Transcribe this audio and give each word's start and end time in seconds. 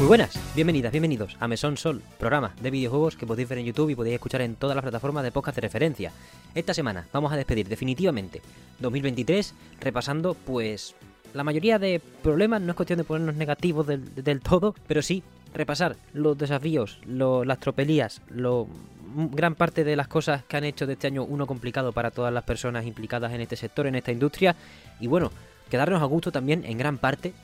Muy 0.00 0.06
buenas, 0.08 0.38
bienvenidas, 0.54 0.92
bienvenidos 0.92 1.36
a 1.40 1.46
Mesón 1.46 1.76
Sol, 1.76 2.00
programa 2.18 2.54
de 2.62 2.70
videojuegos 2.70 3.16
que 3.16 3.26
podéis 3.26 3.48
ver 3.50 3.58
en 3.58 3.66
YouTube 3.66 3.90
y 3.90 3.94
podéis 3.94 4.14
escuchar 4.14 4.40
en 4.40 4.54
todas 4.56 4.74
las 4.74 4.82
plataformas 4.82 5.22
de 5.22 5.30
podcast 5.30 5.56
de 5.56 5.60
referencia. 5.60 6.10
Esta 6.54 6.72
semana 6.72 7.06
vamos 7.12 7.30
a 7.32 7.36
despedir 7.36 7.68
definitivamente 7.68 8.40
2023 8.78 9.54
repasando 9.80 10.32
pues 10.34 10.94
la 11.34 11.44
mayoría 11.44 11.78
de 11.78 12.00
problemas, 12.22 12.62
no 12.62 12.70
es 12.70 12.76
cuestión 12.76 12.96
de 12.96 13.04
ponernos 13.04 13.34
negativos 13.36 13.86
del, 13.86 14.14
del 14.14 14.40
todo, 14.40 14.74
pero 14.86 15.02
sí 15.02 15.22
repasar 15.52 15.96
los 16.14 16.36
desafíos, 16.38 16.98
lo- 17.06 17.44
las 17.44 17.60
tropelías, 17.60 18.22
lo, 18.30 18.68
gran 19.14 19.54
parte 19.54 19.84
de 19.84 19.96
las 19.96 20.08
cosas 20.08 20.44
que 20.44 20.56
han 20.56 20.64
hecho 20.64 20.86
de 20.86 20.94
este 20.94 21.08
año 21.08 21.24
uno 21.24 21.46
complicado 21.46 21.92
para 21.92 22.10
todas 22.10 22.32
las 22.32 22.44
personas 22.44 22.86
implicadas 22.86 23.32
en 23.34 23.42
este 23.42 23.56
sector, 23.56 23.86
en 23.86 23.96
esta 23.96 24.12
industria, 24.12 24.56
y 24.98 25.08
bueno, 25.08 25.30
quedarnos 25.70 26.00
a 26.00 26.06
gusto 26.06 26.32
también 26.32 26.64
en 26.64 26.78
gran 26.78 26.96
parte 26.96 27.34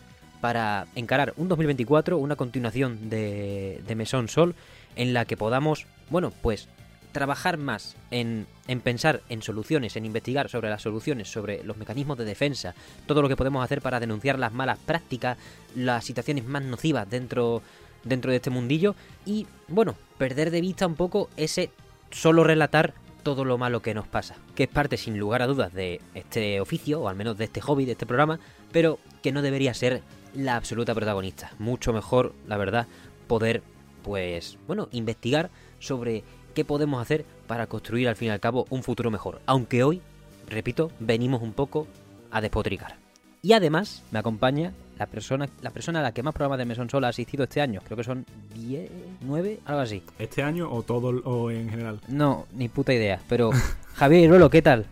para 0.46 0.86
encarar 0.95 1.34
un 1.38 1.48
2024, 1.48 2.18
una 2.18 2.36
continuación 2.36 3.10
de, 3.10 3.82
de 3.84 3.95
Mesón 3.96 4.28
Sol, 4.28 4.55
en 4.95 5.12
la 5.12 5.24
que 5.24 5.36
podamos, 5.36 5.86
bueno, 6.09 6.32
pues 6.41 6.69
trabajar 7.10 7.56
más 7.56 7.96
en, 8.12 8.46
en 8.69 8.80
pensar 8.80 9.22
en 9.28 9.42
soluciones, 9.42 9.96
en 9.96 10.06
investigar 10.06 10.48
sobre 10.48 10.70
las 10.70 10.82
soluciones, 10.82 11.27
sobre 11.32 11.64
los 11.64 11.78
mecanismos 11.78 12.16
de 12.16 12.27
defensa, 12.27 12.77
todo 13.09 13.22
lo 13.22 13.28
que 13.28 13.34
podemos 13.34 13.64
hacer 13.64 13.82
para 13.82 13.98
denunciar 13.98 14.38
las 14.38 14.52
malas 14.52 14.78
prácticas, 14.78 15.36
las 15.74 16.05
situaciones 16.05 16.45
más 16.45 16.62
nocivas 16.62 17.10
dentro, 17.10 17.60
dentro 18.05 18.30
de 18.30 18.36
este 18.36 18.50
mundillo 18.50 18.94
y, 19.24 19.48
bueno, 19.66 19.97
perder 20.16 20.52
de 20.52 20.60
vista 20.60 20.86
un 20.86 20.94
poco 20.94 21.28
ese 21.36 21.70
solo 22.12 22.44
relatar 22.44 22.94
todo 23.24 23.44
lo 23.44 23.58
malo 23.58 23.83
que 23.83 23.94
nos 23.94 24.06
pasa, 24.06 24.36
que 24.55 24.62
es 24.62 24.69
parte 24.69 24.97
sin 24.97 25.19
lugar 25.19 25.42
a 25.42 25.48
dudas 25.48 25.74
de 25.74 26.00
este 26.14 26.61
oficio, 26.61 27.00
o 27.00 27.08
al 27.08 27.17
menos 27.17 27.36
de 27.36 27.47
este 27.47 27.61
hobby, 27.61 27.84
de 27.84 27.91
este 27.91 28.06
programa, 28.06 28.39
pero 28.70 29.00
que 29.20 29.33
no 29.33 29.42
debería 29.42 29.74
ser 29.74 30.02
la 30.37 30.56
absoluta 30.56 30.95
protagonista. 30.95 31.53
Mucho 31.59 31.92
mejor, 31.92 32.34
la 32.47 32.56
verdad, 32.56 32.87
poder, 33.27 33.62
pues, 34.03 34.59
bueno, 34.67 34.89
investigar 34.92 35.51
sobre 35.79 36.25
qué 36.55 36.65
podemos 36.65 37.03
hacer 37.03 37.25
para 37.47 37.67
construir 37.67 38.09
al 38.09 38.17
fin 38.17 38.29
y 38.29 38.31
al 38.31 38.41
cabo 38.41 38.67
un 38.70 38.83
futuro 38.83 39.11
mejor. 39.11 39.41
Aunque 39.47 39.83
hoy, 39.83 40.01
repito, 40.48 40.91
venimos 41.01 41.42
un 41.42 41.53
poco 41.53 41.87
a 42.31 42.41
despotricar. 42.41 42.97
Y 43.42 43.53
además 43.53 44.03
me 44.11 44.19
acompaña 44.19 44.73
la 44.98 45.07
persona, 45.07 45.48
la 45.61 45.70
persona 45.70 46.01
a 46.01 46.03
la 46.03 46.12
que 46.12 46.23
más 46.23 46.34
programas 46.34 46.59
de 46.59 46.64
Mesón 46.64 46.91
Sol 46.91 47.05
ha 47.05 47.09
asistido 47.09 47.45
este 47.45 47.61
año. 47.61 47.81
Creo 47.84 47.97
que 47.97 48.05
son 48.05 48.25
10, 48.55 48.91
9, 49.20 49.61
algo 49.67 49.81
así. 49.81 50.03
¿Este 50.19 50.42
año 50.42 50.73
o 50.73 50.83
todo 50.83 51.09
o 51.25 51.51
en 51.51 51.69
general? 51.69 52.01
No, 52.09 52.47
ni 52.53 52.69
puta 52.69 52.92
idea. 52.92 53.20
Pero, 53.29 53.51
Javier 53.95 54.25
Iruelo, 54.25 54.51
¿qué 54.51 54.62
tal? 54.62 54.87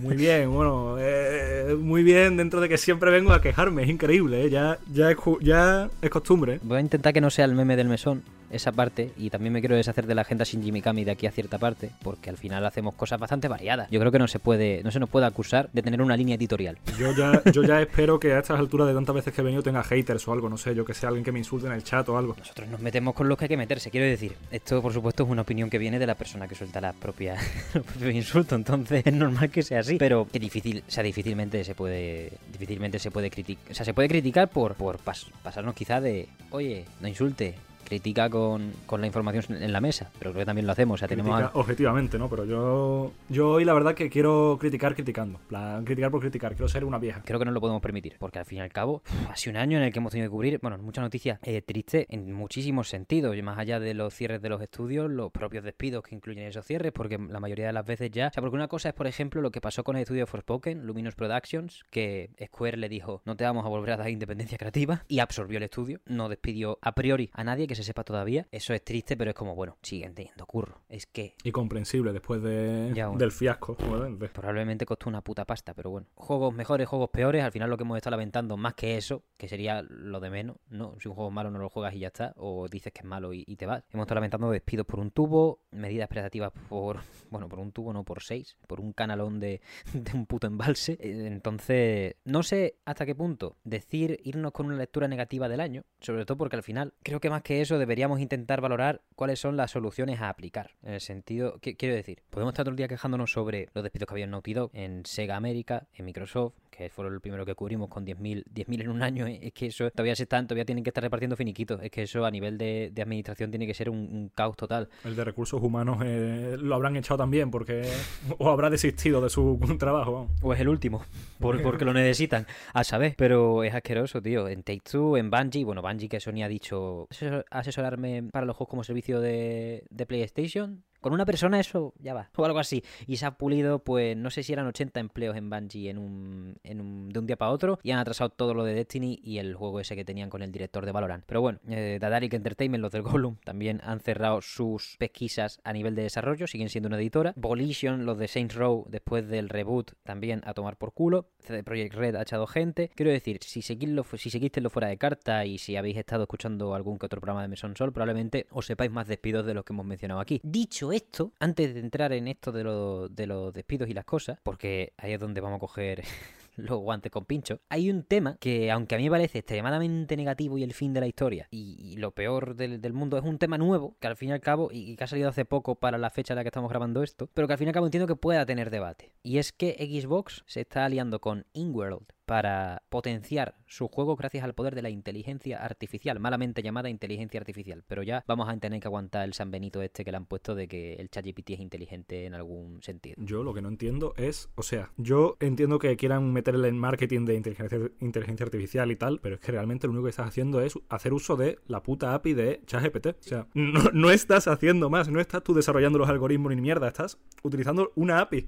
Muy 0.00 0.16
bien, 0.16 0.52
bueno, 0.52 0.96
eh, 0.98 1.76
muy 1.78 2.02
bien 2.02 2.36
dentro 2.36 2.60
de 2.60 2.68
que 2.68 2.78
siempre 2.78 3.10
vengo 3.10 3.32
a 3.32 3.40
quejarme, 3.40 3.84
es 3.84 3.88
increíble, 3.88 4.44
¿eh? 4.44 4.50
ya, 4.50 4.78
ya, 4.92 5.14
ya 5.40 5.90
es 6.02 6.10
costumbre. 6.10 6.60
Voy 6.62 6.78
a 6.78 6.80
intentar 6.80 7.12
que 7.12 7.20
no 7.20 7.30
sea 7.30 7.44
el 7.44 7.54
meme 7.54 7.76
del 7.76 7.88
mesón, 7.88 8.22
esa 8.54 8.72
parte, 8.72 9.10
y 9.16 9.30
también 9.30 9.52
me 9.52 9.60
quiero 9.60 9.76
deshacer 9.76 10.06
de 10.06 10.14
la 10.14 10.22
agenda 10.22 10.44
Shinji 10.44 10.72
Mikami 10.72 11.04
de 11.04 11.10
aquí 11.12 11.26
a 11.26 11.30
cierta 11.30 11.58
parte, 11.58 11.90
porque 12.02 12.30
al 12.30 12.36
final 12.36 12.64
hacemos 12.66 12.94
cosas 12.94 13.18
bastante 13.20 13.48
variadas. 13.48 13.90
Yo 13.90 14.00
creo 14.00 14.12
que 14.12 14.18
no 14.18 14.28
se 14.28 14.38
puede, 14.38 14.82
no 14.82 14.90
se 14.90 15.00
nos 15.00 15.08
puede 15.08 15.26
acusar 15.26 15.68
de 15.72 15.82
tener 15.82 16.00
una 16.02 16.16
línea 16.16 16.36
editorial. 16.36 16.78
Yo 16.98 17.12
ya, 17.12 17.42
yo 17.52 17.62
ya 17.62 17.80
espero 17.80 18.18
que 18.20 18.32
a 18.32 18.38
estas 18.38 18.58
alturas 18.58 18.88
de 18.88 18.94
tantas 18.94 19.14
veces 19.14 19.32
que 19.34 19.40
he 19.40 19.44
venido 19.44 19.62
tenga 19.62 19.82
haters 19.82 20.26
o 20.28 20.32
algo, 20.32 20.48
no 20.48 20.56
sé, 20.56 20.74
yo 20.74 20.84
que 20.84 20.94
sea 20.94 21.08
alguien 21.08 21.24
que 21.24 21.32
me 21.32 21.38
insulte 21.38 21.66
en 21.66 21.72
el 21.72 21.82
chat 21.84 22.08
o 22.08 22.16
algo. 22.18 22.34
Nosotros 22.38 22.68
nos 22.68 22.80
metemos 22.80 23.14
con 23.14 23.28
los 23.28 23.36
que 23.38 23.44
hay 23.46 23.48
que 23.48 23.56
meterse, 23.56 23.90
quiero 23.90 24.06
decir. 24.06 24.34
Esto, 24.50 24.80
por 24.82 24.92
supuesto, 24.92 25.24
es 25.24 25.28
una 25.30 25.42
opinión 25.42 25.70
que 25.70 25.78
viene 25.78 25.98
de 25.98 26.06
la 26.06 26.14
persona 26.14 26.46
que 26.48 26.54
suelta 26.54 26.80
la 26.80 26.92
propia, 26.92 27.36
los 27.74 27.84
propios 27.84 28.14
insultos, 28.14 28.56
entonces 28.58 29.02
es 29.06 29.12
normal 29.12 29.50
que 29.50 29.62
sea 29.62 29.80
así. 29.80 29.96
Pero 29.98 30.26
que 30.30 30.38
difícil, 30.38 30.82
o 30.86 30.90
sea, 30.90 31.02
difícilmente 31.02 31.64
se 31.64 31.74
puede, 31.74 32.32
difícilmente 32.52 32.98
se 32.98 33.10
puede 33.10 33.30
criticar, 33.30 33.72
o 33.72 33.74
sea, 33.74 33.84
se 33.84 33.94
puede 33.94 34.08
criticar 34.08 34.48
por, 34.48 34.74
por 34.74 34.98
pas- 34.98 35.26
pasarnos 35.42 35.74
quizá 35.74 36.00
de, 36.00 36.28
oye, 36.50 36.84
no 37.00 37.08
insulte, 37.08 37.54
critica 37.84 38.28
con, 38.30 38.72
con 38.86 39.00
la 39.00 39.06
información 39.06 39.62
en 39.62 39.72
la 39.72 39.80
mesa, 39.80 40.10
pero 40.18 40.32
creo 40.32 40.42
que 40.42 40.46
también 40.46 40.66
lo 40.66 40.72
hacemos, 40.72 40.94
o 40.94 40.98
sea, 40.98 41.08
tenemos... 41.08 41.34
Critica 41.36 41.52
a- 41.54 41.58
objetivamente, 41.60 42.18
¿no? 42.18 42.28
Pero 42.28 42.44
yo, 42.44 43.12
yo 43.28 43.50
hoy 43.50 43.64
la 43.64 43.74
verdad 43.74 43.94
que 43.94 44.08
quiero 44.10 44.56
criticar 44.60 44.94
criticando, 44.94 45.38
plan, 45.48 45.84
criticar 45.84 46.10
por 46.10 46.20
criticar, 46.20 46.52
quiero 46.52 46.68
ser 46.68 46.84
una 46.84 46.98
vieja. 46.98 47.22
Creo 47.24 47.38
que 47.38 47.44
no 47.44 47.50
lo 47.52 47.60
podemos 47.60 47.82
permitir, 47.82 48.16
porque 48.18 48.38
al 48.38 48.44
fin 48.44 48.58
y 48.58 48.60
al 48.62 48.70
cabo, 48.72 49.02
uf, 49.06 49.30
ha 49.30 49.36
sido 49.36 49.52
un 49.52 49.56
año 49.58 49.78
en 49.78 49.84
el 49.84 49.92
que 49.92 49.98
hemos 49.98 50.12
tenido 50.12 50.28
que 50.28 50.32
cubrir, 50.32 50.58
bueno, 50.60 50.78
muchas 50.78 51.02
noticias 51.02 51.38
eh, 51.42 51.62
tristes 51.62 52.06
en 52.08 52.32
muchísimos 52.32 52.88
sentidos, 52.88 53.36
y 53.36 53.42
más 53.42 53.58
allá 53.58 53.78
de 53.80 53.94
los 53.94 54.14
cierres 54.14 54.40
de 54.42 54.48
los 54.48 54.60
estudios, 54.62 55.10
los 55.10 55.30
propios 55.30 55.64
despidos 55.64 56.02
que 56.02 56.14
incluyen 56.14 56.46
esos 56.46 56.64
cierres, 56.66 56.92
porque 56.92 57.18
la 57.18 57.40
mayoría 57.40 57.66
de 57.66 57.72
las 57.72 57.84
veces 57.84 58.10
ya, 58.10 58.28
o 58.28 58.30
sea, 58.32 58.40
porque 58.40 58.56
una 58.56 58.68
cosa 58.68 58.88
es, 58.88 58.94
por 58.94 59.06
ejemplo, 59.06 59.40
lo 59.40 59.50
que 59.50 59.60
pasó 59.60 59.84
con 59.84 59.96
el 59.96 60.02
estudio 60.02 60.26
Forspoken, 60.26 60.86
Luminous 60.86 61.14
Productions, 61.14 61.84
que 61.90 62.30
Square 62.46 62.76
le 62.76 62.88
dijo, 62.88 63.22
no 63.24 63.36
te 63.36 63.44
vamos 63.44 63.64
a 63.64 63.68
volver 63.68 63.92
a 63.92 63.96
dar 63.98 64.10
independencia 64.10 64.58
creativa, 64.58 65.04
y 65.08 65.18
absorbió 65.18 65.58
el 65.58 65.64
estudio, 65.64 66.00
no 66.06 66.28
despidió 66.28 66.78
a 66.82 66.94
priori 66.94 67.30
a 67.32 67.44
nadie 67.44 67.66
que 67.66 67.73
se 67.74 67.82
sepa 67.82 68.04
todavía, 68.04 68.46
eso 68.50 68.74
es 68.74 68.84
triste, 68.84 69.16
pero 69.16 69.30
es 69.30 69.36
como, 69.36 69.54
bueno, 69.54 69.78
siguen 69.82 70.14
teniendo 70.14 70.46
curro, 70.46 70.82
es 70.88 71.06
que 71.06 71.34
Y 71.42 71.52
comprensible 71.52 72.12
después 72.12 72.42
de, 72.42 72.92
Ya, 72.94 73.06
bueno. 73.08 73.18
del 73.18 73.32
fiasco, 73.32 73.76
obviamente. 73.88 74.28
Probablemente 74.28 74.86
costó 74.86 75.08
una 75.08 75.22
puta 75.22 75.44
pasta, 75.44 75.74
pero 75.74 75.90
bueno. 75.90 76.06
Juegos 76.14 76.54
mejores, 76.54 76.88
juegos 76.88 77.10
peores, 77.10 77.42
al 77.44 77.52
final 77.52 77.70
lo 77.70 77.76
que 77.76 77.82
hemos 77.84 77.96
estado 77.96 78.12
lamentando 78.12 78.56
más 78.56 78.74
que 78.74 78.96
eso, 78.96 79.24
que 79.36 79.48
sería 79.48 79.82
lo 79.82 80.20
de 80.20 80.30
menos, 80.30 80.56
¿no? 80.68 80.96
Si 81.00 81.08
un 81.08 81.14
juego 81.14 81.30
es 81.30 81.34
malo 81.34 81.50
no 81.50 81.58
lo 81.58 81.68
juegas 81.68 81.94
y 81.94 82.00
ya 82.00 82.08
está, 82.08 82.32
o 82.36 82.68
dices 82.68 82.92
que 82.92 83.00
es 83.00 83.04
malo 83.06 83.32
y, 83.32 83.44
y 83.46 83.56
te 83.56 83.66
vas. 83.66 83.84
Hemos 83.92 84.04
estado 84.04 84.16
lamentando 84.16 84.50
despidos 84.50 84.86
por 84.86 85.00
un 85.00 85.10
tubo, 85.10 85.60
medidas 85.70 86.08
prestativas 86.08 86.52
por, 86.68 87.00
bueno, 87.30 87.48
por 87.48 87.58
un 87.58 87.72
tubo, 87.72 87.92
no 87.92 88.04
por 88.04 88.22
seis, 88.22 88.56
por 88.66 88.80
un 88.80 88.92
canalón 88.92 89.40
de, 89.40 89.60
de 89.92 90.12
un 90.12 90.26
puto 90.26 90.46
embalse. 90.46 90.96
Entonces, 91.00 92.16
no 92.24 92.42
sé 92.42 92.78
hasta 92.84 93.06
qué 93.06 93.14
punto 93.14 93.56
decir 93.64 94.20
irnos 94.24 94.52
con 94.52 94.66
una 94.66 94.76
lectura 94.76 95.08
negativa 95.08 95.48
del 95.48 95.60
año, 95.60 95.84
sobre 96.00 96.24
todo 96.24 96.36
porque 96.38 96.56
al 96.56 96.62
final 96.62 96.94
creo 97.02 97.20
que 97.20 97.30
más 97.30 97.42
que 97.42 97.60
eso 97.60 97.63
deberíamos 97.70 98.20
intentar 98.20 98.60
valorar 98.60 99.00
cuáles 99.16 99.38
son 99.40 99.56
las 99.56 99.70
soluciones 99.70 100.20
a 100.20 100.28
aplicar. 100.28 100.70
En 100.82 100.94
el 100.94 101.00
sentido, 101.00 101.58
¿qué 101.60 101.76
quiero 101.76 101.94
decir? 101.94 102.22
Podemos 102.30 102.52
estar 102.52 102.64
todo 102.64 102.70
el 102.70 102.76
día 102.76 102.88
quejándonos 102.88 103.32
sobre 103.32 103.68
los 103.74 103.82
despidos 103.82 104.06
que 104.08 104.14
había 104.14 104.24
en 104.24 104.30
Naughty 104.32 104.54
Dog, 104.54 104.70
en 104.74 105.04
Sega 105.06 105.36
América, 105.36 105.86
en 105.94 106.04
Microsoft, 106.04 106.54
que 106.70 106.90
fueron 106.90 107.14
el 107.14 107.20
primero 107.20 107.46
que 107.46 107.54
cubrimos 107.54 107.88
con 107.88 108.04
10.000 108.04 108.44
10.000 108.52 108.80
en 108.80 108.88
un 108.88 109.02
año. 109.02 109.26
Es 109.28 109.52
que 109.52 109.66
eso 109.66 109.88
todavía 109.92 110.16
se 110.16 110.24
están, 110.24 110.46
todavía 110.48 110.64
tienen 110.64 110.82
que 110.82 110.90
estar 110.90 111.02
repartiendo 111.04 111.36
finiquitos. 111.36 111.80
Es 111.82 111.90
que 111.92 112.02
eso 112.02 112.24
a 112.24 112.30
nivel 112.32 112.58
de, 112.58 112.90
de 112.92 113.02
administración 113.02 113.50
tiene 113.50 113.66
que 113.66 113.74
ser 113.74 113.88
un, 113.88 113.98
un 113.98 114.30
caos 114.34 114.56
total. 114.56 114.88
El 115.04 115.14
de 115.14 115.22
recursos 115.24 115.62
humanos 115.62 115.98
eh, 116.04 116.56
lo 116.58 116.74
habrán 116.74 116.96
echado 116.96 117.18
también 117.18 117.50
porque 117.52 117.88
o 118.38 118.50
habrá 118.50 118.70
desistido 118.70 119.20
de 119.20 119.30
su 119.30 119.56
trabajo. 119.78 120.28
O 120.42 120.52
es 120.52 120.58
el 120.60 120.68
último, 120.68 121.04
por- 121.38 121.62
porque 121.62 121.84
lo 121.84 121.92
necesitan, 121.92 122.44
a 122.72 122.82
saber. 122.82 123.14
Pero 123.16 123.62
es 123.62 123.72
asqueroso, 123.72 124.20
tío. 124.20 124.48
En 124.48 124.64
Take 124.64 124.82
Two, 124.90 125.16
en 125.16 125.30
Bungie, 125.30 125.64
bueno, 125.64 125.80
Bungie 125.80 126.08
que 126.08 126.18
Sony 126.18 126.42
ha 126.42 126.48
dicho 126.48 127.06
"Asesor- 127.10 127.44
asesorarme 127.54 128.24
para 128.32 128.46
los 128.46 128.56
juegos 128.56 128.70
como 128.70 128.84
servicio 128.84 129.20
de, 129.20 129.86
de 129.90 130.06
PlayStation. 130.06 130.84
Con 131.04 131.12
una 131.12 131.26
persona 131.26 131.60
eso 131.60 131.92
ya 131.98 132.14
va, 132.14 132.30
o 132.34 132.46
algo 132.46 132.58
así. 132.58 132.82
Y 133.06 133.18
se 133.18 133.26
ha 133.26 133.36
pulido, 133.36 133.80
pues 133.80 134.16
no 134.16 134.30
sé 134.30 134.42
si 134.42 134.54
eran 134.54 134.66
80 134.66 135.00
empleos 135.00 135.36
en 135.36 135.50
Bungie 135.50 135.90
en 135.90 135.98
un, 135.98 136.56
en 136.64 136.80
un, 136.80 137.10
de 137.10 137.18
un 137.18 137.26
día 137.26 137.36
para 137.36 137.50
otro. 137.50 137.78
Y 137.82 137.90
han 137.90 137.98
atrasado 137.98 138.30
todo 138.30 138.54
lo 138.54 138.64
de 138.64 138.72
Destiny 138.72 139.20
y 139.22 139.36
el 139.36 139.54
juego 139.54 139.80
ese 139.80 139.96
que 139.96 140.06
tenían 140.06 140.30
con 140.30 140.40
el 140.40 140.50
director 140.50 140.86
de 140.86 140.92
Valorant. 140.92 141.22
Pero 141.26 141.42
bueno, 141.42 141.58
eh, 141.68 141.98
Daedalic 142.00 142.32
Entertainment, 142.32 142.80
los 142.80 142.90
del 142.90 143.02
Gollum, 143.02 143.36
también 143.44 143.82
han 143.84 144.00
cerrado 144.00 144.40
sus 144.40 144.96
pesquisas 144.98 145.60
a 145.62 145.74
nivel 145.74 145.94
de 145.94 146.04
desarrollo. 146.04 146.46
Siguen 146.46 146.70
siendo 146.70 146.86
una 146.86 146.96
editora. 146.96 147.34
Volition, 147.36 148.06
los 148.06 148.16
de 148.16 148.26
Saints 148.26 148.54
Row, 148.54 148.86
después 148.88 149.28
del 149.28 149.50
reboot, 149.50 149.92
también 150.04 150.40
a 150.46 150.54
tomar 150.54 150.78
por 150.78 150.94
culo. 150.94 151.28
CD 151.40 151.62
Projekt 151.62 151.96
Red 151.96 152.16
ha 152.16 152.22
echado 152.22 152.46
gente. 152.46 152.90
Quiero 152.94 153.12
decir, 153.12 153.40
si 153.42 153.60
seguidlo, 153.60 154.06
si 154.16 154.30
seguisteis 154.30 154.64
lo 154.64 154.70
fuera 154.70 154.88
de 154.88 154.96
carta 154.96 155.44
y 155.44 155.58
si 155.58 155.76
habéis 155.76 155.98
estado 155.98 156.22
escuchando 156.22 156.74
algún 156.74 156.98
que 156.98 157.04
otro 157.04 157.20
programa 157.20 157.42
de 157.42 157.48
Mesón 157.48 157.76
Sol, 157.76 157.92
probablemente 157.92 158.46
os 158.52 158.64
sepáis 158.64 158.90
más 158.90 159.06
despidos 159.06 159.44
de 159.44 159.52
los 159.52 159.66
que 159.66 159.74
hemos 159.74 159.84
mencionado 159.84 160.20
aquí. 160.20 160.40
Dicho 160.42 160.93
esto, 160.94 161.32
antes 161.40 161.74
de 161.74 161.80
entrar 161.80 162.12
en 162.12 162.28
esto 162.28 162.52
de, 162.52 162.64
lo- 162.64 163.08
los 163.08 163.52
despidos 163.52 163.88
y 163.88 163.94
las 163.94 164.04
cosas, 164.04 164.38
porque 164.42 164.92
ahí 164.96 165.12
es 165.12 165.20
donde 165.20 165.40
vamos 165.40 165.56
a 165.56 165.60
coger 165.60 166.02
los 166.56 166.78
guantes 166.78 167.10
con 167.10 167.24
pincho, 167.24 167.60
hay 167.68 167.90
un 167.90 168.04
tema 168.04 168.36
que, 168.38 168.70
aunque 168.70 168.94
a 168.94 168.98
mí 168.98 169.04
me 169.04 169.10
parece 169.10 169.38
extremadamente 169.38 170.16
negativo 170.16 170.56
y 170.56 170.62
el 170.62 170.72
fin 170.72 170.92
de 170.92 171.00
la 171.00 171.06
historia, 171.06 171.48
y, 171.50 171.96
lo 171.96 172.10
peor 172.12 172.54
del, 172.56 172.80
del 172.80 172.92
mundo, 172.92 173.16
es 173.18 173.24
un 173.24 173.38
tema 173.38 173.58
nuevo, 173.58 173.96
que 174.00 174.06
al 174.06 174.16
fin 174.16 174.28
y 174.28 174.32
al 174.32 174.40
cabo, 174.40 174.70
y, 174.72 174.90
y 174.92 174.96
que 174.96 175.04
ha 175.04 175.08
salido 175.08 175.28
hace 175.28 175.44
poco 175.44 175.74
para 175.76 175.98
la 175.98 176.10
fecha 176.10 176.34
en 176.34 176.36
la 176.36 176.42
que 176.44 176.48
estamos 176.48 176.70
grabando 176.70 177.02
esto, 177.02 177.28
pero 177.34 177.46
que 177.46 177.54
al 177.54 177.58
fin 177.58 177.66
y 177.66 177.70
al 177.70 177.74
cabo 177.74 177.86
entiendo 177.86 178.06
que 178.06 178.16
pueda 178.16 178.46
tener 178.46 178.70
debate. 178.70 179.12
Y 179.22 179.38
es 179.38 179.52
que 179.52 179.72
Xbox 179.78 180.44
se 180.46 180.60
está 180.60 180.84
aliando 180.84 181.20
con 181.20 181.46
InWorld 181.54 182.06
para 182.26 182.82
potenciar 182.88 183.56
su 183.66 183.88
juego 183.88 184.16
gracias 184.16 184.44
al 184.44 184.54
poder 184.54 184.74
de 184.74 184.82
la 184.82 184.90
inteligencia 184.90 185.62
artificial, 185.64 186.20
malamente 186.20 186.62
llamada 186.62 186.88
inteligencia 186.88 187.40
artificial. 187.40 187.84
Pero 187.86 188.02
ya 188.02 188.24
vamos 188.26 188.48
a 188.48 188.56
tener 188.58 188.80
que 188.80 188.88
aguantar 188.88 189.24
el 189.24 189.34
San 189.34 189.50
Benito 189.50 189.82
este 189.82 190.04
que 190.04 190.10
le 190.10 190.16
han 190.16 190.26
puesto 190.26 190.54
de 190.54 190.68
que 190.68 190.94
el 190.94 191.10
ChatGPT 191.10 191.50
es 191.50 191.60
inteligente 191.60 192.26
en 192.26 192.34
algún 192.34 192.82
sentido. 192.82 193.16
Yo 193.18 193.42
lo 193.42 193.52
que 193.54 193.62
no 193.62 193.68
entiendo 193.68 194.14
es, 194.16 194.48
o 194.54 194.62
sea, 194.62 194.90
yo 194.96 195.36
entiendo 195.40 195.78
que 195.78 195.96
quieran 195.96 196.32
meterle 196.32 196.68
en 196.68 196.78
marketing 196.78 197.24
de 197.24 197.34
inteligencia, 197.34 197.78
inteligencia 198.00 198.44
artificial 198.44 198.90
y 198.90 198.96
tal, 198.96 199.20
pero 199.20 199.34
es 199.36 199.40
que 199.40 199.52
realmente 199.52 199.86
lo 199.86 199.92
único 199.92 200.04
que 200.04 200.10
estás 200.10 200.28
haciendo 200.28 200.60
es 200.60 200.74
hacer 200.88 201.12
uso 201.12 201.36
de 201.36 201.58
la 201.66 201.82
puta 201.82 202.14
API 202.14 202.34
de 202.34 202.60
ChatGPT. 202.66 203.06
O 203.06 203.14
sea, 203.22 203.46
no, 203.54 203.82
no 203.92 204.10
estás 204.10 204.48
haciendo 204.48 204.88
más, 204.90 205.08
no 205.08 205.20
estás 205.20 205.42
tú 205.42 205.54
desarrollando 205.54 205.98
los 205.98 206.08
algoritmos 206.08 206.54
ni 206.54 206.60
mierda, 206.60 206.88
estás 206.88 207.18
utilizando 207.42 207.92
una 207.96 208.20
API. 208.20 208.46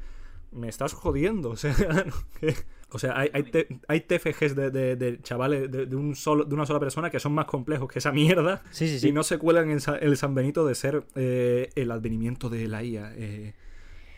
Me 0.52 0.68
estás 0.68 0.92
jodiendo, 0.94 1.50
o 1.50 1.56
sea, 1.56 1.74
que- 2.40 2.54
O 2.92 2.98
sea, 3.00 3.18
hay, 3.18 3.30
hay, 3.34 3.42
te- 3.42 3.66
hay 3.88 4.00
TFGs 4.00 4.54
de, 4.54 4.70
de- 4.70 4.96
de 4.96 5.20
chavales 5.20 5.70
de, 5.70 5.86
de 5.86 5.96
un 5.96 6.14
solo, 6.14 6.44
de 6.44 6.54
una 6.54 6.66
sola 6.66 6.78
persona 6.80 7.10
que 7.10 7.18
son 7.18 7.32
más 7.32 7.46
complejos 7.46 7.88
que 7.90 7.98
esa 7.98 8.12
mierda 8.12 8.62
Sí, 8.70 8.86
sí, 8.88 9.00
sí. 9.00 9.08
y 9.08 9.12
no 9.12 9.22
se 9.24 9.38
cuelan 9.38 9.70
en 9.70 9.80
sa- 9.80 9.96
el 9.98 10.16
San 10.16 10.34
Benito 10.34 10.64
de 10.66 10.74
ser 10.76 11.04
eh, 11.16 11.70
el 11.74 11.90
advenimiento 11.90 12.48
de 12.48 12.68
la 12.68 12.84
IA. 12.84 13.12
Eh, 13.16 13.54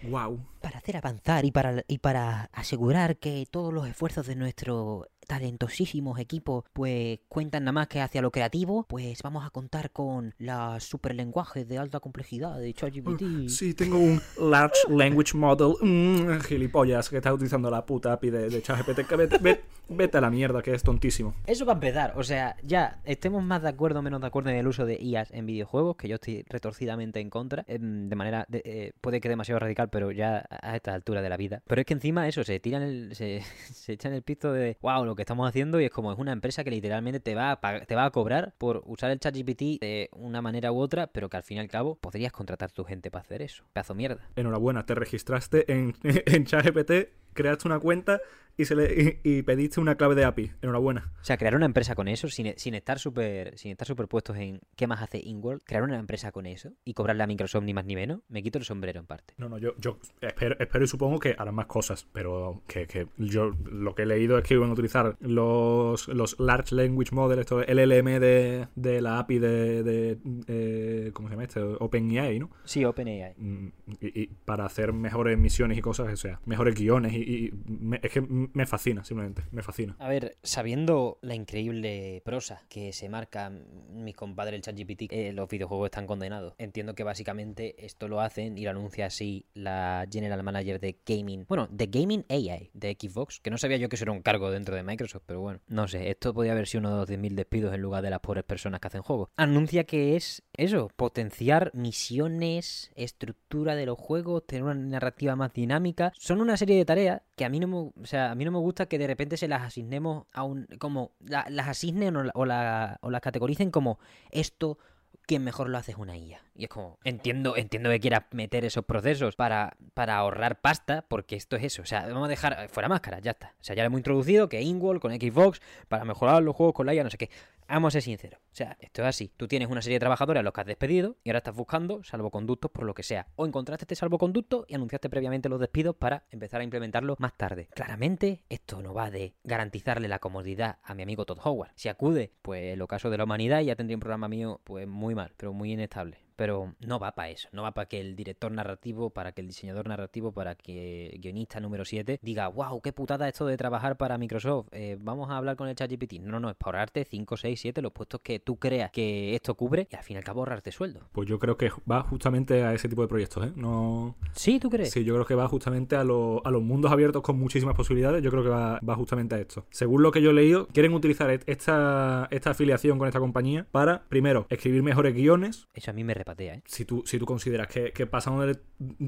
wow. 0.03 0.39
Para 0.61 0.79
hacer 0.79 0.97
avanzar 0.97 1.45
y 1.45 1.51
para, 1.51 1.83
y 1.89 1.99
para 1.99 2.51
asegurar 2.53 3.17
que 3.17 3.47
todos 3.51 3.73
los 3.73 3.89
esfuerzos 3.89 4.27
de 4.27 4.37
nuestro 4.37 5.09
talentosísimos 5.29 6.19
equipos 6.19 6.65
pues 6.73 7.21
cuentan 7.29 7.63
nada 7.65 7.73
más 7.73 7.87
que 7.89 8.01
hacia 8.01 8.21
lo 8.23 8.31
creativo, 8.33 8.85
pues 8.89 9.23
vamos 9.23 9.47
a 9.47 9.51
contar 9.51 9.91
con 9.93 10.35
los 10.39 10.83
superlenguajes 10.83 11.69
de 11.69 11.79
alta 11.79 12.01
complejidad 12.01 12.59
de 12.59 12.73
ChatGPT. 12.75 13.49
Sí, 13.49 13.75
tengo 13.75 13.99
un 13.99 14.21
Large 14.41 14.79
Language 14.91 15.37
Model. 15.37 15.75
Mm, 15.81 16.41
gilipollas, 16.41 17.09
que 17.09 17.17
estás 17.19 17.33
utilizando 17.33 17.71
la 17.71 17.85
puta 17.87 18.13
API 18.15 18.31
de, 18.31 18.49
de 18.51 18.63
ChatGPT. 18.63 19.17
Vete, 19.17 19.39
vete- 19.39 19.61
vete 19.91 20.19
a 20.19 20.21
la 20.21 20.31
mierda, 20.31 20.63
que 20.63 20.73
es 20.75 20.83
tontísimo. 20.83 21.35
Eso 21.47 21.65
va 21.65 21.73
a 21.73 21.77
empezar, 21.77 22.15
o 22.17 22.23
sea, 22.25 22.57
ya 22.63 23.01
estemos 23.05 23.43
más 23.43 23.63
de 23.63 23.69
acuerdo 23.69 24.01
o 24.01 24.03
menos 24.03 24.21
de 24.21 24.27
acuerdo 24.27 24.51
en 24.51 24.57
el 24.57 24.67
uso 24.67 24.85
de 24.87 24.97
IAs 25.01 25.31
en 25.33 25.47
videojuegos, 25.47 25.97
que 25.97 26.09
yo 26.09 26.17
estoy 26.17 26.45
retorcidamente 26.49 27.21
en 27.21 27.31
contra, 27.31 27.65
em, 27.69 28.09
de 28.09 28.17
manera, 28.17 28.45
de- 28.49 28.63
eh, 28.65 28.93
puede 29.01 29.21
que 29.21 29.29
demasiado 29.29 29.59
radical, 29.61 29.89
pero 29.91 30.11
ya 30.11 30.47
a 30.51 30.75
esta 30.77 30.95
altura 30.95 31.23
de 31.23 31.29
la 31.29 31.37
vida. 31.37 31.63
Pero 31.67 31.81
es 31.81 31.87
que 31.87 31.95
encima 31.95 32.27
eso, 32.29 32.45
se 32.45 32.61
tiran 32.61 32.83
el, 32.83 33.15
se, 33.15 33.43
se 33.73 33.93
echan 33.93 34.13
el 34.15 34.23
pisto 34.23 34.53
de, 34.53 34.77
wow, 34.83 35.05
lo 35.05 35.15
que 35.19 35.23
estamos 35.23 35.47
haciendo 35.49 35.81
y 35.81 35.85
es 35.85 35.91
como 35.91 36.13
es 36.13 36.19
una 36.19 36.33
empresa 36.33 36.65
que 36.65 36.71
literalmente 36.71 37.21
te 37.21 37.35
va 37.35 37.51
a, 37.53 37.61
pag- 37.61 37.87
te 37.87 37.95
va 37.95 38.07
a 38.07 38.11
cobrar 38.11 38.55
por 38.57 38.83
usar 38.87 39.11
el 39.11 39.21
ChatGPT 39.21 39.81
de 39.81 40.09
una 40.13 40.41
manera 40.41 40.73
u 40.73 40.79
otra, 40.81 41.09
pero 41.09 41.29
que 41.29 41.37
al 41.37 41.43
fin 41.43 41.59
y 41.59 41.61
al 41.61 41.69
cabo 41.69 41.97
podrías 41.97 42.33
contratar 42.33 42.71
tu 42.73 42.85
gente 42.85 43.11
para 43.11 43.23
hacer 43.23 43.43
eso. 43.43 43.65
Pedazo 43.73 43.95
mierda. 43.95 44.27
Enhorabuena, 44.37 44.87
te 44.87 44.95
registraste 44.95 45.71
en, 45.73 45.95
en 46.03 46.45
ChatGPT, 46.47 47.11
creaste 47.35 47.69
una 47.69 47.79
cuenta 47.79 48.21
y, 48.59 48.65
se 48.67 48.75
le, 48.77 49.19
y, 49.25 49.39
y 49.39 49.43
pediste 49.43 49.81
una 49.81 49.95
clave 49.97 50.15
de 50.15 50.25
API. 50.25 50.51
Enhorabuena. 50.61 51.13
O 51.21 51.25
sea, 51.25 51.39
crear 51.39 51.55
una 51.57 51.65
empresa 51.67 51.95
con 51.95 52.09
eso, 52.09 52.29
sin, 52.29 52.53
sin 52.59 52.75
estar 52.75 52.99
súper 52.99 53.57
sin 53.57 53.71
estar 53.71 53.87
superpuestos 53.87 54.37
en 54.37 54.61
qué 54.77 54.87
más 54.87 55.01
hace 55.03 55.19
InWorld, 55.25 55.63
crear 55.65 55.83
una 55.83 55.99
empresa 55.99 56.33
con 56.33 56.45
eso 56.47 56.73
y 56.85 56.95
cobrarle 56.95 57.23
a 57.23 57.27
Microsoft 57.27 57.65
ni 57.65 57.73
más 57.73 57.85
ni 57.87 57.95
menos, 57.97 58.21
me 58.29 58.43
quito 58.43 58.59
el 58.59 58.65
sombrero 58.65 59.01
en 59.01 59.07
parte. 59.07 59.35
No, 59.39 59.49
no, 59.49 59.59
yo, 59.59 59.75
yo 59.79 59.99
espero, 60.21 60.57
espero 60.59 60.85
y 60.85 60.89
supongo 60.89 61.19
que 61.19 61.35
harán 61.39 61.55
más 61.55 61.67
cosas, 61.67 62.07
pero 62.13 62.63
que, 62.67 62.87
que 62.87 63.07
yo 63.17 63.53
lo 63.71 63.95
que 63.95 64.03
he 64.03 64.07
leído 64.07 64.37
es 64.39 64.45
que 64.45 64.55
iban 64.55 64.71
a 64.71 64.73
utilizar 64.73 65.17
los, 65.21 66.09
los 66.09 66.39
Large 66.41 66.75
Language 66.75 67.15
Model, 67.15 67.39
esto 67.39 67.61
LLM 67.63 68.19
de, 68.21 68.67
de 68.75 69.01
la 69.01 69.19
API 69.21 69.39
de, 69.39 69.83
de 69.83 70.19
eh, 70.49 71.11
¿cómo 71.13 71.29
se 71.29 71.35
llama 71.35 71.45
este? 71.45 71.61
OpenAI, 71.61 72.39
¿no? 72.39 72.51
Sí, 72.65 72.85
OpenAI. 72.85 73.35
Mm, 73.37 73.67
Y, 74.01 74.23
y 74.23 74.27
para 74.45 74.65
hacer 74.65 74.93
mejores 74.93 75.39
misiones 75.39 75.79
y 75.79 75.81
cosas, 75.81 76.13
o 76.13 76.17
sea, 76.17 76.41
mejores 76.47 76.75
guiones 76.75 77.13
y, 77.13 77.19
y 77.47 77.53
me- 77.67 78.01
es 78.03 78.11
que 78.13 78.21
me 78.55 78.67
fascina, 78.67 79.05
simplemente, 79.05 79.45
me 79.51 79.63
fascina. 79.63 79.97
A 79.99 80.09
ver, 80.09 80.37
sabiendo 80.43 81.19
la 81.23 81.35
increíble 81.35 82.23
prosa 82.25 82.63
que 82.69 82.93
se 82.93 83.09
marca 83.09 83.51
mi 83.51 84.13
compadre 84.13 84.57
el 84.57 84.63
ChatGPT, 84.63 85.11
eh, 85.11 85.33
los 85.33 85.49
videojuegos 85.49 85.87
están 85.87 86.07
condenados. 86.07 86.55
Entiendo 86.59 86.95
que 86.95 87.05
básicamente 87.05 87.85
esto 87.85 88.09
lo 88.09 88.21
hacen 88.21 88.59
y 88.59 88.65
lo 88.65 88.71
anuncia 88.71 89.07
así 89.07 89.47
la 89.55 90.07
General 90.11 90.43
Manager 90.43 90.81
de 90.81 90.99
Gaming. 91.07 91.47
Bueno, 91.49 91.69
de 91.71 91.87
Gaming 91.87 92.25
AI 92.29 92.71
de 92.73 92.97
Xbox, 92.99 93.41
que 93.41 93.51
no 93.51 93.59
sabía 93.59 93.77
yo 93.77 93.89
que 93.89 93.97
eso 93.97 94.05
era 94.05 94.13
un 94.13 94.23
cargo 94.23 94.51
dentro 94.51 94.75
de 94.75 94.83
Microsoft, 94.83 95.23
pero 95.27 95.41
bueno, 95.41 95.61
no 95.69 95.89
sé, 95.89 96.11
esto 96.11 96.35
podría 96.35 96.53
haber 96.53 96.67
sido 96.67 96.81
uno 96.81 96.91
de 96.91 96.97
los 96.97 97.09
10.000 97.09 97.35
despidos 97.35 97.75
en 97.75 97.83
lugar 97.83 98.03
de 98.03 98.11
las 98.11 98.21
pobres 98.21 98.45
personas 98.45 98.81
que 98.81 98.89
hacen 98.89 99.03
juegos. 99.03 99.31
Anuncia 99.37 99.85
que 99.85 100.17
es 100.17 100.43
eso, 100.59 100.91
potenciar 100.97 101.71
misiones, 101.73 102.91
estructura 102.97 103.75
de 103.77 103.87
los 103.87 103.97
juegos, 103.99 104.45
tener 104.47 104.65
una 104.65 104.75
narrativa 104.75 105.37
más 105.37 105.53
dinámica. 105.55 106.13
Son 106.19 106.41
una 106.41 106.57
serie 106.57 106.77
de 106.77 106.85
tareas 106.85 107.23
que 107.37 107.45
a 107.45 107.49
mí 107.49 107.61
no 107.61 107.69
me, 107.69 107.77
o 107.77 107.93
sea, 108.07 108.33
a 108.33 108.35
mí 108.35 108.45
no 108.45 108.51
me 108.51 108.59
gusta 108.59 108.87
que 108.87 108.99
de 108.99 109.07
repente 109.07 109.37
se 109.37 109.49
las 109.49 109.63
asignemos 109.63 110.27
a 110.33 110.43
un 110.43 110.67
como 110.79 111.13
la- 111.21 111.47
las 111.49 111.69
asignen 111.69 112.17
o, 112.17 112.25
la- 112.25 112.33
o, 112.35 112.45
la- 112.45 112.99
o 113.03 113.11
las 113.11 113.21
categoricen 113.21 113.71
como 113.71 113.99
esto 114.31 114.79
quien 115.27 115.45
mejor 115.45 115.69
lo 115.69 115.77
hace 115.77 115.93
es 115.93 115.99
una 115.99 116.17
IA. 116.17 116.41
Y 116.55 116.65
es 116.65 116.71
como, 116.71 116.99
entiendo, 117.05 117.55
entiendo 117.57 117.91
que 117.91 118.01
quieras 118.01 118.25
meter 118.33 118.65
esos 118.65 118.85
procesos 118.87 119.37
para, 119.37 119.77
para 119.93 120.17
ahorrar 120.17 120.61
pasta, 120.63 121.05
porque 121.07 121.37
esto 121.37 121.55
es 121.57 121.65
eso. 121.65 121.83
O 121.83 121.85
sea, 121.85 122.07
vamos 122.07 122.25
a 122.25 122.29
dejar 122.29 122.69
fuera 122.71 122.89
máscaras, 122.89 123.21
ya 123.21 123.33
está. 123.33 123.55
O 123.61 123.63
sea, 123.65 123.77
ya 123.77 123.83
lo 123.83 123.89
hemos 123.89 123.99
introducido, 124.01 124.49
que 124.49 124.63
Inwall 124.63 125.01
con 125.01 125.13
Xbox, 125.13 125.61
para 125.89 126.07
mejorar 126.07 126.43
los 126.43 126.57
juegos 126.57 126.75
con 126.75 126.87
la 126.87 126.95
IA, 126.95 127.05
no 127.05 127.11
sé 127.11 127.19
qué. 127.19 127.29
Vamos 127.69 127.91
a 127.91 127.93
ser 127.93 128.03
sinceros. 128.03 128.41
O 128.41 128.55
sea, 128.55 128.77
esto 128.81 129.03
es 129.03 129.09
así. 129.09 129.33
Tú 129.37 129.47
tienes 129.47 129.69
una 129.69 129.83
serie 129.83 129.97
de 129.97 130.01
trabajadores 130.01 130.41
a 130.41 130.43
los 130.43 130.53
que 130.53 130.61
has 130.63 130.67
despedido 130.67 131.17
y 131.23 131.31
ahora 131.31 131.39
estás 131.39 131.55
buscando 131.55 132.03
salvoconductos 132.03 132.71
por 132.71 132.85
lo 132.85 132.95
que 132.95 133.03
sea. 133.03 133.29
O 133.37 133.47
encontraste 133.47 133.85
este 133.85 133.95
salvoconducto 133.95 134.65
y 134.69 134.75
anunciaste 134.75 135.11
previamente 135.11 135.49
los 135.49 135.61
despidos 135.61 135.95
para 135.95 136.25
empezar 136.31 136.61
a 136.63 136.65
implementarlo 136.65 137.17
más 137.19 137.37
tarde. 137.37 137.69
Claramente, 137.75 138.45
esto 138.49 138.81
no 138.81 138.95
va 138.95 139.11
de 139.11 139.35
garantizarle 139.45 140.09
la 140.09 140.19
comodidad 140.19 140.79
a 140.83 140.95
mi 140.95 141.03
amigo 141.03 141.27
Todd 141.27 141.41
Howard. 141.45 141.73
Si 141.75 141.89
acude, 141.89 142.33
pues 142.43 142.73
el 142.73 142.83
ocaso 142.83 143.11
de 143.11 143.19
la 143.19 143.25
humanidad 143.25 143.61
ya 143.61 143.77
tendría 143.77 143.97
un 143.97 144.01
programa 144.01 144.29
mío 144.29 144.61
pues 144.65 144.89
muy 144.89 145.15
mal, 145.15 145.33
pero 145.37 145.53
muy 145.53 145.73
inestable. 145.73 146.28
Pero 146.39 146.75
no 146.79 147.01
va 147.01 147.17
para 147.17 147.31
eso, 147.31 147.49
no 147.51 147.63
va 147.65 147.73
para 147.75 147.89
que 147.89 148.01
el 148.01 148.15
director 148.15 148.53
narrativo, 148.53 149.11
para 149.11 149.33
que 149.33 149.41
el 149.41 149.49
diseñador 149.49 149.89
narrativo, 149.89 150.31
para 150.31 150.55
que 150.55 151.09
el 151.09 151.21
guionista 151.21 151.59
número 151.59 151.85
7 151.85 152.21
diga, 152.23 152.47
wow, 152.47 152.81
qué 152.81 152.93
putada 152.93 153.27
esto 153.29 153.45
de 153.45 153.57
trabajar 153.57 153.97
para 153.97 154.17
Microsoft, 154.19 154.69
eh, 154.71 154.97
vamos 155.01 155.31
a 155.31 155.37
hablar 155.37 155.57
con 155.57 155.67
el 155.69 155.75
ChatGPT. 155.75 156.21
No, 156.21 156.39
no, 156.39 156.49
es 156.49 156.55
para 156.55 156.79
ahorrarte 156.79 157.05
5, 157.05 157.37
6, 157.37 157.61
7 157.61 157.83
los 157.83 157.91
puestos 157.91 158.21
que 158.21 158.39
tú 158.39 158.55
creas 158.57 158.93
que 158.93 159.35
esto 159.35 159.57
cubre 159.57 159.89
y 159.91 159.97
al 159.97 160.05
fin 160.05 160.15
y 160.15 160.19
al 160.19 160.23
cabo 160.25 160.43
ahorrarte 160.43 160.71
sueldo. 160.71 161.01
Pues 161.11 161.29
yo 161.29 161.41
creo 161.41 161.57
que 161.57 161.71
va 161.91 162.03
justamente 162.03 162.63
a 162.63 162.73
ese 162.73 162.89
tipo 162.89 163.03
de 163.03 163.09
proyectos, 163.09 163.45
¿eh? 163.49 163.53
No... 163.57 164.15
¿Sí, 164.33 164.61
tú 164.61 164.71
crees? 164.71 164.93
Sí, 164.93 165.03
yo 165.03 165.15
creo 165.15 165.27
que 165.27 165.35
va 165.35 165.49
justamente 165.49 165.97
a, 165.97 166.05
lo- 166.05 166.41
a 166.47 166.53
los 166.53 166.63
mundos 166.63 166.93
abiertos 166.93 167.23
con 167.23 167.37
muchísimas 167.37 167.75
posibilidades. 167.75 168.23
Yo 168.23 168.31
creo 168.31 168.45
que 168.45 168.49
va, 168.49 168.79
va 168.89 168.95
justamente 168.95 169.35
a 169.35 169.39
esto. 169.41 169.67
Según 169.71 170.05
lo 170.05 170.13
que 170.13 170.23
yo 170.23 170.31
he 170.31 170.35
leído, 170.35 170.69
quieren 170.69 170.95
utilizar 170.95 171.31
et- 171.31 171.43
esta, 171.49 172.29
esta 172.31 172.51
afiliación 172.51 172.97
con 172.99 173.09
esta 173.09 173.19
compañía 173.19 173.67
para, 173.73 174.05
primero, 174.09 174.47
escribir 174.51 174.85
mejores 174.85 175.15
guiones. 175.17 175.67
Eso 175.75 175.91
a 175.91 175.95
mí 175.95 176.05
me 176.05 176.15
¿eh? 176.39 176.63
Si 176.67 176.85
tú, 176.85 177.03
si 177.07 177.19
tú 177.19 177.27
consideras 177.27 177.67
que, 177.69 177.93
que 177.93 178.07
pasando 178.07 178.47
de 178.47 178.59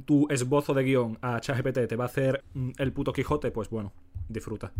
tu 0.05 0.27
esbozo 0.31 0.75
de 0.75 0.83
guion 0.85 1.19
a 1.23 1.41
ChatGPT 1.41 1.87
te 1.89 1.97
va 1.97 2.05
a 2.05 2.09
hacer 2.09 2.43
mm, 2.55 2.71
el 2.79 2.93
puto 2.93 3.13
Quijote, 3.13 3.51
pues 3.51 3.69
bueno, 3.71 3.93
disfruta. 4.29 4.73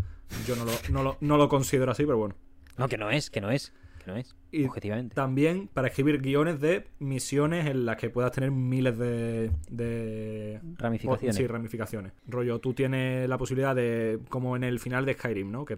Yo 0.47 0.57
no 0.57 0.65
lo, 0.65 0.73
no 0.91 1.03
lo, 1.03 1.17
no 1.21 1.37
lo 1.37 1.49
considero 1.49 1.91
así, 1.93 2.05
pero 2.05 2.19
bueno. 2.19 2.35
No, 2.77 2.89
que 2.89 2.97
no 2.99 3.11
es, 3.11 3.31
que 3.31 3.41
no 3.41 3.51
es, 3.51 3.73
que 4.03 4.11
no 4.11 4.17
es, 4.17 4.35
Y 4.53 4.65
objetivamente. 4.65 5.15
También 5.15 5.69
para 5.69 5.89
escribir 5.89 6.23
guiones 6.23 6.61
de 6.61 6.87
misiones 6.99 7.67
en 7.67 7.85
las 7.85 7.97
que 7.99 8.09
puedas 8.09 8.33
tener 8.33 8.51
miles 8.51 8.97
de. 8.97 9.51
de 9.69 10.61
Ramificaciones. 10.79 11.37
Sí, 11.37 11.47
ramificaciones. 11.47 12.13
Rollo, 12.27 12.59
tú 12.61 12.73
tienes 12.73 13.29
la 13.29 13.37
posibilidad 13.37 13.75
de. 13.77 14.19
Como 14.31 14.57
en 14.57 14.65
el 14.65 14.79
final 14.81 15.05
de 15.05 15.13
Skyrim, 15.15 15.51
¿no? 15.51 15.67
Que, 15.67 15.77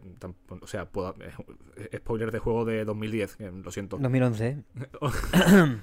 o 0.61 0.67
sea, 0.69 0.85
puedo- 0.89 1.17
eh, 1.77 1.97
spoiler 1.97 2.31
de 2.31 2.39
juego 2.39 2.65
de 2.65 2.85
2010, 2.85 3.37
que 3.37 3.51
lo 3.51 3.71
siento. 3.73 3.97
2011. 3.99 4.59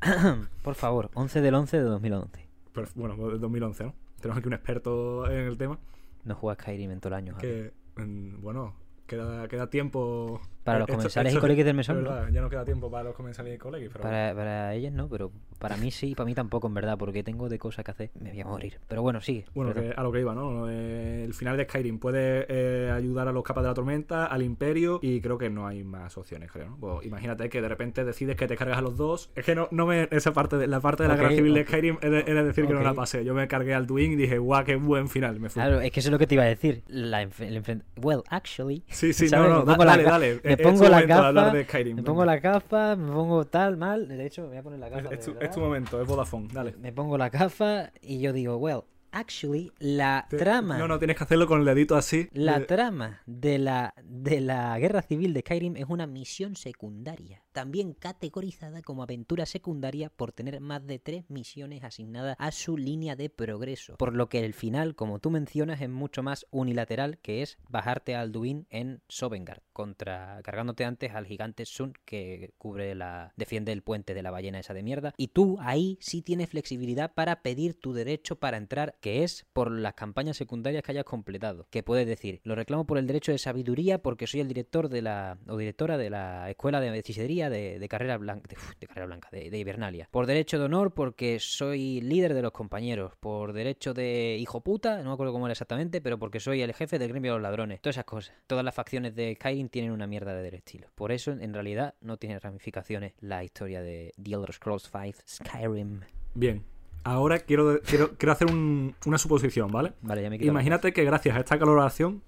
Por 0.62 0.74
favor, 0.74 1.10
11 1.14 1.40
del 1.40 1.54
11 1.54 1.76
de 1.78 1.82
2011. 1.82 2.48
Pero, 2.72 2.88
bueno, 2.94 3.16
de 3.30 3.38
2011, 3.38 3.84
¿no? 3.84 3.94
Tenemos 4.20 4.38
aquí 4.38 4.48
un 4.48 4.54
experto 4.54 5.30
en 5.30 5.46
el 5.46 5.58
tema. 5.58 5.78
No 6.24 6.34
juega 6.34 6.60
Skyrim 6.60 6.90
en 6.90 7.00
todo 7.00 7.08
el 7.08 7.14
año. 7.14 7.36
Que, 7.38 7.72
bueno, 7.96 8.74
queda, 9.06 9.48
queda 9.48 9.68
tiempo. 9.68 10.40
Para 10.64 10.80
los 10.80 10.88
Esto- 10.88 10.96
comensales 10.98 11.34
y 11.34 11.38
colegios 11.38 11.64
del 11.64 11.74
es 11.74 11.76
mesón, 11.76 12.04
¿no? 12.04 12.10
verdad, 12.10 12.28
Ya 12.32 12.40
no 12.42 12.50
queda 12.50 12.64
tiempo 12.64 12.90
para 12.90 13.04
los 13.04 13.14
comensales 13.14 13.54
y 13.54 13.58
colegios, 13.58 13.90
pero. 13.92 14.02
Para, 14.02 14.34
para 14.34 14.74
ellos 14.74 14.92
no, 14.92 15.08
pero 15.08 15.32
para 15.58 15.76
mí 15.76 15.90
sí, 15.90 16.14
para 16.14 16.26
mí 16.26 16.34
tampoco, 16.34 16.66
en 16.68 16.74
verdad, 16.74 16.98
porque 16.98 17.22
tengo 17.22 17.48
de 17.48 17.58
cosas 17.58 17.84
que 17.84 17.90
hacer. 17.90 18.10
Me 18.20 18.30
voy 18.30 18.40
a 18.40 18.44
morir. 18.46 18.78
Pero 18.86 19.02
bueno, 19.02 19.20
sigue. 19.20 19.46
Bueno, 19.54 19.72
que 19.72 19.92
a 19.96 20.02
lo 20.02 20.12
que 20.12 20.20
iba, 20.20 20.34
¿no? 20.34 20.68
Eh, 20.70 21.24
el 21.24 21.32
final 21.34 21.56
de 21.56 21.64
Skyrim 21.64 21.98
puede 21.98 22.46
eh, 22.48 22.90
ayudar 22.90 23.26
a 23.28 23.32
los 23.32 23.42
capas 23.42 23.64
de 23.64 23.68
la 23.68 23.74
tormenta, 23.74 24.26
al 24.26 24.42
imperio, 24.42 24.98
y 25.02 25.20
creo 25.20 25.38
que 25.38 25.48
no 25.50 25.66
hay 25.66 25.82
más 25.82 26.16
opciones, 26.18 26.50
creo, 26.52 26.68
¿no? 26.70 26.76
Pues 26.78 27.06
imagínate 27.06 27.48
que 27.48 27.62
de 27.62 27.68
repente 27.68 28.04
decides 28.04 28.36
que 28.36 28.46
te 28.46 28.56
cargas 28.56 28.78
a 28.78 28.82
los 28.82 28.96
dos. 28.96 29.30
Es 29.34 29.44
que 29.44 29.54
no, 29.54 29.68
no 29.70 29.86
me. 29.86 30.08
Esa 30.10 30.32
parte 30.32 30.56
de 30.58 30.66
la 30.66 30.80
parte 30.80 31.04
de 31.04 31.08
la 31.08 31.16
guerra 31.16 31.30
civil 31.30 31.54
de. 31.54 31.64
Skyrim 31.64 31.96
he 32.02 32.10
de, 32.10 32.44
decir 32.44 32.66
que 32.66 32.74
no 32.74 32.82
la 32.82 32.94
pasé. 32.94 33.24
Yo 33.24 33.32
me 33.34 33.48
cargué 33.48 33.74
al 33.74 33.86
Twin 33.86 34.12
y 34.12 34.16
dije, 34.16 34.38
guau, 34.38 34.64
qué 34.64 34.76
buen 34.76 35.08
final. 35.08 35.40
Me 35.40 35.48
fui. 35.48 35.62
Claro, 35.62 35.80
es 35.80 35.90
que 35.90 36.00
eso 36.00 36.08
es 36.08 36.12
lo 36.12 36.18
que 36.18 36.26
te 36.26 36.34
iba 36.34 36.44
a 36.44 36.48
decir. 36.48 36.82
La 36.88 37.22
el 37.22 37.82
Well, 37.96 38.22
actually. 38.28 38.84
Sí, 38.88 39.12
sí, 39.12 39.28
¿sabes? 39.28 39.48
no, 39.48 39.64
no, 39.64 39.64
da- 39.64 39.84
dale, 39.84 40.02
dale. 40.02 40.40
Me 40.56 40.62
Es 40.62 40.62
pongo 40.62 40.88
la 40.88 41.02
gafa. 41.02 41.62
Skyrim. 41.64 41.96
Me 41.96 42.02
pongo 42.02 42.24
la 42.24 42.38
gafa, 42.38 42.96
me 42.96 43.12
pongo 43.12 43.44
tal, 43.46 43.76
mal. 43.76 44.08
De 44.08 44.26
hecho, 44.26 44.42
me 44.42 44.48
voy 44.48 44.56
a 44.58 44.62
poner 44.62 44.78
la 44.80 44.86
Es, 44.88 44.92
gafa. 44.92 45.08
de 45.08 45.14
es 45.14 45.24
tu, 45.24 45.34
es 45.40 45.50
tu 45.50 45.60
momento, 45.60 46.00
es 46.00 46.06
Vodafone, 46.06 46.48
dale. 46.52 46.74
Me 46.78 46.92
pongo 46.92 47.16
la 47.18 47.28
gafa 47.30 47.90
y 48.02 48.20
yo 48.20 48.32
digo, 48.32 48.56
well, 48.56 48.82
actually, 49.12 49.72
la 49.78 50.26
Te- 50.28 50.36
trama. 50.38 50.78
No, 50.78 50.88
no, 50.88 50.98
tienes 50.98 51.16
que 51.16 51.24
hacerlo 51.24 51.46
con 51.46 51.60
el 51.60 51.66
dedito 51.66 51.96
así. 51.96 52.28
La 52.32 52.58
de- 52.60 52.66
trama 52.66 53.20
de 53.26 53.58
la, 53.58 53.94
de 54.02 54.40
la 54.40 54.78
guerra 54.78 55.02
civil 55.02 55.32
de 55.34 55.40
Skyrim 55.40 55.76
es 55.76 55.86
una 55.88 56.06
misión 56.06 56.56
secundaria, 56.56 57.42
también 57.52 57.94
categorizada 57.94 58.82
como 58.82 59.02
aventura 59.02 59.46
secundaria 59.46 60.10
por 60.10 60.32
tener 60.32 60.60
más 60.60 60.86
de 60.86 60.98
tres 60.98 61.24
misiones 61.28 61.84
asignadas 61.84 62.36
a 62.38 62.50
su 62.52 62.76
línea 62.76 63.16
de 63.16 63.30
progreso, 63.30 63.96
por 63.96 64.14
lo 64.14 64.28
que 64.28 64.44
el 64.44 64.54
final, 64.54 64.94
como 64.94 65.18
tú 65.18 65.30
mencionas, 65.30 65.80
es 65.80 65.88
mucho 65.88 66.22
más 66.22 66.46
unilateral, 66.50 67.18
que 67.18 67.42
es 67.42 67.58
bajarte 67.68 68.14
a 68.14 68.20
Alduin 68.20 68.66
en 68.70 69.02
Sovngarde, 69.08 69.62
contra 69.72 70.40
cargándote 70.42 70.84
antes 70.84 71.12
al 71.14 71.26
gigante 71.26 71.64
Sun 71.66 71.94
que 72.04 72.52
cubre 72.58 72.94
la 72.94 73.32
defiende 73.36 73.72
el 73.72 73.82
puente 73.82 74.14
de 74.14 74.22
la 74.22 74.30
ballena 74.30 74.58
esa 74.60 74.74
de 74.74 74.82
mierda, 74.82 75.14
y 75.16 75.28
tú 75.28 75.58
ahí 75.60 75.98
sí 76.00 76.22
tienes 76.22 76.50
flexibilidad 76.50 77.12
para 77.14 77.42
pedir 77.42 77.74
tu 77.80 77.92
derecho 77.92 78.36
para 78.36 78.56
entrar 78.56 78.96
que 79.00 79.24
es 79.24 79.46
por 79.52 79.70
las 79.70 79.94
campañas 79.94 80.36
secundarias 80.36 80.82
que 80.82 80.92
hayas 80.92 81.04
completado. 81.04 81.66
Que 81.70 81.82
puedes 81.82 82.06
decir, 82.06 82.40
lo 82.44 82.54
reclamo 82.54 82.86
por 82.86 82.98
el 82.98 83.06
derecho 83.06 83.32
de 83.32 83.38
sabiduría 83.38 84.02
porque 84.02 84.26
soy 84.26 84.40
el 84.40 84.48
director 84.48 84.88
de 84.88 85.02
la 85.02 85.38
o 85.48 85.56
directora 85.56 85.98
de 85.98 86.10
la 86.10 86.50
escuela 86.50 86.80
de 86.80 86.96
hechicería 86.98 87.50
de, 87.50 87.86
carrera 87.88 88.18
blanca, 88.18 88.48
de, 88.78 88.86
carrera 88.86 89.06
blanca, 89.06 89.28
de, 89.32 89.50
de 89.50 89.58
Hibernalia. 89.58 90.08
Por 90.10 90.26
derecho 90.26 90.58
de 90.58 90.66
honor 90.66 90.92
porque 90.92 91.38
soy 91.40 92.00
líder 92.00 92.34
de 92.34 92.42
los 92.42 92.52
compañeros. 92.52 93.14
Por 93.18 93.52
derecho 93.52 93.94
de 93.94 94.36
hijo 94.38 94.60
puta, 94.60 94.98
no 94.98 95.10
me 95.10 95.14
acuerdo 95.14 95.32
cómo 95.32 95.46
era 95.46 95.52
exactamente, 95.52 96.00
pero 96.00 96.18
porque 96.18 96.40
soy 96.40 96.62
el 96.62 96.74
jefe 96.74 96.98
del 96.98 97.08
gremio 97.08 97.32
de 97.32 97.38
los 97.38 97.42
ladrones. 97.42 97.80
Todas 97.80 97.96
esas 97.96 98.04
cosas. 98.04 98.34
Todas 98.46 98.64
las 98.64 98.74
facciones 98.74 99.14
de 99.14 99.34
Skyrim 99.34 99.68
tienen 99.68 99.92
una 99.92 100.06
mierda 100.06 100.34
de 100.34 100.50
estilo. 100.56 100.88
Por 100.94 101.12
eso, 101.12 101.32
en 101.32 101.52
realidad, 101.52 101.94
no 102.00 102.16
tiene 102.16 102.38
ramificaciones 102.38 103.14
la 103.20 103.44
historia 103.44 103.82
de 103.82 104.12
The 104.22 104.34
Elder 104.34 104.52
Scrolls 104.52 104.90
V 104.92 105.14
Skyrim. 105.26 106.00
Bien, 106.34 106.64
Ahora 107.04 107.38
quiero, 107.40 107.80
quiero, 107.82 108.16
quiero 108.16 108.32
hacer 108.32 108.48
una 108.50 109.18
suposición, 109.18 109.70
¿vale? 109.70 109.92
Vale, 110.02 110.22
ya 110.22 110.30
me 110.30 110.36
Imagínate 110.36 110.92
que 110.92 111.04
gracias 111.04 111.36
a 111.36 111.40
esta 111.40 111.58
colaboración. 111.58 112.22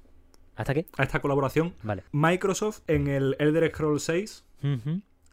¿Hasta 0.56 0.74
qué? 0.74 0.86
A 0.96 1.02
esta 1.02 1.20
colaboración. 1.20 1.74
Vale. 1.82 2.04
Microsoft 2.12 2.80
en 2.86 3.06
el 3.08 3.36
Elder 3.38 3.70
Scrolls 3.70 4.02
6 4.04 4.44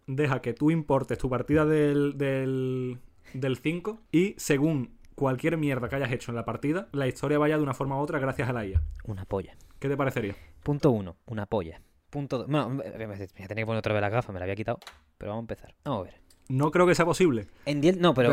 deja 0.08 0.42
que 0.42 0.54
tú 0.54 0.72
importes 0.72 1.18
tu 1.18 1.30
partida 1.30 1.66
del, 1.66 2.18
del, 2.18 3.00
del 3.34 3.58
5 3.58 4.00
y 4.12 4.34
según 4.38 4.98
cualquier 5.16 5.58
mierda 5.58 5.90
que 5.90 5.98
hayas 5.98 6.12
hecho 6.12 6.32
en 6.32 6.36
la 6.36 6.46
partida, 6.46 6.88
la 6.94 7.08
historia 7.08 7.38
vaya 7.38 7.58
de 7.58 7.64
una 7.64 7.74
forma 7.74 7.98
u 7.98 8.00
otra 8.00 8.20
gracias 8.20 8.50
a 8.50 8.54
la 8.54 8.66
IA. 8.66 8.82
Una 9.04 9.26
polla. 9.26 9.56
¿Qué 9.80 9.90
te 9.90 9.98
parecería? 9.98 10.36
Punto 10.64 10.92
1. 10.92 11.16
Una 11.26 11.46
polla. 11.46 11.82
Punto 12.10 12.38
2. 12.40 12.48
No, 12.48 12.70
voy 12.70 12.86
a 12.86 12.92
tener 12.92 13.28
que 13.28 13.66
poner 13.66 13.80
otra 13.80 13.94
vez 13.94 14.02
la 14.02 14.10
gafa, 14.10 14.32
me 14.32 14.40
la 14.40 14.46
había 14.46 14.56
quitado. 14.56 14.80
Pero 15.18 15.32
vamos 15.32 15.42
a 15.42 15.54
empezar. 15.54 15.76
Vamos 15.84 16.00
a 16.00 16.04
ver. 16.04 16.22
No 16.50 16.72
creo 16.72 16.88
que 16.88 16.96
sea 16.96 17.06
posible. 17.06 17.46
En 17.66 17.82
no, 18.02 18.16
pero, 18.16 18.32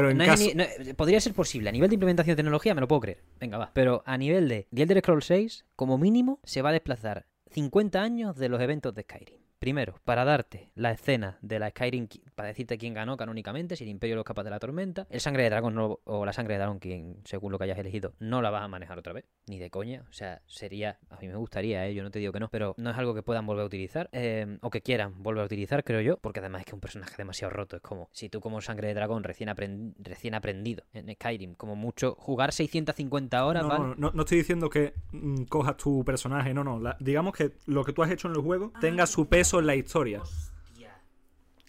podría 0.96 1.20
ser 1.20 1.34
posible. 1.34 1.68
A 1.68 1.72
nivel 1.72 1.90
de 1.90 1.94
implementación 1.94 2.32
de 2.32 2.36
tecnología 2.36 2.74
me 2.74 2.80
lo 2.80 2.88
puedo 2.88 3.02
creer. 3.02 3.22
Venga, 3.38 3.58
va. 3.58 3.70
Pero 3.74 4.02
a 4.06 4.16
nivel 4.16 4.48
de 4.48 4.66
The 4.74 4.82
Elder 4.82 5.00
Scrolls 5.00 5.26
6, 5.26 5.66
como 5.76 5.98
mínimo, 5.98 6.40
se 6.42 6.62
va 6.62 6.70
a 6.70 6.72
desplazar 6.72 7.26
50 7.50 8.02
años 8.02 8.36
de 8.36 8.48
los 8.48 8.60
eventos 8.62 8.94
de 8.94 9.02
Skyrim. 9.02 9.38
Primero, 9.58 10.00
para 10.04 10.24
darte 10.24 10.70
la 10.74 10.92
escena 10.92 11.38
de 11.42 11.58
la 11.58 11.70
Skyrim, 11.70 12.08
para 12.34 12.48
decirte 12.48 12.78
quién 12.78 12.94
ganó 12.94 13.18
canónicamente, 13.18 13.76
si 13.76 13.84
el 13.84 13.90
Imperio 13.90 14.16
lo 14.16 14.24
capaz 14.24 14.44
de 14.44 14.50
la 14.50 14.58
tormenta, 14.58 15.06
el 15.10 15.20
sangre 15.20 15.42
de 15.44 15.50
dragón 15.50 15.76
o 15.78 16.24
la 16.24 16.32
sangre 16.32 16.54
de 16.54 16.58
dragón, 16.58 16.78
quien, 16.78 17.20
según 17.24 17.52
lo 17.52 17.58
que 17.58 17.64
hayas 17.64 17.78
elegido, 17.78 18.14
no 18.18 18.40
la 18.40 18.50
vas 18.50 18.62
a 18.62 18.68
manejar 18.68 18.98
otra 18.98 19.12
vez, 19.12 19.24
ni 19.46 19.58
de 19.58 19.70
coña. 19.70 20.04
O 20.10 20.12
sea, 20.12 20.42
sería, 20.46 20.98
a 21.10 21.16
mí 21.20 21.28
me 21.28 21.36
gustaría, 21.36 21.86
¿eh? 21.86 21.94
yo 21.94 22.02
no 22.02 22.10
te 22.10 22.18
digo 22.18 22.32
que 22.32 22.40
no, 22.40 22.48
pero 22.48 22.74
no 22.76 22.90
es 22.90 22.96
algo 22.96 23.14
que 23.14 23.22
puedan 23.22 23.46
volver 23.46 23.62
a 23.62 23.66
utilizar, 23.66 24.08
eh, 24.12 24.58
o 24.62 24.70
que 24.70 24.80
quieran 24.80 25.22
volver 25.22 25.42
a 25.42 25.46
utilizar, 25.46 25.84
creo 25.84 26.00
yo, 26.00 26.16
porque 26.18 26.40
además 26.40 26.60
es 26.60 26.66
que 26.66 26.74
un 26.74 26.80
personaje 26.80 27.14
demasiado 27.16 27.52
roto, 27.52 27.76
es 27.76 27.82
como, 27.82 28.08
si 28.12 28.28
tú 28.28 28.40
como 28.40 28.60
sangre 28.60 28.88
de 28.88 28.94
dragón 28.94 29.24
recién, 29.24 29.94
recién 29.98 30.34
aprendido 30.34 30.84
en 30.92 31.12
Skyrim, 31.14 31.54
como 31.54 31.76
mucho, 31.76 32.14
jugar 32.18 32.52
650 32.52 33.44
horas, 33.44 33.62
no, 33.62 33.68
¿vale? 33.68 33.94
no, 33.96 34.10
no, 34.12 34.22
estoy 34.22 34.38
diciendo 34.38 34.68
que 34.70 34.94
mm, 35.12 35.44
cojas 35.44 35.76
tu 35.76 36.04
personaje, 36.04 36.52
no, 36.52 36.64
no, 36.64 36.80
digamos 37.00 37.34
que 37.34 37.52
lo 37.66 37.84
que 37.84 37.92
tú 37.92 38.02
has 38.02 38.10
hecho 38.10 38.28
en 38.28 38.34
el 38.34 38.40
juego 38.40 38.72
tenga 38.80 39.06
su 39.06 39.28
peso 39.28 39.60
en 39.60 39.66
la 39.66 39.74
historia. 39.74 40.22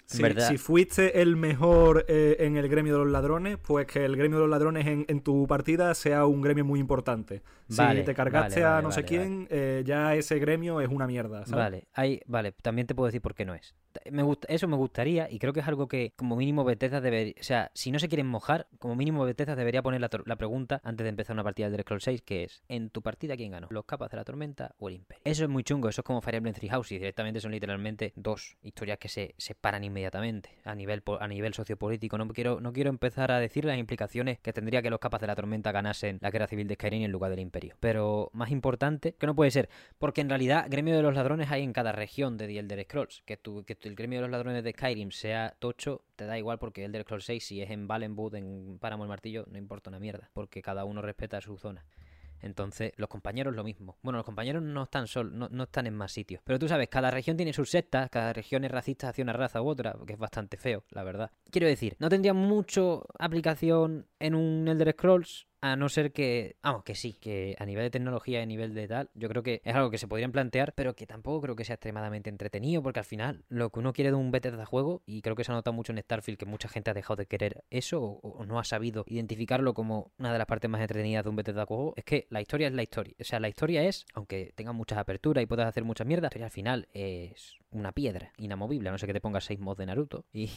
Si, 0.08 0.58
fuiste 0.58 1.22
el 1.22 1.36
mejor 1.36 2.06
eh, 2.08 2.38
en 2.40 2.56
el 2.56 2.70
gremio 2.70 2.94
de 2.94 3.00
los 3.00 3.12
ladrones, 3.12 3.58
pues 3.58 3.86
que 3.88 4.06
el 4.06 4.16
gremio 4.16 4.38
de 4.38 4.44
los 4.44 4.50
ladrones 4.50 4.88
en, 4.88 5.20
tu 5.22 5.46
partida 5.48 5.94
sea 5.96 6.26
un 6.26 6.42
gremio 6.42 6.64
muy 6.64 6.80
importante. 6.80 7.44
si 7.68 8.04
te 8.06 8.16
cargaste 8.16 8.64
a 8.64 8.82
no 8.82 8.94
sé 8.94 9.04
quién, 9.04 9.48
eh, 9.50 9.84
ya 9.86 10.16
ese 10.16 10.40
gremio 10.40 10.80
es 10.80 10.88
una 10.88 11.08
mierda. 11.08 11.44
Vale, 11.50 11.88
hay, 11.94 12.22
vale, 12.26 12.54
también 12.54 12.88
te 12.88 12.96
puedo 12.96 13.08
decir 13.08 13.22
por 13.22 13.36
qué 13.36 13.44
no 13.44 13.54
es. 13.54 13.76
Me 14.12 14.24
gusta, 14.24 14.48
eso 14.50 14.68
me 14.68 14.76
gustaría 14.76 15.30
y 15.30 15.40
creo 15.40 15.54
que 15.54 15.62
es 15.62 15.68
algo 15.68 15.88
que 15.88 16.14
como 16.16 16.36
mínimo 16.36 16.64
Bethesda 16.64 17.02
debería... 17.02 17.34
O 17.40 17.44
sea, 17.44 17.72
si 17.74 17.92
no 17.92 18.00
se 18.00 18.08
quieren 18.08 18.28
mojar, 18.28 18.68
como 18.80 18.96
mínimo 18.96 19.24
Bethesda 19.26 19.56
debería 19.56 19.82
poner 19.82 20.02
la, 20.02 20.10
la 20.26 20.36
pregunta 20.36 20.82
antes 20.84 21.04
de 21.04 21.10
empezar 21.10 21.34
una 21.34 21.44
partida 21.44 21.70
del 21.70 21.82
Scroll 21.82 22.02
6, 22.02 22.22
que 22.22 22.44
es, 22.44 22.64
¿en 22.68 22.90
tu 22.90 23.02
partida 23.02 23.36
quién 23.36 23.52
ganó? 23.52 23.68
¿Los 23.70 23.86
capas 23.86 24.12
de 24.12 24.18
la 24.18 24.24
tormenta 24.24 24.76
o 24.80 24.90
el 24.90 24.96
imperio? 24.96 25.22
Eso 25.26 25.44
es 25.44 25.50
muy 25.50 25.64
chungo, 25.64 25.90
eso 25.90 26.02
es 26.02 26.06
como 26.06 26.22
Fire 26.22 26.36
Emblem 26.36 26.54
Three 26.54 26.70
Houses, 26.70 27.00
directamente 27.00 27.40
son 27.40 27.52
literalmente 27.52 28.14
dos 28.16 28.58
historias 28.62 28.98
que 28.98 29.10
se 29.10 29.36
separan 29.38 29.84
inmediatamente 29.84 30.50
a 30.64 30.76
nivel 30.76 31.04
a 31.20 31.28
nivel 31.28 31.54
sociopolítico. 31.54 32.18
No 32.18 32.28
quiero, 32.30 32.60
no 32.60 32.74
quiero 32.74 32.90
empezar 32.90 33.32
a 33.32 33.40
decir 33.40 33.66
las 33.66 33.78
implicaciones 33.78 34.40
que 34.40 34.54
tendría 34.54 34.82
que 34.82 34.90
los 34.90 35.00
capas 35.00 35.22
de 35.22 35.28
la 35.28 35.36
tormenta 35.36 35.72
ganasen 35.72 36.20
la 36.22 36.32
guerra 36.32 36.48
civil 36.48 36.68
de 36.68 36.76
Skyrim 36.76 37.04
en 37.04 37.12
lugar 37.12 37.32
del 37.32 37.40
imperio. 37.40 37.76
Pero 37.80 38.30
más 38.34 38.52
importante, 38.52 39.14
que 39.14 39.28
no 39.28 39.36
puede 39.36 39.52
ser, 39.52 39.70
porque 39.98 40.22
en 40.22 40.30
realidad 40.30 40.68
gremio 40.70 40.96
de 40.96 41.02
los 41.02 41.16
ladrones 41.16 41.52
hay 41.52 41.64
en 41.64 41.74
cada 41.74 41.92
región 41.92 42.38
de 42.38 42.48
The 42.48 42.60
Elder 42.60 42.84
Scrolls. 42.84 43.24
Que, 43.26 43.38
tu, 43.38 43.64
que 43.64 43.76
el 43.88 43.96
gremio 43.96 44.20
de 44.20 44.22
los 44.22 44.32
ladrones 44.32 44.64
de 44.64 44.72
Skyrim 44.72 45.12
sea 45.12 45.56
tocho, 45.60 46.04
te 46.16 46.26
da 46.26 46.38
igual 46.38 46.60
porque 46.60 46.86
Elder 46.86 47.04
Scrolls 47.04 47.26
6, 47.26 47.46
si 47.46 47.62
es 47.62 47.72
en 47.72 47.88
Valenwood, 47.88 48.36
en 48.36 48.78
Páramo 48.80 49.04
el 49.04 49.10
Martillo, 49.10 49.46
no 49.50 49.58
importa 49.58 49.90
una 49.90 50.00
mierda, 50.00 50.30
porque 50.34 50.62
cada 50.62 50.86
uno 50.86 51.02
respeta 51.02 51.42
su 51.42 51.58
zona. 51.58 51.86
Entonces, 52.42 52.94
los 52.98 53.10
compañeros 53.10 53.56
lo 53.56 53.64
mismo. 53.64 53.98
Bueno, 54.02 54.18
los 54.18 54.26
compañeros 54.26 54.62
no 54.62 54.84
están 54.84 55.08
sol, 55.08 55.32
no, 55.38 55.64
están 55.64 55.88
en 55.88 55.96
más 55.96 56.12
sitios. 56.12 56.42
Pero 56.44 56.60
tú 56.60 56.68
sabes, 56.68 56.88
cada 56.88 57.10
región 57.12 57.38
tiene 57.38 57.54
sus 57.54 57.70
sectas, 57.70 58.10
cada 58.10 58.34
región 58.34 58.64
es 58.64 58.72
racista 58.72 59.10
hacia 59.10 59.24
una 59.24 59.34
raza 59.34 59.62
u 59.62 59.68
otra, 59.68 59.96
que 60.06 60.14
es 60.14 60.20
bastante 60.20 60.58
feo, 60.58 60.84
la 60.92 61.04
verdad. 61.04 61.32
Quiero 61.50 61.68
decir, 61.68 61.96
no 62.00 62.10
tendría 62.10 62.34
mucho 62.34 63.06
aplicación 63.18 64.08
en 64.20 64.36
un 64.36 64.68
Elder 64.68 64.92
Scrolls 64.92 65.48
a 65.62 65.76
no 65.76 65.90
ser 65.90 66.12
que, 66.12 66.58
vamos, 66.62 66.84
que 66.84 66.96
sí, 66.96 67.14
que 67.14 67.56
a 67.60 67.66
nivel 67.66 67.84
de 67.86 67.90
tecnología 67.90 68.40
y 68.40 68.44
a 68.44 68.46
nivel 68.46 68.74
de 68.74 68.88
tal, 68.88 69.10
yo 69.14 69.28
creo 69.30 69.44
que 69.44 69.62
es 69.64 69.76
algo 69.76 69.90
que 69.90 69.98
se 69.98 70.08
podrían 70.08 70.32
plantear, 70.32 70.74
pero 70.74 70.96
que 70.96 71.08
tampoco 71.08 71.42
creo 71.42 71.56
que 71.56 71.66
sea 71.66 71.76
extremadamente 71.76 72.30
entretenido, 72.30 72.84
porque 72.84 73.00
al 73.00 73.06
final 73.06 73.44
lo 73.50 73.70
que 73.72 73.80
uno 73.80 73.94
quiere 73.94 74.12
de 74.12 74.16
un 74.16 74.32
Bethesda 74.32 74.66
juego, 74.66 75.02
y 75.06 75.22
creo 75.22 75.36
que 75.36 75.44
se 75.44 75.52
ha 75.52 75.56
notado 75.56 75.74
mucho 75.74 75.92
en 75.92 76.00
Starfield 76.00 76.38
que 76.38 76.46
mucha 76.46 76.70
gente 76.70 76.92
ha 76.92 76.94
dejado 76.94 77.18
de 77.18 77.26
querer 77.26 77.64
eso 77.70 78.02
o, 78.02 78.46
no 78.46 78.60
ha 78.60 78.64
sabido 78.64 79.04
identificarlo 79.08 79.74
como 79.74 80.12
una 80.18 80.32
de 80.32 80.38
las 80.38 80.48
partes 80.48 80.70
más 80.70 80.82
entretenidas 80.82 81.24
de 81.24 81.30
un 81.30 81.36
Bethesda 81.36 81.66
juego, 81.66 81.94
es 81.98 82.04
que 82.04 82.28
la 82.30 82.42
historia 82.42 82.68
es 82.68 82.74
la 82.74 82.84
historia. 82.84 83.16
O 83.20 83.24
sea, 83.24 83.40
la 83.40 83.50
historia 83.50 83.84
es, 83.84 84.06
aunque 84.14 84.54
tenga 84.56 84.74
muchas 84.74 85.00
aperturas 85.00 85.44
y 85.44 85.48
puedas 85.48 85.68
hacer 85.68 85.84
muchas 85.84 86.08
mierdas, 86.08 86.32
pero 86.32 86.46
al 86.46 86.52
final 86.52 86.88
es 86.94 87.58
una 87.72 87.92
piedra 87.92 88.32
inamovible, 88.38 88.90
a 88.90 88.92
no 88.92 88.98
sé 88.98 89.08
que 89.08 89.14
te 89.14 89.22
pongas 89.22 89.44
seis 89.44 89.60
mods 89.60 89.78
de 89.78 89.86
Naruto 89.86 90.26
y, 90.34 90.50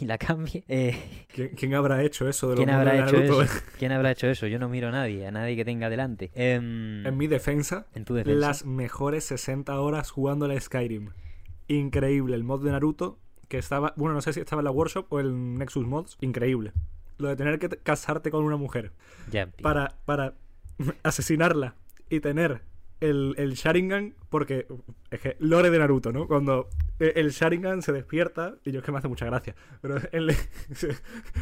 la 0.00 0.18
cambie. 0.18 0.64
Eh, 0.68 1.26
¿Quién, 1.28 1.74
habrá 1.74 2.02
hecho 2.02 2.28
eso 2.28 2.48
de 2.48 2.56
los 2.56 2.64
¿quién 2.64 2.70
habrá 2.70 2.92
de 2.92 3.00
Naruto? 3.00 3.42
Eso? 3.42 3.60
¿Quién 3.78 3.92
habrá 3.92 4.12
hecho 4.12 4.28
eso? 4.28 4.35
Yo 4.44 4.58
no 4.58 4.68
miro 4.68 4.88
a 4.88 4.90
nadie, 4.90 5.26
a 5.26 5.30
nadie 5.30 5.56
que 5.56 5.64
tenga 5.64 5.88
delante. 5.88 6.30
Em, 6.34 7.06
en 7.06 7.16
mi 7.16 7.26
defensa, 7.28 7.86
¿En 7.94 8.04
tu 8.04 8.12
defensa? 8.14 8.38
las 8.38 8.66
mejores 8.66 9.24
60 9.24 9.80
horas 9.80 10.10
jugando 10.10 10.46
la 10.46 10.60
Skyrim. 10.60 11.10
Increíble, 11.68 12.36
el 12.36 12.44
mod 12.44 12.62
de 12.62 12.72
Naruto, 12.72 13.18
que 13.48 13.56
estaba, 13.56 13.94
bueno, 13.96 14.14
no 14.14 14.20
sé 14.20 14.34
si 14.34 14.40
estaba 14.40 14.60
en 14.60 14.64
la 14.64 14.70
workshop 14.72 15.06
o 15.08 15.20
en 15.20 15.54
Nexus 15.54 15.86
Mods, 15.86 16.18
increíble. 16.20 16.72
Lo 17.18 17.28
de 17.28 17.36
tener 17.36 17.58
que 17.58 17.68
casarte 17.68 18.30
con 18.30 18.44
una 18.44 18.56
mujer 18.56 18.92
para, 19.62 19.94
para 20.04 20.34
asesinarla 21.02 21.74
y 22.10 22.20
tener 22.20 22.60
el, 23.00 23.34
el 23.38 23.54
Sharingan, 23.54 24.14
porque 24.28 24.66
es 25.10 25.20
que 25.20 25.36
lore 25.38 25.70
de 25.70 25.78
Naruto, 25.78 26.12
¿no? 26.12 26.26
Cuando 26.26 26.68
el 26.98 27.30
Sharingan 27.30 27.82
se 27.82 27.92
despierta, 27.92 28.56
y 28.64 28.72
yo 28.72 28.80
es 28.80 28.84
que 28.84 28.92
me 28.92 28.98
hace 28.98 29.08
mucha 29.08 29.26
gracia, 29.26 29.54
pero 29.80 29.96
él 30.12 30.34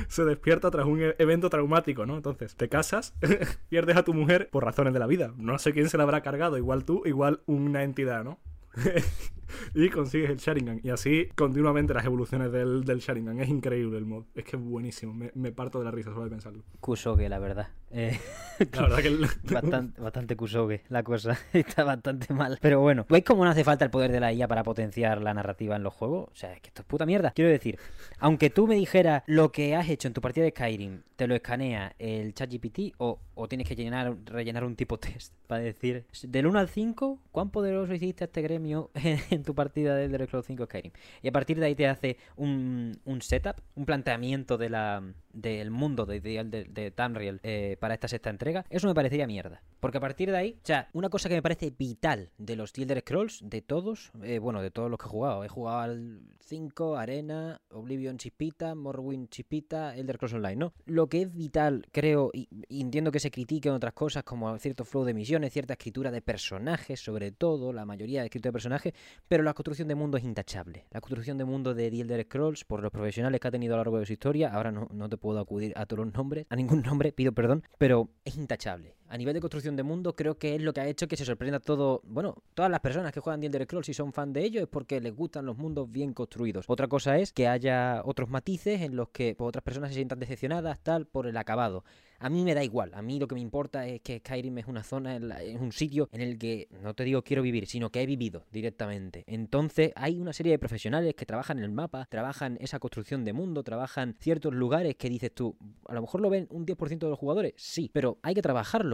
se, 0.08 0.24
despierta 0.24 0.70
tras 0.70 0.86
un 0.86 1.02
e, 1.02 1.14
evento 1.18 1.50
traumático, 1.50 2.06
¿no? 2.06 2.16
Entonces, 2.16 2.56
te 2.56 2.68
casas, 2.68 3.14
pierdes 3.68 3.96
a 3.96 4.04
tu 4.04 4.14
mujer 4.14 4.48
por 4.50 4.64
razones 4.64 4.92
de 4.92 4.98
la 4.98 5.06
vida. 5.06 5.32
No 5.36 5.58
sé 5.58 5.72
quién 5.72 5.88
se 5.88 5.96
la 5.96 6.02
habrá 6.04 6.22
cargado, 6.22 6.58
igual 6.58 6.84
tú, 6.84 7.02
igual 7.04 7.42
una 7.46 7.82
entidad, 7.82 8.24
¿no? 8.24 8.40
y 9.74 9.88
consigues 9.88 10.30
el 10.30 10.36
Sharingan. 10.36 10.80
Y 10.82 10.90
así 10.90 11.28
continuamente 11.34 11.94
las 11.94 12.04
evoluciones 12.04 12.52
del, 12.52 12.84
del 12.84 12.98
Sharingan. 12.98 13.40
Es 13.40 13.48
increíble 13.48 13.98
el 13.98 14.04
mod. 14.04 14.24
Es 14.34 14.44
que 14.44 14.56
es 14.56 14.62
buenísimo. 14.62 15.14
Me, 15.34 15.52
parto 15.52 15.78
de 15.78 15.84
la 15.84 15.90
risa 15.90 16.10
solo 16.10 16.24
de 16.24 16.30
pensarlo. 16.30 16.62
Kusoge, 16.80 17.28
la 17.28 17.38
verdad. 17.38 17.68
Eh, 17.90 18.18
la 18.72 18.82
verdad 18.82 18.98
que... 18.98 19.10
bastante, 19.54 20.00
bastante 20.00 20.36
Kusoge 20.36 20.82
la 20.88 21.02
cosa. 21.02 21.38
Está 21.52 21.84
bastante 21.84 22.32
mal. 22.34 22.58
Pero 22.60 22.80
bueno, 22.80 23.06
¿veis 23.08 23.24
cómo 23.24 23.44
no 23.44 23.50
hace 23.50 23.64
falta 23.64 23.84
el 23.84 23.90
poder 23.90 24.12
de 24.12 24.20
la 24.20 24.32
IA 24.32 24.48
para 24.48 24.62
potenciar 24.62 25.22
la 25.22 25.34
narrativa 25.34 25.76
en 25.76 25.82
los 25.82 25.94
juegos? 25.94 26.28
O 26.32 26.36
sea, 26.36 26.52
es 26.52 26.60
que 26.60 26.68
esto 26.68 26.82
es 26.82 26.86
puta 26.86 27.06
mierda. 27.06 27.32
Quiero 27.32 27.50
decir, 27.50 27.78
aunque 28.18 28.50
tú 28.50 28.66
me 28.66 28.74
dijeras 28.74 29.22
lo 29.26 29.52
que 29.52 29.76
has 29.76 29.88
hecho 29.88 30.08
en 30.08 30.14
tu 30.14 30.20
partida 30.20 30.44
de 30.44 30.50
Skyrim, 30.50 31.02
te 31.16 31.26
lo 31.26 31.34
escanea 31.34 31.94
el 31.98 32.34
ChatGPT 32.34 32.94
o, 32.98 33.20
o 33.34 33.48
tienes 33.48 33.68
que 33.68 33.76
llenar, 33.76 34.16
rellenar 34.24 34.64
un 34.64 34.74
tipo 34.74 34.98
test 34.98 35.32
para 35.46 35.62
decir, 35.62 36.06
del 36.22 36.46
1 36.46 36.58
al 36.58 36.68
5, 36.68 37.20
¿cuán 37.30 37.50
poderoso 37.50 37.92
hiciste 37.94 38.24
este 38.24 38.42
gremio 38.42 38.90
en 39.34 39.42
tu 39.42 39.54
partida 39.54 39.96
del 39.96 40.12
The 40.12 40.26
Scrolls 40.26 40.46
5 40.46 40.64
Skyrim. 40.66 40.92
Y 41.22 41.28
a 41.28 41.32
partir 41.32 41.58
de 41.58 41.66
ahí 41.66 41.74
te 41.74 41.86
hace 41.86 42.16
un, 42.36 42.98
un 43.04 43.22
setup, 43.22 43.56
un 43.74 43.84
planteamiento 43.84 44.56
de 44.56 44.70
la, 44.70 45.02
del 45.34 45.70
mundo 45.70 46.06
de, 46.06 46.20
de, 46.20 46.64
de, 46.64 46.90
Tamriel 46.90 47.40
eh, 47.42 47.76
para 47.80 47.94
esta 47.94 48.08
sexta 48.08 48.30
entrega, 48.30 48.64
eso 48.70 48.86
me 48.86 48.94
parecería 48.94 49.26
mierda. 49.26 49.62
Porque 49.80 49.98
a 49.98 50.00
partir 50.00 50.30
de 50.30 50.36
ahí, 50.36 50.58
o 50.62 50.66
sea, 50.66 50.88
una 50.92 51.10
cosa 51.10 51.28
que 51.28 51.34
me 51.34 51.42
parece 51.42 51.70
vital 51.70 52.30
de 52.38 52.56
los 52.56 52.72
Elder 52.78 53.00
Scrolls, 53.00 53.40
de 53.44 53.60
todos, 53.60 54.12
eh, 54.22 54.38
bueno, 54.38 54.62
de 54.62 54.70
todos 54.70 54.90
los 54.90 54.98
que 54.98 55.06
he 55.06 55.10
jugado, 55.10 55.44
he 55.44 55.48
jugado 55.48 55.78
al 55.80 56.20
5, 56.40 56.96
Arena, 56.96 57.60
Oblivion 57.70 58.16
Chispita, 58.16 58.74
Morrowind 58.74 59.28
Chispita, 59.28 59.94
Elder 59.96 60.16
Scrolls 60.16 60.34
Online, 60.34 60.56
¿no? 60.56 60.72
Lo 60.86 61.08
que 61.08 61.22
es 61.22 61.34
vital, 61.34 61.86
creo, 61.92 62.30
y, 62.32 62.48
entiendo 62.68 63.10
que 63.10 63.20
se 63.20 63.30
critiquen 63.30 63.72
otras 63.72 63.92
cosas 63.92 64.22
como 64.24 64.56
cierto 64.58 64.84
flow 64.84 65.04
de 65.04 65.14
misiones, 65.14 65.52
cierta 65.52 65.74
escritura 65.74 66.10
de 66.10 66.22
personajes, 66.22 67.00
sobre 67.00 67.32
todo, 67.32 67.72
la 67.72 67.84
mayoría 67.84 68.20
de 68.20 68.26
escritura 68.26 68.50
de 68.50 68.52
personajes, 68.52 68.94
pero 69.28 69.42
la 69.42 69.54
construcción 69.54 69.88
de 69.88 69.94
mundo 69.94 70.16
es 70.16 70.24
intachable. 70.24 70.86
La 70.90 71.00
construcción 71.00 71.38
de 71.38 71.44
mundo 71.44 71.74
de 71.74 71.90
The 71.90 72.00
Elder 72.00 72.24
Scrolls, 72.24 72.64
por 72.64 72.82
los 72.82 72.90
profesionales 72.90 73.40
que 73.40 73.48
ha 73.48 73.50
tenido 73.50 73.74
a 73.74 73.76
lo 73.78 73.84
largo 73.84 73.98
de 73.98 74.06
su 74.06 74.12
historia, 74.12 74.52
ahora 74.52 74.72
no, 74.72 74.88
no 74.92 75.08
te 75.08 75.16
puedo 75.16 75.38
acudir 75.38 75.72
a 75.76 75.86
todos 75.86 76.04
los 76.04 76.14
nombres, 76.14 76.46
a 76.48 76.56
ningún 76.56 76.82
nombre, 76.86 77.12
pido 77.12 77.32
perdón, 77.32 77.62
pero 77.78 78.10
es 78.24 78.36
intachable 78.36 78.94
a 79.08 79.16
nivel 79.16 79.34
de 79.34 79.40
construcción 79.40 79.76
de 79.76 79.82
mundo, 79.82 80.14
creo 80.14 80.38
que 80.38 80.54
es 80.54 80.62
lo 80.62 80.72
que 80.72 80.80
ha 80.80 80.86
hecho 80.86 81.08
que 81.08 81.16
se 81.16 81.24
sorprenda 81.24 81.60
todo. 81.60 82.00
Bueno, 82.04 82.42
todas 82.54 82.70
las 82.70 82.80
personas 82.80 83.12
que 83.12 83.20
juegan 83.20 83.40
The 83.40 83.46
Elder 83.46 83.64
Scrolls 83.64 83.88
y 83.88 83.94
son 83.94 84.12
fan 84.12 84.32
de 84.32 84.44
ello 84.44 84.62
es 84.62 84.68
porque 84.68 85.00
les 85.00 85.14
gustan 85.14 85.46
los 85.46 85.56
mundos 85.56 85.90
bien 85.90 86.12
construidos. 86.12 86.64
Otra 86.68 86.88
cosa 86.88 87.18
es 87.18 87.32
que 87.32 87.48
haya 87.48 88.02
otros 88.04 88.28
matices 88.28 88.80
en 88.80 88.96
los 88.96 89.10
que 89.10 89.34
pues, 89.36 89.48
otras 89.48 89.62
personas 89.62 89.90
se 89.90 89.96
sientan 89.96 90.18
decepcionadas, 90.18 90.80
tal, 90.80 91.06
por 91.06 91.26
el 91.26 91.36
acabado. 91.36 91.84
A 92.20 92.30
mí 92.30 92.42
me 92.44 92.54
da 92.54 92.64
igual, 92.64 92.90
a 92.94 93.02
mí 93.02 93.18
lo 93.18 93.28
que 93.28 93.34
me 93.34 93.40
importa 93.40 93.86
es 93.86 94.00
que 94.00 94.18
Skyrim 94.18 94.56
es 94.58 94.66
una 94.66 94.82
zona, 94.82 95.16
es 95.16 95.60
un 95.60 95.72
sitio 95.72 96.08
en 96.12 96.20
el 96.20 96.38
que 96.38 96.68
no 96.82 96.94
te 96.94 97.04
digo 97.04 97.22
quiero 97.22 97.42
vivir, 97.42 97.66
sino 97.66 97.90
que 97.90 98.00
he 98.00 98.06
vivido 98.06 98.46
directamente. 98.50 99.24
Entonces 99.26 99.92
hay 99.96 100.18
una 100.18 100.32
serie 100.32 100.52
de 100.52 100.58
profesionales 100.58 101.14
que 101.14 101.26
trabajan 101.26 101.58
en 101.58 101.64
el 101.64 101.72
mapa, 101.72 102.06
trabajan 102.08 102.56
esa 102.60 102.78
construcción 102.78 103.24
de 103.24 103.32
mundo, 103.32 103.62
trabajan 103.62 104.16
ciertos 104.20 104.54
lugares 104.54 104.94
que 104.96 105.10
dices 105.10 105.34
tú, 105.34 105.56
a 105.86 105.92
lo 105.92 106.00
mejor 106.00 106.20
lo 106.20 106.30
ven 106.30 106.46
un 106.50 106.64
10% 106.64 106.98
de 106.98 107.10
los 107.10 107.18
jugadores, 107.18 107.52
sí, 107.56 107.90
pero 107.92 108.18
hay 108.22 108.34
que 108.34 108.42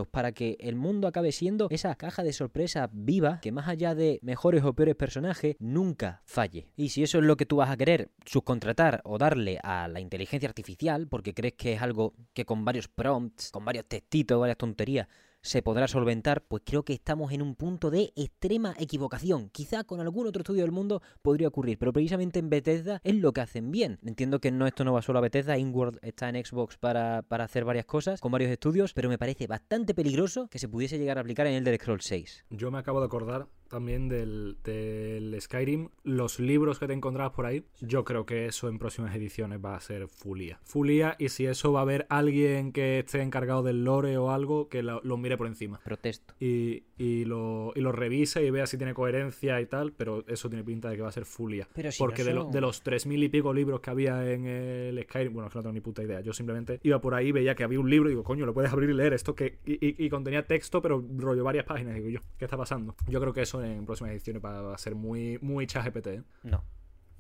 para 0.09 0.33
que 0.33 0.57
el 0.61 0.77
mundo 0.77 1.09
acabe 1.09 1.33
siendo 1.33 1.69
esa 1.71 1.95
caja 1.95 2.23
de 2.23 2.33
sorpresa 2.33 2.91
viva 2.93 3.41
que 3.41 3.53
más 3.53 3.69
allá 3.69 3.95
de 3.95 4.19
mejores 4.23 4.65
o 4.65 4.75
peores 4.75 4.97
personajes, 4.97 5.57
nunca 5.59 6.23
falle. 6.25 6.69
Y 6.77 6.91
si 6.91 7.03
eso 7.03 7.19
es 7.19 7.25
lo 7.25 7.37
que 7.37 7.47
tú 7.47 7.57
vas 7.57 7.71
a 7.71 7.77
querer 7.77 8.11
subcontratar 8.25 9.01
o 9.05 9.19
darle 9.19 9.59
a 9.63 9.89
la 9.89 10.01
inteligencia 10.01 10.49
artificial, 10.49 11.09
porque 11.09 11.35
crees 11.35 11.55
que 11.55 11.75
es 11.75 11.83
algo 11.83 12.15
que 12.33 12.45
con 12.45 12.65
varios 12.65 12.89
prompts, 12.89 13.51
con 13.51 13.65
varios 13.65 13.87
textitos, 13.87 14.41
varias 14.41 14.59
tonterías, 14.59 15.09
se 15.43 15.63
podrá 15.63 15.89
solventar, 15.89 16.43
pues 16.43 16.63
creo 16.65 16.85
que 16.85 16.93
estamos 16.93 17.33
en 17.33 17.43
un 17.43 17.55
punto 17.55 17.91
de 17.91 18.13
extrema 18.17 18.75
equivocación. 18.79 19.49
Quizá 19.51 19.85
con 19.85 20.01
algún 20.01 20.27
otro 20.27 20.43
estudio 20.43 20.63
del 20.63 20.73
mundo 20.73 21.03
podría 21.23 21.49
ocurrir, 21.49 21.79
pero 21.79 21.93
precisamente 21.93 22.39
en 22.39 22.51
Bethesda 22.51 23.01
es 23.05 23.15
lo 23.15 23.33
que 23.33 23.41
hacen 23.41 23.71
bien. 23.71 23.99
Entiendo 24.05 24.41
que 24.41 24.51
no 24.51 24.67
esto 24.67 24.85
no 24.85 24.93
va 24.93 25.03
solo 25.03 25.19
a 25.19 25.23
Bethesda, 25.23 25.59
InWorld 25.59 25.99
está 26.03 26.29
en 26.29 26.45
Xbox 26.45 26.77
para, 26.77 27.23
para 27.23 27.45
hacer 27.45 27.65
varias 27.65 27.87
cosas, 27.87 28.21
con 28.21 28.33
varios 28.33 28.51
estudios, 28.51 28.93
pero 28.93 29.09
me 29.09 29.19
parece 29.19 29.47
bastante 29.47 29.95
peligroso 29.95 30.49
que 30.49 30.59
se 30.59 30.69
pudiese 30.69 30.99
llegar 30.99 31.19
a 31.19 31.23
aplicar 31.23 31.47
en 31.47 31.55
el 31.55 31.59
Elder 31.61 31.81
Scrolls 31.81 32.05
6. 32.05 32.45
Yo 32.51 32.71
me 32.71 32.79
acabo 32.79 33.01
de 33.01 33.07
acordar 33.07 33.49
también 33.71 34.09
del, 34.09 35.37
Skyrim, 35.41 35.89
los 36.03 36.41
libros 36.41 36.79
que 36.79 36.87
te 36.87 36.93
encontrabas 36.93 37.33
por 37.33 37.47
ahí, 37.47 37.65
yo 37.81 38.05
creo 38.05 38.27
que 38.27 38.47
eso 38.47 38.69
en 38.69 38.79
próximas 38.79 39.15
ediciones 39.15 39.61
va 39.65 39.77
a 39.77 39.81
ser 39.81 40.09
fulía. 40.09 40.59
Fulía 40.65 41.17
y 41.19 41.31
si 41.31 41.47
eso 41.47 41.73
va 41.73 41.81
a 41.81 41.83
haber 41.83 42.07
alguien 42.11 42.73
que 42.73 42.99
esté 42.99 43.23
encargado 43.23 43.63
del 43.63 43.85
lore 43.85 44.19
o 44.19 44.31
algo, 44.31 44.69
que 44.69 44.83
lo, 44.83 45.01
mire 45.17 45.39
por 45.39 45.47
encima. 45.47 45.81
Protesto. 45.83 46.35
Y, 46.41 46.83
y, 46.99 47.25
lo, 47.25 47.73
y 47.75 47.81
lo 47.81 47.93
revise 47.93 48.45
y 48.45 48.51
vea 48.51 48.67
si 48.67 48.77
tiene 48.77 48.93
coherencia 48.93 49.61
y 49.61 49.67
tal, 49.67 49.93
pero 49.93 50.25
eso 50.27 50.51
tiene 50.51 50.65
pinta 50.65 50.91
de 50.91 50.97
que 50.97 51.03
va 51.03 51.09
a 51.09 51.13
ser 51.13 51.25
fulía. 51.25 51.69
Porque 51.99 52.25
de, 52.25 52.45
de, 52.51 52.61
los 52.61 52.83
tres 52.83 53.07
mil 53.07 53.23
y 53.23 53.29
pico 53.29 53.55
libros 53.55 53.81
que 53.81 53.91
había 53.91 54.31
en 54.31 54.47
el 54.47 55.03
Skyrim, 55.05 55.33
bueno, 55.33 55.47
es 55.47 55.53
que 55.53 55.59
no 55.59 55.63
tengo 55.63 55.75
ni 55.75 55.81
puta 55.81 56.03
idea, 56.03 56.21
yo 56.21 56.33
simplemente 56.33 56.81
iba 56.83 57.01
por 57.01 57.15
ahí, 57.15 57.31
veía 57.31 57.55
que 57.55 57.63
había 57.63 57.79
un 57.79 57.89
libro 57.89 58.09
y 58.09 58.13
digo, 58.13 58.25
coño, 58.25 58.45
lo 58.45 58.53
puedes 58.53 58.73
abrir 58.73 58.91
y 58.91 58.95
leer 58.95 59.13
esto 59.13 59.35
que... 59.35 59.59
Y, 59.65 60.05
y 60.05 60.11
contenía 60.11 60.47
texto, 60.47 60.83
pero 60.83 61.05
rollo 61.17 61.45
varias 61.45 61.65
páginas, 61.65 61.95
digo 61.95 62.09
yo, 62.09 62.21
¿qué 62.37 62.47
está 62.47 62.57
pasando? 62.57 62.97
Yo 63.07 63.21
creo 63.21 63.33
que 63.33 63.43
eso 63.43 63.60
en 63.65 63.87
próximas 63.87 64.13
ediciones 64.13 64.43
va 64.45 64.75
a 64.75 64.79
ser 64.79 64.95
muy, 64.95 65.39
muy 65.41 65.67
ChatGPT. 65.67 66.07
¿eh? 66.09 66.23
No, 66.43 66.65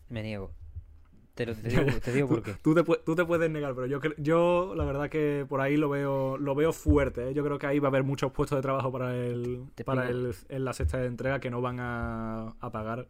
me 0.08 0.22
niego. 0.22 0.52
Te, 1.34 1.46
lo, 1.46 1.54
te, 1.54 2.12
digo, 2.12 2.28
por 2.28 2.42
qué. 2.42 2.54
Tú, 2.62 2.74
te, 2.74 3.24
puedes 3.24 3.50
negar, 3.50 3.74
pero 3.74 3.86
yo, 3.86 4.00
yo 4.18 4.74
la 4.76 4.84
verdad 4.84 5.08
que 5.08 5.46
por 5.48 5.60
ahí 5.60 5.76
lo 5.76 5.88
veo, 5.88 6.36
lo 6.36 6.54
veo 6.54 6.72
fuerte. 6.72 7.30
¿eh? 7.30 7.34
Yo 7.34 7.44
creo 7.44 7.58
que 7.58 7.66
ahí 7.66 7.78
va 7.78 7.88
a 7.88 7.90
haber 7.90 8.02
muchos 8.02 8.32
puestos 8.32 8.58
de 8.58 8.62
trabajo 8.62 8.92
para 8.92 9.16
el, 9.16 9.64
para 9.84 10.08
el, 10.08 10.34
en 10.48 10.64
la 10.64 10.72
sexta 10.72 10.98
de 10.98 11.06
entrega 11.06 11.40
que 11.40 11.50
no 11.50 11.60
van 11.60 11.78
a, 11.80 12.56
a 12.60 12.72
pagar 12.72 13.06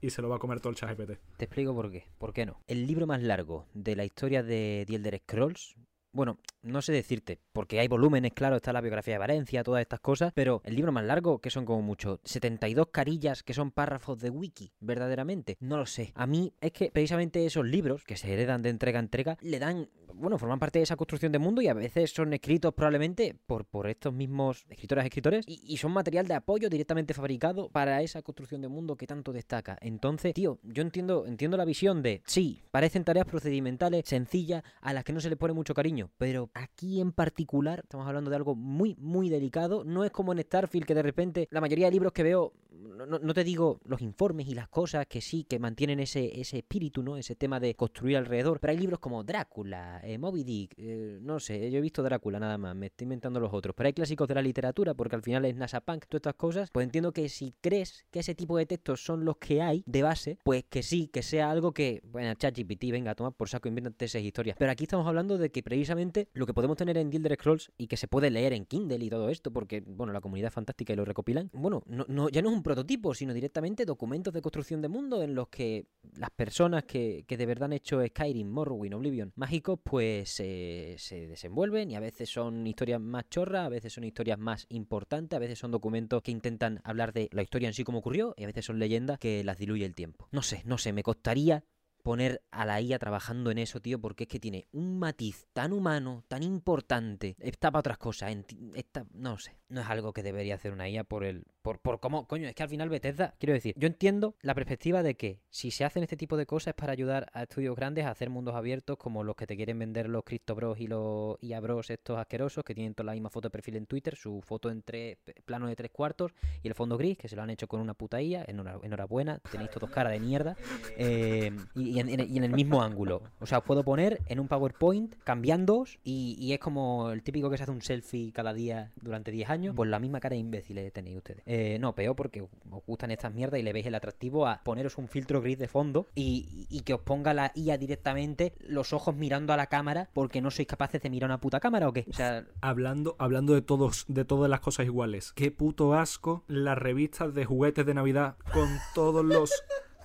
y 0.00 0.10
se 0.10 0.22
lo 0.22 0.28
va 0.28 0.36
a 0.36 0.38
comer 0.38 0.60
todo 0.60 0.70
el 0.70 0.76
ChatGPT. 0.76 1.18
Te 1.36 1.44
explico 1.44 1.74
por 1.74 1.90
qué. 1.90 2.06
¿Por 2.18 2.32
qué 2.32 2.46
no? 2.46 2.60
El 2.66 2.86
libro 2.86 3.06
más 3.06 3.22
largo 3.22 3.66
de 3.74 3.94
la 3.96 4.04
historia 4.04 4.42
de 4.42 4.84
The 4.86 4.96
Elder 4.96 5.20
Scrolls 5.20 5.76
bueno, 6.12 6.38
no 6.62 6.82
sé 6.82 6.92
decirte, 6.92 7.38
porque 7.52 7.78
hay 7.78 7.88
volúmenes, 7.88 8.32
claro, 8.32 8.56
está 8.56 8.72
la 8.72 8.80
biografía 8.80 9.14
de 9.14 9.18
Valencia, 9.18 9.62
todas 9.62 9.80
estas 9.80 10.00
cosas, 10.00 10.32
pero 10.34 10.60
el 10.64 10.74
libro 10.74 10.92
más 10.92 11.04
largo, 11.04 11.38
que 11.38 11.50
son 11.50 11.64
como 11.64 11.82
mucho 11.82 12.20
72 12.24 12.88
carillas, 12.88 13.42
que 13.42 13.54
son 13.54 13.70
párrafos 13.70 14.20
de 14.20 14.30
wiki, 14.30 14.72
verdaderamente, 14.80 15.56
no 15.60 15.76
lo 15.76 15.86
sé. 15.86 16.12
A 16.14 16.26
mí 16.26 16.52
es 16.60 16.72
que 16.72 16.90
precisamente 16.90 17.46
esos 17.46 17.64
libros, 17.64 18.04
que 18.04 18.16
se 18.16 18.32
heredan 18.32 18.62
de 18.62 18.70
entrega 18.70 18.98
a 18.98 19.02
entrega, 19.02 19.38
le 19.40 19.58
dan, 19.58 19.88
bueno, 20.14 20.36
forman 20.38 20.58
parte 20.58 20.80
de 20.80 20.82
esa 20.82 20.96
construcción 20.96 21.32
de 21.32 21.38
mundo 21.38 21.62
y 21.62 21.68
a 21.68 21.74
veces 21.74 22.10
son 22.10 22.32
escritos 22.32 22.74
probablemente 22.74 23.36
por, 23.46 23.64
por 23.64 23.88
estos 23.88 24.12
mismos 24.12 24.66
escritoras 24.68 25.04
escritores 25.04 25.44
y, 25.46 25.62
y 25.64 25.76
son 25.76 25.92
material 25.92 26.26
de 26.26 26.34
apoyo 26.34 26.68
directamente 26.68 27.14
fabricado 27.14 27.68
para 27.70 28.02
esa 28.02 28.22
construcción 28.22 28.60
de 28.62 28.68
mundo 28.68 28.96
que 28.96 29.06
tanto 29.06 29.32
destaca. 29.32 29.78
Entonces, 29.80 30.34
tío, 30.34 30.58
yo 30.64 30.82
entiendo, 30.82 31.24
entiendo 31.26 31.56
la 31.56 31.64
visión 31.64 32.02
de, 32.02 32.22
sí, 32.26 32.62
parecen 32.70 33.04
tareas 33.04 33.26
procedimentales, 33.26 34.04
sencillas, 34.06 34.64
a 34.80 34.92
las 34.92 35.04
que 35.04 35.12
no 35.12 35.20
se 35.20 35.30
le 35.30 35.36
pone 35.36 35.54
mucho 35.54 35.72
cariño 35.72 35.99
pero 36.18 36.50
aquí 36.54 37.00
en 37.00 37.12
particular 37.12 37.80
estamos 37.82 38.06
hablando 38.06 38.30
de 38.30 38.36
algo 38.36 38.54
muy, 38.54 38.94
muy 38.98 39.28
delicado. 39.28 39.84
No 39.84 40.04
es 40.04 40.10
como 40.10 40.32
en 40.32 40.40
Starfield 40.40 40.86
que 40.86 40.94
de 40.94 41.02
repente 41.02 41.48
la 41.50 41.60
mayoría 41.60 41.86
de 41.86 41.92
libros 41.92 42.12
que 42.12 42.22
veo, 42.22 42.52
no, 42.70 43.34
te 43.34 43.44
digo 43.44 43.80
los 43.84 44.00
informes 44.00 44.48
y 44.48 44.54
las 44.54 44.68
cosas 44.68 45.06
que 45.06 45.20
sí, 45.20 45.44
que 45.44 45.58
mantienen 45.58 46.00
ese, 46.00 46.40
ese 46.40 46.58
espíritu, 46.58 47.02
¿no? 47.02 47.16
Ese 47.16 47.36
tema 47.36 47.60
de 47.60 47.74
construir 47.74 48.16
alrededor. 48.16 48.60
Pero 48.60 48.72
hay 48.72 48.78
libros 48.78 49.00
como 49.00 49.24
Drácula, 49.24 50.00
eh, 50.04 50.18
Moby 50.18 50.44
Dick, 50.44 50.74
eh, 50.76 51.18
no 51.20 51.40
sé, 51.40 51.70
yo 51.70 51.78
he 51.78 51.82
visto 51.82 52.02
Drácula 52.02 52.38
nada 52.38 52.58
más, 52.58 52.74
me 52.74 52.86
estoy 52.86 53.04
inventando 53.04 53.40
los 53.40 53.52
otros. 53.52 53.74
Pero 53.76 53.86
hay 53.88 53.92
clásicos 53.92 54.28
de 54.28 54.34
la 54.34 54.42
literatura, 54.42 54.94
porque 54.94 55.16
al 55.16 55.22
final 55.22 55.44
es 55.44 55.56
NASA 55.56 55.80
Punk, 55.80 56.06
todas 56.06 56.20
estas 56.20 56.34
cosas. 56.34 56.70
Pues 56.70 56.84
entiendo 56.84 57.12
que 57.12 57.28
si 57.28 57.54
crees 57.60 58.06
que 58.10 58.20
ese 58.20 58.34
tipo 58.34 58.56
de 58.56 58.66
textos 58.66 59.04
son 59.04 59.24
los 59.24 59.36
que 59.36 59.62
hay 59.62 59.82
de 59.86 60.02
base, 60.02 60.38
pues 60.44 60.64
que 60.64 60.82
sí, 60.82 61.08
que 61.08 61.22
sea 61.22 61.50
algo 61.50 61.72
que, 61.72 62.02
bueno, 62.04 62.34
ChatGPT, 62.34 62.90
venga, 62.90 63.14
toma 63.14 63.30
por 63.30 63.48
saco, 63.48 63.68
invéntate 63.68 64.04
esas 64.04 64.22
historias. 64.22 64.56
Pero 64.58 64.70
aquí 64.70 64.84
estamos 64.84 65.06
hablando 65.06 65.38
de 65.38 65.50
que 65.50 65.62
precisamente 65.62 65.89
lo 66.32 66.46
que 66.46 66.54
podemos 66.54 66.76
tener 66.76 66.96
en 66.96 67.12
Elder 67.12 67.34
Scrolls 67.34 67.72
y 67.76 67.86
que 67.86 67.96
se 67.96 68.08
puede 68.08 68.30
leer 68.30 68.52
en 68.52 68.66
Kindle 68.66 69.04
y 69.04 69.10
todo 69.10 69.28
esto, 69.28 69.52
porque, 69.52 69.80
bueno, 69.80 70.12
la 70.12 70.20
comunidad 70.20 70.48
es 70.48 70.54
fantástica 70.54 70.92
y 70.92 70.96
lo 70.96 71.04
recopilan, 71.04 71.50
bueno, 71.52 71.82
no, 71.86 72.28
ya 72.28 72.42
no 72.42 72.50
es 72.50 72.54
un 72.54 72.62
prototipo, 72.62 73.14
sino 73.14 73.34
directamente 73.34 73.84
documentos 73.84 74.32
de 74.32 74.42
construcción 74.42 74.82
de 74.82 74.88
mundo 74.88 75.22
en 75.22 75.34
los 75.34 75.48
que 75.48 75.86
las 76.16 76.30
personas 76.30 76.84
que, 76.84 77.24
de 77.28 77.46
verdad 77.46 77.64
han 77.64 77.72
hecho 77.72 78.04
Skyrim, 78.04 78.48
Morrowind, 78.48 78.94
Oblivion 78.94 79.32
mágicos, 79.36 79.78
pues 79.82 80.30
se 80.30 80.96
desenvuelven 81.10 81.90
y 81.90 81.96
a 81.96 82.00
veces 82.00 82.30
son 82.30 82.66
historias 82.66 83.00
más 83.00 83.28
chorras, 83.28 83.66
a 83.66 83.68
veces 83.68 83.92
son 83.92 84.04
historias 84.04 84.38
más 84.38 84.66
importantes, 84.68 85.36
a 85.36 85.40
veces 85.40 85.58
son 85.58 85.70
documentos 85.70 86.22
que 86.22 86.30
intentan 86.30 86.80
hablar 86.84 87.12
de 87.12 87.28
la 87.32 87.42
historia 87.42 87.68
en 87.68 87.74
sí 87.74 87.84
como 87.84 87.98
ocurrió 87.98 88.34
y 88.36 88.44
a 88.44 88.46
veces 88.46 88.64
son 88.64 88.78
leyendas 88.78 89.18
que 89.18 89.44
las 89.44 89.58
diluye 89.58 89.84
el 89.84 89.94
tiempo. 89.94 90.28
No 90.32 90.42
sé, 90.42 90.62
no 90.64 90.78
sé, 90.78 90.92
me 90.92 91.02
costaría 91.02 91.64
poner 92.02 92.42
a 92.50 92.64
la 92.64 92.80
IA 92.80 92.98
trabajando 92.98 93.50
en 93.50 93.58
eso, 93.58 93.80
tío, 93.80 94.00
porque 94.00 94.24
es 94.24 94.28
que 94.28 94.40
tiene 94.40 94.66
un 94.72 94.98
matiz 94.98 95.46
tan 95.52 95.72
humano, 95.72 96.24
tan 96.28 96.42
importante. 96.42 97.36
Está 97.38 97.70
para 97.70 97.80
otras 97.80 97.98
cosas. 97.98 98.34
Está, 98.74 99.06
no 99.12 99.38
sé, 99.38 99.56
no 99.68 99.80
es 99.80 99.86
algo 99.88 100.12
que 100.12 100.22
debería 100.22 100.54
hacer 100.54 100.72
una 100.72 100.88
IA 100.88 101.04
por 101.04 101.24
el. 101.24 101.44
Por, 101.62 101.78
por 101.80 102.00
cómo. 102.00 102.26
Coño, 102.26 102.48
es 102.48 102.54
que 102.54 102.62
al 102.62 102.68
final 102.68 102.88
Bethesda. 102.88 103.34
Quiero 103.38 103.52
decir, 103.52 103.74
yo 103.76 103.86
entiendo 103.86 104.34
la 104.40 104.54
perspectiva 104.54 105.02
de 105.02 105.16
que 105.16 105.40
si 105.50 105.70
se 105.70 105.84
hacen 105.84 106.02
este 106.02 106.16
tipo 106.16 106.36
de 106.36 106.46
cosas 106.46 106.68
es 106.68 106.74
para 106.74 106.92
ayudar 106.92 107.30
a 107.32 107.42
estudios 107.42 107.76
grandes 107.76 108.06
a 108.06 108.10
hacer 108.10 108.30
mundos 108.30 108.54
abiertos 108.54 108.96
como 108.96 109.22
los 109.24 109.36
que 109.36 109.46
te 109.46 109.56
quieren 109.56 109.78
vender 109.78 110.08
los 110.08 110.24
Crypto 110.24 110.54
Bros 110.54 110.80
y 110.80 110.86
los 110.86 111.36
IA 111.42 111.60
Bros 111.60 111.90
estos 111.90 112.18
asquerosos 112.18 112.64
que 112.64 112.74
tienen 112.74 112.94
toda 112.94 113.06
la 113.06 113.12
misma 113.12 113.30
foto 113.30 113.48
de 113.48 113.52
perfil 113.52 113.76
en 113.76 113.86
Twitter, 113.86 114.16
su 114.16 114.40
foto 114.42 114.70
en 114.70 114.82
tres 114.82 115.18
plano 115.44 115.66
de 115.66 115.76
tres 115.76 115.90
cuartos 115.90 116.32
y 116.62 116.68
el 116.68 116.74
fondo 116.74 116.96
gris, 116.96 117.18
que 117.18 117.28
se 117.28 117.36
lo 117.36 117.42
han 117.42 117.50
hecho 117.50 117.68
con 117.68 117.80
una 117.80 117.94
puta 117.94 118.20
IA. 118.20 118.44
Enhorabuena, 118.46 119.38
tenéis 119.50 119.70
todos 119.70 119.90
cara 119.90 120.10
de 120.10 120.20
mierda. 120.20 120.56
Eh, 121.02 121.50
y 121.74 121.89
y 121.90 122.00
en, 122.00 122.44
el 122.44 122.52
mismo 122.52 122.82
ángulo. 122.82 123.22
O 123.40 123.46
sea, 123.46 123.62
puedo 123.62 123.84
poner 123.84 124.20
en 124.26 124.40
un 124.40 124.48
PowerPoint 124.48 125.14
cambiando 125.24 125.84
y, 126.04 126.36
y, 126.38 126.52
es 126.52 126.58
como 126.58 127.10
el 127.10 127.22
típico 127.22 127.50
que 127.50 127.56
se 127.56 127.64
hace 127.64 127.72
un 127.72 127.82
selfie 127.82 128.32
cada 128.32 128.52
día 128.52 128.92
durante 129.00 129.30
10 129.30 129.50
años. 129.50 129.74
Pues 129.76 129.90
la 129.90 129.98
misma 129.98 130.20
cara 130.20 130.34
de 130.34 130.40
imbéciles 130.40 130.92
tenéis 130.92 131.16
ustedes. 131.16 131.42
Eh, 131.46 131.78
no, 131.80 131.94
peor 131.94 132.16
porque 132.16 132.42
os 132.42 132.48
gustan 132.86 133.10
estas 133.10 133.34
mierdas 133.34 133.60
y 133.60 133.62
le 133.62 133.72
veis 133.72 133.86
el 133.86 133.94
atractivo 133.94 134.46
a 134.46 134.62
poneros 134.62 134.98
un 134.98 135.08
filtro 135.08 135.40
gris 135.40 135.58
de 135.58 135.68
fondo 135.68 136.06
y, 136.14 136.66
y 136.68 136.80
que 136.80 136.94
os 136.94 137.00
ponga 137.00 137.34
la 137.34 137.52
IA 137.54 137.78
directamente 137.78 138.54
los 138.60 138.92
ojos 138.92 139.14
mirando 139.14 139.52
a 139.52 139.56
la 139.56 139.66
cámara 139.66 140.08
porque 140.12 140.40
no 140.40 140.50
sois 140.50 140.68
capaces 140.68 141.02
de 141.02 141.10
mirar 141.10 141.28
una 141.28 141.40
puta 141.40 141.60
cámara 141.60 141.88
o 141.88 141.92
qué. 141.92 142.06
O 142.08 142.12
sea, 142.12 142.46
hablando, 142.60 143.16
hablando 143.18 143.54
de 143.54 143.62
todos, 143.62 144.04
de 144.08 144.24
todas 144.24 144.50
las 144.50 144.60
cosas 144.60 144.86
iguales. 144.86 145.32
Qué 145.32 145.50
puto 145.50 145.94
asco 145.94 146.44
las 146.46 146.78
revistas 146.78 147.34
de 147.34 147.44
juguetes 147.44 147.86
de 147.86 147.94
Navidad 147.94 148.36
con 148.52 148.68
todos 148.94 149.24
los 149.24 149.50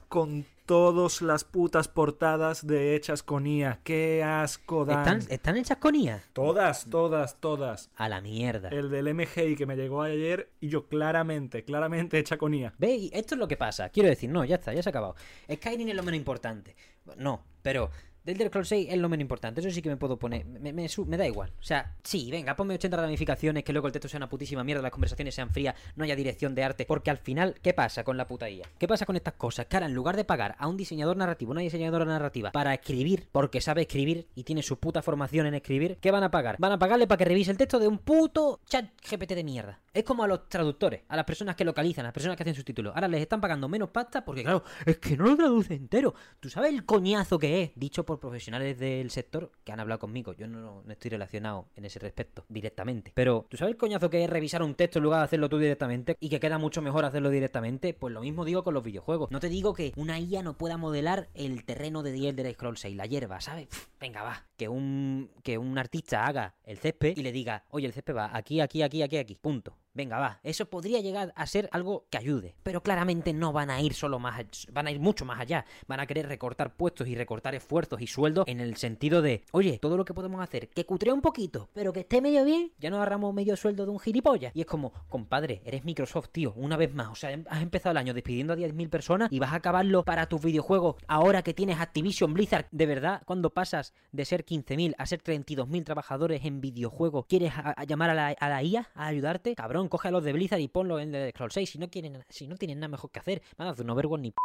con 0.07 0.45
todas 0.65 1.21
las 1.21 1.43
putas 1.43 1.88
portadas 1.88 2.65
de 2.65 2.95
hechas 2.95 3.23
con 3.23 3.45
IA. 3.47 3.80
¡Qué 3.84 4.23
asco 4.23 4.86
dan! 4.86 5.21
¿Están, 5.30 5.58
hechas 5.58 5.78
con 5.78 5.95
IA? 5.95 6.23
Todas, 6.34 6.89
todas, 6.89 7.39
todas. 7.39 7.91
A 7.95 8.10
la 8.10 8.21
mierda. 8.21 8.69
El 8.69 8.89
del 8.89 9.13
MGI 9.13 9.56
que 9.56 9.65
me 9.65 9.75
llegó 9.75 10.01
ayer 10.01 10.51
y 10.60 10.69
yo 10.69 10.88
claramente, 10.88 11.63
claramente 11.63 12.19
hecha 12.19 12.38
con 12.38 12.54
IA. 12.54 12.73
¿Veis? 12.78 13.12
Esto 13.13 13.36
es 13.36 13.39
lo 13.39 13.47
que 13.47 13.58
pasa. 13.58 13.89
Quiero 13.89 14.10
decir, 14.10 14.30
no, 14.30 14.43
ya 14.43 14.56
está, 14.56 14.73
ya 14.73 14.82
se 14.82 14.89
ha 14.89 14.91
acabado. 14.91 15.15
Skyrim 15.51 15.89
es 15.89 15.95
lo 15.95 16.04
menos 16.04 16.17
importante. 16.17 16.75
No, 17.17 17.43
pero 17.62 17.91
Del 18.25 18.38
Elder 18.38 18.47
Scrolls 18.47 18.69
6 18.69 18.88
es 18.89 18.97
lo 18.97 19.07
menos 19.07 19.21
importante, 19.21 19.61
eso 19.61 19.69
sí 19.69 19.83
que 19.83 19.89
me 19.89 19.97
puedo 19.97 20.17
poner, 20.17 20.47
me, 20.47 20.73
me, 20.73 20.88
me, 21.05 21.17
da 21.17 21.27
igual. 21.27 21.51
O 21.59 21.63
sea, 21.63 21.93
sí, 22.03 22.31
venga, 22.31 22.55
ponme 22.55 22.73
80 22.73 22.97
ramificaciones, 22.97 23.63
que 23.63 23.71
luego 23.71 23.85
el 23.85 23.93
texto 23.93 24.09
sea 24.09 24.17
una 24.17 24.29
putísima 24.29 24.63
mierda, 24.63 24.81
las 24.81 24.89
conversaciones 24.89 25.35
sean 25.35 25.51
frías, 25.51 25.75
no 25.95 26.05
haya 26.05 26.15
dirección 26.15 26.55
de 26.55 26.63
arte, 26.63 26.88
porque 26.88 27.11
al 27.11 27.19
final, 27.19 27.53
¿qué 27.61 27.75
pasa 27.75 28.03
con 28.03 28.17
la 28.17 28.25
puta 28.25 28.49
IA? 28.49 28.67
¿Qué 28.79 28.88
pasa 28.88 29.05
con 29.05 29.15
estas 29.15 29.35
cosas? 29.35 29.67
Ahora, 29.71 29.85
en 29.85 29.93
lugar 29.93 30.15
de 30.15 30.25
pagar 30.25 30.55
a 30.57 30.67
un 30.67 30.75
diseñador 30.75 31.17
narrativo, 31.17 31.51
una 31.51 31.61
diseñadora 31.61 32.03
narrativa, 32.03 32.51
para 32.51 32.73
escribir, 32.73 33.27
porque 33.31 33.61
sabe 33.61 33.81
escribir 33.81 34.27
y 34.33 34.43
tiene 34.43 34.63
su 34.63 34.79
puta 34.79 35.03
formación 35.03 35.45
en 35.45 35.53
escribir, 35.53 35.97
¿qué 36.01 36.09
van 36.09 36.23
a 36.23 36.31
pagar? 36.31 36.55
Van 36.57 36.71
a 36.71 36.79
pagarle 36.79 37.05
para 37.05 37.19
que 37.19 37.25
revise 37.25 37.51
el 37.51 37.57
texto 37.57 37.77
de 37.77 37.88
un 37.88 37.99
puto 37.99 38.59
chat 38.67 38.85
GPT 39.07 39.33
de 39.33 39.43
mierda. 39.43 39.81
Es 39.93 40.03
como 40.03 40.23
a 40.23 40.27
los 40.27 40.49
traductores, 40.49 41.03
a 41.09 41.15
las 41.15 41.25
personas 41.25 41.55
que 41.55 41.63
localizan, 41.63 42.05
a 42.05 42.07
las 42.07 42.13
personas 42.13 42.35
que 42.35 42.41
hacen 42.41 42.55
sus 42.55 42.65
títulos. 42.65 42.95
Ahora 42.95 43.07
les 43.07 43.21
están 43.21 43.39
pagando 43.39 43.69
menos 43.69 43.91
pasta 43.91 44.25
porque, 44.25 44.41
claro, 44.41 44.63
es 44.83 44.97
que 44.97 45.15
no 45.15 45.25
lo 45.25 45.38
traduce 45.38 45.75
entero. 45.75 46.15
¿Tú 46.39 46.49
sabes 46.49 46.73
el 46.73 46.85
coñazo 46.85 47.38
que 47.38 47.61
es? 47.61 47.71
Dicho 47.75 48.03
por 48.03 48.14
profesionales 48.19 48.78
del 48.80 49.12
sector 49.12 49.51
que 49.63 49.71
han 49.71 49.80
hablado 49.80 49.99
conmigo. 49.99 50.34
Yo 50.34 50.47
no, 50.47 50.84
no 50.84 50.91
estoy 50.91 51.12
relacionado 51.12 51.67
en 51.75 51.86
ese 51.86 51.99
respecto 51.99 52.45
directamente. 52.49 53.12
Pero, 53.15 53.45
¿tú 53.49 53.58
sabes 53.58 53.73
el 53.73 53.78
coñazo 53.78 54.10
que 54.10 54.23
es 54.23 54.30
revisar 54.30 54.63
un 54.63 54.75
texto 54.75 54.99
en 54.99 55.04
lugar 55.04 55.19
de 55.19 55.25
hacerlo 55.25 55.49
tú 55.49 55.58
directamente? 55.58 56.17
Y 56.19 56.30
que 56.30 56.39
queda 56.39 56.58
mucho 56.58 56.82
mejor 56.82 57.06
hacerlo 57.06 57.30
directamente. 57.30 57.93
Pues 57.93 58.13
lo 58.13 58.21
mismo 58.21 58.45
digo 58.45 58.63
con 58.63 58.73
los 58.73 58.84
videojuegos. 58.84 59.32
No 59.32 59.39
te 59.39 59.49
digo 59.49 59.73
que 59.73 59.93
una 59.95 60.19
IA 60.19 60.43
no 60.43 60.58
pueda 60.58 60.78
modelar 60.78 61.30
el 61.34 61.63
terreno 61.65 62.04
de 62.04 62.12
The 62.12 62.30
Elder 62.30 62.54
Scrolls 62.54 62.80
6, 62.80 62.95
la 62.95 63.06
hierba, 63.06 63.41
¿sabes? 63.41 63.67
venga, 63.99 64.21
va. 64.23 64.45
Que 64.58 64.67
un, 64.69 65.32
que 65.43 65.58
un 65.58 65.78
artista 65.78 66.25
haga 66.25 66.56
el 66.63 66.78
césped 66.78 67.17
y 67.17 67.23
le 67.23 67.32
diga, 67.32 67.63
oye, 67.69 67.88
el 67.88 67.93
césped 67.93 68.15
va 68.15 68.36
aquí, 68.36 68.62
aquí, 68.62 68.82
aquí, 68.84 69.01
aquí, 69.01 69.17
aquí. 69.17 69.36
Punto. 69.36 69.75
Venga, 69.95 70.19
va. 70.19 70.39
Eso 70.43 70.65
podría 70.65 70.99
llegar 70.99 71.31
a 71.38 71.47
ser 71.47 71.69
algo 71.71 72.05
que 72.10 72.17
ayude. 72.17 72.53
Pero 72.63 72.84
claramente 72.84 73.31
no 73.31 73.53
van 73.53 73.69
a 73.69 73.79
ir 73.81 73.93
solo 73.93 74.19
más. 74.19 74.67
Van 74.73 74.88
a 74.88 74.91
ir 74.91 74.99
mucho 74.99 75.23
más 75.23 75.39
allá. 75.39 75.65
Van 75.88 76.01
a 76.01 76.05
querer 76.05 76.27
recortar 76.27 76.75
puestos 76.75 77.08
y 77.08 77.15
recortar 77.15 77.55
esfuerzos 77.55 78.01
y 78.01 78.08
sueldos 78.08 78.43
en 78.47 78.60
el 78.60 78.75
sentido 78.75 79.21
de, 79.21 79.45
oye, 79.53 79.79
todo 79.79 79.95
lo 79.95 80.03
que 80.03 80.13
podemos 80.13 80.41
hacer, 80.41 80.67
que 80.67 80.86
cutre 80.86 81.13
un 81.13 81.21
poquito, 81.21 81.69
pero 81.73 81.93
que 81.93 82.01
esté 82.01 82.21
medio 82.21 82.43
bien, 82.43 82.73
ya 82.77 82.89
nos 82.89 82.97
agarramos 82.97 83.34
medio 83.34 83.55
sueldo 83.55 83.86
de 83.86 83.91
un 83.91 83.99
gilipollas. 83.99 84.51
Y 84.53 84.62
es 84.62 84.65
como, 84.65 84.91
compadre, 85.08 85.62
eres 85.63 85.86
Microsoft, 85.86 86.29
tío, 86.34 86.51
una 86.58 86.75
vez 86.75 86.93
más. 86.93 87.08
O 87.08 87.15
sea, 87.15 87.29
has 87.49 87.62
empezado 87.62 87.91
el 87.91 87.97
año 87.97 88.13
despidiendo 88.13 88.51
a 88.51 88.58
10.000 88.58 88.89
personas 88.89 89.31
y 89.31 89.39
vas 89.39 89.53
a 89.53 89.58
acabarlo 89.58 90.03
para 90.03 90.27
tus 90.27 90.41
videojuegos 90.41 90.97
ahora 91.08 91.41
que 91.41 91.53
tienes 91.53 91.79
Activision 91.79 92.34
Blizzard. 92.34 92.67
De 92.71 92.86
verdad, 92.86 93.21
cuando 93.25 93.51
pasas 93.51 93.93
de 94.12 94.25
ser 94.25 94.45
15.000 94.45 94.95
a 94.97 95.05
ser 95.05 95.23
32.000 95.23 95.86
trabajadores 95.86 96.43
en 96.43 96.60
videojuegos, 96.60 97.27
¿quieres 97.27 97.53
llamar 97.88 98.10
a 98.10 98.13
la, 98.13 98.27
a 98.27 98.49
la 98.49 98.62
IA 98.62 98.89
a 98.93 99.08
ayudarte? 99.08 99.55
Cabrón 99.55 99.84
coge 99.89 100.11
los 100.11 100.23
de 100.23 100.33
Blizzard 100.33 100.59
y 100.59 100.67
ponlo 100.67 100.99
en 100.99 101.13
el 101.13 101.31
Scroll 101.31 101.51
6 101.51 101.69
si 101.69 101.77
no 101.77 101.89
quieren, 101.89 102.23
si 102.29 102.47
no 102.47 102.55
tienen 102.55 102.79
nada 102.79 102.89
mejor 102.89 103.11
que 103.11 103.19
hacer. 103.19 103.41
Van 103.57 103.67
a 103.67 103.71
hacer 103.71 103.85
un 103.85 104.21
ni 104.21 104.31
p 104.31 104.37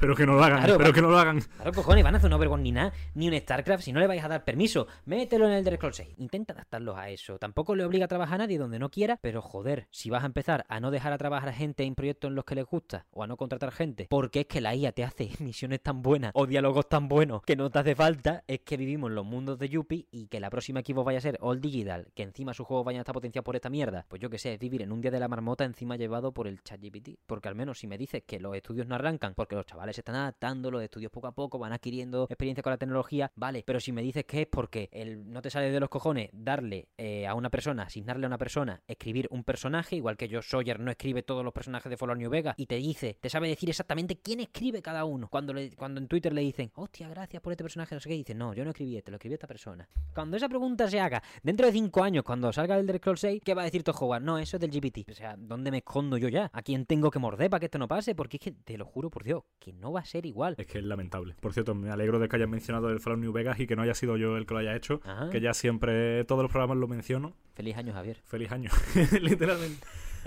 pero 0.00 0.14
que 0.14 0.26
no 0.26 0.34
lo 0.34 0.44
hagan, 0.44 0.62
pero 0.78 0.92
que 0.92 1.00
no 1.00 1.08
lo 1.08 1.18
hagan. 1.18 1.40
Claro, 1.40 1.72
cojones, 1.72 2.04
van 2.04 2.14
a 2.14 2.18
hacer 2.18 2.28
un 2.28 2.34
Overwatch 2.34 2.60
ni 2.60 2.72
nada, 2.72 2.92
ni 3.14 3.28
un 3.28 3.38
StarCraft, 3.38 3.84
si 3.84 3.92
no 3.92 4.00
le 4.00 4.06
vais 4.06 4.22
a 4.22 4.28
dar 4.28 4.44
permiso. 4.44 4.86
Mételo 5.04 5.46
en 5.46 5.52
el 5.52 5.58
Elder 5.58 5.76
Scrolls 5.76 5.96
6. 5.96 6.08
Intenta 6.18 6.52
adaptarlos 6.52 6.96
a 6.96 7.08
eso. 7.08 7.38
Tampoco 7.38 7.74
le 7.74 7.84
obliga 7.84 8.04
a 8.06 8.08
trabajar 8.08 8.36
a 8.36 8.38
nadie 8.38 8.58
donde 8.58 8.78
no 8.78 8.90
quiera, 8.90 9.18
pero 9.20 9.40
joder, 9.40 9.86
si 9.90 10.10
vas 10.10 10.22
a 10.22 10.26
empezar 10.26 10.64
a 10.68 10.80
no 10.80 10.90
dejar 10.90 11.12
a 11.12 11.18
trabajar 11.18 11.48
a 11.48 11.52
gente 11.52 11.84
en 11.84 11.94
proyectos 11.94 12.28
en 12.28 12.34
los 12.34 12.44
que 12.44 12.54
les 12.54 12.66
gusta, 12.66 13.06
o 13.10 13.22
a 13.22 13.26
no 13.26 13.36
contratar 13.36 13.72
gente, 13.72 14.06
porque 14.10 14.40
es 14.40 14.46
que 14.46 14.60
la 14.60 14.74
IA 14.74 14.92
te 14.92 15.04
hace 15.04 15.30
misiones 15.38 15.80
tan 15.82 16.02
buenas, 16.02 16.32
o 16.34 16.46
diálogos 16.46 16.88
tan 16.88 17.08
buenos, 17.08 17.42
que 17.42 17.56
no 17.56 17.70
te 17.70 17.78
hace 17.78 17.94
falta, 17.94 18.44
es 18.46 18.60
que 18.60 18.76
vivimos 18.76 19.10
en 19.10 19.14
los 19.14 19.24
mundos 19.24 19.58
de 19.58 19.68
Yuppie 19.68 20.08
y 20.10 20.26
que 20.26 20.40
la 20.40 20.50
próxima 20.50 20.80
equipo 20.80 21.04
vaya 21.04 21.18
a 21.18 21.22
ser 21.22 21.38
All 21.40 21.60
Digital, 21.60 22.08
que 22.14 22.24
encima 22.24 22.54
sus 22.54 22.66
juegos 22.66 22.84
vayan 22.84 23.00
a 23.00 23.02
estar 23.02 23.14
potenciados 23.14 23.44
por 23.44 23.56
esta 23.56 23.70
mierda. 23.70 24.04
Pues 24.08 24.20
yo 24.20 24.30
que 24.30 24.38
sé, 24.38 24.54
es 24.54 24.58
vivir 24.58 24.82
en 24.82 24.92
un 24.92 25.00
día 25.00 25.10
de 25.10 25.20
la 25.20 25.28
marmota 25.28 25.64
encima 25.64 25.96
llevado 25.96 26.32
por 26.32 26.48
el 26.48 26.62
ChatGPT. 26.62 27.20
Porque 27.26 27.48
al 27.48 27.54
menos 27.54 27.78
si 27.78 27.86
me 27.86 27.98
dices 27.98 28.24
que 28.26 28.40
los 28.40 28.54
estudios 28.54 28.86
no 28.86 28.94
arrancan 28.94 29.34
porque 29.34 29.54
los 29.54 29.64
chavales 29.66 29.75
están 29.98 30.16
adaptando, 30.16 30.70
los 30.70 30.82
estudios 30.82 31.10
poco 31.10 31.26
a 31.26 31.32
poco, 31.32 31.58
van 31.58 31.72
adquiriendo 31.72 32.24
experiencia 32.24 32.62
con 32.62 32.70
la 32.70 32.78
tecnología, 32.78 33.30
vale, 33.36 33.62
pero 33.66 33.80
si 33.80 33.92
me 33.92 34.02
dices 34.02 34.24
que 34.24 34.42
es 34.42 34.46
porque 34.46 34.88
el, 34.92 35.30
no 35.30 35.42
te 35.42 35.50
sale 35.50 35.70
de 35.70 35.80
los 35.80 35.88
cojones 35.88 36.30
darle 36.32 36.88
eh, 36.96 37.26
a 37.26 37.34
una 37.34 37.50
persona, 37.50 37.84
asignarle 37.84 38.26
a 38.26 38.28
una 38.28 38.38
persona, 38.38 38.82
escribir 38.86 39.28
un 39.30 39.44
personaje, 39.44 39.96
igual 39.96 40.16
que 40.16 40.28
yo 40.28 40.42
Sawyer 40.42 40.80
no 40.80 40.90
escribe 40.90 41.22
todos 41.22 41.44
los 41.44 41.52
personajes 41.52 41.90
de 41.90 41.96
Fallout 41.96 42.18
New 42.18 42.30
Vegas, 42.30 42.54
y 42.58 42.66
te 42.66 42.76
dice, 42.76 43.18
te 43.20 43.30
sabe 43.30 43.48
decir 43.48 43.68
exactamente 43.68 44.18
quién 44.20 44.40
escribe 44.40 44.82
cada 44.82 45.04
uno. 45.04 45.28
Cuando, 45.28 45.52
le, 45.52 45.74
cuando 45.76 46.00
en 46.00 46.08
Twitter 46.08 46.32
le 46.32 46.40
dicen, 46.40 46.70
hostia, 46.74 47.08
gracias 47.08 47.42
por 47.42 47.52
este 47.52 47.64
personaje, 47.64 47.94
no 47.94 48.00
sé 48.00 48.08
qué, 48.08 48.14
dice, 48.14 48.34
no, 48.34 48.54
yo 48.54 48.64
no 48.64 48.70
escribí 48.70 48.96
este, 48.96 49.10
lo 49.10 49.16
escribió 49.16 49.34
esta 49.34 49.46
persona. 49.46 49.88
Cuando 50.14 50.36
esa 50.36 50.48
pregunta 50.48 50.88
se 50.88 51.00
haga 51.00 51.22
dentro 51.42 51.66
de 51.66 51.72
5 51.72 52.02
años, 52.02 52.24
cuando 52.24 52.52
salga 52.52 52.74
el 52.74 52.82
Elder 52.82 52.98
Scrolls 52.98 53.20
6, 53.20 53.42
¿qué 53.44 53.54
va 53.54 53.62
a 53.62 53.64
decir 53.64 53.82
tu 53.82 53.92
jugar? 53.92 54.22
No, 54.22 54.38
eso 54.38 54.56
es 54.56 54.60
del 54.60 54.70
GPT. 54.70 55.10
O 55.10 55.14
sea, 55.14 55.36
¿dónde 55.36 55.70
me 55.70 55.78
escondo 55.78 56.16
yo 56.16 56.28
ya? 56.28 56.50
¿A 56.52 56.62
quién 56.62 56.86
tengo 56.86 57.10
que 57.10 57.18
morder 57.18 57.50
para 57.50 57.60
que 57.60 57.66
esto 57.66 57.78
no 57.78 57.88
pase? 57.88 58.14
Porque 58.14 58.36
es 58.36 58.42
que, 58.42 58.52
te 58.52 58.78
lo 58.78 58.84
juro 58.84 59.10
por 59.10 59.24
Dios, 59.24 59.42
que 59.66 59.72
no 59.72 59.90
va 59.90 59.98
a 59.98 60.04
ser 60.04 60.26
igual. 60.26 60.54
Es 60.58 60.66
que 60.68 60.78
es 60.78 60.84
lamentable. 60.84 61.34
Por 61.40 61.52
cierto, 61.52 61.74
me 61.74 61.90
alegro 61.90 62.20
de 62.20 62.28
que 62.28 62.36
hayas 62.36 62.48
mencionado 62.48 62.88
el 62.88 63.00
Fallout 63.00 63.20
New 63.20 63.32
Vegas 63.32 63.58
y 63.58 63.66
que 63.66 63.74
no 63.74 63.82
haya 63.82 63.94
sido 63.94 64.16
yo 64.16 64.36
el 64.36 64.46
que 64.46 64.54
lo 64.54 64.60
haya 64.60 64.76
hecho, 64.76 65.00
que 65.32 65.40
ya 65.40 65.54
siempre 65.54 66.24
todos 66.24 66.42
los 66.42 66.52
programas 66.52 66.76
lo 66.76 66.86
menciono. 66.86 67.34
Feliz 67.54 67.76
año, 67.76 67.92
Javier. 67.92 68.16
Feliz 68.26 68.52
año, 68.52 68.70
literalmente. 69.20 69.84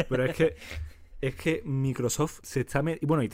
Pero 0.09 0.25
es 0.25 0.35
que 0.35 0.55
es 1.21 1.35
que 1.35 1.61
Microsoft 1.65 2.39
se 2.43 2.61
está 2.61 2.81
metiendo. 2.81 3.07
Bueno, 3.07 3.23
y 3.23 3.29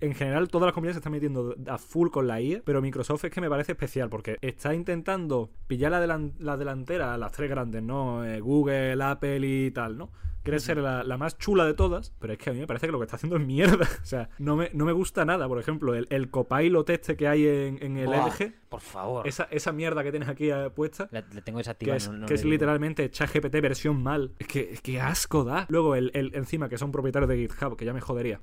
en 0.00 0.14
general 0.14 0.48
todas 0.48 0.66
las 0.66 0.74
compañías 0.74 0.94
se 0.94 1.00
están 1.00 1.12
metiendo 1.12 1.56
a 1.68 1.78
full 1.78 2.10
con 2.10 2.26
la 2.26 2.40
IA, 2.40 2.62
pero 2.64 2.80
Microsoft 2.80 3.24
es 3.24 3.30
que 3.30 3.40
me 3.40 3.48
parece 3.48 3.72
especial 3.72 4.08
porque 4.08 4.36
está 4.40 4.74
intentando 4.74 5.50
pillar 5.66 5.92
la, 5.92 6.30
la 6.38 6.56
delantera 6.56 7.14
a 7.14 7.18
las 7.18 7.32
tres 7.32 7.50
grandes, 7.50 7.82
¿no? 7.82 8.24
Eh, 8.24 8.40
Google, 8.40 9.02
Apple 9.02 9.46
y 9.46 9.70
tal, 9.70 9.98
¿no? 9.98 10.10
quiere 10.46 10.60
ser 10.60 10.78
la, 10.78 11.16
más 11.18 11.36
chula 11.38 11.64
de 11.64 11.74
todas, 11.74 12.12
pero 12.20 12.32
es 12.32 12.38
que 12.38 12.50
a 12.50 12.52
mí 12.52 12.60
me 12.60 12.68
parece 12.68 12.86
que 12.86 12.92
lo 12.92 13.00
que 13.00 13.04
está 13.06 13.16
haciendo 13.16 13.36
es 13.36 13.44
mierda. 13.44 13.88
O 14.06 14.08
sea, 14.08 14.28
no 14.38 14.54
me, 14.54 14.70
no 14.72 14.84
me 14.84 14.92
gusta 14.92 15.24
nada. 15.24 15.48
Por 15.48 15.58
ejemplo, 15.58 15.96
el, 15.96 16.06
el 16.10 16.30
copilot 16.30 16.88
este 16.90 17.16
que 17.16 17.26
hay 17.26 17.48
en, 17.48 17.96
el 17.96 18.10
LG. 18.10 18.54
Por 18.68 18.80
favor. 18.80 19.26
Esa, 19.26 19.44
esa 19.50 19.72
mierda 19.72 20.02
que 20.02 20.10
tienes 20.10 20.28
aquí 20.28 20.50
eh, 20.50 20.70
puesta. 20.74 21.08
Le, 21.10 21.22
tengo 21.42 21.58
desactivada. 21.58 21.98
Que 21.98 22.04
es, 22.04 22.10
que 22.26 22.34
es 22.34 22.44
literalmente 22.44 23.10
ChatGPT 23.10 23.60
versión 23.60 24.02
mal. 24.02 24.32
Es 24.38 24.46
que, 24.46 24.72
es 24.72 24.80
que 24.80 25.00
asco 25.00 25.44
da. 25.44 25.66
Luego, 25.68 25.94
el, 25.94 26.10
el, 26.14 26.34
encima 26.34 26.68
que 26.68 26.78
son 26.78 26.92
propietarios 26.92 27.28
de 27.28 27.36
GitHub, 27.36 27.76
que 27.76 27.84
ya 27.84 27.92
me 27.92 28.00
jodería. 28.00 28.40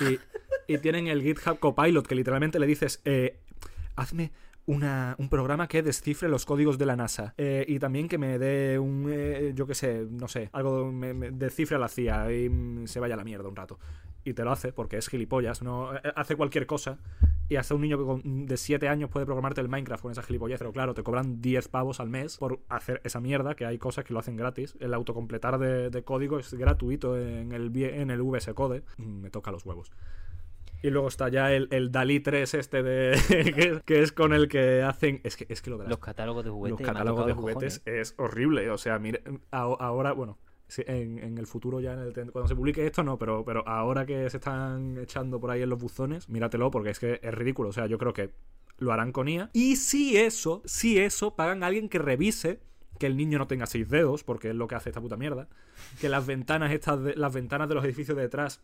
Y, 0.00 0.18
y 0.72 0.78
tienen 0.78 1.08
el 1.08 1.22
GitHub 1.22 1.58
Copilot, 1.58 2.06
que 2.06 2.14
literalmente 2.14 2.58
le 2.58 2.66
dices, 2.66 3.00
eh, 3.04 3.40
hazme 3.96 4.32
una, 4.66 5.14
un 5.18 5.28
programa 5.28 5.68
que 5.68 5.82
descifre 5.82 6.28
los 6.28 6.46
códigos 6.46 6.78
de 6.78 6.86
la 6.86 6.96
NASA. 6.96 7.34
Eh, 7.36 7.64
y 7.68 7.78
también 7.78 8.08
que 8.08 8.18
me 8.18 8.38
dé 8.38 8.78
un, 8.78 9.10
eh, 9.10 9.52
yo 9.54 9.66
qué 9.66 9.74
sé, 9.74 10.06
no 10.10 10.28
sé, 10.28 10.48
algo, 10.52 10.90
me, 10.90 11.12
descifre 11.32 11.76
a 11.76 11.78
la 11.78 11.88
CIA 11.88 12.32
y 12.32 12.86
se 12.86 13.00
vaya 13.00 13.14
a 13.14 13.16
la 13.16 13.24
mierda 13.24 13.48
un 13.48 13.56
rato. 13.56 13.78
Y 14.24 14.34
te 14.34 14.44
lo 14.44 14.52
hace 14.52 14.72
porque 14.72 14.96
es 14.96 15.08
gilipollas, 15.08 15.62
no 15.62 15.94
eh, 15.94 16.00
hace 16.16 16.36
cualquier 16.36 16.66
cosa. 16.66 16.98
Y 17.48 17.56
hasta 17.56 17.74
un 17.74 17.82
niño 17.82 18.20
de 18.24 18.56
7 18.56 18.88
años 18.88 19.10
puede 19.10 19.26
programarte 19.26 19.60
el 19.60 19.68
Minecraft 19.68 20.02
con 20.02 20.12
esa 20.12 20.22
gilipollas, 20.22 20.58
pero 20.58 20.72
claro, 20.72 20.94
te 20.94 21.02
cobran 21.02 21.42
10 21.42 21.68
pavos 21.68 22.00
al 22.00 22.08
mes 22.08 22.38
por 22.38 22.60
hacer 22.70 23.02
esa 23.04 23.20
mierda, 23.20 23.54
que 23.54 23.66
hay 23.66 23.76
cosas 23.76 24.04
que 24.04 24.14
lo 24.14 24.20
hacen 24.20 24.36
gratis. 24.36 24.76
El 24.80 24.94
autocompletar 24.94 25.58
de, 25.58 25.90
de 25.90 26.02
código 26.04 26.38
es 26.38 26.54
gratuito 26.54 27.18
en 27.18 27.52
el, 27.52 27.70
en 27.76 28.10
el 28.10 28.22
VS 28.22 28.54
Code. 28.54 28.82
Mm, 28.96 29.20
me 29.20 29.30
toca 29.30 29.50
los 29.50 29.66
huevos. 29.66 29.92
Y 30.84 30.90
luego 30.90 31.08
está 31.08 31.30
ya 31.30 31.50
el, 31.50 31.68
el 31.70 31.90
Dalí 31.90 32.20
3 32.20 32.52
este 32.52 32.82
de 32.82 33.82
que, 33.86 34.02
es 34.02 34.12
con 34.12 34.34
el 34.34 34.48
que 34.48 34.82
hacen... 34.82 35.22
Es 35.24 35.34
que, 35.34 35.46
es 35.48 35.62
que 35.62 35.70
lo 35.70 35.78
de 35.78 35.88
Los 35.88 35.98
catálogos 35.98 36.44
de 36.44 36.50
juguetes. 36.50 36.78
Los 36.78 36.86
catálogos 36.86 37.26
de 37.26 37.32
juguetes 37.32 37.82
es 37.86 38.14
horrible. 38.18 38.68
O 38.68 38.76
sea, 38.76 38.98
mire, 38.98 39.22
ahora, 39.50 40.12
bueno, 40.12 40.36
en, 40.76 41.38
el 41.38 41.46
futuro 41.46 41.80
ya, 41.80 41.92
en 41.92 42.00
el, 42.00 42.12
cuando 42.32 42.48
se 42.48 42.56
publique 42.56 42.86
esto, 42.86 43.02
no, 43.02 43.18
pero, 43.18 43.44
pero 43.44 43.66
ahora 43.66 44.06
que 44.06 44.28
se 44.30 44.38
están 44.38 44.98
echando 44.98 45.40
por 45.40 45.50
ahí 45.50 45.62
en 45.62 45.70
los 45.70 45.80
buzones, 45.80 46.28
míratelo 46.28 46.70
porque 46.70 46.90
es 46.90 46.98
que 46.98 47.20
es 47.22 47.34
ridículo. 47.34 47.68
O 47.68 47.72
sea, 47.72 47.86
yo 47.86 47.98
creo 47.98 48.12
que 48.12 48.30
lo 48.78 48.92
harán 48.92 49.12
con 49.12 49.28
IA. 49.28 49.50
Y 49.52 49.76
si 49.76 50.16
eso, 50.16 50.62
si 50.64 50.98
eso, 50.98 51.36
pagan 51.36 51.62
a 51.62 51.66
alguien 51.66 51.88
que 51.88 51.98
revise 51.98 52.60
que 52.98 53.06
el 53.06 53.16
niño 53.16 53.38
no 53.38 53.46
tenga 53.46 53.66
seis 53.66 53.88
dedos, 53.88 54.24
porque 54.24 54.50
es 54.50 54.54
lo 54.54 54.68
que 54.68 54.76
hace 54.76 54.90
esta 54.90 55.00
puta 55.00 55.16
mierda. 55.16 55.48
Que 56.00 56.08
las 56.08 56.26
ventanas 56.26 56.72
estas, 56.72 57.16
las 57.16 57.34
ventanas 57.34 57.68
de 57.68 57.74
los 57.74 57.84
edificios 57.84 58.16
de 58.16 58.22
detrás 58.22 58.62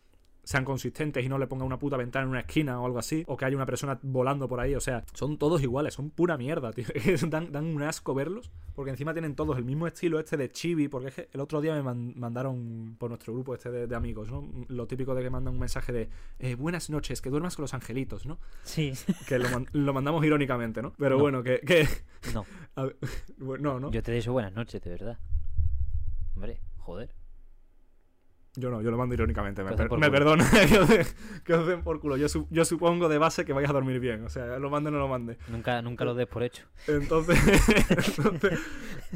sean 0.51 0.65
consistentes 0.65 1.25
y 1.25 1.29
no 1.29 1.39
le 1.39 1.47
ponga 1.47 1.65
una 1.65 1.79
puta 1.79 1.97
ventana 1.97 2.25
en 2.25 2.31
una 2.31 2.41
esquina 2.41 2.81
o 2.81 2.85
algo 2.85 2.99
así, 2.99 3.23
o 3.29 3.37
que 3.37 3.45
haya 3.45 3.55
una 3.55 3.67
persona 3.67 4.01
volando 4.03 4.49
por 4.49 4.59
ahí, 4.59 4.75
o 4.75 4.81
sea, 4.81 5.05
son 5.15 5.39
todos 5.39 5.63
iguales, 5.63 5.95
son 5.95 6.11
pura 6.11 6.37
mierda, 6.37 6.73
tío. 6.73 6.87
dan, 7.29 7.53
dan 7.53 7.67
un 7.67 7.81
asco 7.85 8.15
verlos, 8.15 8.51
porque 8.75 8.91
encima 8.91 9.13
tienen 9.13 9.37
todos 9.37 9.57
el 9.59 9.65
mismo 9.65 9.87
estilo 9.87 10.19
este 10.19 10.37
de 10.37 10.51
chibi, 10.51 10.89
porque 10.89 11.09
es 11.11 11.15
que 11.15 11.29
el 11.33 11.41
otro 11.41 11.61
día 11.61 11.81
me 11.81 11.95
mandaron 12.17 12.97
por 12.99 13.11
nuestro 13.11 13.33
grupo 13.33 13.55
este 13.55 13.71
de, 13.71 13.95
amigos, 13.95 14.33
¿no? 14.33 14.45
Lo 14.67 14.89
típico 14.89 15.15
de 15.15 15.23
que 15.23 15.31
mandan 15.31 15.55
un 15.55 15.61
mensaje 15.61 15.93
de 15.93 16.09
eh, 16.41 16.57
buenas 16.57 16.91
noches, 16.91 17.23
que 17.23 17.31
duermas 17.31 17.55
con 17.55 17.63
los 17.63 17.75
angelitos, 17.75 18.27
¿no? 18.27 18.41
Sí. 18.65 18.93
Que 19.29 19.39
lo, 19.39 19.93
mandamos 19.95 20.25
irónicamente, 20.25 20.83
¿no? 20.83 20.95
Pero 20.99 21.17
bueno, 21.17 21.45
que... 21.45 21.61
que... 21.61 21.87
No. 22.35 22.45
no, 23.61 23.79
no. 23.79 23.93
Yo 23.93 24.03
te 24.03 24.11
deseo 24.11 24.33
buenas 24.33 24.53
noches, 24.53 24.83
de 24.83 24.91
verdad. 24.91 25.19
Hombre, 26.35 26.61
joder. 26.79 27.20
Yo 28.57 28.69
no, 28.71 28.83
yo 28.83 28.91
lo 28.91 28.99
mando 28.99 29.15
irónicamente. 29.15 29.63
Me, 29.63 29.73
perdona 30.11 30.45
que 31.45 31.55
os, 31.55 31.67
den, 31.67 31.83
por 31.85 32.01
culo. 32.01 32.17
Yo, 32.17 32.27
yo, 32.51 32.65
supongo 32.65 33.09
de 33.09 33.19
base 33.19 33.45
que 33.45 33.53
vais 33.53 33.69
a 33.69 33.73
dormir 33.73 34.01
bien. 34.01 34.25
O 34.25 34.29
sea, 34.29 34.59
lo 34.59 34.71
mande 34.71 34.89
o 34.89 34.93
no 34.93 34.99
lo 34.99 35.09
mande. 35.09 35.39
Nunca, 35.49 35.81
nunca 35.83 36.05
lo 36.05 36.15
des 36.15 36.27
por 36.27 36.43
hecho. 36.43 36.65
Entonces, 36.89 37.39
entonces, 38.19 38.59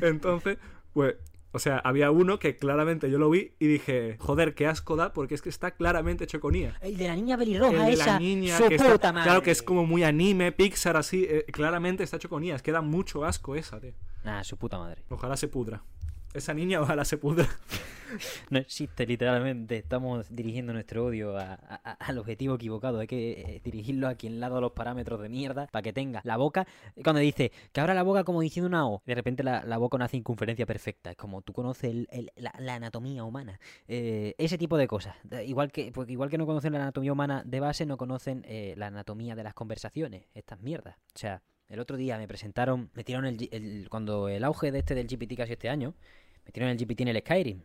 entonces, 0.00 0.58
pues 0.92 1.16
O 1.50 1.58
sea, 1.58 1.78
había 1.78 2.10
uno 2.10 2.38
que 2.38 2.56
claramente 2.56 3.10
yo 3.10 3.18
lo 3.18 3.30
vi 3.30 3.54
y 3.60 3.66
dije, 3.66 4.16
joder, 4.18 4.54
qué 4.54 4.66
asco 4.66 4.96
da, 4.96 5.12
porque 5.12 5.34
es 5.34 5.42
que 5.42 5.48
está 5.48 5.72
claramente 5.72 6.24
hecho 6.24 6.40
con 6.40 6.54
IA. 6.54 6.76
El 6.80 6.96
de 6.96 7.06
la 7.06 7.14
niña 7.16 7.36
pelirroja 7.38 7.72
El 7.72 7.86
de 7.86 7.92
esa. 7.92 8.06
la 8.06 8.18
niña 8.18 8.56
su 8.56 8.68
que 8.68 8.74
está- 8.74 8.92
puta 8.92 9.12
madre. 9.12 9.24
claro 9.28 9.42
que 9.42 9.50
es 9.52 9.62
como 9.62 9.86
muy 9.86 10.02
anime, 10.04 10.50
Pixar 10.52 10.96
así, 10.96 11.26
eh, 11.28 11.44
claramente 11.52 12.02
está 12.02 12.16
hecho 12.16 12.28
con 12.28 12.42
IA, 12.42 12.56
es 12.56 12.62
que 12.62 12.72
da 12.72 12.82
mucho 12.82 13.24
asco 13.24 13.54
esa, 13.54 13.80
tío. 13.80 13.92
Nah, 14.24 14.42
su 14.42 14.56
puta 14.56 14.78
madre. 14.78 15.02
Ojalá 15.10 15.36
se 15.36 15.46
pudra. 15.46 15.82
Esa 16.34 16.52
niña 16.52 16.80
ojalá 16.80 17.04
se 17.04 17.16
pudra. 17.18 17.46
No 18.48 18.58
existe 18.60 19.06
literalmente. 19.08 19.76
Estamos 19.76 20.28
dirigiendo 20.30 20.72
nuestro 20.72 21.06
odio 21.06 21.36
a- 21.36 21.54
al 21.54 22.18
objetivo 22.18 22.54
equivocado. 22.54 23.00
Hay 23.00 23.08
que 23.08 23.32
eh, 23.40 23.60
dirigirlo 23.64 24.06
a 24.06 24.14
quien 24.14 24.38
dado 24.38 24.60
los 24.60 24.70
parámetros 24.70 25.20
de 25.20 25.28
mierda 25.28 25.66
para 25.72 25.82
que 25.82 25.92
tenga 25.92 26.20
la 26.22 26.36
boca. 26.36 26.64
Cuando 27.02 27.18
dice 27.20 27.50
que 27.72 27.80
abra 27.80 27.92
la 27.92 28.04
boca 28.04 28.22
como 28.22 28.40
diciendo 28.40 28.68
una 28.68 28.86
O, 28.86 29.02
de 29.04 29.16
repente 29.16 29.42
la, 29.42 29.64
la 29.64 29.78
boca 29.78 29.96
una 29.96 30.06
circunferencia 30.06 30.64
perfecta. 30.64 31.10
Es 31.10 31.16
como 31.16 31.42
tú 31.42 31.52
conoces 31.52 31.90
el- 31.90 32.08
el- 32.12 32.30
la, 32.36 32.74
anatomía 32.74 33.24
humana. 33.24 33.58
Eh, 33.88 34.36
ese 34.38 34.58
tipo 34.58 34.76
de 34.76 34.86
cosas. 34.86 35.16
Igual 35.44 35.72
que, 35.72 35.90
pues, 35.90 36.08
igual 36.08 36.30
que 36.30 36.38
no 36.38 36.46
conocen 36.46 36.72
la 36.74 36.82
anatomía 36.82 37.12
humana 37.12 37.42
de 37.44 37.58
base, 37.58 37.84
no 37.84 37.96
conocen 37.96 38.44
eh, 38.46 38.74
la 38.76 38.88
anatomía 38.88 39.34
de 39.34 39.42
las 39.42 39.54
conversaciones. 39.54 40.26
Estas 40.34 40.60
mierdas. 40.60 40.98
O 41.16 41.18
sea. 41.18 41.42
El 41.66 41.80
otro 41.80 41.96
día 41.96 42.18
me 42.18 42.28
presentaron, 42.28 42.90
metieron 42.92 43.24
el, 43.24 43.38
G- 43.38 43.48
el- 43.50 43.88
cuando 43.88 44.28
el 44.28 44.44
auge 44.44 44.70
de 44.70 44.80
este 44.80 44.94
del 44.94 45.06
GPT 45.08 45.34
casi 45.34 45.54
este 45.54 45.70
año, 45.70 45.94
metieron 46.44 46.70
el 46.70 46.78
GPT 46.78 47.02
en 47.02 47.08
el 47.08 47.18
Skyrim. 47.20 47.62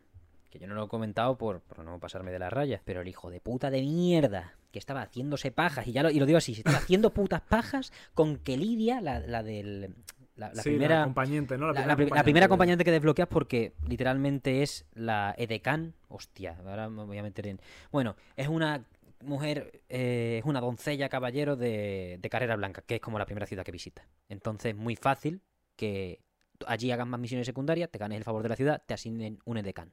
Que 0.49 0.59
yo 0.59 0.67
no 0.67 0.73
lo 0.75 0.85
he 0.85 0.87
comentado 0.87 1.37
por, 1.37 1.61
por 1.61 1.83
no 1.83 1.99
pasarme 1.99 2.31
de 2.31 2.39
la 2.39 2.49
raya. 2.49 2.81
Pero 2.85 3.01
el 3.01 3.07
hijo 3.07 3.29
de 3.29 3.39
puta 3.39 3.69
de 3.69 3.81
mierda. 3.81 4.55
Que 4.71 4.79
estaba 4.79 5.01
haciéndose 5.01 5.51
pajas. 5.51 5.87
Y 5.87 5.91
ya 5.91 6.03
lo, 6.03 6.09
y 6.09 6.19
lo 6.19 6.25
digo 6.25 6.37
así. 6.37 6.53
Se 6.55 6.61
estaba 6.61 6.77
haciendo 6.77 7.13
putas 7.13 7.41
pajas 7.41 7.91
con 8.13 8.37
que 8.37 8.57
Lidia, 8.57 9.01
la, 9.01 9.19
la 9.19 9.43
del... 9.43 9.95
La, 10.35 10.53
la 10.53 10.63
sí, 10.63 10.69
primera... 10.69 11.01
acompañante, 11.01 11.57
¿no? 11.57 11.73
La, 11.73 11.85
la 11.85 11.95
pri- 11.97 12.09
la 12.09 12.23
primera 12.23 12.45
acompañante 12.45 12.85
que 12.85 12.91
desbloqueas 12.91 13.27
porque 13.27 13.73
literalmente 13.85 14.63
es 14.63 14.85
la 14.93 15.35
edecán. 15.37 15.93
Hostia, 16.07 16.57
ahora 16.65 16.89
me 16.89 17.03
voy 17.03 17.17
a 17.17 17.23
meter 17.23 17.45
en. 17.47 17.59
Bueno, 17.91 18.15
es 18.37 18.47
una 18.47 18.85
mujer, 19.21 19.81
eh, 19.89 20.37
es 20.39 20.45
una 20.45 20.61
doncella 20.61 21.09
caballero 21.09 21.57
de, 21.57 22.19
de 22.21 22.29
carrera 22.29 22.55
blanca, 22.55 22.81
que 22.83 22.95
es 22.95 23.01
como 23.01 23.19
la 23.19 23.25
primera 23.25 23.47
ciudad 23.47 23.65
que 23.65 23.73
visita. 23.73 24.07
Entonces, 24.29 24.73
muy 24.77 24.95
fácil 24.95 25.41
que 25.75 26.21
allí 26.67 26.91
hagas 26.91 27.07
más 27.07 27.19
misiones 27.19 27.45
secundarias, 27.45 27.89
te 27.89 27.97
ganes 27.99 28.17
el 28.17 28.23
favor 28.23 28.43
de 28.43 28.49
la 28.49 28.55
ciudad, 28.55 28.81
te 28.85 28.93
asignen 28.93 29.39
un 29.45 29.57
edecán. 29.57 29.91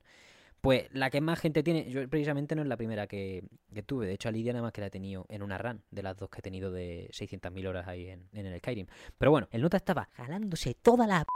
Pues 0.61 0.89
la 0.93 1.11
que 1.11 1.21
más 1.21 1.39
gente 1.39 1.63
tiene, 1.63 1.89
yo 1.91 2.09
precisamente 2.09 2.57
no 2.57 2.63
es 2.63 2.69
la 2.69 2.77
primera 2.77 3.07
que, 3.07 3.45
tuve, 3.85 4.07
de 4.07 4.15
hecho 4.15 4.29
a 4.29 4.33
Lidia 4.33 4.53
nada 4.53 4.63
más 4.65 4.73
que 4.73 4.81
la 4.81 4.89
he 4.89 4.91
tenido 4.91 5.27
en 5.29 5.43
una 5.43 5.59
run, 5.59 5.83
de 5.91 6.03
las 6.03 6.17
dos 6.17 6.29
que 6.31 6.39
he 6.41 6.43
tenido 6.43 6.73
de 6.73 7.09
600.000 7.13 7.67
horas 7.69 7.87
ahí 7.87 8.09
en, 8.09 8.29
en 8.33 8.47
el 8.47 8.59
Skyrim. 8.59 8.87
Pero 9.19 9.31
bueno, 9.31 9.49
el 9.53 9.61
nota 9.63 9.77
estaba 9.77 10.09
jalándose 10.15 10.75
toda 10.75 11.07
la 11.07 11.21
p- 11.21 11.27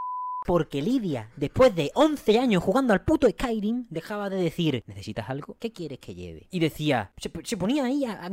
porque 0.47 0.81
Lidia, 0.83 1.31
después 1.37 1.75
de 1.75 1.91
11 1.95 2.39
años 2.39 2.63
jugando 2.63 2.93
al 2.93 3.03
puto 3.03 3.29
Skyrim, 3.29 3.87
dejaba 3.91 4.31
de 4.31 4.37
decir, 4.37 4.83
¿necesitas 4.87 5.29
algo? 5.29 5.57
¿Qué 5.59 5.73
quieres 5.73 5.99
que 5.99 6.15
lleve? 6.15 6.47
Y 6.51 6.61
decía, 6.61 7.13
se, 7.17 7.57
ponía 7.57 7.85
ahí 7.85 8.05
a, 8.05 8.25
a 8.25 8.31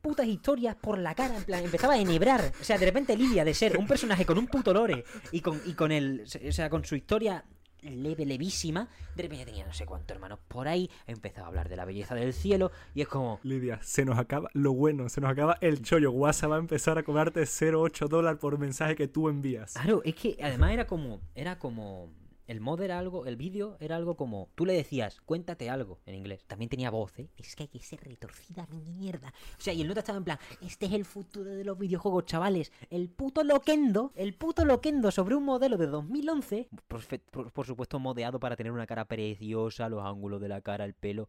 putas 0.00 0.26
historias 0.26 0.76
por 0.76 0.98
la 0.98 1.14
cara, 1.14 1.36
en 1.36 1.44
plan, 1.44 1.64
empezaba 1.64 1.94
a 1.94 1.98
enhebrar. 1.98 2.52
O 2.60 2.64
sea, 2.64 2.78
de 2.78 2.86
repente 2.86 3.16
Lidia, 3.16 3.44
de 3.44 3.54
ser 3.54 3.76
un 3.78 3.86
personaje 3.86 4.26
con 4.26 4.38
un 4.38 4.46
puto 4.46 4.72
lore 4.72 5.04
y 5.32 5.40
con, 5.40 5.60
y 5.64 5.72
con 5.72 5.90
el, 5.92 6.24
o 6.48 6.52
sea, 6.52 6.68
con 6.68 6.84
su 6.84 6.96
historia 6.96 7.44
leve, 7.82 8.26
levísima, 8.26 8.88
de 9.14 9.22
repente 9.22 9.46
tenía 9.46 9.66
no 9.66 9.72
sé 9.72 9.86
cuántos 9.86 10.14
hermanos 10.14 10.38
por 10.48 10.68
ahí, 10.68 10.90
empezaba 11.06 11.46
a 11.46 11.48
hablar 11.48 11.68
de 11.68 11.76
la 11.76 11.84
belleza 11.84 12.14
del 12.14 12.32
cielo 12.32 12.70
y 12.94 13.02
es 13.02 13.08
como, 13.08 13.40
Lidia, 13.42 13.78
se 13.82 14.04
nos 14.04 14.18
acaba 14.18 14.50
lo 14.54 14.72
bueno, 14.72 15.08
se 15.08 15.20
nos 15.20 15.30
acaba 15.30 15.58
el 15.60 15.82
chollo. 15.82 16.10
WhatsApp 16.12 16.50
va 16.52 16.56
a 16.56 16.60
empezar 16.60 16.98
a 16.98 17.02
cobrarte 17.02 17.42
0,8 17.42 18.08
dólares 18.08 18.40
por 18.40 18.58
mensaje 18.58 18.96
que 18.96 19.08
tú 19.08 19.28
envías. 19.28 19.74
Claro, 19.74 20.02
es 20.04 20.14
que 20.14 20.38
además 20.42 20.72
era 20.72 20.86
como. 20.86 21.20
Era 21.34 21.58
como. 21.58 22.10
El 22.48 22.60
mod 22.60 22.80
era 22.80 22.98
algo. 22.98 23.26
El 23.26 23.36
vídeo 23.36 23.76
era 23.78 23.94
algo 23.94 24.16
como. 24.16 24.48
Tú 24.56 24.66
le 24.66 24.72
decías, 24.72 25.20
cuéntate 25.20 25.70
algo 25.70 26.00
en 26.06 26.16
inglés. 26.16 26.44
También 26.46 26.68
tenía 26.68 26.90
voz, 26.90 27.16
¿eh? 27.18 27.28
Es 27.36 27.54
que 27.54 27.62
hay 27.64 27.68
que 27.68 27.78
ser 27.78 28.00
retorcida 28.00 28.66
mierda. 28.96 29.32
O 29.56 29.60
sea, 29.60 29.72
y 29.74 29.82
el 29.82 29.88
nota 29.88 30.00
estaba 30.00 30.18
en 30.18 30.24
plan. 30.24 30.38
Este 30.60 30.86
es 30.86 30.92
el 30.92 31.04
futuro 31.04 31.50
de 31.50 31.62
los 31.64 31.78
videojuegos, 31.78 32.24
chavales. 32.24 32.72
El 32.90 33.08
puto 33.10 33.44
Loquendo. 33.44 34.12
El 34.16 34.34
puto 34.34 34.64
Loquendo 34.64 35.10
sobre 35.12 35.36
un 35.36 35.44
modelo 35.44 35.76
de 35.76 35.86
2011. 35.86 36.68
Por, 36.88 37.02
por- 37.30 37.52
por 37.52 37.66
supuesto, 37.66 37.98
modeado 37.98 38.40
para 38.40 38.56
tener 38.56 38.72
una 38.72 38.86
cara 38.86 39.04
preciosa, 39.04 39.88
los 39.88 40.04
ángulos 40.04 40.40
de 40.40 40.48
la 40.48 40.60
cara, 40.60 40.84
el 40.84 40.94
pelo. 40.94 41.28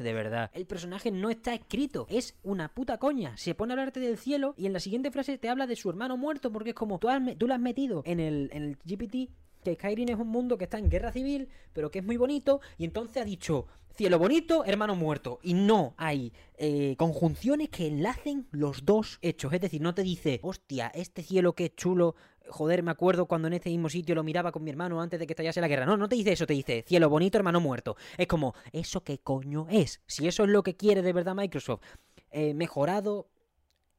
De 0.00 0.12
verdad, 0.12 0.50
el 0.54 0.66
personaje 0.66 1.12
no 1.12 1.30
está 1.30 1.54
escrito, 1.54 2.06
es 2.10 2.36
una 2.42 2.74
puta 2.74 2.98
coña. 2.98 3.36
Se 3.36 3.54
pone 3.54 3.72
a 3.72 3.74
hablarte 3.74 4.00
del 4.00 4.18
cielo 4.18 4.54
y 4.56 4.66
en 4.66 4.72
la 4.72 4.80
siguiente 4.80 5.12
frase 5.12 5.38
te 5.38 5.48
habla 5.48 5.68
de 5.68 5.76
su 5.76 5.88
hermano 5.88 6.16
muerto 6.16 6.50
porque 6.50 6.70
es 6.70 6.74
como 6.74 6.98
tú 6.98 7.06
lo 7.46 7.54
has 7.54 7.60
metido 7.60 8.02
en 8.04 8.18
el, 8.18 8.50
en 8.52 8.62
el 8.64 8.76
GPT 8.84 9.30
que 9.62 9.74
Skyrim 9.74 10.08
es 10.08 10.16
un 10.16 10.28
mundo 10.28 10.58
que 10.58 10.64
está 10.64 10.78
en 10.78 10.88
guerra 10.88 11.12
civil, 11.12 11.48
pero 11.72 11.90
que 11.90 12.00
es 12.00 12.04
muy 12.04 12.16
bonito, 12.16 12.60
y 12.76 12.84
entonces 12.84 13.22
ha 13.22 13.24
dicho 13.24 13.66
cielo 13.98 14.20
bonito, 14.20 14.64
hermano 14.64 14.94
muerto. 14.94 15.40
Y 15.42 15.54
no 15.54 15.94
hay 15.96 16.32
eh, 16.56 16.94
conjunciones 16.96 17.68
que 17.68 17.88
enlacen 17.88 18.46
los 18.52 18.84
dos 18.84 19.18
hechos. 19.22 19.52
Es 19.52 19.60
decir, 19.60 19.80
no 19.82 19.92
te 19.92 20.04
dice, 20.04 20.38
hostia, 20.44 20.86
este 20.94 21.24
cielo 21.24 21.54
que 21.54 21.64
es 21.64 21.74
chulo, 21.74 22.14
joder, 22.48 22.84
me 22.84 22.92
acuerdo 22.92 23.26
cuando 23.26 23.48
en 23.48 23.54
este 23.54 23.70
mismo 23.70 23.88
sitio 23.88 24.14
lo 24.14 24.22
miraba 24.22 24.52
con 24.52 24.62
mi 24.62 24.70
hermano 24.70 25.02
antes 25.02 25.18
de 25.18 25.26
que 25.26 25.32
estallase 25.32 25.60
la 25.60 25.66
guerra. 25.66 25.84
No, 25.84 25.96
no 25.96 26.08
te 26.08 26.14
dice 26.14 26.30
eso, 26.30 26.46
te 26.46 26.54
dice 26.54 26.84
cielo 26.86 27.08
bonito, 27.08 27.38
hermano 27.38 27.60
muerto. 27.60 27.96
Es 28.16 28.28
como, 28.28 28.54
¿eso 28.72 29.02
qué 29.02 29.18
coño 29.18 29.66
es? 29.68 30.00
Si 30.06 30.28
eso 30.28 30.44
es 30.44 30.50
lo 30.50 30.62
que 30.62 30.76
quiere 30.76 31.02
de 31.02 31.12
verdad 31.12 31.34
Microsoft, 31.34 31.82
eh, 32.30 32.54
mejorado 32.54 33.26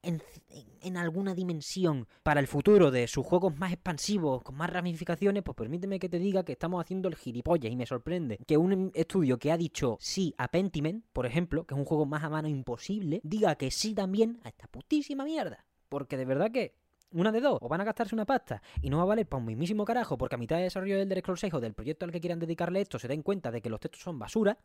en, 0.02 0.98
alguna 0.98 1.36
dimensión 1.36 2.08
para 2.24 2.40
el 2.40 2.48
futuro 2.48 2.92
de 2.92 3.08
sus 3.08 3.26
juegos 3.26 3.58
más 3.58 3.72
expansivos, 3.74 4.44
con 4.44 4.56
más 4.56 4.70
ramificaciones, 4.70 5.44
pues 5.44 5.56
permíteme 5.56 6.00
que 6.00 6.10
te 6.10 6.20
diga 6.20 6.44
que 6.44 6.54
estamos 6.54 6.82
haciendo 6.82 7.08
el 7.08 7.16
gilipollas 7.16 7.72
y 7.72 7.76
me 7.76 7.86
sorprende 7.86 8.40
que 8.48 8.58
un 8.58 8.92
estudio 8.94 9.38
que 9.38 9.52
ha 9.52 9.58
dicho 9.58 9.98
sí 10.00 10.34
a 10.38 10.48
Pentiment, 10.48 11.06
por 11.14 11.26
ejemplo, 11.26 11.66
que 11.66 11.74
es 11.74 11.80
un 11.80 11.86
juego 11.86 12.06
más 12.06 12.24
a 12.24 12.30
mano 12.30 12.48
imposible, 12.48 13.22
diga 13.24 13.56
que 13.56 13.72
sí 13.72 13.94
también 13.94 14.40
a 14.44 14.50
esta 14.50 14.68
putísima 14.68 15.24
mierda. 15.26 15.66
Porque 15.90 16.18
de 16.18 16.26
verdad 16.26 16.52
que 16.52 16.76
una 17.12 17.32
de 17.32 17.42
dos, 17.42 17.58
o 17.62 17.68
van 17.68 17.82
a 17.82 17.84
gastarse 17.84 18.16
una 18.16 18.26
pasta 18.26 18.62
y 18.82 18.90
no 18.90 18.98
va 18.98 19.04
a 19.04 19.08
valer 19.08 19.28
para 19.28 19.40
un 19.40 19.46
mismísimo 19.46 19.86
carajo 19.86 20.18
porque 20.18 20.36
a 20.36 20.38
mitad 20.38 20.58
de 20.58 20.64
desarrollo 20.64 20.96
del 20.96 21.04
Elder 21.04 21.20
Scrolls 21.20 21.40
6 21.40 21.54
o 21.56 21.60
del 21.60 21.74
proyecto 21.74 22.06
al 22.06 22.12
que 22.12 22.20
quieran 22.20 22.40
dedicarle 22.40 22.82
esto 22.82 23.00
se 23.00 23.08
den 23.08 23.24
cuenta 23.24 23.52
de 23.52 23.62
que 23.62 23.70
los 23.70 23.80
textos 23.80 24.04
son 24.04 24.20
basura 24.20 24.58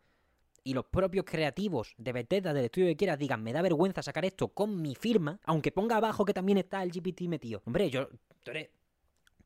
y 0.65 0.75
los 0.75 0.87
propios 0.87 1.25
creativos 1.27 1.95
de 1.99 2.13
Bethesda, 2.13 2.53
del 2.53 2.65
estudio 2.65 2.89
que 2.89 2.97
quieras, 2.97 3.19
digan, 3.19 3.43
me 3.43 3.53
da 3.53 3.63
vergüenza 3.63 4.03
sacar 4.03 4.25
esto 4.25 4.49
con 4.49 4.81
mi 4.81 4.95
firma, 4.95 5.39
aunque 5.45 5.71
ponga 5.71 5.97
abajo 5.97 6.25
que 6.25 6.35
también 6.35 6.59
está 6.59 6.83
el 6.83 6.91
GPT 6.91 7.23
metido. 7.23 7.63
Hombre, 7.67 7.91
yo, 7.91 8.09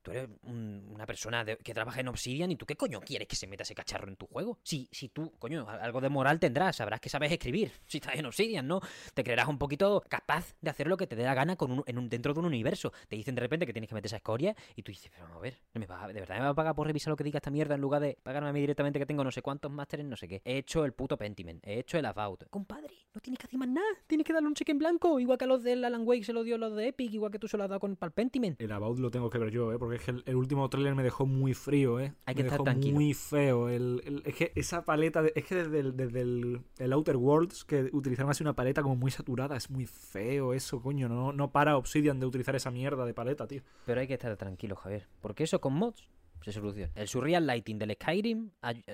tú 0.02 0.10
eres 0.10 0.28
un- 0.42 0.86
una 0.92 1.06
persona 1.06 1.44
de- 1.44 1.56
que 1.58 1.74
trabaja 1.74 2.00
en 2.00 2.08
Obsidian 2.08 2.50
y 2.50 2.56
tú 2.56 2.66
qué 2.66 2.76
coño 2.76 3.00
quieres 3.00 3.28
que 3.28 3.36
se 3.36 3.46
meta 3.46 3.62
ese 3.62 3.74
cacharro 3.74 4.08
en 4.08 4.16
tu 4.16 4.26
juego. 4.26 4.58
Si, 4.62 4.88
si 4.92 5.08
tú, 5.08 5.32
coño, 5.38 5.68
algo 5.68 6.00
de 6.00 6.08
moral 6.08 6.38
tendrás, 6.40 6.76
sabrás 6.76 7.00
que 7.00 7.08
sabes 7.08 7.32
escribir. 7.32 7.72
Si 7.86 7.98
estás 7.98 8.14
en 8.16 8.26
Obsidian, 8.26 8.66
¿no? 8.66 8.80
Te 9.14 9.24
creerás 9.24 9.48
un 9.48 9.58
poquito 9.58 10.02
capaz 10.08 10.54
de 10.60 10.70
hacer 10.70 10.86
lo 10.86 10.96
que 10.96 11.06
te 11.06 11.16
dé 11.16 11.24
la 11.24 11.34
gana 11.34 11.56
con 11.56 11.70
un, 11.70 11.82
en 11.86 11.98
un, 11.98 12.08
dentro 12.08 12.32
de 12.34 12.40
un 12.40 12.46
universo. 12.46 12.92
Te 13.08 13.16
dicen 13.16 13.34
de 13.34 13.40
repente 13.40 13.66
que 13.66 13.72
tienes 13.72 13.88
que 13.88 13.94
meter 13.94 14.06
esa 14.06 14.16
escoria 14.16 14.54
y 14.76 14.82
tú 14.82 14.90
dices, 14.92 15.10
pero 15.14 15.26
a 15.26 15.38
ver, 15.40 15.58
¿me 15.74 15.86
va 15.86 16.04
a- 16.04 16.08
¿de 16.08 16.20
verdad 16.20 16.36
me 16.36 16.42
va 16.44 16.48
a 16.50 16.54
pagar 16.54 16.74
por 16.74 16.86
revisar 16.86 17.10
lo 17.10 17.16
que 17.16 17.24
diga 17.24 17.38
esta 17.38 17.50
mierda 17.50 17.74
en 17.74 17.80
lugar 17.80 18.00
de 18.02 18.18
pagarme 18.22 18.48
a 18.50 18.52
mí 18.52 18.60
directamente 18.60 18.98
que 18.98 19.06
tengo 19.06 19.24
no 19.24 19.30
sé 19.30 19.42
cuántos 19.42 19.70
másteres, 19.70 20.06
no 20.06 20.16
sé 20.16 20.28
qué? 20.28 20.42
He 20.44 20.58
hecho 20.58 20.84
el 20.84 20.92
puto 20.92 21.16
Pentiment, 21.16 21.64
he 21.66 21.78
hecho 21.80 21.98
el 21.98 22.06
About. 22.06 22.44
Compadre, 22.50 22.94
no 23.14 23.20
tienes 23.20 23.38
que 23.38 23.46
hacer 23.46 23.58
más 23.58 23.68
nada, 23.68 23.86
tienes 24.06 24.26
que 24.26 24.32
darle 24.32 24.48
un 24.48 24.54
cheque 24.54 24.72
en 24.72 24.78
blanco, 24.78 25.18
igual 25.20 25.38
que 25.38 25.44
a 25.44 25.48
los 25.48 25.62
de 25.62 25.72
Alan 25.72 26.02
Wake 26.06 26.24
se 26.24 26.32
lo 26.32 26.42
dio 26.44 26.58
los 26.58 26.74
de 26.74 26.88
Epic, 26.88 27.12
igual 27.12 27.30
que 27.32 27.38
tú 27.38 27.48
se 27.48 27.56
lo 27.56 27.64
has 27.64 27.68
dado 27.70 27.80
con 27.80 27.96
el 28.00 28.10
Pentiment. 28.12 28.60
El 28.60 28.72
About 28.72 28.98
lo 28.98 29.10
tengo 29.10 29.28
que 29.30 29.38
ver 29.38 29.50
yo, 29.50 29.72
¿eh? 29.72 29.78
Porque 29.78 29.87
es 29.92 30.02
que 30.02 30.10
el, 30.10 30.22
el 30.26 30.36
último 30.36 30.68
tráiler 30.68 30.94
me 30.94 31.02
dejó 31.02 31.26
muy 31.26 31.54
frío, 31.54 32.00
¿eh? 32.00 32.12
Hay 32.26 32.34
que 32.34 32.42
me 32.42 32.48
estar 32.48 32.58
dejó 32.58 32.64
tranquilo. 32.64 32.94
muy 32.94 33.14
feo. 33.14 33.68
El, 33.68 34.02
el- 34.04 34.22
es 34.24 34.34
que 34.34 34.52
esa 34.54 34.84
paleta, 34.84 35.22
de- 35.22 35.32
es 35.36 35.44
que 35.44 35.54
desde, 35.54 35.80
el, 35.80 35.96
desde 35.96 36.20
el, 36.20 36.60
el 36.78 36.92
Outer 36.92 37.16
Worlds, 37.16 37.64
que 37.64 37.88
utilizaron 37.92 38.30
así 38.30 38.42
una 38.42 38.54
paleta 38.54 38.82
como 38.82 38.96
muy 38.96 39.10
saturada, 39.10 39.56
es 39.56 39.70
muy 39.70 39.86
feo 39.86 40.54
eso, 40.54 40.80
coño. 40.82 41.08
No, 41.08 41.32
no 41.32 41.50
para 41.50 41.76
Obsidian 41.76 42.20
de 42.20 42.26
utilizar 42.26 42.54
esa 42.56 42.70
mierda 42.70 43.04
de 43.04 43.14
paleta, 43.14 43.46
tío. 43.46 43.62
Pero 43.86 44.00
hay 44.00 44.06
que 44.06 44.14
estar 44.14 44.36
tranquilo, 44.36 44.76
Javier, 44.76 45.08
porque 45.20 45.44
eso 45.44 45.60
con 45.60 45.74
mods 45.74 46.08
se 46.42 46.52
soluciona. 46.52 46.92
El 46.94 47.08
Surreal 47.08 47.46
Lighting 47.46 47.78
del 47.78 47.92
Skyrim 47.94 48.50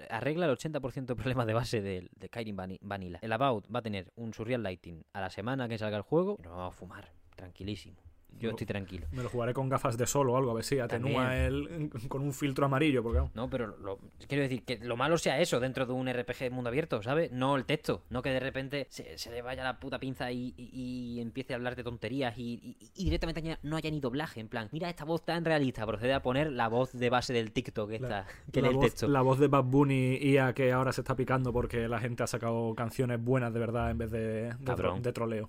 arregla 0.09 0.47
el 0.47 0.57
80% 0.57 1.05
de 1.07 1.15
problemas 1.15 1.47
de 1.47 1.53
base 1.55 1.83
del 1.83 2.09
de 2.17 2.27
Skyrim 2.29 2.57
Vani- 2.57 2.79
Vanilla. 2.81 3.19
El 3.23 3.33
About 3.33 3.67
va 3.73 3.81
a 3.81 3.83
tener 3.83 4.11
un 4.17 4.33
Surreal 4.33 4.63
Lighting 4.63 5.05
a 5.13 5.21
la 5.21 5.29
semana 5.31 5.69
que 5.69 5.77
salga 5.79 5.97
el 5.99 6.03
juego 6.03 6.37
y 6.39 6.43
nos 6.43 6.53
vamos 6.57 6.75
a 6.75 6.77
fumar, 6.77 7.13
tranquilísimo. 7.37 7.99
Yo 8.41 8.51
estoy 8.51 8.67
tranquilo. 8.67 9.07
Me 9.13 9.23
lo 9.23 9.29
jugaré 9.29 9.55
con 9.55 9.69
gafas 9.69 9.97
de 9.97 10.07
sol 10.07 10.29
o 10.31 10.37
algo, 10.37 10.51
a 10.51 10.55
ver 10.55 10.65
si 10.65 10.79
atenúa 10.79 11.37
el, 11.37 11.91
con 12.09 12.23
un 12.23 12.33
filtro 12.33 12.67
amarillo, 12.67 13.03
porque. 13.03 13.23
No, 13.35 13.49
pero 13.49 13.67
lo- 13.79 13.99
quiero 14.29 14.43
decir 14.43 14.65
que 14.65 14.79
lo 14.79 14.97
malo 14.97 15.17
sea 15.19 15.41
eso 15.41 15.61
dentro 15.61 15.87
de 15.87 15.93
un 15.93 16.09
RPG 16.09 16.39
de 16.41 16.51
mundo 16.51 16.69
abierto, 16.69 17.03
¿sabes? 17.03 17.31
No 17.33 17.57
el 17.57 17.65
texto. 17.65 18.03
No 18.11 18.23
que 18.23 18.31
de 18.31 18.41
repente 18.41 18.87
se, 18.91 19.17
se 19.19 19.31
le 19.31 19.43
vaya 19.43 19.63
la 19.65 19.79
puta 19.81 19.99
pinza 19.99 20.31
y, 20.33 20.55
y- 20.57 20.71
y 21.17 21.21
empiece 21.21 21.53
a 21.53 21.57
hablar 21.57 21.77
de 21.77 21.85
tonterías 21.85 22.37
y, 22.39 22.61
y- 22.63 22.91
y 22.97 23.05
directamente 23.05 23.59
no 23.63 23.77
haya 23.77 23.91
ni 23.91 24.01
doblaje. 24.01 24.41
En 24.41 24.49
plan, 24.49 24.69
mira 24.73 24.89
esta 24.91 25.05
voz 25.05 25.25
tan 25.25 25.45
realista. 25.45 25.87
Procede 25.87 26.13
a 26.15 26.23
poner 26.23 26.53
la 26.53 26.69
voz 26.69 26.93
de 26.93 27.11
base 27.11 27.33
del 27.33 27.53
TikTok 27.53 27.91
esta, 27.93 28.27
que 28.53 28.61
la, 28.61 28.69
lee 28.69 28.71
el 28.73 28.77
voz, 28.77 28.85
texto. 28.87 29.09
la 29.09 29.23
voz 29.23 29.39
de 29.39 29.49
Bad 29.49 29.65
Bunny 29.65 30.17
IA 30.17 30.53
que 30.55 30.73
ahora 30.73 30.93
se 30.93 31.01
está 31.01 31.15
picando 31.17 31.53
porque 31.53 31.89
la 31.89 32.01
gente 32.01 32.23
ha 32.23 32.27
sacado 32.27 32.75
canciones 32.75 33.23
buenas 33.23 33.53
de 33.55 33.61
verdad 33.61 33.91
en 33.91 33.99
vez 33.99 34.11
de, 34.11 34.53
de, 34.59 35.01
de 35.03 35.13
troleo. 35.13 35.49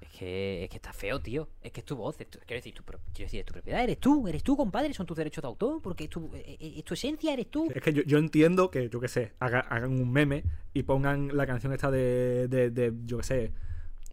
Es 0.00 0.08
que, 0.10 0.64
es 0.64 0.70
que 0.70 0.76
está 0.76 0.92
feo, 0.92 1.20
tío. 1.20 1.48
Es 1.62 1.72
que 1.72 1.80
es 1.80 1.86
tu 1.86 1.96
voz. 1.96 2.20
es 2.20 2.26
quiero, 2.26 2.58
decir, 2.58 2.74
tu, 2.74 2.82
es 3.14 3.44
tu 3.44 3.52
propiedad. 3.52 3.82
Eres 3.82 3.98
tú, 3.98 4.26
eres 4.28 4.42
tú, 4.42 4.56
compadre. 4.56 4.92
Son 4.94 5.06
tus 5.06 5.16
derechos 5.16 5.42
de 5.42 5.48
autor. 5.48 5.80
Porque 5.82 6.04
es 6.04 6.10
tu, 6.10 6.30
es, 6.34 6.56
es 6.60 6.84
tu 6.84 6.94
esencia, 6.94 7.32
eres 7.32 7.50
tú. 7.50 7.68
Es 7.74 7.82
que 7.82 7.92
yo, 7.92 8.02
yo 8.02 8.18
entiendo 8.18 8.70
que, 8.70 8.88
yo 8.90 9.00
qué 9.00 9.08
sé, 9.08 9.32
haga- 9.38 9.60
hagan 9.60 9.92
un 10.00 10.10
meme 10.12 10.44
y 10.74 10.82
pongan 10.82 11.36
la 11.36 11.46
canción 11.46 11.72
esta 11.72 11.90
de, 11.90 12.48
de, 12.48 12.92
yo 13.04 13.18
qué 13.18 13.22
sé, 13.24 13.52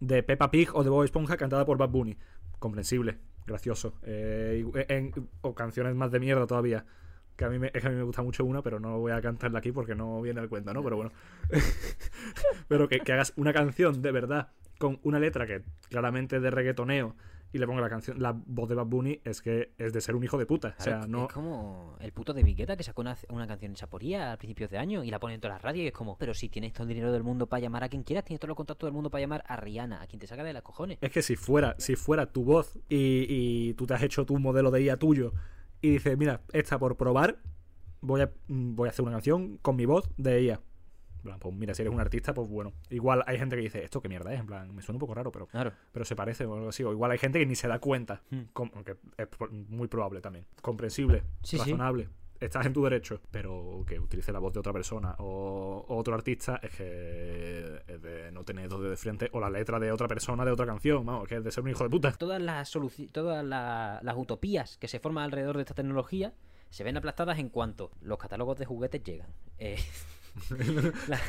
de 0.00 0.22
Peppa 0.22 0.50
Pig 0.50 0.70
o 0.74 0.82
de 0.84 0.90
Bob 0.90 1.04
Esponja 1.04 1.36
cantada 1.36 1.64
por 1.66 1.76
Bad 1.78 1.90
Bunny. 1.90 2.16
Comprensible, 2.58 3.18
gracioso. 3.46 3.94
Eh, 4.02 4.64
en- 4.88 5.12
o 5.42 5.54
canciones 5.54 5.94
más 5.94 6.10
de 6.10 6.20
mierda 6.20 6.46
todavía. 6.46 6.84
Que 7.38 7.44
a 7.44 7.48
mí 7.50 7.58
me, 7.60 7.68
es 7.72 7.80
que 7.80 7.86
a 7.86 7.90
mí 7.90 7.96
me 7.96 8.02
gusta 8.02 8.20
mucho 8.20 8.44
una, 8.44 8.62
pero 8.62 8.80
no 8.80 8.98
voy 8.98 9.12
a 9.12 9.20
cantarla 9.22 9.60
aquí 9.60 9.70
porque 9.70 9.94
no 9.94 10.20
viene 10.20 10.40
al 10.40 10.48
cuento, 10.48 10.74
¿no? 10.74 10.82
Pero 10.82 10.96
bueno. 10.96 11.12
pero 12.66 12.88
que, 12.88 12.98
que 12.98 13.12
hagas 13.12 13.32
una 13.36 13.52
canción 13.52 14.02
de 14.02 14.10
verdad 14.12 14.48
con 14.78 14.98
una 15.04 15.20
letra 15.20 15.46
que 15.46 15.62
claramente 15.88 16.36
es 16.36 16.42
de 16.42 16.50
reggaetoneo 16.50 17.14
y 17.52 17.58
le 17.58 17.66
ponga 17.66 17.80
la 17.80 17.88
canción, 17.88 18.20
la 18.20 18.32
voz 18.32 18.68
de 18.68 18.74
Bad 18.74 18.86
Bunny, 18.86 19.20
es 19.24 19.40
que 19.40 19.72
es 19.78 19.92
de 19.92 20.00
ser 20.00 20.16
un 20.16 20.24
hijo 20.24 20.36
de 20.36 20.46
puta. 20.46 20.74
O 20.80 20.82
Claro, 20.82 21.02
sea, 21.02 21.08
no. 21.08 21.26
Es 21.26 21.32
como 21.32 21.96
el 22.00 22.12
puto 22.12 22.34
de 22.34 22.42
Vigueta 22.42 22.76
que 22.76 22.82
sacó 22.82 23.00
una, 23.02 23.16
una 23.30 23.46
canción 23.46 23.70
en 23.70 23.76
Chaporía 23.76 24.32
a 24.32 24.36
principios 24.36 24.68
de 24.70 24.78
año 24.78 25.04
y 25.04 25.10
la 25.10 25.20
pone 25.20 25.34
en 25.34 25.40
todas 25.40 25.54
las 25.54 25.62
radios 25.62 25.84
y 25.84 25.86
es 25.86 25.92
como, 25.94 26.18
pero 26.18 26.34
si 26.34 26.48
tienes 26.48 26.72
todo 26.72 26.82
el 26.82 26.88
dinero 26.88 27.12
del 27.12 27.22
mundo 27.22 27.46
para 27.46 27.60
llamar 27.60 27.84
a 27.84 27.88
quien 27.88 28.02
quieras, 28.02 28.24
tienes 28.24 28.40
todos 28.40 28.48
los 28.48 28.56
contactos 28.56 28.86
del 28.88 28.92
mundo 28.94 29.10
para 29.10 29.20
llamar 29.20 29.44
a 29.46 29.56
Rihanna, 29.56 30.02
a 30.02 30.06
quien 30.08 30.18
te 30.18 30.26
saca 30.26 30.42
de 30.44 30.52
las 30.52 30.62
cojones. 30.62 30.98
Es 31.00 31.10
que 31.10 31.22
si 31.22 31.36
fuera, 31.36 31.76
si 31.78 31.94
fuera 31.94 32.26
tu 32.26 32.42
voz 32.44 32.78
y, 32.88 33.24
y 33.28 33.74
tú 33.74 33.86
te 33.86 33.94
has 33.94 34.02
hecho 34.02 34.26
tu 34.26 34.36
modelo 34.40 34.72
de 34.72 34.82
IA 34.82 34.96
tuyo 34.98 35.32
y 35.80 35.90
dices, 35.90 36.16
mira, 36.18 36.42
esta 36.52 36.78
por 36.78 36.96
probar, 36.96 37.38
voy 38.00 38.20
a, 38.22 38.32
mm, 38.48 38.74
voy 38.74 38.88
a 38.88 38.90
hacer 38.90 39.02
una 39.02 39.12
canción 39.12 39.58
con 39.58 39.76
mi 39.76 39.84
voz 39.86 40.08
de 40.16 40.38
plan, 41.22 41.38
Pues 41.40 41.54
mira, 41.54 41.74
si 41.74 41.82
eres 41.82 41.92
un 41.92 42.00
artista, 42.00 42.32
pues 42.32 42.48
bueno. 42.48 42.72
Igual 42.90 43.22
hay 43.26 43.38
gente 43.38 43.56
que 43.56 43.62
dice, 43.62 43.82
¿esto 43.84 44.00
qué 44.00 44.08
mierda 44.08 44.32
es? 44.32 44.40
En 44.40 44.46
plan, 44.46 44.74
me 44.74 44.82
suena 44.82 44.96
un 44.96 45.00
poco 45.00 45.14
raro, 45.14 45.32
pero, 45.32 45.46
Claro. 45.46 45.72
pero 45.92 46.04
se 46.04 46.14
parece 46.16 46.44
o 46.46 46.54
algo 46.54 46.68
así. 46.68 46.84
O 46.84 46.92
igual 46.92 47.10
hay 47.10 47.18
gente 47.18 47.38
que 47.38 47.46
ni 47.46 47.54
se 47.56 47.68
da 47.68 47.80
cuenta. 47.80 48.22
Hmm. 48.30 48.42
Es 49.16 49.28
muy 49.68 49.88
probable 49.88 50.20
también. 50.20 50.46
Comprensible, 50.62 51.24
Sí, 51.42 51.58
sí. 51.58 51.74
Estás 52.40 52.66
en 52.66 52.72
tu 52.72 52.84
derecho, 52.84 53.20
pero 53.30 53.82
que 53.86 53.98
utilice 53.98 54.30
la 54.32 54.38
voz 54.38 54.52
de 54.52 54.60
otra 54.60 54.72
persona 54.72 55.14
o, 55.18 55.84
otro 55.88 56.14
artista 56.14 56.60
es 56.62 56.70
que 56.70 57.82
es 57.88 58.00
de 58.02 58.30
no 58.30 58.44
tener 58.44 58.68
dos 58.68 58.82
de 58.82 58.96
frente 58.96 59.28
o 59.32 59.40
la 59.40 59.50
letra 59.50 59.80
de 59.80 59.90
otra 59.90 60.06
persona 60.06 60.44
de 60.44 60.52
otra 60.52 60.64
canción, 60.66 61.04
vamos, 61.04 61.26
que 61.26 61.36
es 61.36 61.44
de 61.44 61.50
ser 61.50 61.64
un 61.64 61.70
hijo 61.70 61.82
de 61.84 61.90
puta. 61.90 62.12
Todas 62.12 62.40
las 62.40 62.70
todas 63.12 63.44
la- 63.44 63.98
las 64.02 64.16
utopías 64.16 64.78
que 64.78 64.86
se 64.88 65.00
forman 65.00 65.24
alrededor 65.24 65.56
de 65.56 65.62
esta 65.62 65.74
tecnología 65.74 66.32
se 66.70 66.84
ven 66.84 66.96
aplastadas 66.96 67.38
en 67.38 67.48
cuanto 67.48 67.90
los 68.02 68.18
catálogos 68.18 68.56
de 68.58 68.66
juguetes 68.66 69.02
llegan. 69.02 69.30
Eh, 69.58 69.78
la- 71.08 71.20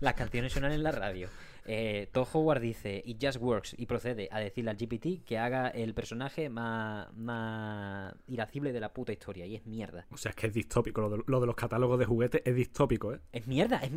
las 0.00 0.14
canciones 0.14 0.52
suenan 0.52 0.72
en 0.72 0.82
la 0.82 0.90
radio. 0.92 1.28
Eh, 1.68 2.08
Todd 2.12 2.28
Howard 2.32 2.60
dice 2.60 3.02
It 3.04 3.18
just 3.20 3.40
works 3.40 3.74
y 3.76 3.86
procede 3.86 4.28
a 4.30 4.38
decirle 4.38 4.70
al 4.70 4.76
GPT 4.76 5.24
que 5.24 5.36
haga 5.38 5.68
el 5.68 5.94
personaje 5.94 6.48
más, 6.48 7.12
más 7.16 8.14
irascible 8.28 8.72
de 8.72 8.80
la 8.80 8.92
puta 8.92 9.12
historia 9.12 9.46
y 9.46 9.56
es 9.56 9.66
mierda. 9.66 10.06
O 10.10 10.16
sea, 10.16 10.30
es 10.30 10.36
que 10.36 10.46
es 10.46 10.54
distópico. 10.54 11.00
Lo 11.00 11.10
de, 11.10 11.22
lo 11.26 11.40
de 11.40 11.46
los 11.46 11.56
catálogos 11.56 11.98
de 11.98 12.04
juguetes 12.04 12.42
es 12.44 12.54
distópico, 12.54 13.12
¿eh? 13.14 13.20
Es 13.32 13.46
mierda. 13.46 13.78
es 13.78 13.90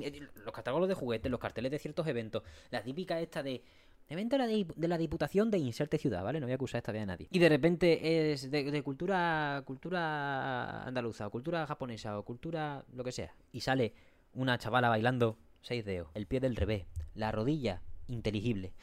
los 0.44 0.54
catálogos 0.54 0.88
de 0.90 0.96
juguetes, 0.96 1.30
los 1.32 1.40
carteles 1.40 1.72
de 1.72 1.80
ciertos 1.80 2.08
eventos, 2.08 2.44
la 2.72 2.82
típica 2.82 3.20
esta 3.22 3.44
de 3.44 3.62
evento 4.08 4.36
de 4.36 4.40
la, 4.40 4.48
di- 4.48 4.68
de 4.76 4.88
la 4.88 4.98
Diputación 4.98 5.52
de 5.52 5.60
inserte 5.60 6.00
ciudad, 6.00 6.24
¿vale? 6.24 6.40
No 6.40 6.48
voy 6.48 6.54
a 6.54 6.56
acusar 6.56 6.80
esta 6.80 6.92
vez 6.92 7.04
a 7.04 7.06
nadie. 7.06 7.28
Y 7.30 7.38
de 7.38 7.50
repente 7.50 8.32
es 8.32 8.50
de, 8.50 8.72
de 8.72 8.82
cultura 8.82 9.62
cultura 9.66 10.84
andaluza, 10.84 11.28
o 11.28 11.30
cultura 11.30 11.68
japonesa, 11.68 12.18
o 12.18 12.24
cultura 12.24 12.84
lo 12.94 13.04
que 13.04 13.12
sea. 13.12 13.34
Y 13.52 13.62
sale 13.62 13.94
una 14.34 14.58
chavala 14.58 14.90
bailando 14.90 15.38
seis 15.62 15.86
dedos, 15.86 16.08
el 16.14 16.26
pie 16.28 16.40
del 16.40 16.56
revés, 16.56 16.86
la 17.16 17.32
rodilla 17.32 17.82
inteligible, 18.08 18.74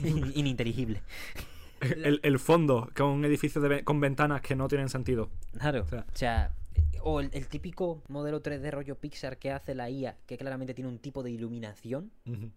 ininteligible. 0.34 1.02
El, 1.80 2.20
el 2.22 2.38
fondo 2.38 2.90
con 2.96 3.24
edificios 3.24 3.62
de 3.62 3.68
ve- 3.68 3.84
con 3.84 4.00
ventanas 4.00 4.40
que 4.40 4.56
no 4.56 4.68
tienen 4.68 4.88
sentido. 4.88 5.30
Claro. 5.58 5.82
O 5.82 5.86
sea- 5.88 6.06
O 6.12 6.16
sea, 6.16 6.50
o 7.02 7.20
el, 7.20 7.28
el 7.34 7.46
típico 7.48 8.02
modelo 8.08 8.42
3D 8.42 8.70
rollo 8.70 8.94
Pixar 8.96 9.36
que 9.38 9.50
hace 9.50 9.74
la 9.74 9.90
IA, 9.90 10.16
que 10.26 10.38
claramente 10.38 10.72
tiene 10.72 10.88
un 10.88 10.98
tipo 10.98 11.22
de 11.22 11.30
iluminación 11.30 12.10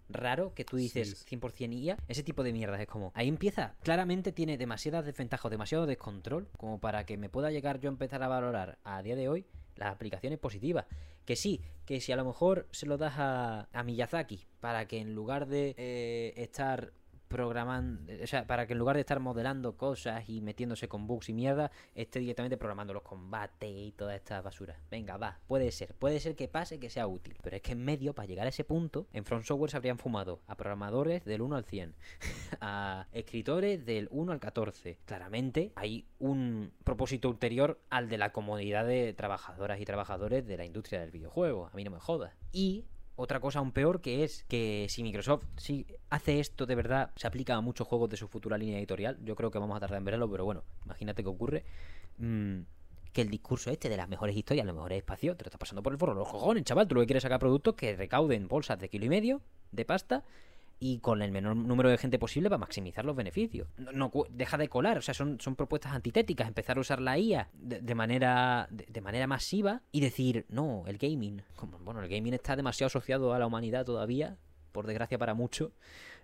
raro 0.08 0.54
que 0.54 0.64
tú 0.64 0.78
dices 0.78 1.26
Sí. 1.28 1.36
100% 1.36 1.74
IA, 1.74 1.98
ese 2.08 2.24
tipo 2.24 2.44
de 2.44 2.54
mierdas 2.54 2.80
es 2.80 2.88
como, 2.88 3.12
ahí 3.16 3.28
empieza, 3.28 3.76
claramente 3.84 4.32
tiene 4.32 4.58
demasiadas 4.58 5.06
desventajas 5.06 5.52
demasiado 5.52 5.86
descontrol 5.86 6.48
como 6.58 6.80
para 6.80 7.06
que 7.06 7.18
me 7.18 7.28
pueda 7.28 7.52
llegar 7.52 7.82
yo 7.82 7.90
a 7.90 7.92
empezar 7.92 8.24
a 8.24 8.30
valorar 8.30 8.78
a 8.86 9.02
día 9.04 9.18
de 9.18 9.28
hoy 9.28 9.46
las 9.78 9.94
aplicaciones 9.94 10.40
positivas. 10.40 10.86
Que 11.26 11.36
sí, 11.36 11.62
que 11.86 12.02
si 12.02 12.12
a 12.12 12.16
lo 12.16 12.26
mejor 12.26 12.68
se 12.72 12.86
lo 12.86 12.98
das 12.98 13.16
a, 13.18 13.68
a 13.72 13.84
Miyazaki 13.84 14.46
para 14.60 14.88
que 14.88 15.00
en 15.00 15.14
lugar 15.14 15.48
de 15.48 15.76
eh, 15.78 16.34
estar 16.38 16.94
programando, 17.28 18.12
o 18.24 18.28
sea, 18.28 18.46
para 18.48 18.68
que 18.68 18.74
en 18.74 18.80
lugar 18.80 18.96
de 18.96 19.02
estar 19.02 19.20
modelando 19.20 19.78
cosas 19.78 20.28
y 20.30 20.42
metiéndose 20.42 20.88
con 20.88 21.08
bugs 21.08 21.30
y 21.30 21.34
mierda, 21.34 21.72
esté 21.96 22.20
directamente 22.20 22.58
programando 22.58 22.94
los 22.94 23.04
combates 23.04 23.70
y 23.70 23.92
toda 23.92 24.16
esta 24.16 24.42
basura. 24.42 24.80
Venga, 24.90 25.18
va, 25.18 25.40
puede 25.48 25.72
ser, 25.72 25.94
puede 25.96 26.20
ser 26.20 26.36
que 26.36 26.48
pase, 26.48 26.80
que 26.80 26.90
sea 26.90 27.08
útil, 27.08 27.36
pero 27.42 27.56
es 27.56 27.62
que 27.62 27.74
en 27.74 27.84
medio, 27.84 28.14
para 28.14 28.28
llegar 28.28 28.46
a 28.46 28.50
ese 28.50 28.64
punto, 28.64 29.08
en 29.14 29.26
Front 29.26 29.46
Software 29.46 29.72
se 29.72 29.78
habrían 29.78 29.98
fumado 29.98 30.42
a 30.48 30.56
programadores 30.56 31.26
del 31.26 31.42
1 31.42 31.56
al 31.56 31.66
100, 31.66 31.96
a 32.62 33.08
escritores 33.12 33.86
del 33.86 34.08
1 34.12 34.32
al 34.32 34.40
14. 34.40 35.00
Claramente 35.06 35.72
hay 35.76 36.06
un 36.20 36.72
propósito 36.84 37.30
ulterior 37.30 37.80
al 37.90 38.10
de 38.10 38.18
la 38.18 38.32
comodidad 38.32 38.86
de 38.86 39.14
trabajadoras 39.14 39.80
y 39.80 39.86
trabajadores 39.86 40.46
de 40.48 40.58
la 40.58 40.66
industria 40.66 41.00
del 41.02 41.12
videojuego, 41.12 41.68
a 41.68 41.76
mí 41.76 41.84
no 41.84 41.92
me 41.92 42.00
jodas. 42.00 42.34
Y 42.52 42.86
otra 43.18 43.42
cosa 43.42 43.60
aún 43.60 43.72
peor 43.74 44.00
que 44.00 44.24
es 44.24 44.46
que 44.48 44.86
si 44.90 45.04
Microsoft 45.04 45.44
si 45.58 45.86
hace 46.10 46.40
esto 46.40 46.66
de 46.66 46.76
verdad, 46.76 47.12
se 47.16 47.28
aplica 47.28 47.56
a 47.56 47.62
muchos 47.62 47.88
juegos 47.88 48.10
de 48.10 48.16
su 48.16 48.28
futura 48.28 48.58
línea 48.58 48.78
editorial, 48.78 49.18
yo 49.24 49.36
creo 49.36 49.52
que 49.52 49.60
vamos 49.60 49.76
a 49.76 49.80
tardar 49.82 49.98
en 49.98 50.06
verlo, 50.06 50.30
pero 50.32 50.46
bueno, 50.46 50.64
imagínate 50.86 51.24
que 51.24 51.30
ocurre. 51.30 51.66
mm, 52.18 52.60
que 53.14 53.22
el 53.22 53.30
discurso 53.30 53.72
este 53.72 53.90
de 53.90 53.98
las 53.98 54.08
mejores 54.08 54.36
historias, 54.36 54.64
los 54.64 54.76
mejores 54.76 55.00
espacios, 55.00 55.36
te 55.36 55.44
lo 55.44 55.48
estás 55.48 55.58
pasando 55.58 55.82
por 55.82 55.92
el 55.92 55.98
forro 55.98 56.14
los 56.14 56.30
cojones, 56.30 56.64
chaval. 56.64 56.88
Tú 56.88 56.94
lo 56.94 57.02
que 57.02 57.08
quieres 57.08 57.22
es 57.22 57.24
sacar 57.24 57.40
productos 57.40 57.74
que 57.74 57.96
recauden 57.96 58.48
bolsas 58.48 58.78
de 58.78 58.90
kilo 58.90 59.06
y 59.06 59.10
medio 59.10 59.42
de 59.72 59.86
pasta 59.86 60.24
y 60.80 61.00
con 61.00 61.22
el 61.22 61.32
menor 61.32 61.56
número 61.56 61.90
de 61.90 61.98
gente 61.98 62.20
posible 62.20 62.50
para 62.50 62.60
maximizar 62.60 63.06
los 63.06 63.16
beneficios. 63.16 63.68
No, 63.78 64.12
deja 64.30 64.58
de 64.58 64.68
colar, 64.68 64.98
o 64.98 65.02
sea, 65.02 65.14
son, 65.14 65.40
son 65.40 65.56
propuestas 65.56 65.94
antitéticas. 65.94 66.48
Empezar 66.48 66.78
a 66.78 66.82
usar 66.82 67.02
la 67.02 67.18
IA 67.18 67.50
de, 67.54 67.96
manera 67.96 68.68
de, 68.70 68.86
de 68.86 69.02
manera 69.02 69.28
masiva 69.28 69.82
y 69.92 70.02
decir, 70.02 70.46
no, 70.50 70.84
el 70.88 70.98
gaming. 70.98 71.42
Como, 71.56 71.80
bueno, 71.80 72.02
el 72.02 72.10
gaming 72.10 72.34
está 72.34 72.56
demasiado 72.56 72.88
asociado 72.88 73.34
a 73.34 73.40
la 73.40 73.48
humanidad 73.48 73.86
todavía, 73.86 74.38
por 74.72 74.86
desgracia 74.86 75.18
para 75.18 75.34
muchos, 75.34 75.72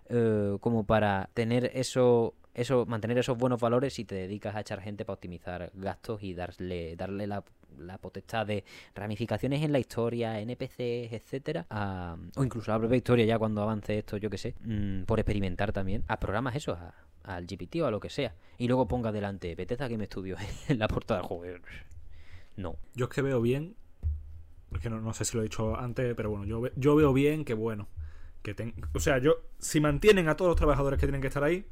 eh, 0.08 0.58
como 0.60 0.84
para 0.84 1.30
tener 1.34 1.70
eso, 1.74 2.34
eso, 2.54 2.86
mantener 2.86 3.18
esos 3.18 3.36
buenos 3.36 3.60
valores 3.60 3.94
si 3.94 4.04
te 4.04 4.14
dedicas 4.14 4.54
a 4.54 4.60
echar 4.60 4.80
gente 4.80 5.04
para 5.04 5.14
optimizar 5.14 5.70
gastos 5.74 6.22
y 6.22 6.34
darle, 6.34 6.96
darle 6.96 7.26
la, 7.26 7.42
la 7.78 7.98
potestad 7.98 8.46
de 8.46 8.64
ramificaciones 8.94 9.62
en 9.62 9.72
la 9.72 9.78
historia, 9.80 10.38
NPCs, 10.40 11.12
etcétera, 11.12 11.66
a- 11.70 12.16
o 12.36 12.44
incluso 12.44 12.70
la 12.70 12.78
propia 12.78 12.96
historia 12.96 13.24
ya 13.24 13.38
cuando 13.38 13.62
avance 13.62 13.98
esto, 13.98 14.16
yo 14.16 14.30
que 14.30 14.38
sé, 14.38 14.54
mm, 14.60 15.02
por 15.04 15.18
experimentar 15.18 15.72
también, 15.72 16.04
a 16.08 16.18
programas 16.20 16.54
esos, 16.56 16.78
a- 16.78 16.94
al 17.24 17.46
GPT 17.46 17.82
o 17.82 17.86
a 17.86 17.90
lo 17.90 18.00
que 18.00 18.10
sea, 18.10 18.34
y 18.58 18.68
luego 18.68 18.86
ponga 18.86 19.10
delante 19.10 19.54
Bethesda 19.54 19.88
Game 19.88 20.04
Studio 20.06 20.36
en 20.68 20.78
la 20.78 20.88
portada 20.88 21.20
del 21.20 21.26
juego. 21.28 21.58
No. 22.56 22.76
Yo 22.94 23.06
es 23.06 23.10
que 23.10 23.22
veo 23.22 23.40
bien. 23.40 23.74
Es 24.72 24.80
que 24.80 24.90
no, 24.90 25.00
no 25.00 25.12
sé 25.12 25.24
si 25.24 25.36
lo 25.36 25.40
he 25.42 25.44
dicho 25.44 25.76
antes, 25.76 26.14
pero 26.14 26.30
bueno, 26.30 26.44
yo, 26.44 26.62
yo 26.76 26.94
veo 26.96 27.12
bien 27.12 27.44
que 27.44 27.54
bueno. 27.54 27.88
Que 28.42 28.54
ten- 28.54 28.74
o 28.92 29.00
sea, 29.00 29.18
yo, 29.18 29.36
si 29.58 29.80
mantienen 29.80 30.28
a 30.28 30.36
todos 30.36 30.50
los 30.50 30.56
trabajadores 30.56 31.00
que 31.00 31.06
tienen 31.06 31.20
que 31.20 31.28
estar 31.28 31.42
ahí, 31.44 31.64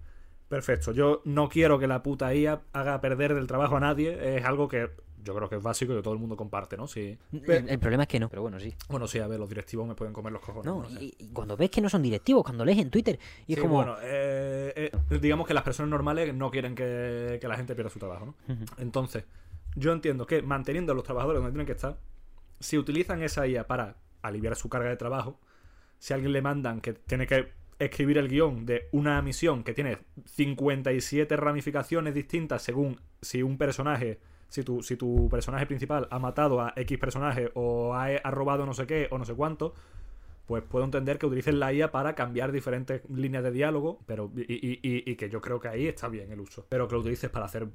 perfecto. 0.53 0.93
Yo 0.93 1.23
no 1.25 1.49
quiero 1.49 1.79
que 1.79 1.87
la 1.87 2.03
puta 2.03 2.35
IA 2.35 2.61
haga 2.75 3.01
perder 3.01 3.35
del 3.35 3.47
trabajo 3.47 3.79
a 3.79 3.81
nadie. 3.81 4.37
Es 4.37 4.45
algo 4.45 4.69
que 4.69 4.91
yo 5.25 5.35
creo 5.35 5.49
que 5.49 5.57
es 5.57 5.63
básico 5.63 5.95
y 5.95 5.97
que 5.97 6.03
todo 6.03 6.13
el 6.13 6.21
mundo 6.21 6.37
comparte, 6.37 6.77
¿no? 6.77 6.87
Sí. 6.87 7.17
El, 7.33 7.71
el 7.71 7.79
problema 7.79 8.03
es 8.03 8.09
que 8.09 8.21
no, 8.21 8.29
pero 8.29 8.43
bueno, 8.43 8.61
sí. 8.61 8.75
Bueno, 8.91 9.07
sí, 9.07 9.19
a 9.19 9.27
ver, 9.27 9.41
los 9.41 9.49
directivos 9.49 9.89
me 9.89 9.95
pueden 9.95 10.13
comer 10.13 10.31
los 10.31 10.43
cojones. 10.43 10.67
No, 10.67 10.87
sé. 10.91 11.05
y, 11.05 11.15
y 11.19 11.29
cuando 11.33 11.57
ves 11.57 11.71
que 11.71 11.81
no 11.81 11.89
son 11.89 12.03
directivos, 12.03 12.45
cuando 12.45 12.67
lees 12.67 12.79
en 12.79 12.91
Twitter, 12.91 13.19
y 13.47 13.55
es 13.55 13.61
como... 13.61 13.77
bueno, 13.77 13.97
eh, 14.03 14.91
eh, 14.93 15.19
digamos 15.21 15.47
que 15.47 15.55
las 15.55 15.63
personas 15.63 15.89
normales 15.89 16.35
no 16.35 16.51
quieren 16.51 16.75
que, 16.75 17.39
que 17.41 17.49
la 17.49 17.57
gente 17.57 17.75
pierda 17.75 17.89
su 17.91 17.99
trabajo, 17.99 18.27
¿no? 18.27 18.35
Entonces, 18.77 19.25
yo 19.75 19.93
entiendo 19.93 20.27
que 20.27 20.43
manteniendo 20.43 20.93
a 20.93 20.95
los 20.95 21.05
trabajadores 21.05 21.41
donde 21.41 21.53
tienen 21.53 21.67
que 21.67 21.73
estar, 21.73 21.99
si 22.61 22.77
utilizan 22.77 23.23
esa 23.23 23.47
IA 23.47 23.67
para 23.67 23.97
aliviar 24.21 24.55
su 24.57 24.69
carga 24.69 24.91
de 24.91 24.97
trabajo, 24.97 25.41
si 25.99 26.13
a 26.13 26.17
alguien 26.17 26.33
le 26.33 26.43
mandan 26.43 26.83
que 26.83 26.93
tiene 26.93 27.27
que 27.27 27.53
escribir 27.85 28.19
el 28.19 28.29
guion 28.29 28.67
de 28.67 28.89
una 28.93 29.21
misión 29.23 29.65
que 29.65 29.75
tiene 29.75 29.99
57 30.25 31.37
ramificaciones 31.37 32.15
distintas 32.15 32.63
según 32.63 33.01
si 33.21 33.43
un 33.43 33.59
personaje, 33.59 34.21
si 34.49 34.63
tu, 34.63 34.83
si 34.83 34.97
tu 34.97 35.29
personaje 35.29 35.67
principal 35.67 36.09
ha 36.11 36.19
matado 36.19 36.61
a 36.61 36.73
X 36.77 36.99
personaje 36.99 37.51
o 37.55 37.95
ha, 37.95 38.19
robado 38.31 38.67
no 38.67 38.75
sé 38.75 38.87
qué 38.87 39.09
o 39.11 39.19
no 39.19 39.25
sé 39.25 39.35
cuánto, 39.35 39.75
pues 40.47 40.63
puedo 40.63 40.85
entender 40.85 41.19
que 41.19 41.27
utilicen 41.27 41.61
la 41.61 41.73
IA 41.73 41.93
para 41.93 42.15
cambiar 42.15 42.53
diferentes 42.53 43.03
líneas 43.09 43.45
de 43.45 43.53
diálogo, 43.53 44.01
pero 44.07 44.31
y, 44.37 44.81
y- 44.83 45.17
que 45.17 45.31
yo 45.31 45.41
creo 45.41 45.61
que 45.61 45.69
ahí 45.69 45.87
está 45.87 46.09
bien 46.09 46.31
el 46.33 46.41
uso. 46.41 46.67
Pero 46.69 46.89
que 46.89 46.95
lo 46.95 47.01
utilices 47.01 47.31
para 47.31 47.47
hacer 47.47 47.69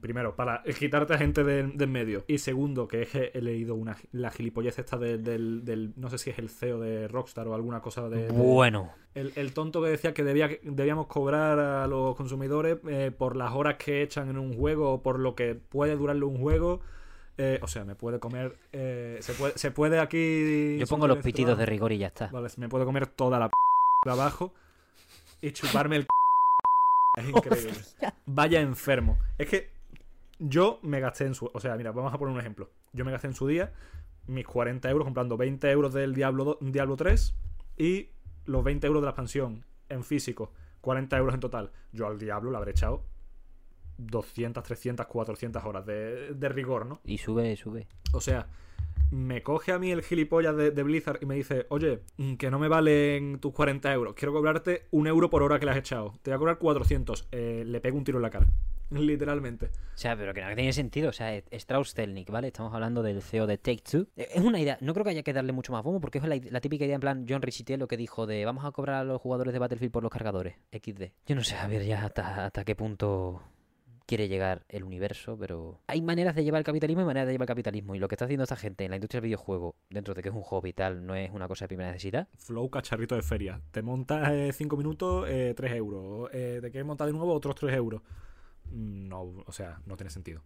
primero, 0.00 0.36
para 0.36 0.62
quitarte 0.78 1.14
a 1.14 1.18
gente 1.18 1.42
de, 1.44 1.64
de 1.64 1.84
en 1.84 1.92
medio. 1.92 2.24
Y 2.28 2.38
segundo, 2.38 2.86
que 2.88 3.02
es 3.02 3.08
que 3.10 3.30
he 3.34 3.40
leído 3.40 3.74
una, 3.74 3.96
la 4.12 4.30
gilipollez 4.30 4.78
esta 4.78 4.96
de- 4.98 5.18
del, 5.18 5.64
del- 5.64 5.92
No 5.96 6.08
sé 6.10 6.18
si 6.18 6.30
es 6.30 6.38
el 6.38 6.48
CEO 6.48 6.78
de 6.80 7.08
Rockstar 7.08 7.48
o 7.48 7.54
alguna 7.54 7.80
cosa 7.80 8.08
de. 8.08 8.26
de- 8.26 8.32
Bueno. 8.32 8.92
el, 9.14 9.32
el 9.36 9.52
tonto 9.52 9.82
que 9.82 9.88
decía 9.88 10.14
que 10.14 10.22
debía, 10.24 10.48
debíamos 10.62 11.06
cobrar 11.08 11.58
a 11.58 11.86
los 11.86 12.14
consumidores 12.16 12.78
eh, 12.88 13.10
por 13.16 13.36
las 13.36 13.52
horas 13.52 13.76
que 13.76 14.02
echan 14.02 14.28
en 14.30 14.38
un 14.38 14.54
juego 14.56 14.92
o 14.92 15.02
por 15.02 15.18
lo 15.18 15.34
que 15.34 15.54
puede 15.54 15.96
durarle 15.96 16.24
un 16.24 16.38
juego. 16.38 16.80
Eh, 17.36 17.58
o 17.62 17.66
sea, 17.66 17.84
me 17.84 17.96
puede 17.96 18.20
comer. 18.20 18.54
eh, 18.72 19.16
se, 19.20 19.32
puede, 19.34 19.58
se 19.58 19.72
puede 19.72 19.98
aquí. 19.98 20.76
Yo 20.78 20.86
pongo 20.86 21.08
los 21.08 21.18
pitidos 21.18 21.58
de 21.58 21.66
rigor 21.66 21.90
y 21.92 21.98
ya 21.98 22.06
está. 22.06 22.28
Vale, 22.28 22.48
me 22.58 22.68
puede 22.68 22.84
comer 22.84 23.08
toda 23.08 23.40
la 23.40 23.48
p 23.48 23.54
de 24.04 24.12
abajo 24.12 24.52
y 25.42 25.50
chuparme 25.50 25.96
el 25.96 26.06
Es 27.16 27.28
increíble. 27.28 27.72
Vaya 28.26 28.60
enfermo. 28.60 29.18
Es 29.38 29.48
que 29.48 29.70
yo 30.38 30.80
me 30.82 31.00
gasté 31.00 31.26
en 31.26 31.34
su. 31.34 31.50
O 31.52 31.60
sea, 31.60 31.76
mira, 31.76 31.92
vamos 31.92 32.12
a 32.12 32.18
poner 32.18 32.34
un 32.34 32.40
ejemplo. 32.40 32.70
Yo 32.92 33.04
me 33.04 33.12
gasté 33.12 33.28
en 33.28 33.34
su 33.34 33.46
día 33.46 33.72
mis 34.26 34.46
40 34.46 34.88
euros 34.90 35.04
comprando 35.04 35.36
20 35.36 35.70
euros 35.70 35.92
del 35.92 36.14
Diablo, 36.14 36.44
do- 36.44 36.58
Diablo 36.60 36.96
3 36.96 37.34
y 37.76 38.08
los 38.46 38.64
20 38.64 38.86
euros 38.86 39.02
de 39.02 39.06
la 39.06 39.10
expansión 39.10 39.64
en 39.88 40.02
físico. 40.02 40.52
40 40.80 41.16
euros 41.18 41.34
en 41.34 41.40
total. 41.40 41.70
Yo 41.92 42.06
al 42.06 42.18
Diablo 42.18 42.50
le 42.50 42.56
habré 42.56 42.70
echado 42.72 43.04
200, 43.98 44.62
300, 44.64 45.06
400 45.06 45.64
horas 45.64 45.86
de, 45.86 46.34
de 46.34 46.48
rigor, 46.48 46.86
¿no? 46.86 47.00
Y 47.04 47.18
sube, 47.18 47.54
sube. 47.56 47.86
O 48.12 48.20
sea, 48.20 48.46
me 49.10 49.42
coge 49.42 49.72
a 49.72 49.78
mí 49.78 49.90
el 49.90 50.02
gilipollas 50.02 50.56
de, 50.56 50.82
Blizzard 50.82 51.18
y 51.22 51.26
me 51.26 51.34
dice, 51.34 51.66
oye, 51.68 52.00
mm, 52.16 52.34
que 52.34 52.50
no 52.50 52.58
me 52.58 52.68
valen 52.68 53.38
tus 53.38 53.52
40 53.52 53.92
euros, 53.92 54.14
quiero 54.14 54.32
cobrarte 54.32 54.86
un 54.90 55.06
euro 55.06 55.30
por 55.30 55.42
hora 55.42 55.58
que 55.58 55.66
le 55.66 55.72
has 55.72 55.78
echado. 55.78 56.14
Te 56.22 56.30
voy 56.30 56.36
a 56.36 56.38
cobrar 56.38 56.58
400. 56.58 57.28
Eh, 57.32 57.64
le 57.66 57.80
pego 57.80 57.96
un 57.96 58.04
tiro 58.04 58.18
en 58.18 58.22
la 58.22 58.30
cara. 58.30 58.46
Literalmente. 58.90 59.66
O 59.66 59.96
sea, 59.96 60.16
pero 60.16 60.34
que 60.34 60.42
no 60.42 60.54
tiene 60.54 60.72
sentido. 60.72 61.10
O 61.10 61.12
sea, 61.12 61.34
Strauss 61.50 61.94
Telnik, 61.94 62.30
¿vale? 62.30 62.48
Estamos 62.48 62.74
hablando 62.74 63.02
del 63.02 63.22
CEO 63.22 63.46
de 63.46 63.58
Take 63.58 63.82
Two. 63.88 64.06
Eh, 64.16 64.28
Es 64.34 64.42
una 64.42 64.60
idea, 64.60 64.78
no 64.80 64.92
creo 64.92 65.04
que 65.04 65.10
haya 65.10 65.22
que 65.22 65.32
darle 65.32 65.52
mucho 65.52 65.72
más 65.72 65.82
bombo 65.82 66.00
porque 66.00 66.18
es 66.18 66.24
la, 66.24 66.60
típica 66.60 66.84
idea 66.84 66.94
en 66.94 67.00
plan 67.00 67.26
John 67.28 67.42
Richitiel 67.42 67.80
lo 67.80 67.88
que 67.88 67.96
dijo 67.96 68.26
de 68.26 68.44
vamos 68.44 68.64
a 68.64 68.72
cobrar 68.72 68.96
a 68.96 69.04
los 69.04 69.20
jugadores 69.20 69.52
de 69.52 69.58
Battlefield 69.58 69.92
por 69.92 70.02
los 70.02 70.12
cargadores. 70.12 70.56
XD. 70.72 71.04
Yo 71.26 71.34
no 71.34 71.44
sé, 71.44 71.56
a 71.56 71.66
ver 71.66 71.84
ya 71.84 72.04
hasta, 72.04 72.46
hasta 72.46 72.64
qué 72.64 72.74
punto 72.74 73.42
quiere 74.06 74.28
llegar 74.28 74.64
el 74.68 74.84
universo, 74.84 75.36
pero 75.38 75.80
hay 75.86 76.02
maneras 76.02 76.34
de 76.34 76.44
llevar 76.44 76.58
el 76.58 76.64
capitalismo 76.64 77.02
y 77.02 77.04
maneras 77.04 77.26
de 77.26 77.32
llevar 77.32 77.44
el 77.44 77.48
capitalismo. 77.48 77.94
Y 77.94 77.98
lo 77.98 78.08
que 78.08 78.14
está 78.14 78.24
haciendo 78.24 78.44
esta 78.44 78.56
gente 78.56 78.84
en 78.84 78.90
la 78.90 78.96
industria 78.96 79.20
del 79.20 79.28
videojuego, 79.28 79.76
dentro 79.90 80.14
de 80.14 80.22
que 80.22 80.28
es 80.28 80.34
un 80.34 80.42
hobby 80.42 80.70
y 80.70 80.72
tal, 80.72 81.06
no 81.06 81.14
es 81.14 81.30
una 81.30 81.48
cosa 81.48 81.64
de 81.64 81.68
primera 81.68 81.90
necesidad. 81.90 82.28
Flow 82.36 82.70
cacharrito 82.70 83.14
de 83.14 83.22
feria. 83.22 83.60
Te 83.70 83.82
montas 83.82 84.56
5 84.56 84.76
minutos, 84.76 85.26
3 85.26 85.56
euros. 85.72 86.30
Eh, 86.32 86.58
te 86.60 86.70
quieres 86.70 86.86
montar 86.86 87.06
de 87.06 87.12
nuevo, 87.12 87.32
otros 87.32 87.54
3 87.54 87.74
euros. 87.74 88.02
No, 88.70 89.22
o 89.46 89.52
sea, 89.52 89.80
no 89.86 89.96
tiene 89.96 90.10
sentido. 90.10 90.42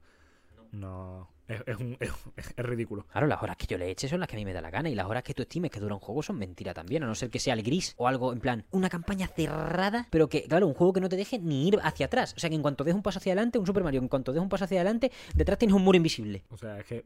No. 0.73 1.29
Es, 1.49 1.63
es 1.67 1.77
un, 1.79 1.97
es, 1.99 2.13
es 2.37 2.65
ridículo. 2.65 3.07
Claro, 3.11 3.27
las 3.27 3.43
horas 3.43 3.57
que 3.57 3.67
yo 3.67 3.79
le 3.79 3.91
eche 3.91 4.07
son 4.09 4.21
las 4.21 4.29
que 4.29 4.37
a 4.37 4.39
mí 4.39 4.45
me 4.45 4.53
da 4.53 4.61
la 4.61 4.71
gana 4.71 4.91
y 4.91 4.95
las 4.95 5.07
horas 5.07 5.23
que 5.23 5.35
tú 5.35 5.43
estimes 5.43 5.71
que 5.71 5.81
dura 5.81 5.95
un 5.95 6.01
juego 6.01 6.23
son 6.23 6.39
mentira 6.39 6.75
también, 6.75 7.03
a 7.03 7.07
no 7.07 7.15
ser 7.15 7.31
que 7.31 7.39
sea 7.39 7.55
el 7.55 7.63
gris 7.63 7.95
o 7.97 8.07
algo 8.07 8.33
en 8.33 8.41
plan, 8.41 8.65
una 8.71 8.89
campaña 8.89 9.27
cerrada, 9.29 10.07
pero 10.11 10.29
que, 10.29 10.45
claro, 10.45 10.67
un 10.67 10.75
juego 10.75 10.93
que 10.93 11.01
no 11.01 11.09
te 11.09 11.17
deje 11.17 11.39
ni 11.39 11.69
ir 11.69 11.79
hacia 11.83 12.07
atrás. 12.07 12.35
O 12.37 12.41
sea, 12.41 12.51
que 12.51 12.57
en 12.57 12.63
cuanto 12.63 12.85
des 12.85 12.95
un 12.95 13.03
paso 13.03 13.19
hacia 13.19 13.33
adelante, 13.33 13.59
un 13.59 13.67
Super 13.67 13.83
Mario, 13.83 14.01
en 14.01 14.09
cuanto 14.09 14.33
des 14.33 14.43
un 14.43 14.49
paso 14.49 14.65
hacia 14.65 14.81
adelante, 14.81 15.11
detrás 15.35 15.59
tienes 15.59 15.75
un 15.75 15.83
muro 15.83 15.97
invisible. 15.97 16.45
O 16.51 16.57
sea, 16.57 16.79
es 16.79 16.87
que. 16.87 17.05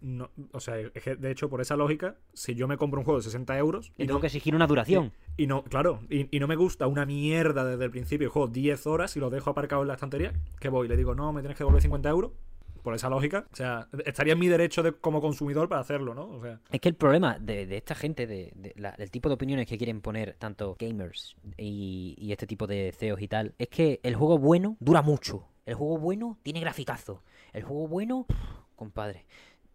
No, 0.00 0.30
o 0.50 0.58
sea, 0.58 0.78
es 0.78 0.90
que 1.00 1.14
de 1.14 1.30
hecho, 1.30 1.48
por 1.48 1.60
esa 1.60 1.76
lógica, 1.76 2.16
si 2.34 2.56
yo 2.56 2.66
me 2.66 2.76
compro 2.76 2.98
un 2.98 3.04
juego 3.04 3.20
de 3.20 3.24
60 3.24 3.56
euros 3.56 3.92
Y 3.96 4.04
tengo 4.04 4.18
que 4.18 4.26
exigir 4.26 4.52
una 4.52 4.66
duración. 4.66 5.12
Y 5.36 5.46
no, 5.46 5.62
claro, 5.62 6.00
y, 6.10 6.26
y 6.36 6.40
no 6.40 6.48
me 6.48 6.56
gusta 6.56 6.88
una 6.88 7.06
mierda 7.06 7.64
desde 7.64 7.84
el 7.84 7.92
principio. 7.92 8.28
Juego 8.28 8.48
10 8.48 8.84
horas 8.88 9.16
y 9.16 9.20
lo 9.20 9.30
dejo 9.30 9.50
aparcado 9.50 9.82
en 9.82 9.88
la 9.88 9.94
estantería. 9.94 10.32
Que 10.58 10.68
voy, 10.70 10.88
le 10.88 10.96
digo, 10.96 11.14
no, 11.14 11.32
me 11.32 11.40
tienes 11.40 11.56
que 11.56 11.62
devolver 11.62 11.82
50 11.82 12.08
euros. 12.08 12.32
Por 12.82 12.94
esa 12.94 13.08
lógica. 13.08 13.46
O 13.52 13.56
sea, 13.56 13.88
estaría 14.04 14.32
en 14.32 14.38
mi 14.40 14.48
derecho 14.48 14.82
de, 14.82 14.92
como 14.92 15.20
consumidor 15.20 15.68
para 15.68 15.80
hacerlo, 15.80 16.14
¿no? 16.14 16.24
O 16.28 16.42
sea, 16.42 16.60
Es 16.70 16.80
que 16.80 16.88
el 16.88 16.94
problema 16.96 17.38
de, 17.38 17.66
de 17.66 17.76
esta 17.76 17.94
gente, 17.94 18.26
de, 18.26 18.52
de 18.56 18.72
la- 18.76 18.92
del 18.92 19.10
tipo 19.10 19.28
de 19.28 19.34
opiniones 19.36 19.66
que 19.68 19.78
quieren 19.78 20.00
poner 20.00 20.34
tanto 20.38 20.76
gamers 20.78 21.36
y, 21.56 22.14
y 22.18 22.32
este 22.32 22.46
tipo 22.46 22.66
de 22.66 22.92
CEOs 22.96 23.20
y 23.22 23.28
tal, 23.28 23.54
es 23.58 23.68
que 23.68 24.00
el 24.02 24.16
juego 24.16 24.38
bueno 24.38 24.76
dura 24.80 25.00
mucho. 25.02 25.46
El 25.64 25.74
juego 25.76 25.98
bueno 25.98 26.38
tiene 26.42 26.58
graficazo. 26.60 27.22
El 27.52 27.62
juego 27.62 27.86
bueno, 27.86 28.26
compadre. 28.74 29.26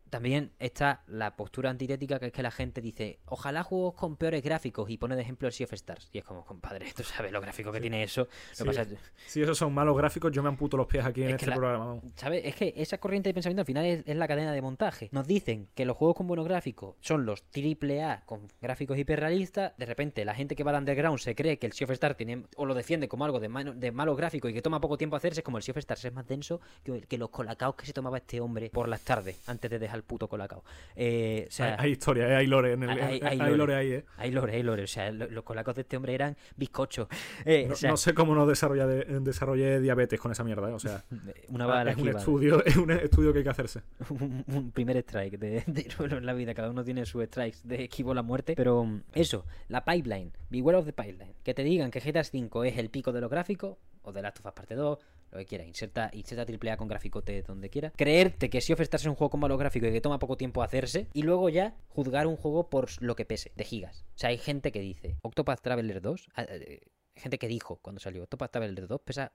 También 0.10 0.51
está 0.60 1.03
la 1.08 1.36
postura 1.36 1.70
antitética 1.70 2.20
que 2.20 2.28
es 2.28 2.32
que 2.32 2.41
la 2.43 2.51
gente 2.51 2.82
dice, 2.82 3.20
ojalá 3.26 3.64
juegos 3.64 3.93
con 3.95 4.16
peores 4.16 4.41
gráficos 4.43 4.89
y 4.89 4.97
pone 4.97 5.16
de 5.16 5.22
ejemplo 5.22 5.47
el 5.47 5.53
Sea 5.53 5.66
of 5.66 5.74
Stars. 5.74 6.10
Y 6.14 6.20
es 6.20 6.24
como, 6.24 6.45
compadre, 6.45 6.86
tú 6.95 7.03
sabes 7.03 7.32
lo 7.32 7.41
gráfico 7.41 7.72
que 7.72 7.82
tiene 7.82 8.03
eso. 8.03 8.28
Sí. 8.53 8.64
pasa 8.64 8.86
si 9.26 9.41
esos 9.41 9.58
son 9.58 9.74
malos 9.74 9.97
gráficos, 9.97 10.32
yo 10.32 10.41
me 10.43 10.49
amputo 10.49 10.78
los 10.78 10.88
pies 10.88 11.05
aquí 11.05 11.24
en 11.24 11.30
Es 11.30 11.34
este 11.36 11.47
la- 11.47 11.55
programa. 11.55 12.01
¿Sabes? 12.16 12.43
Es 12.45 12.55
que 12.55 12.74
esa 12.78 12.97
corriente 12.99 13.30
de 13.30 13.34
pensamiento 13.34 13.62
al 13.62 13.66
final 13.66 13.86
es, 13.86 14.03
es 14.05 14.16
la 14.16 14.28
cadena 14.28 14.51
de 14.53 14.62
montaje. 14.62 15.10
Nos 15.12 15.28
dicen 15.28 15.68
que 15.76 15.86
los 15.86 15.97
juegos 15.97 16.16
con 16.16 16.28
buenos 16.28 16.45
gráficos 16.47 16.95
son 17.01 17.26
los 17.26 17.43
AAA 17.55 18.24
con 18.26 18.47
gráficos 18.62 18.97
hiperrealistas. 18.97 19.74
De 19.78 19.86
repente, 19.86 20.24
la 20.26 20.34
gente 20.36 20.55
que 20.55 20.64
va 20.64 20.72
al 20.72 20.78
underground 20.78 21.20
se 21.20 21.36
cree 21.36 21.58
que 21.60 21.66
el 21.68 21.74
Sea 21.74 21.86
of 21.86 21.91
Stars 21.91 22.16
tiene, 22.18 22.43
o 22.55 22.66
lo 22.66 22.74
defiende 22.74 23.08
como 23.08 23.26
algo 23.26 23.39
de, 23.39 23.49
mano- 23.49 23.74
de 23.74 23.91
malos 23.91 24.16
gráficos 24.18 24.51
y 24.51 24.53
que 24.53 24.62
toma 24.62 24.80
poco 24.80 24.97
tiempo 24.97 25.16
hacerse. 25.16 25.41
Es 25.41 25.43
como 25.43 25.58
el 25.58 25.64
Sea 25.64 25.74
of 25.74 25.78
Stars 25.78 26.05
es 26.05 26.14
más 26.14 26.28
denso 26.28 26.62
que, 26.84 27.01
que 27.01 27.18
los 27.18 27.30
colacaos 27.30 27.76
que 27.76 27.86
se 27.86 27.93
tomaba 27.93 28.18
este 28.18 28.39
hombre 28.39 28.70
por 28.70 28.88
las 28.88 29.01
tardes 29.01 29.38
antes 29.49 29.70
de 29.70 29.80
dejar 29.80 29.96
el 29.97 30.03
puto 30.03 30.27
colacao. 30.29 30.63
Eh, 30.95 31.45
o 31.47 31.51
sea, 31.51 31.73
hay, 31.73 31.75
hay 31.79 31.91
historia, 31.91 32.27
eh, 32.29 32.35
hay 32.35 32.47
lore 32.47 32.73
en 32.73 32.83
el. 32.83 32.89
Hay- 32.89 33.19
hay- 33.23 33.37
lore. 33.37 33.57
lore. 33.57 33.75
ahí, 33.75 33.91
eh. 33.91 34.05
hay 34.17 34.31
lore, 34.31 34.53
hay 34.55 34.63
lore. 34.63 34.83
O 34.83 34.87
sea, 34.87 35.11
lo- 35.11 35.27
los 35.29 35.43
colacos 35.43 35.75
de 35.75 35.81
este 35.81 35.97
hombre 35.97 36.13
eran 36.13 36.37
bizcochos. 36.55 37.07
Eh, 37.45 37.65
No, 37.67 37.73
o 37.73 37.75
sea, 37.75 37.89
no 37.91 37.97
sé 37.97 38.13
cómo 38.13 38.33
no 38.35 38.45
desarrolla 38.47 38.87
de- 38.87 39.19
desarrollé 39.19 39.79
diabete 39.79 40.17
con 40.17 40.31
esa 40.31 40.43
mierda, 40.43 40.69
eh. 40.69 40.73
O 40.73 40.79
sea, 40.79 41.03
una 41.49 41.65
bala 41.65 41.91
es 41.91 41.97
un 41.97 42.03
esquiva. 42.03 42.19
estudio, 42.19 42.65
es 42.65 42.77
un 42.77 42.91
estudio 42.91 43.33
que 43.33 43.39
hay 43.39 43.43
que 43.43 43.49
hacerse. 43.49 43.81
un, 44.09 44.43
un 44.47 44.71
primer 44.71 44.97
strike 44.97 45.37
de, 45.37 45.63
de 45.67 45.83
duelo 45.97 46.17
en 46.17 46.25
la 46.25 46.33
vida. 46.33 46.53
Cada 46.53 46.69
uno 46.69 46.83
tiene 46.83 47.05
sus 47.05 47.23
strikes 47.25 47.57
de 47.63 47.83
esquivo 47.85 48.13
la 48.13 48.21
muerte. 48.21 48.53
Pero 48.55 48.83
mm, 48.85 49.01
eso, 49.13 49.45
la 49.67 49.83
pipeline. 49.83 50.31
Beware 50.49 50.77
of 50.77 50.85
the 50.85 50.93
pipeline. 50.93 51.33
Que 51.43 51.53
te 51.53 51.63
digan 51.63 51.91
que 51.91 51.99
GTA 51.99 52.21
V 52.21 52.67
es 52.67 52.77
el 52.77 52.89
pico 52.89 53.11
de 53.11 53.21
los 53.21 53.29
gráficos. 53.29 53.77
O 54.03 54.13
de 54.13 54.21
Last 54.21 54.39
of 54.39 54.45
Us 54.45 54.53
Parte 54.53 54.75
2. 54.75 54.97
Lo 55.32 55.39
que 55.39 55.45
quieras. 55.45 55.67
Inserta, 55.67 56.09
inserta 56.13 56.45
AAA 56.51 56.78
con 56.78 56.88
gráficote 56.88 57.41
donde 57.43 57.69
quiera. 57.69 57.91
Creerte 57.91 58.49
que 58.49 58.61
Sea 58.61 58.73
of 58.75 58.80
Stars 58.82 59.03
es 59.03 59.07
un 59.07 59.15
juego 59.15 59.30
con 59.32 59.39
malos 59.41 59.59
gráficos 59.59 59.89
y 59.89 59.91
que 59.91 60.01
toma 60.01 60.19
poco 60.19 60.38
tiempo 60.38 60.63
hacerse. 60.63 61.07
Y 61.13 61.23
luego 61.23 61.49
ya 61.49 61.75
juzgar 61.89 62.28
un 62.28 62.38
juego 62.38 62.69
por 62.69 62.89
lo 63.01 63.15
que 63.15 63.25
pese. 63.25 63.51
De 63.55 63.63
gigas. 63.65 64.05
O 64.15 64.17
sea, 64.17 64.30
hay 64.30 64.38
gente 64.38 64.71
que 64.71 64.80
dice 64.80 65.17
Octopath 65.21 65.61
Traveler 65.61 66.01
2. 66.01 66.30
ah, 66.36 66.43
eh, 66.47 66.80
gente 67.15 67.38
que 67.39 67.47
dijo 67.47 67.78
cuando 67.82 67.99
salió 67.99 68.23
Octopath 68.23 68.51
Traveler 68.51 68.88
2 68.88 69.01
pesa 69.01 69.34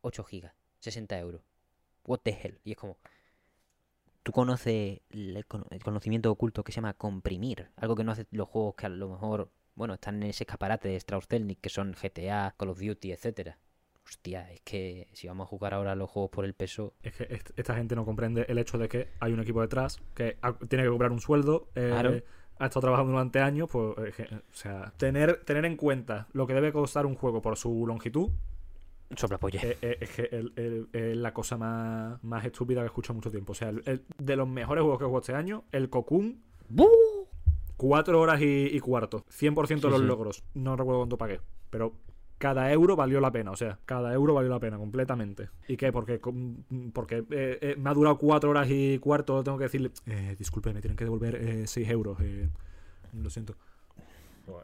8 0.00 0.24
gigas. 0.24 0.54
60 0.80 1.18
euros. 1.18 1.42
What 2.06 2.20
the 2.22 2.30
hell. 2.42 2.60
Y 2.64 2.70
es 2.72 2.76
como 2.76 2.96
tú 4.22 4.32
conoces 4.32 5.00
el, 5.10 5.44
cono- 5.46 5.66
el 5.70 5.82
conocimiento 5.82 6.30
oculto 6.30 6.64
que 6.64 6.72
se 6.72 6.76
llama 6.76 6.94
comprimir, 6.94 7.70
algo 7.76 7.94
que 7.94 8.04
no 8.04 8.12
hace 8.12 8.26
los 8.30 8.48
juegos 8.48 8.74
que 8.74 8.86
a 8.86 8.88
lo 8.88 9.08
mejor, 9.08 9.50
bueno, 9.74 9.94
están 9.94 10.16
en 10.22 10.30
ese 10.30 10.44
escaparate 10.44 10.88
de 10.88 10.96
Strauss-Zelnick, 10.96 11.60
que 11.60 11.68
son 11.68 11.92
GTA, 11.92 12.54
Call 12.58 12.70
of 12.70 12.80
Duty, 12.80 13.12
etcétera. 13.12 13.58
Hostia, 14.06 14.50
es 14.52 14.60
que 14.60 15.08
si 15.12 15.26
vamos 15.26 15.46
a 15.46 15.48
jugar 15.48 15.74
ahora 15.74 15.94
los 15.96 16.08
juegos 16.08 16.30
por 16.30 16.44
el 16.44 16.54
peso, 16.54 16.94
Es 17.02 17.12
que 17.14 17.24
est- 17.24 17.50
esta 17.58 17.74
gente 17.74 17.96
no 17.96 18.04
comprende 18.04 18.46
el 18.48 18.58
hecho 18.58 18.78
de 18.78 18.88
que 18.88 19.08
hay 19.20 19.32
un 19.32 19.40
equipo 19.40 19.60
detrás 19.60 20.00
que 20.14 20.36
tiene 20.68 20.84
que 20.84 20.90
cobrar 20.90 21.10
un 21.12 21.20
sueldo. 21.20 21.68
eh, 21.74 21.88
Claro. 21.90 22.14
Ha 22.58 22.66
estado 22.66 22.80
trabajando 22.82 23.12
durante 23.12 23.40
años, 23.40 23.68
pues, 23.70 24.18
eh, 24.18 24.28
o 24.32 24.54
sea, 24.54 24.90
tener, 24.96 25.44
tener 25.44 25.66
en 25.66 25.76
cuenta 25.76 26.26
lo 26.32 26.46
que 26.46 26.54
debe 26.54 26.72
costar 26.72 27.04
un 27.04 27.14
juego 27.14 27.42
por 27.42 27.56
su 27.58 27.86
longitud 27.86 28.30
sopla 29.14 29.38
eh, 29.62 29.76
eh, 29.82 29.98
es 30.00 30.10
que 30.10 31.14
la 31.14 31.32
cosa 31.34 31.56
más, 31.58 32.22
más 32.24 32.44
estúpida 32.44 32.80
que 32.80 32.84
he 32.84 32.86
escuchado 32.86 33.14
mucho 33.14 33.30
tiempo. 33.30 33.52
O 33.52 33.54
sea, 33.54 33.68
el- 33.68 33.82
el- 33.86 34.04
de 34.18 34.36
los 34.36 34.48
mejores 34.48 34.82
juegos 34.82 34.98
que 34.98 35.04
he 35.04 35.06
jugado 35.06 35.20
este 35.20 35.34
año, 35.34 35.64
el 35.72 35.90
Cocoon, 35.90 36.40
¡Bu! 36.68 36.88
4 37.76 38.20
horas 38.20 38.40
y, 38.40 38.68
y 38.72 38.80
cuarto. 38.80 39.24
100% 39.28 39.68
de 39.68 39.76
Sí, 39.76 39.88
los 39.90 40.00
sí. 40.00 40.06
logros. 40.06 40.44
No 40.54 40.76
recuerdo 40.76 41.00
cuánto 41.00 41.18
pagué. 41.18 41.40
Pero 41.70 41.92
cada 42.38 42.70
euro 42.72 42.96
valió 42.96 43.20
la 43.20 43.30
pena. 43.32 43.50
O 43.50 43.56
sea, 43.56 43.78
cada 43.86 44.12
euro 44.12 44.34
valió 44.34 44.50
la 44.50 44.60
pena 44.60 44.76
completamente. 44.78 45.48
¿Y 45.68 45.76
qué? 45.76 45.92
Porque, 45.92 46.20
com- 46.20 46.56
porque 46.92 47.18
eh, 47.30 47.58
eh, 47.60 47.76
me 47.78 47.90
ha 47.90 47.94
durado 47.94 48.18
4 48.18 48.50
horas 48.50 48.68
y 48.70 48.98
cuarto. 48.98 49.42
Tengo 49.44 49.58
que 49.58 49.64
decirle, 49.64 49.90
eh, 50.06 50.34
disculpe, 50.38 50.72
me 50.72 50.80
tienen 50.80 50.96
que 50.96 51.04
devolver 51.04 51.66
6 51.68 51.88
euros. 51.88 52.18
eh, 52.20 52.48
lo 53.14 53.30
siento. 53.30 53.54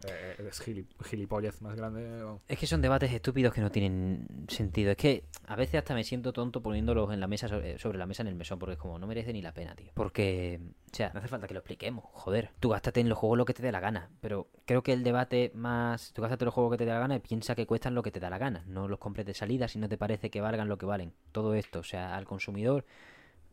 Eh, 0.07 0.37
eh, 0.39 0.47
es 0.49 0.61
gili- 0.61 0.87
gilipollez 1.05 1.61
más 1.63 1.75
grande. 1.77 2.25
Es 2.49 2.59
que 2.59 2.67
son 2.67 2.81
debates 2.83 3.13
estúpidos 3.13 3.53
que 3.53 3.61
no 3.61 3.71
tienen 3.71 4.27
sentido. 4.49 4.91
Es 4.91 4.97
que 4.97 5.25
a 5.47 5.57
veces 5.57 5.77
hasta 5.77 5.95
me 5.95 6.05
siento 6.05 6.33
tonto 6.33 6.63
poniéndolos 6.63 7.13
en 7.13 7.21
la 7.21 7.27
mesa 7.27 7.49
sobre, 7.49 7.79
sobre 7.79 7.99
la 7.99 8.07
mesa 8.07 8.23
en 8.23 8.29
el 8.29 8.35
mesón 8.35 8.59
porque 8.59 8.75
es 8.75 8.79
como 8.79 8.99
no 8.99 9.07
merece 9.07 9.33
ni 9.33 9.43
la 9.43 9.53
pena, 9.53 9.75
tío. 9.75 9.91
Porque, 9.95 10.61
o 10.93 10.95
sea, 10.95 11.11
no 11.13 11.19
hace 11.21 11.29
falta 11.29 11.47
que 11.47 11.55
lo 11.55 11.61
expliquemos, 11.61 12.05
joder. 12.13 12.51
Tú 12.61 12.71
gástate 12.71 13.01
en 13.01 13.09
los 13.09 13.19
juegos 13.19 13.39
lo 13.39 13.45
que 13.45 13.55
te 13.55 13.63
dé 13.63 13.73
la 13.73 13.81
gana, 13.81 14.11
pero 14.21 14.49
creo 14.65 14.83
que 14.83 14.93
el 14.93 15.03
debate 15.05 15.51
más 15.55 16.13
tú 16.13 16.23
gástate 16.23 16.45
en 16.45 16.47
los 16.47 16.55
juegos 16.55 16.73
que 16.73 16.79
te 16.79 16.85
dé 16.85 16.93
la 16.93 16.99
gana 17.01 17.17
y 17.17 17.21
piensa 17.21 17.55
que 17.55 17.67
cuestan 17.67 17.95
lo 17.95 18.03
que 18.03 18.11
te 18.11 18.21
da 18.21 18.31
la 18.31 18.39
gana, 18.39 18.65
no 18.67 18.89
los 18.89 18.99
compres 18.99 19.27
de 19.27 19.35
salida 19.35 19.69
si 19.69 19.79
no 19.79 19.89
te 19.89 19.99
parece 19.99 20.31
que 20.31 20.41
valgan 20.41 20.69
lo 20.69 20.79
que 20.79 20.87
valen. 20.87 21.13
Todo 21.33 21.55
esto, 21.55 21.81
o 21.81 21.85
sea, 21.85 22.17
al 22.17 22.25
consumidor 22.25 22.85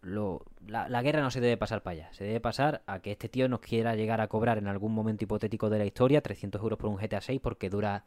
lo, 0.02 0.44
la, 0.68 0.88
la 0.90 1.02
guerra 1.02 1.22
no 1.22 1.32
se 1.32 1.42
debe 1.42 1.58
pasar 1.58 1.82
para 1.82 1.94
allá. 1.94 2.14
Se 2.14 2.24
debe 2.24 2.40
pasar 2.40 2.82
a 2.88 3.00
que 3.00 3.12
este 3.12 3.30
tío 3.30 3.48
nos 3.50 3.60
quiera 3.60 3.96
llegar 3.96 4.22
a 4.22 4.28
cobrar 4.28 4.58
en 4.58 4.68
algún 4.68 4.94
momento 4.94 5.24
hipotético 5.24 5.70
de 5.70 5.80
la 5.80 5.86
historia 5.86 6.22
300 6.22 6.62
euros 6.62 6.78
por 6.80 6.90
un 6.90 6.98
GTA 6.98 7.22
6 7.22 7.40
porque 7.42 7.70
dura 7.70 8.04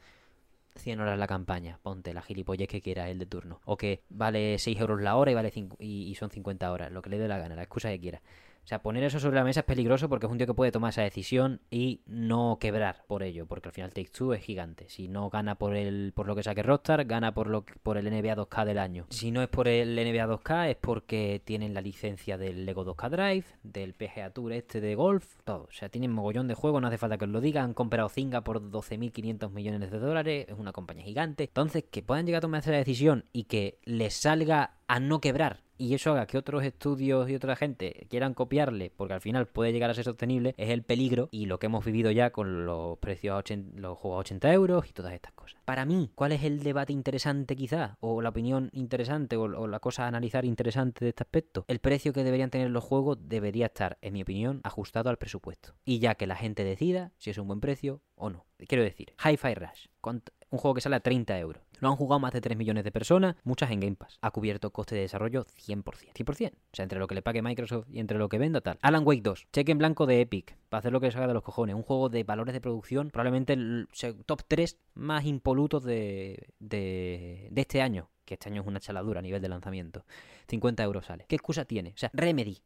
100 0.76 1.00
horas 1.00 1.18
la 1.18 1.26
campaña, 1.26 1.78
ponte 1.82 2.14
la 2.14 2.22
gilipollez 2.22 2.68
que 2.68 2.80
quieras 2.80 3.08
el 3.10 3.18
de 3.18 3.26
turno. 3.26 3.60
O 3.66 3.76
que 3.76 4.00
vale 4.08 4.58
6 4.58 4.78
euros 4.80 5.00
la 5.02 5.16
hora 5.16 5.30
y, 5.30 5.34
vale 5.34 5.50
cinco- 5.50 5.76
y, 5.78 6.04
y 6.10 6.14
son 6.14 6.30
50 6.30 6.72
horas, 6.72 6.90
lo 6.90 7.02
que 7.02 7.10
le 7.10 7.18
dé 7.18 7.28
la 7.28 7.38
gana, 7.38 7.54
la 7.54 7.62
excusa 7.62 7.90
que 7.90 8.00
quiera. 8.00 8.22
O 8.64 8.66
sea, 8.66 8.80
poner 8.80 9.02
eso 9.02 9.18
sobre 9.18 9.36
la 9.36 9.44
mesa 9.44 9.60
es 9.60 9.66
peligroso 9.66 10.08
porque 10.08 10.26
es 10.26 10.32
un 10.32 10.38
tío 10.38 10.46
que 10.46 10.54
puede 10.54 10.70
tomar 10.70 10.90
esa 10.90 11.02
decisión 11.02 11.60
y 11.70 12.00
no 12.06 12.58
quebrar 12.60 13.04
por 13.08 13.22
ello, 13.24 13.46
porque 13.46 13.68
al 13.68 13.74
final 13.74 13.92
Take 13.92 14.10
Two 14.10 14.34
es 14.34 14.42
gigante. 14.42 14.88
Si 14.88 15.08
no 15.08 15.30
gana 15.30 15.56
por 15.56 15.74
el 15.76 16.12
por 16.14 16.28
lo 16.28 16.36
que 16.36 16.44
saque 16.44 16.62
Rockstar, 16.62 17.04
gana 17.04 17.34
por 17.34 17.48
lo 17.48 17.64
por 17.82 17.96
el 17.96 18.04
NBA 18.04 18.36
2K 18.36 18.64
del 18.64 18.78
año. 18.78 19.06
Si 19.10 19.32
no 19.32 19.42
es 19.42 19.48
por 19.48 19.66
el 19.66 19.96
NBA 19.96 20.26
2K 20.26 20.70
es 20.70 20.76
porque 20.76 21.42
tienen 21.44 21.74
la 21.74 21.80
licencia 21.80 22.38
del 22.38 22.64
Lego 22.64 22.84
2K 22.84 23.10
Drive, 23.10 23.44
del 23.64 23.94
PGA 23.94 24.30
Tour 24.30 24.52
este 24.52 24.80
de 24.80 24.94
golf, 24.94 25.34
todo. 25.44 25.64
O 25.64 25.72
sea, 25.72 25.88
tienen 25.88 26.12
mogollón 26.12 26.46
de 26.46 26.54
juegos, 26.54 26.80
no 26.80 26.88
hace 26.88 26.98
falta 26.98 27.18
que 27.18 27.24
os 27.24 27.30
lo 27.30 27.40
digan. 27.40 27.64
Han 27.64 27.74
comprado 27.74 28.08
Zynga 28.08 28.42
por 28.42 28.60
12.500 28.60 29.50
millones 29.50 29.90
de 29.90 29.98
dólares, 29.98 30.46
es 30.48 30.58
una 30.58 30.72
compañía 30.72 31.04
gigante. 31.04 31.44
Entonces, 31.44 31.84
que 31.90 32.02
puedan 32.02 32.26
llegar 32.26 32.38
a 32.38 32.42
tomar 32.42 32.60
esa 32.60 32.72
decisión 32.72 33.24
y 33.32 33.44
que 33.44 33.78
les 33.84 34.14
salga 34.14 34.76
a 34.86 35.00
no 35.00 35.20
quebrar 35.20 35.60
y 35.82 35.94
eso 35.94 36.12
haga 36.12 36.26
que 36.26 36.38
otros 36.38 36.62
estudios 36.64 37.28
y 37.28 37.34
otra 37.34 37.56
gente 37.56 38.06
quieran 38.08 38.34
copiarle, 38.34 38.92
porque 38.96 39.14
al 39.14 39.20
final 39.20 39.46
puede 39.46 39.72
llegar 39.72 39.90
a 39.90 39.94
ser 39.94 40.04
sostenible, 40.04 40.54
es 40.56 40.70
el 40.70 40.82
peligro 40.82 41.28
y 41.32 41.46
lo 41.46 41.58
que 41.58 41.66
hemos 41.66 41.84
vivido 41.84 42.10
ya 42.10 42.30
con 42.30 42.64
los 42.66 42.98
precios 42.98 43.34
a 43.34 43.38
80, 43.38 43.80
los 43.80 43.98
juegos 43.98 44.18
a 44.18 44.20
80 44.20 44.52
euros 44.52 44.88
y 44.88 44.92
todas 44.92 45.12
estas 45.12 45.32
cosas. 45.32 45.60
Para 45.64 45.84
mí, 45.84 46.10
¿cuál 46.14 46.32
es 46.32 46.44
el 46.44 46.62
debate 46.62 46.92
interesante 46.92 47.56
quizá? 47.56 47.96
O 48.00 48.20
la 48.22 48.28
opinión 48.28 48.70
interesante 48.72 49.36
o, 49.36 49.42
o 49.42 49.66
la 49.66 49.80
cosa 49.80 50.04
a 50.04 50.08
analizar 50.08 50.44
interesante 50.44 51.04
de 51.04 51.08
este 51.10 51.22
aspecto. 51.24 51.64
El 51.68 51.78
precio 51.80 52.12
que 52.12 52.24
deberían 52.24 52.50
tener 52.50 52.70
los 52.70 52.84
juegos 52.84 53.18
debería 53.20 53.66
estar, 53.66 53.98
en 54.02 54.12
mi 54.12 54.22
opinión, 54.22 54.60
ajustado 54.64 55.10
al 55.10 55.16
presupuesto. 55.18 55.74
Y 55.84 55.98
ya 55.98 56.14
que 56.14 56.26
la 56.26 56.36
gente 56.36 56.64
decida 56.64 57.12
si 57.18 57.30
es 57.30 57.38
un 57.38 57.48
buen 57.48 57.60
precio 57.60 58.00
o 58.14 58.30
no. 58.30 58.46
Quiero 58.68 58.84
decir, 58.84 59.14
Hi-Fi 59.24 59.54
Rush, 59.54 59.86
¿cuánto- 60.00 60.32
un 60.50 60.58
juego 60.58 60.74
que 60.74 60.80
sale 60.82 60.96
a 60.96 61.00
30 61.00 61.38
euros. 61.38 61.62
Lo 61.82 61.88
han 61.88 61.96
jugado 61.96 62.20
más 62.20 62.32
de 62.32 62.40
3 62.40 62.56
millones 62.56 62.84
de 62.84 62.92
personas, 62.92 63.34
muchas 63.42 63.72
en 63.72 63.80
Game 63.80 63.96
Pass. 63.96 64.16
Ha 64.22 64.30
cubierto 64.30 64.70
coste 64.70 64.94
de 64.94 65.00
desarrollo 65.00 65.46
100%. 65.46 65.82
100%. 66.14 66.52
O 66.52 66.56
sea, 66.72 66.84
entre 66.84 67.00
lo 67.00 67.08
que 67.08 67.16
le 67.16 67.22
pague 67.22 67.42
Microsoft 67.42 67.88
y 67.90 67.98
entre 67.98 68.18
lo 68.18 68.28
que 68.28 68.38
venda 68.38 68.60
tal. 68.60 68.78
Alan 68.82 69.02
Wake 69.04 69.22
2, 69.22 69.48
cheque 69.52 69.72
en 69.72 69.78
blanco 69.78 70.06
de 70.06 70.20
Epic, 70.20 70.56
para 70.68 70.78
hacer 70.78 70.92
lo 70.92 71.00
que 71.00 71.06
les 71.06 71.16
haga 71.16 71.26
de 71.26 71.34
los 71.34 71.42
cojones. 71.42 71.74
Un 71.74 71.82
juego 71.82 72.08
de 72.08 72.22
valores 72.22 72.52
de 72.52 72.60
producción, 72.60 73.10
probablemente 73.10 73.54
el 73.54 73.88
top 74.26 74.42
3 74.46 74.78
más 74.94 75.24
impolutos 75.24 75.82
de, 75.82 76.50
de, 76.60 77.48
de 77.50 77.60
este 77.60 77.82
año. 77.82 78.10
Que 78.24 78.34
este 78.34 78.48
año 78.48 78.62
es 78.62 78.68
una 78.68 78.78
chaladura 78.78 79.18
a 79.18 79.22
nivel 79.22 79.42
de 79.42 79.48
lanzamiento. 79.48 80.04
50 80.46 80.84
euros 80.84 81.06
sale. 81.06 81.24
¿Qué 81.28 81.34
excusa 81.34 81.64
tiene? 81.64 81.94
O 81.96 81.98
sea, 81.98 82.10
Remedy, 82.12 82.62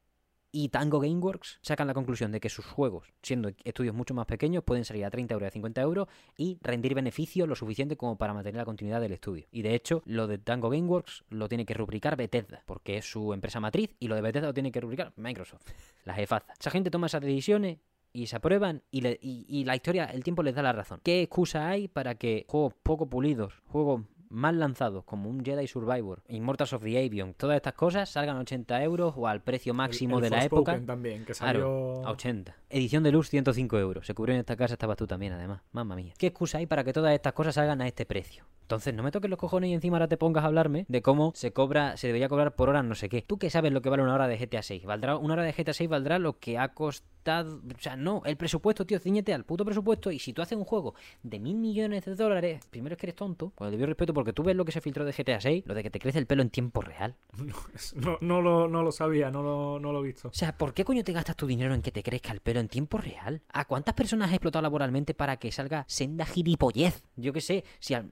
y 0.52 0.68
Tango 0.70 1.00
Gameworks 1.00 1.58
sacan 1.62 1.86
la 1.86 1.94
conclusión 1.94 2.32
de 2.32 2.40
que 2.40 2.48
sus 2.48 2.64
juegos, 2.64 3.12
siendo 3.22 3.50
estudios 3.64 3.94
mucho 3.94 4.14
más 4.14 4.26
pequeños, 4.26 4.64
pueden 4.64 4.84
salir 4.84 5.04
a 5.04 5.10
30 5.10 5.34
euros 5.34 5.48
a 5.48 5.50
50 5.50 5.80
euros 5.82 6.08
y 6.38 6.58
rendir 6.62 6.94
beneficios 6.94 7.48
lo 7.48 7.54
suficiente 7.54 7.96
como 7.96 8.16
para 8.16 8.32
mantener 8.34 8.56
la 8.56 8.64
continuidad 8.64 9.00
del 9.00 9.12
estudio. 9.12 9.46
Y 9.50 9.62
de 9.62 9.74
hecho, 9.74 10.02
lo 10.06 10.26
de 10.26 10.38
Tango 10.38 10.70
Gameworks 10.70 11.24
lo 11.28 11.48
tiene 11.48 11.66
que 11.66 11.74
rubricar 11.74 12.16
Bethesda, 12.16 12.62
porque 12.66 12.96
es 12.96 13.10
su 13.10 13.32
empresa 13.32 13.60
matriz, 13.60 13.94
y 13.98 14.08
lo 14.08 14.14
de 14.14 14.22
Bethesda 14.22 14.48
lo 14.48 14.54
tiene 14.54 14.72
que 14.72 14.80
rubricar 14.80 15.12
Microsoft, 15.16 15.62
la 16.04 16.14
jefaza. 16.14 16.52
Esa 16.58 16.70
gente 16.70 16.90
toma 16.90 17.06
esas 17.08 17.20
decisiones 17.22 17.78
y 18.12 18.26
se 18.28 18.36
aprueban 18.36 18.82
y, 18.90 19.02
le- 19.02 19.18
y- 19.20 19.44
y 19.48 19.64
la 19.64 19.76
historia, 19.76 20.06
el 20.06 20.24
tiempo 20.24 20.42
les 20.42 20.54
da 20.54 20.62
la 20.62 20.72
razón. 20.72 21.00
¿Qué 21.02 21.20
excusa 21.22 21.68
hay 21.68 21.86
para 21.88 22.14
que 22.14 22.46
juegos 22.48 22.72
poco 22.82 23.10
pulidos, 23.10 23.52
juegos 23.66 24.02
mal 24.30 24.58
lanzados 24.58 25.04
como 25.04 25.28
un 25.30 25.44
Jedi 25.44 25.66
Survivor, 25.66 26.22
Immortals 26.28 26.72
of 26.72 26.82
the 26.82 26.98
Avion, 27.04 27.34
todas 27.34 27.56
estas 27.56 27.74
cosas 27.74 28.08
salgan 28.08 28.36
a 28.36 28.40
80 28.40 28.82
euros 28.82 29.14
o 29.16 29.26
al 29.28 29.42
precio 29.42 29.72
máximo 29.74 30.18
El- 30.18 30.24
el 30.24 30.30
de 30.30 30.36
la 30.36 30.44
época? 30.44 30.80
también, 30.84 31.24
que 31.24 31.32
Claro, 31.34 31.60
salió... 31.60 32.06
a 32.06 32.10
80. 32.12 32.56
Edición 32.70 33.02
de 33.02 33.12
luz 33.12 33.28
105 33.30 33.78
euros. 33.78 34.06
Se 34.06 34.14
cubrió 34.14 34.34
en 34.34 34.40
esta 34.40 34.56
casa, 34.56 34.74
estabas 34.74 34.96
tú 34.96 35.06
también, 35.06 35.32
además. 35.32 35.62
Mamma 35.72 35.94
mía. 35.96 36.14
¿Qué 36.18 36.26
excusa 36.28 36.58
hay 36.58 36.66
para 36.66 36.84
que 36.84 36.92
todas 36.92 37.12
estas 37.14 37.32
cosas 37.32 37.54
salgan 37.54 37.80
a 37.80 37.86
este 37.86 38.06
precio? 38.06 38.44
Entonces, 38.66 38.92
no 38.94 39.04
me 39.04 39.12
toques 39.12 39.30
los 39.30 39.38
cojones 39.38 39.70
y 39.70 39.74
encima 39.74 39.96
ahora 39.96 40.08
te 40.08 40.16
pongas 40.16 40.42
a 40.42 40.48
hablarme 40.48 40.86
de 40.88 41.00
cómo 41.00 41.30
se 41.36 41.52
cobra, 41.52 41.96
se 41.96 42.08
debería 42.08 42.28
cobrar 42.28 42.56
por 42.56 42.68
hora 42.68 42.82
no 42.82 42.96
sé 42.96 43.08
qué. 43.08 43.22
¿Tú 43.22 43.38
qué 43.38 43.48
sabes 43.48 43.70
lo 43.72 43.80
que 43.80 43.88
vale 43.90 44.02
una 44.02 44.12
hora 44.14 44.26
de 44.26 44.36
GTA 44.36 44.60
6? 44.62 44.84
¿Valdrá, 44.84 45.16
una 45.16 45.34
hora 45.34 45.44
de 45.44 45.52
GTA 45.52 45.72
6 45.72 45.88
valdrá 45.88 46.18
lo 46.18 46.40
que 46.40 46.58
ha 46.58 46.74
costado... 46.74 47.60
O 47.76 47.80
sea, 47.80 47.94
no, 47.96 48.22
el 48.24 48.36
presupuesto, 48.36 48.84
tío, 48.84 48.98
ciñete 48.98 49.32
al 49.34 49.44
puto 49.44 49.64
presupuesto 49.64 50.10
y 50.10 50.18
si 50.18 50.32
tú 50.32 50.42
haces 50.42 50.58
un 50.58 50.64
juego 50.64 50.94
de 51.22 51.38
mil 51.38 51.56
millones 51.56 52.04
de 52.04 52.16
dólares, 52.16 52.60
primero 52.70 52.94
es 52.94 53.00
que 53.00 53.06
eres 53.06 53.14
tonto, 53.16 53.50
con 53.54 53.66
el 53.66 53.70
debido 53.72 53.86
respeto, 53.86 54.12
porque 54.12 54.32
tú 54.32 54.42
ves 54.42 54.56
lo 54.56 54.64
que 54.64 54.72
se 54.72 54.80
filtró 54.80 55.04
de 55.04 55.12
GTA 55.12 55.40
6, 55.40 55.62
lo 55.66 55.74
de 55.74 55.84
que 55.84 55.90
te 55.90 55.98
crece 56.00 56.18
el 56.18 56.26
pelo 56.26 56.42
en 56.42 56.50
tiempo 56.50 56.80
real. 56.80 57.14
No, 57.94 58.18
no, 58.20 58.42
lo, 58.42 58.68
no 58.68 58.82
lo 58.82 58.90
sabía, 58.90 59.30
no 59.30 59.42
lo, 59.42 59.78
no 59.78 59.92
lo 59.92 60.00
he 60.00 60.08
visto. 60.08 60.28
O 60.28 60.32
sea, 60.32 60.56
¿por 60.56 60.74
qué 60.74 60.84
coño 60.84 61.04
te 61.04 61.12
gastas 61.12 61.36
tu 61.36 61.46
dinero 61.46 61.72
en 61.74 61.82
que 61.82 61.92
te 61.92 62.02
crezca 62.02 62.32
el 62.32 62.40
pelo 62.40 62.58
en 62.60 62.68
tiempo 62.68 62.98
real? 62.98 63.42
¿A 63.52 63.64
cuántas 63.64 63.94
personas 63.94 64.28
has 64.28 64.34
explotado 64.34 64.62
laboralmente 64.62 65.14
para 65.14 65.36
que 65.36 65.52
salga 65.52 65.84
senda 65.88 66.26
gilipollez? 66.26 67.04
Yo 67.16 67.32
qué 67.32 67.40
sé, 67.40 67.64
si 67.78 67.94
al- 67.94 68.10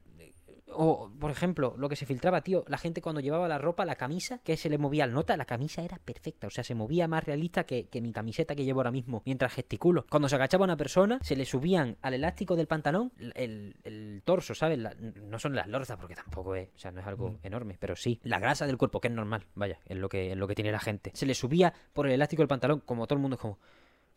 O, 0.77 1.09
por 1.19 1.31
ejemplo, 1.31 1.73
lo 1.77 1.89
que 1.89 1.95
se 1.95 2.05
filtraba, 2.05 2.41
tío, 2.41 2.63
la 2.67 2.77
gente 2.77 3.01
cuando 3.01 3.21
llevaba 3.21 3.47
la 3.47 3.57
ropa, 3.57 3.85
la 3.85 3.95
camisa, 3.95 4.39
que 4.43 4.57
se 4.57 4.69
le 4.69 4.77
movía 4.77 5.03
al 5.05 5.13
nota, 5.13 5.37
la 5.37 5.45
camisa 5.45 5.81
era 5.83 5.97
perfecta. 5.97 6.47
O 6.47 6.49
sea, 6.49 6.63
se 6.63 6.75
movía 6.75 7.07
más 7.07 7.23
realista 7.23 7.63
que, 7.65 7.87
que 7.87 8.01
mi 8.01 8.11
camiseta 8.11 8.55
que 8.55 8.63
llevo 8.65 8.79
ahora 8.81 8.91
mismo, 8.91 9.23
mientras 9.25 9.53
gesticulo. 9.53 10.05
Cuando 10.09 10.29
se 10.29 10.35
agachaba 10.35 10.65
una 10.65 10.77
persona, 10.77 11.19
se 11.21 11.35
le 11.35 11.45
subían 11.45 11.97
al 12.01 12.13
elástico 12.13 12.55
del 12.55 12.67
pantalón 12.67 13.11
el, 13.35 13.75
el 13.83 14.21
torso, 14.25 14.53
¿sabes? 14.53 14.77
La- 14.79 14.93
no 14.95 15.39
son 15.39 15.55
las 15.55 15.67
lorzas, 15.67 15.97
porque 15.97 16.15
tampoco 16.15 16.55
es, 16.55 16.69
o 16.75 16.79
sea, 16.79 16.91
no 16.91 16.99
es 17.01 17.07
algo 17.07 17.39
enorme, 17.43 17.77
pero 17.79 17.95
sí. 17.95 18.19
La 18.23 18.39
grasa 18.39 18.65
del 18.67 18.77
cuerpo, 18.77 18.99
que 19.01 19.07
es 19.07 19.13
normal, 19.13 19.45
vaya, 19.55 19.79
es 19.85 19.97
lo 19.97 20.09
que, 20.09 20.31
es 20.31 20.37
lo 20.37 20.47
que 20.47 20.55
tiene 20.55 20.71
la 20.71 20.79
gente. 20.79 21.11
Se 21.13 21.25
le 21.25 21.33
subía 21.35 21.73
por 21.93 22.07
el 22.07 22.13
elástico 22.13 22.41
del 22.41 22.47
pantalón, 22.47 22.81
como 22.81 23.07
todo 23.07 23.15
el 23.17 23.21
mundo 23.21 23.35
es 23.35 23.41
como... 23.41 23.59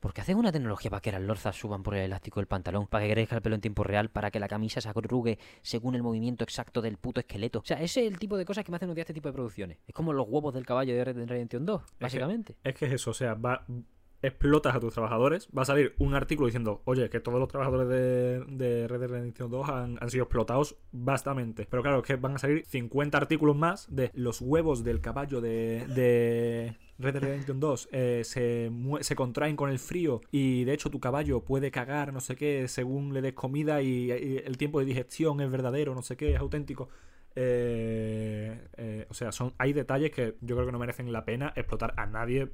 ¿Por 0.00 0.12
qué 0.12 0.20
haces 0.20 0.36
una 0.36 0.52
tecnología 0.52 0.90
para 0.90 1.00
que 1.00 1.10
las 1.10 1.22
lorzas 1.22 1.56
suban 1.56 1.82
por 1.82 1.96
el 1.96 2.02
elástico 2.02 2.38
del 2.38 2.46
pantalón? 2.46 2.86
Para 2.86 3.04
que 3.04 3.12
crezca 3.12 3.34
el 3.34 3.42
pelo 3.42 3.56
en 3.56 3.60
tiempo 3.60 3.82
real, 3.82 4.10
para 4.10 4.30
que 4.30 4.38
la 4.38 4.46
camisa 4.46 4.80
se 4.80 4.88
arrugue 4.88 5.38
según 5.62 5.96
el 5.96 6.04
movimiento 6.04 6.44
exacto 6.44 6.80
del 6.80 6.98
puto 6.98 7.18
esqueleto. 7.20 7.58
O 7.58 7.64
sea, 7.64 7.82
ese 7.82 8.06
es 8.06 8.12
el 8.12 8.18
tipo 8.18 8.36
de 8.36 8.44
cosas 8.44 8.64
que 8.64 8.70
me 8.70 8.76
hacen 8.76 8.90
odiar 8.90 9.00
este 9.00 9.14
tipo 9.14 9.28
de 9.28 9.32
producciones. 9.32 9.78
Es 9.88 9.94
como 9.94 10.12
los 10.12 10.28
huevos 10.28 10.54
del 10.54 10.64
caballo 10.64 10.94
de 10.94 11.04
Red 11.04 11.16
Dead 11.16 11.28
Redemption 11.28 11.66
2, 11.66 11.82
básicamente. 11.98 12.56
Es 12.62 12.74
que 12.76 12.86
es 12.86 12.92
eso, 12.92 13.10
o 13.10 13.14
sea, 13.14 13.34
va, 13.34 13.66
explotas 14.22 14.76
a 14.76 14.80
tus 14.80 14.94
trabajadores, 14.94 15.48
va 15.56 15.62
a 15.62 15.64
salir 15.64 15.94
un 15.98 16.14
artículo 16.14 16.46
diciendo, 16.46 16.82
oye, 16.84 17.10
que 17.10 17.18
todos 17.18 17.40
los 17.40 17.48
trabajadores 17.48 17.88
de, 17.88 18.44
de 18.44 18.86
Red 18.86 19.00
Dead 19.00 19.10
Redemption 19.10 19.50
2 19.50 19.68
han, 19.68 19.98
han 20.00 20.10
sido 20.10 20.24
explotados 20.24 20.76
bastante. 20.92 21.66
Pero 21.68 21.82
claro, 21.82 21.98
es 21.98 22.04
que 22.04 22.14
van 22.14 22.36
a 22.36 22.38
salir 22.38 22.64
50 22.66 23.18
artículos 23.18 23.56
más 23.56 23.86
de 23.94 24.10
los 24.14 24.40
huevos 24.40 24.84
del 24.84 25.00
caballo 25.00 25.40
de, 25.40 25.86
de 25.88 26.76
Red 26.98 27.14
Dead 27.14 27.22
Redemption 27.22 27.60
2 27.60 27.88
eh, 27.92 28.22
se, 28.24 28.70
se 29.00 29.14
contraen 29.16 29.56
con 29.56 29.70
el 29.70 29.78
frío 29.78 30.20
y 30.30 30.64
de 30.64 30.72
hecho 30.72 30.90
tu 30.90 31.00
caballo 31.00 31.40
puede 31.44 31.70
cagar, 31.70 32.12
no 32.12 32.20
sé 32.20 32.36
qué, 32.36 32.66
según 32.68 33.14
le 33.14 33.22
des 33.22 33.34
comida 33.34 33.82
y, 33.82 34.10
y 34.10 34.42
el 34.44 34.56
tiempo 34.58 34.80
de 34.80 34.86
digestión 34.86 35.40
es 35.40 35.50
verdadero, 35.50 35.94
no 35.94 36.02
sé 36.02 36.16
qué, 36.16 36.34
es 36.34 36.40
auténtico. 36.40 36.88
Eh, 37.40 38.68
eh, 38.76 39.06
o 39.08 39.14
sea, 39.14 39.30
son 39.30 39.52
hay 39.58 39.72
detalles 39.72 40.10
que 40.10 40.34
yo 40.40 40.56
creo 40.56 40.66
que 40.66 40.72
no 40.72 40.78
merecen 40.80 41.12
la 41.12 41.24
pena 41.24 41.52
explotar 41.54 41.94
a 41.96 42.04
nadie, 42.04 42.48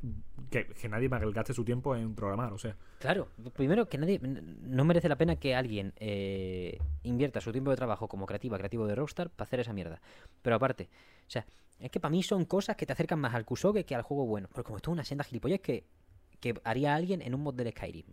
que, 0.50 0.66
que 0.66 0.88
nadie 0.90 1.08
malgaste 1.08 1.54
su 1.54 1.64
tiempo 1.64 1.96
en 1.96 2.14
programar, 2.14 2.52
o 2.52 2.58
sea. 2.58 2.76
Claro, 2.98 3.28
primero 3.54 3.88
que 3.88 3.96
nadie. 3.96 4.20
No 4.20 4.84
merece 4.84 5.08
la 5.08 5.16
pena 5.16 5.36
que 5.36 5.54
alguien 5.54 5.94
eh, 5.96 6.78
invierta 7.02 7.40
su 7.40 7.50
tiempo 7.50 7.70
de 7.70 7.76
trabajo 7.76 8.08
como 8.08 8.26
creativa, 8.26 8.58
creativo 8.58 8.86
de 8.86 8.94
Rockstar, 8.94 9.30
para 9.30 9.46
hacer 9.46 9.60
esa 9.60 9.72
mierda. 9.72 10.02
Pero 10.42 10.56
aparte, 10.56 10.90
o 11.26 11.30
sea, 11.30 11.46
es 11.80 11.90
que 11.90 12.00
para 12.00 12.10
mí 12.10 12.22
son 12.22 12.44
cosas 12.44 12.76
que 12.76 12.86
te 12.86 12.92
acercan 12.92 13.18
más 13.18 13.34
al 13.34 13.44
Kusoge 13.44 13.84
que 13.84 13.94
al 13.94 14.02
juego 14.02 14.26
bueno. 14.26 14.48
Porque 14.48 14.64
como 14.64 14.76
esto 14.76 14.90
es 14.90 14.92
una 14.92 15.04
senda 15.04 15.24
gilipollas 15.24 15.60
que, 15.60 15.84
que 16.40 16.54
haría 16.64 16.94
alguien 16.94 17.22
en 17.22 17.34
un 17.34 17.42
mod 17.42 17.54
del 17.54 17.70
Skyrim. 17.70 18.06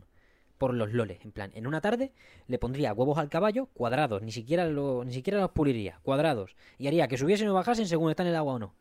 Por 0.57 0.74
los 0.76 0.93
loles, 0.93 1.20
en 1.26 1.32
plan, 1.32 1.51
en 1.55 1.66
una 1.66 1.82
tarde 1.82 2.14
le 2.47 2.59
pondría 2.59 2.93
huevos 2.93 3.18
al 3.18 3.30
caballo 3.30 3.66
cuadrados, 3.68 4.22
ni 4.22 4.32
siquiera, 4.32 4.68
lo, 4.68 5.03
ni 5.03 5.12
siquiera 5.12 5.39
los 5.39 5.51
puliría, 5.51 5.99
cuadrados. 6.03 6.55
Y 6.78 6.88
haría 6.88 7.07
que 7.07 7.18
subiesen 7.18 7.47
o 7.47 7.53
bajasen 7.55 7.88
según 7.88 8.12
está 8.12 8.22
en 8.22 8.30
el 8.30 8.36
agua 8.36 8.53
o 8.53 8.59
no. 8.59 8.76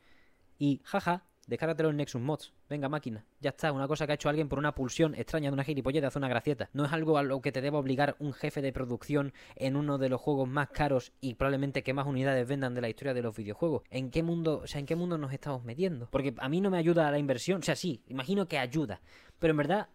Y, 0.59 0.83
jaja, 0.85 1.24
descárgatelo 1.51 1.91
en 1.91 1.97
Nexus 1.97 2.21
Mods. 2.21 2.53
Venga, 2.69 2.89
máquina. 2.89 3.27
Ya 3.41 3.51
está, 3.51 3.73
una 3.73 3.89
cosa 3.89 4.07
que 4.07 4.13
ha 4.13 4.15
hecho 4.15 4.29
alguien 4.29 4.49
por 4.49 4.61
una 4.61 4.73
pulsión 4.73 5.17
extraña 5.17 5.51
de 5.51 5.55
una 5.55 5.65
gilipollez 5.65 6.01
de 6.01 6.07
hacer 6.07 6.21
una 6.21 6.29
gracieta. 6.29 6.71
No 6.73 6.85
es 6.85 6.93
algo 6.93 7.19
a 7.19 7.25
lo 7.25 7.41
que 7.41 7.51
te 7.51 7.61
deba 7.61 7.81
obligar 7.81 8.15
un 8.21 8.33
jefe 8.33 8.63
de 8.63 8.73
producción 8.73 9.33
en 9.57 9.75
uno 9.75 9.99
de 9.99 10.09
los 10.09 10.21
juegos 10.21 10.49
más 10.49 10.69
caros 10.69 11.13
y 11.21 11.35
probablemente 11.35 11.83
que 11.83 11.93
más 11.93 12.07
unidades 12.07 12.47
vendan 12.47 12.75
de 12.75 12.81
la 12.81 12.89
historia 12.89 13.15
de 13.15 13.23
los 13.23 13.37
videojuegos. 13.37 13.83
¿En 13.91 14.11
qué 14.11 14.23
mundo, 14.23 14.61
o 14.63 14.67
sea, 14.69 14.79
en 14.79 14.87
qué 14.87 14.95
mundo 14.95 15.19
nos 15.19 15.33
estamos 15.33 15.65
metiendo? 15.65 16.09
Porque 16.11 16.35
a 16.39 16.49
mí 16.49 16.61
no 16.61 16.71
me 16.71 16.79
ayuda 16.79 17.11
la 17.11 17.19
inversión. 17.19 17.59
O 17.59 17.65
sea, 17.65 17.75
sí, 17.75 18.05
imagino 18.07 18.47
que 18.47 18.57
ayuda. 18.57 19.01
Pero 19.41 19.51
en 19.51 19.57
verdad, 19.57 19.89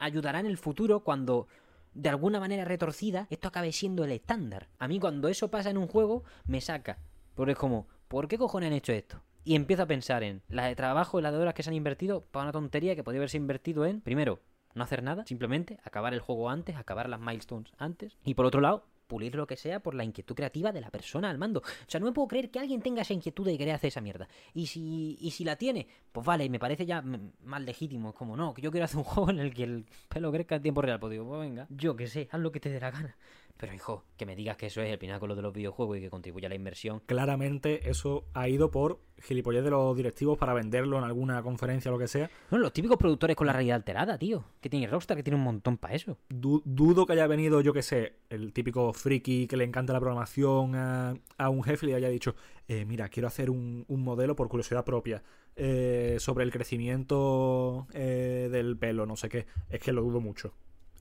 ayudará 0.00 0.40
en 0.40 0.46
el 0.46 0.58
futuro 0.58 1.04
cuando 1.04 1.46
de 1.94 2.08
alguna 2.08 2.40
manera 2.40 2.64
retorcida 2.64 3.28
esto 3.30 3.46
acabe 3.46 3.70
siendo 3.70 4.02
el 4.02 4.10
estándar. 4.10 4.68
A 4.80 4.88
mí 4.88 4.98
cuando 4.98 5.28
eso 5.28 5.52
pasa 5.52 5.70
en 5.70 5.78
un 5.78 5.86
juego 5.86 6.24
me 6.46 6.60
saca. 6.60 6.98
Porque 7.36 7.52
es 7.52 7.58
como, 7.58 7.86
¿por 8.08 8.26
qué 8.26 8.38
cojones 8.38 8.66
han 8.66 8.72
hecho 8.72 8.92
esto? 8.92 9.22
Y 9.44 9.54
empiezo 9.54 9.84
a 9.84 9.86
pensar 9.86 10.22
en 10.22 10.42
las 10.48 10.66
de 10.66 10.76
trabajo 10.76 11.18
y 11.18 11.22
las 11.22 11.32
de 11.32 11.38
horas 11.38 11.54
que 11.54 11.62
se 11.62 11.70
han 11.70 11.76
invertido 11.76 12.22
para 12.22 12.44
una 12.44 12.52
tontería 12.52 12.94
que 12.94 13.04
podría 13.04 13.20
haberse 13.20 13.36
invertido 13.36 13.86
en, 13.86 14.00
primero, 14.00 14.40
no 14.74 14.84
hacer 14.84 15.02
nada, 15.02 15.24
simplemente 15.26 15.78
acabar 15.82 16.14
el 16.14 16.20
juego 16.20 16.50
antes, 16.50 16.76
acabar 16.76 17.08
las 17.08 17.20
milestones 17.20 17.72
antes. 17.78 18.16
Y 18.24 18.34
por 18.34 18.46
otro 18.46 18.60
lado, 18.60 18.86
pulir 19.10 19.34
lo 19.34 19.46
que 19.46 19.56
sea 19.56 19.80
por 19.80 19.94
la 19.94 20.04
inquietud 20.04 20.36
creativa 20.36 20.70
de 20.70 20.80
la 20.80 20.90
persona 20.90 21.28
al 21.28 21.36
mando. 21.36 21.60
O 21.60 21.90
sea, 21.90 21.98
no 21.98 22.06
me 22.06 22.12
puedo 22.12 22.28
creer 22.28 22.50
que 22.50 22.60
alguien 22.60 22.80
tenga 22.80 23.02
esa 23.02 23.12
inquietud 23.12 23.44
de 23.44 23.58
querer 23.58 23.74
hacer 23.74 23.88
esa 23.88 24.00
mierda. 24.00 24.28
Y 24.54 24.66
si, 24.66 25.18
y 25.20 25.32
si 25.32 25.42
la 25.42 25.56
tiene, 25.56 25.88
pues 26.12 26.24
vale, 26.24 26.48
me 26.48 26.60
parece 26.60 26.86
ya 26.86 27.02
más 27.02 27.62
legítimo. 27.62 28.10
Es 28.10 28.14
como, 28.14 28.36
no, 28.36 28.54
que 28.54 28.62
yo 28.62 28.70
quiero 28.70 28.84
hacer 28.84 28.98
un 28.98 29.04
juego 29.10 29.30
en 29.30 29.40
el 29.40 29.52
que 29.52 29.64
el 29.64 29.86
pelo 30.08 30.30
crezca 30.30 30.54
en 30.54 30.62
tiempo 30.62 30.80
real. 30.80 31.00
Pues 31.00 31.10
digo, 31.10 31.26
pues 31.26 31.40
venga, 31.40 31.66
yo 31.70 31.96
que 31.96 32.06
sé, 32.06 32.28
haz 32.30 32.40
lo 32.40 32.52
que 32.52 32.60
te 32.60 32.70
dé 32.70 32.78
la 32.78 32.92
gana. 32.92 33.16
Pero 33.60 33.74
hijo, 33.74 34.04
que 34.16 34.24
me 34.24 34.34
digas 34.34 34.56
que 34.56 34.66
eso 34.66 34.80
es 34.80 34.90
el 34.90 34.98
pináculo 34.98 35.36
de 35.36 35.42
los 35.42 35.52
videojuegos 35.52 35.98
y 35.98 36.00
que 36.00 36.08
contribuye 36.08 36.46
a 36.46 36.48
la 36.48 36.54
inversión. 36.54 37.02
Claramente 37.04 37.90
eso 37.90 38.24
ha 38.32 38.48
ido 38.48 38.70
por 38.70 39.00
gilipollez 39.18 39.62
de 39.62 39.68
los 39.70 39.94
directivos 39.94 40.38
para 40.38 40.54
venderlo 40.54 40.96
en 40.96 41.04
alguna 41.04 41.42
conferencia 41.42 41.90
o 41.90 41.94
lo 41.94 41.98
que 41.98 42.08
sea. 42.08 42.30
No, 42.50 42.56
los 42.56 42.72
típicos 42.72 42.96
productores 42.96 43.36
con 43.36 43.46
la 43.46 43.52
realidad 43.52 43.76
alterada, 43.76 44.16
tío. 44.16 44.44
Que 44.62 44.70
tiene 44.70 44.86
Rockstar, 44.86 45.14
que 45.18 45.22
tiene 45.22 45.36
un 45.36 45.44
montón 45.44 45.76
para 45.76 45.94
eso. 45.94 46.16
Du- 46.30 46.62
dudo 46.64 47.04
que 47.04 47.12
haya 47.12 47.26
venido, 47.26 47.60
yo 47.60 47.74
que 47.74 47.82
sé, 47.82 48.14
el 48.30 48.54
típico 48.54 48.94
friki 48.94 49.46
que 49.46 49.58
le 49.58 49.64
encanta 49.64 49.92
la 49.92 50.00
programación 50.00 50.74
a, 50.74 51.14
a 51.36 51.50
un 51.50 51.62
jefe 51.62 51.84
y 51.84 51.90
le 51.90 51.96
haya 51.96 52.08
dicho, 52.08 52.34
eh, 52.66 52.86
mira, 52.86 53.10
quiero 53.10 53.28
hacer 53.28 53.50
un, 53.50 53.84
un 53.88 54.02
modelo 54.02 54.34
por 54.36 54.48
curiosidad 54.48 54.86
propia 54.86 55.22
eh, 55.56 56.16
sobre 56.18 56.44
el 56.44 56.50
crecimiento 56.50 57.86
eh, 57.92 58.48
del 58.50 58.76
pelo, 58.78 59.04
no 59.04 59.16
sé 59.16 59.28
qué. 59.28 59.46
Es 59.68 59.80
que 59.80 59.92
lo 59.92 60.02
dudo 60.02 60.20
mucho. 60.20 60.54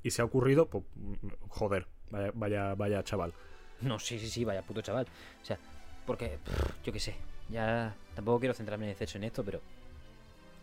Y 0.04 0.12
se 0.12 0.22
ha 0.22 0.26
ocurrido, 0.26 0.70
pues, 0.70 0.84
mm, 0.96 1.28
joder, 1.50 1.88
vaya, 2.12 2.32
vaya, 2.34 2.76
vaya 2.76 3.04
chaval. 3.04 3.34
No, 3.82 4.00
sí, 4.00 4.20
sí, 4.20 4.30
sí, 4.30 4.44
vaya 4.44 4.62
puto 4.62 4.82
chaval. 4.82 5.08
O 5.42 5.46
sea, 5.46 5.58
porque, 6.06 6.38
yo 6.84 6.92
qué 6.92 7.00
sé, 7.00 7.16
ya 7.50 7.96
tampoco 8.16 8.40
quiero 8.40 8.54
centrarme 8.54 8.86
en 8.86 8.92
exceso 8.92 9.18
en 9.18 9.26
esto, 9.26 9.44
pero 9.44 9.62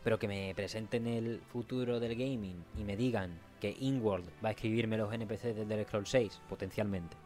pero 0.06 0.20
que 0.20 0.28
me 0.28 0.52
presenten 0.54 1.08
el 1.08 1.40
futuro 1.48 1.98
del 1.98 2.14
gaming 2.14 2.64
y 2.78 2.84
me 2.84 2.96
digan 2.96 3.36
que 3.60 3.76
Inworld 3.80 4.28
va 4.44 4.50
a 4.50 4.52
escribirme 4.52 4.96
los 4.96 5.12
NPCs 5.12 5.56
del 5.56 5.62
Elder 5.62 5.84
Scrolls 5.84 6.08
6, 6.08 6.40
potencialmente. 6.48 7.16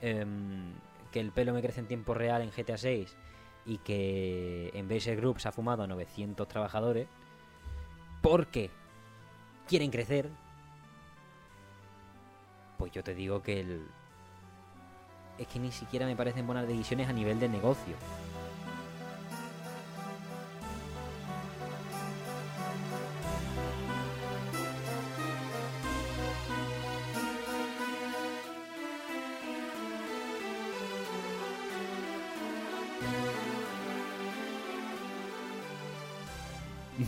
Em, 0.00 0.72
que 1.12 1.20
el 1.20 1.30
pelo 1.30 1.52
me 1.52 1.62
crece 1.62 1.78
en 1.78 1.86
tiempo 1.86 2.14
real 2.14 2.42
en 2.42 2.50
GTA 2.50 2.78
6 2.78 3.14
y 3.64 3.78
que 3.78 4.72
Embracer 4.74 5.16
Group 5.18 5.38
se 5.38 5.46
ha 5.46 5.52
fumado 5.52 5.84
a 5.84 5.86
900 5.86 6.48
trabajadores 6.48 7.06
porque 8.22 8.70
quieren 9.68 9.92
crecer. 9.92 10.28
Pues 12.78 12.92
yo 12.92 13.02
te 13.02 13.14
digo 13.14 13.42
que 13.42 13.60
el, 13.60 13.86
es 15.38 15.46
que 15.48 15.58
ni 15.58 15.72
siquiera 15.72 16.06
me 16.06 16.16
parecen 16.16 16.46
buenas 16.46 16.66
decisiones 16.66 17.08
a 17.08 17.12
nivel 17.12 17.40
de 17.40 17.48
negocio. 17.48 17.96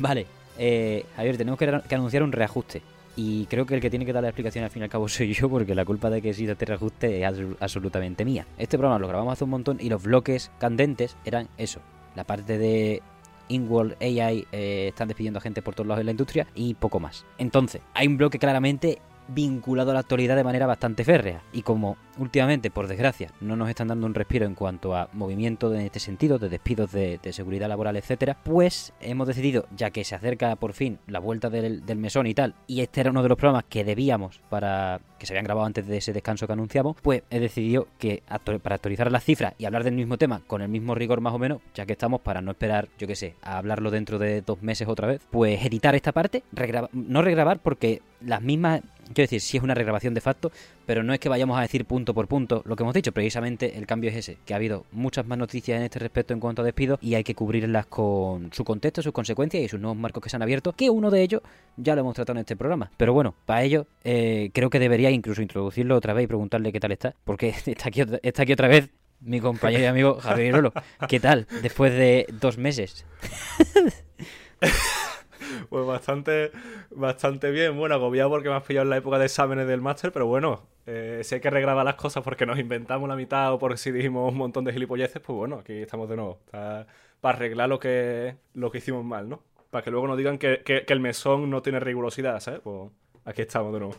Vale, 0.00 0.26
eh, 0.58 1.06
Javier, 1.16 1.36
tenemos 1.36 1.58
que, 1.58 1.80
que 1.88 1.94
anunciar 1.94 2.22
un 2.22 2.32
reajuste. 2.32 2.82
Y 3.20 3.46
creo 3.46 3.66
que 3.66 3.74
el 3.74 3.80
que 3.80 3.90
tiene 3.90 4.06
que 4.06 4.12
dar 4.12 4.22
la 4.22 4.28
explicación 4.28 4.62
al 4.62 4.70
fin 4.70 4.82
y 4.82 4.84
al 4.84 4.90
cabo 4.90 5.08
soy 5.08 5.32
yo, 5.34 5.48
porque 5.50 5.74
la 5.74 5.84
culpa 5.84 6.08
de 6.08 6.22
que 6.22 6.30
exista 6.30 6.52
este 6.52 6.66
reajuste 6.66 7.20
es 7.20 7.24
abs- 7.26 7.56
absolutamente 7.58 8.24
mía. 8.24 8.46
Este 8.58 8.78
programa 8.78 9.00
lo 9.00 9.08
grabamos 9.08 9.32
hace 9.32 9.42
un 9.44 9.50
montón 9.50 9.78
y 9.80 9.88
los 9.88 10.02
bloques 10.04 10.52
candentes 10.60 11.16
eran 11.24 11.48
eso. 11.58 11.80
La 12.14 12.22
parte 12.22 12.58
de 12.58 13.02
InWorld 13.48 13.96
AI 14.00 14.46
eh, 14.52 14.86
están 14.90 15.08
despidiendo 15.08 15.38
a 15.38 15.40
gente 15.40 15.62
por 15.62 15.74
todos 15.74 15.86
lados 15.88 15.98
de 15.98 16.04
la 16.04 16.10
industria 16.12 16.46
y 16.54 16.74
poco 16.74 17.00
más. 17.00 17.24
Entonces, 17.38 17.82
hay 17.94 18.06
un 18.06 18.18
bloque 18.18 18.38
claramente 18.38 18.98
vinculado 19.28 19.90
a 19.90 19.94
la 19.94 20.00
actualidad 20.00 20.36
de 20.36 20.44
manera 20.44 20.66
bastante 20.66 21.04
férrea. 21.04 21.42
Y 21.52 21.62
como 21.62 21.96
últimamente, 22.18 22.70
por 22.70 22.88
desgracia, 22.88 23.30
no 23.40 23.56
nos 23.56 23.68
están 23.68 23.88
dando 23.88 24.06
un 24.06 24.14
respiro 24.14 24.46
en 24.46 24.54
cuanto 24.54 24.96
a 24.96 25.08
movimiento 25.12 25.72
en 25.72 25.82
este 25.82 26.00
sentido, 26.00 26.38
de 26.38 26.48
despidos 26.48 26.92
de, 26.92 27.20
seguridad 27.32 27.68
laboral, 27.68 27.96
etcétera, 27.96 28.36
pues 28.42 28.92
hemos 29.00 29.26
decidido, 29.26 29.66
ya 29.76 29.90
que 29.90 30.02
se 30.02 30.14
acerca 30.14 30.56
por 30.56 30.72
fin 30.72 30.98
la 31.06 31.20
vuelta 31.20 31.50
del, 31.50 31.82
mesón 31.96 32.26
y 32.26 32.34
tal, 32.34 32.54
y 32.66 32.80
este 32.80 33.00
era 33.00 33.10
uno 33.10 33.22
de 33.22 33.28
los 33.28 33.38
programas 33.38 33.64
que 33.68 33.84
debíamos 33.84 34.40
para 34.48 35.00
que 35.18 35.26
se 35.26 35.32
habían 35.34 35.44
grabado 35.44 35.66
antes 35.66 35.86
de 35.86 35.98
ese 35.98 36.12
descanso 36.12 36.46
que 36.46 36.52
anunciamos, 36.52 36.96
pues 37.02 37.22
he 37.30 37.38
decidido 37.40 37.88
que 37.98 38.22
para 38.62 38.76
actualizar 38.76 39.10
las 39.12 39.24
cifras 39.24 39.54
y 39.58 39.64
hablar 39.64 39.84
del 39.84 39.94
mismo 39.94 40.16
tema 40.16 40.40
con 40.46 40.62
el 40.62 40.68
mismo 40.68 40.94
rigor 40.94 41.20
más 41.20 41.34
o 41.34 41.38
menos, 41.38 41.60
ya 41.74 41.86
que 41.86 41.92
estamos 41.92 42.20
para 42.20 42.40
no 42.40 42.52
esperar, 42.52 42.88
yo 42.98 43.06
que 43.06 43.16
sé, 43.16 43.34
a 43.42 43.58
hablarlo 43.58 43.90
dentro 43.90 44.18
de 44.18 44.42
dos 44.42 44.62
meses 44.62 44.88
otra 44.88 45.06
vez, 45.08 45.20
pues 45.30 45.64
editar 45.64 45.94
esta 45.94 46.12
parte, 46.12 46.42
regraba- 46.52 46.88
no 46.92 47.22
regrabar 47.22 47.58
porque 47.60 48.00
las 48.20 48.42
mismas, 48.42 48.80
quiero 49.14 49.24
decir, 49.24 49.40
sí 49.40 49.56
es 49.56 49.62
una 49.62 49.74
regrabación 49.74 50.14
de 50.14 50.20
facto, 50.20 50.52
pero 50.86 51.02
no 51.02 51.12
es 51.12 51.20
que 51.20 51.28
vayamos 51.28 51.58
a 51.58 51.62
decir 51.62 51.84
punto 51.84 52.14
por 52.14 52.28
punto 52.28 52.62
lo 52.64 52.76
que 52.76 52.82
hemos 52.82 52.94
dicho, 52.94 53.12
precisamente 53.12 53.78
el 53.78 53.86
cambio 53.86 54.10
es 54.10 54.16
ese, 54.16 54.38
que 54.44 54.54
ha 54.54 54.56
habido 54.56 54.84
muchas 54.92 55.26
más 55.26 55.38
noticias 55.38 55.78
en 55.78 55.84
este 55.84 55.98
respecto 55.98 56.34
en 56.34 56.40
cuanto 56.40 56.62
a 56.62 56.64
despidos 56.64 56.98
y 57.02 57.14
hay 57.14 57.24
que 57.24 57.34
cubrirlas 57.34 57.86
con 57.86 58.52
su 58.52 58.64
contexto, 58.64 59.02
sus 59.02 59.12
consecuencias 59.12 59.62
y 59.62 59.68
sus 59.68 59.80
nuevos 59.80 59.98
marcos 59.98 60.22
que 60.22 60.30
se 60.30 60.36
han 60.36 60.42
abierto, 60.42 60.72
que 60.72 60.90
uno 60.90 61.10
de 61.10 61.22
ellos 61.22 61.42
ya 61.76 61.94
lo 61.94 62.02
hemos 62.02 62.14
tratado 62.14 62.38
en 62.38 62.40
este 62.40 62.56
programa. 62.56 62.90
Pero 62.96 63.12
bueno, 63.12 63.34
para 63.46 63.62
ello 63.62 63.86
eh, 64.04 64.50
creo 64.52 64.70
que 64.70 64.78
debería 64.78 65.10
incluso 65.10 65.42
introducirlo 65.42 65.96
otra 65.96 66.12
vez 66.12 66.24
y 66.24 66.26
preguntarle 66.26 66.72
qué 66.72 66.80
tal 66.80 66.92
está, 66.92 67.14
porque 67.24 67.48
está 67.66 67.88
aquí, 67.88 68.02
está 68.22 68.42
aquí 68.42 68.52
otra 68.52 68.68
vez 68.68 68.90
mi 69.20 69.40
compañero 69.40 69.82
y 69.82 69.86
amigo 69.86 70.18
Javier 70.20 70.48
Irolo. 70.48 70.72
¿Qué 71.08 71.20
tal? 71.20 71.46
Después 71.62 71.92
de 71.92 72.26
dos 72.40 72.58
meses. 72.58 73.04
Pues 75.68 75.86
bastante, 75.86 76.50
bastante 76.90 77.50
bien. 77.50 77.76
Bueno, 77.76 77.94
agobiado 77.96 78.30
porque 78.30 78.48
me 78.48 78.54
has 78.54 78.62
pillado 78.62 78.84
en 78.84 78.90
la 78.90 78.96
época 78.96 79.18
de 79.18 79.26
exámenes 79.26 79.66
del 79.68 79.82
máster, 79.82 80.12
pero 80.12 80.26
bueno, 80.26 80.66
eh, 80.86 81.20
si 81.24 81.34
hay 81.34 81.40
que 81.42 81.50
regrabar 81.50 81.84
las 81.84 81.96
cosas 81.96 82.22
porque 82.24 82.46
nos 82.46 82.58
inventamos 82.58 83.06
la 83.08 83.16
mitad 83.16 83.52
o 83.52 83.58
porque 83.58 83.76
si 83.76 83.90
dijimos 83.92 84.32
un 84.32 84.38
montón 84.38 84.64
de 84.64 84.72
gilipolleces, 84.72 85.20
pues 85.20 85.36
bueno, 85.36 85.56
aquí 85.58 85.74
estamos 85.74 86.08
de 86.08 86.16
nuevo. 86.16 86.38
Para 86.50 86.86
arreglar 87.22 87.68
lo 87.68 87.78
que, 87.78 88.36
lo 88.54 88.70
que 88.70 88.78
hicimos 88.78 89.04
mal, 89.04 89.28
¿no? 89.28 89.42
Para 89.70 89.84
que 89.84 89.90
luego 89.90 90.06
nos 90.06 90.16
digan 90.16 90.38
que, 90.38 90.62
que- 90.64 90.84
que 90.86 90.92
el 90.94 91.00
mesón 91.00 91.50
no 91.50 91.60
tiene 91.62 91.80
rigurosidad, 91.80 92.40
¿sabes? 92.40 92.60
Pues 92.60 92.90
aquí 93.24 93.42
estamos 93.42 93.72
de 93.74 93.80
nuevo. 93.80 93.94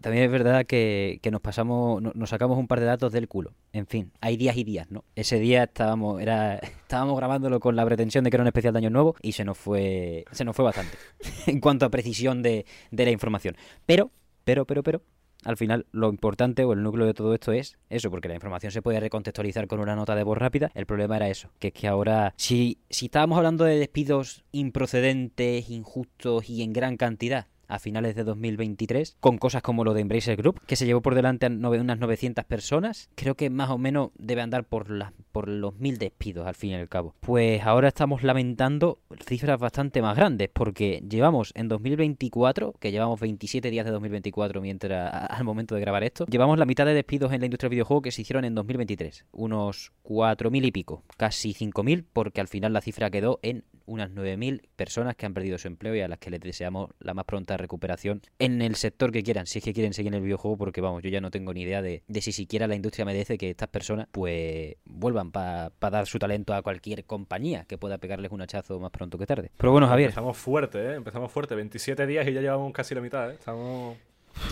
También 0.00 0.24
es 0.24 0.30
verdad 0.30 0.64
que, 0.66 1.18
que 1.22 1.30
nos 1.30 1.40
pasamos, 1.40 2.00
no- 2.00 2.12
nos 2.14 2.30
sacamos 2.30 2.58
un 2.58 2.66
par 2.66 2.80
de 2.80 2.86
datos 2.86 3.12
del 3.12 3.28
culo. 3.28 3.52
En 3.72 3.86
fin, 3.86 4.12
hay 4.20 4.36
días 4.36 4.56
y 4.56 4.64
días, 4.64 4.90
¿no? 4.90 5.04
Ese 5.14 5.38
día 5.38 5.64
estábamos, 5.64 6.20
era, 6.22 6.56
estábamos 6.82 7.16
grabándolo 7.16 7.60
con 7.60 7.76
la 7.76 7.84
pretensión 7.84 8.24
de 8.24 8.30
que 8.30 8.36
era 8.36 8.42
un 8.42 8.48
especial 8.48 8.72
de 8.72 8.78
año 8.78 8.90
nuevo 8.90 9.14
y 9.22 9.32
se 9.32 9.44
nos 9.44 9.58
fue, 9.58 10.24
se 10.32 10.44
nos 10.44 10.56
fue 10.56 10.64
bastante 10.64 10.96
en 11.46 11.60
cuanto 11.60 11.86
a 11.86 11.90
precisión 11.90 12.42
de, 12.42 12.64
de 12.90 13.04
la 13.04 13.10
información. 13.10 13.56
Pero, 13.86 14.10
pero, 14.44 14.64
pero, 14.66 14.82
pero, 14.82 15.02
al 15.44 15.56
final 15.56 15.86
lo 15.90 16.08
importante 16.08 16.64
o 16.64 16.72
el 16.72 16.84
núcleo 16.84 17.04
de 17.04 17.14
todo 17.14 17.34
esto 17.34 17.50
es 17.52 17.76
eso, 17.90 18.10
porque 18.10 18.28
la 18.28 18.34
información 18.34 18.70
se 18.70 18.80
puede 18.80 19.00
recontextualizar 19.00 19.66
con 19.66 19.80
una 19.80 19.96
nota 19.96 20.14
de 20.14 20.22
voz 20.22 20.38
rápida. 20.38 20.70
El 20.74 20.86
problema 20.86 21.16
era 21.16 21.28
eso, 21.28 21.50
que 21.58 21.68
es 21.68 21.74
que 21.74 21.88
ahora, 21.88 22.32
si, 22.36 22.78
si 22.90 23.06
estábamos 23.06 23.38
hablando 23.38 23.64
de 23.64 23.76
despidos 23.76 24.44
improcedentes, 24.52 25.68
injustos 25.70 26.48
y 26.48 26.62
en 26.62 26.72
gran 26.72 26.96
cantidad 26.96 27.46
a 27.72 27.78
finales 27.78 28.14
de 28.14 28.24
2023, 28.24 29.16
con 29.18 29.38
cosas 29.38 29.62
como 29.62 29.82
lo 29.82 29.94
de 29.94 30.02
Embracer 30.02 30.36
Group, 30.36 30.60
que 30.66 30.76
se 30.76 30.84
llevó 30.84 31.00
por 31.00 31.14
delante 31.14 31.46
a 31.46 31.48
unas 31.48 31.98
900 31.98 32.44
personas, 32.44 33.08
creo 33.14 33.34
que 33.34 33.48
más 33.48 33.70
o 33.70 33.78
menos 33.78 34.10
debe 34.18 34.42
andar 34.42 34.64
por, 34.64 34.90
las 34.90 35.12
por 35.32 35.48
los 35.48 35.74
1000 35.76 35.98
despidos 35.98 36.46
al 36.46 36.54
fin 36.54 36.70
y 36.70 36.74
al 36.74 36.88
cabo. 36.88 37.14
Pues 37.20 37.62
ahora 37.62 37.88
estamos 37.88 38.22
lamentando 38.22 38.98
cifras 39.26 39.58
bastante 39.58 40.02
más 40.02 40.16
grandes, 40.16 40.50
porque 40.52 41.02
llevamos 41.08 41.52
en 41.54 41.68
2024, 41.68 42.74
que 42.78 42.92
llevamos 42.92 43.18
27 43.20 43.70
días 43.70 43.86
de 43.86 43.92
2024 43.92 44.60
mientras 44.60 45.30
al 45.30 45.44
momento 45.44 45.74
de 45.74 45.80
grabar 45.80 46.04
esto, 46.04 46.26
llevamos 46.26 46.58
la 46.58 46.66
mitad 46.66 46.84
de 46.84 46.92
despidos 46.92 47.32
en 47.32 47.40
la 47.40 47.46
industria 47.46 47.70
del 47.70 47.76
videojuego 47.76 48.02
que 48.02 48.12
se 48.12 48.20
hicieron 48.20 48.44
en 48.44 48.54
2023, 48.54 49.24
unos 49.32 49.92
4.000 50.04 50.66
y 50.66 50.72
pico, 50.72 51.04
casi 51.16 51.54
5.000, 51.54 52.04
porque 52.12 52.42
al 52.42 52.48
final 52.48 52.74
la 52.74 52.82
cifra 52.82 53.10
quedó 53.10 53.40
en 53.42 53.64
unas 53.86 54.10
9.000 54.10 54.62
personas 54.76 55.16
que 55.16 55.26
han 55.26 55.34
perdido 55.34 55.58
su 55.58 55.68
empleo 55.68 55.94
y 55.94 56.00
a 56.00 56.08
las 56.08 56.18
que 56.18 56.30
les 56.30 56.40
deseamos 56.40 56.90
la 57.00 57.14
más 57.14 57.24
pronta 57.24 57.56
recuperación 57.62 58.20
en 58.38 58.60
el 58.60 58.74
sector 58.76 59.10
que 59.12 59.22
quieran, 59.22 59.46
si 59.46 59.58
es 59.60 59.64
que 59.64 59.72
quieren 59.72 59.94
seguir 59.94 60.12
en 60.12 60.18
el 60.18 60.22
videojuego, 60.24 60.58
porque 60.58 60.80
vamos, 60.82 61.02
yo 61.02 61.08
ya 61.08 61.20
no 61.22 61.30
tengo 61.30 61.54
ni 61.54 61.62
idea 61.62 61.80
de, 61.80 62.02
de 62.06 62.20
si 62.20 62.32
siquiera 62.32 62.66
la 62.66 62.74
industria 62.74 63.06
merece 63.06 63.38
que 63.38 63.48
estas 63.48 63.68
personas 63.68 64.08
pues 64.12 64.76
vuelvan 64.84 65.30
para 65.32 65.70
dar 65.80 66.06
su 66.06 66.18
talento 66.18 66.52
a 66.52 66.60
cualquier 66.62 67.04
compañía 67.06 67.64
que 67.64 67.78
pueda 67.78 67.96
pegarles 67.98 68.30
un 68.32 68.42
hachazo 68.42 68.78
más 68.78 68.90
pronto 68.90 69.16
que 69.16 69.26
tarde. 69.26 69.50
Pero 69.56 69.72
bueno, 69.72 69.86
Javier, 69.88 70.10
Empezamos 70.10 70.36
fuerte, 70.36 70.78
¿eh? 70.78 70.94
Empezamos 70.96 71.32
fuerte. 71.32 71.54
27 71.54 72.06
días 72.06 72.26
y 72.28 72.32
ya 72.34 72.40
llevamos 72.42 72.72
casi 72.72 72.94
la 72.94 73.00
mitad, 73.00 73.30
¿eh? 73.30 73.34
Estamos, 73.34 73.96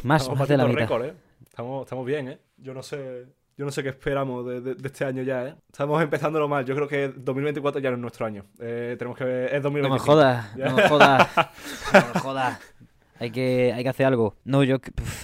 más, 0.02 0.22
estamos 0.22 0.38
más 0.38 0.48
de 0.48 0.56
la 0.56 0.64
mitad. 0.66 0.78
récord, 0.80 1.04
¿eh? 1.04 1.14
Estamos, 1.44 1.82
estamos 1.84 2.06
bien, 2.06 2.28
¿eh? 2.28 2.38
Yo 2.56 2.72
no 2.72 2.82
sé... 2.82 3.26
Yo 3.56 3.66
no 3.66 3.72
sé 3.72 3.82
qué 3.82 3.90
esperamos 3.90 4.46
de, 4.46 4.62
de- 4.62 4.74
de 4.74 4.88
este 4.88 5.04
año 5.04 5.22
ya, 5.22 5.46
¿eh? 5.48 5.54
Estamos 5.70 6.02
empezándolo 6.02 6.48
mal. 6.48 6.64
Yo 6.64 6.74
creo 6.74 6.88
que 6.88 7.08
2024 7.08 7.78
ya 7.82 7.90
no 7.90 7.96
es 7.96 8.00
nuestro 8.00 8.24
año. 8.24 8.44
Eh, 8.58 8.96
tenemos 8.98 9.18
que 9.18 9.24
ver... 9.24 9.54
Es 9.54 9.62
2025. 9.62 10.06
No 10.06 10.16
me 10.16 10.22
jodas, 10.22 10.56
no 10.56 10.76
me 10.76 10.88
jodas, 10.88 11.28
no 11.92 12.14
me 12.14 12.20
jodas. 12.20 12.60
Hay 13.20 13.30
que, 13.30 13.72
hay 13.74 13.82
que 13.82 13.88
hacer 13.88 14.06
algo. 14.06 14.34
No, 14.44 14.64
yo, 14.64 14.78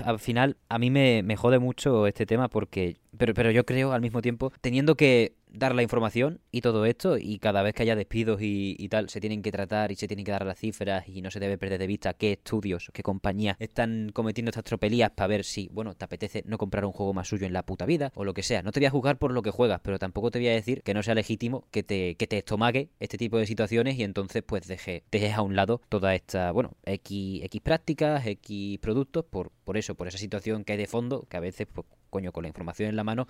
al 0.05 0.19
final, 0.19 0.57
a 0.69 0.79
mí 0.79 0.91
me, 0.91 1.23
me 1.23 1.35
jode 1.37 1.59
mucho 1.59 2.07
este 2.07 2.27
tema 2.27 2.49
porque. 2.49 2.97
Pero, 3.19 3.35
pero 3.35 3.51
yo 3.51 3.65
creo 3.65 3.93
al 3.93 4.01
mismo 4.01 4.23
tiempo, 4.23 4.53
teniendo 4.61 4.97
que 4.97 5.35
dar 5.49 5.75
la 5.75 5.83
información 5.83 6.41
y 6.51 6.61
todo 6.61 6.85
esto, 6.85 7.19
y 7.19 7.39
cada 7.39 7.63
vez 7.63 7.75
que 7.75 7.83
haya 7.83 7.97
despidos 7.97 8.43
y, 8.43 8.77
y 8.79 8.89
tal, 8.89 9.09
se 9.09 9.21
tienen 9.21 9.43
que 9.43 9.53
tratar 9.53 9.91
y 9.91 9.97
se 9.97 10.07
tienen 10.07 10.25
que 10.25 10.33
dar 10.33 10.45
las 10.45 10.59
cifras 10.59 11.09
y 11.09 11.23
no 11.23 11.31
se 11.31 11.41
debe 11.41 11.57
perder 11.59 11.79
de 11.79 11.87
vista 11.87 12.15
qué 12.15 12.33
estudios, 12.33 12.91
qué 12.93 13.03
compañías 13.03 13.57
están 13.59 14.11
cometiendo 14.13 14.51
estas 14.51 14.65
tropelías 14.65 15.11
para 15.11 15.29
ver 15.29 15.45
si, 15.45 15.69
bueno, 15.73 15.95
te 15.95 16.05
apetece 16.05 16.43
no 16.47 16.59
comprar 16.59 16.85
un 16.85 16.93
juego 16.93 17.15
más 17.15 17.29
suyo 17.29 17.47
en 17.47 17.53
la 17.53 17.65
puta 17.65 17.87
vida 17.87 18.13
o 18.15 18.25
lo 18.25 18.35
que 18.35 18.43
sea. 18.43 18.63
No 18.63 18.73
te 18.73 18.81
voy 18.81 18.87
a 18.87 18.91
juzgar 18.91 19.19
por 19.19 19.33
lo 19.33 19.43
que 19.43 19.51
juegas, 19.51 19.81
pero 19.83 19.99
tampoco 19.99 20.31
te 20.31 20.39
voy 20.39 20.49
a 20.49 20.53
decir 20.53 20.83
que 20.83 20.95
no 20.95 21.03
sea 21.03 21.15
legítimo 21.15 21.67
que 21.71 21.83
te, 21.83 22.17
que 22.17 22.27
te 22.27 22.39
estomague 22.39 22.91
este 23.01 23.19
tipo 23.19 23.39
de 23.39 23.47
situaciones 23.47 23.99
y 23.99 24.03
entonces 24.03 24.43
pues 24.43 24.67
deje, 24.67 25.05
dejes 25.11 25.35
a 25.35 25.43
un 25.43 25.57
lado 25.57 25.81
toda 25.89 26.15
esta, 26.15 26.53
bueno, 26.53 26.77
X, 26.85 27.43
X 27.45 27.61
prácticas, 27.63 28.27
X 28.27 28.79
productos 28.79 29.25
por, 29.25 29.53
por 29.65 29.77
eso, 29.77 29.95
por 29.95 30.09
esa 30.09 30.19
situación 30.19 30.65
que 30.65 30.73
hay 30.73 30.79
de 30.79 30.87
fondo, 30.87 31.27
que 31.29 31.37
a 31.37 31.41
veces 31.41 31.67
pues 31.73 31.87
coño, 32.17 32.33
con 32.33 32.43
la 32.43 32.49
información 32.49 32.89
en 32.89 32.97
la 32.97 33.05
mano, 33.05 33.29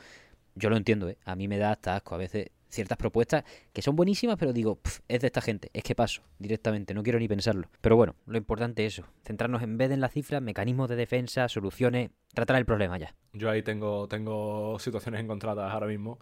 yo 0.54 0.70
lo 0.70 0.76
entiendo, 0.76 1.08
¿eh? 1.08 1.18
A 1.24 1.34
mí 1.34 1.48
me 1.48 1.58
da 1.58 1.72
hasta 1.72 1.96
asco 1.96 2.14
a 2.14 2.18
veces 2.18 2.50
ciertas 2.68 2.96
propuestas 2.96 3.42
que 3.72 3.82
son 3.82 3.96
buenísimas, 3.96 4.36
pero 4.38 4.52
digo, 4.52 4.78
es 5.08 5.20
de 5.20 5.26
esta 5.26 5.40
gente, 5.40 5.70
es 5.72 5.82
que 5.82 5.96
paso 5.96 6.22
directamente, 6.38 6.94
no 6.94 7.02
quiero 7.02 7.18
ni 7.18 7.26
pensarlo. 7.26 7.68
Pero 7.80 7.96
bueno, 7.96 8.14
lo 8.26 8.38
importante 8.38 8.86
es 8.86 8.94
eso, 8.94 9.08
centrarnos 9.24 9.62
en 9.62 9.76
vez 9.76 9.88
de 9.88 9.94
en 9.94 10.00
las 10.00 10.12
cifras, 10.12 10.40
mecanismos 10.40 10.88
de 10.88 10.94
defensa, 10.94 11.48
soluciones, 11.48 12.10
tratar 12.32 12.56
el 12.56 12.64
problema 12.64 12.96
ya. 12.96 13.12
Yo 13.32 13.50
ahí 13.50 13.62
tengo, 13.62 14.06
tengo 14.06 14.78
situaciones 14.78 15.20
encontradas 15.20 15.72
ahora 15.72 15.88
mismo. 15.88 16.20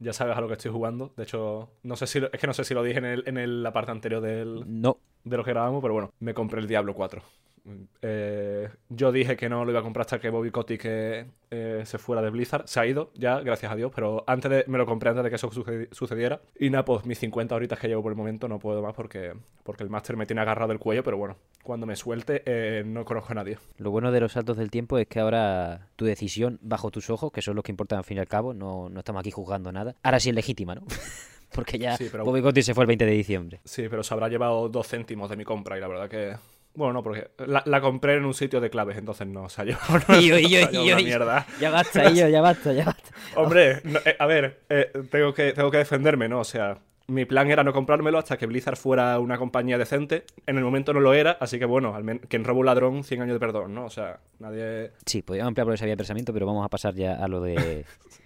Ya 0.00 0.12
sabes 0.12 0.36
a 0.36 0.40
lo 0.40 0.48
que 0.48 0.54
estoy 0.54 0.72
jugando. 0.72 1.14
De 1.16 1.22
hecho, 1.22 1.70
no 1.84 1.96
sé 1.96 2.06
si 2.06 2.18
es 2.18 2.40
que 2.40 2.46
no 2.46 2.52
sé 2.52 2.64
si 2.64 2.74
lo 2.74 2.82
dije 2.82 2.98
en, 2.98 3.04
el, 3.04 3.22
en 3.26 3.38
el, 3.38 3.62
la 3.62 3.72
parte 3.72 3.92
anterior 3.92 4.20
del, 4.20 4.64
no. 4.66 4.98
de 5.22 5.36
lo 5.36 5.44
que 5.44 5.52
grabamos, 5.52 5.80
pero 5.80 5.94
bueno, 5.94 6.12
me 6.18 6.34
compré 6.34 6.60
el 6.60 6.66
Diablo 6.66 6.94
4. 6.94 7.22
Eh, 8.02 8.68
yo 8.90 9.10
dije 9.10 9.36
que 9.36 9.48
no 9.48 9.64
lo 9.64 9.70
iba 9.70 9.80
a 9.80 9.82
comprar 9.82 10.02
hasta 10.02 10.20
que 10.20 10.28
Bobby 10.28 10.50
Kotick 10.50 10.82
que, 10.82 11.26
eh, 11.50 11.82
se 11.84 11.98
fuera 11.98 12.20
de 12.20 12.30
Blizzard. 12.30 12.66
Se 12.66 12.80
ha 12.80 12.86
ido 12.86 13.10
ya, 13.14 13.40
gracias 13.40 13.72
a 13.72 13.76
Dios, 13.76 13.90
pero 13.94 14.24
antes 14.26 14.50
de, 14.50 14.64
me 14.66 14.76
lo 14.76 14.86
compré 14.86 15.10
antes 15.10 15.24
de 15.24 15.30
que 15.30 15.36
eso 15.36 15.50
sucediera. 15.90 16.40
Y 16.58 16.70
nada, 16.70 16.84
pues 16.84 17.06
mis 17.06 17.18
50 17.18 17.54
horitas 17.54 17.78
que 17.78 17.88
llevo 17.88 18.02
por 18.02 18.12
el 18.12 18.16
momento 18.16 18.48
no 18.48 18.58
puedo 18.58 18.82
más 18.82 18.94
porque, 18.94 19.34
porque 19.62 19.82
el 19.82 19.90
máster 19.90 20.16
me 20.16 20.26
tiene 20.26 20.42
agarrado 20.42 20.72
el 20.72 20.78
cuello, 20.78 21.02
pero 21.02 21.16
bueno, 21.16 21.36
cuando 21.62 21.86
me 21.86 21.96
suelte 21.96 22.42
eh, 22.44 22.82
no 22.84 23.04
conozco 23.04 23.32
a 23.32 23.36
nadie. 23.36 23.58
Lo 23.78 23.90
bueno 23.90 24.12
de 24.12 24.20
los 24.20 24.32
saltos 24.32 24.56
del 24.56 24.70
tiempo 24.70 24.98
es 24.98 25.06
que 25.06 25.20
ahora 25.20 25.88
tu 25.96 26.04
decisión 26.04 26.58
bajo 26.60 26.90
tus 26.90 27.08
ojos, 27.08 27.32
que 27.32 27.40
son 27.40 27.56
los 27.56 27.64
que 27.64 27.72
importan 27.72 27.98
al 27.98 28.04
fin 28.04 28.18
y 28.18 28.20
al 28.20 28.28
cabo, 28.28 28.52
no, 28.52 28.88
no 28.90 28.98
estamos 28.98 29.20
aquí 29.20 29.30
juzgando 29.30 29.72
nada, 29.72 29.96
ahora 30.02 30.20
sí 30.20 30.28
es 30.28 30.34
legítima, 30.34 30.74
¿no? 30.74 30.82
porque 31.54 31.78
ya 31.78 31.96
Bobby 32.24 32.42
Kotick 32.42 32.64
se 32.64 32.74
fue 32.74 32.84
el 32.84 32.88
20 32.88 33.06
de 33.06 33.12
diciembre. 33.12 33.60
Sí, 33.64 33.86
pero 33.88 34.02
se 34.02 34.12
habrá 34.12 34.28
llevado 34.28 34.68
dos 34.68 34.88
céntimos 34.88 35.30
de 35.30 35.36
mi 35.36 35.44
compra 35.44 35.78
y 35.78 35.80
la 35.80 35.88
verdad 35.88 36.08
que 36.08 36.34
bueno, 36.74 36.92
no, 36.92 37.02
porque 37.02 37.30
la, 37.46 37.80
compré 37.80 38.14
en 38.14 38.24
un 38.24 38.34
sitio 38.34 38.60
de 38.60 38.70
claves, 38.70 38.98
entonces 38.98 39.26
no, 39.26 39.44
o 39.44 39.48
sea, 39.48 39.64
yo, 39.64 39.76
no, 40.08 40.20
y 40.20 40.28
yo, 40.28 40.38
y 40.38 40.48
yo, 40.48 40.58
y 40.70 40.88
yo, 40.88 40.96
mierda. 40.96 41.46
Ya 41.60 41.70
basta, 41.70 42.10
yo, 42.10 42.28
ya 42.28 42.40
basta, 42.40 42.72
ya 42.72 42.84
basta. 42.86 43.10
Hombre, 43.36 43.80
eh, 44.04 44.16
a 44.18 44.26
ver, 44.26 44.60
eh, 44.68 44.90
tengo, 45.10 45.32
que, 45.32 45.52
tengo 45.52 45.70
que 45.70 45.78
defenderme, 45.78 46.28
¿no? 46.28 46.40
O 46.40 46.44
sea, 46.44 46.78
mi 47.06 47.24
plan 47.26 47.50
era 47.50 47.62
no 47.62 47.72
comprármelo 47.72 48.18
hasta 48.18 48.36
que 48.36 48.46
Blizzard 48.46 48.76
fuera 48.76 49.18
una 49.20 49.38
compañía 49.38 49.78
decente. 49.78 50.24
En 50.46 50.58
el 50.58 50.64
momento 50.64 50.92
no 50.92 51.00
lo 51.00 51.14
era, 51.14 51.32
así 51.40 51.58
que 51.58 51.64
bueno, 51.64 51.94
al 51.94 52.02
menos 52.02 52.24
quien 52.28 52.44
roba 52.44 52.60
un 52.60 52.66
ladrón, 52.66 53.04
100 53.04 53.22
años 53.22 53.34
de 53.34 53.40
perdón, 53.40 53.74
¿no? 53.74 53.84
O 53.84 53.90
sea, 53.90 54.20
nadie... 54.38 54.92
Sí, 55.06 55.22
podríamos 55.22 55.48
ampliar 55.48 55.66
por 55.66 55.74
esa 55.74 55.84
vía 55.84 55.92
de 55.92 55.98
pensamiento, 55.98 56.32
pero 56.32 56.46
vamos 56.46 56.64
a 56.64 56.68
pasar 56.68 56.94
ya 56.94 57.14
a 57.14 57.28
lo 57.28 57.40
de... 57.40 57.84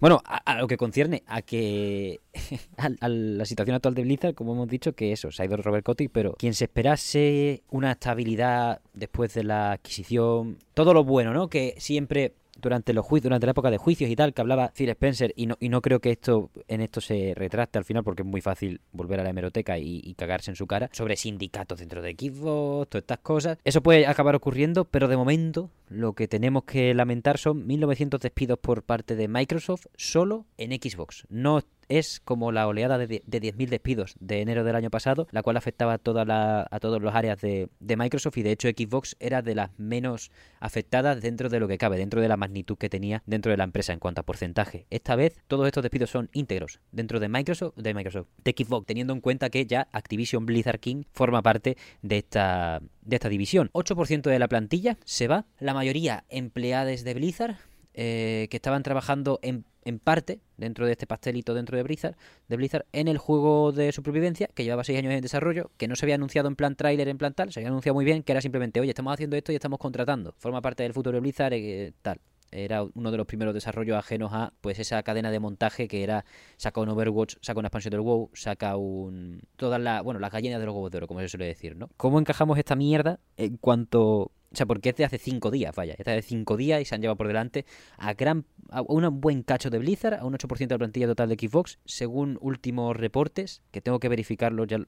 Bueno, 0.00 0.22
a, 0.24 0.58
lo 0.58 0.66
que 0.66 0.76
concierne 0.76 1.22
a 1.26 1.42
que 1.42 2.20
a, 2.76 3.08
la 3.08 3.44
situación 3.44 3.76
actual 3.76 3.94
de 3.94 4.02
Blizzard, 4.02 4.34
como 4.34 4.52
hemos 4.52 4.68
dicho, 4.68 4.92
que 4.92 5.12
eso, 5.12 5.30
se 5.30 5.42
ha 5.42 5.46
ido 5.46 5.56
Robert 5.56 5.84
Kotick, 5.84 6.10
pero 6.12 6.34
quien 6.34 6.54
se 6.54 6.64
esperase 6.64 7.62
una 7.70 7.92
estabilidad 7.92 8.80
después 8.92 9.34
de 9.34 9.44
la 9.44 9.72
adquisición, 9.72 10.58
todo 10.74 10.92
lo 10.92 11.04
bueno, 11.04 11.32
¿no? 11.32 11.48
Que 11.48 11.74
siempre 11.78 12.34
durante 12.56 12.92
los 12.92 13.04
juicios, 13.04 13.24
durante 13.24 13.46
la 13.46 13.52
época 13.52 13.70
de 13.70 13.78
juicios 13.78 14.10
y 14.10 14.16
tal, 14.16 14.32
que 14.34 14.40
hablaba 14.40 14.72
Phil 14.74 14.88
Spencer, 14.90 15.32
y 15.36 15.46
no, 15.46 15.56
y 15.60 15.68
no 15.68 15.80
creo 15.80 16.00
que 16.00 16.10
esto 16.10 16.50
en 16.68 16.80
esto 16.80 17.00
se 17.00 17.32
retracte 17.34 17.78
al 17.78 17.84
final, 17.84 18.04
porque 18.04 18.22
es 18.22 18.28
muy 18.28 18.40
fácil 18.40 18.80
volver 18.92 19.20
a 19.20 19.24
la 19.24 19.30
hemeroteca 19.30 19.78
y, 19.78 20.14
cagarse 20.16 20.50
en 20.50 20.56
su 20.56 20.66
cara, 20.66 20.88
sobre 20.92 21.16
sindicatos 21.16 21.78
dentro 21.78 22.00
de 22.00 22.12
Xbox, 22.12 22.88
todas 22.88 23.02
estas 23.02 23.18
cosas. 23.18 23.58
Eso 23.64 23.82
puede 23.82 24.06
acabar 24.06 24.34
ocurriendo, 24.34 24.84
pero 24.86 25.08
de 25.08 25.16
momento 25.16 25.70
lo 25.88 26.14
que 26.14 26.26
tenemos 26.26 26.64
que 26.64 26.94
lamentar 26.94 27.38
son 27.38 27.66
1900 27.66 28.20
despidos 28.20 28.58
por 28.58 28.82
parte 28.82 29.14
de 29.14 29.28
Microsoft 29.28 29.86
solo 29.94 30.46
en 30.56 30.72
Xbox. 30.72 31.26
No 31.28 31.60
es 31.88 32.20
como 32.20 32.52
la 32.52 32.66
oleada 32.66 32.98
de, 32.98 33.22
10.000 33.22 33.68
despidos 33.68 34.16
de 34.20 34.40
enero 34.40 34.64
del 34.64 34.76
año 34.76 34.90
pasado, 34.90 35.26
la 35.30 35.42
cual 35.42 35.56
afectaba 35.56 35.94
a, 35.94 35.98
toda 35.98 36.24
la, 36.24 36.66
a 36.70 36.80
todas 36.80 37.02
las 37.02 37.14
áreas 37.14 37.40
de, 37.40 37.68
Microsoft 37.96 38.36
y 38.36 38.42
de 38.42 38.52
hecho 38.52 38.68
Xbox 38.68 39.16
era 39.20 39.42
de 39.42 39.54
las 39.54 39.70
menos 39.78 40.30
afectadas 40.60 41.20
dentro 41.22 41.48
de 41.48 41.60
lo 41.60 41.68
que 41.68 41.78
cabe, 41.78 41.96
dentro 41.96 42.20
de 42.20 42.28
la 42.28 42.36
magnitud 42.36 42.76
que 42.76 42.90
tenía 42.90 43.22
dentro 43.26 43.50
de 43.50 43.56
la 43.56 43.64
empresa 43.64 43.92
en 43.92 43.98
cuanto 43.98 44.20
a 44.20 44.24
porcentaje. 44.24 44.86
Esta 44.90 45.16
vez 45.16 45.38
todos 45.46 45.66
estos 45.66 45.82
despidos 45.82 46.10
son 46.10 46.28
íntegros 46.32 46.80
dentro 46.92 47.20
de 47.20 47.28
Microsoft, 47.28 47.74
de 47.76 47.94
Microsoft, 47.94 48.28
de 48.44 48.54
Xbox, 48.56 48.86
teniendo 48.86 49.12
en 49.12 49.20
cuenta 49.20 49.48
que 49.48 49.64
ya 49.66 49.88
Activision 49.92 50.44
Blizzard 50.44 50.80
King 50.80 51.04
forma 51.12 51.42
parte 51.42 51.76
de 52.02 52.18
esta, 52.18 52.80
de 53.02 53.16
esta 53.16 53.28
división. 53.28 53.70
8% 53.72 54.22
de 54.22 54.38
la 54.38 54.48
plantilla 54.48 54.98
se 55.04 55.28
va, 55.28 55.46
la 55.58 55.74
mayoría 55.74 56.24
empleados 56.28 57.02
de 57.04 57.14
Blizzard, 57.14 57.56
eh, 57.94 58.48
que 58.50 58.58
estaban 58.58 58.82
trabajando 58.82 59.38
en 59.42 59.64
en 59.86 60.00
parte 60.00 60.40
dentro 60.56 60.84
de 60.84 60.92
este 60.92 61.06
pastelito 61.06 61.54
dentro 61.54 61.76
de 61.76 61.82
Blizzard, 61.84 62.16
de 62.48 62.56
Blizzard 62.56 62.86
en 62.92 63.08
el 63.08 63.18
juego 63.18 63.72
de 63.72 63.92
supervivencia 63.92 64.48
que 64.52 64.64
llevaba 64.64 64.84
seis 64.84 64.98
años 64.98 65.12
en 65.12 65.20
desarrollo, 65.22 65.70
que 65.78 65.88
no 65.88 65.96
se 65.96 66.04
había 66.04 66.16
anunciado 66.16 66.48
en 66.48 66.56
plan 66.56 66.74
trailer, 66.74 67.08
en 67.08 67.18
plan 67.18 67.32
tal, 67.32 67.52
se 67.52 67.60
había 67.60 67.68
anunciado 67.68 67.94
muy 67.94 68.04
bien, 68.04 68.22
que 68.22 68.32
era 68.32 68.40
simplemente, 68.40 68.80
oye, 68.80 68.90
estamos 68.90 69.14
haciendo 69.14 69.36
esto 69.36 69.52
y 69.52 69.54
estamos 69.54 69.78
contratando, 69.78 70.34
forma 70.38 70.60
parte 70.60 70.82
del 70.82 70.92
futuro 70.92 71.14
de 71.16 71.20
Blizzard, 71.20 71.54
eh, 71.54 71.92
tal. 72.02 72.20
Era 72.52 72.84
uno 72.94 73.10
de 73.10 73.16
los 73.16 73.26
primeros 73.26 73.52
desarrollos 73.54 73.96
ajenos 73.98 74.32
a 74.32 74.52
pues 74.60 74.78
esa 74.78 75.02
cadena 75.02 75.32
de 75.32 75.40
montaje 75.40 75.88
que 75.88 76.04
era 76.04 76.24
saca 76.56 76.80
un 76.80 76.88
Overwatch, 76.88 77.36
saca 77.40 77.58
una 77.58 77.66
expansión 77.66 77.90
del 77.90 78.00
WoW, 78.00 78.30
saca 78.34 78.76
un 78.76 79.42
todas 79.56 79.80
las, 79.80 80.02
bueno, 80.04 80.20
las 80.20 80.30
gallinas 80.30 80.60
de 80.60 80.66
los 80.66 80.74
huevos 80.74 80.90
de 80.92 80.98
oro, 80.98 81.08
como 81.08 81.20
se 81.20 81.28
suele 81.28 81.46
decir, 81.46 81.76
¿no? 81.76 81.90
¿Cómo 81.96 82.20
encajamos 82.20 82.56
esta 82.56 82.76
mierda 82.76 83.18
en 83.36 83.56
cuanto 83.56 84.30
o 84.52 84.56
sea, 84.56 84.66
porque 84.66 84.90
es 84.90 84.96
de 84.96 85.04
hace 85.04 85.18
cinco 85.18 85.50
días, 85.50 85.74
vaya. 85.74 85.94
Es 85.98 86.04
de 86.04 86.22
cinco 86.22 86.56
días 86.56 86.80
y 86.80 86.84
se 86.84 86.94
han 86.94 87.00
llevado 87.00 87.16
por 87.16 87.26
delante 87.26 87.66
a 87.98 88.14
gran 88.14 88.44
a 88.70 88.82
un 88.82 89.20
buen 89.20 89.42
cacho 89.42 89.70
de 89.70 89.78
Blizzard, 89.78 90.14
a 90.14 90.24
un 90.24 90.34
8% 90.34 90.58
de 90.58 90.74
la 90.74 90.78
plantilla 90.78 91.06
total 91.06 91.28
de 91.28 91.36
Xbox, 91.36 91.78
según 91.84 92.38
últimos 92.40 92.96
reportes, 92.96 93.62
que 93.70 93.80
tengo 93.80 94.00
que 94.00 94.08
verificarlo 94.08 94.64
ya. 94.64 94.78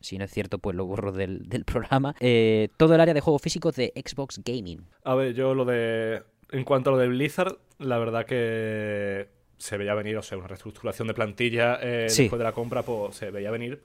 si 0.00 0.18
no 0.18 0.24
es 0.24 0.30
cierto, 0.30 0.58
pues 0.58 0.76
lo 0.76 0.86
borro 0.86 1.12
del, 1.12 1.46
programa. 1.66 2.14
Eh, 2.20 2.68
todo 2.76 2.94
el 2.94 3.00
área 3.00 3.14
de 3.14 3.20
juegos 3.20 3.42
físicos 3.42 3.76
de 3.76 3.92
Xbox 3.96 4.40
Gaming. 4.44 4.86
A 5.04 5.14
ver, 5.14 5.34
yo 5.34 5.54
lo 5.54 5.64
de. 5.64 6.22
En 6.52 6.64
cuanto 6.64 6.90
a 6.90 6.92
lo 6.92 6.98
de 6.98 7.08
Blizzard, 7.08 7.58
la 7.78 7.98
verdad 7.98 8.24
que 8.24 9.28
se 9.58 9.76
veía 9.76 9.94
venir, 9.94 10.16
o 10.16 10.22
sea, 10.22 10.38
una 10.38 10.46
reestructuración 10.46 11.08
de 11.08 11.14
plantilla 11.14 11.78
eh, 11.82 12.06
después 12.08 12.38
de 12.38 12.44
la 12.44 12.52
compra, 12.52 12.82
pues 12.82 13.16
se 13.16 13.30
veía 13.30 13.50
venir 13.50 13.82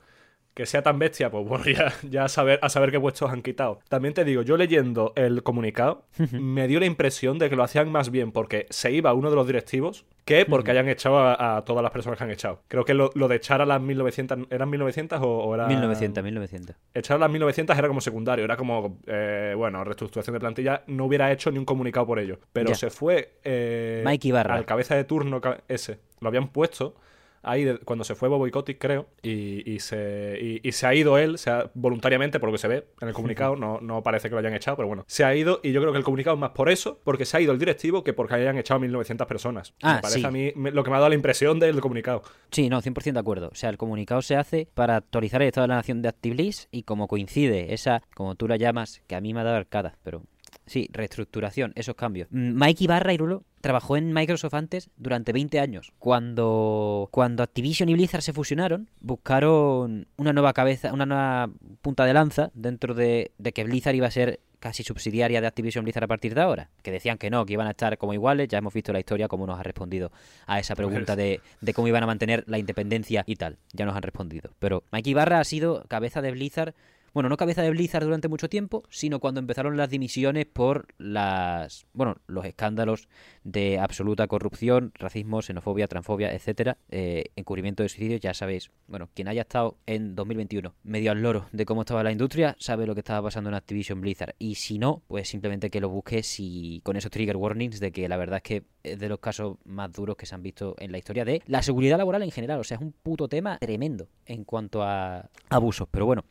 que 0.54 0.66
sea 0.66 0.82
tan 0.82 1.00
bestia, 1.00 1.30
pues 1.32 1.48
bueno, 1.48 1.66
ya, 1.78 1.94
ya 2.10 2.26
a, 2.26 2.30
saber, 2.30 2.60
a 2.62 2.70
saber 2.70 2.92
qué 2.92 3.00
puestos 3.00 3.32
han 3.32 3.42
quitado. 3.42 3.80
También 3.90 4.14
te 4.14 4.26
digo, 4.26 4.42
yo 4.42 4.58
leyendo 4.58 5.14
el 5.16 5.44
comunicado, 5.44 6.06
me 6.32 6.68
dio 6.68 6.80
la 6.80 6.86
impresión 6.86 7.40
de 7.40 7.50
que 7.50 7.56
lo 7.56 7.64
hacían 7.64 7.92
más 7.92 8.12
bien 8.12 8.32
porque 8.32 8.68
se 8.70 8.92
iba 8.92 9.14
uno 9.14 9.30
de 9.30 9.36
los 9.36 9.48
directivos 9.48 10.06
que 10.26 10.46
porque 10.46 10.72
hayan 10.72 10.88
echado 10.88 11.20
a, 11.20 11.64
todas 11.66 11.82
las 11.82 11.92
personas 11.92 12.18
que 12.18 12.24
han 12.24 12.32
echado. 12.32 12.62
Creo 12.68 12.86
que 12.86 12.94
lo, 12.94 13.10
de 13.10 13.36
echar 13.36 13.62
a 13.62 13.66
las 13.66 13.82
1900, 13.82 14.48
¿eran 14.50 14.70
1900 14.70 15.20
o, 15.22 15.26
o 15.26 15.56
era...? 15.56 15.68
1900, 15.68 16.24
1900. 16.24 16.76
Echar 16.94 17.16
a 17.16 17.20
las 17.20 17.32
1900 17.32 17.78
era 17.78 17.88
como 17.88 18.02
secundario, 18.02 18.46
era 18.46 18.56
como, 18.56 19.00
eh, 19.08 19.54
bueno, 19.58 19.84
reestructuración 19.84 20.34
de 20.34 20.40
plantilla, 20.40 20.84
no 20.88 21.06
hubiera 21.06 21.32
hecho 21.32 21.52
ni 21.52 21.58
un 21.58 21.66
comunicado 21.66 22.06
por 22.06 22.20
ello. 22.20 22.40
Pero 22.54 22.76
se 22.76 22.90
fue... 22.90 23.40
Eh, 23.44 24.04
Mike 24.06 24.28
Ibarra. 24.28 24.56
Al 24.56 24.66
cabeza 24.66 24.96
de 24.96 25.04
turno 25.06 25.42
ese, 25.68 26.00
lo 26.20 26.28
habían 26.28 26.50
puesto 26.50 26.96
ahí 27.44 27.78
cuando 27.86 28.04
se 28.04 28.16
fue 28.16 28.30
Bobo 28.30 28.48
creo, 28.80 29.08
y, 29.22 29.80
se, 29.80 30.60
y, 30.64 30.72
se 30.72 30.88
ha 30.88 30.94
ido 30.94 31.18
él, 31.18 31.38
sea, 31.38 31.72
voluntariamente, 31.74 32.40
por 32.40 32.50
lo 32.50 32.54
que 32.54 32.60
se 32.60 32.68
ve 32.68 32.88
en 33.02 33.08
el 33.08 33.14
comunicado, 33.14 33.56
no, 33.56 33.80
no 33.82 34.04
parece 34.04 34.30
que 34.30 34.34
lo 34.34 34.40
hayan 34.40 34.54
echado, 34.54 34.78
pero 34.78 34.88
bueno, 34.88 35.04
se 35.08 35.24
ha 35.24 35.36
ido 35.36 35.60
y 35.64 35.72
yo 35.72 35.82
creo 35.82 35.92
que 35.92 35.98
el 35.98 36.04
comunicado 36.04 36.36
es 36.36 36.40
más 36.40 36.52
por 36.52 36.70
eso, 36.70 37.00
porque 37.04 37.26
se 37.26 37.38
ha 37.38 37.42
ido 37.42 37.52
el 37.52 37.60
directivo, 37.60 38.04
que 38.04 38.14
porque 38.14 38.36
hayan 38.36 38.58
echado 38.58 38.78
a 38.78 38.82
1900 38.82 39.28
personas. 39.28 39.74
Ah, 39.82 39.96
me 39.96 40.02
parece 40.02 40.26
a 40.28 40.32
mí 40.32 40.52
lo 40.56 40.84
que 40.84 40.90
me 40.90 40.96
ha 40.96 41.00
dado 41.00 41.10
la 41.10 41.16
impresión 41.16 41.60
del 41.60 41.80
comunicado. 41.82 42.24
Sí, 42.52 42.70
no, 42.70 42.82
100% 42.82 43.14
de 43.14 43.20
acuerdo. 43.20 43.50
O 43.52 43.56
sea, 43.56 43.70
el 43.70 43.78
comunicado 43.78 44.22
se 44.22 44.36
hace 44.36 44.68
para 44.74 44.98
actualizar 44.98 45.42
el 45.42 45.50
estado 45.50 45.66
de 45.66 45.70
la 45.70 45.76
nación 45.76 46.02
de 46.02 46.10
Activities 46.10 46.68
y 46.72 46.84
como 46.84 47.08
coincide 47.08 47.74
esa, 47.74 48.02
como 48.16 48.36
tú 48.36 48.48
la 48.48 48.58
llamas, 48.58 49.02
que 49.08 49.16
a 49.16 49.22
mí 49.22 49.34
me 49.34 49.42
ha 49.42 49.44
dado 49.44 49.58
arcada, 49.58 49.98
pero 50.04 50.24
Sí, 50.66 50.90
reestructuración, 50.92 51.74
esos 51.76 51.96
cambios. 51.96 52.28
Mike 52.32 52.86
Ibarra, 52.86 53.14
Irulo, 53.14 53.44
trabajó 53.62 53.98
en 53.98 54.14
Microsoft 54.14 54.54
antes 54.54 54.90
durante 54.98 55.34
20 55.34 55.60
años. 55.60 55.92
Cuando, 56.00 57.10
cuando 57.12 57.44
Activision 57.44 57.90
y 57.90 57.94
Blizzard 57.94 58.22
se 58.22 58.34
fusionaron, 58.34 58.90
buscaron 59.00 60.08
una 60.18 60.34
nueva 60.34 60.54
cabeza, 60.54 60.94
una 60.94 61.06
nueva 61.06 61.50
punta 61.82 62.06
de 62.06 62.14
lanza 62.14 62.52
dentro 62.54 62.94
de, 62.94 63.32
que 63.54 63.64
Blizzard 63.64 63.96
iba 63.96 64.08
a 64.08 64.12
ser 64.12 64.40
casi 64.60 64.84
subsidiaria 64.84 65.42
de 65.42 65.48
Activision 65.48 65.84
Blizzard 65.84 66.04
a 66.04 66.08
partir 66.08 66.36
de 66.36 66.42
ahora. 66.42 66.70
Que 66.84 66.92
decían 66.92 67.18
que 67.18 67.30
no, 67.30 67.46
que 67.46 67.54
iban 67.54 67.68
a 67.68 67.72
estar 67.72 67.98
como 67.98 68.14
iguales. 68.14 68.48
Ya 68.48 68.60
hemos 68.60 68.74
visto 68.74 68.94
la 68.94 69.00
historia, 69.00 69.28
cómo 69.28 69.48
nos 69.48 69.60
ha 69.60 69.64
respondido 69.64 70.12
a 70.46 70.60
esa 70.60 70.76
pregunta 70.76 71.16
de, 71.16 71.42
de 71.62 71.74
cómo 71.74 71.88
iban 71.88 72.04
a 72.04 72.08
mantener 72.08 72.44
la 72.48 72.60
independencia 72.60 73.24
y 73.26 73.36
tal. 73.36 73.58
Ya 73.74 73.86
nos 73.86 73.96
han 73.96 74.04
respondido. 74.04 74.52
Pero 74.60 74.84
Mike 74.92 75.10
Ibarra 75.10 75.40
ha 75.40 75.44
sido 75.44 75.84
cabeza 75.88 76.22
de 76.22 76.32
Blizzard 76.32 76.76
bueno, 77.14 77.30
no 77.30 77.38
cabeza 77.38 77.62
de 77.62 77.70
Blizzard 77.70 78.06
durante 78.06 78.28
mucho 78.28 78.50
tiempo, 78.50 78.84
sino 78.90 79.20
cuando 79.20 79.40
empezaron 79.40 79.78
las 79.78 79.90
dimisiones 79.90 80.46
por 80.46 80.88
las, 80.98 81.86
bueno, 81.94 82.18
los 82.28 82.46
escándalos 82.46 83.10
de 83.44 83.80
absoluta 83.80 84.28
corrupción, 84.28 84.92
racismo, 84.96 85.42
xenofobia, 85.42 85.88
transfobia, 85.88 86.34
etcétera, 86.34 86.78
eh, 86.90 87.26
encubrimiento 87.36 87.84
de 87.84 87.90
suicidios, 87.90 88.22
ya 88.22 88.34
sabéis, 88.34 88.72
bueno, 88.88 89.10
quien 89.14 89.28
haya 89.28 89.42
estado 89.42 89.78
en 89.86 90.16
2021 90.16 90.74
medio 90.84 91.12
al 91.12 91.22
loro 91.22 91.48
de 91.52 91.66
cómo 91.66 91.82
estaba 91.82 92.04
la 92.04 92.12
industria, 92.12 92.56
sabe 92.60 92.86
lo 92.86 92.94
que 92.94 93.02
estaba 93.02 93.28
pasando 93.28 93.50
en 93.50 93.56
Activision 93.56 94.00
Blizzard, 94.00 94.36
y 94.40 94.56
si 94.56 94.80
no, 94.80 95.02
pues 95.08 95.28
simplemente 95.28 95.70
que 95.70 95.82
lo 95.82 95.90
busque 95.90 96.24
si 96.24 96.82
con 96.84 96.96
esos 96.96 97.12
trigger 97.12 97.38
warnings 97.38 97.80
de 97.80 97.92
que 97.92 98.08
la 98.08 98.18
verdad 98.18 98.38
es 98.38 98.44
que 98.44 98.64
es 98.84 99.00
de 99.00 99.10
los 99.10 99.20
casos 99.20 99.58
más 99.66 99.92
duros 99.92 100.16
que 100.16 100.26
se 100.26 100.36
han 100.36 100.44
visto 100.44 100.76
en 100.80 100.92
la 100.92 100.98
historia 100.98 101.26
de 101.26 101.42
la 101.46 101.62
seguridad 101.62 101.98
laboral 101.98 102.24
en 102.24 102.32
general, 102.32 102.60
o 102.60 102.64
sea, 102.64 102.78
es 102.78 102.82
un 102.82 102.94
puto 102.94 103.28
tema 103.28 103.58
tremendo 103.58 104.08
en 104.26 104.44
cuanto 104.44 104.84
a 104.84 105.30
abusos, 105.50 105.88
pero 105.92 106.06
bueno, 106.06 106.24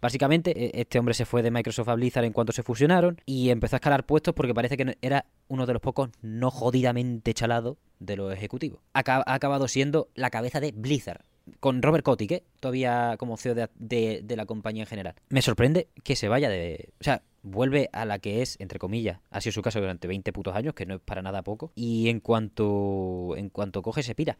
Básicamente, 0.00 0.52
e- 0.76 0.80
este 0.80 0.98
hombre 0.98 1.14
se 1.14 1.24
fue 1.24 1.42
de 1.42 1.50
Microsoft 1.50 1.88
a 1.88 1.94
Blizzard 1.94 2.24
en 2.24 2.32
cuanto 2.32 2.52
se 2.52 2.62
fusionaron 2.62 3.20
y 3.26 3.50
empezó 3.50 3.76
a 3.76 3.78
escalar 3.78 4.04
puestos 4.06 4.34
porque 4.34 4.54
parece 4.54 4.76
que 4.76 4.96
era 5.02 5.26
uno 5.48 5.66
de 5.66 5.72
los 5.72 5.82
pocos 5.82 6.10
no 6.22 6.50
jodidamente 6.50 7.34
chalados 7.34 7.76
de 7.98 8.16
los 8.16 8.32
ejecutivos. 8.32 8.80
Ha 8.94 9.00
acabado 9.34 9.68
siendo 9.68 10.08
la 10.14 10.30
cabeza 10.30 10.60
de 10.60 10.72
Blizzard. 10.72 11.22
Con 11.60 11.80
Robert 11.80 12.04
Kotick, 12.04 12.30
¿eh? 12.32 12.42
todavía 12.58 13.14
como 13.20 13.36
CEO 13.36 13.54
de, 13.54 13.68
de- 13.76 14.20
de 14.24 14.36
la 14.36 14.46
compañía 14.46 14.82
en 14.82 14.88
general. 14.88 15.14
Me 15.28 15.42
sorprende 15.42 15.86
que 16.02 16.16
se 16.16 16.26
vaya 16.26 16.48
de... 16.48 16.88
O 17.00 17.04
sea, 17.04 17.22
vuelve 17.42 17.88
a 17.92 18.04
la 18.04 18.18
que 18.18 18.42
es, 18.42 18.56
entre 18.58 18.80
comillas, 18.80 19.20
ha 19.30 19.40
sido 19.40 19.52
su 19.52 19.62
caso 19.62 19.80
durante 19.80 20.08
20 20.08 20.32
putos 20.32 20.56
años, 20.56 20.74
que 20.74 20.86
no 20.86 20.96
es 20.96 21.00
para 21.00 21.22
nada 21.22 21.42
poco. 21.42 21.70
Y 21.76 22.08
en 22.08 22.18
cuanto, 22.18 23.34
en 23.36 23.50
cuanto 23.50 23.80
coge, 23.82 24.02
se 24.02 24.16
pira. 24.16 24.36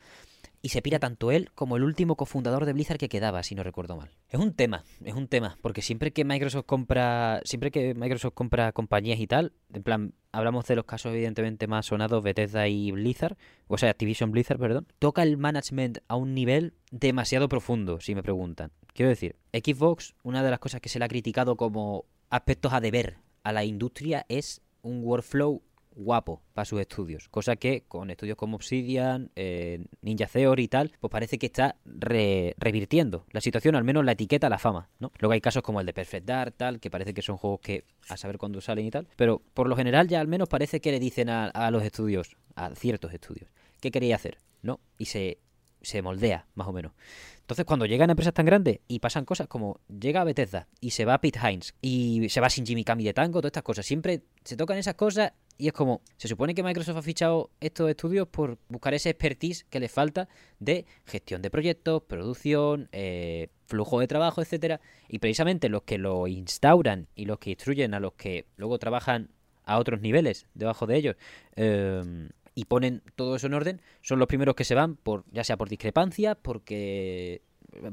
Y 0.62 0.70
se 0.70 0.82
pira 0.82 0.98
tanto 0.98 1.30
él 1.30 1.50
como 1.54 1.76
el 1.76 1.84
último 1.84 2.16
cofundador 2.16 2.64
de 2.64 2.72
Blizzard 2.72 2.98
que 2.98 3.08
quedaba, 3.08 3.42
si 3.42 3.54
no 3.54 3.62
recuerdo 3.62 3.96
mal. 3.96 4.10
Es 4.30 4.40
un 4.40 4.52
tema, 4.52 4.84
es 5.04 5.14
un 5.14 5.28
tema, 5.28 5.58
porque 5.62 5.82
siempre 5.82 6.12
que 6.12 6.24
Microsoft 6.24 6.66
compra, 6.66 7.40
siempre 7.44 7.70
que 7.70 7.94
Microsoft 7.94 8.34
compra 8.34 8.72
compañías 8.72 9.20
y 9.20 9.26
tal, 9.26 9.52
en 9.72 9.82
plan, 9.82 10.14
hablamos 10.32 10.66
de 10.66 10.76
los 10.76 10.84
casos 10.84 11.12
evidentemente 11.12 11.66
más 11.66 11.86
sonados, 11.86 12.22
Bethesda 12.22 12.68
y 12.68 12.90
Blizzard, 12.90 13.36
o 13.68 13.78
sea, 13.78 13.90
Activision 13.90 14.32
Blizzard, 14.32 14.58
perdón, 14.58 14.86
toca 14.98 15.22
el 15.22 15.36
management 15.36 15.98
a 16.08 16.16
un 16.16 16.34
nivel 16.34 16.74
demasiado 16.90 17.48
profundo, 17.48 18.00
si 18.00 18.14
me 18.14 18.22
preguntan. 18.22 18.72
Quiero 18.92 19.10
decir, 19.10 19.36
Xbox, 19.52 20.14
una 20.22 20.42
de 20.42 20.50
las 20.50 20.58
cosas 20.58 20.80
que 20.80 20.88
se 20.88 20.98
le 20.98 21.04
ha 21.04 21.08
criticado 21.08 21.56
como 21.56 22.06
aspectos 22.30 22.72
a 22.72 22.80
deber 22.80 23.18
a 23.42 23.52
la 23.52 23.64
industria 23.64 24.26
es 24.28 24.62
un 24.82 25.04
workflow 25.04 25.62
guapo 25.96 26.42
para 26.54 26.64
sus 26.64 26.80
estudios. 26.80 27.28
Cosa 27.28 27.56
que 27.56 27.82
con 27.88 28.10
estudios 28.10 28.36
como 28.36 28.56
Obsidian, 28.56 29.30
eh, 29.34 29.84
Ninja 30.02 30.26
Theory 30.26 30.64
y 30.64 30.68
tal, 30.68 30.92
pues 31.00 31.10
parece 31.10 31.38
que 31.38 31.46
está 31.46 31.76
re- 31.84 32.54
revirtiendo 32.58 33.26
la 33.32 33.40
situación, 33.40 33.74
al 33.74 33.82
menos 33.84 34.04
la 34.04 34.12
etiqueta, 34.12 34.48
la 34.48 34.58
fama, 34.58 34.88
¿no? 35.00 35.10
Luego 35.18 35.32
hay 35.32 35.40
casos 35.40 35.62
como 35.62 35.80
el 35.80 35.86
de 35.86 35.92
Perfect 35.92 36.26
Dark, 36.26 36.54
tal, 36.56 36.78
que 36.78 36.90
parece 36.90 37.14
que 37.14 37.22
son 37.22 37.36
juegos 37.38 37.60
que 37.60 37.84
a 38.08 38.16
saber 38.16 38.38
cuándo 38.38 38.60
salen 38.60 38.86
y 38.86 38.90
tal. 38.90 39.08
Pero 39.16 39.42
por 39.54 39.68
lo 39.68 39.74
general 39.74 40.06
ya 40.06 40.20
al 40.20 40.28
menos 40.28 40.48
parece 40.48 40.80
que 40.80 40.92
le 40.92 41.00
dicen 41.00 41.28
a, 41.30 41.46
a 41.46 41.70
los 41.70 41.82
estudios, 41.82 42.36
a 42.54 42.74
ciertos 42.74 43.12
estudios, 43.12 43.50
¿qué 43.80 43.90
queréis 43.90 44.14
hacer? 44.14 44.38
¿No? 44.62 44.80
Y 44.98 45.06
se, 45.06 45.38
se 45.86 46.02
moldea, 46.02 46.46
más 46.54 46.66
o 46.66 46.72
menos. 46.72 46.92
Entonces, 47.40 47.64
cuando 47.64 47.86
llegan 47.86 48.10
empresas 48.10 48.34
tan 48.34 48.44
grandes 48.44 48.80
y 48.88 48.98
pasan 48.98 49.24
cosas 49.24 49.46
como 49.46 49.80
llega 49.88 50.20
a 50.20 50.24
Bethesda 50.24 50.66
y 50.80 50.90
se 50.90 51.04
va 51.04 51.20
Pete 51.20 51.38
Hines 51.38 51.74
y 51.80 52.28
se 52.28 52.40
va 52.40 52.50
sin 52.50 52.66
Jimmy 52.66 52.82
Kami 52.82 53.04
de 53.04 53.14
Tango, 53.14 53.38
todas 53.38 53.50
estas 53.50 53.62
cosas, 53.62 53.86
siempre 53.86 54.22
se 54.42 54.56
tocan 54.56 54.78
esas 54.78 54.94
cosas 54.94 55.32
y 55.56 55.68
es 55.68 55.72
como, 55.72 56.00
se 56.16 56.26
supone 56.26 56.56
que 56.56 56.64
Microsoft 56.64 56.96
ha 56.96 57.02
fichado 57.02 57.50
estos 57.60 57.88
estudios 57.88 58.26
por 58.26 58.58
buscar 58.68 58.94
ese 58.94 59.10
expertise 59.10 59.64
que 59.70 59.78
les 59.78 59.92
falta 59.92 60.28
de 60.58 60.86
gestión 61.04 61.40
de 61.40 61.50
proyectos, 61.50 62.02
producción, 62.02 62.88
eh, 62.90 63.48
flujo 63.66 64.00
de 64.00 64.08
trabajo, 64.08 64.42
etcétera, 64.42 64.80
y 65.08 65.20
precisamente 65.20 65.68
los 65.68 65.82
que 65.82 65.98
lo 65.98 66.26
instauran 66.26 67.06
y 67.14 67.26
los 67.26 67.38
que 67.38 67.50
instruyen 67.50 67.94
a 67.94 68.00
los 68.00 68.14
que 68.14 68.46
luego 68.56 68.78
trabajan 68.80 69.30
a 69.64 69.78
otros 69.78 70.00
niveles 70.00 70.46
debajo 70.54 70.86
de 70.86 70.96
ellos 70.96 71.16
eh, 71.54 72.28
y 72.56 72.64
ponen 72.64 73.02
todo 73.14 73.36
eso 73.36 73.46
en 73.46 73.54
orden, 73.54 73.80
son 74.00 74.18
los 74.18 74.26
primeros 74.26 74.56
que 74.56 74.64
se 74.64 74.74
van, 74.74 74.96
por 74.96 75.24
ya 75.30 75.44
sea 75.44 75.56
por 75.56 75.68
discrepancia, 75.68 76.34
porque... 76.34 77.42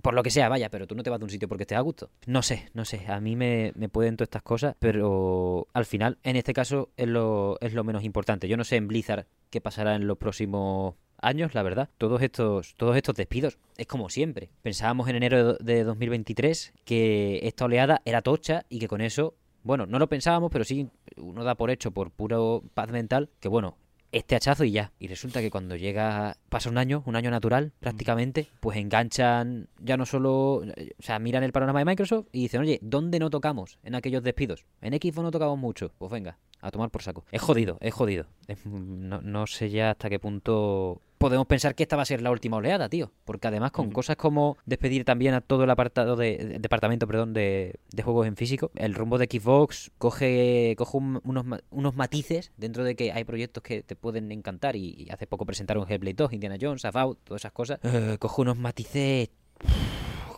Por 0.02 0.14
lo 0.14 0.24
que 0.24 0.30
sea, 0.30 0.48
vaya, 0.48 0.70
pero 0.70 0.88
tú 0.88 0.96
no 0.96 1.04
te 1.04 1.10
vas 1.10 1.20
de 1.20 1.26
un 1.26 1.30
sitio 1.30 1.50
porque 1.50 1.64
estés 1.64 1.78
a 1.78 1.82
gusto. 1.82 2.10
No 2.26 2.42
sé, 2.42 2.70
no 2.74 2.86
sé, 2.86 3.06
a 3.08 3.20
mí 3.20 3.36
me, 3.36 3.74
me 3.76 3.90
pueden 3.90 4.16
todas 4.16 4.28
estas 4.28 4.44
cosas, 4.44 4.76
pero 4.80 5.68
al 5.74 5.86
final, 5.86 6.20
en 6.24 6.38
este 6.38 6.54
caso, 6.54 6.92
es 6.96 7.08
lo, 7.08 7.58
es 7.60 7.74
lo 7.74 7.84
menos 7.84 8.06
importante. 8.06 8.48
Yo 8.48 8.56
no 8.56 8.64
sé 8.64 8.78
en 8.78 8.88
Blizzard 8.88 9.26
qué 9.50 9.60
pasará 9.60 9.96
en 9.96 10.08
los 10.08 10.18
próximos 10.18 10.96
años, 11.22 11.54
la 11.54 11.64
verdad. 11.64 11.90
Todos 11.98 12.22
estos, 12.22 12.76
todos 12.76 12.96
estos 12.96 13.16
despidos, 13.16 13.58
es 13.76 13.88
como 13.88 14.10
siempre. 14.10 14.52
Pensábamos 14.62 15.10
en 15.10 15.18
enero 15.18 15.56
de 15.56 15.84
2023 15.84 16.74
que 16.86 17.42
esta 17.44 17.66
oleada 17.66 18.02
era 18.06 18.22
tocha 18.22 18.66
y 18.70 18.80
que 18.80 18.88
con 18.88 19.02
eso 19.02 19.36
bueno, 19.64 19.86
no 19.86 19.98
lo 19.98 20.10
pensábamos, 20.10 20.52
pero 20.52 20.66
sí 20.66 20.90
uno 21.16 21.44
da 21.44 21.56
por 21.56 21.72
hecho, 21.72 21.92
por 21.92 22.12
puro 22.12 22.64
paz 22.74 22.92
mental, 22.92 23.30
que 23.40 23.48
bueno, 23.48 23.78
este 24.14 24.36
hachazo 24.36 24.64
y 24.64 24.72
ya. 24.72 24.92
Y 25.00 25.08
resulta 25.08 25.42
que 25.42 25.52
cuando 25.52 25.76
llega, 25.76 26.38
pasa 26.50 26.70
un 26.70 26.78
año, 26.78 27.04
un 27.06 27.16
año 27.18 27.30
natural 27.32 27.74
prácticamente, 27.80 28.48
pues 28.62 28.78
enganchan 28.78 29.68
ya 29.80 29.98
no 29.98 30.06
solo, 30.06 30.58
o 30.58 30.66
sea, 31.00 31.20
miran 31.20 31.44
el 31.44 31.52
panorama 31.52 31.80
de 31.80 31.86
Microsoft 31.86 32.28
y 32.32 32.42
dicen, 32.44 32.62
oye, 32.62 32.80
¿dónde 32.82 33.20
no 33.20 33.30
tocamos 33.30 33.80
en 33.84 33.96
aquellos 33.96 34.24
despidos? 34.24 34.66
En 34.82 34.94
Xbox 34.94 35.18
no 35.24 35.32
tocamos 35.32 35.58
mucho. 35.58 35.92
Pues 35.98 36.12
venga, 36.12 36.38
a 36.62 36.72
tomar 36.72 36.90
por 36.90 37.02
saco. 37.04 37.26
Es 37.32 37.42
jodido, 37.42 37.78
es 37.82 37.94
jodido. 37.94 38.28
Es- 38.48 38.66
no, 38.66 39.22
no 39.22 39.48
sé 39.48 39.70
ya 39.70 39.92
hasta 39.92 40.10
qué 40.10 40.20
punto 40.20 41.02
podemos 41.24 41.48
pensar 41.48 41.74
que 41.76 41.84
esta 41.84 41.96
va 41.96 42.04
a 42.04 42.06
ser 42.06 42.22
la 42.22 42.32
última 42.32 42.58
oleada, 42.58 42.90
tío. 42.90 43.12
Porque 43.26 43.48
además 43.48 43.72
con 43.72 43.92
cosas 43.92 44.16
como 44.16 44.58
despedir 44.66 45.06
también 45.06 45.34
a 45.34 45.42
todo 45.42 45.64
el 45.64 45.70
apartado 45.70 46.16
de, 46.16 46.38
de- 46.38 46.60
departamento, 46.60 47.08
perdón, 47.08 47.34
de, 47.34 47.80
de 47.92 48.04
juegos 48.04 48.28
en 48.28 48.36
físico, 48.36 48.72
el 48.76 48.94
rumbo 48.94 49.18
de 49.18 49.26
Xbox 49.32 49.92
coge, 49.98 50.76
coge 50.78 50.98
un- 50.98 51.22
unos, 51.24 51.46
unos 51.72 51.96
matices 51.96 52.52
dentro 52.58 52.84
de 52.84 52.96
que 52.96 53.12
hay 53.12 53.24
proyectos 53.24 53.64
que 53.64 53.84
te 53.84 53.96
pueden 53.96 54.32
encantar 54.32 54.76
y, 54.76 54.96
y 54.98 55.10
hace 55.12 55.26
poco 55.28 55.46
presentaron 55.46 55.86
Hellblade 55.90 56.14
2, 56.16 56.34
Indiana 56.34 56.58
Jones, 56.60 56.86
About, 56.86 57.20
todas 57.24 57.42
esas 57.42 57.52
cosas. 57.52 57.80
Eh, 57.84 58.18
coge 58.20 58.42
unos 58.42 58.58
matices 58.58 59.30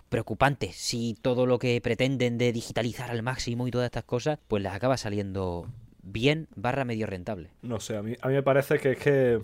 preocupantes 0.09 0.75
si 0.75 1.15
todo 1.21 1.45
lo 1.45 1.59
que 1.59 1.81
pretenden 1.81 2.37
de 2.37 2.53
digitalizar 2.53 3.09
al 3.11 3.23
máximo 3.23 3.67
y 3.67 3.71
todas 3.71 3.85
estas 3.85 4.03
cosas, 4.03 4.39
pues 4.47 4.61
les 4.63 4.71
acaba 4.71 4.97
saliendo 4.97 5.67
bien 6.03 6.47
barra 6.55 6.85
medio 6.85 7.07
rentable. 7.07 7.49
No 7.63 7.79
sé, 7.79 7.97
a 7.97 8.03
mí, 8.03 8.13
a 8.21 8.27
mí 8.27 8.35
me 8.35 8.43
parece 8.43 8.77
que 8.79 8.91
es 8.91 8.97
que. 8.99 9.41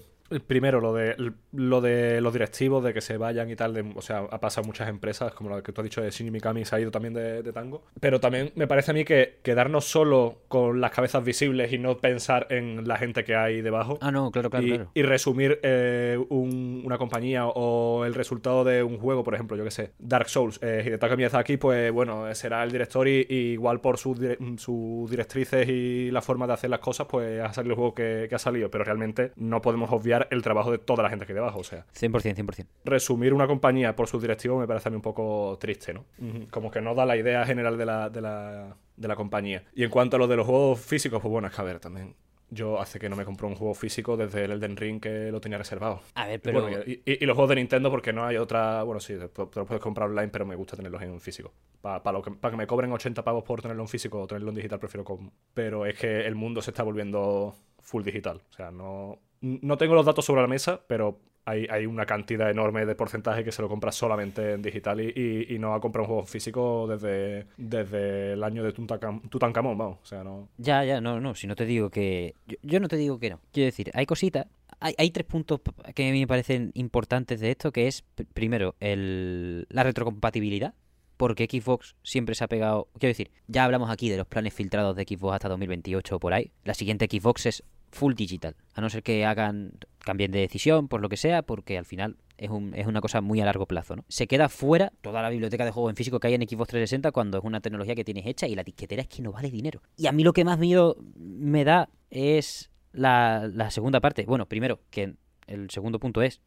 Primero, 0.48 0.80
lo 0.82 0.94
de, 0.94 1.16
lo 1.52 1.82
de 1.82 2.22
los 2.22 2.34
directivos, 2.34 2.84
de 2.84 2.94
que 2.94 3.02
se 3.02 3.18
vayan 3.18 3.50
y 3.50 3.56
tal, 3.56 3.74
de- 3.74 3.92
o 3.96 4.02
sea, 4.02 4.20
ha 4.30 4.40
pasado 4.40 4.66
muchas 4.66 4.90
empresas, 4.90 5.34
como 5.34 5.50
la 5.50 5.62
que 5.62 5.72
tú 5.72 5.82
has 5.82 5.86
dicho 5.86 6.02
de 6.02 6.10
Shinji 6.12 6.32
Mikami, 6.32 6.66
se 6.66 6.76
ha 6.76 6.80
ido 6.80 6.92
también 6.92 7.14
de, 7.14 7.44
de 7.44 7.54
Tango. 7.54 7.84
Pero 8.00 8.20
también 8.20 8.52
me 8.56 8.68
parece 8.68 8.92
a 8.92 8.94
mí 8.94 9.04
que 9.06 9.40
quedarnos 9.44 9.86
solo 9.86 10.40
con 10.48 10.82
las 10.82 10.92
cabezas 10.92 11.24
visibles 11.24 11.72
y 11.74 11.78
no 11.78 11.98
pensar 11.98 12.48
en 12.50 12.88
la 12.88 12.98
gente 12.98 13.24
que 13.24 13.36
hay 13.36 13.62
debajo. 13.62 13.98
Ah, 14.02 14.12
no, 14.12 14.32
claro, 14.32 14.50
claro, 14.50 14.66
y, 14.66 14.70
claro. 14.70 14.92
y 14.94 15.02
resumir 15.04 15.60
eh, 15.64 16.18
un- 16.30 16.82
una 16.86 16.98
compañía 16.98 17.48
o 17.48 18.06
el 18.06 18.14
resultado 18.14 18.64
de 18.64 18.84
un 18.84 18.98
juego, 18.98 19.24
por 19.24 19.34
ejemplo, 19.34 19.58
yo 19.58 19.64
que 19.64 19.72
sé, 19.72 19.92
Dark 20.00 20.30
Souls, 20.30 20.60
eh, 20.62 20.84
Hidetaka 20.86 21.16
Miyazaki, 21.16 21.58
pues 21.58 21.92
bueno, 21.92 22.34
será 22.36 22.64
el 22.64 22.72
director 22.72 23.08
y, 23.08 23.26
y 23.30 23.36
igual 23.54 23.82
por 23.82 23.98
sus 23.98 24.18
sus 24.58 25.10
directrices 25.10 25.68
y 25.68 26.12
la 26.12 26.22
forma 26.22 26.48
de 26.48 26.54
hacer 26.54 26.70
las 26.70 26.80
cosas, 26.80 27.08
pues 27.10 27.42
ha 27.42 27.52
salido 27.54 27.74
el 27.74 27.76
juego 27.78 27.94
que, 27.96 28.28
que 28.30 28.36
ha 28.36 28.40
salido, 28.40 28.70
pero 28.70 28.84
realmente 28.84 29.32
no 29.36 29.62
podemos 29.62 29.92
obviar 29.92 30.21
el 30.30 30.42
trabajo 30.42 30.72
de 30.72 30.78
toda 30.78 31.04
la 31.04 31.10
gente 31.10 31.26
que 31.26 31.32
hay 31.32 31.36
debajo, 31.36 31.60
o 31.60 31.64
sea, 31.64 31.86
100%, 31.94 32.36
100%. 32.36 32.66
resumir 32.86 33.34
una 33.34 33.48
compañía 33.48 33.96
por 33.96 34.08
sus 34.08 34.22
directivos 34.22 34.60
me 34.60 34.68
parece 34.68 34.90
a 34.90 34.92
mí 34.92 34.96
un 34.96 35.02
poco 35.02 35.58
triste, 35.60 35.94
¿no? 35.94 36.06
Como 36.52 36.70
que 36.72 36.82
no 36.82 36.94
da 36.96 37.06
la 37.06 37.18
idea 37.18 37.46
general 37.46 37.78
de 37.78 37.86
la, 37.86 38.10
de 38.10 38.22
la, 38.22 38.76
de 38.96 39.08
la 39.08 39.16
compañía. 39.16 39.64
Y 39.76 39.84
en 39.84 39.90
cuanto 39.90 40.16
a 40.18 40.20
lo 40.20 40.28
de 40.28 40.36
los 40.36 40.46
juegos 40.46 40.80
físicos, 40.80 41.22
pues 41.22 41.32
bueno, 41.32 41.48
es 41.48 41.56
que 41.56 41.62
a 41.62 41.66
ver, 41.66 41.80
también. 41.80 42.16
Yo 42.54 42.82
hace 42.82 43.00
que 43.00 43.08
no 43.08 43.16
me 43.16 43.24
compró 43.24 43.48
un 43.48 43.56
juego 43.56 43.74
físico 43.74 44.18
desde 44.18 44.44
el 44.44 44.52
Elden 44.52 44.76
Ring 44.76 45.00
que 45.00 45.32
lo 45.32 45.40
tenía 45.40 45.58
reservado. 45.58 46.02
A 46.16 46.28
ver, 46.28 46.42
pero... 46.42 46.62
bueno, 46.62 46.80
y, 46.86 47.02
y- 47.06 47.24
y 47.24 47.26
los 47.26 47.34
juegos 47.36 47.48
de 47.48 47.56
Nintendo 47.56 47.90
porque 47.90 48.12
no 48.12 48.26
hay 48.26 48.36
otra... 48.36 48.84
Bueno, 48.84 49.00
sí, 49.00 49.14
te, 49.18 49.30
te 49.30 49.42
los 49.58 49.66
puedes 49.66 49.80
comprar 49.82 50.10
online, 50.10 50.28
pero 50.28 50.46
me 50.46 50.58
gusta 50.58 50.76
tenerlos 50.76 51.02
en 51.02 51.22
físico. 51.22 51.54
Para 51.80 52.02
que, 52.22 52.32
pa 52.32 52.52
que 52.52 52.58
me 52.58 52.68
cobren 52.68 52.92
80 52.92 53.24
pavos 53.24 53.46
por 53.46 53.62
tenerlo 53.62 53.84
en 53.84 53.88
físico 53.88 54.20
o 54.20 54.28
tenerlo 54.28 54.50
en 54.50 54.56
digital, 54.56 54.80
prefiero... 54.80 55.06
con- 55.06 55.32
Pero 55.54 55.86
es 55.86 55.98
que 55.98 56.28
el 56.28 56.36
mundo 56.36 56.62
se 56.62 56.72
está 56.72 56.84
volviendo 56.84 57.56
full 57.80 58.04
digital. 58.04 58.42
O 58.50 58.54
sea, 58.54 58.70
no... 58.70 59.18
No 59.42 59.78
tengo 59.78 59.96
los 59.96 60.06
datos 60.06 60.24
sobre 60.26 60.42
la 60.42 60.48
mesa, 60.48 60.82
pero 60.88 61.20
hay, 61.46 61.66
hay 61.72 61.88
una 61.88 62.06
cantidad 62.06 62.50
enorme 62.52 62.86
de 62.86 62.94
porcentaje 62.94 63.44
que 63.44 63.52
se 63.52 63.62
lo 63.64 63.68
compra 63.70 63.92
solamente 63.92 64.54
en 64.54 64.62
digital 64.62 65.02
y, 65.02 65.48
y- 65.50 65.58
no 65.58 65.74
ha 65.74 65.82
comprado 65.82 66.04
un 66.04 66.08
juego 66.14 66.26
físico 66.28 66.86
desde, 66.88 67.48
desde 67.58 68.34
el 68.34 68.44
año 68.44 68.64
de 68.64 68.72
Tutankham- 68.74 69.28
Tutankamón, 69.30 69.78
vamos. 69.78 69.98
O 70.04 70.06
sea, 70.06 70.24
no... 70.24 70.50
Ya, 70.58 70.84
ya, 70.86 71.02
no, 71.02 71.20
no, 71.20 71.34
si 71.34 71.48
no 71.48 71.56
te 71.56 71.66
digo 71.66 71.90
que... 71.90 72.36
Yo, 72.48 72.58
yo 72.62 72.80
no 72.80 72.88
te 72.88 72.98
digo 72.98 73.18
que 73.18 73.32
no. 73.32 73.40
Quiero 73.52 73.66
decir, 73.66 73.90
hay 73.96 74.06
cositas... 74.06 74.46
Hay, 74.80 74.96
hay 74.98 75.12
tres 75.12 75.26
puntos 75.28 75.62
que 75.94 76.08
a 76.10 76.12
mí 76.12 76.20
me 76.22 76.28
parecen 76.28 76.72
importantes 76.76 77.40
de 77.40 77.52
esto, 77.52 77.72
que 77.72 77.88
es, 77.88 78.04
pr- 78.16 78.26
primero, 78.34 78.76
el, 78.80 79.68
la 79.70 79.84
retrocompatibilidad, 79.84 80.74
porque 81.22 81.46
Xbox 81.50 81.96
siempre 82.04 82.34
se 82.36 82.44
ha 82.44 82.48
pegado... 82.48 82.88
Quiero 83.00 83.12
decir, 83.12 83.32
ya 83.48 83.64
hablamos 83.64 83.90
aquí 83.92 84.10
de 84.10 84.18
los 84.18 84.26
planes 84.28 84.54
filtrados 84.54 84.96
de 84.96 85.04
Xbox 85.04 85.36
hasta 85.36 85.50
2028 85.50 86.16
o 86.16 86.20
por 86.20 86.34
ahí. 86.34 86.52
La 86.64 86.74
siguiente 86.74 87.08
Xbox 87.10 87.46
es 87.46 87.64
full 87.92 88.14
digital, 88.16 88.56
a 88.74 88.82
no 88.82 88.90
ser 88.90 89.04
que 89.04 89.26
hagan 89.26 89.74
cambien 90.00 90.32
de 90.32 90.40
decisión, 90.40 90.88
por 90.88 91.02
lo 91.02 91.10
que 91.10 91.18
sea, 91.18 91.42
porque 91.44 91.78
al 91.78 91.86
final 91.86 92.18
es, 92.38 92.50
un- 92.50 92.74
es 92.74 92.88
una 92.88 93.02
cosa 93.02 93.22
muy 93.22 93.40
a 93.42 93.46
largo 93.46 93.66
plazo, 93.68 93.96
¿no? 93.98 94.06
Se 94.08 94.26
queda 94.28 94.50
fuera 94.50 94.94
toda 95.02 95.22
la 95.22 95.30
biblioteca 95.30 95.64
de 95.66 95.72
juegos 95.72 95.92
en 95.92 95.96
físico 95.98 96.20
que 96.20 96.28
hay 96.28 96.34
en 96.34 96.42
Xbox 96.42 96.70
360 96.70 97.12
cuando 97.12 97.38
es 97.38 97.44
una 97.44 97.60
tecnología 97.62 97.94
que 97.94 98.04
tienes 98.06 98.26
hecha 98.26 98.48
y 98.48 98.56
la 98.56 98.64
disquetera 98.64 99.02
es 99.04 99.08
que 99.10 99.22
no 99.22 99.32
vale 99.32 99.52
dinero. 99.52 99.82
Y 99.98 100.08
a 100.08 100.12
mí 100.14 100.24
lo 100.24 100.34
que 100.34 100.44
más 100.46 100.58
miedo 100.58 100.96
me 101.18 101.64
da 101.66 101.90
es 102.10 102.72
la, 102.94 103.48
la 103.54 103.70
segunda 103.72 104.00
parte. 104.00 104.26
Bueno, 104.26 104.48
primero, 104.48 104.80
que 104.90 105.14
el 105.48 105.70
segundo 105.70 106.00
punto 106.00 106.22
es, 106.24 106.42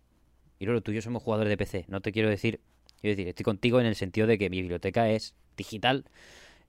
y 0.59 0.65
luego 0.65 0.81
tú 0.81 0.93
y 0.93 0.97
yo 0.97 1.03
somos 1.03 1.23
jugadores 1.23 1.51
de 1.51 1.57
PC, 1.59 1.85
no 1.89 2.01
te 2.01 2.11
quiero 2.11 2.29
decir, 2.31 2.61
quiero 3.05 3.17
decir, 3.17 3.29
estoy 3.29 3.45
contigo 3.45 3.81
en 3.81 3.87
el 3.87 3.95
sentido 3.97 4.27
de 4.27 4.39
que 4.39 4.51
mi 4.51 4.61
biblioteca 4.63 5.09
es 5.11 5.35
digital, 5.57 6.05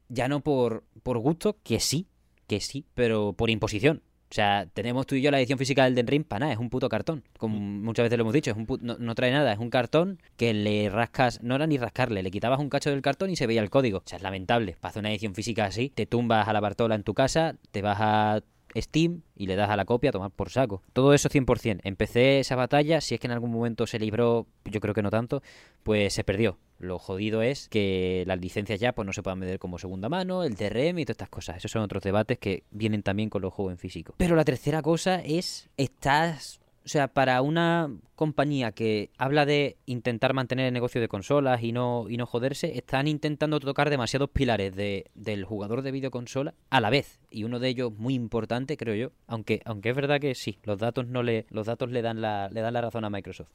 ya 0.10 0.28
no 0.28 0.42
por, 0.42 0.84
por 1.04 1.18
gusto, 1.18 1.58
que 1.64 1.80
sí, 1.80 2.08
que 2.48 2.60
sí, 2.60 2.86
pero 2.94 3.34
por 3.34 3.50
imposición. 3.50 4.02
sea, 4.30 4.68
tenemos 4.74 5.08
tú 5.08 5.16
y 5.16 5.22
yo 5.22 5.32
la 5.32 5.40
edición 5.40 5.58
física 5.58 5.86
del 5.86 5.96
Den 5.96 6.08
Ring 6.08 6.26
para 6.26 6.42
nada, 6.42 6.54
es 6.54 6.60
un 6.60 6.70
puto 6.70 6.90
cartón. 6.90 7.24
Como 7.38 7.58
Mm. 7.58 7.84
muchas 7.84 8.04
veces 8.04 8.18
lo 8.18 8.24
hemos 8.24 8.34
dicho, 8.34 8.52
es 8.52 8.58
un 8.58 8.68
no, 8.82 8.98
no 9.00 9.16
trae 9.16 9.32
nada, 9.32 9.54
es 9.54 9.60
un 9.60 9.70
cartón 9.70 10.20
que 10.36 10.54
le 10.54 10.90
rascas, 10.90 11.42
no 11.42 11.56
era 11.56 11.68
ni 11.68 11.78
rascarle, 11.78 12.22
le 12.22 12.32
quitabas 12.32 12.60
un 12.60 12.70
cacho 12.70 12.90
del 12.90 13.02
cartón 13.02 13.30
y 13.30 13.36
se 13.38 13.48
veía 13.48 13.62
el 13.62 13.70
código. 13.70 14.00
O 14.00 14.04
sea, 14.06 14.18
es 14.18 14.24
lamentable. 14.24 14.76
Para 14.82 14.90
hacer 14.90 15.00
una 15.02 15.12
edición 15.12 15.36
física 15.36 15.66
así, 15.66 15.90
te 15.90 16.06
tumbas 16.06 16.48
a 16.48 16.54
la 16.54 16.60
Bartola 16.60 16.96
en 16.96 17.04
tu 17.04 17.14
casa, 17.14 17.56
te 17.72 17.82
vas 17.82 17.98
a 18.02 18.42
Steam 18.76 19.22
y 19.36 19.48
le 19.48 19.56
das 19.56 19.70
a 19.70 19.76
la 19.76 19.86
copia 19.86 20.10
a 20.10 20.14
tomar 20.14 20.32
por 20.32 20.50
saco. 20.50 20.82
Todo 20.94 21.14
eso 21.14 21.30
100%. 21.30 21.80
Empecé 21.84 22.40
esa 22.40 22.56
batalla, 22.56 23.02
si 23.02 23.16
es 23.16 23.20
que 23.20 23.28
en 23.28 23.32
algún 23.32 23.52
momento 23.52 23.88
se 23.88 24.00
libró, 24.00 24.48
yo 24.66 24.80
creo 24.80 24.94
que 24.94 25.02
no 25.02 25.10
tanto, 25.10 25.42
pues 25.84 26.14
se 26.14 26.24
perdió. 26.24 26.58
Lo 26.78 27.00
jodido 27.00 27.42
es 27.42 27.70
que 27.70 28.24
las 28.28 28.40
licencias 28.40 28.80
ya 28.80 28.94
pues 28.94 29.06
no 29.06 29.14
se 29.14 29.24
puedan 29.24 29.40
vender 29.40 29.60
como 29.60 29.80
segunda 29.80 30.10
mano, 30.10 30.44
el 30.44 30.56
DRM 30.56 31.00
y 31.00 31.06
todas 31.06 31.16
estas 31.16 31.30
cosas. 31.30 31.58
Esos 31.58 31.72
son 31.72 31.82
otros 31.82 32.04
debates 32.04 32.38
que 32.38 32.64
vienen 32.72 33.04
también 33.04 33.30
con 33.30 33.42
los 33.42 33.54
juegos 33.54 33.74
en 33.74 33.78
físico. 33.78 34.14
Pero 34.18 34.36
la 34.36 34.46
tercera 34.46 34.82
cosa 34.82 35.22
es, 35.22 35.70
estás... 35.78 36.60
O 36.86 36.88
sea, 36.88 37.08
para 37.08 37.42
una 37.42 37.90
compañía 38.14 38.72
que 38.72 39.10
habla 39.18 39.48
de 39.48 39.78
intentar 39.88 40.36
mantener 40.36 40.68
el 40.68 40.74
negocio 40.74 41.02
de 41.02 41.08
consolas 41.08 41.64
y 41.64 41.72
no, 41.72 42.06
y 42.08 42.18
no 42.18 42.28
joderse, 42.28 42.78
están 42.78 43.08
intentando 43.08 43.60
tocar 43.60 43.90
demasiados 43.90 44.30
pilares 44.30 44.76
de, 44.76 45.10
del 45.16 45.46
jugador 45.46 45.82
de 45.82 45.92
videoconsola 45.92 46.54
a 46.70 46.80
la 46.82 46.92
vez. 46.92 47.20
Y 47.32 47.44
uno 47.44 47.58
de 47.58 47.70
ellos 47.70 47.92
muy 47.98 48.14
importante, 48.14 48.78
creo 48.78 48.94
yo, 48.94 49.12
aunque, 49.26 49.62
aunque 49.66 49.90
es 49.90 49.96
verdad 49.96 50.22
que 50.22 50.36
sí, 50.36 50.60
los 50.62 50.78
datos 50.78 51.08
no 51.08 51.24
le, 51.24 51.48
los 51.50 51.66
datos 51.66 51.90
le 51.90 52.04
dan 52.04 52.22
la, 52.22 52.50
le 52.52 52.62
dan 52.62 52.74
la 52.76 52.82
razón 52.82 53.04
a 53.04 53.10
Microsoft. 53.10 53.50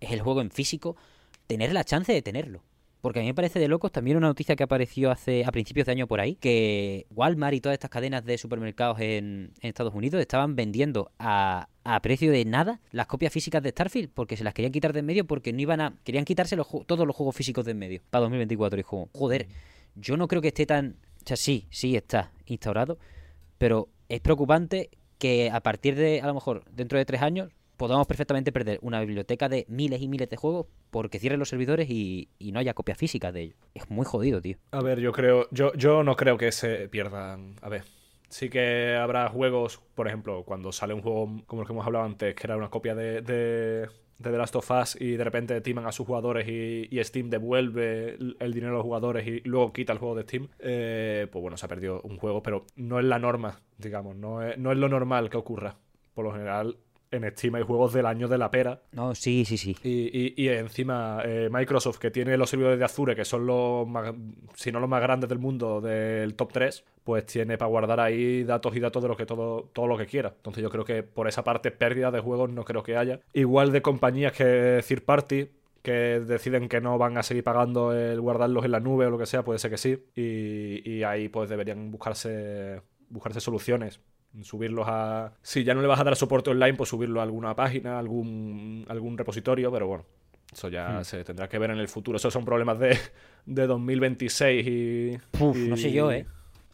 Es 0.00 0.10
el 0.10 0.22
juego 0.22 0.40
en 0.40 0.50
físico, 0.50 0.96
tener 1.46 1.74
la 1.74 1.84
chance 1.84 2.10
de 2.10 2.22
tenerlo. 2.22 2.62
Porque 3.02 3.18
a 3.18 3.22
mí 3.22 3.28
me 3.28 3.34
parece 3.34 3.58
de 3.58 3.66
locos 3.66 3.90
también 3.90 4.16
una 4.16 4.28
noticia 4.28 4.54
que 4.54 4.62
apareció 4.62 5.10
hace 5.10 5.44
a 5.44 5.50
principios 5.50 5.86
de 5.86 5.92
año 5.92 6.06
por 6.06 6.20
ahí, 6.20 6.36
que 6.36 7.06
Walmart 7.10 7.54
y 7.54 7.60
todas 7.60 7.74
estas 7.74 7.90
cadenas 7.90 8.24
de 8.24 8.38
supermercados 8.38 9.00
en, 9.00 9.52
en 9.60 9.68
Estados 9.68 9.92
Unidos 9.92 10.20
estaban 10.20 10.54
vendiendo 10.54 11.10
a, 11.18 11.68
a 11.84 12.00
precio 12.00 12.30
de 12.30 12.44
nada 12.44 12.80
las 12.92 13.06
copias 13.08 13.32
físicas 13.32 13.60
de 13.60 13.70
Starfield 13.70 14.10
porque 14.14 14.36
se 14.36 14.44
las 14.44 14.54
querían 14.54 14.72
quitar 14.72 14.92
de 14.92 15.00
en 15.00 15.06
medio 15.06 15.26
porque 15.26 15.52
no 15.52 15.60
iban 15.60 15.80
a 15.80 15.94
querían 16.04 16.24
quitarse 16.24 16.54
los, 16.54 16.68
todos 16.86 17.06
los 17.06 17.16
juegos 17.16 17.34
físicos 17.34 17.64
de 17.64 17.72
en 17.72 17.78
medio 17.78 18.02
para 18.10 18.22
2024 18.22 18.80
y 18.80 18.82
como 18.84 19.08
joder 19.12 19.48
yo 19.96 20.16
no 20.16 20.28
creo 20.28 20.40
que 20.40 20.48
esté 20.48 20.64
tan 20.64 20.96
o 21.24 21.26
sea 21.26 21.36
sí 21.36 21.66
sí 21.70 21.96
está 21.96 22.32
instaurado 22.46 22.98
pero 23.58 23.88
es 24.08 24.20
preocupante 24.20 24.90
que 25.18 25.50
a 25.50 25.60
partir 25.60 25.96
de 25.96 26.20
a 26.20 26.26
lo 26.26 26.34
mejor 26.34 26.64
dentro 26.70 26.98
de 26.98 27.04
tres 27.04 27.22
años 27.22 27.50
podamos 27.82 28.06
perfectamente 28.06 28.52
perder 28.52 28.78
una 28.80 29.00
biblioteca 29.00 29.48
de 29.48 29.66
miles 29.68 30.00
y 30.00 30.06
miles 30.06 30.30
de 30.30 30.36
juegos 30.36 30.68
porque 30.92 31.18
cierren 31.18 31.40
los 31.40 31.48
servidores 31.48 31.90
y, 31.90 32.28
no 32.38 32.60
haya 32.60 32.74
copias 32.74 32.96
físicas 32.96 33.34
de 33.34 33.40
ellos 33.40 33.56
es 33.74 33.90
muy 33.90 34.04
jodido 34.04 34.40
tío 34.40 34.56
A 34.70 34.80
ver, 34.80 35.00
yo 35.00 35.10
creo, 35.10 35.48
yo, 35.50 35.72
yo 35.72 36.04
no 36.04 36.14
creo 36.14 36.38
que 36.38 36.52
se 36.52 36.88
pierdan. 36.88 37.56
A 37.60 37.68
ver. 37.68 37.82
Sí 38.28 38.50
que 38.50 38.94
habrá 38.94 39.28
juegos, 39.30 39.80
por 39.96 40.06
ejemplo, 40.06 40.44
cuando 40.44 40.70
sale 40.70 40.94
un 40.94 41.02
juego 41.02 41.42
como 41.46 41.62
el 41.62 41.66
que 41.66 41.72
hemos 41.72 41.84
hablado 41.84 42.04
antes, 42.04 42.36
que 42.36 42.46
era 42.46 42.56
una 42.56 42.70
copia 42.70 42.94
de, 42.94 43.20
de, 43.20 43.88
The 44.22 44.30
Last 44.30 44.54
of 44.54 44.70
Us 44.70 44.96
y 45.00 45.16
de 45.16 45.24
repente 45.24 45.60
timan 45.60 45.84
a 45.86 45.90
sus 45.90 46.06
jugadores 46.06 46.46
y, 46.48 47.02
Steam 47.02 47.30
devuelve 47.30 48.10
el, 48.10 48.36
el 48.38 48.54
dinero 48.54 48.74
a 48.74 48.76
los 48.76 48.84
jugadores 48.84 49.26
y 49.26 49.40
luego 49.40 49.72
quita 49.72 49.92
el 49.92 49.98
juego 49.98 50.14
de 50.14 50.22
Steam, 50.22 50.48
eh, 50.60 51.26
pues 51.32 51.42
bueno, 51.42 51.56
se 51.56 51.66
ha 51.66 51.68
perdido 51.68 52.00
un 52.02 52.16
juego, 52.16 52.44
pero 52.44 52.64
no 52.76 53.00
es 53.00 53.04
la 53.06 53.18
norma, 53.18 53.60
digamos, 53.76 54.14
no 54.14 54.40
es, 54.40 54.56
no 54.56 54.70
es 54.70 54.78
lo 54.78 54.88
normal 54.88 55.30
que 55.30 55.36
ocurra. 55.36 55.74
Por 56.14 56.26
lo 56.26 56.32
general, 56.32 56.76
en 57.12 57.30
Steam 57.30 57.54
hay 57.54 57.62
juegos 57.62 57.92
del 57.92 58.06
año 58.06 58.26
de 58.26 58.38
la 58.38 58.50
pera 58.50 58.80
no 58.92 59.14
sí 59.14 59.44
sí 59.44 59.56
sí 59.56 59.76
y, 59.84 60.10
y- 60.12 60.34
y 60.36 60.48
encima 60.48 61.20
eh, 61.24 61.48
Microsoft, 61.52 61.98
que 61.98 62.10
tiene 62.10 62.36
los 62.36 62.50
servidores 62.50 62.78
de 62.78 62.84
Azure, 62.84 63.14
que 63.14 63.24
son 63.24 63.46
los 63.46 63.86
más, 63.86 64.12
si 64.54 64.72
no 64.72 64.80
los 64.80 64.88
más 64.88 65.00
grandes 65.02 65.28
del 65.28 65.38
mundo, 65.38 65.80
del 65.80 66.34
top 66.34 66.52
3, 66.52 66.84
pues 67.04 67.26
tiene 67.26 67.58
para 67.58 67.68
guardar 67.68 68.00
ahí 68.00 68.44
datos 68.44 68.74
y 68.76 68.80
datos 68.80 69.02
de 69.02 69.08
lo 69.08 69.16
que 69.16 69.26
todo, 69.26 69.68
todo 69.72 69.86
lo 69.86 69.96
que 69.98 70.06
quiera. 70.06 70.32
Entonces 70.36 70.62
yo 70.62 70.70
creo 70.70 70.84
que 70.84 71.02
por 71.02 71.28
esa 71.28 71.44
parte 71.44 71.70
pérdida 71.70 72.10
de 72.10 72.20
juegos 72.20 72.50
no 72.50 72.64
creo 72.64 72.82
que 72.82 72.96
haya. 72.96 73.20
Igual 73.32 73.72
de 73.72 73.82
compañías 73.82 74.32
que 74.32 74.82
Third 74.86 75.02
Party, 75.02 75.48
que 75.82 75.92
deciden 76.20 76.68
que 76.68 76.80
no 76.80 76.96
van 76.98 77.18
a 77.18 77.22
seguir 77.22 77.42
pagando 77.44 77.92
el 77.92 78.20
guardarlos 78.20 78.64
en 78.64 78.70
la 78.70 78.80
nube 78.80 79.06
o 79.06 79.10
lo 79.10 79.18
que 79.18 79.26
sea, 79.26 79.42
puede 79.44 79.58
ser 79.58 79.70
que 79.72 79.78
sí. 79.78 79.98
Y, 80.14 80.88
y 80.90 81.02
ahí 81.02 81.28
pues 81.28 81.50
deberían 81.50 81.90
buscarse, 81.90 82.80
buscarse 83.08 83.40
soluciones. 83.40 84.00
Subirlos 84.40 84.86
a. 84.88 85.32
Si 85.42 85.62
ya 85.62 85.74
no 85.74 85.82
le 85.82 85.88
vas 85.88 86.00
a 86.00 86.04
dar 86.04 86.16
soporte 86.16 86.50
online, 86.50 86.74
pues 86.74 86.88
subirlo 86.88 87.20
a 87.20 87.22
alguna 87.24 87.54
página, 87.54 87.98
algún, 87.98 88.84
algún 88.88 89.18
repositorio, 89.18 89.70
pero 89.70 89.86
bueno. 89.86 90.04
Eso 90.52 90.68
ya 90.68 91.00
Hmm. 91.00 91.04
se 91.04 91.24
tendrá 91.24 91.48
que 91.48 91.58
ver 91.58 91.70
en 91.70 91.78
el 91.78 91.88
futuro. 91.88 92.16
Esos 92.16 92.32
son 92.32 92.44
problemas 92.44 92.78
de, 92.78 92.96
de 93.46 93.66
2026 93.66 94.66
y. 94.66 95.18
Uf, 95.42 95.56
y- 95.56 95.68
no 95.68 95.76
sé 95.76 95.92
yo, 95.92 96.10
¿eh? 96.12 96.26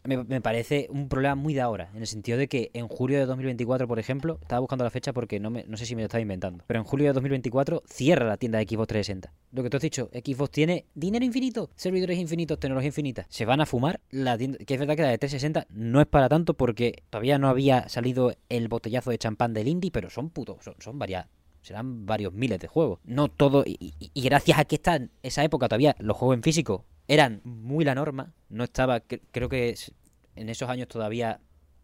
Me, 0.03 0.41
parece 0.41 0.87
un 0.89 1.09
problema 1.09 1.35
muy 1.35 1.53
de 1.53 1.61
ahora, 1.61 1.89
en 1.93 2.01
el 2.01 2.07
sentido 2.07 2.37
de 2.37 2.47
que 2.47 2.71
en 2.73 2.87
julio 2.87 3.19
de 3.19 3.25
2024, 3.25 3.87
por 3.87 3.99
ejemplo, 3.99 4.37
estaba 4.41 4.59
buscando 4.59 4.83
la 4.83 4.89
fecha 4.89 5.13
porque 5.13 5.39
no, 5.39 5.49
me, 5.49 5.65
no 5.67 5.77
sé 5.77 5.85
si 5.85 5.95
me 5.95 6.01
lo 6.01 6.05
estaba 6.05 6.21
inventando, 6.21 6.63
pero 6.67 6.79
en 6.79 6.85
julio 6.85 7.07
de 7.07 7.13
2024 7.13 7.83
cierra 7.85 8.25
la 8.25 8.37
tienda 8.37 8.59
de 8.59 8.65
Xbox 8.65 8.87
360. 8.87 9.33
Lo 9.51 9.63
que 9.63 9.69
tú 9.69 9.77
has 9.77 9.83
dicho, 9.83 10.09
Xbox 10.13 10.51
tiene 10.51 10.85
dinero 10.95 11.25
infinito, 11.25 11.69
servidores 11.75 12.17
infinitos, 12.17 12.59
tecnología 12.59 12.87
infinita. 12.87 13.25
Se 13.29 13.45
van 13.45 13.61
a 13.61 13.65
fumar 13.65 13.99
la 14.09 14.37
tienda, 14.37 14.57
que 14.59 14.73
es 14.73 14.79
verdad 14.79 14.95
que 14.95 15.01
la 15.03 15.09
de 15.09 15.17
360 15.17 15.67
no 15.69 16.01
es 16.01 16.07
para 16.07 16.29
tanto 16.29 16.53
porque 16.53 17.03
todavía 17.09 17.37
no 17.37 17.49
había 17.49 17.87
salido 17.89 18.33
el 18.49 18.67
botellazo 18.67 19.11
de 19.11 19.17
champán 19.17 19.53
del 19.53 19.67
indie, 19.67 19.91
pero 19.91 20.09
son 20.09 20.29
putos, 20.29 20.57
son, 20.79 20.97
varias 20.99 21.27
serán 21.61 22.05
varios 22.05 22.31
miles 22.33 22.57
de 22.59 22.67
juegos. 22.67 22.99
No 23.03 23.27
todo. 23.27 23.63
Y, 23.65 23.77
y- 23.99 24.11
y 24.13 24.21
gracias 24.21 24.57
a 24.59 24.65
que 24.65 24.75
está 24.75 24.95
en 24.95 25.11
esa 25.23 25.43
época 25.43 25.67
todavía 25.67 25.93
los 25.99 26.15
juegos 26.15 26.35
en 26.37 26.43
físico 26.43 26.85
eran 27.09 27.41
muy 27.43 27.83
la 27.83 27.95
norma. 27.95 28.33
No 28.47 28.63
estaba. 28.63 29.01
cre- 29.05 29.21
Creo 29.31 29.49
que 29.49 29.75
en 30.35 30.47
esos 30.47 30.69
años 30.69 30.87
todavía 30.87 31.41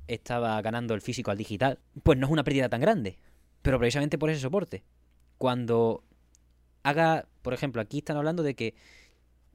estaba 0.07 0.61
ganando 0.61 0.93
el 0.93 1.01
físico 1.01 1.31
al 1.31 1.37
digital. 1.37 1.79
Pues 2.03 2.17
no 2.17 2.27
es 2.27 2.31
una 2.31 2.43
pérdida 2.45 2.69
tan 2.69 2.79
grande. 2.79 3.17
Pero 3.61 3.77
precisamente 3.79 4.17
por 4.17 4.29
ese 4.29 4.39
soporte. 4.39 4.83
Cuando 5.37 6.03
haga. 6.83 7.27
Por 7.41 7.53
ejemplo, 7.53 7.81
aquí 7.81 7.97
están 7.97 8.17
hablando 8.17 8.43
de 8.43 8.55
que. 8.55 8.75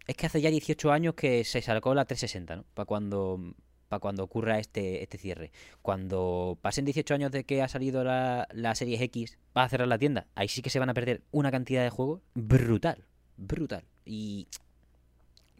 Es 0.06 0.16
que 0.16 0.26
hace 0.26 0.40
ya 0.40 0.50
18 0.50 0.90
años 0.92 1.14
que 1.14 1.44
se 1.44 1.62
sacó 1.62 1.94
la 1.94 2.04
360, 2.04 2.56
¿no? 2.56 2.64
Para 2.74 2.86
cuando. 2.86 3.54
Para 3.88 4.00
cuando 4.00 4.22
ocurra 4.22 4.58
este, 4.60 5.02
este 5.02 5.18
cierre. 5.18 5.50
Cuando 5.82 6.58
pasen 6.62 6.84
18 6.84 7.12
años 7.14 7.32
de 7.32 7.42
que 7.42 7.60
ha 7.60 7.66
salido 7.66 8.04
la, 8.04 8.46
la 8.52 8.72
X, 8.78 9.38
va 9.56 9.64
a 9.64 9.68
cerrar 9.68 9.88
la 9.88 9.98
tienda. 9.98 10.28
Ahí 10.36 10.46
sí 10.46 10.62
que 10.62 10.70
se 10.70 10.78
van 10.78 10.90
a 10.90 10.94
perder 10.94 11.22
una 11.32 11.50
cantidad 11.50 11.82
de 11.82 11.90
juegos 11.90 12.22
brutal. 12.34 13.04
Brutal. 13.36 13.82
Y 14.04 14.46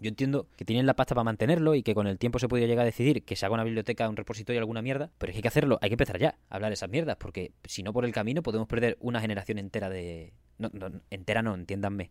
yo 0.01 0.09
entiendo 0.09 0.49
que 0.57 0.65
tienen 0.65 0.87
la 0.87 0.97
pasta 0.97 1.15
para 1.15 1.25
mantenerlo 1.25 1.75
y 1.75 1.83
que 1.83 1.95
con 1.95 2.07
el 2.07 2.19
tiempo 2.19 2.39
se 2.39 2.49
podría 2.49 2.67
llegar 2.67 2.83
a 2.83 2.87
decidir 2.87 3.23
que 3.23 3.37
se 3.37 3.45
haga 3.45 3.55
una 3.55 3.65
biblioteca, 3.65 4.09
un 4.09 4.17
repositorio, 4.17 4.59
alguna 4.59 4.81
mierda. 4.81 5.11
Pero 5.19 5.31
es 5.31 5.35
que 5.35 5.39
hay 5.39 5.43
que 5.43 5.49
hacerlo, 5.49 5.79
hay 5.83 5.91
que 5.91 5.95
empezar 5.95 6.19
ya 6.19 6.39
a 6.49 6.57
hablar 6.57 6.73
esas 6.73 6.89
mierdas. 6.89 7.17
Porque 7.17 7.53
si 7.65 7.83
no, 7.83 7.93
por 7.93 8.07
el 8.07 8.13
camino 8.13 8.43
podemos 8.43 8.67
perder 8.67 8.97
una 9.01 9.21
generación 9.21 9.59
entera 9.59 9.91
de. 9.91 10.33
No, 10.59 10.71
no, 10.73 10.91
entera 11.11 11.43
no, 11.43 11.55
entiéndanme. 11.55 12.11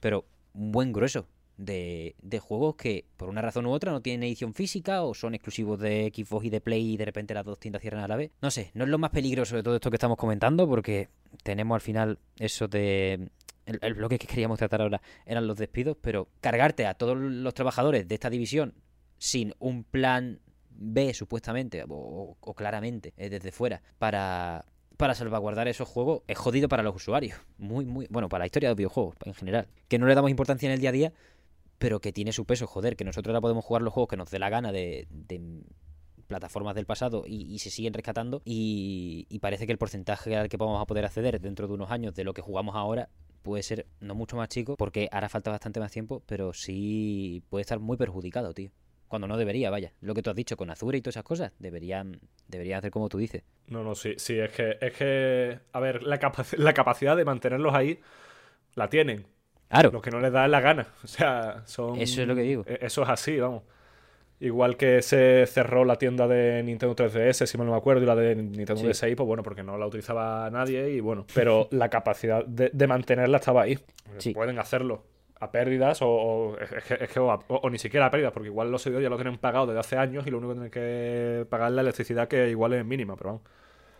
Pero 0.00 0.24
un 0.54 0.72
buen 0.72 0.92
grueso 0.92 1.28
de, 1.58 2.16
de 2.22 2.38
juegos 2.38 2.76
que 2.76 3.06
por 3.16 3.28
una 3.28 3.42
razón 3.42 3.66
u 3.66 3.70
otra 3.70 3.92
no 3.92 4.02
tienen 4.02 4.22
edición 4.22 4.54
física 4.54 5.02
o 5.02 5.14
son 5.14 5.34
exclusivos 5.34 5.78
de 5.78 6.12
Xbox 6.14 6.46
y 6.46 6.50
de 6.50 6.60
Play 6.60 6.94
y 6.94 6.96
de 6.96 7.04
repente 7.04 7.34
las 7.34 7.44
dos 7.44 7.58
tiendas 7.58 7.82
cierran 7.82 8.02
a 8.02 8.08
la 8.08 8.16
vez. 8.16 8.32
No 8.40 8.50
sé, 8.50 8.70
no 8.74 8.84
es 8.84 8.90
lo 8.90 8.98
más 8.98 9.10
peligroso 9.10 9.56
de 9.56 9.62
todo 9.62 9.74
esto 9.74 9.90
que 9.90 9.96
estamos 9.96 10.16
comentando 10.16 10.68
porque 10.68 11.08
tenemos 11.42 11.74
al 11.74 11.80
final 11.80 12.18
eso 12.38 12.68
de... 12.68 13.28
El, 13.66 13.94
bloque 13.94 14.18
que 14.18 14.26
queríamos 14.26 14.58
tratar 14.58 14.80
ahora 14.80 15.02
eran 15.24 15.46
los 15.46 15.58
despidos, 15.58 15.96
pero 16.00 16.28
cargarte 16.40 16.86
a 16.86 16.94
todos 16.94 17.16
los 17.18 17.52
trabajadores 17.52 18.06
de 18.06 18.14
esta 18.14 18.30
división 18.30 18.74
sin 19.18 19.54
un 19.58 19.84
plan 19.84 20.40
B 20.70 21.12
supuestamente 21.14 21.84
o, 21.88 22.36
o 22.38 22.54
claramente 22.54 23.12
eh, 23.16 23.28
desde 23.28 23.50
fuera 23.50 23.82
para, 23.98 24.64
para 24.96 25.14
salvaguardar 25.14 25.68
esos 25.68 25.88
juegos 25.88 26.22
es 26.26 26.38
jodido 26.38 26.68
para 26.68 26.82
los 26.82 26.94
usuarios. 26.94 27.38
Muy, 27.58 27.84
muy. 27.84 28.06
Bueno, 28.10 28.28
para 28.28 28.42
la 28.42 28.46
historia 28.46 28.68
de 28.68 28.72
los 28.72 28.78
videojuegos 28.78 29.16
en 29.24 29.34
general. 29.34 29.68
Que 29.88 29.98
no 29.98 30.06
le 30.06 30.14
damos 30.14 30.30
importancia 30.30 30.66
en 30.66 30.72
el 30.72 30.80
día 30.80 30.90
a 30.90 30.92
día, 30.92 31.12
pero 31.78 32.00
que 32.00 32.12
tiene 32.12 32.32
su 32.32 32.44
peso, 32.44 32.66
joder. 32.66 32.96
Que 32.96 33.04
nosotros 33.04 33.32
ahora 33.32 33.40
podemos 33.40 33.64
jugar 33.64 33.82
los 33.82 33.92
juegos 33.92 34.08
que 34.08 34.16
nos 34.16 34.30
dé 34.30 34.38
la 34.38 34.48
gana 34.48 34.72
de, 34.72 35.06
de 35.10 35.64
plataformas 36.26 36.74
del 36.74 36.86
pasado 36.86 37.24
y, 37.26 37.52
y 37.52 37.58
se 37.58 37.70
siguen 37.70 37.92
rescatando. 37.92 38.42
Y, 38.44 39.26
y 39.28 39.38
parece 39.40 39.66
que 39.66 39.72
el 39.72 39.78
porcentaje 39.78 40.36
al 40.36 40.48
que 40.48 40.56
vamos 40.56 40.80
a 40.80 40.86
poder 40.86 41.04
acceder 41.04 41.40
dentro 41.40 41.68
de 41.68 41.74
unos 41.74 41.90
años 41.90 42.14
de 42.14 42.24
lo 42.24 42.32
que 42.32 42.42
jugamos 42.42 42.74
ahora 42.74 43.08
puede 43.46 43.62
ser 43.62 43.86
no 44.00 44.14
mucho 44.14 44.36
más 44.36 44.48
chico, 44.50 44.76
porque 44.76 45.08
hará 45.10 45.28
falta 45.30 45.50
bastante 45.50 45.80
más 45.80 45.90
tiempo, 45.90 46.22
pero 46.26 46.52
sí 46.52 47.42
puede 47.48 47.62
estar 47.62 47.78
muy 47.78 47.96
perjudicado, 47.96 48.52
tío. 48.52 48.70
Cuando 49.08 49.28
no 49.28 49.36
debería, 49.38 49.70
vaya. 49.70 49.92
Lo 50.00 50.14
que 50.14 50.22
tú 50.22 50.30
has 50.30 50.36
dicho 50.36 50.56
con 50.56 50.68
Azure 50.68 50.98
y 50.98 51.00
todas 51.00 51.14
esas 51.14 51.22
cosas, 51.24 51.52
deberían, 51.58 52.20
deberían 52.48 52.78
hacer 52.78 52.90
como 52.90 53.08
tú 53.08 53.18
dices. 53.18 53.42
No, 53.68 53.82
no, 53.84 53.94
sí, 53.94 54.14
sí, 54.18 54.38
es 54.38 54.50
que, 54.50 54.76
es 54.80 54.92
que, 54.94 55.60
a 55.72 55.80
ver, 55.80 56.02
la, 56.02 56.18
la 56.58 56.74
capacidad 56.74 57.16
de 57.16 57.24
mantenerlos 57.24 57.72
ahí 57.72 58.00
la 58.74 58.88
tienen. 58.88 59.26
Claro. 59.68 59.90
Lo 59.92 60.02
que 60.02 60.10
no 60.10 60.20
les 60.20 60.32
da 60.32 60.44
es 60.44 60.50
la 60.50 60.60
gana. 60.60 60.88
O 61.04 61.06
sea, 61.06 61.62
son. 61.66 61.96
Eso 62.00 62.22
es 62.22 62.28
lo 62.28 62.34
que 62.34 62.42
digo. 62.42 62.64
e- 62.66 62.78
Eso 62.82 63.02
es 63.02 63.08
así, 63.08 63.38
vamos. 63.38 63.62
Igual 64.38 64.76
que 64.76 65.00
se 65.00 65.46
cerró 65.46 65.84
la 65.86 65.96
tienda 65.96 66.28
de 66.28 66.62
Nintendo 66.62 66.94
3DS, 66.94 67.46
si 67.46 67.56
mal 67.56 67.66
no 67.66 67.72
me 67.72 67.78
acuerdo, 67.78 68.02
y 68.02 68.06
la 68.06 68.14
de 68.14 68.34
Nintendo 68.36 68.76
Sí. 68.76 68.86
DSi, 68.88 69.14
pues 69.14 69.26
bueno, 69.26 69.42
porque 69.42 69.62
no 69.62 69.78
la 69.78 69.86
utilizaba 69.86 70.50
nadie 70.50 70.90
y 70.90 71.00
bueno. 71.00 71.24
Pero 71.34 71.68
la 71.70 71.88
capacidad 71.88 72.44
de, 72.44 72.70
de 72.72 72.86
mantenerla 72.86 73.38
estaba 73.38 73.62
ahí. 73.62 73.78
Sí. 74.18 74.34
Pueden 74.34 74.58
hacerlo 74.58 75.04
a 75.40 75.50
pérdidas 75.50 76.02
o, 76.02 76.08
o- 76.08 76.58
es 76.58 76.84
que, 76.84 76.94
es 77.04 77.10
que- 77.10 77.20
o, 77.20 77.30
a- 77.30 77.40
o- 77.48 77.56
o 77.62 77.70
ni 77.70 77.78
siquiera 77.78 78.06
a 78.06 78.10
pérdidas, 78.10 78.32
porque 78.32 78.48
igual 78.48 78.70
los 78.70 78.82
servidores 78.82 79.06
ya 79.06 79.10
lo 79.10 79.16
tienen 79.16 79.38
pagado 79.38 79.66
desde 79.68 79.80
hace 79.80 79.96
años 79.96 80.26
y 80.26 80.30
lo 80.30 80.38
único 80.38 80.52
que 80.52 80.54
tienen 80.56 80.70
que 80.70 81.46
pagar 81.48 81.68
es 81.70 81.74
la 81.74 81.80
electricidad 81.82 82.28
que 82.28 82.50
igual 82.50 82.74
es 82.74 82.84
mínima, 82.84 83.16
pero 83.16 83.30
vamos. 83.30 83.42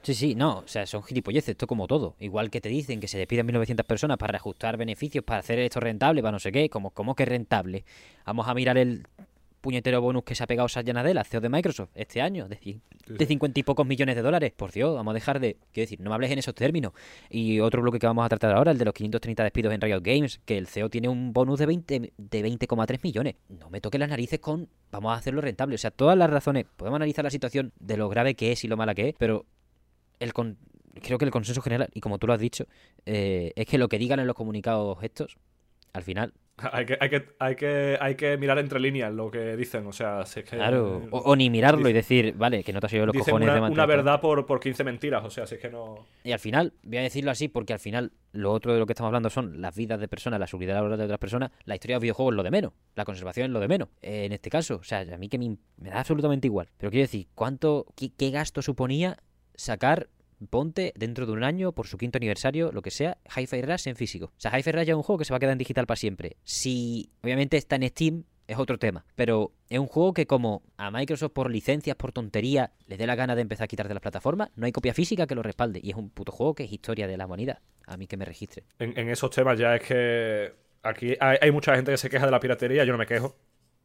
Sí, 0.02 0.14
sí, 0.14 0.34
no, 0.34 0.58
o 0.58 0.68
sea, 0.68 0.86
son 0.86 1.02
gilipolleces, 1.02 1.48
esto 1.50 1.66
como 1.66 1.86
todo. 1.88 2.14
Igual 2.20 2.48
que 2.50 2.60
te 2.60 2.68
dicen 2.68 3.00
que 3.00 3.08
se 3.08 3.18
despiden 3.18 3.46
1.900 3.48 3.84
personas 3.86 4.18
para 4.18 4.32
reajustar 4.32 4.76
beneficios, 4.76 5.24
para 5.24 5.40
hacer 5.40 5.58
esto 5.58 5.80
rentable, 5.80 6.22
para 6.22 6.32
no 6.32 6.38
sé 6.38 6.52
qué, 6.52 6.68
como, 6.70 6.90
como 6.90 7.14
que 7.16 7.24
rentable. 7.24 7.84
Vamos 8.24 8.46
a 8.46 8.54
mirar 8.54 8.78
el 8.78 9.06
puñetero 9.66 10.00
bonus 10.00 10.22
que 10.22 10.36
se 10.36 10.44
ha 10.44 10.46
pegado 10.46 10.68
Satya 10.68 10.92
Nadella, 10.92 11.24
CEO 11.24 11.40
de 11.40 11.48
Microsoft, 11.48 11.90
este 11.96 12.22
año, 12.22 12.46
de, 12.46 12.56
ci- 12.60 12.80
de 13.08 13.26
50 13.26 13.58
y 13.58 13.62
pocos 13.64 13.84
millones 13.84 14.14
de 14.14 14.22
dólares. 14.22 14.52
Por 14.56 14.70
Dios, 14.70 14.94
vamos 14.94 15.10
a 15.10 15.14
dejar 15.14 15.40
de... 15.40 15.56
Quiero 15.72 15.86
decir, 15.86 16.00
no 16.00 16.10
me 16.10 16.14
hables 16.14 16.30
en 16.30 16.38
esos 16.38 16.54
términos. 16.54 16.92
Y 17.28 17.58
otro 17.58 17.82
bloque 17.82 17.98
que 17.98 18.06
vamos 18.06 18.24
a 18.24 18.28
tratar 18.28 18.52
ahora, 18.56 18.70
el 18.70 18.78
de 18.78 18.84
los 18.84 18.94
530 18.94 19.42
despidos 19.42 19.74
en 19.74 19.80
Riot 19.80 20.02
Games, 20.02 20.40
que 20.44 20.56
el 20.56 20.68
CEO 20.68 20.88
tiene 20.88 21.08
un 21.08 21.32
bonus 21.32 21.58
de 21.58 21.66
20 21.66 22.12
de 22.16 22.44
20,3 22.44 23.00
millones. 23.02 23.34
No 23.48 23.68
me 23.68 23.80
toques 23.80 23.98
las 23.98 24.08
narices 24.08 24.38
con... 24.38 24.68
Vamos 24.92 25.12
a 25.12 25.16
hacerlo 25.16 25.40
rentable. 25.40 25.74
O 25.74 25.78
sea, 25.78 25.90
todas 25.90 26.16
las 26.16 26.30
razones... 26.30 26.66
Podemos 26.76 26.98
analizar 26.98 27.24
la 27.24 27.30
situación 27.30 27.72
de 27.80 27.96
lo 27.96 28.08
grave 28.08 28.36
que 28.36 28.52
es 28.52 28.62
y 28.62 28.68
lo 28.68 28.76
mala 28.76 28.94
que 28.94 29.08
es, 29.08 29.14
pero 29.18 29.46
el 30.20 30.32
con- 30.32 30.58
creo 31.02 31.18
que 31.18 31.24
el 31.24 31.30
consenso 31.32 31.60
general, 31.60 31.88
y 31.92 32.00
como 32.00 32.18
tú 32.18 32.26
lo 32.28 32.32
has 32.34 32.40
dicho, 32.40 32.66
eh, 33.04 33.52
es 33.56 33.66
que 33.66 33.78
lo 33.78 33.88
que 33.88 33.98
digan 33.98 34.20
en 34.20 34.26
los 34.28 34.36
comunicados 34.36 34.96
estos, 35.02 35.36
al 35.92 36.02
final, 36.02 36.32
Hay 36.72 36.86
que, 36.86 36.96
hay, 36.98 37.10
que, 37.10 37.26
hay, 37.38 37.54
que, 37.54 37.98
hay 38.00 38.14
que 38.14 38.38
mirar 38.38 38.56
entre 38.58 38.80
líneas 38.80 39.12
lo 39.12 39.30
que 39.30 39.58
dicen. 39.58 39.86
O 39.86 39.92
sea, 39.92 40.24
si 40.24 40.40
es 40.40 40.46
que. 40.48 40.56
claro, 40.56 41.02
o, 41.10 41.18
o 41.18 41.36
ni 41.36 41.50
mirarlo 41.50 41.86
y 41.86 41.92
decir, 41.92 42.32
vale, 42.34 42.64
que 42.64 42.72
no 42.72 42.80
te 42.80 42.86
has 42.86 42.92
ido 42.94 43.04
los 43.04 43.12
dicen 43.12 43.26
cojones 43.32 43.44
una, 43.48 43.54
de 43.56 43.60
una 43.60 43.68
mantener- 43.68 43.86
verdad 43.88 44.20
por, 44.22 44.46
por 44.46 44.58
15 44.58 44.82
mentiras. 44.82 45.22
O 45.22 45.28
sea, 45.28 45.46
si 45.46 45.56
es 45.56 45.60
que 45.60 45.68
no. 45.68 46.06
Y 46.24 46.32
al 46.32 46.38
final, 46.38 46.72
voy 46.82 46.96
a 46.96 47.02
decirlo 47.02 47.30
así 47.30 47.48
porque 47.48 47.74
al 47.74 47.78
final 47.78 48.12
lo 48.32 48.52
otro 48.54 48.72
de 48.72 48.78
lo 48.78 48.86
que 48.86 48.94
estamos 48.94 49.08
hablando 49.08 49.28
son 49.28 49.60
las 49.60 49.76
vidas 49.76 50.00
de 50.00 50.08
personas, 50.08 50.40
la 50.40 50.46
seguridad 50.46 50.76
laboral 50.76 50.96
de 50.96 51.04
otras 51.04 51.18
personas, 51.20 51.50
la 51.66 51.74
historia 51.74 51.96
de 51.96 51.98
los 51.98 52.02
videojuegos 52.04 52.32
es 52.32 52.36
lo 52.38 52.42
de 52.42 52.50
menos, 52.50 52.72
la 52.94 53.04
conservación 53.04 53.44
es 53.48 53.52
lo 53.52 53.60
de 53.60 53.68
menos. 53.68 53.88
Eh, 54.00 54.24
en 54.24 54.32
este 54.32 54.48
caso, 54.48 54.76
o 54.76 54.82
sea, 54.82 55.00
a 55.00 55.18
mí 55.18 55.28
que 55.28 55.36
me, 55.38 55.58
me 55.76 55.90
da 55.90 55.98
absolutamente 56.00 56.46
igual. 56.46 56.68
Pero 56.78 56.90
quiero 56.90 57.02
decir, 57.04 57.26
¿cuánto, 57.34 57.84
qué, 57.94 58.12
qué 58.16 58.30
gasto 58.30 58.62
suponía 58.62 59.18
sacar, 59.56 60.08
ponte, 60.48 60.92
dentro 60.96 61.26
de 61.26 61.32
un 61.32 61.44
año, 61.44 61.72
por 61.72 61.86
su 61.86 61.98
quinto 61.98 62.18
aniversario, 62.18 62.72
lo 62.72 62.82
que 62.82 62.90
sea, 62.90 63.18
Hi-Fi 63.36 63.62
Rush 63.62 63.88
en 63.88 63.96
físico? 63.96 64.26
O 64.26 64.40
sea, 64.40 64.56
Hi-Fi 64.56 64.72
Rush 64.72 64.86
ya 64.86 64.92
es 64.92 64.96
un 64.96 65.02
juego 65.02 65.18
que 65.18 65.24
se 65.24 65.32
va 65.32 65.38
a 65.38 65.40
quedar 65.40 65.52
en 65.52 65.58
digital 65.58 65.86
para 65.86 65.96
siempre. 65.96 66.36
Si, 66.44 67.10
obviamente, 67.22 67.56
está 67.56 67.76
en 67.76 67.88
Steam, 67.88 68.24
es 68.46 68.58
otro 68.58 68.78
tema. 68.78 69.04
Pero 69.14 69.52
es 69.68 69.78
un 69.78 69.86
juego 69.86 70.12
que 70.12 70.26
como 70.26 70.62
a 70.76 70.90
Microsoft 70.90 71.32
por 71.32 71.50
licencias, 71.50 71.96
por 71.96 72.12
tontería, 72.12 72.72
le 72.86 72.96
dé 72.96 73.06
la 73.06 73.14
gana 73.14 73.34
de 73.34 73.42
empezar 73.42 73.64
a 73.64 73.68
quitar 73.68 73.88
de 73.88 73.94
las 73.94 74.02
plataformas, 74.02 74.50
no 74.56 74.66
hay 74.66 74.72
copia 74.72 74.94
física 74.94 75.26
que 75.26 75.34
lo 75.34 75.42
respalde. 75.42 75.80
Y 75.82 75.90
es 75.90 75.96
un 75.96 76.10
puto 76.10 76.32
juego 76.32 76.54
que 76.54 76.64
es 76.64 76.72
historia 76.72 77.06
de 77.06 77.16
la 77.16 77.26
humanidad. 77.26 77.58
A 77.86 77.96
mí 77.96 78.06
que 78.06 78.16
me 78.16 78.24
registre. 78.24 78.64
En, 78.78 78.98
en 78.98 79.08
esos 79.08 79.30
temas 79.30 79.58
ya 79.58 79.76
es 79.76 79.82
que. 79.82 80.66
Aquí 80.82 81.16
hay, 81.18 81.38
hay 81.40 81.50
mucha 81.50 81.74
gente 81.74 81.90
que 81.90 81.98
se 81.98 82.08
queja 82.08 82.26
de 82.26 82.30
la 82.30 82.38
piratería. 82.38 82.84
Yo 82.84 82.92
no 82.92 82.98
me 82.98 83.06
quejo. 83.06 83.36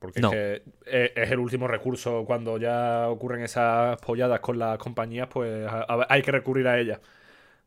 Porque 0.02 0.20
No. 0.20 0.30
es, 0.34 0.62
que 0.84 1.12
es, 1.16 1.32
el 1.32 1.38
último 1.38 1.68
recurso. 1.68 2.26
Cuando 2.26 2.58
ya 2.58 3.08
ocurren 3.08 3.44
esas 3.44 4.02
polladas 4.02 4.40
con 4.40 4.58
las 4.58 4.80
compañías, 4.80 5.28
pues 5.32 5.70
hay 6.10 6.22
que 6.24 6.32
recurrir 6.32 6.68
a 6.68 6.80
ellas. 6.80 6.98
O 7.00 7.04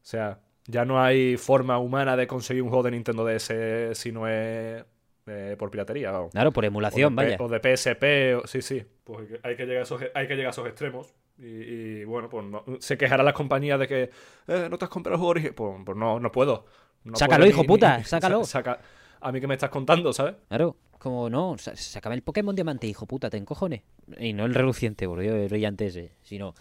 sea, 0.02 0.40
ya 0.66 0.84
no 0.84 1.00
hay 1.00 1.36
forma 1.36 1.78
humana 1.78 2.16
de 2.16 2.26
conseguir 2.26 2.64
un 2.64 2.70
juego 2.70 2.82
de 2.82 2.90
Nintendo 2.90 3.24
DS 3.24 3.94
si 3.94 4.10
no 4.10 4.26
es 4.26 4.84
eh, 5.26 5.54
por 5.56 5.70
piratería. 5.70 6.10
vamos. 6.10 6.32
Claro, 6.32 6.50
por 6.52 6.64
O 6.64 6.66
emulación, 6.66 7.14
P- 7.14 7.22
vaya. 7.22 7.36
o 7.38 7.48
de 7.48 7.60
PSP, 7.60 8.34
o- 8.34 8.46
sí, 8.48 8.62
sí. 8.62 8.84
Pues 9.04 9.28
hay 9.44 9.54
que 9.54 9.64
llegar 9.64 9.80
a 9.80 9.82
esos, 9.84 10.02
hay 10.12 10.26
que 10.26 10.34
llegar 10.34 10.48
a 10.48 10.50
esos 10.50 10.66
extremos. 10.66 11.14
Y, 11.38 11.46
y, 11.46 12.04
bueno, 12.04 12.28
pues 12.28 12.44
no- 12.46 12.64
se 12.80 12.98
quejarán 12.98 13.24
las 13.26 13.34
compañías 13.34 13.78
de 13.78 13.86
que 13.86 14.10
eh, 14.48 14.66
no 14.68 14.76
te 14.76 14.84
has 14.86 14.90
comprado 14.90 15.14
el 15.14 15.18
juego 15.20 15.30
original. 15.30 15.54
Pues, 15.54 15.76
pues 15.86 15.96
no, 15.96 16.18
no 16.18 16.32
puedo. 16.32 16.66
No 17.04 17.14
Sácalo, 17.16 17.44
puedo 17.44 17.50
hijo 17.50 17.64
puta, 17.64 18.02
sácalo. 18.04 18.42
sa- 18.44 18.58
saca- 18.58 18.80
a 19.20 19.30
mí 19.32 19.40
que 19.40 19.46
me 19.46 19.54
estás 19.54 19.70
contando, 19.70 20.12
¿sabes? 20.12 20.34
Claro, 20.48 20.76
como 21.04 21.30
no, 21.30 21.56
sa- 21.58 21.76
sácame 21.76 22.16
el 22.16 22.22
Pokémon 22.22 22.54
Diamante, 22.56 22.86
hijo 22.88 23.06
puta, 23.06 23.30
te 23.30 23.36
encojones. 23.36 23.82
Y 24.18 24.32
no 24.32 24.44
el 24.46 24.54
reluciente, 24.54 25.06
por 25.06 25.20
Dios, 25.20 25.34
el 25.36 25.48
brillante 25.48 25.86
ese, 25.86 26.12
sino 26.22 26.54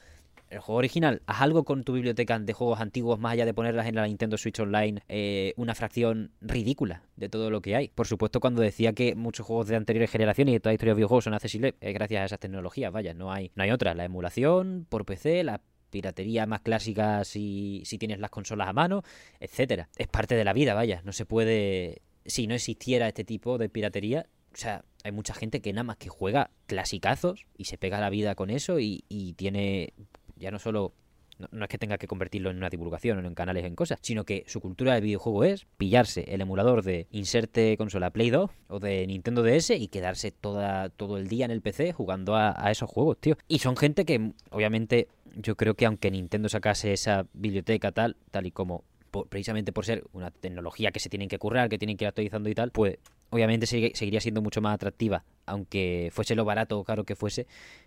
el 0.50 0.60
juego 0.60 0.78
original. 0.78 1.24
Haz 1.26 1.41
algo 1.41 1.64
con 1.64 1.84
tu 1.84 1.94
biblioteca 1.94 2.38
de 2.38 2.54
juegos 2.54 2.80
antiguos, 2.80 3.18
más 3.20 3.34
allá 3.34 3.46
de 3.46 3.54
ponerlas 3.56 3.88
en 3.88 3.96
la 3.96 4.06
Nintendo 4.06 4.38
Switch 4.38 4.60
Online, 4.60 5.02
eh, 5.10 5.54
una 5.58 5.74
fracción 5.74 6.30
ridícula 6.41 7.02
de 7.16 7.28
todo 7.30 7.50
lo 7.50 7.62
que 7.62 7.76
hay. 7.76 7.88
Por 7.88 8.06
supuesto, 8.06 8.39
cuando 8.39 8.62
decía 8.62 8.94
que 8.94 9.16
muchos 9.16 9.48
juegos 9.48 9.68
de 9.68 9.76
anteriores 9.78 10.12
generaciones 10.12 10.54
y 10.56 10.60
toda 10.60 10.72
la 10.72 10.76
historia 10.76 10.91
de 10.94 10.98
videojuegos 10.98 11.24
son 11.24 11.34
accesibles, 11.34 11.74
es 11.82 11.94
gracias 11.96 12.22
a 12.22 12.26
esas 12.26 12.39
tecnologías, 12.39 12.91
vaya, 12.91 13.14
no 13.16 13.32
hay, 13.32 13.52
no 13.56 13.64
hay 13.64 13.72
otra. 13.72 13.96
La 13.96 14.06
emulación 14.06 14.86
por 14.89 15.06
PC, 15.06 15.44
la 15.44 15.62
piratería 15.89 16.46
más 16.46 16.62
clásica 16.62 17.24
si, 17.24 17.82
si 17.86 17.98
tienes 17.98 18.20
las 18.20 18.30
consolas 18.30 18.68
a 18.68 18.74
mano, 18.74 19.02
etcétera. 19.39 19.89
Es 19.98 20.08
parte 20.08 20.36
de 20.36 20.44
la 20.44 20.54
vida, 20.54 20.74
vaya, 20.76 21.02
no 21.04 21.14
se 21.14 21.26
puede 21.26 22.02
si 22.26 22.47
no 22.47 22.55
existiera 22.55 23.07
este 23.07 23.24
tipo 23.24 23.57
de 23.57 23.69
piratería, 23.69 24.28
o 24.53 24.57
sea, 24.57 24.84
hay 25.03 25.11
mucha 25.11 25.34
gente 25.34 25.61
que 25.61 25.74
nada 25.74 25.84
más 25.84 25.97
que 25.97 26.09
juega 26.09 26.51
clasicazos 26.67 27.45
y 27.57 27.65
se 27.65 27.78
pega 27.78 27.99
la 27.99 28.09
vida 28.09 28.36
con 28.36 28.49
eso 28.49 28.80
y, 28.80 29.03
tiene 29.38 29.93
ya 30.38 30.51
no 30.51 30.59
solo... 30.59 30.93
No, 31.39 31.47
no 31.51 31.65
es 31.65 31.69
que 31.69 31.80
tenga 31.80 31.97
que 31.97 32.07
convertirlo 32.07 32.51
en 32.51 32.57
una 32.57 32.69
divulgación 32.69 33.17
o 33.17 33.28
en 33.28 33.34
canales 33.34 33.65
en 33.65 33.76
cosas, 33.76 33.97
sino 34.03 34.24
que 34.24 34.43
su 34.45 34.61
cultura 34.61 34.93
del 34.93 35.03
videojuego 35.03 35.43
es 35.43 35.65
pillarse 35.78 36.26
el 36.28 36.41
emulador 36.41 36.84
de 36.84 37.07
inserte 37.09 37.76
consola 37.76 38.11
Play 38.11 38.30
2 38.30 38.51
o 38.67 38.80
de 38.80 39.07
Nintendo 39.07 39.41
DS 39.41 39.71
y 39.71 39.88
quedarse 39.88 40.30
toda, 40.30 40.89
todo 40.89 41.17
el 41.17 41.28
día 41.28 41.45
en 41.45 41.51
el 41.51 41.61
PC 41.61 41.91
jugando 41.91 42.36
a, 42.36 42.53
a 42.55 42.69
esos 42.69 42.88
juegos, 42.88 43.17
tío. 43.17 43.36
Y 43.47 43.59
son 43.59 43.76
gente 43.76 44.05
que, 44.05 44.34
obviamente, 44.51 45.07
yo 45.36 45.55
creo 45.55 45.74
que 45.74 45.88
aunque 45.88 46.11
Nintendo 46.11 46.49
sacase 46.49 46.93
esa 46.93 47.26
biblioteca 47.34 47.91
tal, 47.91 48.15
tal 48.30 48.45
y 48.45 48.51
como 48.51 48.84
por- 49.14 49.28
precisamente 49.30 49.72
por 49.72 49.86
ser 49.86 50.03
una 50.11 50.32
tecnología 50.32 50.89
que 50.91 50.99
se 50.99 51.07
tienen 51.07 51.30
que 51.30 51.38
currar, 51.38 51.70
que 51.70 51.78
tienen 51.78 51.95
que 51.97 52.05
ir 52.05 52.07
actualizando 52.09 52.49
y 52.49 52.55
tal, 52.55 52.72
pues 52.72 52.97
obviamente 53.30 53.68
seguiría 53.68 54.20
siendo 54.20 54.41
mucho 54.41 54.59
más 54.59 54.74
atractiva, 54.74 55.24
aunque 55.45 56.09
fuese 56.11 56.34
lo 56.36 56.43
barato 56.45 56.80
o 56.80 56.84
caro 56.84 57.03
que 57.03 57.16
fuese, 57.16 57.45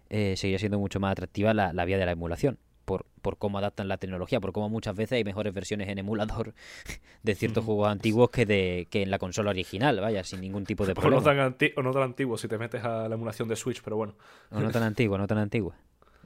eh, 0.09 0.35
seguiría 0.37 0.61
siendo 0.61 0.79
mucho 0.79 1.01
más 1.01 1.11
atractiva 1.13 1.53
la, 1.53 1.73
la 1.73 1.85
vía 1.85 1.99
de 1.99 2.07
la 2.07 2.13
emulación. 2.13 2.59
Por, 2.85 3.05
por 3.21 3.37
cómo 3.37 3.59
adaptan 3.59 3.89
la 3.89 3.97
tecnología, 3.97 4.39
por 4.39 4.53
cómo 4.53 4.69
muchas 4.69 4.95
veces 4.95 5.17
hay 5.17 5.25
mejores 5.25 5.53
versiones 5.53 5.89
en 5.89 5.99
emulador 5.99 6.55
de 7.25 7.35
ciertos 7.35 7.65
juegos 7.65 7.89
antiguos 7.89 8.31
que 8.31 8.47
de 8.47 8.87
que 8.89 9.03
en 9.03 9.11
la 9.11 9.19
consola 9.19 9.51
original, 9.51 9.99
vaya, 10.01 10.23
sin 10.23 10.41
ningún 10.41 10.65
tipo 10.65 10.87
de 10.87 10.93
O 10.93 10.95
no, 10.95 11.01
problema. 11.01 11.25
tan 11.25 11.39
anti- 11.41 11.73
o 11.77 11.83
no 11.83 11.91
tan 11.93 12.03
antiguo 12.05 12.39
si 12.39 12.47
te 12.47 12.57
metes 12.59 12.85
a 12.85 13.09
la 13.09 13.17
emulación 13.17 13.49
de 13.49 13.57
Switch, 13.57 13.83
pero 13.83 13.97
bueno. 13.97 14.15
O 14.53 14.61
no 14.61 14.71
tan 14.71 14.83
antigua, 14.93 15.19
no 15.19 15.27
tan 15.27 15.39
antigua. 15.39 15.75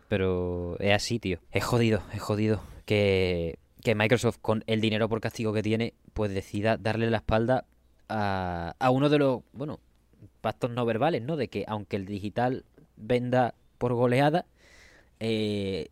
Pero 0.09 0.77
es 0.81 0.93
así, 0.93 1.19
tío. 1.19 1.39
Es 1.53 1.65
jodido, 1.65 2.03
es 2.13 2.21
jodido 2.21 2.61
que, 2.85 3.59
que 3.83 3.95
Microsoft, 3.95 4.39
con 4.41 4.65
el 4.67 4.81
dinero 4.81 5.09
por 5.09 5.21
castigo 5.21 5.53
que 5.53 5.63
tiene, 5.63 5.95
pues 6.13 6.33
decida 6.33 6.77
darle 6.77 7.11
la 7.11 7.19
espalda 7.19 7.65
a, 8.09 8.75
a 8.79 8.91
uno 8.91 9.09
de 9.09 9.19
los, 9.19 9.43
bueno, 9.53 9.81
pactos 10.41 10.71
no 10.71 10.85
verbales, 10.85 11.23
¿no? 11.23 11.37
De 11.37 11.49
que 11.49 11.65
aunque 11.67 11.97
el 11.97 12.07
digital 12.07 12.65
venda 12.97 13.55
por 13.79 13.95
goleada, 13.95 14.47
eh, 15.21 15.89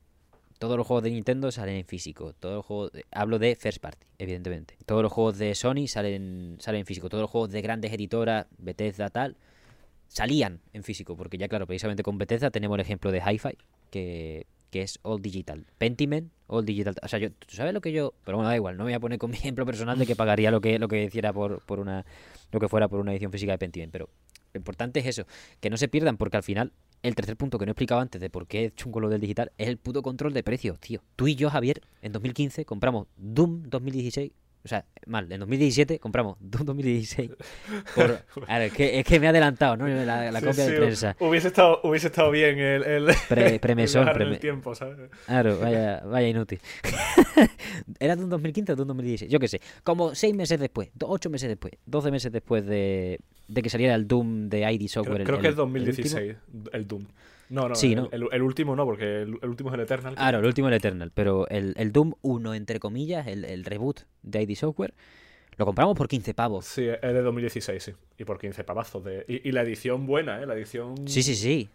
todos 0.59 0.77
los 0.77 0.87
juegos 0.87 1.05
de 1.05 1.11
Nintendo 1.11 1.53
salen 1.53 1.77
en 1.77 1.85
físico. 1.85 2.35
Todos 2.39 2.57
los 2.57 2.67
juegos, 2.67 2.93
hablo 3.13 3.39
de 3.39 3.55
first 3.55 3.79
party, 3.81 4.07
evidentemente. 4.19 4.77
Todos 4.87 5.03
los 5.03 5.13
juegos 5.13 5.39
de 5.39 5.55
Sony 5.55 5.87
salen, 5.87 6.57
salen 6.61 6.81
en 6.81 6.87
físico. 6.87 7.09
Todos 7.09 7.23
los 7.23 7.31
juegos 7.31 7.51
de 7.51 7.63
grandes 7.63 7.93
editoras, 7.93 8.47
Bethesda, 8.59 9.09
tal, 9.11 9.37
salían 10.09 10.61
en 10.73 10.83
físico, 10.83 11.17
porque 11.17 11.39
ya 11.39 11.49
claro, 11.49 11.67
precisamente 11.67 12.03
con 12.03 12.19
Bethesda 12.19 12.51
tenemos 12.51 12.77
el 12.77 12.81
ejemplo 12.81 13.13
de 13.13 13.21
Hi-Fi, 13.21 13.57
que, 13.91 14.47
que 14.71 14.83
es 14.83 14.99
All 15.03 15.21
Digital. 15.21 15.67
Pentiment, 15.79 16.33
All 16.47 16.65
Digital. 16.65 16.95
O 17.03 17.09
sea, 17.09 17.19
yo, 17.19 17.31
¿tú 17.33 17.55
sabes 17.55 17.75
lo 17.75 17.81
que 17.81 17.93
yo...? 17.93 18.15
Pero 18.25 18.37
bueno, 18.37 18.49
da 18.49 18.57
igual, 18.57 18.77
no 18.77 18.85
me 18.85 18.91
voy 18.91 18.95
a 18.95 19.01
poner 19.01 19.19
con 19.19 19.31
mi 19.33 19.37
ejemplo 19.37 19.65
personal 19.67 19.99
de 19.99 20.07
que 20.07 20.17
pagaría 20.17 20.51
lo 20.51 20.61
que, 20.61 20.79
lo 20.79 20.89
que 20.89 21.05
hiciera 21.05 21.33
por, 21.33 21.63
por 21.63 21.81
una... 21.81 22.05
lo 22.53 22.61
que 22.61 22.69
fuera 22.69 22.89
por 22.89 23.01
una 23.01 23.13
edición 23.13 23.33
física 23.33 23.53
de 23.53 23.59
Pentiment, 23.59 23.93
pero 23.93 24.09
lo 24.53 24.59
importante 24.59 25.01
es 25.01 25.07
eso, 25.07 25.25
que 25.61 25.71
no 25.71 25.77
se 25.77 25.89
pierdan, 25.89 26.17
porque 26.17 26.37
al 26.39 26.43
final, 26.43 26.73
el 27.03 27.15
tercer 27.15 27.37
punto 27.37 27.59
que 27.59 27.67
no 27.67 27.71
he 27.71 27.73
explicado 27.73 28.01
antes 28.01 28.21
de 28.21 28.31
por 28.31 28.47
qué 28.47 28.67
es 28.67 28.75
chungo 28.75 29.01
lo 29.01 29.09
del 29.09 29.21
digital, 29.21 29.53
es 29.59 29.69
el 29.69 29.77
puto 29.77 30.03
control 30.03 30.33
de 30.33 30.43
precios, 30.43 30.79
tío. 30.81 31.03
Tú 31.17 31.29
y 31.29 31.35
yo, 31.35 31.51
Javier, 31.51 31.83
en 32.03 32.13
2015 32.13 32.65
compramos 32.65 33.07
Doom 33.17 33.65
2016... 33.69 34.33
O 34.69 34.71
sea, 34.71 34.85
mal, 35.07 35.33
en 35.33 35.41
2017 35.41 35.99
compramos 35.99 36.37
Doom 36.41 36.67
2016 36.67 37.31
por... 37.95 38.19
A 38.47 38.59
ver, 38.59 38.67
es 38.69 38.73
que, 38.75 38.99
es 38.99 39.07
que 39.07 39.19
me 39.19 39.25
he 39.25 39.29
adelantado, 39.31 39.79
¿no? 39.79 39.89
La, 39.89 40.31
la 40.31 40.41
Sí, 40.41 40.47
copia 40.47 40.65
sí, 40.67 40.73
de 40.73 40.77
prensa. 40.77 41.17
Hubiese 41.21 41.49
estado, 41.49 41.81
hubiese 41.85 42.09
estado 42.09 42.31
bien 42.31 42.59
el, 42.59 42.83
el, 42.83 43.07
Pre- 43.31 43.47
el 43.55 43.61
premesón, 43.61 44.07
el 44.21 44.39
tiempo, 44.39 44.75
¿sabes? 44.75 45.11
Claro, 45.27 45.59
vaya, 45.59 46.01
vaya 46.05 46.29
inútil. 46.29 46.61
¿Era 47.99 48.15
de 48.17 48.25
un 48.25 48.31
2015 48.31 48.73
o 48.73 48.77
de 48.77 48.83
un 48.83 48.89
2016? 48.89 49.31
Yo 49.31 49.39
qué 49.41 49.49
sé. 49.49 49.61
Como 49.83 50.15
seis 50.15 50.35
meses 50.35 50.61
después, 50.61 50.91
ocho 51.03 51.31
meses 51.31 51.49
después, 51.49 51.73
12 51.87 52.11
meses 52.11 52.31
después 52.31 52.67
de, 52.67 53.19
de 53.49 53.63
que 53.63 53.71
saliera 53.71 53.95
el 53.95 54.07
Doom 54.07 54.49
de 54.49 54.71
ID 54.71 54.79
Creo, 54.81 54.89
Software. 54.89 55.21
el- 55.23 55.27
creo 55.27 55.37
el- 55.39 55.43
que 55.43 55.49
es 55.49 55.55
el 55.55 55.61
último. 55.61 55.85
2016, 55.85 56.37
el, 56.73 56.87
Doom. 56.87 57.07
No, 57.51 57.69
no, 57.69 57.75
Sí, 57.75 57.93
el, 57.93 57.97
¿no? 57.97 58.09
el- 58.13 58.29
el 58.33 58.43
último 58.43 58.77
no, 58.77 58.85
porque 58.85 59.23
el, 59.23 59.39
el 59.43 59.49
último 59.49 59.71
es 59.71 59.75
el 59.75 59.81
Eternal. 59.81 60.15
Claro, 60.15 60.39
el 60.41 60.45
último 60.47 60.69
el 60.69 60.75
Eternal, 60.75 61.11
pero 61.15 61.49
el, 61.49 61.75
el 61.77 61.93
Doom 61.93 62.13
1, 62.23 62.55
entre 62.55 62.79
comillas, 62.81 63.27
el, 63.27 63.45
el 63.45 63.65
reboot 63.65 64.01
de 64.23 64.43
ID 64.43 64.55
Software, 64.55 64.93
lo 65.57 65.65
compramos 65.67 65.97
por 65.97 66.09
15 66.09 66.35
pavos. 66.35 66.67
Sí, 66.67 66.87
es 66.87 67.01
de 67.01 67.23
2016, 67.23 67.83
sí. 67.83 67.93
Y 68.19 68.25
por 68.25 68.39
15 68.39 68.63
pavazos. 68.65 69.03
De... 69.03 69.25
Y, 69.27 69.49
y 69.49 69.53
la 69.53 69.63
edición 69.63 70.07
buena, 70.07 70.41
¿eh? 70.41 70.47
La 70.47 70.55
edición. 70.55 71.09
Sí, 71.09 71.23
sí, 71.23 71.35
sí. 71.35 71.69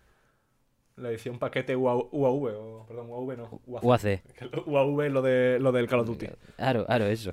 La 0.95 1.09
edición 1.09 1.39
paquete 1.39 1.75
UAV, 1.75 2.07
o, 2.13 2.85
perdón, 2.87 3.07
UAV 3.09 3.37
no. 3.37 3.61
UAC. 3.65 4.03
El 4.05 4.21
UAV 4.67 5.01
es 5.01 5.11
lo, 5.11 5.21
de, 5.23 5.57
lo 5.59 5.71
del 5.71 5.87
Call 5.87 6.01
of 6.01 6.07
Duty. 6.07 6.27
Claro, 6.55 6.85
claro, 6.85 7.05
eso. 7.07 7.31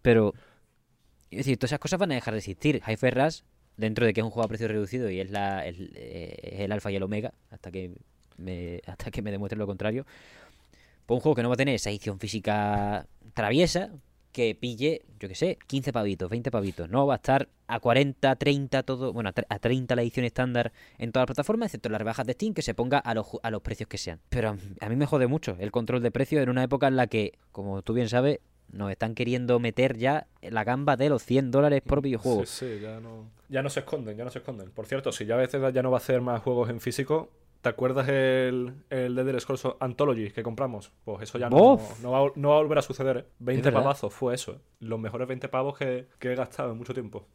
Pero, 0.00 0.32
es 1.30 1.38
decir, 1.38 1.58
todas 1.58 1.68
esas 1.72 1.78
cosas 1.80 1.98
van 2.00 2.12
a 2.12 2.14
dejar 2.14 2.32
de 2.34 2.38
existir. 2.38 2.80
Hi-Fi 2.86 3.10
Rush, 3.10 3.40
dentro 3.76 4.06
de 4.06 4.12
que 4.12 4.20
es 4.20 4.24
un 4.24 4.30
juego 4.30 4.44
a 4.44 4.48
precio 4.48 4.68
reducido 4.68 5.10
y 5.10 5.20
es, 5.20 5.30
la, 5.30 5.66
el, 5.66 5.92
eh, 5.96 6.36
es 6.42 6.60
el 6.60 6.72
alfa 6.72 6.90
y 6.90 6.96
el 6.96 7.02
omega, 7.02 7.32
hasta 7.50 7.70
que 7.70 7.92
me, 8.36 8.80
hasta 8.86 9.10
que 9.10 9.22
me 9.22 9.30
demuestre 9.30 9.58
lo 9.58 9.66
contrario, 9.66 10.06
Pues 11.06 11.16
un 11.16 11.20
juego 11.20 11.34
que 11.34 11.42
no 11.42 11.48
va 11.48 11.54
a 11.54 11.58
tener 11.58 11.74
esa 11.74 11.90
edición 11.90 12.18
física 12.18 13.06
traviesa, 13.34 13.90
que 14.34 14.56
pille, 14.56 15.02
yo 15.20 15.28
qué 15.28 15.36
sé, 15.36 15.58
15 15.68 15.92
pavitos, 15.92 16.28
20 16.28 16.50
pavitos. 16.50 16.90
No 16.90 17.06
va 17.06 17.14
a 17.14 17.16
estar 17.16 17.48
a 17.68 17.78
40, 17.78 18.34
30, 18.34 18.82
todo, 18.82 19.12
bueno, 19.12 19.30
a 19.30 19.58
30 19.60 19.94
la 19.94 20.02
edición 20.02 20.26
estándar 20.26 20.72
en 20.98 21.12
todas 21.12 21.22
las 21.22 21.36
plataformas, 21.36 21.68
excepto 21.68 21.88
las 21.88 22.00
rebajas 22.00 22.26
de 22.26 22.32
Steam, 22.32 22.52
que 22.52 22.62
se 22.62 22.74
ponga 22.74 22.98
a 22.98 23.14
los, 23.14 23.26
a 23.44 23.50
los 23.52 23.62
precios 23.62 23.88
que 23.88 23.96
sean. 23.96 24.20
Pero 24.30 24.56
a 24.80 24.88
mí 24.88 24.96
me 24.96 25.06
jode 25.06 25.28
mucho 25.28 25.56
el 25.60 25.70
control 25.70 26.02
de 26.02 26.10
precios 26.10 26.42
en 26.42 26.50
una 26.50 26.64
época 26.64 26.88
en 26.88 26.96
la 26.96 27.06
que, 27.06 27.38
como 27.52 27.82
tú 27.82 27.92
bien 27.92 28.08
sabes, 28.08 28.40
nos 28.74 28.90
están 28.90 29.14
queriendo 29.14 29.58
meter 29.60 29.96
ya 29.96 30.26
la 30.42 30.64
gamba 30.64 30.96
de 30.96 31.08
los 31.08 31.22
100 31.22 31.50
dólares 31.50 31.82
por 31.84 32.02
videojuego. 32.02 32.44
Sí, 32.46 32.66
sí, 32.66 32.80
ya 32.80 33.00
no, 33.00 33.30
ya 33.48 33.62
no 33.62 33.70
se 33.70 33.80
esconden, 33.80 34.16
ya 34.16 34.24
no 34.24 34.30
se 34.30 34.40
esconden. 34.40 34.70
Por 34.70 34.86
cierto, 34.86 35.12
si 35.12 35.24
ya 35.24 35.34
a 35.34 35.38
veces 35.38 35.62
ya 35.72 35.82
no 35.82 35.90
va 35.90 35.98
a 35.98 36.00
hacer 36.00 36.20
más 36.20 36.42
juegos 36.42 36.70
en 36.70 36.80
físico, 36.80 37.30
¿Te 37.64 37.70
acuerdas 37.70 38.06
el, 38.08 38.74
el 38.90 39.14
Dead 39.14 39.40
Scrolls 39.40 39.66
Anthology 39.80 40.30
que 40.32 40.42
compramos? 40.42 40.92
Pues 41.02 41.22
eso 41.22 41.38
ya 41.38 41.48
no, 41.48 41.80
no, 42.02 42.10
va, 42.10 42.30
no, 42.36 42.50
va, 42.50 42.56
a 42.56 42.60
volver 42.60 42.76
a 42.76 42.82
suceder. 42.82 43.16
¿eh? 43.16 43.24
20 43.38 43.72
pavazos 43.72 44.12
fue 44.12 44.34
eso. 44.34 44.52
¿eh? 44.52 44.58
Los 44.80 45.00
mejores 45.00 45.26
20 45.26 45.48
pavos 45.48 45.78
que, 45.78 46.06
que, 46.18 46.30
he 46.30 46.34
gastado 46.34 46.72
en 46.72 46.76
mucho 46.76 46.92
tiempo. 46.92 47.26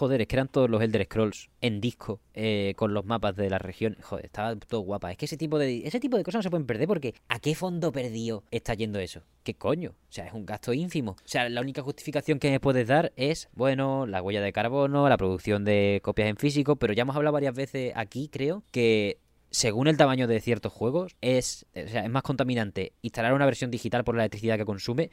Joder, 0.00 0.22
es 0.22 0.28
que 0.28 0.36
eran 0.36 0.48
todos 0.48 0.70
los 0.70 0.80
Elder 0.80 1.04
Scrolls 1.04 1.50
en 1.60 1.82
disco, 1.82 2.22
eh, 2.32 2.72
con 2.76 2.94
los 2.94 3.04
mapas 3.04 3.36
de 3.36 3.50
la 3.50 3.58
región. 3.58 3.98
Joder, 4.00 4.24
estaba 4.24 4.56
todo 4.56 4.80
guapa. 4.80 5.12
Es 5.12 5.18
que 5.18 5.26
ese 5.26 5.36
tipo 5.36 5.58
de 5.58 5.86
ese 5.86 6.00
tipo 6.00 6.16
de 6.16 6.24
cosas 6.24 6.38
no 6.38 6.42
se 6.44 6.48
pueden 6.48 6.66
perder 6.66 6.88
porque 6.88 7.14
¿a 7.28 7.38
qué 7.38 7.54
fondo 7.54 7.92
perdido 7.92 8.42
está 8.50 8.72
yendo 8.72 8.98
eso? 8.98 9.20
¿Qué 9.42 9.52
coño? 9.52 9.90
O 9.90 10.10
sea, 10.12 10.26
es 10.26 10.32
un 10.32 10.46
gasto 10.46 10.72
ínfimo. 10.72 11.10
O 11.10 11.28
sea, 11.28 11.50
la 11.50 11.60
única 11.60 11.82
justificación 11.82 12.38
que 12.38 12.50
me 12.50 12.60
puedes 12.60 12.88
dar 12.88 13.12
es, 13.16 13.50
bueno, 13.52 14.06
la 14.06 14.22
huella 14.22 14.40
de 14.40 14.54
carbono, 14.54 15.06
la 15.06 15.18
producción 15.18 15.66
de 15.66 16.00
copias 16.02 16.30
en 16.30 16.38
físico, 16.38 16.76
pero 16.76 16.94
ya 16.94 17.02
hemos 17.02 17.16
hablado 17.16 17.34
varias 17.34 17.54
veces 17.54 17.92
aquí, 17.94 18.30
creo, 18.32 18.62
que 18.72 19.18
según 19.50 19.86
el 19.86 19.98
tamaño 19.98 20.26
de 20.26 20.40
ciertos 20.40 20.72
juegos, 20.72 21.14
es, 21.20 21.66
es 21.74 22.08
más 22.08 22.22
contaminante 22.22 22.94
instalar 23.02 23.34
una 23.34 23.44
versión 23.44 23.70
digital 23.70 24.02
por 24.02 24.14
la 24.14 24.22
electricidad 24.22 24.56
que 24.56 24.64
consume 24.64 25.10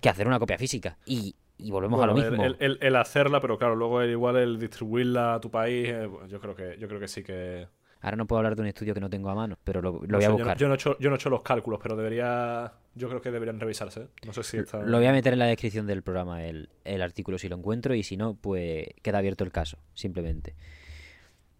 que 0.00 0.08
hacer 0.08 0.26
una 0.26 0.38
copia 0.38 0.58
física. 0.58 0.96
Y, 1.06 1.34
volvemos 1.58 2.02
a 2.02 2.06
lo 2.06 2.14
mismo. 2.14 2.44
El, 2.58 2.96
hacerla, 2.96 3.40
pero 3.40 3.58
claro, 3.58 3.76
luego 3.76 4.02
igual 4.04 4.36
el 4.36 4.58
distribuirla 4.58 5.34
a 5.34 5.40
tu 5.40 5.50
país, 5.50 5.88
eh, 5.88 6.08
yo 6.28 6.40
creo 6.40 6.54
que 6.54 6.76
yo 6.78 6.88
creo 6.88 7.00
que 7.00 7.08
sí 7.08 7.22
que. 7.22 7.66
Ahora 8.00 8.18
no 8.18 8.26
puedo 8.26 8.38
hablar 8.38 8.54
de 8.54 8.60
un 8.60 8.68
estudio 8.68 8.92
que 8.92 9.00
no 9.00 9.08
tengo 9.08 9.30
a 9.30 9.34
mano, 9.34 9.56
pero 9.64 9.80
lo, 9.80 9.92
voy 9.92 10.24
a 10.24 10.28
buscar. 10.28 10.58
Yo 10.58 10.68
no, 10.68 10.74
he 10.74 10.76
hecho, 10.76 10.98
yo 10.98 11.08
no 11.08 11.16
he 11.16 11.18
hecho 11.18 11.30
los 11.30 11.40
cálculos, 11.40 11.80
pero 11.82 11.96
debería. 11.96 12.72
Yo 12.94 13.08
creo 13.08 13.22
que 13.22 13.30
deberían 13.30 13.58
revisarse. 13.58 14.02
¿eh? 14.02 14.08
No 14.26 14.32
sé 14.32 14.42
si 14.42 14.58
está... 14.58 14.82
Lo 14.82 14.98
voy 14.98 15.06
a 15.06 15.12
meter 15.12 15.32
en 15.32 15.38
la 15.40 15.46
descripción 15.46 15.86
del 15.86 16.02
programa, 16.02 16.44
el, 16.44 16.68
el 16.84 17.02
artículo, 17.02 17.38
si 17.38 17.48
lo 17.48 17.56
encuentro, 17.56 17.94
y 17.94 18.04
si 18.04 18.16
no, 18.16 18.34
pues 18.34 18.86
queda 19.02 19.18
abierto 19.18 19.42
el 19.42 19.50
caso, 19.50 19.78
simplemente. 19.94 20.54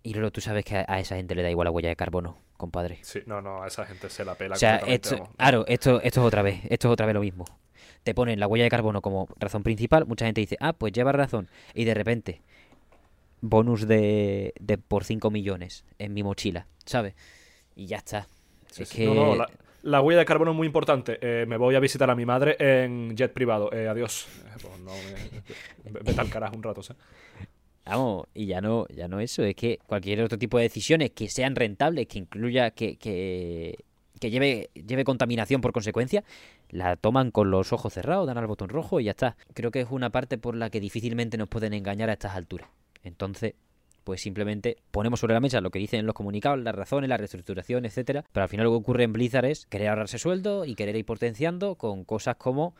Y 0.04 0.12
luego 0.12 0.30
tú 0.30 0.42
sabes 0.42 0.66
que 0.66 0.84
a 0.86 1.00
esa 1.00 1.16
gente 1.16 1.34
le 1.34 1.42
da 1.42 1.50
igual 1.50 1.64
la 1.64 1.70
huella 1.70 1.88
de 1.88 1.96
carbono, 1.96 2.36
compadre. 2.58 2.98
Sí, 3.00 3.20
no, 3.24 3.40
no, 3.40 3.62
a 3.62 3.68
esa 3.68 3.86
gente 3.86 4.10
se 4.10 4.22
la 4.22 4.34
pela. 4.34 4.54
O 4.54 4.58
sea, 4.58 4.76
esto, 4.76 5.30
claro, 5.38 5.64
esto, 5.66 5.98
esto 6.02 6.20
es 6.20 6.26
otra 6.26 6.42
vez, 6.42 6.60
esto 6.68 6.88
es 6.88 6.92
otra 6.92 7.06
vez 7.06 7.14
lo 7.14 7.22
mismo. 7.22 7.46
Te 8.04 8.14
ponen 8.14 8.38
la 8.38 8.46
huella 8.46 8.64
de 8.64 8.70
carbono 8.70 9.02
como 9.02 9.28
razón 9.38 9.62
principal, 9.62 10.06
mucha 10.06 10.26
gente 10.26 10.40
dice, 10.40 10.56
ah, 10.60 10.72
pues 10.72 10.92
lleva 10.92 11.12
razón. 11.12 11.48
Y 11.74 11.84
de 11.84 11.94
repente, 11.94 12.42
bonus 13.40 13.86
de, 13.86 14.54
de 14.60 14.78
por 14.78 15.04
5 15.04 15.30
millones 15.30 15.84
en 15.98 16.14
mi 16.14 16.22
mochila, 16.22 16.66
¿sabes? 16.84 17.14
Y 17.76 17.86
ya 17.86 17.96
está. 17.98 18.28
es 18.76 18.90
que... 18.90 19.06
No, 19.06 19.36
no, 19.36 19.46
la, 19.82 20.00
huella 20.00 20.20
de 20.20 20.24
carbono 20.24 20.52
es 20.52 20.56
muy 20.56 20.66
importante. 20.66 21.18
Eh, 21.20 21.44
me 21.46 21.56
voy 21.56 21.74
a 21.74 21.80
visitar 21.80 22.08
a 22.10 22.14
mi 22.14 22.24
madre 22.24 22.56
en 22.58 23.16
jet 23.16 23.32
privado. 23.32 23.72
Eh, 23.72 23.88
adiós. 23.88 24.26
Eh, 24.46 24.58
pues 24.62 24.80
no, 24.80 24.92
vete 25.90 26.20
al 26.20 26.30
carajo 26.30 26.56
un 26.56 26.62
rato, 26.62 26.82
¿sabes? 26.82 27.02
Vamos, 27.84 28.26
y 28.32 28.46
ya 28.46 28.62
no, 28.62 28.86
ya 28.88 29.08
no 29.08 29.20
eso, 29.20 29.42
es 29.42 29.54
que 29.54 29.78
cualquier 29.86 30.22
otro 30.22 30.38
tipo 30.38 30.56
de 30.56 30.64
decisiones 30.64 31.10
que 31.10 31.28
sean 31.28 31.54
rentables, 31.54 32.06
que 32.06 32.18
incluya, 32.18 32.70
que, 32.70 32.96
que, 32.96 33.84
que 34.20 34.30
lleve, 34.30 34.70
lleve 34.74 35.04
contaminación 35.04 35.60
por 35.60 35.72
consecuencia, 35.72 36.24
la 36.70 36.96
toman 36.96 37.30
con 37.30 37.50
los 37.50 37.72
ojos 37.72 37.92
cerrados, 37.92 38.26
dan 38.26 38.38
al 38.38 38.46
botón 38.46 38.68
rojo 38.68 39.00
y 39.00 39.04
ya 39.04 39.12
está. 39.12 39.36
Creo 39.54 39.70
que 39.70 39.80
es 39.80 39.88
una 39.90 40.10
parte 40.10 40.38
por 40.38 40.56
la 40.56 40.70
que 40.70 40.80
difícilmente 40.80 41.36
nos 41.36 41.48
pueden 41.48 41.74
engañar 41.74 42.10
a 42.10 42.14
estas 42.14 42.34
alturas. 42.34 42.68
Entonces, 43.02 43.54
pues 44.04 44.20
simplemente 44.20 44.76
ponemos 44.90 45.20
sobre 45.20 45.34
la 45.34 45.40
mesa 45.40 45.60
lo 45.60 45.70
que 45.70 45.78
dicen 45.78 46.06
los 46.06 46.14
comunicados, 46.14 46.58
las 46.60 46.74
razones, 46.74 47.08
la 47.08 47.16
reestructuración, 47.16 47.84
etcétera. 47.86 48.24
Pero 48.32 48.42
al 48.44 48.48
final 48.48 48.64
lo 48.64 48.70
que 48.72 48.76
ocurre 48.76 49.04
en 49.04 49.12
Blizzard 49.12 49.46
es 49.46 49.66
querer 49.66 49.88
ahorrarse 49.88 50.18
sueldo 50.18 50.64
y 50.64 50.74
querer 50.74 50.96
ir 50.96 51.04
potenciando 51.04 51.74
con 51.74 52.04
cosas 52.04 52.36
como 52.36 52.74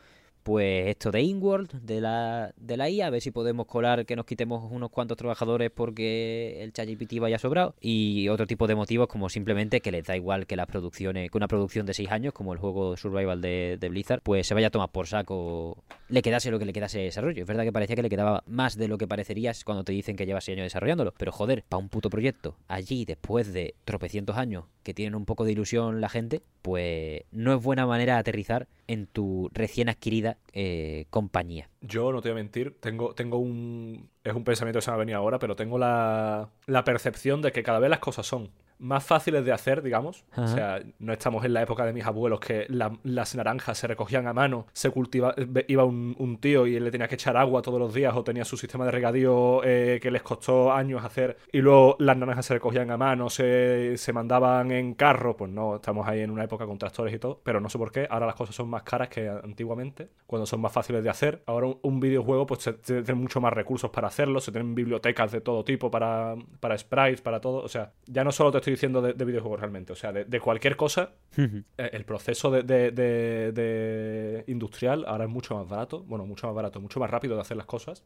pues 0.45 0.89
esto 0.89 1.09
de 1.09 1.23
InWorld, 1.23 1.71
de 1.81 1.99
la, 1.99 2.53
de 2.55 2.77
la 2.77 2.87
IA, 2.87 3.07
a 3.07 3.09
ver 3.09 3.19
si 3.19 3.31
podemos 3.31 3.65
colar 3.65 4.05
que 4.05 4.15
nos 4.15 4.27
quitemos 4.27 4.71
unos 4.71 4.91
cuantos 4.91 5.17
trabajadores 5.17 5.71
porque 5.71 6.61
el 6.61 6.71
ChatGPT 6.71 7.17
vaya 7.19 7.39
sobrado. 7.39 7.73
Y 7.81 8.29
otro 8.29 8.45
tipo 8.45 8.67
de 8.67 8.75
motivos 8.75 9.07
como 9.07 9.27
simplemente 9.27 9.81
que 9.81 9.91
les 9.91 10.05
da 10.05 10.15
igual 10.15 10.45
que 10.45 10.55
las 10.55 10.67
producciones, 10.67 11.31
que 11.31 11.37
una 11.37 11.47
producción 11.47 11.87
de 11.87 11.95
6 11.95 12.11
años, 12.11 12.33
como 12.33 12.53
el 12.53 12.59
juego 12.59 12.95
Survival 12.95 13.41
de, 13.41 13.87
Blizzard, 13.89 14.21
pues 14.21 14.45
se 14.45 14.53
vaya 14.53 14.67
a 14.67 14.69
tomar 14.69 14.89
por 14.89 15.07
saco, 15.07 15.83
le 16.07 16.21
quedase 16.21 16.51
lo 16.51 16.59
que 16.59 16.65
le 16.65 16.73
quedase 16.73 16.99
de 16.99 17.05
desarrollo. 17.05 17.41
Es 17.41 17.47
verdad 17.47 17.63
que 17.63 17.71
parecía 17.71 17.95
que 17.95 18.03
le 18.03 18.09
quedaba 18.09 18.43
más 18.47 18.77
de 18.77 18.87
lo 18.87 18.97
que 18.97 19.07
parecerías 19.07 19.63
cuando 19.63 19.83
te 19.83 19.91
dicen 19.91 20.15
que 20.15 20.25
llevas 20.25 20.43
6 20.45 20.57
años 20.57 20.65
desarrollándolo. 20.65 21.13
Pero 21.17 21.31
joder, 21.31 21.63
para 21.67 21.79
un 21.79 21.89
puto 21.89 22.09
proyecto, 22.09 22.57
allí 22.67 23.05
después 23.05 23.53
de 23.53 23.75
tropecientos 23.85 24.37
años 24.37 24.65
que 24.83 24.93
tienen 24.93 25.15
un 25.15 25.25
poco 25.25 25.45
de 25.45 25.51
ilusión 25.51 26.01
la 26.01 26.09
gente, 26.09 26.43
pues 26.61 27.23
no 27.31 27.55
es 27.55 27.63
buena 27.63 27.87
manera 27.87 28.13
de 28.13 28.19
aterrizar 28.19 28.67
en 28.87 29.07
tu 29.07 29.49
recién 29.53 29.89
adquirida 29.89 30.37
eh, 30.53 31.05
compañía. 31.09 31.69
Yo 31.81 32.11
no 32.11 32.21
te 32.21 32.29
voy 32.29 32.39
a 32.39 32.43
mentir, 32.43 32.79
tengo, 32.79 33.13
tengo 33.15 33.37
un... 33.37 34.09
Es 34.23 34.33
un 34.33 34.43
pensamiento 34.43 34.79
que 34.79 34.85
se 34.85 34.91
me 34.91 34.95
ha 34.95 34.99
venido 34.99 35.17
ahora, 35.17 35.39
pero 35.39 35.55
tengo 35.55 35.77
la, 35.77 36.49
la 36.65 36.83
percepción 36.83 37.41
de 37.41 37.51
que 37.51 37.63
cada 37.63 37.79
vez 37.79 37.89
las 37.89 37.99
cosas 37.99 38.25
son 38.25 38.49
más 38.79 39.03
fáciles 39.03 39.45
de 39.45 39.51
hacer, 39.51 39.81
digamos. 39.81 40.25
O 40.35 40.47
sea, 40.47 40.81
no 40.99 41.13
estamos 41.13 41.45
en 41.45 41.53
la 41.53 41.61
época 41.61 41.85
de 41.85 41.93
mis 41.93 42.05
abuelos 42.05 42.39
que 42.39 42.67
las 42.69 43.35
naranjas 43.35 43.77
se 43.77 43.87
recogían 43.87 44.27
a 44.27 44.33
mano, 44.33 44.67
se 44.73 44.89
cultiva, 44.89 45.33
iba 45.67 45.83
un, 45.83 46.37
tío 46.41 46.67
y 46.67 46.75
él 46.75 46.83
le 46.83 46.91
tenía 46.91 47.07
que 47.07 47.15
echar 47.15 47.37
agua 47.37 47.61
todos 47.61 47.79
los 47.79 47.93
días 47.93 48.13
o 48.13 48.23
tenía 48.23 48.43
su 48.43 48.57
sistema 48.57 48.85
de 48.85 48.91
regadío 48.91 49.61
eh, 49.63 49.99
que 50.01 50.11
les 50.11 50.21
costó 50.21 50.73
años 50.73 51.03
hacer 51.03 51.37
y 51.51 51.59
luego 51.59 51.95
las 51.99 52.17
naranjas 52.17 52.45
se 52.45 52.55
recogían 52.55 52.91
a 52.91 52.97
mano, 52.97 53.29
se, 53.29 53.97
se 53.97 54.13
mandaban 54.13 54.71
en 54.71 54.93
carro. 54.95 55.37
Pues 55.37 55.51
no, 55.51 55.75
estamos 55.75 56.07
ahí 56.07 56.21
en 56.21 56.31
una 56.31 56.43
época 56.43 56.65
con 56.65 56.77
tractores 56.77 57.13
y 57.13 57.19
todo, 57.19 57.39
pero 57.43 57.61
no 57.61 57.69
sé 57.69 57.77
por 57.77 57.91
qué. 57.91 58.07
Ahora 58.09 58.25
las 58.25 58.35
cosas 58.35 58.55
son 58.55 58.69
más 58.69 58.83
caras 58.83 59.07
que 59.07 59.29
antiguamente, 59.29 60.09
cuando 60.27 60.45
son 60.45 60.61
más 60.61 60.71
fáciles 60.71 61.03
de 61.03 61.09
hacer. 61.09 61.43
Ahora 61.45 61.67
un, 61.81 61.99
videojuego 61.99 62.45
pues 62.45 62.63
se, 62.63 62.73
tiene 62.73 63.15
mucho 63.15 63.39
más 63.39 63.53
recursos 63.53 63.89
para 63.89 64.07
hacerlo, 64.07 64.39
se 64.39 64.51
tienen 64.51 64.75
bibliotecas 64.75 65.31
de 65.31 65.41
todo 65.41 65.63
tipo 65.63 65.89
para, 65.89 66.35
para 66.59 66.77
sprites, 66.77 67.21
para 67.21 67.39
todo. 67.39 67.63
O 67.63 67.69
sea, 67.69 67.93
ya 68.05 68.23
no 68.23 68.31
solo 68.31 68.51
te 68.51 68.61
estoy 68.65 68.73
diciendo 68.73 69.01
de, 69.01 69.25
videojuegos 69.25 69.59
realmente. 69.59 69.93
O 69.93 69.95
sea, 69.95 70.11
de, 70.11 70.39
cualquier 70.39 70.75
cosa, 70.75 71.11
eh, 71.37 71.63
el 71.77 72.03
proceso 72.03 72.49
de, 72.49 74.43
industrial 74.47 75.05
ahora 75.07 75.25
es 75.25 75.29
mucho 75.29 75.55
más 75.55 75.69
barato. 75.69 76.03
Bueno, 76.03 76.25
mucho 76.25 76.47
más 76.47 76.55
barato, 76.55 76.81
mucho 76.81 76.99
más 76.99 77.09
rápido 77.09 77.35
de 77.35 77.41
hacer 77.41 77.57
las 77.57 77.67
cosas. 77.67 78.03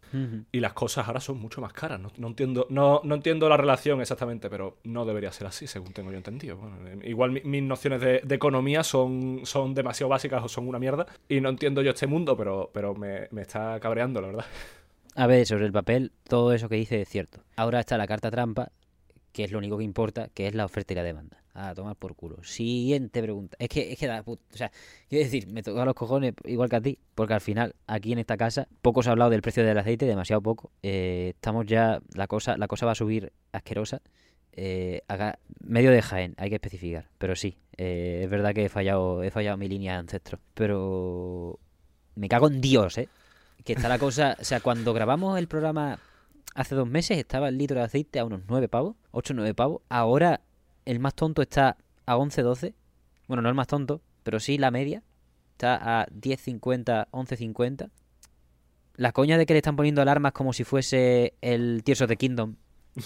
Y 0.52 0.60
las 0.60 0.74
cosas 0.74 1.08
ahora 1.08 1.22
son 1.22 1.40
mucho 1.40 1.62
más 1.62 1.72
caras. 1.72 2.02
No, 2.18 2.28
entiendo, 2.28 2.68
no, 2.70 3.00
no, 3.04 3.16
entiendo 3.16 3.48
la 3.48 3.56
relación 3.56 4.02
exactamente, 4.02 4.50
pero 4.50 4.78
no 4.84 5.06
debería 5.06 5.32
ser 5.32 5.48
así, 5.48 5.66
según 5.66 5.94
tengo 5.94 6.12
yo 6.12 6.18
entendido. 6.18 6.60
Eh, 6.86 7.00
igual 7.06 7.42
mis 7.44 7.64
nociones 7.64 8.02
de, 8.02 8.22
economía 8.30 8.84
son, 8.84 9.42
son 9.44 9.74
demasiado 9.74 10.10
básicas 10.10 10.44
o 10.44 10.50
son 10.50 10.68
una 10.68 10.80
mierda. 10.80 11.06
Y 11.30 11.40
no 11.40 11.50
entiendo 11.50 11.82
yo 11.82 11.92
este 11.92 12.08
mundo, 12.08 12.36
pero, 12.36 12.70
pero 12.74 12.96
me, 12.96 13.28
me 13.32 13.44
está 13.44 13.80
cabreando, 13.80 14.20
la 14.20 14.28
verdad. 14.28 14.46
A 15.16 15.28
ver, 15.28 15.46
sobre 15.46 15.66
el 15.66 15.72
papel, 15.72 16.12
todo 16.28 16.54
eso 16.54 16.70
que 16.70 16.76
dice 16.76 17.02
es 17.02 17.10
cierto. 17.10 17.44
Ahora 17.56 17.80
está 17.80 17.98
la 17.98 18.08
carta 18.08 18.30
trampa 18.32 18.72
que 19.32 19.44
es 19.44 19.52
lo 19.52 19.58
único 19.58 19.78
que 19.78 19.84
importa, 19.84 20.30
que 20.34 20.48
es 20.48 20.56
la 20.56 20.66
oferta 20.66 20.94
y 20.94 20.96
la 20.96 21.04
demanda. 21.04 21.38
A 21.54 21.74
tomar 21.74 21.96
por 21.96 22.16
culo. 22.16 22.44
Siguiente 22.44 23.22
pregunta. 23.22 23.58
Es 23.60 23.70
que, 23.70 23.92
es 23.92 24.00
que 24.00 24.10
o 24.10 24.38
sea, 24.52 24.72
quiero 25.10 25.26
decir, 25.26 25.48
me 25.48 25.62
toca 25.62 25.84
los 25.84 25.94
cojones 25.94 26.34
igual 26.46 26.70
que 26.70 26.76
a 26.76 26.82
ti, 26.82 27.00
porque 27.16 27.34
al 27.34 27.42
final, 27.42 27.76
aquí 27.88 28.14
en 28.14 28.20
esta 28.20 28.38
casa, 28.38 28.68
poco 28.82 29.04
se 29.04 29.10
ha 29.10 29.12
hablado 29.12 29.32
del 29.32 29.42
precio 29.42 29.66
del 29.66 29.78
aceite, 29.78 30.06
demasiado 30.06 30.42
poco. 30.42 30.72
Eh, 30.84 31.34
estamos 31.36 31.66
ya, 31.66 32.02
la 32.14 32.28
cosa, 32.28 32.56
la 32.58 32.68
cosa 32.68 32.86
va 32.86 32.94
a 32.94 32.96
subir 32.96 33.34
asquerosa. 33.52 34.02
Eh, 34.54 35.02
medio 35.62 35.92
de 35.92 36.02
Jaén, 36.02 36.36
hay 36.38 36.50
que 36.50 36.56
especificar. 36.56 37.10
Pero 37.18 37.36
sí, 37.36 37.58
eh, 37.78 38.22
es 38.24 38.30
verdad 38.30 38.54
que 38.54 38.66
he 38.66 38.70
fallado, 38.70 39.24
he 39.24 39.32
fallado 39.32 39.58
mi 39.58 39.68
línea 39.68 39.94
de 39.94 40.00
ancestro. 40.00 40.40
Pero 40.54 41.60
me 42.16 42.30
cago 42.30 42.48
en 42.48 42.62
Dios, 42.62 42.98
¿eh? 42.98 43.10
Que 43.66 43.74
está 43.74 43.90
la 43.90 44.00
cosa, 44.00 44.38
o 44.40 44.44
sea, 44.44 44.62
cuando 44.62 44.94
grabamos 44.94 45.38
el 45.38 45.48
programa 45.48 46.00
hace 46.56 46.76
dos 46.76 46.88
meses 46.88 47.18
estaba 47.18 47.50
el 47.50 47.58
litro 47.58 47.78
de 47.78 47.86
aceite 47.86 48.20
a 48.20 48.26
unos 48.26 48.42
9 48.48 48.68
pavos, 48.68 48.96
8 49.12 49.34
o 49.34 49.36
9 49.36 49.54
pavos. 49.54 49.82
Ahora 49.90 50.42
el 50.86 51.00
más 51.00 51.16
tonto 51.16 51.42
está 51.42 51.78
a 52.06 52.18
11, 52.18 52.42
12. 52.42 52.74
Bueno, 53.28 53.42
no 53.42 53.50
el 53.50 53.56
más 53.56 53.68
tonto, 53.68 54.02
pero 54.24 54.40
sí 54.40 54.58
la 54.58 54.72
media. 54.72 55.04
Está 55.52 56.02
a 56.02 56.08
10.50, 56.08 57.08
11.50. 57.12 57.90
La 58.96 59.12
coña 59.12 59.38
de 59.38 59.46
que 59.46 59.54
le 59.54 59.60
están 59.60 59.76
poniendo 59.76 60.02
alarmas 60.02 60.32
como 60.34 60.54
si 60.54 60.64
fuese 60.64 61.34
el 61.42 61.84
Tears 61.84 62.02
of 62.02 62.10
the 62.10 62.18
Kingdom 62.18 62.56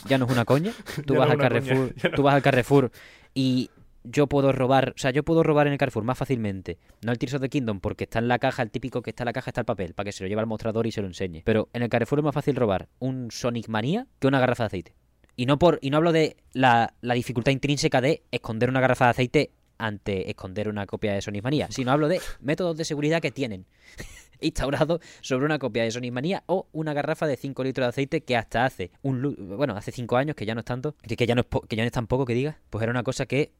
ya 0.07 0.17
no 0.17 0.25
es 0.25 0.31
una 0.31 0.45
coña. 0.45 0.71
Tú 1.05 1.15
vas 1.15 1.29
al 1.29 1.37
Carrefour, 1.37 1.93
tú 2.15 2.23
vas 2.23 2.35
al 2.35 2.41
Carrefour 2.41 2.91
y 3.33 3.69
yo 4.03 4.27
puedo 4.27 4.51
robar, 4.51 4.93
o 4.95 4.99
sea, 4.99 5.11
yo 5.11 5.23
puedo 5.23 5.43
robar 5.43 5.67
en 5.67 5.73
el 5.73 5.79
Carrefour 5.79 6.03
más 6.03 6.17
fácilmente. 6.17 6.77
No 7.01 7.11
el 7.11 7.17
Tears 7.17 7.35
of 7.35 7.41
the 7.41 7.49
Kingdom, 7.49 7.79
porque 7.79 8.05
está 8.05 8.19
en 8.19 8.27
la 8.27 8.39
caja, 8.39 8.61
el 8.63 8.71
típico 8.71 9.01
que 9.01 9.11
está 9.11 9.23
en 9.23 9.27
la 9.27 9.33
caja 9.33 9.49
está 9.49 9.61
el 9.61 9.65
papel, 9.65 9.93
para 9.93 10.05
que 10.05 10.11
se 10.11 10.23
lo 10.23 10.27
lleve 10.27 10.41
al 10.41 10.47
mostrador 10.47 10.87
y 10.87 10.91
se 10.91 11.01
lo 11.01 11.07
enseñe. 11.07 11.41
Pero 11.45 11.69
en 11.73 11.83
el 11.83 11.89
Carrefour 11.89 12.19
es 12.19 12.25
más 12.25 12.33
fácil 12.33 12.55
robar 12.55 12.89
un 12.99 13.31
Sonic 13.31 13.69
Manía 13.69 14.07
que 14.19 14.27
una 14.27 14.39
garrafa 14.39 14.63
de 14.63 14.67
aceite. 14.67 14.95
Y 15.35 15.45
no 15.45 15.57
por 15.57 15.79
y 15.81 15.89
no 15.89 15.97
hablo 15.97 16.11
de 16.11 16.37
la, 16.53 16.93
dificultad 17.01 17.51
intrínseca 17.51 18.01
de 18.01 18.23
esconder 18.31 18.69
una 18.69 18.81
garrafa 18.81 19.05
de 19.05 19.11
aceite 19.11 19.51
ante 19.79 20.29
esconder 20.29 20.69
una 20.69 20.85
copia 20.85 21.13
de 21.13 21.21
Sonic 21.21 21.43
Manía, 21.43 21.67
sino 21.71 21.91
hablo 21.91 22.07
de 22.07 22.21
métodos 22.39 22.77
de 22.77 22.85
seguridad 22.85 23.21
que 23.21 23.31
tienen 23.31 23.65
instaurados 24.39 25.01
sobre 25.21 25.45
una 25.45 25.57
copia 25.57 25.83
de 25.83 25.91
Sonic 25.91 26.13
Manía 26.13 26.43
o 26.45 26.67
una 26.71 26.93
garrafa 26.93 27.25
de 27.25 27.35
5 27.35 27.63
litros 27.63 27.85
de 27.85 27.89
aceite 27.89 28.21
que 28.21 28.37
hasta 28.37 28.65
hace 28.65 28.91
un 29.01 29.35
bueno, 29.57 29.75
hace 29.75 29.91
5 29.91 30.15
años, 30.17 30.35
que 30.35 30.45
ya 30.45 30.53
no 30.53 30.59
es 30.59 30.65
tanto, 30.65 30.95
que 31.01 31.25
ya 31.25 31.33
no 31.33 31.41
es, 31.41 31.47
que 31.67 31.75
ya 31.75 31.83
no 31.83 31.87
es 31.87 31.91
tan 31.91 32.05
poco 32.05 32.25
que 32.25 32.35
diga, 32.35 32.59
pues 32.69 32.83
era 32.83 32.91
una 32.91 33.03
cosa 33.03 33.25
que 33.25 33.53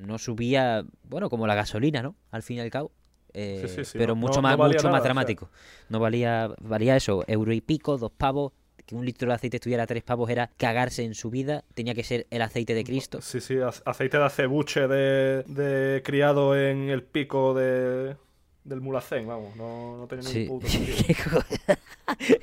no 0.00 0.18
subía, 0.18 0.84
bueno, 1.04 1.30
como 1.30 1.46
la 1.46 1.54
gasolina, 1.54 2.02
¿no? 2.02 2.14
Al 2.30 2.42
fin 2.42 2.58
y 2.58 2.60
al 2.60 2.70
cabo. 2.70 2.90
Eh, 3.32 3.64
Sí, 3.68 3.74
sí, 3.76 3.84
sí, 3.84 3.98
pero 3.98 4.14
no- 4.14 4.20
mucho 4.22 4.36
no- 4.36 4.42
más 4.42 4.58
no 4.58 4.64
mucho 4.64 4.76
nada, 4.78 4.90
más 4.90 5.00
o 5.00 5.02
sea. 5.02 5.04
dramático. 5.04 5.50
No 5.88 6.00
valía 6.00 6.50
valía 6.60 6.96
eso, 6.96 7.22
euro 7.28 7.52
y 7.52 7.60
pico, 7.60 7.96
dos 7.96 8.10
pavos, 8.10 8.52
que 8.86 8.94
un 8.96 9.04
litro 9.06 9.28
de 9.28 9.34
aceite 9.34 9.58
estuviera 9.58 9.84
a 9.84 9.86
tres 9.86 10.02
pavos 10.02 10.28
era 10.30 10.48
cagarse 10.56 11.04
en 11.04 11.14
su 11.14 11.30
vida, 11.30 11.62
tenía 11.74 11.94
que 11.94 12.02
ser 12.02 12.26
el 12.30 12.42
aceite 12.42 12.74
de 12.74 12.82
Cristo. 12.82 13.20
Sí, 13.20 13.40
sí, 13.40 13.54
ace- 13.60 13.82
aceite 13.86 14.18
de 14.18 14.24
acebuche 14.24 14.88
de, 14.88 15.44
de 15.46 16.02
criado 16.02 16.56
en 16.58 16.88
el 16.90 17.04
pico 17.04 17.54
de, 17.54 18.16
del 18.64 18.80
mulacén, 18.80 19.26
vamos, 19.26 19.56
no, 19.56 19.96
no 19.98 20.06
tenía 20.06 20.22
Sí. 20.28 20.40
ningún 20.40 20.60
puto 20.60 20.70
sentido. 20.72 21.44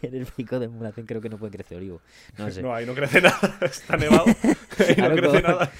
En 0.01 0.15
el 0.15 0.25
pico 0.25 0.59
de 0.59 0.69
Mulacén 0.69 1.05
creo 1.05 1.19
que 1.19 1.27
no 1.27 1.37
puede 1.37 1.51
crecer 1.51 1.77
olivo. 1.77 1.99
No 2.37 2.49
sé. 2.49 2.61
No, 2.61 2.73
ahí 2.73 2.85
no 2.85 2.93
crece 2.93 3.19
nada, 3.21 3.57
está 3.61 3.97
nevado, 3.97 4.23
ahí 4.25 4.95
no 4.97 5.09
crece 5.15 5.41
nada. 5.41 5.71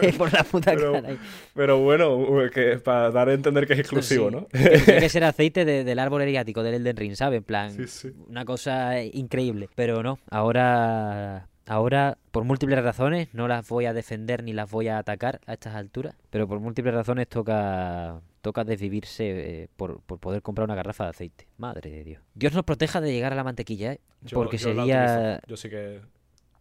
Que 0.00 0.12
por 0.14 0.32
la 0.32 0.42
puta 0.42 0.72
Pero- 0.74 0.92
cara. 0.94 1.08
ahí. 1.10 1.18
Pero 1.54 1.78
bueno, 1.78 2.26
que 2.52 2.78
para 2.78 3.12
dar 3.12 3.28
a 3.28 3.32
entender 3.34 3.68
que 3.68 3.74
es 3.74 3.78
exclusivo, 3.78 4.30
Sí. 4.30 4.34
¿no? 4.34 4.46
Tiene 4.50 5.00
que 5.00 5.08
ser 5.08 5.22
aceite 5.22 5.64
de- 5.64 5.84
del 5.84 5.98
árbol 6.00 6.22
eriático 6.22 6.64
del 6.64 6.74
Elden 6.74 6.96
Ring, 6.96 7.14
¿sabes? 7.14 7.38
En 7.38 7.44
plan, 7.44 7.70
Sí, 7.72 7.86
sí. 7.86 8.12
una 8.26 8.44
cosa 8.44 9.00
increíble. 9.00 9.68
Pero 9.76 10.02
no, 10.02 10.18
ahora, 10.28 11.46
ahora, 11.66 12.18
por 12.30 12.44
múltiples 12.44 12.82
razones, 12.82 13.28
no 13.32 13.48
las 13.48 13.68
voy 13.68 13.86
a 13.86 13.92
defender 13.92 14.42
ni 14.42 14.52
las 14.52 14.70
voy 14.70 14.88
a 14.88 14.98
atacar 14.98 15.40
a 15.46 15.52
estas 15.54 15.74
alturas. 15.74 16.14
Pero 16.30 16.46
por 16.48 16.60
múltiples 16.60 16.94
razones 16.94 17.28
toca, 17.28 18.20
toca 18.42 18.64
desvivirse 18.64 19.62
eh, 19.62 19.68
por, 19.76 20.00
por 20.02 20.18
poder 20.18 20.42
comprar 20.42 20.64
una 20.64 20.74
garrafa 20.74 21.04
de 21.04 21.10
aceite. 21.10 21.46
Madre 21.58 21.90
de 21.90 22.04
Dios. 22.04 22.22
Dios 22.34 22.52
nos 22.54 22.64
proteja 22.64 23.00
de 23.00 23.12
llegar 23.12 23.32
a 23.32 23.36
la 23.36 23.44
mantequilla, 23.44 23.92
¿eh? 23.92 24.00
Yo- 24.22 24.36
Porque 24.36 24.56
yo 24.58 24.68
sería... 24.68 25.40
Yo 25.46 25.56
sí 25.56 25.68
que. 25.70 26.00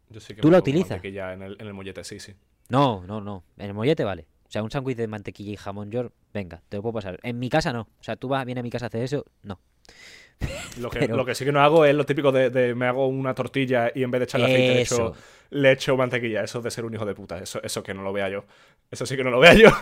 Yo 0.09 0.19
sí 0.19 0.35
que 0.35 0.41
¿Tú 0.41 0.51
la 0.51 0.59
utilizas? 0.59 0.91
mantequilla 0.91 1.33
en 1.33 1.41
el, 1.41 1.57
en 1.59 1.67
el 1.67 1.73
mollete, 1.73 2.03
sí, 2.03 2.19
sí. 2.19 2.33
No, 2.69 3.03
no, 3.07 3.19
no. 3.21 3.43
En 3.57 3.65
el 3.67 3.73
mollete 3.73 4.03
vale. 4.03 4.27
O 4.47 4.51
sea, 4.53 4.61
un 4.61 4.69
sándwich 4.69 4.95
de 4.97 5.07
mantequilla 5.07 5.51
y 5.51 5.55
jamón 5.57 5.89
york, 5.89 6.13
venga, 6.33 6.61
te 6.69 6.77
lo 6.77 6.83
puedo 6.83 6.93
pasar. 6.93 7.19
En 7.23 7.39
mi 7.39 7.49
casa 7.49 7.73
no. 7.73 7.81
O 7.81 8.03
sea, 8.03 8.15
tú 8.15 8.27
vas, 8.27 8.45
vienes 8.45 8.61
a 8.61 8.63
mi 8.63 8.69
casa 8.69 8.85
a 8.85 8.87
hacer 8.87 9.01
eso, 9.03 9.25
no. 9.41 9.59
Lo 10.79 10.89
que, 10.89 10.99
Pero- 10.99 11.15
lo 11.17 11.25
que 11.25 11.35
sí 11.35 11.45
que 11.45 11.51
no 11.51 11.61
hago 11.61 11.85
es 11.85 11.93
lo 11.95 12.05
típico 12.05 12.31
de, 12.31 12.49
de 12.49 12.73
me 12.75 12.85
hago 12.87 13.07
una 13.07 13.33
tortilla 13.35 13.91
y 13.93 14.03
en 14.03 14.11
vez 14.11 14.19
de 14.19 14.23
echarle 14.25 14.47
aceite 14.47 14.73
le 14.73 14.81
echo, 14.81 14.95
Eso. 14.95 15.13
le 15.51 15.71
echo 15.71 15.95
mantequilla. 15.97 16.43
Eso 16.43 16.57
es 16.59 16.63
de 16.63 16.71
ser 16.71 16.85
un 16.85 16.93
hijo 16.93 17.05
de 17.05 17.13
puta. 17.13 17.37
Eso, 17.39 17.61
eso 17.63 17.83
que 17.83 17.93
no 17.93 18.01
lo 18.03 18.11
vea 18.11 18.27
yo. 18.29 18.43
Eso 18.91 19.05
sí 19.05 19.15
que 19.15 19.23
no 19.23 19.29
lo 19.31 19.39
vea 19.39 19.53
yo. 19.53 19.69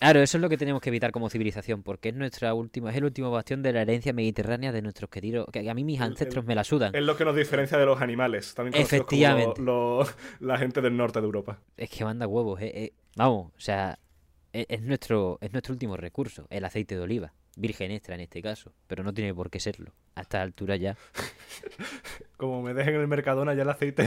Claro, 0.00 0.20
eso 0.22 0.38
es 0.38 0.40
lo 0.40 0.48
que 0.48 0.56
tenemos 0.56 0.80
que 0.80 0.88
evitar 0.88 1.12
como 1.12 1.28
civilización, 1.28 1.82
porque 1.82 2.08
es 2.08 2.14
nuestra 2.14 2.54
última, 2.54 2.88
es 2.90 2.96
el 2.96 3.04
último 3.04 3.30
bastión 3.30 3.62
de 3.62 3.74
la 3.74 3.82
herencia 3.82 4.14
mediterránea 4.14 4.72
de 4.72 4.80
nuestros 4.80 5.10
queridos, 5.10 5.46
que 5.52 5.68
a 5.68 5.74
mí 5.74 5.84
mis 5.84 6.00
ancestros 6.00 6.42
el- 6.42 6.48
me 6.48 6.54
la 6.54 6.64
sudan. 6.64 6.94
Es 6.94 7.02
lo 7.02 7.18
que 7.18 7.26
nos 7.26 7.36
diferencia 7.36 7.76
de 7.76 7.84
los 7.84 8.00
animales. 8.00 8.54
También 8.54 8.72
como 8.72 8.82
Efectivamente. 8.82 9.60
lo- 9.60 10.02
lo- 10.04 10.08
la 10.40 10.56
gente 10.56 10.80
del 10.80 10.96
norte 10.96 11.20
de 11.20 11.26
Europa. 11.26 11.58
Es 11.76 11.90
que 11.90 12.02
manda 12.06 12.26
huevos, 12.26 12.62
eh, 12.62 12.72
eh. 12.74 12.92
Vamos, 13.16 13.52
o 13.54 13.60
sea, 13.60 13.98
es, 14.54 14.64
es 14.70 14.80
nuestro, 14.80 15.36
es 15.42 15.52
nuestro 15.52 15.74
último 15.74 15.98
recurso, 15.98 16.46
el 16.48 16.64
aceite 16.64 16.94
de 16.94 17.02
oliva, 17.02 17.34
virgen 17.60 17.90
extra 17.92 18.14
en 18.14 18.22
este 18.22 18.42
caso, 18.42 18.72
pero 18.86 19.02
no 19.04 19.12
tiene 19.14 19.34
por 19.34 19.50
qué 19.50 19.60
serlo. 19.60 19.92
A 20.14 20.22
esta 20.22 20.42
altura 20.42 20.76
ya. 20.76 20.96
Como 22.36 22.62
me 22.62 22.72
dejen 22.74 22.94
en 22.94 23.00
el 23.02 23.06
Mercadona, 23.08 23.54
ya 23.54 23.62
el 23.62 23.68
aceite 23.68 24.04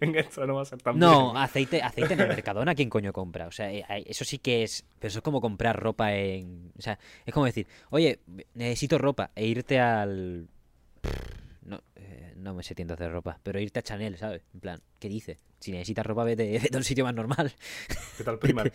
en 0.00 0.14
extra 0.16 0.46
no 0.46 0.54
va 0.54 0.62
a 0.62 0.64
ser 0.64 0.80
tan 0.80 0.98
No, 0.98 1.28
virgen. 1.32 1.36
aceite, 1.42 1.82
aceite 1.82 2.14
en 2.14 2.20
el 2.20 2.28
Mercadona, 2.36 2.74
¿quién 2.74 2.88
coño 2.88 3.12
compra? 3.12 3.46
O 3.46 3.50
sea, 3.52 3.72
eh, 3.72 3.84
eso 4.06 4.24
sí 4.24 4.38
que 4.38 4.62
es. 4.62 4.84
Pero 4.98 5.08
eso 5.08 5.18
es 5.18 5.22
como 5.22 5.40
comprar 5.40 5.78
ropa 5.78 6.14
en. 6.14 6.72
O 6.78 6.82
sea, 6.82 6.98
es 7.26 7.34
como 7.34 7.46
decir, 7.46 7.66
oye, 7.90 8.20
necesito 8.54 8.98
ropa 8.98 9.30
e 9.34 9.46
irte 9.46 9.80
al. 9.80 10.48
No, 11.62 11.82
eh, 11.96 12.32
no 12.36 12.54
me 12.54 12.62
sé 12.62 12.74
tiendas 12.74 12.98
de 12.98 13.08
ropa, 13.08 13.38
pero 13.42 13.60
irte 13.60 13.78
a 13.80 13.82
Chanel, 13.82 14.16
¿sabes? 14.16 14.42
En 14.54 14.60
plan, 14.60 14.80
¿qué 14.98 15.08
dices? 15.08 15.38
Si 15.60 15.70
necesitas 15.72 16.06
ropa, 16.06 16.24
vete, 16.24 16.58
vete 16.58 16.76
a 16.76 16.78
un 16.78 16.84
sitio 16.84 17.04
más 17.04 17.14
normal. 17.14 17.52
¿Qué 18.16 18.24
tal 18.24 18.38
Primark? 18.38 18.72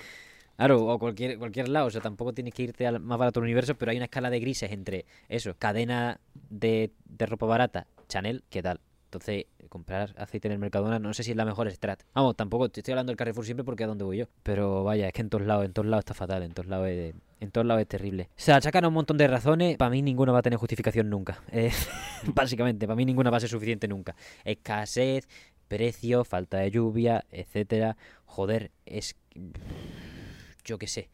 Claro, 0.58 0.86
o 0.86 1.00
cualquier, 1.00 1.38
cualquier 1.38 1.70
lado. 1.70 1.88
O 1.88 1.90
sea, 1.92 2.02
tampoco 2.02 2.34
tienes 2.34 2.54
que 2.54 2.64
irte 2.64 2.86
al 2.88 3.00
más 3.00 3.18
barato 3.18 3.40
del 3.40 3.46
universo, 3.46 3.76
pero 3.76 3.92
hay 3.92 3.98
una 3.98 4.06
escala 4.06 4.30
de 4.30 4.40
grises 4.40 4.72
entre 4.72 5.06
eso, 5.30 5.56
cadena 5.58 6.20
de, 6.50 6.92
de 7.06 7.26
ropa 7.26 7.46
barata, 7.46 7.88
Chanel, 8.08 8.44
¿qué 8.50 8.62
tal? 8.62 8.80
Entonces, 9.06 9.46
comprar 9.70 10.14
aceite 10.18 10.48
en 10.48 10.54
el 10.54 10.60
Mercadona 10.60 11.00
no 11.00 11.14
sé 11.14 11.24
si 11.24 11.32
es 11.32 11.38
la 11.38 11.46
mejor 11.46 11.72
strat. 11.72 12.04
Vamos, 12.14 12.36
tampoco 12.36 12.70
te 12.70 12.82
estoy 12.82 12.94
hablando 12.94 13.12
del 13.12 13.18
Carrefour 13.18 13.46
siempre 13.46 13.64
porque 13.64 13.84
es 13.84 13.88
donde 13.88 14.04
voy 14.04 14.18
yo. 14.18 14.26
Pero 14.44 14.84
vaya, 14.84 15.08
es 15.08 15.14
que 15.14 15.22
en 15.22 15.30
todos 15.30 15.46
lados, 15.46 15.66
en 15.66 15.74
todos 15.74 15.88
lados 15.88 16.02
está 16.02 16.14
fatal, 16.14 16.44
en 16.44 16.54
todos 16.54 16.68
lados 16.68 16.88
es, 16.90 17.16
en 17.40 17.52
todos 17.52 17.66
lados 17.66 17.82
es 17.82 17.88
terrible. 17.88 18.30
O 18.32 18.34
sea, 18.36 18.60
sacan 18.60 18.86
un 18.86 18.94
montón 18.94 19.18
de 19.18 19.28
razones, 19.28 19.78
para 19.78 19.92
mí 19.92 20.02
ninguna 20.02 20.32
va 20.32 20.40
a 20.40 20.42
tener 20.42 20.60
justificación 20.60 21.10
nunca. 21.10 21.42
Básicamente, 22.34 22.86
para 22.86 22.98
mí 22.98 23.06
ninguna 23.06 23.30
va 23.30 23.38
a 23.38 23.40
ser 23.40 23.50
suficiente 23.50 23.88
nunca. 23.88 24.16
Escasez, 24.44 25.28
precio, 25.68 26.26
falta 26.26 26.58
de 26.58 26.72
lluvia, 26.72 27.26
etcétera. 27.32 27.96
Joder, 28.26 28.72
es 28.86 29.16
yo 30.68 30.78
qué 30.78 30.88
sé. 30.88 31.10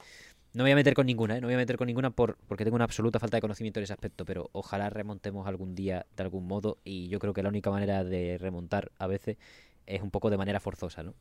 No 0.54 0.64
me 0.64 0.70
voy 0.70 0.74
a 0.74 0.76
meter 0.76 0.96
con 0.96 1.08
ninguna, 1.08 1.38
¿eh? 1.38 1.42
No 1.42 1.48
me 1.48 1.54
voy 1.54 1.62
a 1.62 1.64
meter 1.64 1.78
con 1.78 1.88
ninguna 1.88 2.12
por, 2.12 2.38
porque 2.48 2.66
tengo 2.66 2.76
una 2.76 2.86
absoluta 2.86 3.20
falta 3.20 3.38
de 3.38 3.42
conocimiento 3.42 3.80
en 3.80 3.86
ese 3.86 3.94
aspecto, 3.94 4.26
pero 4.26 4.50
ojalá 4.54 4.90
remontemos 4.90 5.48
algún 5.48 5.76
día 5.76 6.06
de 6.16 6.24
algún 6.24 6.48
modo 6.48 6.78
y 6.84 7.08
yo 7.10 7.20
creo 7.20 7.34
que 7.34 7.44
la 7.44 7.50
única 7.50 7.72
manera 7.72 8.04
de 8.04 8.38
remontar 8.40 8.92
a 9.00 9.08
veces 9.08 9.38
es 9.88 10.02
un 10.02 10.12
poco 10.12 10.30
de 10.30 10.38
manera 10.38 10.60
forzosa, 10.60 11.04
¿no? 11.04 11.16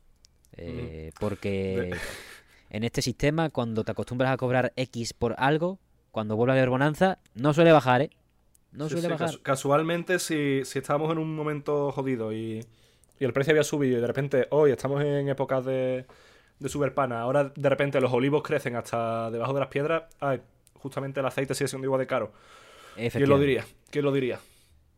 Eh, 0.53 1.11
Porque 1.19 2.03
en 2.69 2.83
este 2.83 3.01
sistema, 3.01 3.49
cuando 3.49 3.83
te 3.83 3.91
acostumbras 3.91 4.31
a 4.31 4.37
cobrar 4.37 4.73
X 4.75 5.13
por 5.13 5.35
algo, 5.37 5.79
cuando 6.11 6.35
vuelve 6.35 6.53
a 6.53 6.55
haber 6.57 6.69
bonanza, 6.69 7.19
no 7.35 7.53
suele 7.53 7.71
bajar, 7.71 8.01
¿eh? 8.03 8.09
No 8.71 8.89
suele 8.89 9.07
sí, 9.07 9.13
bajar. 9.13 9.29
casu- 9.29 9.41
casualmente, 9.41 10.19
si, 10.19 10.65
si 10.65 10.79
estábamos 10.79 11.11
en 11.11 11.17
un 11.19 11.35
momento 11.35 11.91
jodido 11.91 12.33
y, 12.33 12.65
y 13.19 13.25
el 13.25 13.33
precio 13.33 13.51
había 13.51 13.63
subido 13.63 13.97
y 13.97 14.01
de 14.01 14.07
repente 14.07 14.47
hoy 14.51 14.71
estamos 14.71 15.03
en 15.03 15.29
épocas 15.29 15.65
de, 15.65 16.05
de 16.63 16.69
superpana, 16.69 17.19
ahora 17.21 17.51
de 17.55 17.69
repente 17.69 17.99
los 18.01 18.11
olivos 18.13 18.41
crecen 18.41 18.75
hasta 18.75 19.29
debajo 19.29 19.53
de 19.53 19.59
las 19.59 19.69
piedras, 19.69 20.03
ay, 20.19 20.41
justamente 20.75 21.19
el 21.19 21.25
aceite 21.25 21.53
sigue 21.53 21.67
siendo 21.67 21.85
igual 21.85 21.99
de 21.99 22.07
caro. 22.07 22.31
¿Quién 22.95 23.29
lo 23.29 23.37
diría? 23.37 23.65
¿Quién 23.91 24.05
lo 24.05 24.11
diría? 24.11 24.39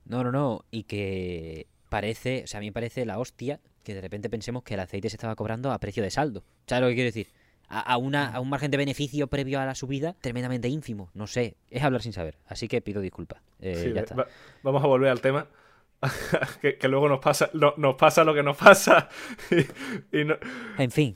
No, 0.05 0.23
no, 0.23 0.31
no. 0.31 0.63
Y 0.71 0.83
que 0.83 1.67
parece, 1.89 2.43
o 2.43 2.47
sea, 2.47 2.59
a 2.59 2.61
mí 2.61 2.67
me 2.67 2.73
parece 2.73 3.05
la 3.05 3.17
hostia 3.19 3.59
que 3.83 3.93
de 3.95 4.01
repente 4.01 4.29
pensemos 4.29 4.63
que 4.63 4.73
el 4.75 4.79
aceite 4.79 5.09
se 5.09 5.15
estaba 5.15 5.35
cobrando 5.35 5.71
a 5.71 5.79
precio 5.79 6.03
de 6.03 6.11
saldo. 6.11 6.43
¿Sabes 6.67 6.81
lo 6.83 6.87
que 6.89 6.95
quiero 6.95 7.07
decir? 7.07 7.27
A, 7.67 7.79
a 7.79 7.97
una, 7.97 8.27
a 8.33 8.39
un 8.41 8.49
margen 8.49 8.69
de 8.69 8.77
beneficio 8.77 9.27
previo 9.27 9.59
a 9.59 9.65
la 9.65 9.73
subida 9.75 10.15
tremendamente 10.21 10.67
ínfimo. 10.67 11.09
No 11.13 11.25
sé. 11.27 11.55
Es 11.69 11.83
hablar 11.83 12.01
sin 12.03 12.13
saber. 12.13 12.37
Así 12.47 12.67
que 12.67 12.81
pido 12.81 13.01
disculpas. 13.01 13.41
Eh, 13.59 13.75
Sí, 13.85 13.93
ya 13.93 14.01
está. 14.01 14.15
va- 14.15 14.27
vamos 14.61 14.83
a 14.83 14.87
volver 14.87 15.09
al 15.09 15.21
tema. 15.21 15.47
que, 16.61 16.77
que 16.77 16.87
luego 16.87 17.07
nos 17.09 17.19
pasa, 17.19 17.49
no- 17.53 17.73
nos 17.77 17.95
pasa 17.95 18.23
lo 18.23 18.33
que 18.35 18.43
nos 18.43 18.57
pasa. 18.57 19.09
y, 20.11 20.19
y 20.19 20.25
no- 20.25 20.37
En 20.77 20.91
fin. 20.91 21.15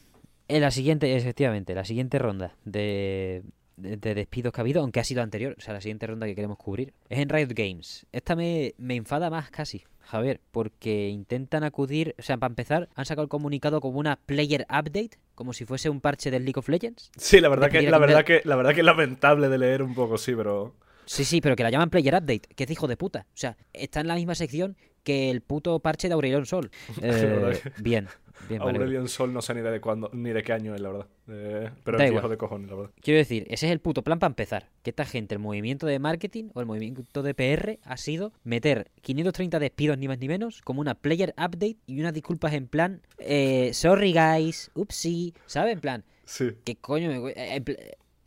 En 0.49 0.61
la 0.61 0.71
siguiente, 0.71 1.15
efectivamente, 1.15 1.75
la 1.75 1.85
siguiente 1.85 2.17
ronda 2.17 2.55
de, 2.65 3.43
de, 3.77 3.97
de 3.97 4.15
despidos 4.15 4.51
que 4.51 4.59
ha 4.59 4.63
habido, 4.63 4.81
aunque 4.81 4.99
ha 4.99 5.03
sido 5.03 5.21
anterior, 5.21 5.55
o 5.57 5.61
sea, 5.61 5.75
la 5.75 5.81
siguiente 5.81 6.07
ronda 6.07 6.25
que 6.25 6.33
queremos 6.33 6.57
cubrir, 6.57 6.93
es 7.07 7.19
en 7.19 7.29
Riot 7.29 7.49
Games. 7.53 8.07
Esta 8.11 8.35
me, 8.35 8.73
me 8.79 8.95
enfada 8.95 9.29
más 9.29 9.51
casi, 9.51 9.83
Javier, 9.99 10.41
porque 10.51 11.09
intentan 11.09 11.63
acudir, 11.63 12.15
o 12.17 12.23
sea, 12.23 12.37
para 12.37 12.51
empezar, 12.51 12.89
han 12.95 13.05
sacado 13.05 13.23
el 13.23 13.29
comunicado 13.29 13.79
como 13.79 13.99
una 13.99 14.15
player 14.25 14.65
update, 14.71 15.11
como 15.35 15.53
si 15.53 15.65
fuese 15.65 15.91
un 15.91 16.01
parche 16.01 16.31
del 16.31 16.45
League 16.45 16.57
of 16.57 16.67
Legends. 16.67 17.11
Sí, 17.15 17.39
la 17.39 17.49
verdad, 17.49 17.69
que, 17.69 17.83
la, 17.83 17.99
verdad 17.99 18.25
que, 18.25 18.41
la 18.43 18.55
verdad 18.55 18.73
que 18.73 18.81
es 18.81 18.85
lamentable 18.85 19.49
de 19.49 19.57
leer 19.59 19.83
un 19.83 19.93
poco, 19.93 20.17
sí, 20.17 20.33
pero... 20.35 20.73
Sí, 21.05 21.25
sí, 21.25 21.41
pero 21.41 21.55
que 21.55 21.63
la 21.63 21.71
llaman 21.71 21.89
Player 21.89 22.13
Update, 22.15 22.49
que 22.55 22.63
es 22.63 22.71
hijo 22.71 22.87
de 22.87 22.95
puta. 22.97 23.25
O 23.29 23.37
sea, 23.37 23.57
está 23.73 24.01
en 24.01 24.07
la 24.07 24.15
misma 24.15 24.35
sección 24.35 24.77
que 25.03 25.29
el 25.29 25.41
puto 25.41 25.79
parche 25.79 26.07
de 26.07 26.13
Aurelion 26.13 26.45
Sol. 26.45 26.69
Eh, 27.01 27.59
bien, 27.81 28.07
bien, 28.47 28.59
vale. 28.61 28.77
Aurelion 28.79 29.07
Sol 29.07 29.33
no 29.33 29.41
sé 29.41 29.53
ni 29.53 29.61
de 29.61 29.79
cuándo, 29.81 30.09
ni 30.13 30.31
de 30.31 30.41
qué 30.43 30.53
año 30.53 30.73
es, 30.75 30.81
la 30.81 30.89
verdad. 30.89 31.07
Eh, 31.27 31.69
pero 31.83 31.97
Da 31.97 32.03
es 32.05 32.09
igual. 32.09 32.21
viejo 32.21 32.29
de 32.29 32.37
cojones, 32.37 32.69
la 32.69 32.75
verdad. 32.75 32.91
Quiero 33.01 33.17
decir, 33.17 33.45
ese 33.49 33.65
es 33.67 33.71
el 33.71 33.79
puto 33.79 34.03
plan 34.03 34.19
para 34.19 34.29
empezar. 34.31 34.69
Que 34.83 34.89
esta 34.91 35.05
gente, 35.05 35.35
el 35.35 35.39
movimiento 35.39 35.85
de 35.87 35.99
marketing 35.99 36.49
o 36.53 36.59
el 36.61 36.65
movimiento 36.65 37.21
de 37.23 37.33
PR 37.33 37.79
ha 37.83 37.97
sido 37.97 38.33
meter 38.43 38.89
530 39.01 39.59
despidos 39.59 39.97
ni 39.97 40.07
más 40.07 40.19
ni 40.19 40.27
menos 40.27 40.61
como 40.61 40.81
una 40.81 40.95
player 40.95 41.33
update 41.37 41.77
y 41.87 41.99
unas 41.99 42.13
disculpas 42.13 42.53
en 42.53 42.67
plan, 42.67 43.01
eh, 43.19 43.71
sorry 43.73 44.13
guys, 44.13 44.71
upsi, 44.75 45.33
¿sabes? 45.45 45.73
En 45.73 45.79
plan, 45.81 46.03
Sí. 46.25 46.51
¿qué 46.63 46.75
coño? 46.75 47.09
me- 47.23 47.33
eh, 47.35 47.63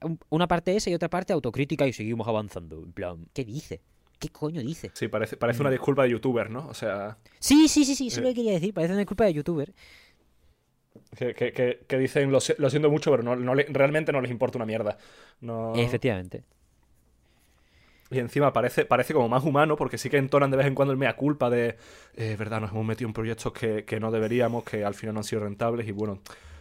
un- 0.02 0.18
Una 0.30 0.48
parte 0.48 0.74
esa 0.74 0.90
y 0.90 0.94
otra 0.94 1.08
parte 1.08 1.32
autocrítica 1.32 1.86
y 1.86 1.92
seguimos 1.92 2.26
avanzando. 2.26 2.82
En 2.82 2.92
plan, 2.92 3.26
¿qué 3.32 3.44
dice? 3.44 3.80
¿Qué 4.22 4.28
coño 4.28 4.60
dice? 4.62 4.92
Sí, 4.94 5.08
parece, 5.08 5.36
parece 5.36 5.58
Mm. 5.58 5.62
una 5.62 5.70
disculpa 5.72 6.04
de 6.04 6.10
youtuber, 6.10 6.48
¿no? 6.48 6.68
O 6.68 6.74
sea, 6.74 7.18
Sí, 7.40 7.66
sí, 7.66 7.84
sí, 7.84 7.96
sí, 7.96 8.06
eso 8.06 8.16
es 8.16 8.18
Eh. 8.18 8.22
lo 8.22 8.28
que 8.28 8.34
quería 8.36 8.52
decir. 8.52 8.72
Parece 8.72 8.92
una 8.92 9.00
disculpa 9.00 9.24
de 9.24 9.34
youtuber. 9.34 9.72
que, 11.16 11.34
que- 11.34 11.52
que- 11.52 11.80
que 11.88 11.98
dicen 11.98 12.30
lo, 12.30 12.38
lo 12.58 12.70
siento 12.70 12.90
mucho, 12.90 13.10
pero 13.10 13.22
no, 13.22 13.34
no 13.36 13.54
le- 13.54 13.66
realmente 13.68 14.12
no 14.12 14.20
les 14.20 14.30
importa 14.30 14.58
una 14.58 14.66
mierda. 14.66 14.96
No... 15.40 15.74
Efectivamente. 15.74 16.44
Y 18.10 18.18
encima 18.18 18.52
parece, 18.52 18.84
parece 18.84 19.14
como 19.14 19.28
más 19.28 19.42
humano, 19.42 19.74
porque 19.76 19.96
sí 19.98 20.10
que 20.10 20.18
entonan 20.18 20.50
de 20.50 20.58
vez 20.58 20.66
en 20.66 20.74
cuando 20.74 20.92
el 20.92 20.98
mea 20.98 21.16
culpa 21.16 21.48
de, 21.50 21.76
eh, 22.14 22.36
verdad, 22.38 22.60
nos 22.60 22.70
hemos 22.70 22.84
metido 22.84 23.08
en 23.08 23.14
proyectos 23.14 23.52
que, 23.52 23.84
que 23.84 23.98
no 24.00 24.10
deberíamos, 24.10 24.64
que 24.64 24.84
al 24.84 24.94
final 24.94 25.14
no 25.14 25.20
han 25.20 25.24
sido 25.24 25.42
rentables, 25.42 25.88
y 25.88 25.92
bueno, 25.92 26.20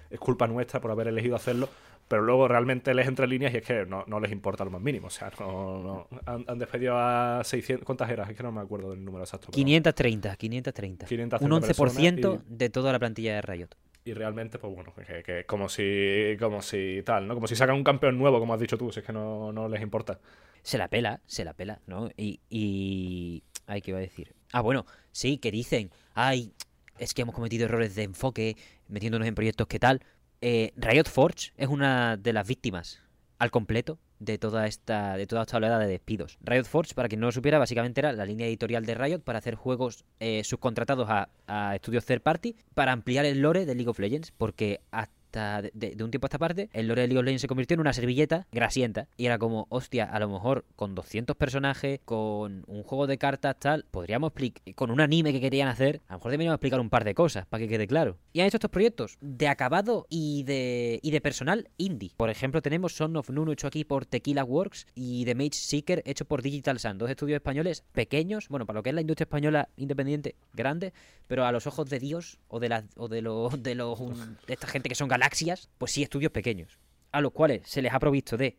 es 0.10 0.20
culpa 0.20 0.48
nuestra 0.48 0.80
por 0.80 0.92
haber 0.92 1.08
elegido 1.10 1.36
hacerlo, 1.36 1.68
pero 2.12 2.24
luego 2.24 2.46
realmente 2.50 2.94
lees 2.94 3.08
entre 3.08 3.26
líneas 3.26 3.54
y 3.54 3.58
es 3.58 3.64
que 3.66 3.86
no, 3.86 4.04
no 4.06 4.20
les 4.20 4.34
importa 4.34 4.66
lo 4.66 4.70
más 4.70 4.82
mínimo. 4.82 5.08
O 5.08 5.10
sea, 5.10 5.32
no, 5.40 5.82
no- 5.82 6.08
han, 6.26 6.44
han 6.46 6.60
despedido 6.60 6.98
a 6.98 7.42
600. 7.44 7.86
¿Cuántas 7.86 8.10
eras? 8.10 8.30
Es 8.30 8.36
que 8.36 8.44
no 8.44 8.52
me 8.52 8.60
acuerdo 8.60 8.92
del 8.92 9.04
número 9.06 9.24
exacto. 9.24 9.48
pero- 9.48 9.56
530, 9.56 10.36
530. 10.36 11.06
530 11.06 11.46
Un 11.46 11.62
11% 11.64 11.76
personas 12.22 12.40
de 12.50 12.70
toda 12.70 12.92
la 12.92 13.00
plantilla 13.00 13.36
de 13.36 13.42
Riot. 13.42 13.70
Y, 14.04 14.10
y 14.12 14.14
realmente, 14.14 14.60
pues 14.60 14.76
bueno, 14.76 14.94
que, 14.94 15.24
que 15.24 15.46
como 15.46 15.70
si 15.70 16.36
como 16.38 16.62
si 16.62 17.02
tal, 17.06 17.28
¿no? 17.30 17.34
Como 17.34 17.48
si 17.48 17.56
sacan 17.56 17.76
un 17.76 17.84
campeón 17.86 18.18
nuevo, 18.18 18.40
como 18.40 18.54
has 18.54 18.60
dicho 18.60 18.78
tú, 18.78 18.92
si 18.92 19.00
es 19.00 19.06
que 19.06 19.14
no, 19.14 19.54
no 19.54 19.70
les 19.70 19.82
importa. 19.82 20.20
Se 20.64 20.78
la 20.78 20.90
pela, 20.90 21.22
se 21.26 21.46
la 21.46 21.54
pela, 21.54 21.80
¿no? 21.88 22.10
Y. 22.18 22.42
y... 22.50 23.44
Ay, 23.68 23.82
¿qué 23.82 23.92
iba 23.92 24.00
a 24.00 24.02
decir? 24.02 24.34
Ah, 24.52 24.60
bueno, 24.62 24.86
sí, 25.14 25.38
que 25.38 25.50
dicen, 25.52 25.92
ay, 26.14 26.52
es 27.00 27.14
que 27.14 27.22
hemos 27.22 27.34
cometido 27.34 27.66
errores 27.66 27.96
de 27.96 28.04
enfoque, 28.04 28.58
metiéndonos 28.90 29.28
en 29.28 29.34
proyectos 29.36 29.68
que 29.68 29.80
tal. 29.80 30.02
Eh, 30.41 30.73
Riot 30.76 31.07
Forge 31.07 31.53
es 31.55 31.68
una 31.68 32.18
de 32.18 32.34
las 32.34 32.47
víctimas 32.47 32.99
al 33.38 33.51
completo 33.51 33.99
de 34.18 34.39
toda 34.39 34.65
esta 34.65 35.15
de 35.15 35.27
toda 35.27 35.43
esta 35.43 35.57
oleada 35.57 35.77
de 35.77 35.88
despidos. 35.88 36.39
Riot 36.41 36.65
Forge, 36.65 36.95
para 36.95 37.07
quien 37.07 37.22
no 37.22 37.27
lo 37.27 37.31
supiera, 37.31 37.59
básicamente 37.59 38.01
era 38.01 38.11
la 38.11 38.26
línea 38.26 38.47
editorial 38.47 38.85
de 38.85 38.95
Riot 38.95 39.19
para 39.19 39.38
hacer 39.38 39.53
juegos 39.53 40.03
eh, 40.19 40.43
subcontratados 40.43 41.07
a, 41.09 41.30
a 41.45 41.76
estudios 41.76 42.05
third 42.05 42.22
party 42.22 42.55
para 42.73 42.91
ampliar 42.91 43.26
el 43.26 43.41
lore 43.41 43.68
de 43.68 43.76
League 43.76 43.89
of 43.89 43.99
Legends, 43.99 44.31
porque 44.31 44.81
hasta 44.89 45.20
de, 45.32 45.72
de- 45.74 45.95
de 45.95 46.03
un 46.03 46.12
tiempo 46.12 46.26
a 46.26 46.30
esta 46.30 46.38
parte, 46.38 46.70
el 46.74 46.88
lore 46.88 47.02
de 47.03 47.08
League 47.08 47.20
of 47.20 47.26
Legends 47.26 47.41
se 47.41 47.48
convirtió 47.48 47.76
en 47.76 47.80
una 47.82 47.94
servilleta 47.94 48.48
grasienta 48.52 49.08
y 49.18 49.26
era 49.26 49.38
como, 49.38 49.66
hostia, 49.70 50.06
a 50.06 50.20
lo 50.20 50.30
mejor 50.30 50.66
con 50.76 50.95
200 50.95 51.36
personajes, 51.36 51.99
con 52.06 52.64
un 52.68 52.84
juego 52.84 53.08
de 53.08 53.18
cartas 53.18 53.56
tal, 53.60 53.86
podríamos 53.91 54.30
explicar, 54.30 54.74
con 54.76 54.91
un 54.91 54.99
anime 55.02 55.32
que 55.32 55.40
querían 55.41 55.68
hacer, 55.68 56.02
a 56.08 56.14
lo 56.14 56.20
mejor 56.20 56.32
deberíamos 56.32 56.56
explicar 56.56 56.80
un 56.80 56.90
par 56.90 57.03
de 57.03 57.14
cosas 57.16 57.45
para 57.45 57.62
que 57.62 57.68
quede 57.70 57.88
claro. 57.88 58.18
Y 58.34 58.41
han 58.41 58.48
hecho 58.48 58.58
estos 58.58 58.72
proyectos 58.72 59.18
de 59.22 59.48
acabado 59.48 60.06
y 60.10 60.44
de, 60.44 60.99
y 61.02 61.12
de 61.12 61.22
personal 61.22 61.70
indie. 61.78 62.12
Por 62.18 62.30
ejemplo, 62.30 62.62
tenemos 62.62 62.94
Son 62.95 63.16
of 63.16 63.30
Nunu 63.30 63.52
hecho 63.53 63.68
aquí 63.68 63.84
por 63.86 64.06
Tequila 64.06 64.44
Works 64.44 64.88
y 64.95 65.26
The 65.26 65.36
Mage 65.36 65.53
Seeker 65.53 66.03
hecho 66.06 66.26
por 66.26 66.41
Digital 66.41 66.80
Sun, 66.80 66.98
dos 66.98 67.10
estudios 67.10 67.38
españoles 67.38 67.84
pequeños, 67.94 68.48
bueno, 68.49 68.66
para 68.66 68.80
lo 68.80 68.84
que 68.84 68.90
es 68.90 68.95
la 68.95 69.02
industria 69.02 69.24
española 69.26 69.70
independiente, 69.78 70.36
grande, 70.53 70.94
pero 71.28 71.45
a 71.45 71.52
los 71.52 71.68
ojos 71.68 71.90
de 71.90 71.99
Dios 71.99 72.40
o 72.48 72.60
de 72.60 72.70
la, 72.70 72.84
o 72.95 73.08
de 73.08 73.22
los 73.22 73.62
de 73.64 73.76
un- 73.82 74.38
de 74.48 74.53
esta 74.53 74.68
gente 74.68 74.90
que 74.90 74.95
son 74.95 75.08
galaxias, 75.22 75.69
pues 75.77 75.91
sí 75.91 76.02
estudios 76.02 76.31
pequeños, 76.31 76.80
a 77.11 77.22
los 77.22 77.31
cuales 77.31 77.61
se 77.68 77.81
les 77.81 77.93
ha 77.93 77.99
provisto 77.99 78.38
de 78.38 78.57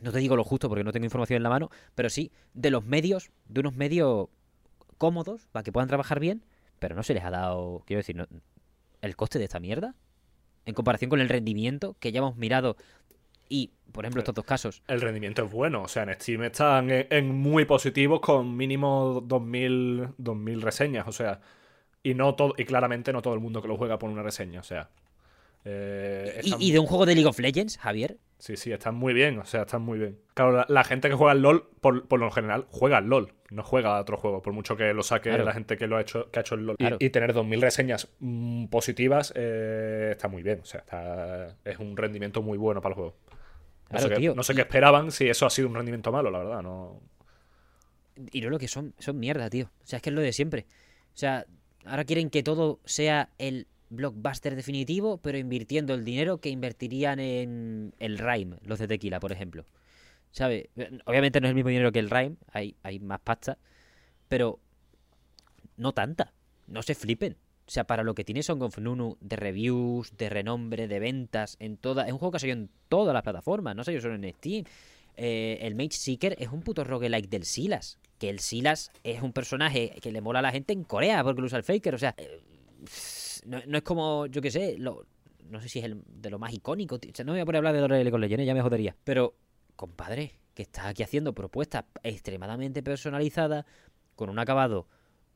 no 0.00 0.10
te 0.10 0.18
digo 0.18 0.34
lo 0.34 0.42
justo 0.42 0.68
porque 0.68 0.82
no 0.82 0.90
tengo 0.90 1.04
información 1.04 1.36
en 1.36 1.44
la 1.44 1.48
mano, 1.48 1.70
pero 1.94 2.10
sí 2.10 2.32
de 2.54 2.72
los 2.72 2.84
medios, 2.84 3.30
de 3.46 3.60
unos 3.60 3.76
medios 3.76 4.28
cómodos 4.98 5.46
para 5.52 5.62
que 5.62 5.70
puedan 5.70 5.88
trabajar 5.88 6.18
bien, 6.18 6.44
pero 6.80 6.96
no 6.96 7.04
se 7.04 7.14
les 7.14 7.22
ha 7.22 7.30
dado, 7.30 7.84
quiero 7.86 7.98
decir, 7.98 8.26
el 9.00 9.16
coste 9.16 9.38
de 9.38 9.44
esta 9.44 9.60
mierda 9.60 9.94
en 10.64 10.74
comparación 10.74 11.08
con 11.08 11.20
el 11.20 11.28
rendimiento 11.28 11.96
que 12.00 12.10
ya 12.10 12.18
hemos 12.18 12.36
mirado 12.36 12.76
y, 13.48 13.70
por 13.92 14.04
ejemplo, 14.04 14.20
estos 14.20 14.34
dos 14.34 14.44
casos, 14.44 14.82
El 14.88 15.02
rendimiento 15.02 15.44
es 15.44 15.52
bueno. 15.52 15.82
O 15.82 15.88
sea, 15.88 16.04
en 16.04 16.14
Steam 16.14 16.42
están 16.44 16.88
en, 16.90 17.34
muy 17.34 17.66
positivos 17.66 18.20
con 18.20 18.56
mínimo 18.56 19.22
2000, 19.22 20.14
2000 20.16 20.62
reseñas. 20.62 21.06
O 21.06 21.12
sea, 21.12 21.42
y 22.02 22.14
no 22.14 22.34
todo, 22.34 22.54
y 22.56 22.64
claramente 22.64 23.12
no 23.12 23.20
todo 23.20 23.34
el 23.34 23.40
mundo 23.40 23.60
que 23.60 23.68
lo 23.68 23.76
juega 23.76 23.98
pone 23.98 24.14
una 24.14 24.22
reseña. 24.22 24.60
O 24.60 24.62
sea. 24.62 24.88
Eh, 25.64 26.40
y, 26.58 26.72
de 26.72 26.78
un 26.78 26.86
juego 26.86 27.06
de 27.06 27.14
League 27.14 27.28
of 27.28 27.38
Legends, 27.38 27.78
Javier, 27.78 28.18
Sí, 28.38 28.56
sí, 28.56 28.72
están 28.72 28.96
muy 28.96 29.14
bien, 29.14 29.38
o 29.38 29.44
sea, 29.44 29.62
están 29.62 29.82
muy 29.82 30.00
bien. 30.00 30.18
Claro, 30.34 30.50
la, 30.50 30.66
la 30.68 30.82
gente 30.82 31.08
que 31.08 31.14
juega 31.14 31.30
al 31.30 31.42
LOL, 31.42 31.68
por, 31.80 32.08
por 32.08 32.18
lo 32.18 32.28
general, 32.32 32.66
juega 32.70 32.96
al 32.98 33.04
LOL, 33.06 33.32
no 33.50 33.62
juega 33.62 33.96
a 33.96 34.00
otro 34.00 34.16
juego, 34.16 34.42
por 34.42 34.52
mucho 34.52 34.76
que 34.76 34.92
lo 34.92 35.04
saque 35.04 35.28
Claro. 35.28 35.44
la 35.44 35.52
gente 35.52 35.76
que 35.76 35.86
lo 35.86 35.96
ha 35.96 36.00
hecho, 36.00 36.28
que 36.32 36.40
ha 36.40 36.42
hecho 36.42 36.56
el 36.56 36.66
LOL. 36.66 36.74
Y- 36.74 36.82
Claro. 36.82 36.96
Y, 36.98 37.10
tener 37.10 37.32
2.000 37.34 37.60
reseñas 37.60 38.08
mm, 38.18 38.66
positivas 38.66 39.32
eh, 39.36 40.08
está 40.10 40.26
muy 40.26 40.42
bien, 40.42 40.58
o 40.60 40.64
sea, 40.64 40.80
está- 40.80 41.56
es 41.64 41.78
un 41.78 41.96
rendimiento 41.96 42.42
muy 42.42 42.58
bueno 42.58 42.80
para 42.80 42.94
el 42.94 42.96
juego. 42.96 43.16
No 43.30 43.88
Claro, 43.90 44.02
sé, 44.08 44.08
qué, 44.14 44.16
tío, 44.16 44.34
no 44.34 44.42
sé 44.42 44.54
y- 44.54 44.56
qué 44.56 44.62
esperaban 44.62 45.12
si 45.12 45.28
eso 45.28 45.46
ha 45.46 45.50
sido 45.50 45.68
un 45.68 45.76
rendimiento 45.76 46.10
malo, 46.10 46.28
la 46.32 46.38
verdad, 46.38 46.62
no... 46.62 47.00
Y 48.32 48.40
no 48.40 48.50
lo 48.50 48.58
que 48.58 48.66
son, 48.66 48.92
son 48.98 49.20
mierda, 49.20 49.48
tío. 49.50 49.66
O 49.66 49.86
sea, 49.86 49.98
es 49.98 50.02
que 50.02 50.10
es 50.10 50.14
lo 50.14 50.20
de 50.20 50.32
siempre. 50.32 50.66
O 51.14 51.16
sea, 51.16 51.46
ahora 51.86 52.04
quieren 52.04 52.28
que 52.28 52.42
todo 52.42 52.80
sea 52.84 53.30
el 53.38 53.68
blockbuster 53.92 54.56
definitivo, 54.56 55.18
pero 55.18 55.38
invirtiendo 55.38 55.94
el 55.94 56.04
dinero 56.04 56.38
que 56.38 56.48
invertirían 56.48 57.20
en 57.20 57.94
el 57.98 58.18
Rhyme, 58.18 58.56
los 58.64 58.78
de 58.78 58.88
Tequila, 58.88 59.20
por 59.20 59.32
ejemplo. 59.32 59.66
¿Sabes? 60.30 60.68
Obviamente 61.04 61.40
no 61.40 61.46
es 61.46 61.50
el 61.50 61.54
mismo 61.54 61.68
dinero 61.68 61.92
que 61.92 61.98
el 61.98 62.10
Rhyme, 62.10 62.36
hay, 62.52 62.74
hay 62.82 62.98
más 62.98 63.20
pasta, 63.20 63.58
pero 64.28 64.58
no 65.76 65.92
tanta. 65.92 66.32
No 66.66 66.82
se 66.82 66.94
flipen. 66.94 67.36
O 67.66 67.70
sea, 67.70 67.84
para 67.84 68.02
lo 68.02 68.14
que 68.14 68.24
tiene 68.24 68.42
Song 68.42 68.62
of 68.62 68.78
Nunu 68.78 69.16
de 69.20 69.36
reviews, 69.36 70.16
de 70.16 70.28
renombre, 70.28 70.88
de 70.88 70.98
ventas, 70.98 71.56
en 71.60 71.76
toda. 71.76 72.06
Es 72.06 72.12
un 72.12 72.18
juego 72.18 72.32
que 72.32 72.36
ha 72.36 72.40
salido 72.40 72.58
en 72.58 72.70
todas 72.88 73.14
las 73.14 73.22
plataformas, 73.22 73.76
no 73.76 73.84
salió 73.84 74.00
solo 74.00 74.14
en 74.14 74.32
Steam. 74.34 74.64
Eh, 75.16 75.58
el 75.60 75.74
Mage 75.74 75.92
Seeker 75.92 76.36
es 76.38 76.48
un 76.48 76.62
puto 76.62 76.84
roguelike 76.84 77.28
del 77.28 77.44
Silas. 77.44 77.98
Que 78.18 78.30
el 78.30 78.40
Silas 78.40 78.90
es 79.04 79.22
un 79.22 79.32
personaje 79.32 79.98
que 80.00 80.12
le 80.12 80.20
mola 80.20 80.38
a 80.38 80.42
la 80.42 80.52
gente 80.52 80.72
en 80.72 80.84
Corea 80.84 81.22
porque 81.22 81.40
lo 81.40 81.46
usa 81.46 81.58
el 81.58 81.64
Faker. 81.64 81.94
O 81.94 81.98
sea, 81.98 82.14
eh, 82.16 82.40
no, 83.46 83.60
no 83.66 83.78
es 83.78 83.82
como, 83.82 84.26
yo 84.26 84.40
qué 84.40 84.50
sé, 84.50 84.76
lo, 84.78 85.06
no 85.48 85.60
sé 85.60 85.68
si 85.68 85.78
es 85.78 85.84
el, 85.84 86.02
de 86.06 86.30
lo 86.30 86.38
más 86.38 86.52
icónico. 86.52 86.98
no 87.24 87.32
me 87.32 87.32
voy 87.32 87.40
a 87.40 87.44
poner 87.44 87.56
a 87.56 87.68
hablar 87.68 87.74
de 87.74 88.04
League 88.04 88.14
of 88.14 88.20
Legends, 88.20 88.46
ya 88.46 88.54
me 88.54 88.62
jodería. 88.62 88.96
Pero, 89.04 89.34
compadre, 89.76 90.32
que 90.54 90.62
estás 90.62 90.86
aquí 90.86 91.02
haciendo 91.02 91.34
propuestas 91.34 91.84
extremadamente 92.02 92.82
personalizadas, 92.82 93.64
con 94.14 94.28
un 94.28 94.38
acabado 94.38 94.86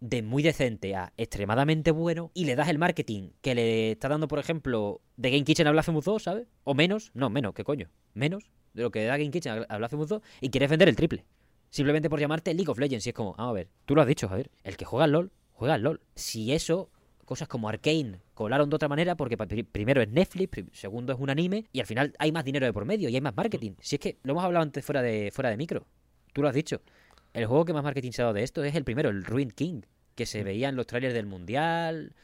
de 0.00 0.22
muy 0.22 0.42
decente 0.42 0.94
a 0.94 1.12
extremadamente 1.16 1.90
bueno, 1.90 2.30
y 2.34 2.44
le 2.44 2.54
das 2.54 2.68
el 2.68 2.78
marketing 2.78 3.30
que 3.40 3.54
le 3.54 3.92
está 3.92 4.08
dando, 4.08 4.28
por 4.28 4.38
ejemplo, 4.38 5.00
de 5.16 5.30
Game 5.30 5.44
Kitchen 5.44 5.66
a 5.66 5.72
Blasphemous 5.72 6.04
2, 6.04 6.22
¿sabes? 6.22 6.46
O 6.64 6.74
menos, 6.74 7.10
no, 7.14 7.30
menos, 7.30 7.54
¿qué 7.54 7.64
coño? 7.64 7.90
Menos 8.12 8.50
de 8.74 8.82
lo 8.82 8.90
que 8.90 9.04
da 9.04 9.16
Game 9.16 9.30
Kitchen 9.30 9.64
a 9.68 9.78
Blasphemous 9.78 10.08
2, 10.08 10.22
y 10.42 10.50
quieres 10.50 10.68
vender 10.68 10.88
el 10.88 10.96
triple. 10.96 11.24
Simplemente 11.70 12.08
por 12.08 12.20
llamarte 12.20 12.54
League 12.54 12.70
of 12.70 12.78
Legends. 12.78 13.06
Y 13.06 13.10
es 13.10 13.14
como, 13.14 13.34
vamos 13.34 13.50
a 13.50 13.54
ver, 13.54 13.68
tú 13.84 13.94
lo 13.94 14.02
has 14.02 14.06
dicho, 14.06 14.28
Javier. 14.28 14.50
El 14.62 14.76
que 14.76 14.84
juega 14.84 15.04
al 15.04 15.12
LOL, 15.12 15.32
juega 15.52 15.74
al 15.74 15.82
LOL. 15.82 16.00
Si 16.14 16.52
eso, 16.52 16.90
cosas 17.26 17.48
como 17.48 17.68
Arkane 17.68 18.20
colaron 18.32 18.70
de 18.70 18.76
otra 18.76 18.88
manera, 18.88 19.16
porque 19.16 19.36
primero 19.36 20.00
es 20.00 20.08
Netflix, 20.08 20.64
segundo 20.72 21.12
es 21.12 21.18
un 21.18 21.28
anime, 21.28 21.66
y 21.72 21.80
al 21.80 21.86
final 21.86 22.14
hay 22.18 22.32
más 22.32 22.44
dinero 22.44 22.64
de 22.64 22.72
por 22.72 22.86
medio 22.86 23.08
y 23.08 23.14
hay 23.14 23.20
más 23.20 23.36
marketing. 23.36 23.72
Si 23.80 23.96
es 23.96 24.00
que 24.00 24.18
lo 24.22 24.32
hemos 24.32 24.44
hablado 24.44 24.62
antes 24.62 24.84
fuera 24.84 25.02
de, 25.02 25.30
fuera 25.32 25.50
de 25.50 25.58
micro. 25.58 25.86
Tú 26.32 26.42
lo 26.42 26.48
has 26.48 26.54
dicho. 26.54 26.80
El 27.34 27.46
juego 27.46 27.66
que 27.66 27.74
más 27.74 27.84
marketing 27.84 28.12
se 28.12 28.22
ha 28.22 28.26
dado 28.26 28.34
de 28.34 28.42
esto 28.42 28.64
es 28.64 28.74
el 28.74 28.84
primero, 28.84 29.10
el 29.10 29.24
Ruin 29.24 29.50
King, 29.50 29.82
que 30.14 30.24
se 30.24 30.42
veía 30.42 30.70
en 30.70 30.76
los 30.76 30.86
trailers 30.86 31.12
del 31.12 31.26
Mundial, 31.26 32.14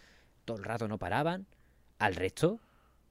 todo 0.45 0.57
el 0.57 0.65
rato 0.65 0.89
no 0.89 0.99
paraban. 0.99 1.47
Al 1.99 2.15
resto, 2.15 2.61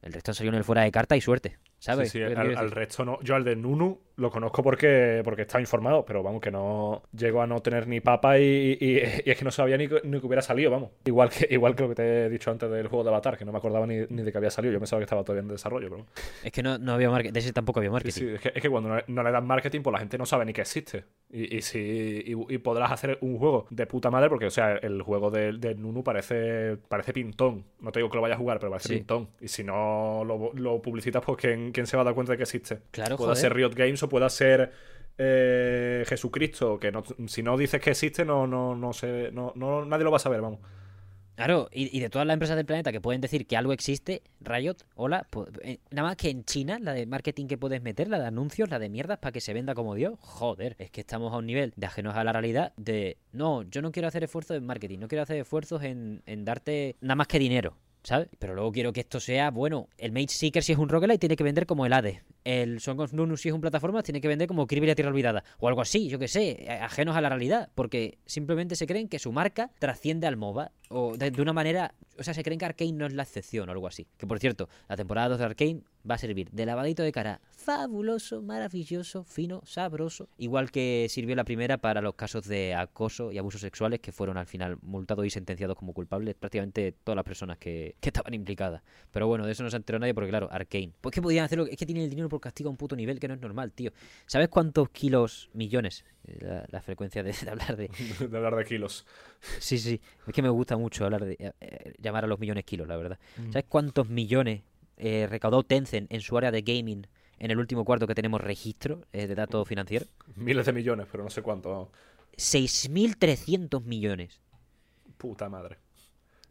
el 0.01 0.13
resto 0.13 0.33
salió 0.33 0.51
en 0.51 0.57
el 0.57 0.63
fuera 0.63 0.81
de 0.81 0.91
carta 0.91 1.15
y 1.15 1.21
suerte. 1.21 1.59
¿Sabes? 1.77 2.11
Sí, 2.11 2.19
sí, 2.19 2.23
al, 2.23 2.71
resto 2.71 3.03
no. 3.03 3.19
Yo 3.23 3.35
al 3.35 3.43
de 3.43 3.55
Nunu 3.55 3.99
lo 4.21 4.29
conozco 4.31 4.63
porque, 4.63 5.21
porque 5.23 5.41
estaba 5.41 5.59
informado, 5.59 6.05
pero 6.05 6.23
vamos, 6.23 6.41
que 6.41 6.51
no 6.51 7.03
llego 7.17 7.41
a 7.41 7.47
no 7.47 7.59
tener 7.61 7.87
ni 7.87 7.99
papa 7.99 8.37
y, 8.39 8.77
y- 8.79 8.97
y 9.25 9.29
es 9.31 9.37
que 9.37 9.43
no 9.43 9.51
sabía 9.51 9.77
ni, 9.77 9.87
que- 9.87 10.01
ni 10.03 10.19
que 10.19 10.25
hubiera 10.27 10.41
salido, 10.41 10.71
vamos. 10.71 10.91
Igual 11.05 11.29
que, 11.29 11.47
igual 11.49 11.75
que 11.75 11.83
lo 11.83 11.89
que 11.89 11.95
te 11.95 12.25
he 12.25 12.29
dicho 12.29 12.51
antes 12.51 12.69
del 12.71 12.87
juego 12.87 13.03
de 13.03 13.09
Avatar, 13.09 13.37
que 13.37 13.45
no 13.45 13.51
me 13.51 13.57
acordaba 13.57 13.85
ni, 13.87 14.05
ni 14.09 14.21
de 14.21 14.31
que 14.31 14.37
había 14.37 14.49
salido. 14.51 14.71
Yo 14.73 14.79
pensaba 14.79 14.99
que 14.99 15.05
estaba 15.05 15.23
todavía 15.23 15.41
en 15.41 15.47
desarrollo, 15.49 15.89
pero. 15.89 16.05
Es 16.43 16.51
que 16.51 16.63
no, 16.63 16.77
no 16.77 16.93
había 16.93 17.09
marketing. 17.09 17.33
De 17.33 17.39
ese 17.39 17.51
tampoco 17.53 17.79
había 17.79 17.91
marketing. 17.91 18.19
sí, 18.19 18.27
es, 18.35 18.39
que, 18.41 18.51
es 18.55 18.61
que 18.61 18.69
cuando 18.69 18.89
no, 18.89 19.01
no 19.07 19.23
le 19.23 19.31
dan 19.31 19.45
marketing, 19.45 19.81
pues 19.81 19.91
la 19.93 19.99
gente 19.99 20.17
no 20.17 20.25
sabe 20.25 20.45
ni 20.45 20.53
que 20.53 20.61
existe. 20.61 21.03
Y, 21.31 21.57
y, 21.57 21.61
si, 21.61 22.23
y, 22.25 22.57
podrás 22.59 22.91
hacer 22.91 23.17
un 23.21 23.37
juego 23.37 23.65
de 23.69 23.85
puta 23.87 24.11
madre, 24.11 24.29
porque, 24.29 24.45
o 24.45 24.51
sea, 24.51 24.73
el 24.75 25.01
juego 25.01 25.31
de 25.31 25.75
Nunu 25.75 26.03
parece, 26.03 26.77
parece 26.89 27.13
pintón. 27.13 27.63
No 27.79 27.91
te 27.91 27.99
digo 27.99 28.09
que 28.09 28.17
lo 28.17 28.21
vayas 28.21 28.35
a 28.35 28.39
jugar, 28.39 28.59
pero 28.59 28.69
parece 28.71 28.89
Sí. 28.89 28.95
pintón. 28.95 29.29
Y 29.39 29.47
si 29.47 29.63
no 29.63 30.23
lo, 30.25 30.51
lo 30.53 30.81
publicitas, 30.81 31.23
pues 31.25 31.37
¿quién, 31.37 31.71
quién 31.71 31.87
se 31.87 31.95
va 31.97 32.01
a 32.01 32.05
dar 32.05 32.13
cuenta 32.13 32.33
de 32.33 32.37
que 32.37 32.43
existe? 32.43 32.79
Claro, 32.91 33.15
Pueda 33.17 33.29
joder. 33.31 33.41
ser 33.41 33.53
Riot 33.55 33.71
Games 33.73 34.03
o 34.03 34.09
pueda 34.11 34.29
ser 34.29 34.71
eh, 35.17 36.03
Jesucristo, 36.05 36.77
que 36.79 36.91
no- 36.91 37.03
si 37.27 37.41
no 37.43 37.57
dices 37.57 37.79
que 37.81 37.91
existe, 37.91 38.25
no, 38.25 38.45
no, 38.45 38.75
no 38.75 38.91
sé, 38.91 39.31
no, 39.31 39.53
no, 39.55 39.85
nadie 39.85 40.03
lo 40.03 40.11
va 40.11 40.17
a 40.17 40.19
saber, 40.19 40.41
vamos. 40.41 40.59
Claro, 41.35 41.69
y, 41.71 41.99
de 41.99 42.09
todas 42.09 42.27
las 42.27 42.35
empresas 42.35 42.55
del 42.57 42.65
planeta 42.65 42.91
que 42.91 43.01
pueden 43.01 43.21
decir 43.21 43.47
que 43.47 43.55
algo 43.57 43.71
existe, 43.73 44.21
Riot, 44.41 44.75
hola, 44.95 45.25
pues, 45.31 45.47
eh, 45.63 45.79
nada 45.89 46.09
más 46.09 46.15
que 46.17 46.29
en 46.29 46.43
China, 46.43 46.77
la 46.79 46.93
de 46.93 47.07
marketing 47.07 47.47
que 47.47 47.57
puedes 47.57 47.81
meter, 47.81 48.09
la 48.09 48.19
de 48.19 48.27
anuncios, 48.27 48.69
la 48.69 48.77
de 48.79 48.89
mierdas 48.89 49.17
para 49.17 49.31
que 49.31 49.41
se 49.41 49.53
venda 49.53 49.73
como 49.73 49.95
Dios, 49.95 50.19
joder, 50.19 50.75
es 50.77 50.91
que 50.91 51.01
estamos 51.01 51.33
a 51.33 51.37
un 51.37 51.47
nivel 51.47 51.73
de 51.77 51.85
ajenos 51.87 52.15
a 52.15 52.23
la 52.23 52.33
realidad 52.33 52.73
de, 52.77 53.17
no, 53.31 53.63
yo 53.63 53.81
no 53.81 53.91
quiero 53.91 54.07
hacer 54.09 54.23
esfuerzos 54.23 54.57
en 54.57 54.65
marketing, 54.65 54.99
no 54.99 55.07
quiero 55.07 55.23
hacer 55.23 55.37
esfuerzos 55.37 55.81
en, 55.83 56.21
en 56.27 56.45
darte 56.45 56.95
nada 57.01 57.15
más 57.15 57.27
que 57.27 57.39
dinero. 57.39 57.75
¿Sabes? 58.03 58.29
Pero 58.39 58.55
luego 58.55 58.71
quiero 58.71 58.91
que 58.93 59.01
esto 59.01 59.19
sea, 59.19 59.51
bueno, 59.51 59.87
el 59.99 60.11
Mage 60.11 60.29
Seeker 60.29 60.63
si 60.63 60.71
es 60.71 60.79
un 60.79 60.89
roguelite 60.89 61.19
tiene 61.19 61.35
que 61.35 61.43
vender 61.43 61.67
como 61.67 61.85
el 61.85 61.93
Hades. 61.93 62.23
el 62.43 62.79
Song 62.79 62.99
of 62.99 63.13
Nunus 63.13 63.41
si 63.41 63.49
es 63.49 63.53
un 63.53 63.61
plataforma 63.61 64.01
tiene 64.01 64.19
que 64.21 64.27
vender 64.27 64.47
como 64.47 64.65
Kirby 64.65 64.87
la 64.87 64.95
Tierra 64.95 65.11
Olvidada 65.11 65.43
o 65.59 65.67
algo 65.67 65.81
así, 65.81 66.07
yo 66.09 66.17
que 66.17 66.27
sé, 66.27 66.65
a- 66.67 66.85
ajenos 66.85 67.15
a 67.15 67.21
la 67.21 67.29
realidad, 67.29 67.69
porque 67.75 68.17
simplemente 68.25 68.75
se 68.75 68.87
creen 68.87 69.07
que 69.07 69.19
su 69.19 69.31
marca 69.31 69.69
trasciende 69.77 70.25
al 70.25 70.35
MOBA 70.37 70.71
o 70.89 71.15
de, 71.15 71.29
de 71.29 71.41
una 71.43 71.53
manera, 71.53 71.93
o 72.17 72.23
sea, 72.23 72.33
se 72.33 72.41
creen 72.43 72.57
que 72.59 72.65
Arkane 72.65 72.93
no 72.93 73.05
es 73.05 73.13
la 73.13 73.21
excepción 73.23 73.69
o 73.69 73.71
algo 73.71 73.85
así. 73.87 74.07
Que 74.17 74.25
por 74.25 74.39
cierto, 74.39 74.67
la 74.89 74.97
temporada 74.97 75.29
2 75.29 75.37
de 75.39 75.45
Arkane 75.45 75.81
va 76.09 76.15
a 76.15 76.17
servir 76.17 76.49
de 76.51 76.65
lavadito 76.65 77.03
de 77.03 77.11
cara 77.11 77.41
fabuloso, 77.75 78.41
maravilloso, 78.41 79.23
fino, 79.23 79.61
sabroso, 79.65 80.27
igual 80.37 80.71
que 80.71 81.05
sirvió 81.09 81.35
la 81.35 81.43
primera 81.43 81.77
para 81.77 82.01
los 82.01 82.15
casos 82.15 82.47
de 82.47 82.73
acoso 82.73 83.31
y 83.31 83.37
abusos 83.37 83.61
sexuales 83.61 83.99
que 83.99 84.11
fueron 84.11 84.37
al 84.37 84.47
final 84.47 84.77
multados 84.81 85.25
y 85.25 85.29
sentenciados 85.29 85.77
como 85.77 85.93
culpables 85.93 86.35
prácticamente 86.35 86.91
todas 87.03 87.15
las 87.15 87.25
personas 87.25 87.57
que, 87.59 87.95
que 87.99 88.09
estaban 88.09 88.33
implicadas. 88.33 88.81
Pero 89.11 89.27
bueno, 89.27 89.45
de 89.45 89.51
eso 89.51 89.63
no 89.63 89.69
se 89.69 89.77
enteró 89.77 89.99
nadie 89.99 90.13
porque, 90.15 90.29
claro, 90.29 90.49
Arkane. 90.51 90.91
Pues 91.01 91.13
que 91.13 91.21
podían 91.21 91.45
hacerlo, 91.45 91.65
es 91.67 91.77
que 91.77 91.85
tienen 91.85 92.03
el 92.03 92.09
dinero 92.09 92.29
por 92.29 92.41
castigo 92.41 92.69
a 92.69 92.71
un 92.71 92.77
puto 92.77 92.95
nivel 92.95 93.19
que 93.19 93.27
no 93.27 93.35
es 93.35 93.39
normal, 93.41 93.71
tío. 93.71 93.91
¿Sabes 94.25 94.49
cuántos 94.49 94.89
kilos, 94.89 95.49
millones? 95.53 96.03
eh, 96.25 96.37
La, 96.41 96.65
la 96.69 96.81
frecuencia 96.81 97.21
de, 97.23 97.31
de 97.43 97.49
hablar 97.49 97.77
de. 97.77 97.89
de 98.29 98.37
hablar 98.37 98.55
de 98.55 98.65
kilos. 98.65 99.05
Sí, 99.59 99.77
sí, 99.77 100.01
es 100.27 100.33
que 100.33 100.41
me 100.41 100.49
gusta 100.49 100.77
mucho 100.77 101.05
hablar 101.05 101.25
de. 101.25 101.33
eh, 101.39 101.51
eh, 101.61 101.93
llamar 101.99 102.23
a 102.23 102.27
los 102.27 102.39
millones 102.39 102.65
kilos, 102.65 102.87
la 102.87 102.97
verdad. 102.97 103.19
¿Sabes 103.51 103.65
cuántos 103.69 104.09
millones 104.09 104.61
eh, 104.97 105.27
recaudó 105.29 105.63
Tencent 105.63 106.11
en 106.11 106.21
su 106.21 106.37
área 106.37 106.51
de 106.51 106.61
gaming 106.61 107.07
en 107.39 107.51
el 107.51 107.57
último 107.57 107.83
cuarto 107.85 108.07
que 108.07 108.15
tenemos 108.15 108.39
registro 108.41 109.01
eh, 109.13 109.27
de 109.27 109.35
datos 109.35 109.67
financieros? 109.67 110.09
Miles 110.35 110.65
de 110.65 110.73
millones, 110.73 111.07
pero 111.11 111.23
no 111.23 111.29
sé 111.29 111.41
cuánto. 111.41 111.69
vamos. 111.69 111.89
6.300 112.37 113.83
millones. 113.83 114.39
Puta 115.17 115.49
madre. 115.49 115.77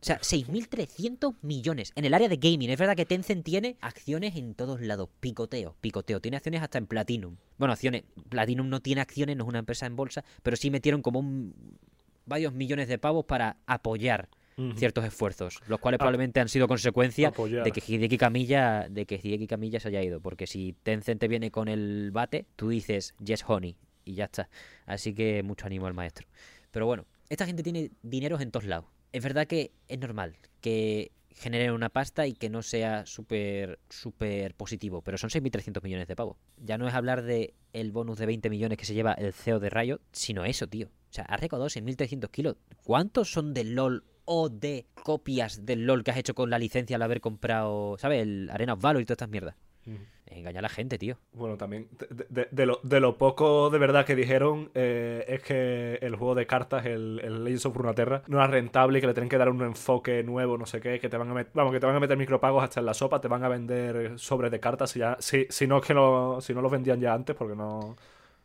O 0.02 0.04
sea, 0.04 0.18
6.300 0.20 1.34
millones 1.42 1.92
en 1.94 2.06
el 2.06 2.14
área 2.14 2.28
de 2.28 2.36
gaming. 2.38 2.70
Es 2.70 2.78
verdad 2.78 2.96
que 2.96 3.04
Tencent 3.04 3.44
tiene 3.44 3.76
acciones 3.82 4.34
en 4.36 4.54
todos 4.54 4.80
lados. 4.80 5.10
Picoteo, 5.20 5.76
picoteo. 5.80 6.20
Tiene 6.20 6.38
acciones 6.38 6.62
hasta 6.62 6.78
en 6.78 6.86
Platinum. 6.86 7.36
Bueno, 7.58 7.72
acciones. 7.74 8.04
Platinum 8.30 8.68
no 8.70 8.80
tiene 8.80 9.02
acciones, 9.02 9.36
no 9.36 9.44
es 9.44 9.48
una 9.48 9.58
empresa 9.58 9.84
en 9.86 9.96
bolsa, 9.96 10.24
pero 10.42 10.56
sí 10.56 10.70
metieron 10.70 11.02
como 11.02 11.18
un- 11.18 11.78
varios 12.24 12.54
millones 12.54 12.88
de 12.88 12.96
pavos 12.98 13.26
para 13.26 13.58
apoyar 13.66 14.28
Ciertos 14.76 15.04
esfuerzos, 15.04 15.60
los 15.68 15.78
cuales 15.80 15.96
Ap- 15.96 16.00
probablemente 16.00 16.40
han 16.40 16.48
sido 16.48 16.68
consecuencia 16.68 17.28
Apoyar. 17.28 17.64
de 17.64 17.72
que 17.72 17.82
Hideki 17.86 18.18
Kamiya, 18.18 18.86
de 18.90 19.06
que 19.06 19.20
Hideki 19.22 19.46
Kamiya 19.46 19.80
se 19.80 19.88
haya 19.88 20.02
ido. 20.02 20.20
Porque 20.20 20.46
si 20.46 20.74
Tencent 20.82 21.20
te 21.20 21.28
viene 21.28 21.50
con 21.50 21.68
el 21.68 22.10
bate, 22.12 22.46
tú 22.56 22.68
dices 22.70 23.14
yes 23.24 23.44
honey 23.46 23.76
y 24.04 24.14
ya 24.14 24.24
está. 24.24 24.48
Así 24.86 25.14
que 25.14 25.42
mucho 25.42 25.66
ánimo 25.66 25.86
al 25.86 25.94
maestro. 25.94 26.26
Pero 26.70 26.86
bueno, 26.86 27.06
esta 27.28 27.46
gente 27.46 27.62
tiene 27.62 27.90
dineros 28.02 28.40
en 28.40 28.50
todos 28.50 28.66
lados. 28.66 28.86
Es 29.12 29.22
verdad 29.22 29.46
que 29.46 29.72
es 29.88 29.98
normal 29.98 30.36
que 30.60 31.10
generen 31.32 31.70
una 31.72 31.88
pasta 31.88 32.26
y 32.26 32.34
que 32.34 32.50
no 32.50 32.60
sea 32.62 33.06
súper 33.06 33.78
súper 33.88 34.54
positivo, 34.54 35.00
pero 35.02 35.16
son 35.16 35.30
6.300 35.30 35.82
millones 35.82 36.08
de 36.08 36.16
pavos. 36.16 36.36
Ya 36.58 36.76
no 36.76 36.86
es 36.88 36.94
hablar 36.94 37.22
de 37.22 37.54
el 37.72 37.92
bonus 37.92 38.18
de 38.18 38.26
20 38.26 38.50
millones 38.50 38.76
que 38.78 38.84
se 38.84 38.94
lleva 38.94 39.12
el 39.14 39.32
CEO 39.32 39.58
de 39.60 39.70
Riot, 39.70 40.00
sino 40.12 40.44
eso, 40.44 40.66
tío. 40.66 40.88
O 40.88 41.12
sea, 41.12 41.24
has 41.24 41.40
recaudado 41.40 41.68
6.300 41.70 42.30
kilos. 42.30 42.56
¿Cuántos 42.84 43.32
son 43.32 43.54
de 43.54 43.64
LOL 43.64 44.04
o 44.32 44.48
de 44.48 44.86
copias 45.02 45.66
del 45.66 45.86
LOL 45.86 46.04
que 46.04 46.12
has 46.12 46.16
hecho 46.16 46.34
con 46.36 46.50
la 46.50 46.58
licencia 46.60 46.94
al 46.94 47.02
haber 47.02 47.20
comprado, 47.20 47.96
¿sabes? 47.98 48.22
El 48.22 48.48
Arena 48.52 48.74
of 48.74 48.80
Valor 48.80 49.02
y 49.02 49.04
todas 49.04 49.16
estas 49.16 49.28
mierdas. 49.28 49.56
Engaña 50.26 50.60
a 50.60 50.62
la 50.62 50.68
gente, 50.68 50.96
tío. 50.98 51.18
Bueno, 51.32 51.56
también, 51.56 51.88
de, 51.98 52.26
de- 52.28 52.48
de 52.52 52.66
lo, 52.66 52.78
de 52.84 53.00
lo 53.00 53.18
poco 53.18 53.68
de 53.70 53.78
verdad 53.80 54.06
que 54.06 54.14
dijeron, 54.14 54.70
eh, 54.74 55.24
es 55.26 55.42
que 55.42 55.94
el 56.02 56.14
juego 56.14 56.36
de 56.36 56.46
cartas, 56.46 56.86
el, 56.86 57.20
el 57.24 57.42
Legends 57.42 57.66
of 57.66 57.74
Runeterra, 57.76 58.22
no 58.28 58.36
era 58.38 58.46
rentable 58.46 58.98
y 58.98 59.00
que 59.00 59.08
le 59.08 59.14
tienen 59.14 59.28
que 59.28 59.38
dar 59.38 59.48
un 59.48 59.60
enfoque 59.62 60.22
nuevo, 60.22 60.56
no 60.56 60.66
sé 60.66 60.80
qué, 60.80 61.00
que 61.00 61.08
te 61.08 61.16
van 61.16 61.28
a 61.30 61.34
meter, 61.34 61.50
vamos, 61.54 61.72
que 61.72 61.80
te 61.80 61.86
van 61.86 61.96
a 61.96 62.00
meter 62.00 62.16
micropagos 62.16 62.62
hasta 62.62 62.78
en 62.78 62.86
la 62.86 62.94
sopa, 62.94 63.20
te 63.20 63.26
van 63.26 63.42
a 63.42 63.48
vender 63.48 64.16
sobres 64.20 64.52
de 64.52 64.60
cartas, 64.60 64.90
si, 64.92 65.00
ya, 65.00 65.16
si, 65.18 65.46
si 65.50 65.66
no 65.66 65.78
es 65.78 65.84
que 65.84 65.94
no, 65.94 66.40
si 66.40 66.54
no 66.54 66.62
los 66.62 66.70
vendían 66.70 67.00
ya 67.00 67.12
antes, 67.12 67.34
porque 67.34 67.56
no 67.56 67.96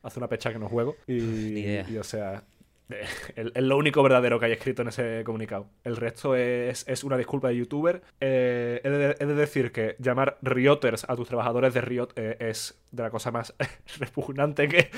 hace 0.01 0.19
una 0.19 0.27
pecha 0.27 0.51
que 0.51 0.57
no 0.57 0.67
juego. 0.67 0.95
Y, 1.05 1.13
Ni 1.21 1.59
idea. 1.59 1.85
y, 1.87 1.97
o 1.97 2.03
sea, 2.03 2.43
es 3.35 3.63
lo 3.63 3.77
único 3.77 4.03
verdadero 4.03 4.39
que 4.39 4.45
hay 4.47 4.51
escrito 4.51 4.81
en 4.81 4.89
ese 4.89 5.23
comunicado. 5.25 5.67
El 5.83 5.95
resto 5.97 6.35
es, 6.35 6.87
es 6.87 7.03
una 7.03 7.17
disculpa 7.17 7.47
de 7.49 7.57
youtuber. 7.57 8.01
Eh, 8.19 8.81
he, 8.83 8.89
de, 8.89 9.15
he 9.19 9.25
de 9.25 9.33
decir 9.35 9.71
que 9.71 9.95
llamar 9.99 10.37
Rioters 10.41 11.05
a 11.09 11.15
tus 11.15 11.27
trabajadores 11.27 11.73
de 11.73 11.81
Riot 11.81 12.09
eh, 12.15 12.37
es 12.39 12.79
de 12.91 13.03
la 13.03 13.09
cosa 13.09 13.31
más 13.31 13.53
repugnante 13.99 14.67
que, 14.67 14.89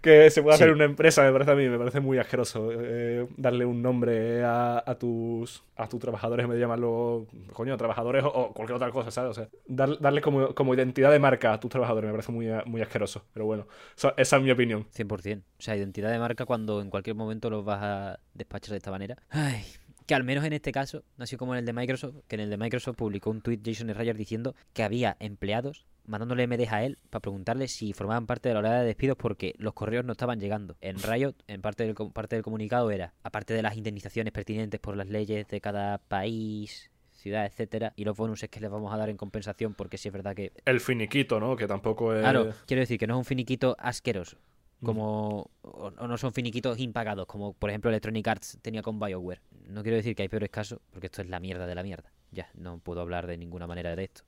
que 0.00 0.30
se 0.30 0.42
puede 0.42 0.54
hacer 0.56 0.64
Sí. 0.66 0.70
en 0.70 0.76
una 0.76 0.84
empresa. 0.84 1.22
Me 1.22 1.32
parece 1.32 1.50
a 1.50 1.54
mí, 1.54 1.68
me 1.68 1.78
parece 1.78 2.00
muy 2.00 2.18
asqueroso 2.18 2.70
eh, 2.72 3.26
darle 3.36 3.64
un 3.64 3.82
nombre 3.82 4.42
a, 4.44 4.82
a 4.84 4.94
tus 4.98 5.62
a 5.76 5.88
tus 5.88 5.98
trabajadores 6.00 6.44
en 6.44 6.50
vez 6.50 6.56
de 6.56 6.60
llamarlo, 6.60 7.26
coño, 7.52 7.76
trabajadores 7.76 8.22
o, 8.22 8.28
o 8.28 8.52
cualquier 8.54 8.76
otra 8.76 8.90
cosa, 8.92 9.10
¿sabes? 9.10 9.30
O 9.32 9.34
sea, 9.34 9.48
dar- 9.66 9.98
darle 9.98 10.20
como, 10.20 10.54
como 10.54 10.72
identidad 10.72 11.10
de 11.10 11.18
marca 11.18 11.52
a 11.52 11.58
tus 11.58 11.68
trabajadores 11.68 12.06
me 12.08 12.12
parece 12.12 12.30
muy, 12.30 12.46
muy 12.66 12.80
asqueroso. 12.80 13.24
Pero 13.32 13.44
bueno, 13.46 13.66
eso- 13.96 14.14
esa 14.16 14.36
es 14.36 14.42
mi 14.42 14.52
opinión. 14.52 14.86
100%. 14.96 15.40
O 15.58 15.62
sea, 15.62 15.76
identidad 15.76 16.12
de 16.12 16.18
marca 16.20 16.44
cuando 16.46 16.80
en 16.80 16.90
cualquier 16.90 17.16
momento 17.16 17.33
los 17.40 17.64
vas 17.64 17.82
a 17.82 18.20
despachar 18.34 18.70
de 18.70 18.78
esta 18.78 18.90
manera. 18.90 19.16
Ay, 19.30 19.64
que 20.06 20.14
al 20.14 20.24
menos 20.24 20.44
en 20.44 20.52
este 20.52 20.72
caso, 20.72 21.02
no 21.16 21.24
así 21.24 21.36
como 21.36 21.54
en 21.54 21.60
el 21.60 21.66
de 21.66 21.72
Microsoft, 21.72 22.16
que 22.28 22.36
en 22.36 22.40
el 22.40 22.50
de 22.50 22.56
Microsoft 22.56 22.96
publicó 22.96 23.30
un 23.30 23.40
tweet 23.40 23.60
Jason 23.64 23.88
Schreier 23.88 24.16
diciendo 24.16 24.54
que 24.72 24.82
había 24.82 25.16
empleados 25.20 25.86
mandándole 26.06 26.46
MDs 26.46 26.72
a 26.72 26.84
él 26.84 26.98
para 27.08 27.22
preguntarle 27.22 27.68
si 27.68 27.94
formaban 27.94 28.26
parte 28.26 28.48
de 28.48 28.54
la 28.54 28.60
oleada 28.60 28.80
de 28.80 28.86
despidos 28.86 29.16
porque 29.16 29.54
los 29.58 29.72
correos 29.72 30.04
no 30.04 30.12
estaban 30.12 30.40
llegando. 30.40 30.76
En 30.80 30.98
Riot, 31.02 31.34
en 31.46 31.62
parte 31.62 31.84
del, 31.84 31.94
parte 32.12 32.36
del 32.36 32.42
comunicado 32.42 32.90
era, 32.90 33.14
aparte 33.22 33.54
de 33.54 33.62
las 33.62 33.76
indemnizaciones 33.76 34.32
pertinentes 34.32 34.80
por 34.80 34.96
las 34.96 35.08
leyes 35.08 35.48
de 35.48 35.60
cada 35.62 35.98
país, 35.98 36.90
ciudad, 37.12 37.46
etcétera, 37.46 37.94
y 37.96 38.04
los 38.04 38.16
bonuses 38.16 38.50
que 38.50 38.60
les 38.60 38.70
vamos 38.70 38.92
a 38.92 38.98
dar 38.98 39.08
en 39.08 39.16
compensación 39.16 39.72
porque 39.72 39.96
sí 39.96 40.08
es 40.08 40.12
verdad 40.12 40.34
que 40.34 40.52
El 40.66 40.80
finiquito, 40.80 41.40
¿no? 41.40 41.56
Que 41.56 41.66
tampoco 41.66 42.14
es. 42.14 42.20
Claro, 42.20 42.52
quiero 42.66 42.80
decir 42.80 42.98
que 42.98 43.06
no 43.06 43.14
es 43.14 43.18
un 43.18 43.24
finiquito 43.24 43.74
asqueroso. 43.78 44.36
Como. 44.82 45.50
O, 45.62 45.90
no 45.90 46.18
son 46.18 46.32
finiquitos 46.32 46.78
impagados, 46.78 47.26
como 47.26 47.54
por 47.54 47.70
ejemplo 47.70 47.90
Electronic 47.90 48.26
Arts 48.28 48.58
tenía 48.60 48.82
con 48.82 48.98
BioWare. 48.98 49.40
No 49.68 49.82
quiero 49.82 49.96
decir 49.96 50.14
que 50.14 50.22
hay 50.22 50.28
peores 50.28 50.50
casos, 50.50 50.80
porque 50.90 51.06
esto 51.06 51.22
es 51.22 51.28
la 51.28 51.40
mierda 51.40 51.66
de 51.66 51.74
la 51.74 51.82
mierda. 51.82 52.12
Ya, 52.32 52.50
no 52.54 52.78
puedo 52.78 53.00
hablar 53.00 53.26
de 53.26 53.38
ninguna 53.38 53.66
manera 53.66 53.94
de 53.94 54.04
esto, 54.04 54.22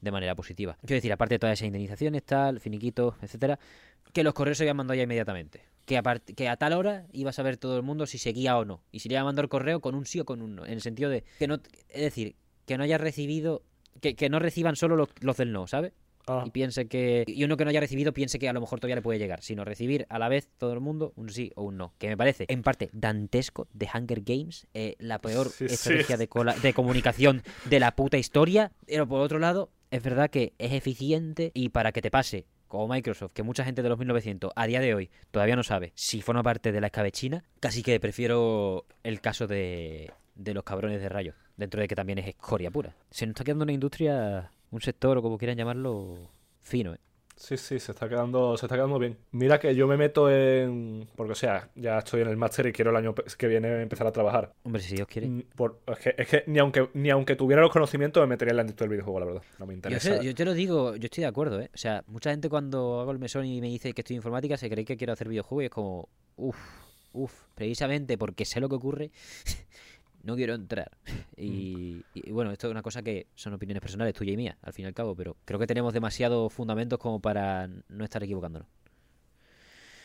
de 0.00 0.10
manera 0.10 0.34
positiva. 0.34 0.76
Quiero 0.80 0.96
decir, 0.96 1.12
aparte 1.12 1.36
de 1.36 1.38
todas 1.38 1.58
esas 1.58 1.66
indemnizaciones, 1.66 2.24
tal, 2.24 2.60
finiquitos, 2.60 3.14
etcétera, 3.22 3.58
que 4.12 4.24
los 4.24 4.34
correos 4.34 4.58
se 4.58 4.64
habían 4.64 4.76
mandado 4.76 4.96
ya 4.96 5.04
inmediatamente. 5.04 5.62
Que, 5.86 5.96
apart- 5.98 6.34
que 6.34 6.48
a 6.48 6.56
tal 6.56 6.72
hora 6.74 7.06
iba 7.12 7.30
a 7.30 7.32
saber 7.32 7.56
todo 7.56 7.76
el 7.76 7.82
mundo 7.82 8.06
si 8.06 8.18
seguía 8.18 8.58
o 8.58 8.64
no. 8.64 8.82
Y 8.92 8.98
si 9.00 9.08
le 9.08 9.14
iba 9.14 9.22
a 9.22 9.24
mandar 9.24 9.44
el 9.44 9.48
correo 9.48 9.80
con 9.80 9.94
un 9.94 10.06
sí 10.06 10.20
o 10.20 10.24
con 10.24 10.42
un 10.42 10.56
no. 10.56 10.66
En 10.66 10.72
el 10.72 10.80
sentido 10.82 11.08
de 11.08 11.24
que 11.38 11.46
no. 11.46 11.54
Es 11.88 12.02
decir, 12.02 12.34
que 12.66 12.76
no 12.76 12.84
haya 12.84 12.98
recibido. 12.98 13.62
Que, 14.00 14.14
que 14.16 14.28
no 14.28 14.38
reciban 14.38 14.74
solo 14.74 14.96
los, 14.96 15.10
los 15.20 15.36
del 15.36 15.52
no, 15.52 15.66
¿sabes? 15.66 15.92
Ah, 16.26 16.44
y 16.46 16.50
piense 16.50 16.86
que 16.86 17.24
y 17.26 17.42
uno 17.44 17.56
que 17.56 17.64
no 17.64 17.70
haya 17.70 17.80
recibido 17.80 18.12
piense 18.12 18.38
que 18.38 18.48
a 18.48 18.52
lo 18.52 18.60
mejor 18.60 18.78
todavía 18.78 18.96
le 18.96 19.02
puede 19.02 19.18
llegar, 19.18 19.42
sino 19.42 19.64
recibir 19.64 20.06
a 20.08 20.18
la 20.18 20.28
vez 20.28 20.48
todo 20.58 20.72
el 20.72 20.80
mundo 20.80 21.12
un 21.16 21.30
sí 21.30 21.50
o 21.56 21.62
un 21.64 21.76
no, 21.76 21.94
que 21.98 22.08
me 22.08 22.16
parece 22.16 22.44
en 22.48 22.62
parte 22.62 22.90
dantesco 22.92 23.66
de 23.72 23.88
Hunger 23.92 24.22
Games, 24.22 24.66
eh, 24.74 24.94
la 24.98 25.18
peor 25.18 25.48
Sí, 25.48 25.68
sí. 25.68 25.74
estrategia 25.74 26.16
de, 26.16 26.28
cola- 26.28 26.54
de 26.54 26.72
comunicación 26.74 27.42
de 27.68 27.80
la 27.80 27.96
puta 27.96 28.18
historia, 28.18 28.70
pero 28.86 29.06
por 29.08 29.20
otro 29.20 29.38
lado 29.38 29.70
es 29.90 30.02
verdad 30.02 30.30
que 30.30 30.52
es 30.58 30.72
eficiente 30.72 31.50
y 31.54 31.70
para 31.70 31.92
que 31.92 32.00
te 32.02 32.10
pase 32.10 32.46
como 32.68 32.88
Microsoft, 32.88 33.32
que 33.34 33.42
mucha 33.42 33.64
gente 33.64 33.82
de 33.82 33.88
los 33.90 33.98
1900 33.98 34.50
a 34.56 34.66
día 34.66 34.80
de 34.80 34.94
hoy 34.94 35.10
todavía 35.30 35.56
no 35.56 35.62
sabe 35.62 35.92
si 35.94 36.22
forma 36.22 36.42
parte 36.42 36.72
de 36.72 36.80
la 36.80 36.86
escabechina, 36.86 37.44
casi 37.60 37.82
que 37.82 37.98
prefiero 38.00 38.86
el 39.02 39.20
caso 39.20 39.46
de, 39.46 40.10
de 40.36 40.54
los 40.54 40.62
cabrones 40.64 41.00
de 41.02 41.08
rayos, 41.10 41.34
dentro 41.58 41.80
de 41.82 41.88
que 41.88 41.94
también 41.94 42.18
es 42.18 42.28
escoria 42.28 42.70
pura. 42.70 42.94
Se 43.10 43.26
nos 43.26 43.32
está 43.32 43.44
quedando 43.44 43.64
una 43.64 43.72
industria, 43.74 44.50
un 44.72 44.80
sector 44.80 45.18
o 45.18 45.22
como 45.22 45.38
quieran 45.38 45.56
llamarlo, 45.56 46.16
fino, 46.60 46.94
¿eh? 46.94 46.98
Sí, 47.34 47.56
sí, 47.56 47.80
se 47.80 47.92
está 47.92 48.08
quedando, 48.08 48.56
se 48.56 48.66
está 48.66 48.76
quedando 48.76 48.98
bien. 48.98 49.16
Mira 49.32 49.58
que 49.58 49.74
yo 49.74 49.88
me 49.88 49.96
meto 49.96 50.30
en. 50.30 51.08
Porque, 51.16 51.32
o 51.32 51.34
sea, 51.34 51.70
ya 51.74 51.98
estoy 51.98 52.20
en 52.20 52.28
el 52.28 52.36
máster 52.36 52.66
y 52.66 52.72
quiero 52.72 52.90
el 52.90 52.96
año 52.96 53.14
que 53.14 53.48
viene 53.48 53.82
empezar 53.82 54.06
a 54.06 54.12
trabajar. 54.12 54.52
Hombre, 54.62 54.80
si 54.82 54.94
Dios 54.94 55.08
quiere. 55.08 55.28
Mm, 55.28 55.42
por- 55.56 55.80
es 55.88 55.98
que, 55.98 56.14
es 56.18 56.28
que 56.28 56.44
ni, 56.46 56.58
aunque, 56.60 56.88
ni 56.94 57.10
aunque 57.10 57.34
tuviera 57.34 57.62
los 57.62 57.72
conocimientos 57.72 58.20
me 58.22 58.28
metería 58.28 58.50
en 58.52 58.56
la 58.58 58.62
industria 58.62 58.84
del 58.86 58.92
videojuego, 58.96 59.18
la 59.20 59.26
verdad. 59.26 59.42
No 59.58 59.66
me 59.66 59.72
Yo, 59.72 59.76
interesa. 59.76 60.18
sé- 60.18 60.24
yo 60.24 60.34
te 60.34 60.44
lo 60.44 60.52
digo, 60.52 60.94
yo 60.94 61.06
estoy 61.06 61.22
de 61.22 61.28
acuerdo, 61.28 61.60
¿eh? 61.60 61.70
O 61.74 61.78
sea, 61.78 62.04
mucha 62.06 62.30
gente 62.30 62.48
cuando 62.48 63.00
hago 63.00 63.10
el 63.10 63.18
mesón 63.18 63.44
y 63.46 63.60
me 63.60 63.68
dice 63.68 63.92
que 63.92 64.02
estoy 64.02 64.14
informática 64.16 64.56
se 64.56 64.68
cree 64.70 64.84
que 64.84 64.96
quiero 64.96 65.12
hacer 65.14 65.28
videojuegos 65.28 65.62
y 65.62 65.66
es 65.66 65.70
como, 65.70 66.08
uff, 66.36 66.58
uff, 67.14 67.32
precisamente 67.56 68.16
porque 68.18 68.44
sé 68.44 68.60
lo 68.60 68.68
que 68.68 68.76
ocurre, 68.76 69.10
no 70.22 70.36
quiero 70.36 70.54
entrar. 70.54 70.90
Y, 71.44 72.04
y 72.14 72.30
bueno, 72.30 72.52
esto 72.52 72.68
es 72.68 72.70
una 72.70 72.82
cosa 72.82 73.02
que 73.02 73.26
son 73.34 73.52
opiniones 73.52 73.80
personales 73.80 74.14
tuya 74.14 74.32
y 74.32 74.36
mía, 74.36 74.58
al 74.62 74.72
fin 74.72 74.84
y 74.84 74.86
al 74.86 74.94
cabo, 74.94 75.16
pero 75.16 75.36
creo 75.44 75.58
que 75.58 75.66
tenemos 75.66 75.92
demasiados 75.92 76.52
fundamentos 76.52 77.00
como 77.00 77.18
para 77.18 77.68
no 77.88 78.04
estar 78.04 78.22
equivocándonos. 78.22 78.68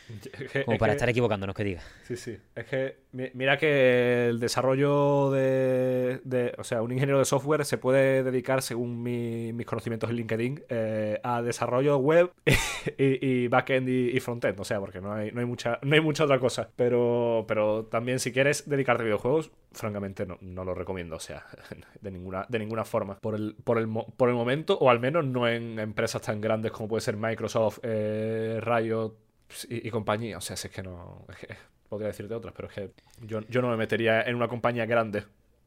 Como 0.65 0.73
Es 0.73 0.79
para 0.79 0.91
que- 0.93 0.95
estar 0.95 1.09
equivocándonos, 1.09 1.55
que 1.55 1.63
diga. 1.63 1.81
Sí, 2.03 2.15
sí. 2.15 2.37
Es 2.55 2.65
que 2.65 2.97
mi- 3.11 3.29
mira 3.33 3.57
que 3.57 4.27
el 4.29 4.39
desarrollo 4.39 5.31
de, 5.31 6.21
de- 6.23 6.53
O 6.57 6.63
sea, 6.63 6.81
un 6.81 6.91
ingeniero 6.91 7.19
de 7.19 7.25
software 7.25 7.65
se 7.65 7.77
puede 7.77 8.23
dedicar, 8.23 8.61
según 8.61 9.03
mi- 9.03 9.51
mis 9.53 9.65
conocimientos 9.65 10.09
en 10.09 10.15
LinkedIn, 10.15 10.63
eh, 10.69 11.19
a 11.23 11.41
desarrollo 11.41 11.97
web 11.97 12.31
y, 12.97 13.25
y 13.27 13.47
backend 13.47 13.89
y, 13.89 14.09
y 14.15 14.19
frontend. 14.19 14.59
O 14.59 14.63
sea, 14.63 14.79
porque 14.79 15.01
no 15.01 15.11
hay, 15.13 15.31
no 15.31 15.39
hay, 15.41 15.45
mucha, 15.45 15.79
no 15.81 15.93
hay 15.95 16.01
mucha 16.01 16.23
otra 16.23 16.39
cosa. 16.39 16.69
Pero, 16.75 17.45
pero 17.47 17.85
también 17.85 18.19
si 18.19 18.31
quieres 18.31 18.69
dedicarte 18.69 19.03
a 19.03 19.05
videojuegos, 19.05 19.51
francamente 19.73 20.25
no, 20.25 20.37
no 20.41 20.63
lo 20.63 20.73
recomiendo. 20.73 21.15
O 21.17 21.19
sea, 21.19 21.45
de 22.01 22.11
ninguna, 22.11 22.45
de 22.47 22.59
ninguna 22.59 22.85
forma. 22.85 23.17
Por 23.19 23.35
el, 23.35 23.55
por, 23.63 23.77
el, 23.77 23.87
por 24.15 24.29
el 24.29 24.35
momento, 24.35 24.77
o 24.77 24.89
al 24.89 24.99
menos 24.99 25.25
no 25.25 25.47
en 25.47 25.79
empresas 25.79 26.21
tan 26.21 26.39
grandes 26.41 26.71
como 26.71 26.87
puede 26.87 27.01
ser 27.01 27.17
Microsoft, 27.17 27.79
eh, 27.83 28.59
Riot 28.61 29.15
y, 29.69 29.87
y 29.87 29.91
compañía. 29.91 30.37
O 30.37 30.41
sea, 30.41 30.55
si 30.55 30.67
es 30.67 30.73
que 30.73 30.83
no. 30.83 31.25
es 31.29 31.37
que 31.37 31.55
podría 31.89 32.07
decirte 32.07 32.33
otras, 32.33 32.53
pero 32.55 32.67
es 32.67 32.73
que 32.73 32.91
yo, 33.25 33.41
yo 33.47 33.61
no 33.61 33.69
me 33.69 33.77
metería 33.77 34.21
en 34.23 34.35
una 34.35 34.47
compañía 34.47 34.85
grande. 34.85 35.23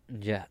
Ya. 0.09 0.49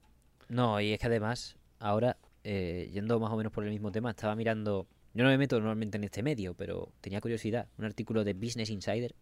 No, 0.47 0.79
y 0.81 0.93
es 0.93 0.99
que 0.99 1.07
además, 1.07 1.57
ahora, 1.79 2.17
eh, 2.43 2.89
yendo 2.91 3.19
más 3.19 3.31
o 3.31 3.37
menos 3.37 3.51
por 3.51 3.63
el 3.63 3.69
mismo 3.69 3.91
tema, 3.91 4.09
estaba 4.11 4.35
mirando. 4.35 4.87
Yo 5.13 5.23
no 5.23 5.29
me 5.29 5.37
meto 5.37 5.57
normalmente 5.59 5.97
en 5.97 6.03
este 6.03 6.23
medio, 6.23 6.53
pero 6.53 6.91
tenía 7.01 7.21
curiosidad. 7.21 7.67
Un 7.77 7.85
artículo 7.85 8.23
de 8.23 8.33
Business 8.33 8.69
Insider 8.69 9.15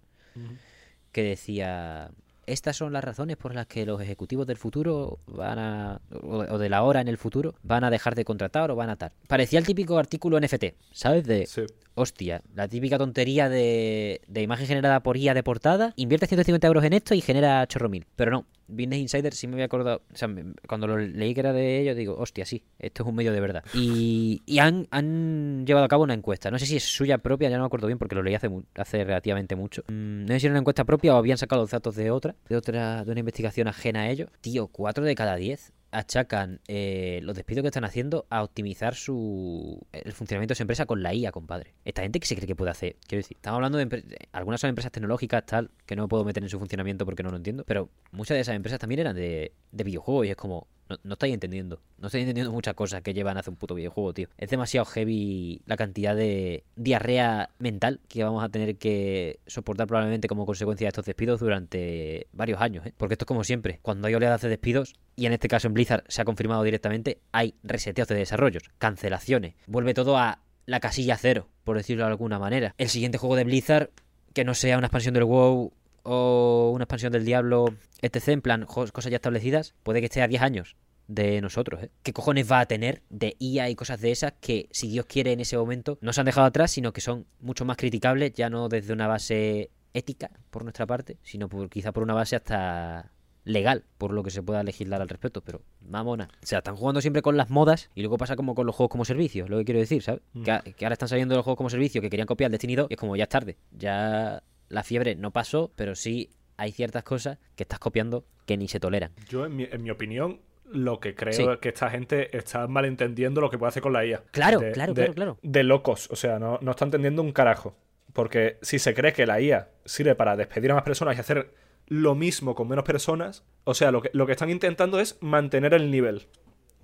que 1.12 1.24
decía. 1.24 2.12
Estas 2.48 2.78
son 2.78 2.94
las 2.94 3.04
razones 3.04 3.36
por 3.36 3.54
las 3.54 3.68
que 3.68 3.86
los 3.86 4.02
ejecutivos 4.02 4.48
del 4.48 4.56
futuro 4.56 5.20
van 5.28 5.60
a. 5.60 6.02
o 6.22 6.58
de 6.58 6.70
la 6.70 6.84
hora 6.84 7.02
en 7.02 7.10
el 7.10 7.18
futuro 7.18 7.56
van 7.62 7.84
a 7.84 7.90
dejar 7.90 8.16
de 8.16 8.24
contratar 8.24 8.72
o 8.72 8.76
van 8.76 8.90
a 8.90 8.96
tal. 8.96 9.12
Parecía 9.28 9.60
el 9.60 9.66
típico 9.66 9.98
artículo 9.98 10.40
NFT, 10.40 10.66
¿sabes? 10.94 11.26
De. 11.26 11.46
Sí. 11.46 11.64
Hostia, 11.96 12.42
la 12.56 12.68
típica 12.68 12.98
tontería 12.98 13.50
de, 13.50 14.22
de 14.28 14.42
imagen 14.44 14.66
generada 14.66 15.02
por 15.02 15.18
IA 15.18 15.34
de 15.34 15.44
portada. 15.44 15.94
Invierte 15.98 16.28
150 16.28 16.66
euros 16.68 16.84
en 16.86 16.94
esto 16.94 17.14
y 17.16 17.22
genera 17.22 17.68
chorro 17.68 17.90
mil. 17.90 18.06
Pero 18.16 18.32
no, 18.32 18.46
Business 18.68 19.00
Insider 19.00 19.34
sí 19.34 19.48
me 19.48 19.54
había 19.54 19.66
acordado. 19.66 20.04
O 20.14 20.16
sea, 20.16 20.30
cuando 20.68 20.88
lo 20.88 20.98
leí 20.98 21.34
que 21.34 21.40
era 21.40 21.54
de 21.54 21.80
ellos, 21.80 21.96
digo, 21.96 22.16
hostia, 22.18 22.46
sí, 22.46 22.64
esto 22.80 23.04
es 23.04 23.10
un 23.10 23.16
medio 23.16 23.32
de 23.32 23.40
verdad. 23.40 23.64
Y, 23.74 24.42
han, 24.60 25.66
llevado 25.66 25.86
a 25.86 25.88
cabo 25.88 26.04
una 26.04 26.14
encuesta. 26.14 26.52
No 26.52 26.60
sé 26.60 26.66
si 26.66 26.78
es 26.78 26.84
suya 26.84 27.18
propia, 27.20 27.50
ya 27.50 27.58
no 27.58 27.64
me 27.64 27.68
acuerdo 27.68 27.88
bien 27.88 27.98
porque 27.98 28.16
lo 28.16 28.24
leí 28.24 28.36
hace, 28.36 28.50
hace 28.76 29.04
relativamente 29.04 29.56
mucho. 29.56 29.84
Mm, 29.88 30.26
no 30.26 30.28
sé 30.30 30.40
si 30.40 30.46
era 30.48 30.54
una 30.54 30.60
encuesta 30.60 30.86
propia 30.86 31.16
o 31.16 31.18
habían 31.18 31.38
sacado 31.38 31.62
los 31.62 31.72
datos 31.72 31.96
de 31.96 32.12
otra, 32.12 32.36
de 32.50 32.56
otra, 32.58 33.04
de 33.04 33.12
una 33.12 33.20
investigación 33.20 33.68
ajena 33.68 34.02
a 34.02 34.10
ellos. 34.10 34.30
Tío, 34.42 34.68
4 34.68 35.06
de 35.06 35.16
cada 35.16 35.36
10 35.36 35.74
achacan 35.92 36.62
eh, 36.68 37.20
los 37.24 37.36
despidos 37.36 37.62
que 37.62 37.68
están 37.68 37.86
haciendo 37.86 38.26
a 38.30 38.44
optimizar 38.44 38.96
su 38.96 39.86
el 39.92 40.14
funcionamiento 40.14 40.52
de 40.52 40.56
su 40.56 40.64
empresa 40.64 40.86
con 40.86 41.04
la 41.04 41.14
IA, 41.14 41.32
compadre. 41.32 41.74
Esta 41.86 42.02
gente 42.02 42.20
que 42.20 42.28
se 42.28 42.36
cree 42.36 42.48
que 42.48 42.56
puede 42.56 42.72
hacer. 42.72 42.98
Quiero 43.08 43.22
decir, 43.22 43.38
estamos 43.38 43.58
hablando 43.58 43.78
de 43.78 44.18
algunas 44.32 44.62
son 44.62 44.70
empresas 44.70 44.92
tecnológicas 44.92 45.46
tal 45.46 45.72
que 45.86 45.96
no 45.96 46.04
me 46.04 46.08
puedo 46.08 46.24
meter 46.24 46.44
en 46.44 46.50
su 46.50 46.60
funcionamiento 46.60 47.06
porque 47.06 47.24
no 47.24 47.32
lo 47.32 47.38
entiendo, 47.38 47.64
pero 47.66 47.90
muchas 48.12 48.36
de 48.36 48.42
esas 48.42 48.56
empresas 48.56 48.80
también 48.80 49.00
eran 49.00 49.16
de, 49.16 49.54
de 49.72 49.84
videojuegos 49.84 50.28
y 50.28 50.30
es 50.32 50.36
como 50.36 50.68
no, 50.90 50.98
no 51.04 51.14
estáis 51.14 51.34
entendiendo. 51.34 51.82
No 51.98 52.08
estáis 52.08 52.24
entendiendo 52.24 52.52
muchas 52.52 52.74
cosas 52.74 53.02
que 53.02 53.14
llevan 53.14 53.38
a 53.38 53.42
hacer 53.42 53.52
un 53.52 53.58
puto 53.58 53.76
videojuego, 53.76 54.14
tío. 54.14 54.28
Es 54.38 54.50
demasiado 54.50 54.86
heavy 54.86 55.62
la 55.66 55.78
cantidad 55.78 56.16
de 56.16 56.64
diarrea 56.76 57.50
mental 57.60 58.00
que 58.08 58.24
vamos 58.24 58.44
a 58.44 58.50
tener 58.50 58.78
que 58.78 59.40
soportar 59.48 59.88
probablemente 59.88 60.28
como 60.28 60.46
consecuencia 60.46 60.86
de 60.86 60.90
estos 60.90 61.06
despidos 61.06 61.40
durante 61.40 62.28
varios 62.32 62.62
años, 62.62 62.86
¿eh? 62.86 62.94
Porque 62.98 63.14
esto 63.14 63.24
es 63.24 63.28
como 63.28 63.44
siempre. 63.44 63.80
Cuando 63.82 64.08
hay 64.08 64.16
oleadas 64.16 64.42
de 64.42 64.50
despidos, 64.50 64.96
y 65.16 65.26
en 65.26 65.34
este 65.34 65.48
caso 65.48 65.68
en 65.68 65.74
Blizzard 65.74 66.04
se 66.08 66.22
ha 66.22 66.26
confirmado 66.26 66.64
directamente, 66.64 67.20
hay 67.32 67.56
reseteos 67.64 68.08
de 68.08 68.16
desarrollos, 68.16 68.64
cancelaciones. 68.78 69.56
Vuelve 69.68 69.94
todo 69.94 70.18
a 70.18 70.40
la 70.66 70.80
casilla 70.80 71.18
cero, 71.18 71.48
por 71.64 71.78
decirlo 71.78 72.04
de 72.04 72.12
alguna 72.12 72.40
manera. 72.40 72.76
El 72.78 72.90
siguiente 72.90 73.18
juego 73.18 73.36
de 73.36 73.46
Blizzard, 73.46 73.90
que 74.34 74.44
no 74.44 74.54
sea 74.54 74.78
una 74.78 74.88
expansión 74.88 75.14
del 75.14 75.24
WoW 75.24 75.74
o 76.10 76.72
una 76.74 76.86
expansión 76.86 77.12
del 77.12 77.26
Diablo, 77.26 77.66
etc., 78.02 78.30
en 78.30 78.42
plan, 78.42 78.66
cosas 78.66 79.12
ya 79.12 79.18
establecidas, 79.18 79.76
puede 79.84 80.00
que 80.00 80.06
esté 80.06 80.22
a 80.22 80.28
10 80.28 80.42
años 80.42 80.76
de 81.08 81.40
nosotros, 81.42 81.84
¿eh? 81.84 81.90
¿Qué 82.04 82.12
cojones 82.14 82.50
va 82.52 82.60
a 82.62 82.66
tener 82.66 83.02
de 83.10 83.36
IA 83.40 83.70
y 83.70 83.76
cosas 83.76 84.00
de 84.02 84.12
esas 84.12 84.34
que, 84.40 84.68
si 84.72 84.90
Dios 84.90 85.06
quiere, 85.06 85.32
en 85.34 85.40
ese 85.40 85.58
momento 85.58 85.98
no 86.02 86.12
se 86.14 86.22
han 86.22 86.26
dejado 86.26 86.48
atrás, 86.48 86.72
sino 86.72 86.92
que 86.94 87.02
son 87.02 87.26
mucho 87.40 87.66
más 87.66 87.78
criticables, 87.78 88.34
ya 88.34 88.50
no 88.50 88.68
desde 88.70 88.94
una 88.94 89.08
base 89.08 89.70
ética 89.94 90.30
por 90.50 90.64
nuestra 90.64 90.86
parte, 90.86 91.18
sino 91.24 91.48
por, 91.50 91.70
quizá 91.70 91.92
por 91.92 92.04
una 92.04 92.14
base 92.14 92.36
hasta 92.36 93.12
legal, 93.46 93.86
por 93.98 94.12
lo 94.12 94.24
que 94.24 94.30
se 94.32 94.44
pueda 94.44 94.62
legislar 94.64 95.02
al 95.02 95.08
respecto, 95.08 95.42
pero 95.42 95.62
mamona. 95.82 96.28
O 96.44 96.46
sea, 96.46 96.58
están 96.58 96.76
jugando 96.76 97.00
siempre 97.00 97.22
con 97.22 97.38
las 97.38 97.50
modas 97.50 97.90
y 97.96 98.02
luego 98.02 98.18
pasa 98.18 98.36
como 98.36 98.54
con 98.54 98.66
los 98.66 98.76
juegos 98.76 98.92
como 98.92 99.06
servicio, 99.06 99.48
lo 99.48 99.58
que 99.60 99.64
quiero 99.66 99.80
decir, 99.80 100.04
¿sabes? 100.04 100.22
Que, 100.44 100.52
a- 100.52 100.62
que 100.62 100.86
ahora 100.86 100.94
están 100.94 101.08
saliendo 101.08 101.36
los 101.36 101.46
juegos 101.46 101.58
como 101.58 101.70
servicio 101.70 102.02
que 102.02 102.10
querían 102.10 102.28
copiar 102.28 102.52
Destiny 102.52 102.76
2 102.76 102.88
y 102.90 102.96
es 102.96 103.00
como 103.00 103.16
ya 103.16 103.24
es 103.24 103.30
tarde. 103.30 103.56
Ya 103.72 104.44
la 104.70 104.84
fiebre 104.84 105.16
no 105.16 105.32
pasó, 105.32 105.72
pero 105.76 105.96
sí 105.96 106.30
hay 106.58 106.72
ciertas 106.72 107.04
cosas 107.04 107.38
que 107.56 107.64
estás 107.64 107.80
copiando 107.80 108.26
que 108.46 108.58
ni 108.58 108.68
se 108.68 108.80
toleran. 108.80 109.12
Yo, 109.30 109.46
en 109.46 109.56
mi, 109.56 109.64
en 109.70 109.84
mi 109.84 109.90
opinión, 109.92 110.42
lo 110.66 111.00
que 111.00 111.16
creo 111.16 111.34
Sí. 111.34 111.44
es 111.44 111.58
que 111.60 111.70
esta 111.70 111.90
gente 111.90 112.36
está 112.36 112.68
malentendiendo 112.68 113.40
lo 113.42 113.50
que 113.50 113.58
puede 113.58 113.70
hacer 113.70 113.84
con 113.84 113.94
la 113.94 114.06
IA. 114.06 114.24
Claro, 114.32 114.60
De- 114.60 114.72
claro, 114.72 114.94
de- 114.94 115.02
claro, 115.02 115.14
claro. 115.14 115.38
De 115.42 115.64
locos. 115.64 116.10
O 116.12 116.16
sea, 116.16 116.40
no, 116.40 116.58
no 116.62 116.72
está 116.72 116.86
entendiendo 116.86 117.22
un 117.22 117.32
carajo. 117.32 117.76
Porque 118.14 118.58
si 118.62 118.80
se 118.80 118.94
cree 118.94 119.14
que 119.14 119.26
la 119.28 119.40
IA 119.40 119.70
sirve 119.86 120.16
para 120.16 120.36
despedir 120.36 120.72
a 120.72 120.76
más 120.76 120.84
personas 120.84 121.16
y 121.16 121.20
hacer 121.20 121.54
lo 121.88 122.16
mismo 122.16 122.56
con 122.56 122.68
menos 122.68 122.84
personas, 122.84 123.44
o 123.64 123.74
sea, 123.74 123.92
lo 123.92 124.02
que, 124.02 124.10
lo 124.14 124.26
que 124.26 124.32
están 124.34 124.50
intentando 124.50 125.00
es 125.00 125.18
mantener 125.22 125.74
el 125.74 125.92
nivel. 125.92 126.28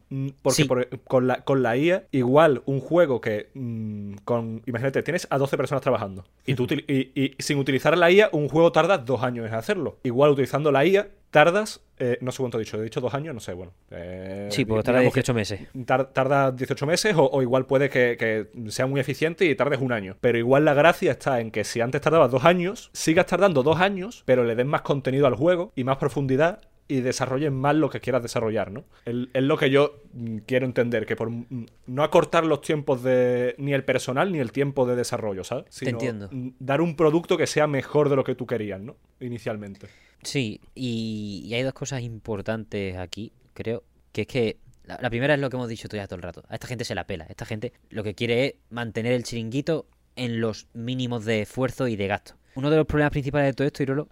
Mm, 0.10 0.30
Porque 0.42 0.64
Sí. 0.64 0.68
por- 0.68 0.88
con, 1.06 1.28
la, 1.28 1.44
con 1.44 1.64
la 1.64 1.76
IA, 1.78 2.04
igual 2.12 2.62
un 2.66 2.80
juego 2.80 3.20
que 3.22 3.50
mm, 3.54 4.16
con. 4.26 4.62
Imagínate, 4.66 5.02
tienes 5.04 5.28
a 5.30 5.38
12 5.38 5.58
personas 5.58 5.82
trabajando. 5.82 6.26
Y, 6.46 6.56
tú, 6.56 6.68
util- 6.68 6.86
y, 6.88 7.20
y 7.20 7.36
sin 7.40 7.58
utilizar 7.58 7.98
la 7.98 8.12
IA, 8.12 8.30
un 8.32 8.48
juego 8.50 8.72
tarda 8.72 8.98
dos 8.98 9.24
años 9.24 9.48
en 9.48 9.54
hacerlo. 9.56 9.98
Igual 10.04 10.32
utilizando 10.32 10.72
la 10.72 10.86
IA, 10.86 11.08
tardas. 11.32 11.82
eh, 11.98 12.18
no 12.22 12.32
sé 12.32 12.40
cuánto 12.44 12.58
he 12.58 12.62
dicho, 12.64 12.78
he 12.80 12.84
dicho 12.84 13.00
dos 13.02 13.14
años, 13.14 13.34
no 13.34 13.40
sé, 13.40 13.54
bueno. 13.54 13.72
eh, 13.92 14.50
Sí, 14.52 14.66
porque 14.66 14.84
tarda 14.84 15.00
digamos 15.00 15.14
que 15.14 15.20
18 15.22 15.34
meses. 15.34 15.62
tar- 15.86 16.12
tarda 16.12 16.52
18 16.52 16.86
meses 16.86 17.16
o, 17.16 17.30
o 17.32 17.42
igual 17.42 17.66
puede 17.66 17.90
que, 17.90 18.18
que 18.20 18.48
sea 18.72 18.86
muy 18.88 19.00
eficiente 19.00 19.46
y 19.46 19.56
tardes 19.56 19.80
un 19.80 19.92
año. 19.94 20.18
Pero 20.22 20.38
igual 20.38 20.66
la 20.66 20.74
gracia 20.74 21.12
está 21.12 21.40
en 21.40 21.50
que 21.50 21.64
si 21.64 21.82
antes 21.82 22.02
tardabas 22.02 22.30
dos 22.30 22.46
años, 22.46 22.90
sigas 22.94 23.26
tardando 23.26 23.64
dos 23.64 23.80
años, 23.80 24.22
pero 24.26 24.44
le 24.44 24.56
den 24.56 24.68
más 24.68 24.82
contenido 24.82 25.26
al 25.28 25.36
juego 25.36 25.72
y 25.76 25.84
más 25.86 25.98
profundidad 25.98 26.60
y 26.88 26.99
desarrollen 27.01 27.53
más 27.53 27.76
lo 27.76 27.89
que 27.89 27.99
quieras 28.01 28.22
desarrollar, 28.22 28.72
¿no? 28.72 28.84
Es 29.05 29.43
lo 29.43 29.57
que 29.57 29.69
yo 29.69 30.01
mm, 30.14 30.38
quiero 30.45 30.65
entender, 30.65 31.05
que 31.05 31.15
por 31.15 31.30
mm, 31.30 31.65
no 31.88 32.03
acortar 32.03 32.45
los 32.45 32.61
tiempos 32.61 33.03
de 33.03 33.55
ni 33.57 33.73
el 33.73 33.84
personal 33.85 34.31
ni 34.31 34.39
el 34.39 34.51
tiempo 34.51 34.85
de 34.85 34.95
desarrollo, 34.95 35.43
¿sabes? 35.43 35.65
Sino, 35.69 35.91
entiendo. 35.91 36.30
mm, 36.31 36.49
Dar 36.60 36.81
un 36.81 36.95
producto 36.95 37.38
que 37.38 37.47
sea 37.47 37.68
mejor 37.68 38.10
de 38.10 38.15
lo 38.18 38.23
que 38.23 38.35
tú 38.35 38.45
querías, 38.45 38.81
¿no? 38.81 38.97
Inicialmente. 39.19 39.88
Sí, 40.23 40.60
y, 40.76 41.43
y 41.45 41.53
hay 41.53 41.64
dos 41.64 41.73
cosas 41.73 42.01
importantes 42.01 42.97
aquí, 42.97 43.31
creo, 43.53 43.84
que 44.11 44.22
es 44.22 44.27
que 44.27 44.57
la, 44.85 44.99
la 45.01 45.10
primera 45.10 45.34
es 45.34 45.39
lo 45.39 45.49
que 45.49 45.55
hemos 45.57 45.69
dicho 45.69 45.88
ya 45.89 46.05
todo 46.07 46.18
el 46.18 46.23
rato. 46.23 46.43
A 46.49 46.55
esta 46.55 46.68
gente 46.68 46.84
se 46.85 46.95
la 46.95 47.07
pela. 47.07 47.26
Esta 47.30 47.45
gente 47.45 47.73
lo 47.89 48.03
que 48.03 48.14
quiere 48.15 48.45
es 48.45 48.53
mantener 48.69 49.14
el 49.14 49.23
chiringuito 49.23 49.85
en 50.15 50.41
los 50.41 50.68
mínimos 50.73 51.26
de 51.26 51.41
esfuerzo 51.41 51.88
y 51.88 51.95
de 51.95 52.07
gasto. 52.07 52.35
Uno 52.55 52.69
de 52.69 52.77
los 52.77 52.85
problemas 52.85 53.11
principales 53.11 53.47
de 53.49 53.53
todo 53.53 53.65
esto, 53.68 53.81
Irolo, 53.84 54.10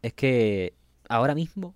es 0.00 0.12
que 0.14 0.74
ahora 1.08 1.34
mismo, 1.34 1.74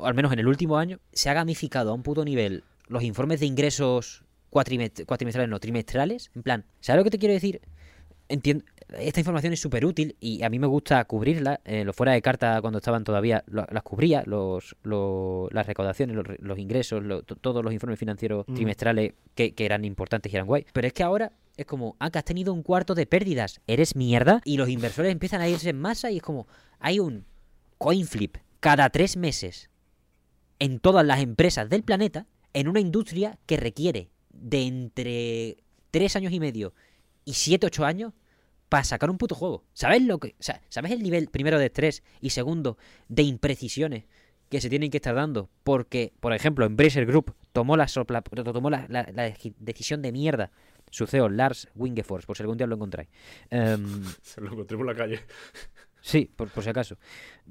o 0.00 0.06
al 0.06 0.14
menos 0.14 0.32
en 0.32 0.38
el 0.38 0.46
último 0.48 0.76
año, 0.78 0.98
se 1.12 1.30
ha 1.30 1.34
gamificado 1.34 1.90
a 1.90 1.94
un 1.94 2.02
puto 2.02 2.24
nivel 2.24 2.64
los 2.88 3.02
informes 3.02 3.40
de 3.40 3.46
ingresos 3.46 4.24
cuatrimest- 4.50 5.04
cuatrimestrales, 5.06 5.48
no, 5.50 5.60
trimestrales. 5.60 6.30
En 6.34 6.42
plan, 6.42 6.64
¿sabes 6.80 6.98
lo 7.00 7.04
que 7.04 7.10
te 7.10 7.18
quiero 7.18 7.34
decir? 7.34 7.60
Entiendo, 8.28 8.64
esta 8.98 9.18
información 9.20 9.52
es 9.52 9.60
súper 9.60 9.84
útil 9.84 10.16
y 10.20 10.42
a 10.44 10.50
mí 10.50 10.58
me 10.60 10.66
gusta 10.68 11.04
cubrirla. 11.04 11.60
Eh, 11.64 11.84
los 11.84 11.96
fuera 11.96 12.12
de 12.12 12.22
carta, 12.22 12.60
cuando 12.60 12.78
estaban 12.78 13.02
todavía, 13.02 13.42
lo- 13.48 13.66
las 13.70 13.82
cubría, 13.82 14.22
los, 14.26 14.76
las 15.52 15.66
recaudaciones, 15.66 16.14
los, 16.16 16.26
los 16.38 16.58
ingresos, 16.58 17.02
lo- 17.02 17.22
to- 17.22 17.36
todos 17.36 17.64
los 17.64 17.72
informes 17.72 17.98
financieros 17.98 18.44
Mm. 18.48 18.54
trimestrales 18.54 19.14
que, 19.34 19.52
que 19.54 19.64
eran 19.64 19.84
importantes 19.84 20.32
y 20.32 20.36
eran 20.36 20.46
guay. 20.46 20.64
Pero 20.72 20.86
es 20.86 20.92
que 20.92 21.02
ahora 21.02 21.32
es 21.56 21.66
como, 21.66 21.96
ah, 21.98 22.10
que 22.10 22.18
has 22.18 22.24
tenido 22.24 22.52
un 22.52 22.62
cuarto 22.62 22.94
de 22.94 23.06
pérdidas, 23.06 23.60
eres 23.66 23.96
mierda. 23.96 24.40
Y 24.44 24.56
los 24.56 24.68
inversores 24.68 25.10
empiezan 25.12 25.40
a 25.40 25.48
irse 25.48 25.70
en 25.70 25.80
masa 25.80 26.10
y 26.10 26.16
es 26.18 26.22
como, 26.22 26.46
hay 26.78 27.00
un 27.00 27.24
coin 27.78 28.06
flip 28.06 28.36
cada 28.60 28.90
tres 28.90 29.16
meses 29.16 29.69
en 30.60 30.78
todas 30.78 31.04
las 31.04 31.20
empresas 31.20 31.68
del 31.68 31.82
planeta 31.82 32.26
en 32.52 32.68
una 32.68 32.78
industria 32.80 33.38
que 33.46 33.56
requiere 33.56 34.10
de 34.32 34.62
entre 34.66 35.56
tres 35.90 36.14
años 36.14 36.32
y 36.32 36.38
medio 36.40 36.72
y 37.24 37.34
siete, 37.34 37.66
ocho 37.66 37.84
años 37.84 38.12
para 38.68 38.84
sacar 38.84 39.10
un 39.10 39.18
puto 39.18 39.34
juego. 39.34 39.64
¿Sabes 39.72 40.02
lo 40.02 40.18
que, 40.18 40.36
¿sabes 40.38 40.92
el 40.92 41.02
nivel 41.02 41.28
primero 41.28 41.58
de 41.58 41.66
estrés 41.66 42.02
y 42.20 42.30
segundo 42.30 42.78
de 43.08 43.22
imprecisiones 43.24 44.04
que 44.48 44.60
se 44.60 44.68
tienen 44.70 44.90
que 44.90 44.98
estar 44.98 45.14
dando? 45.14 45.50
Porque, 45.64 46.12
por 46.20 46.32
ejemplo, 46.32 46.64
Embracer 46.64 47.04
Group 47.06 47.34
tomó 47.52 47.76
la, 47.76 47.86
sopla- 47.88 48.22
tomó 48.22 48.70
la 48.70 48.86
decisión 49.58 50.02
de 50.02 50.12
mierda. 50.12 50.52
Su 50.92 51.06
CEO, 51.06 51.28
Lars 51.28 51.68
Wingefors, 51.76 52.26
por 52.26 52.36
si 52.36 52.42
algún 52.42 52.58
día 52.58 52.66
lo 52.66 52.74
encontráis. 52.74 53.08
Em, 53.50 54.02
Se 54.22 54.40
lo 54.40 54.52
encontré 54.52 54.76
por 54.76 54.86
la 54.86 54.94
calle. 54.94 55.20
Sí, 56.00 56.30
por, 56.34 56.48
por 56.48 56.64
si 56.64 56.70
acaso. 56.70 56.96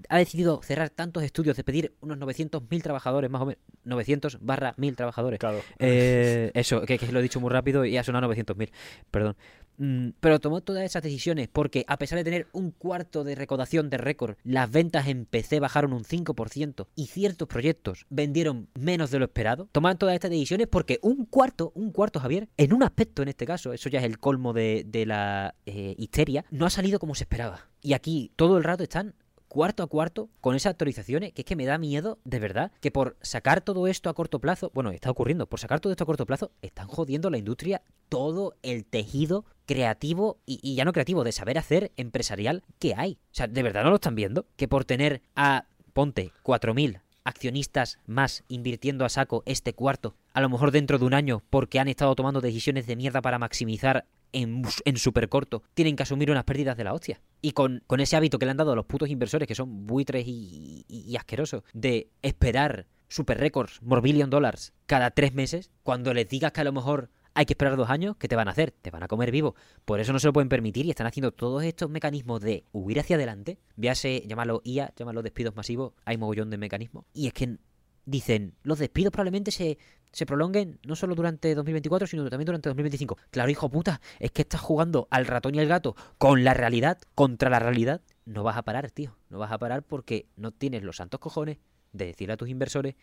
Ha 0.08 0.18
decidido 0.18 0.62
cerrar 0.64 0.90
tantos 0.90 1.24
estudios, 1.24 1.56
despedir 1.56 1.94
unos 2.02 2.18
900.000 2.18 2.82
trabajadores, 2.82 3.30
más 3.30 3.42
o 3.42 3.46
menos. 3.46 3.62
900 3.84 4.40
barra 4.42 4.74
1000 4.78 4.96
trabajadores. 4.96 5.40
Claro. 5.40 5.62
Eh, 5.78 6.52
eso, 6.54 6.82
que, 6.82 6.98
que 6.98 7.12
lo 7.12 7.20
he 7.20 7.24
dicho 7.24 7.40
muy 7.40 7.50
rápido 7.50 7.86
y 7.86 7.98
ha 7.98 8.04
sonado 8.04 8.28
900.000. 8.34 8.72
Perdón. 9.12 9.36
Mm, 9.80 10.10
pero 10.20 10.40
tomó 10.40 10.62
todas 10.62 10.84
esas 10.84 11.02
decisiones 11.02 11.48
porque, 11.48 11.86
a 11.88 11.98
pesar 11.98 12.18
de 12.18 12.26
tener 12.26 12.48
un 12.52 12.72
cuarto 12.72 13.24
de 13.24 13.34
recaudación 13.34 13.90
de 13.90 13.98
récord, 13.98 14.36
las 14.44 14.70
ventas 14.70 15.08
en 15.08 15.26
PC 15.26 15.60
bajaron 15.60 15.94
un 15.94 16.04
5% 16.04 16.88
y 16.96 17.08
ciertos 17.08 17.48
proyectos 17.48 18.06
vendieron 18.10 18.68
menos 18.78 19.10
de 19.10 19.20
lo 19.20 19.26
esperado. 19.26 19.70
Tomaron 19.72 19.98
todas 19.98 20.16
estas 20.16 20.32
decisiones 20.32 20.68
porque 20.68 21.00
un 21.02 21.26
cuarto, 21.26 21.72
un 21.76 21.92
cuarto, 21.92 22.20
Javier, 22.20 22.50
en 22.58 22.74
un 22.74 22.84
aspecto 22.84 23.24
en 23.24 23.30
este 23.30 23.46
caso, 23.46 23.74
eso 23.74 23.90
ya 23.90 24.00
es 24.00 24.06
el 24.06 24.20
colmo 24.20 24.54
de, 24.54 24.86
la 25.08 25.56
eh, 25.66 25.96
histeria, 25.98 26.44
no 26.52 26.66
ha 26.66 26.70
salido 26.70 27.00
como 27.00 27.16
se 27.16 27.24
esperaba. 27.24 27.70
Y 27.82 27.94
aquí 27.94 28.32
todo 28.36 28.58
el 28.58 28.66
rato 28.66 28.84
están 28.84 29.16
cuarto 29.50 29.84
a 29.84 29.88
cuarto 29.88 30.30
con 30.40 30.56
esas 30.56 30.72
actualizaciones, 30.72 31.34
que 31.34 31.42
es 31.42 31.46
que 31.46 31.58
me 31.58 31.66
da 31.66 31.78
miedo, 31.78 32.20
de 32.24 32.40
verdad, 32.40 32.72
que 32.80 32.92
por 32.92 33.18
sacar 33.22 33.60
todo 33.60 33.88
esto 33.88 34.10
a 34.10 34.14
corto 34.14 34.40
plazo, 34.40 34.72
bueno, 34.74 34.92
está 34.92 35.12
ocurriendo, 35.12 35.48
por 35.48 35.60
sacar 35.60 35.82
todo 35.82 35.92
esto 35.92 36.06
a 36.06 36.08
corto 36.08 36.26
plazo, 36.26 36.52
están 36.62 36.88
jodiendo 36.88 37.30
la 37.30 37.38
industria, 37.38 37.82
todo 38.08 38.56
el 38.64 38.86
tejido 38.86 39.44
creativo 39.66 40.40
y, 40.46 40.76
ya 40.76 40.86
no 40.86 40.94
creativo, 40.94 41.24
de 41.24 41.32
saber 41.32 41.58
hacer 41.58 41.92
empresarial 41.98 42.64
que 42.80 42.94
hay. 42.96 43.20
O 43.26 43.36
sea, 43.36 43.48
¿de 43.48 43.64
verdad 43.64 43.84
no 43.84 43.90
lo 43.90 43.96
están 43.96 44.16
viendo? 44.16 44.46
Que 44.56 44.68
por 44.68 44.86
tener 44.86 45.22
a, 45.36 45.66
ponte, 45.94 46.32
4.000 46.44 47.02
accionistas 47.24 48.00
más 48.06 48.44
invirtiendo 48.48 49.06
a 49.06 49.10
saco 49.10 49.44
este 49.46 49.74
cuarto, 49.74 50.16
a 50.34 50.42
lo 50.42 50.50
mejor 50.50 50.72
dentro 50.72 50.98
de 50.98 51.06
un 51.06 51.14
año, 51.14 51.44
porque 51.50 51.80
han 51.80 51.88
estado 51.88 52.16
tomando 52.16 52.42
decisiones 52.42 52.88
de 52.88 52.96
mierda 52.96 53.22
para 53.22 53.40
maximizar 53.40 54.06
en, 54.34 54.64
en 54.86 54.98
súper 54.98 55.30
corto, 55.30 55.64
tienen 55.74 55.96
que 55.96 56.04
asumir 56.04 56.32
unas 56.32 56.44
pérdidas 56.44 56.78
de 56.78 56.84
la 56.84 56.94
hostia. 56.94 57.22
Y 57.42 57.52
con, 57.52 57.84
con, 57.88 58.00
ese 58.00 58.16
hábito 58.16 58.40
que 58.40 58.46
le 58.46 58.52
han 58.52 58.58
dado 58.58 58.74
a 58.74 58.76
los 58.76 58.86
putos 58.86 59.10
inversores, 59.10 59.48
que 59.48 59.56
son 59.56 59.88
buitres 59.88 60.26
y, 60.28 61.16
asquerosos, 61.18 61.64
de 61.74 62.10
esperar 62.22 62.88
super 63.08 63.40
récords, 63.40 63.82
more 63.82 64.02
billion 64.02 64.30
dollars, 64.30 64.74
cada 64.86 65.12
tres 65.12 65.34
meses, 65.34 65.72
cuando 65.84 66.14
les 66.14 66.28
digas 66.28 66.52
que 66.52 66.62
a 66.62 66.64
lo 66.64 66.74
mejor 66.74 67.10
hay 67.34 67.46
que 67.46 67.54
esperar 67.54 67.78
dos 67.78 67.90
años, 67.90 68.18
¿qué 68.18 68.28
te 68.28 68.36
van 68.36 68.48
a 68.48 68.52
hacer? 68.52 68.72
Te 68.72 68.92
van 68.92 69.04
a 69.04 69.08
comer 69.08 69.32
vivo. 69.32 69.56
Por 69.86 70.00
eso 70.00 70.12
no 70.12 70.20
se 70.20 70.28
lo 70.28 70.34
pueden 70.34 70.50
permitir 70.50 70.86
y 70.86 70.90
están 70.90 71.08
haciendo 71.08 71.32
todos 71.32 71.64
estos 71.64 71.90
mecanismos 71.90 72.42
de 72.42 72.66
huir 72.72 73.00
hacia 73.00 73.16
adelante. 73.16 73.60
Véase, 73.78 74.24
llámalo 74.28 74.62
IA, 74.64 74.94
llámalo 74.96 75.24
despidos 75.24 75.56
masivos, 75.56 75.94
hay 76.06 76.18
mogollón 76.18 76.50
de 76.50 76.58
mecanismos. 76.58 77.06
Y 77.14 77.28
es 77.28 77.34
que 77.34 77.58
dicen, 78.06 78.56
los 78.64 78.80
despidos 78.80 79.12
probablemente 79.12 79.52
se, 79.52 79.78
se 80.12 80.26
prolonguen 80.26 80.80
no 80.84 80.96
solo 80.96 81.16
durante 81.16 81.54
2024, 81.56 82.08
sino 82.08 82.30
también 82.30 82.46
durante 82.46 82.70
2025. 82.70 83.18
Claro, 83.32 83.50
hijo 83.50 83.70
puta, 83.70 84.02
es 84.20 84.32
que 84.32 84.42
estás 84.42 84.62
jugando 84.62 85.08
al 85.12 85.26
ratón 85.26 85.56
y 85.56 85.60
al 85.60 85.68
gato 85.68 85.96
con 86.18 86.44
la 86.44 86.54
realidad, 86.54 87.00
contra 87.16 87.50
la 87.50 87.60
realidad. 87.60 88.02
No 88.26 88.44
vas 88.44 88.58
a 88.58 88.64
parar, 88.64 88.92
tío. 88.92 89.16
No 89.30 89.40
vas 89.40 89.52
a 89.52 89.58
parar 89.58 89.84
porque 89.84 90.28
no 90.36 90.52
tienes 90.52 90.84
los 90.84 90.98
santos 90.98 91.20
cojones 91.20 91.58
de 91.94 92.06
decirle 92.06 92.34
a 92.34 92.38
tus 92.38 92.50
inversores 92.50 92.96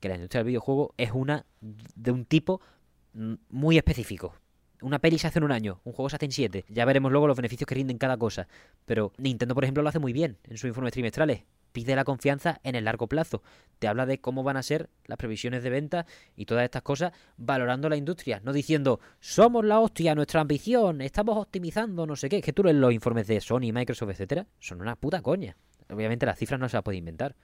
que 0.00 0.08
la 0.08 0.16
industria 0.16 0.40
del 0.40 0.48
videojuego 0.48 0.94
es 0.96 1.12
una 1.12 1.46
de 1.60 2.10
un 2.10 2.24
tipo 2.24 2.60
muy 3.48 3.76
específico. 3.76 4.34
Una 4.80 4.98
peli 4.98 5.18
se 5.18 5.28
hace 5.28 5.38
en 5.38 5.44
un 5.44 5.52
año, 5.52 5.80
un 5.84 5.92
juego 5.92 6.10
se 6.10 6.16
hace 6.16 6.24
en 6.24 6.32
siete. 6.32 6.64
Ya 6.68 6.84
veremos 6.84 7.12
luego 7.12 7.28
los 7.28 7.36
beneficios 7.36 7.68
que 7.68 7.76
rinden 7.76 7.98
cada 7.98 8.16
cosa. 8.16 8.48
Pero 8.84 9.12
Nintendo, 9.16 9.54
por 9.54 9.62
ejemplo, 9.62 9.82
lo 9.82 9.88
hace 9.88 10.00
muy 10.00 10.12
bien 10.12 10.38
en 10.44 10.58
sus 10.58 10.66
informes 10.66 10.92
trimestrales 10.92 11.44
pide 11.72 11.96
la 11.96 12.04
confianza 12.04 12.60
en 12.62 12.74
el 12.74 12.84
largo 12.84 13.08
plazo. 13.08 13.42
Te 13.78 13.88
habla 13.88 14.06
de 14.06 14.20
cómo 14.20 14.42
van 14.42 14.56
a 14.56 14.62
ser 14.62 14.90
las 15.06 15.18
previsiones 15.18 15.62
de 15.62 15.70
venta 15.70 16.06
y 16.36 16.46
todas 16.46 16.64
estas 16.64 16.82
cosas, 16.82 17.12
valorando 17.36 17.88
la 17.88 17.96
industria, 17.96 18.40
no 18.44 18.52
diciendo 18.52 19.00
somos 19.20 19.64
la 19.64 19.80
hostia, 19.80 20.14
nuestra 20.14 20.40
ambición, 20.40 21.00
estamos 21.00 21.36
optimizando, 21.36 22.06
no 22.06 22.16
sé 22.16 22.28
qué. 22.28 22.40
Que 22.40 22.52
tú 22.52 22.62
lees 22.62 22.76
los 22.76 22.92
informes 22.92 23.26
de 23.26 23.40
Sony, 23.40 23.72
Microsoft, 23.72 24.10
etcétera, 24.10 24.46
son 24.58 24.80
una 24.80 24.96
puta 24.96 25.22
coña. 25.22 25.56
Obviamente 25.90 26.26
las 26.26 26.38
cifras 26.38 26.60
no 26.60 26.68
se 26.68 26.76
las 26.76 26.84
puede 26.84 26.98
inventar. 26.98 27.34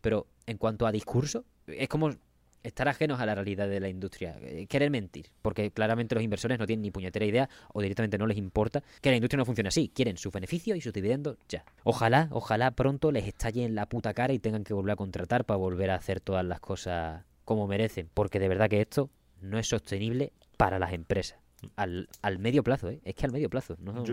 Pero 0.00 0.28
en 0.46 0.58
cuanto 0.58 0.86
a 0.86 0.92
discurso, 0.92 1.44
es 1.66 1.88
como 1.88 2.10
estar 2.62 2.88
ajenos 2.88 3.20
a 3.20 3.26
la 3.26 3.34
realidad 3.34 3.68
de 3.68 3.80
la 3.80 3.88
industria, 3.88 4.36
eh, 4.40 4.66
querer 4.66 4.90
mentir, 4.90 5.30
porque 5.42 5.70
claramente 5.70 6.14
los 6.14 6.24
inversores 6.24 6.58
no 6.58 6.66
tienen 6.66 6.82
ni 6.82 6.90
puñetera 6.90 7.24
idea 7.24 7.48
o 7.72 7.80
directamente 7.80 8.18
no 8.18 8.26
les 8.26 8.36
importa 8.36 8.82
que 9.00 9.10
la 9.10 9.16
industria 9.16 9.38
no 9.38 9.44
funcione 9.44 9.68
así, 9.68 9.90
quieren 9.94 10.16
sus 10.16 10.32
beneficios 10.32 10.76
y 10.76 10.80
sus 10.80 10.92
dividendos 10.92 11.36
ya. 11.48 11.64
Ojalá, 11.84 12.28
ojalá 12.30 12.70
pronto 12.72 13.12
les 13.12 13.26
estalle 13.26 13.64
en 13.64 13.74
la 13.74 13.86
puta 13.86 14.14
cara 14.14 14.32
y 14.32 14.38
tengan 14.38 14.64
que 14.64 14.74
volver 14.74 14.92
a 14.92 14.96
contratar 14.96 15.44
para 15.44 15.58
volver 15.58 15.90
a 15.90 15.96
hacer 15.96 16.20
todas 16.20 16.44
las 16.44 16.60
cosas 16.60 17.24
como 17.44 17.66
merecen, 17.66 18.10
porque 18.12 18.38
de 18.38 18.48
verdad 18.48 18.68
que 18.68 18.80
esto 18.80 19.10
no 19.40 19.58
es 19.58 19.68
sostenible 19.68 20.32
para 20.56 20.78
las 20.78 20.92
empresas. 20.92 21.38
Al, 21.76 22.08
al, 22.22 22.38
medio 22.38 22.62
plazo, 22.62 22.88
¿eh? 22.88 23.00
Es 23.04 23.14
que 23.14 23.26
al 23.26 23.32
medio 23.32 23.50
plazo. 23.50 23.76
No... 23.80 24.04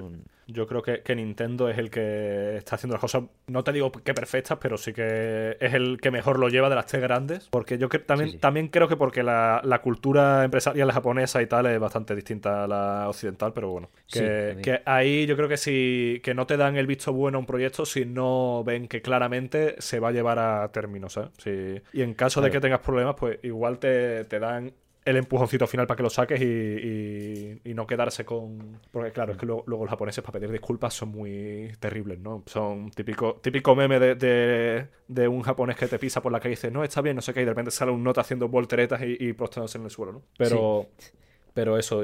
Yo, 0.48 0.68
creo 0.68 0.82
que, 0.82 1.16
Nintendo 1.16 1.70
es 1.70 1.78
el 1.78 1.90
que 1.90 2.58
está 2.58 2.76
haciendo 2.76 2.94
las 2.94 3.02
cosas, 3.02 3.24
no 3.48 3.64
te 3.64 3.72
digo 3.72 3.92
que 3.92 4.14
perfectas, 4.14 4.58
pero 4.60 4.78
sí 4.78 4.94
que 4.94 5.58
es 5.60 5.74
el 5.74 6.00
que 6.02 6.12
mejor 6.12 6.40
lo 6.40 6.50
lleva 6.50 6.70
de 6.70 6.76
las 6.76 6.88
tres 6.88 7.02
grandes. 7.02 7.48
Porque 7.50 7.78
yo 7.78 7.90
que, 7.90 8.00
también, 8.00 8.40
también 8.40 8.68
creo 8.70 8.88
que 8.88 8.98
porque 8.98 9.24
la, 9.24 9.62
cultura 9.84 10.44
empresarial 10.44 10.92
japonesa 10.92 11.42
y 11.42 11.48
tal 11.48 11.68
es 11.68 11.80
bastante 11.80 12.16
distinta 12.16 12.64
a 12.64 12.68
la 12.68 13.10
occidental, 13.10 13.54
pero 13.54 13.70
bueno. 13.70 13.90
Que, 14.12 14.82
ahí 14.86 15.26
yo 15.28 15.36
creo 15.36 15.48
que 15.48 15.58
si 15.58 16.22
que 16.24 16.34
no 16.34 16.48
te 16.48 16.58
dan 16.58 16.78
el 16.78 16.88
visto 16.88 17.14
bueno 17.14 17.38
a 17.38 17.40
un 17.40 17.46
proyecto 17.46 17.86
si 17.86 18.06
no 18.06 18.64
ven 18.64 18.88
que 18.88 19.02
claramente 19.02 19.76
se 19.80 20.00
va 20.00 20.10
a 20.10 20.12
llevar 20.12 20.40
a 20.40 20.72
término, 20.72 21.10
¿sabes? 21.10 21.32
Y 21.94 22.02
en 22.02 22.14
caso 22.14 22.42
de 22.42 22.50
que 22.50 22.60
tengas 22.60 22.80
problemas, 22.80 23.16
pues 23.18 23.40
igual 23.44 23.80
te, 23.80 24.26
te 24.26 24.40
dan 24.40 24.74
el 25.06 25.18
empujoncito 25.18 25.68
final 25.68 25.86
para 25.86 25.98
que 25.98 26.04
lo 26.04 26.10
saques 26.10 26.42
y, 26.42 27.62
y, 27.64 27.74
no 27.76 27.86
quedarse 27.86 28.26
con. 28.26 28.82
Porque, 28.92 29.12
claro, 29.12 29.34
es 29.34 29.38
que 29.38 29.46
luego, 29.46 29.64
los 29.68 29.88
japoneses 29.88 30.24
para 30.24 30.40
pedir 30.40 30.52
disculpas 30.52 30.96
son 30.96 31.10
muy 31.10 31.72
terribles, 31.80 32.20
¿no? 32.20 32.44
Son 32.48 32.90
típico, 32.90 33.36
típico 33.36 33.76
meme 33.76 34.00
de, 34.00 34.88
de, 35.08 35.28
un 35.28 35.44
japonés 35.44 35.78
que 35.78 35.88
te 35.88 36.00
pisa 36.00 36.24
por 36.24 36.32
la 36.32 36.40
calle 36.40 36.54
y 36.54 36.56
dice, 36.56 36.72
no, 36.72 36.84
está 36.84 37.02
bien, 37.02 37.16
no 37.16 37.22
sé 37.22 37.34
qué, 37.34 37.42
y 37.42 37.46
de 37.46 37.52
repente 37.52 37.70
sale 37.70 37.92
un 37.92 38.04
nota 38.04 38.22
haciendo 38.22 38.50
volteretas 38.50 39.02
y, 39.04 39.18
y 39.20 39.34
prostrándose 39.34 39.78
en 39.78 39.84
el 39.86 39.92
suelo, 39.92 40.12
¿no? 40.12 40.22
Pero. 40.38 40.88
Pero 41.54 41.78
eso, 41.78 42.04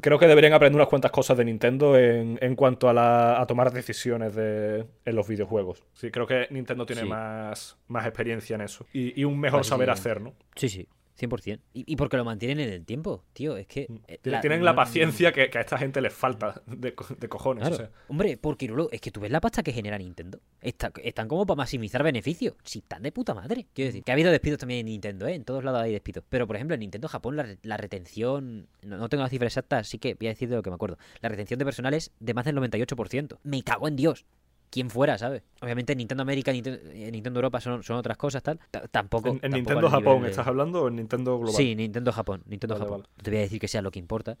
creo 0.00 0.20
que 0.20 0.28
deberían 0.28 0.52
aprender 0.52 0.76
unas 0.76 0.86
cuantas 0.86 1.10
cosas 1.10 1.36
de 1.36 1.44
Nintendo 1.44 1.98
en, 1.98 2.38
en 2.40 2.54
cuanto 2.54 2.88
a, 2.88 2.92
la, 2.92 3.40
a 3.40 3.44
tomar 3.44 3.72
decisiones 3.72 4.36
de, 4.36 4.86
en 5.04 5.16
los 5.16 5.26
videojuegos. 5.26 5.82
Sí, 5.94 6.12
creo 6.12 6.28
que 6.28 6.46
Nintendo 6.50 6.86
tiene 6.86 7.04
más, 7.04 7.76
más 7.88 8.06
experiencia 8.06 8.54
en 8.54 8.60
eso 8.60 8.86
y, 8.92 9.20
y 9.20 9.24
un 9.24 9.40
mejor 9.40 9.64
saber 9.64 9.90
hacer, 9.90 10.20
¿no? 10.20 10.34
Sí, 10.54 10.68
sí. 10.68 10.86
100%. 11.18 11.60
Y, 11.72 11.92
y 11.92 11.96
porque 11.96 12.16
lo 12.16 12.24
mantienen 12.24 12.60
en 12.60 12.72
el 12.72 12.84
tiempo, 12.84 13.24
tío. 13.32 13.56
Es 13.56 13.66
que. 13.66 13.86
Eh, 14.08 14.18
tienen 14.40 14.64
la, 14.64 14.74
paciencia 14.74 15.32
que, 15.32 15.42
a 15.42 15.60
esta 15.60 15.78
gente 15.78 16.00
les 16.00 16.12
falta 16.12 16.62
de, 16.66 16.94
cojones. 17.28 17.82
Hombre, 18.08 18.36
porque 18.36 18.70
es 18.90 19.00
que 19.00 19.10
tú 19.10 19.20
ves 19.20 19.30
la 19.30 19.40
pasta 19.40 19.62
que 19.62 19.72
genera 19.72 19.96
Nintendo. 19.98 20.40
están 20.60 21.28
como 21.28 21.46
para 21.46 21.56
maximizar 21.56 22.02
beneficios. 22.02 22.54
Si 22.64 22.80
están 22.80 23.02
de 23.02 23.12
puta 23.12 23.34
madre. 23.34 23.66
Quiero 23.72 23.88
decir, 23.88 24.02
que 24.02 24.10
ha 24.10 24.14
habido 24.14 24.30
despidos 24.30 24.58
también 24.58 24.80
en 24.80 24.86
Nintendo, 24.86 25.26
¿eh? 25.26 25.34
En 25.34 25.44
todos 25.44 25.64
lados 25.64 25.82
hay 25.82 25.92
despidos. 25.92 26.24
Pero 26.28 26.46
por 26.46 26.56
ejemplo, 26.56 26.74
en 26.74 26.80
Nintendo 26.80 27.08
Japón, 27.08 27.36
la, 27.62 27.76
retención. 27.76 28.68
No, 28.82 29.08
tengo 29.08 29.22
la 29.22 29.28
cifra 29.28 29.46
exacta, 29.46 29.78
así 29.78 29.98
que 29.98 30.14
voy 30.14 30.28
a 30.28 30.30
decir 30.30 30.48
de 30.48 30.56
lo 30.56 30.62
que 30.62 30.70
me 30.70 30.74
acuerdo. 30.74 30.98
La 31.20 31.28
retención 31.28 31.58
de 31.58 31.64
personal 31.64 31.94
es 31.94 32.12
de 32.18 32.34
más 32.34 32.44
del 32.44 32.56
98%. 32.56 33.38
Me 33.42 33.62
cago 33.62 33.88
en 33.88 33.96
Dios 33.96 34.26
quien 34.74 34.90
fuera, 34.90 35.16
¿sabes? 35.16 35.44
Obviamente 35.62 35.94
Nintendo 35.94 36.22
América 36.22 36.52
y 36.52 36.60
eh, 36.64 37.08
Nintendo, 37.12 37.38
Europa 37.38 37.60
son, 37.60 37.80
otras 37.90 38.16
cosas, 38.16 38.42
tal. 38.42 38.58
tampoco. 38.90 39.38
¿En, 39.40 39.52
Nintendo 39.52 39.88
Japón 39.88 40.26
estás 40.26 40.48
hablando 40.48 40.82
o 40.82 40.88
en 40.88 40.96
Nintendo 40.96 41.38
Global? 41.38 41.54
Sí, 41.54 41.76
Nintendo 41.76 42.10
Japón. 42.10 42.42
Nintendo 42.46 42.74
Japón. 42.76 43.06
No 43.16 43.22
te 43.22 43.30
voy 43.30 43.38
a 43.38 43.42
decir 43.42 43.60
que 43.60 43.68
sea 43.68 43.82
lo 43.82 43.92
que 43.92 44.00
importa, 44.00 44.36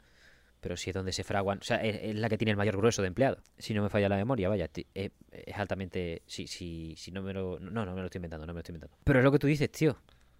pero 0.60 0.76
sí 0.76 0.90
es 0.90 0.94
donde 0.94 1.12
se 1.12 1.22
fraguan. 1.22 1.58
O 1.58 1.62
sea, 1.62 1.76
es, 1.76 2.16
la 2.16 2.28
que 2.28 2.36
tiene 2.36 2.50
el 2.50 2.56
mayor 2.56 2.76
grueso 2.76 3.00
de 3.00 3.06
empleados. 3.06 3.44
Si 3.58 3.74
no 3.74 3.82
me 3.84 3.90
falla 3.90 4.08
la 4.08 4.16
memoria, 4.16 4.48
vaya. 4.48 4.68
Es, 4.92 5.12
altamente. 5.54 6.22
Si, 6.26 6.48
si, 6.48 6.96
si 6.96 7.12
no 7.12 7.22
me 7.22 7.32
lo. 7.32 7.60
No, 7.60 7.86
no 7.86 7.94
me 7.94 8.00
lo 8.00 8.06
estoy 8.06 8.18
inventando, 8.18 8.44
no 8.44 8.54
me 8.54 8.56
lo 8.56 8.60
estoy 8.62 8.72
inventando. 8.72 8.98
Pero 9.04 9.20
es 9.20 9.24
lo 9.24 9.30
que 9.30 9.38
tú 9.38 9.46
dices, 9.46 9.70
tío. 9.70 9.96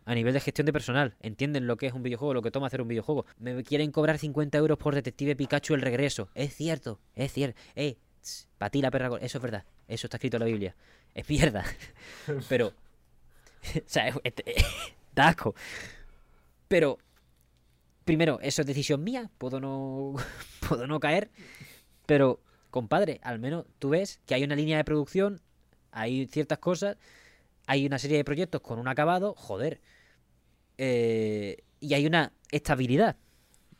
A 0.06 0.14
nivel 0.16 0.34
de 0.34 0.40
gestión 0.40 0.66
de 0.66 0.72
personal, 0.72 1.14
entienden 1.20 1.68
lo 1.68 1.76
que 1.76 1.86
es 1.86 1.92
un 1.92 2.02
videojuego, 2.02 2.34
lo 2.34 2.42
que 2.42 2.50
toma 2.50 2.66
hacer 2.66 2.82
un 2.82 2.88
videojuego. 2.88 3.26
Me 3.38 3.62
quieren 3.62 3.92
cobrar 3.92 4.18
50 4.18 4.58
euros 4.58 4.76
por 4.76 4.96
Detective 4.96 5.36
Pikachu 5.36 5.74
el 5.74 5.82
regreso. 5.82 6.30
Es 6.34 6.52
cierto, 6.52 6.98
es 7.14 7.32
cierto. 7.32 7.58
Eh, 7.76 7.96
para 8.58 8.70
ti 8.70 8.80
la 8.80 8.90
perra. 8.90 9.18
Eso 9.20 9.38
es 9.38 9.42
verdad. 9.42 9.64
Eso 9.88 10.06
está 10.06 10.16
escrito 10.16 10.36
en 10.36 10.40
la 10.40 10.46
Biblia. 10.46 10.76
Es 11.14 11.28
mierda. 11.28 11.64
Pero. 12.48 12.68
o 12.68 12.72
sea, 13.86 14.08
es, 14.08 14.34
asco. 15.16 15.54
Pero. 16.68 16.98
Primero, 18.04 18.38
eso 18.42 18.62
es 18.62 18.66
decisión 18.66 19.02
mía. 19.02 19.30
Puedo 19.38 19.60
no. 19.60 20.14
puedo 20.68 20.86
no 20.86 21.00
caer. 21.00 21.30
Pero, 22.06 22.40
compadre, 22.70 23.20
al 23.22 23.38
menos 23.38 23.66
tú 23.78 23.90
ves 23.90 24.20
que 24.26 24.34
hay 24.34 24.44
una 24.44 24.56
línea 24.56 24.76
de 24.76 24.84
producción. 24.84 25.40
Hay 25.90 26.26
ciertas 26.26 26.58
cosas. 26.58 26.96
Hay 27.66 27.86
una 27.86 27.98
serie 27.98 28.18
de 28.18 28.24
proyectos 28.24 28.60
con 28.60 28.78
un 28.78 28.88
acabado. 28.88 29.34
Joder. 29.36 29.80
Eh, 30.76 31.64
y 31.80 31.94
hay 31.94 32.06
una 32.06 32.32
estabilidad. 32.50 33.16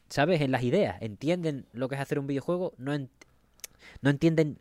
¿Sabes? 0.08 0.40
En 0.40 0.52
las 0.52 0.62
ideas. 0.62 1.00
Entienden 1.02 1.66
lo 1.72 1.88
que 1.88 1.96
es 1.96 2.00
hacer 2.00 2.18
un 2.18 2.26
videojuego. 2.26 2.74
No, 2.78 2.94
no 4.02 4.10
entienden 4.10 4.58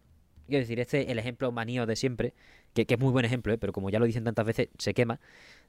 Quiero 0.47 0.61
decir, 0.61 0.79
este 0.79 1.03
es 1.03 1.09
el 1.09 1.19
ejemplo 1.19 1.51
manío 1.51 1.85
de 1.85 1.95
siempre, 1.95 2.33
que, 2.73 2.85
es 2.87 2.99
muy 2.99 3.11
buen 3.11 3.25
ejemplo, 3.25 3.53
¿eh? 3.53 3.57
pero 3.57 3.71
como 3.71 3.89
ya 3.89 3.99
lo 3.99 4.05
dicen 4.05 4.23
tantas 4.23 4.45
veces, 4.45 4.69
se 4.77 4.93
quema, 4.93 5.19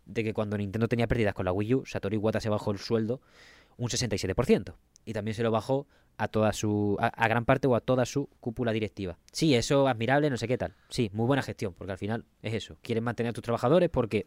de 0.04 0.24
que 0.24 0.34
cuando 0.34 0.58
Nintendo 0.58 0.88
tenía 0.88 1.06
pérdidas 1.06 1.34
con 1.34 1.44
la 1.44 1.52
Wii 1.52 1.74
U, 1.74 1.86
Satoru 1.86 2.16
Iwata 2.16 2.40
se 2.40 2.48
bajó 2.48 2.72
el 2.72 2.78
sueldo 2.78 3.20
un 3.76 3.88
67%. 3.88 4.74
Y 5.04 5.12
también 5.12 5.34
se 5.34 5.42
lo 5.42 5.50
bajó 5.50 5.86
a 6.16 6.28
toda 6.28 6.52
su 6.52 6.96
a, 7.00 7.28
gran 7.28 7.44
parte 7.44 7.66
o 7.66 7.74
a 7.74 7.80
toda 7.80 8.04
su 8.04 8.28
cúpula 8.40 8.72
directiva. 8.72 9.18
Sí, 9.32 9.54
eso 9.54 9.88
admirable, 9.88 10.30
no 10.30 10.36
sé 10.36 10.48
qué 10.48 10.58
tal. 10.58 10.74
Sí, 10.88 11.10
muy 11.12 11.26
buena 11.26 11.42
gestión, 11.42 11.74
porque 11.74 11.92
al 11.92 11.98
final 11.98 12.24
es 12.42 12.54
eso. 12.54 12.76
Quieren 12.82 13.04
mantener 13.04 13.30
a 13.30 13.32
tus 13.32 13.42
trabajadores 13.42 13.90
porque 13.90 14.26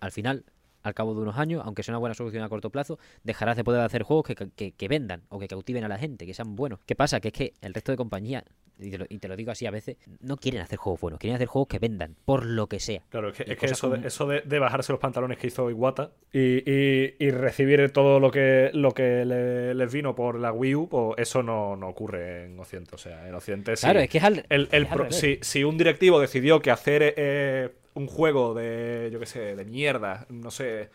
al 0.00 0.12
final 0.12 0.44
al 0.82 0.94
cabo 0.94 1.14
de 1.14 1.20
unos 1.20 1.38
años, 1.38 1.62
aunque 1.64 1.82
sea 1.82 1.92
una 1.92 1.98
buena 1.98 2.14
solución 2.14 2.42
a 2.42 2.48
corto 2.48 2.70
plazo, 2.70 2.98
dejarás 3.24 3.56
de 3.56 3.64
poder 3.64 3.80
hacer 3.82 4.02
juegos 4.02 4.26
que, 4.26 4.34
que- 4.54 4.72
que 4.72 4.88
vendan 4.88 5.22
o 5.28 5.38
que 5.38 5.48
cautiven 5.48 5.84
a 5.84 5.88
la 5.88 5.98
gente, 5.98 6.26
que 6.26 6.34
sean 6.34 6.56
buenos. 6.56 6.80
¿Qué 6.86 6.94
pasa? 6.94 7.20
Que 7.20 7.28
es 7.28 7.34
que 7.34 7.54
el 7.60 7.74
resto 7.74 7.92
de 7.92 7.96
compañías, 7.96 8.44
y 8.78 8.90
te, 8.90 8.98
lo, 8.98 9.04
y 9.08 9.18
te 9.18 9.28
lo 9.28 9.36
digo 9.36 9.52
así 9.52 9.64
a 9.66 9.70
veces, 9.70 9.96
no 10.20 10.36
quieren 10.36 10.60
hacer 10.60 10.76
juegos 10.78 11.00
buenos, 11.00 11.20
quieren 11.20 11.36
hacer 11.36 11.46
juegos 11.46 11.68
que 11.68 11.78
vendan, 11.78 12.16
por 12.24 12.44
lo 12.44 12.66
que 12.68 12.80
sea. 12.80 13.02
Claro, 13.10 13.28
es 13.28 13.36
que, 13.36 13.52
es 13.52 13.56
que 13.58 13.66
eso, 13.66 13.90
de, 13.90 14.06
eso 14.06 14.26
de, 14.26 14.40
de 14.40 14.58
bajarse 14.58 14.90
los 14.92 15.00
pantalones 15.00 15.38
que 15.38 15.46
hizo 15.48 15.70
Iwata 15.70 16.10
y, 16.32 16.68
y- 16.68 17.14
y 17.18 17.30
recibir 17.30 17.90
todo 17.92 18.18
lo 18.18 18.30
que, 18.30 18.70
lo 18.72 18.90
que 18.92 19.24
le- 19.24 19.74
les 19.74 19.92
vino 19.92 20.14
por 20.16 20.38
la 20.40 20.52
Wii 20.52 20.74
U, 20.74 20.88
pues 20.88 21.14
eso 21.18 21.42
no, 21.42 21.76
no 21.76 21.88
ocurre 21.88 22.46
en 22.46 22.58
Occidente. 22.58 22.94
O 22.94 22.98
sea, 22.98 23.28
en 23.28 23.34
Occidente 23.34 23.76
sí. 23.76 23.82
Claro, 23.86 24.00
es 24.00 24.08
que 24.08 24.18
es 24.18 24.24
al, 24.24 24.44
El, 24.48 24.68
el 24.72 24.84
es 24.84 24.90
al 24.90 24.96
pro- 24.96 25.04
revés. 25.04 25.16
si, 25.16 25.38
si 25.42 25.62
un 25.64 25.78
directivo 25.78 26.18
decidió 26.18 26.60
que 26.60 26.70
hacer 26.72 27.14
eh, 27.16 27.70
un 27.94 28.06
juego 28.06 28.54
de, 28.54 29.10
yo 29.12 29.18
qué 29.20 29.26
sé, 29.26 29.56
de 29.56 29.64
mierda, 29.64 30.26
no 30.30 30.50
sé, 30.50 30.90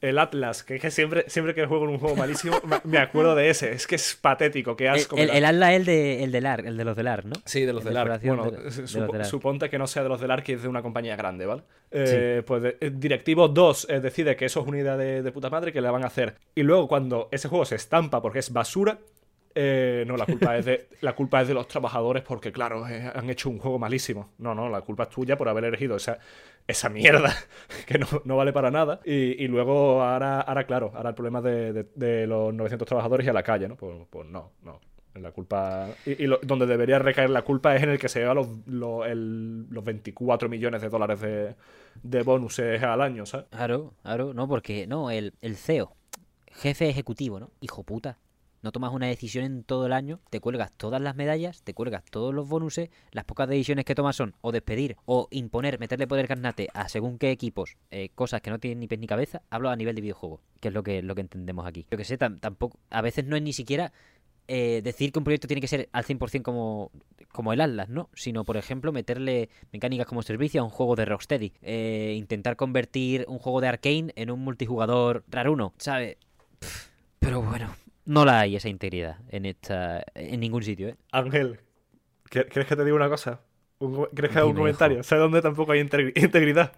el 0.00 0.18
Atlas, 0.18 0.62
que 0.64 0.74
es 0.76 0.82
que 0.82 0.90
siempre, 0.90 1.24
siempre 1.28 1.54
que 1.54 1.64
juego 1.64 1.84
en 1.84 1.90
un 1.92 1.98
juego 1.98 2.14
malísimo, 2.16 2.60
me- 2.84 2.98
acuerdo 2.98 3.34
de 3.34 3.48
ese. 3.48 3.72
Es 3.72 3.86
que 3.86 3.94
es 3.94 4.18
patético, 4.20 4.76
qué 4.76 4.84
El, 4.84 4.90
asco. 4.90 5.16
el, 5.16 5.28
me 5.28 5.32
da. 5.32 5.38
el 5.38 5.44
Atlas, 5.46 5.70
el 5.72 5.84
de, 5.86 6.24
el 6.24 6.32
del 6.32 6.44
AR, 6.46 6.66
el 6.66 6.76
de 6.76 6.84
los 6.84 6.94
del 6.96 7.06
AR, 7.06 7.24
¿no? 7.24 7.32
Sí, 7.46 7.62
de 7.64 7.72
los 7.72 7.80
el 7.86 7.94
del 7.94 8.04
de 8.04 8.12
ARC. 8.12 8.22
Bueno, 8.26 8.50
de- 8.50 8.58
de 8.58 9.18
ARC. 9.18 9.24
suponte 9.24 9.70
que 9.70 9.78
no 9.78 9.86
sea 9.86 10.02
de 10.02 10.10
los 10.10 10.20
del 10.20 10.30
ARC, 10.30 10.44
que 10.44 10.52
es 10.54 10.62
de 10.62 10.68
una 10.68 10.82
compañía 10.82 11.16
grande, 11.16 11.46
¿vale? 11.46 11.62
Eh, 11.90 12.42
Pues 12.44 12.62
de- 12.62 12.76
eh, 12.80 12.90
Directivo 12.92 13.48
2 13.48 13.86
eh, 13.88 14.00
decide 14.00 14.36
que 14.36 14.44
eso 14.44 14.60
es 14.60 14.66
una 14.66 14.78
idea 14.78 14.98
de, 14.98 15.22
de 15.22 15.32
puta 15.32 15.48
madre 15.48 15.72
que 15.72 15.80
la 15.80 15.90
van 15.90 16.04
a 16.04 16.08
hacer. 16.08 16.34
Y 16.54 16.64
luego 16.64 16.86
cuando 16.86 17.28
ese 17.32 17.48
juego 17.48 17.64
se 17.64 17.76
estampa 17.76 18.20
porque 18.20 18.40
es 18.40 18.52
basura, 18.52 18.98
eh, 19.54 20.04
no, 20.06 20.16
la 20.16 20.26
culpa, 20.26 20.56
es 20.58 20.64
de, 20.64 20.88
la 21.00 21.14
culpa 21.14 21.42
es 21.42 21.48
de 21.48 21.54
los 21.54 21.68
trabajadores 21.68 22.22
porque, 22.22 22.52
claro, 22.52 22.86
eh, 22.88 23.10
han 23.14 23.28
hecho 23.30 23.48
un 23.50 23.58
juego 23.58 23.78
malísimo. 23.78 24.30
No, 24.38 24.54
no, 24.54 24.68
la 24.68 24.80
culpa 24.82 25.04
es 25.04 25.10
tuya 25.10 25.36
por 25.36 25.48
haber 25.48 25.64
elegido 25.64 25.96
esa, 25.96 26.18
esa 26.66 26.88
mierda 26.88 27.32
que 27.86 27.98
no, 27.98 28.06
no 28.24 28.36
vale 28.36 28.52
para 28.52 28.70
nada. 28.70 29.00
Y, 29.04 29.42
y 29.44 29.48
luego 29.48 30.02
ahora, 30.02 30.40
ahora, 30.40 30.64
claro, 30.66 30.92
ahora 30.94 31.10
el 31.10 31.14
problema 31.14 31.40
de, 31.40 31.86
de- 31.94 32.26
los 32.26 32.52
900 32.54 32.86
trabajadores 32.88 33.26
y 33.26 33.30
a 33.30 33.32
la 33.32 33.42
calle, 33.42 33.68
¿no? 33.68 33.76
Pues, 33.76 33.94
pues 34.10 34.26
no, 34.28 34.52
no. 34.62 34.80
La 35.14 35.30
culpa. 35.30 35.88
Y, 36.06 36.26
donde 36.42 36.66
debería 36.66 36.98
recaer 36.98 37.30
la 37.30 37.42
culpa 37.42 37.76
es 37.76 37.82
en 37.84 37.90
el 37.90 37.98
que 38.00 38.08
se 38.08 38.18
lleva 38.18 38.34
los, 38.34 38.48
lo- 38.66 39.04
el- 39.04 39.68
los 39.70 39.84
24 39.84 40.48
millones 40.48 40.82
de 40.82 40.88
dólares 40.88 41.20
de, 41.20 41.54
de 42.02 42.22
bonuses 42.24 42.82
al 42.82 43.00
año, 43.00 43.24
¿sabes? 43.24 43.46
Claro, 43.50 43.94
claro, 44.02 44.34
no, 44.34 44.48
porque 44.48 44.88
no, 44.88 45.12
el, 45.12 45.32
el 45.40 45.56
CEO, 45.56 45.94
jefe 46.50 46.88
ejecutivo, 46.88 47.38
¿no? 47.38 47.50
Hijo 47.60 47.84
puta. 47.84 48.18
No 48.64 48.72
tomas 48.72 48.92
una 48.94 49.06
decisión 49.06 49.44
en 49.44 49.62
todo 49.62 49.84
el 49.86 49.92
año, 49.92 50.20
te 50.30 50.40
cuelgas 50.40 50.72
todas 50.72 51.00
las 51.00 51.14
medallas, 51.14 51.62
te 51.62 51.74
cuelgas 51.74 52.02
todos 52.10 52.32
los 52.34 52.48
bonuses, 52.48 52.88
las 53.12 53.24
pocas 53.24 53.46
decisiones 53.48 53.84
que 53.84 53.94
tomas 53.94 54.16
son 54.16 54.34
o 54.40 54.52
despedir 54.52 54.96
o 55.04 55.28
imponer, 55.30 55.78
meterle 55.78 56.06
poder 56.06 56.26
carnate 56.26 56.68
a 56.72 56.88
según 56.88 57.18
qué 57.18 57.30
equipos, 57.30 57.76
eh, 57.90 58.08
cosas 58.14 58.40
que 58.40 58.48
no 58.50 58.58
tienen 58.58 58.80
ni 58.80 58.88
pies 58.88 58.98
ni 59.00 59.06
cabeza, 59.06 59.42
hablo 59.50 59.68
a 59.68 59.76
nivel 59.76 59.94
de 59.94 60.00
videojuego, 60.00 60.40
que 60.60 60.68
es 60.68 60.74
lo 60.74 60.82
que, 60.82 61.02
lo 61.02 61.14
que 61.14 61.20
entendemos 61.20 61.66
aquí. 61.66 61.86
Yo 61.90 61.98
que 61.98 62.04
sé, 62.06 62.18
tam- 62.18 62.40
tampoco, 62.40 62.78
a 62.88 63.02
veces 63.02 63.26
no 63.26 63.36
es 63.36 63.42
ni 63.42 63.52
siquiera 63.52 63.92
eh, 64.48 64.80
decir 64.82 65.12
que 65.12 65.18
un 65.18 65.24
proyecto 65.24 65.46
tiene 65.46 65.60
que 65.60 65.68
ser 65.68 65.88
al 65.92 66.04
100% 66.04 66.42
como, 66.42 66.90
como 67.32 67.52
el 67.52 67.60
Atlas, 67.60 67.90
¿no? 67.90 68.08
Sino, 68.14 68.44
por 68.44 68.56
ejemplo, 68.56 68.92
meterle 68.92 69.50
mecánicas 69.72 70.06
como 70.06 70.22
servicio 70.22 70.62
a 70.62 70.64
un 70.64 70.70
juego 70.70 70.96
de 70.96 71.04
Rocksteady. 71.04 71.52
Eh, 71.62 72.14
intentar 72.16 72.56
convertir 72.56 73.26
un 73.28 73.38
juego 73.38 73.60
de 73.60 73.68
Arkane 73.68 74.12
en 74.16 74.30
un 74.30 74.40
multijugador 74.40 75.22
raruno, 75.28 75.74
¿sabes? 75.78 76.16
Pero 77.18 77.42
bueno, 77.42 77.74
no 78.04 78.24
la 78.24 78.40
hay 78.40 78.56
esa 78.56 78.68
integridad 78.68 79.18
en 79.28 79.46
esta 79.46 80.04
en 80.14 80.40
ningún 80.40 80.62
sitio, 80.62 80.88
¿eh? 80.88 80.96
Ángel, 81.12 81.60
¿qué- 82.30 82.46
¿quieres 82.46 82.68
que 82.68 82.76
te 82.76 82.84
diga 82.84 82.96
una 82.96 83.08
cosa? 83.08 83.40
¿Quieres 84.14 84.30
que 84.32 84.38
haga 84.38 84.46
un 84.46 84.54
comentario? 84.54 84.96
hijo. 84.98 85.02
¿Sabes 85.04 85.22
dónde 85.22 85.42
tampoco 85.42 85.72
hay 85.72 85.80
integri- 85.80 86.12
integridad? 86.22 86.72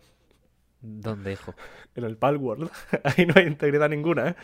¿Dónde, 0.80 1.32
hijo? 1.32 1.54
En 1.94 2.04
el 2.04 2.16
Palworld. 2.16 2.70
Ahí 3.04 3.26
no 3.26 3.34
hay 3.36 3.46
integridad 3.46 3.88
ninguna, 3.88 4.28
¿eh? 4.30 4.34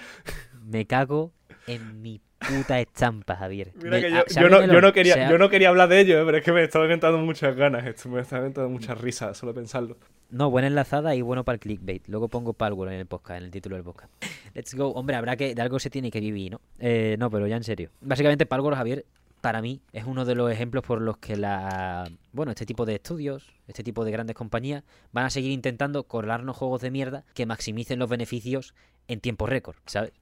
Me 0.65 0.87
cago 0.87 1.33
en 1.67 2.01
mi 2.03 2.21
puta 2.49 2.81
estampa, 2.81 3.37
Javier. 3.37 3.73
Mira 3.83 4.01
que 4.01 4.07
ah, 4.07 4.25
yo, 4.29 4.49
no, 4.49 4.61
melón, 4.61 4.75
yo, 4.75 4.81
no 4.81 4.93
quería, 4.93 5.31
yo 5.31 5.39
no 5.39 5.49
quería 5.49 5.69
hablar 5.69 5.89
de 5.89 6.01
ello, 6.01 6.21
¿eh? 6.21 6.25
pero 6.25 6.39
es 6.39 6.45
que 6.45 6.53
me 6.53 6.63
estaban 6.63 6.91
entrando 6.91 7.19
muchas 7.19 7.57
ganas. 7.57 7.87
Esto 7.87 8.09
me 8.09 8.21
estaban 8.21 8.47
entrando 8.47 8.71
muchas 8.71 9.01
risas 9.01 9.37
solo 9.37 9.55
pensarlo. 9.55 9.97
No, 10.31 10.51
buena 10.51 10.69
enlazada 10.69 11.15
y 11.15 11.21
bueno 11.21 11.45
para 11.45 11.55
el 11.55 11.61
clickbait. 11.61 12.09
Luego 12.09 12.29
pongo 12.29 12.55
Palworld 12.55 12.93
en 12.95 13.01
el 13.01 13.07
podcast, 13.07 13.39
en 13.39 13.45
el 13.45 13.51
título 13.51 13.77
del 13.77 13.85
podcast. 13.85 14.11
Let's 14.55 14.75
go. 14.75 14.89
Hombre, 14.89 15.17
habrá 15.17 15.37
que. 15.37 15.55
De 15.55 15.63
algo 15.63 15.79
se 15.79 15.91
tiene 15.91 16.11
que 16.11 16.21
vivir, 16.21 16.53
¿no? 16.53 16.61
Eh, 16.79 17.17
no, 17.19 17.31
pero 17.31 17.47
ya 17.47 17.57
en 17.57 17.65
serio. 17.65 17.91
Básicamente, 18.01 18.47
Palworld, 18.47 18.79
Javier, 18.79 19.05
para 19.43 19.61
mí, 19.61 19.83
es 19.93 20.05
uno 20.05 20.25
de 20.25 20.35
los 20.35 20.51
ejemplos 20.51 20.85
por 20.85 21.03
los 21.03 21.19
que 21.19 21.37
la. 21.37 22.09
Bueno, 22.33 22.53
este 22.53 22.65
tipo 22.65 22.87
de 22.87 22.95
estudios, 22.95 23.53
este 23.67 23.83
tipo 23.83 24.05
de 24.05 24.13
grandes 24.13 24.37
compañías, 24.37 24.85
van 25.13 25.27
a 25.27 25.31
seguir 25.31 25.51
intentando 25.51 26.05
colarnos 26.05 26.57
juegos 26.57 26.81
de 26.81 26.91
mierda 26.91 27.25
que 27.35 27.45
maximicen 27.45 27.99
los 27.99 28.09
beneficios 28.09 28.75
en 29.09 29.21
tiempo 29.21 29.47
récord, 29.47 29.77
¿sabes? 29.85 30.13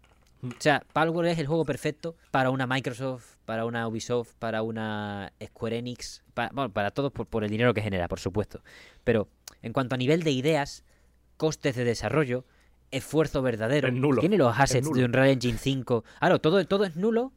O 0.42 0.48
sea, 0.58 0.82
Palworld 0.92 1.30
es 1.30 1.38
el 1.38 1.46
juego 1.46 1.64
perfecto 1.64 2.16
para 2.30 2.50
una 2.50 2.66
Microsoft, 2.66 3.36
para 3.44 3.64
una 3.64 3.86
Ubisoft, 3.86 4.34
para 4.38 4.62
una 4.62 5.32
Square 5.44 5.78
Enix, 5.78 6.22
para, 6.34 6.50
bueno, 6.52 6.72
para 6.72 6.90
todos 6.90 7.12
por, 7.12 7.26
por 7.26 7.44
el 7.44 7.50
dinero 7.50 7.74
que 7.74 7.82
genera, 7.82 8.08
por 8.08 8.20
supuesto. 8.20 8.62
Pero 9.04 9.28
en 9.62 9.72
cuanto 9.72 9.94
a 9.94 9.98
nivel 9.98 10.22
de 10.22 10.30
ideas, 10.30 10.84
costes 11.36 11.76
de 11.76 11.84
desarrollo, 11.84 12.44
esfuerzo 12.90 13.42
verdadero, 13.42 13.88
Es 13.88 13.94
nulo, 13.94 14.20
tiene 14.20 14.38
los 14.38 14.58
assets 14.58 14.92
de 14.92 15.04
Unreal 15.04 15.28
Engine 15.28 15.58
5. 15.58 16.04
Claro, 16.18 16.38
todo, 16.40 16.64
todo 16.66 16.84
es 16.84 16.96
nulo. 16.96 17.32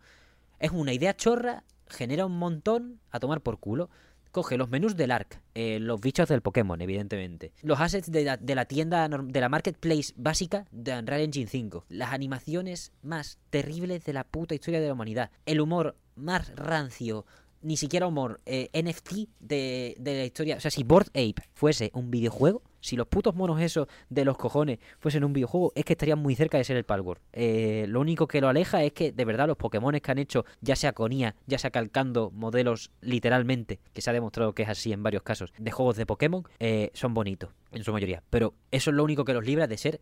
Es 0.60 0.72
una 0.72 0.94
idea 0.94 1.16
chorra, 1.16 1.64
genera 1.88 2.26
un 2.26 2.38
montón 2.38 3.00
a 3.12 3.20
tomar 3.20 3.42
por 3.42 3.60
culo. 3.60 3.90
Coge 4.34 4.57
los 4.57 4.68
menús 4.68 4.97
del 4.97 5.11
ARC, 5.11 5.39
eh, 5.53 5.77
los 5.80 6.01
bichos 6.01 6.27
del 6.27 6.41
Pokémon, 6.41 6.81
evidentemente. 6.81 7.53
Los 7.61 7.80
assets 7.80 8.11
de 8.11 8.23
la, 8.23 8.35
de 8.35 8.55
la 8.55 8.65
tienda, 8.65 9.07
de 9.07 9.39
la 9.39 9.47
marketplace 9.47 10.11
básica 10.15 10.65
de 10.72 10.97
Unreal 10.97 11.22
Engine 11.22 11.45
5. 11.45 11.85
Las 11.89 12.14
animaciones 12.14 12.93
más 13.03 13.38
terribles 13.51 14.05
de 14.05 14.14
la 14.14 14.23
puta 14.23 14.55
historia 14.55 14.81
de 14.81 14.88
la 14.88 14.93
humanidad. 14.93 15.30
El 15.45 15.61
humor 15.61 15.95
más 16.15 16.55
rancio, 16.55 17.27
ni 17.64 17.77
siquiera 17.77 18.07
humor, 18.07 18.40
eh, 18.45 18.69
NFT 18.73 19.30
de, 19.40 19.95
de 19.99 20.18
la 20.18 20.26
historia. 20.26 20.57
O 20.57 20.60
sea, 20.60 20.72
si 20.72 20.84
Board 20.84 21.07
Ape 21.10 21.35
fuese 21.53 21.91
un 21.94 22.11
videojuego, 22.11 22.61
si 22.84 22.98
los 22.98 23.07
putos 23.07 23.34
monos 23.34 23.61
esos 23.61 23.88
de 24.10 24.26
los 24.26 24.38
cojones 24.38 24.80
fuesen 24.99 25.23
un 25.23 25.31
videojuego, 25.31 25.72
es 25.73 25.85
que 25.85 25.94
estarían 25.94 26.19
muy 26.19 26.35
cerca 26.35 26.57
de 26.57 26.65
ser 26.65 26.76
el 26.76 26.84
Palworld. 26.84 27.22
Eh, 27.31 27.85
lo 27.88 28.02
único 28.02 28.27
que 28.27 28.41
lo 28.41 28.49
aleja 28.49 28.84
es 28.84 28.91
que, 28.91 29.14
de 29.14 29.26
verdad, 29.26 29.48
los 29.48 29.56
Pokémones 29.56 30.02
que 30.02 30.11
han 30.11 30.19
hecho, 30.19 30.45
ya 30.60 30.76
sea 30.76 30.91
con 30.91 31.14
IA, 31.14 31.35
ya 31.48 31.57
sea 31.57 31.72
calcando 31.72 32.30
modelos 32.31 32.91
literalmente, 32.99 33.80
que 33.94 34.02
se 34.02 34.10
ha 34.10 34.14
demostrado 34.14 34.53
que 34.53 34.64
es 34.64 34.69
así 34.69 34.91
en 34.91 35.02
varios 35.02 35.23
casos, 35.23 35.53
de 35.57 35.72
juegos 35.72 35.95
de 35.95 36.06
Pokémon, 36.06 36.44
eh, 36.60 36.91
son 36.94 37.14
bonitos, 37.14 37.52
en 37.72 37.85
su 37.85 37.94
mayoría. 37.94 38.22
Pero 38.30 38.53
eso 38.69 38.90
es 38.90 38.95
lo 38.98 39.03
único 39.06 39.23
que 39.23 39.34
los 39.34 39.45
libra 39.45 39.65
de 39.65 39.77
ser. 39.77 40.02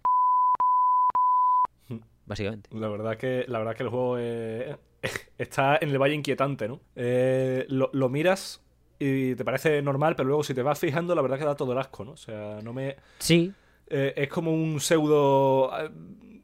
Básicamente. 2.26 2.70
La 2.76 2.88
verdad 2.88 3.16
que, 3.16 3.46
la 3.48 3.60
verdad 3.60 3.76
que 3.76 3.84
el 3.84 3.90
juego 3.90 4.18
eh, 4.18 4.76
está 5.38 5.78
en 5.82 5.90
el 5.90 5.98
valle 6.02 6.16
inquietante, 6.16 6.68
¿no? 6.68 6.80
Eh, 6.96 7.66
lo, 7.70 7.90
lo 7.94 8.10
miras 8.10 8.62
y 9.00 9.34
te 9.36 9.44
parece 9.44 9.82
normal, 9.82 10.16
pero 10.16 10.28
luego 10.28 10.44
si 10.44 10.54
te 10.54 10.62
vas 10.62 10.78
fijando, 10.80 11.16
la 11.16 11.22
verdad 11.24 11.40
que 11.40 11.46
da 11.46 11.56
todo 11.56 11.72
el 11.74 11.78
asco, 11.80 12.06
¿no? 12.06 12.12
O 12.12 12.18
sea, 12.18 12.60
no 12.64 12.72
me... 12.74 12.96
Sí, 13.20 13.52
eh, 13.88 14.14
es 14.16 14.30
como 14.30 14.54
un 14.54 14.80
pseudo 14.80 15.72
eh, 15.80 15.90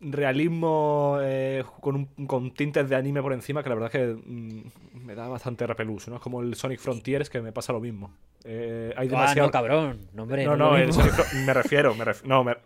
realismo 0.01 1.17
eh, 1.21 1.63
con, 1.81 1.95
un- 1.95 2.25
con 2.27 2.51
tintes 2.51 2.89
de 2.89 2.95
anime 2.95 3.21
por 3.21 3.33
encima 3.33 3.61
que 3.63 3.69
la 3.69 3.75
verdad 3.75 3.91
que 3.91 4.05
mm, 4.07 5.05
me 5.05 5.15
da 5.15 5.27
bastante 5.27 5.65
repelús, 5.67 6.07
¿no? 6.07 6.15
Es 6.15 6.21
como 6.21 6.41
el 6.41 6.55
Sonic 6.55 6.79
Frontiers 6.79 7.29
que 7.29 7.41
me 7.41 7.51
pasa 7.51 7.73
lo 7.73 7.79
mismo. 7.79 8.11
Eh, 8.43 8.93
hay 8.97 9.07
Ah, 9.07 9.11
demasiado... 9.11 9.47
no, 9.47 9.51
cabrón. 9.51 9.99
No, 10.13 10.23
hombre, 10.23 10.45
No, 10.45 10.57
no, 10.57 10.71
no, 10.71 10.77
es 10.77 10.87
el 10.87 10.93
Sonic 10.93 11.33
me 11.45 11.53
refiero, 11.53 11.93
me 11.95 12.05
ref- 12.05 12.23
no, 12.23 12.43
me- 12.43 12.57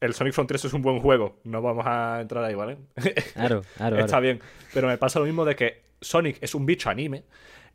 el 0.00 0.14
Sonic 0.14 0.32
Frontiers 0.34 0.64
es 0.64 0.72
un 0.72 0.82
buen 0.82 1.00
juego, 1.00 1.38
no 1.44 1.62
vamos 1.62 1.84
a 1.86 2.20
entrar 2.20 2.44
ahí, 2.44 2.54
¿vale? 2.54 2.78
Claro, 3.34 3.62
claro, 3.76 3.98
Está 3.98 4.20
bien, 4.20 4.40
pero 4.72 4.88
me 4.88 4.98
pasa 4.98 5.18
lo 5.18 5.24
mismo 5.26 5.44
de 5.44 5.56
que 5.56 5.82
Sonic 6.00 6.38
es 6.42 6.54
un 6.54 6.66
bicho 6.66 6.90
anime 6.90 7.24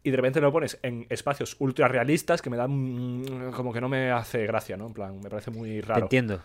y 0.04 0.12
de 0.12 0.18
repente 0.18 0.40
lo 0.40 0.52
pones 0.52 0.80
en 0.84 1.06
espacios 1.10 1.56
ultra 1.60 1.88
realistas 1.88 2.42
que 2.42 2.50
me 2.50 2.58
dan 2.58 2.72
mm, 2.72 3.52
como 3.52 3.74
que 3.74 3.82
no 3.82 3.90
me 3.90 4.12
hace 4.12 4.46
gracia, 4.46 4.78
¿no? 4.78 4.88
En 4.88 4.94
plan, 4.94 5.20
me 5.20 5.30
parece 5.30 5.52
muy 5.52 5.82
Te 5.82 5.88
raro. 5.88 6.02
entiendo. 6.04 6.42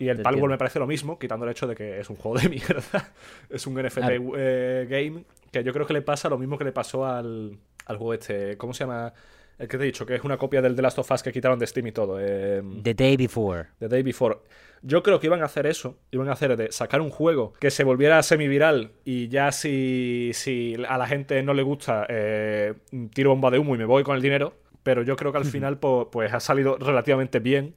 Y 0.00 0.08
el 0.08 0.20
Palworld 0.22 0.52
me 0.52 0.58
parece 0.58 0.78
lo 0.78 0.86
mismo, 0.86 1.18
quitando 1.18 1.44
el 1.44 1.50
hecho 1.50 1.66
de 1.66 1.74
que 1.74 1.98
es 2.00 2.08
un 2.10 2.16
juego 2.16 2.38
de 2.38 2.48
mierda. 2.50 3.12
es 3.50 3.66
un 3.66 3.74
NFT 3.74 3.94
Claro. 3.98 4.32
eh, 4.36 4.86
game 4.88 5.24
que 5.50 5.64
yo 5.64 5.72
creo 5.72 5.86
que 5.86 5.92
le 5.94 6.02
pasa 6.02 6.28
lo 6.28 6.38
mismo 6.38 6.56
que 6.58 6.64
le 6.64 6.72
pasó 6.72 7.04
al, 7.06 7.58
al 7.86 7.96
juego 7.96 8.14
este. 8.14 8.56
¿Cómo 8.58 8.74
se 8.74 8.84
llama? 8.84 9.12
El 9.58 9.66
que 9.68 9.76
te 9.76 9.82
he 9.82 9.86
dicho, 9.86 10.06
que 10.06 10.14
es 10.14 10.22
una 10.24 10.36
copia 10.36 10.62
del 10.62 10.76
The 10.76 10.82
Last 10.82 10.98
of 10.98 11.10
Us 11.10 11.22
que 11.22 11.32
quitaron 11.32 11.58
de 11.58 11.66
Steam 11.66 11.88
y 11.88 11.92
todo. 11.92 12.18
eh, 12.20 12.62
The 12.82 12.94
Day 12.94 13.16
Before. 13.16 13.66
The 13.80 13.88
Day 13.88 14.02
Before. 14.02 14.36
Yo 14.82 15.02
creo 15.02 15.18
que 15.18 15.26
iban 15.26 15.42
a 15.42 15.46
hacer 15.46 15.66
eso. 15.66 15.96
Iban 16.12 16.28
a 16.28 16.32
hacer 16.32 16.56
de 16.56 16.70
sacar 16.70 17.00
un 17.00 17.10
juego 17.10 17.52
que 17.58 17.70
se 17.72 17.82
volviera 17.82 18.22
semi-viral 18.22 18.92
y 19.04 19.26
ya 19.28 19.50
si, 19.50 20.30
si 20.34 20.76
a 20.88 20.96
la 20.96 21.06
gente 21.08 21.42
no 21.42 21.54
le 21.54 21.62
gusta, 21.64 22.06
eh, 22.08 22.74
tiro 23.12 23.30
bomba 23.30 23.50
de 23.50 23.58
humo 23.58 23.74
y 23.74 23.78
me 23.78 23.84
voy 23.84 24.04
con 24.04 24.14
el 24.14 24.22
dinero. 24.22 24.54
Pero 24.84 25.02
yo 25.02 25.16
creo 25.16 25.32
que 25.32 25.38
al 25.38 25.44
final 25.44 25.78
pues, 25.78 26.32
ha 26.32 26.38
salido 26.40 26.76
relativamente 26.78 27.40
bien. 27.40 27.74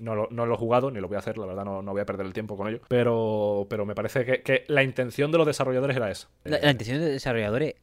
No 0.00 0.14
lo, 0.14 0.28
no 0.30 0.46
lo 0.46 0.54
he 0.54 0.56
jugado, 0.56 0.90
ni 0.90 1.00
lo 1.00 1.06
voy 1.06 1.14
a 1.16 1.20
hacer, 1.20 1.38
la 1.38 1.46
verdad 1.46 1.64
no, 1.64 1.80
no 1.82 1.92
voy 1.92 2.00
a 2.00 2.04
perder 2.06 2.26
el 2.26 2.32
tiempo 2.32 2.56
con 2.56 2.66
ello. 2.68 2.80
Pero, 2.88 3.66
pero 3.70 3.86
me 3.86 3.94
parece 3.94 4.24
que, 4.24 4.42
que 4.42 4.64
la 4.66 4.82
intención 4.82 5.30
de 5.30 5.38
los 5.38 5.46
desarrolladores 5.46 5.96
era 5.96 6.10
esa. 6.10 6.28
La, 6.42 6.56
Eh, 6.56 6.60
la 6.64 6.70
intención 6.72 6.98
de 7.00 7.10
desarrolladores, 7.10 7.74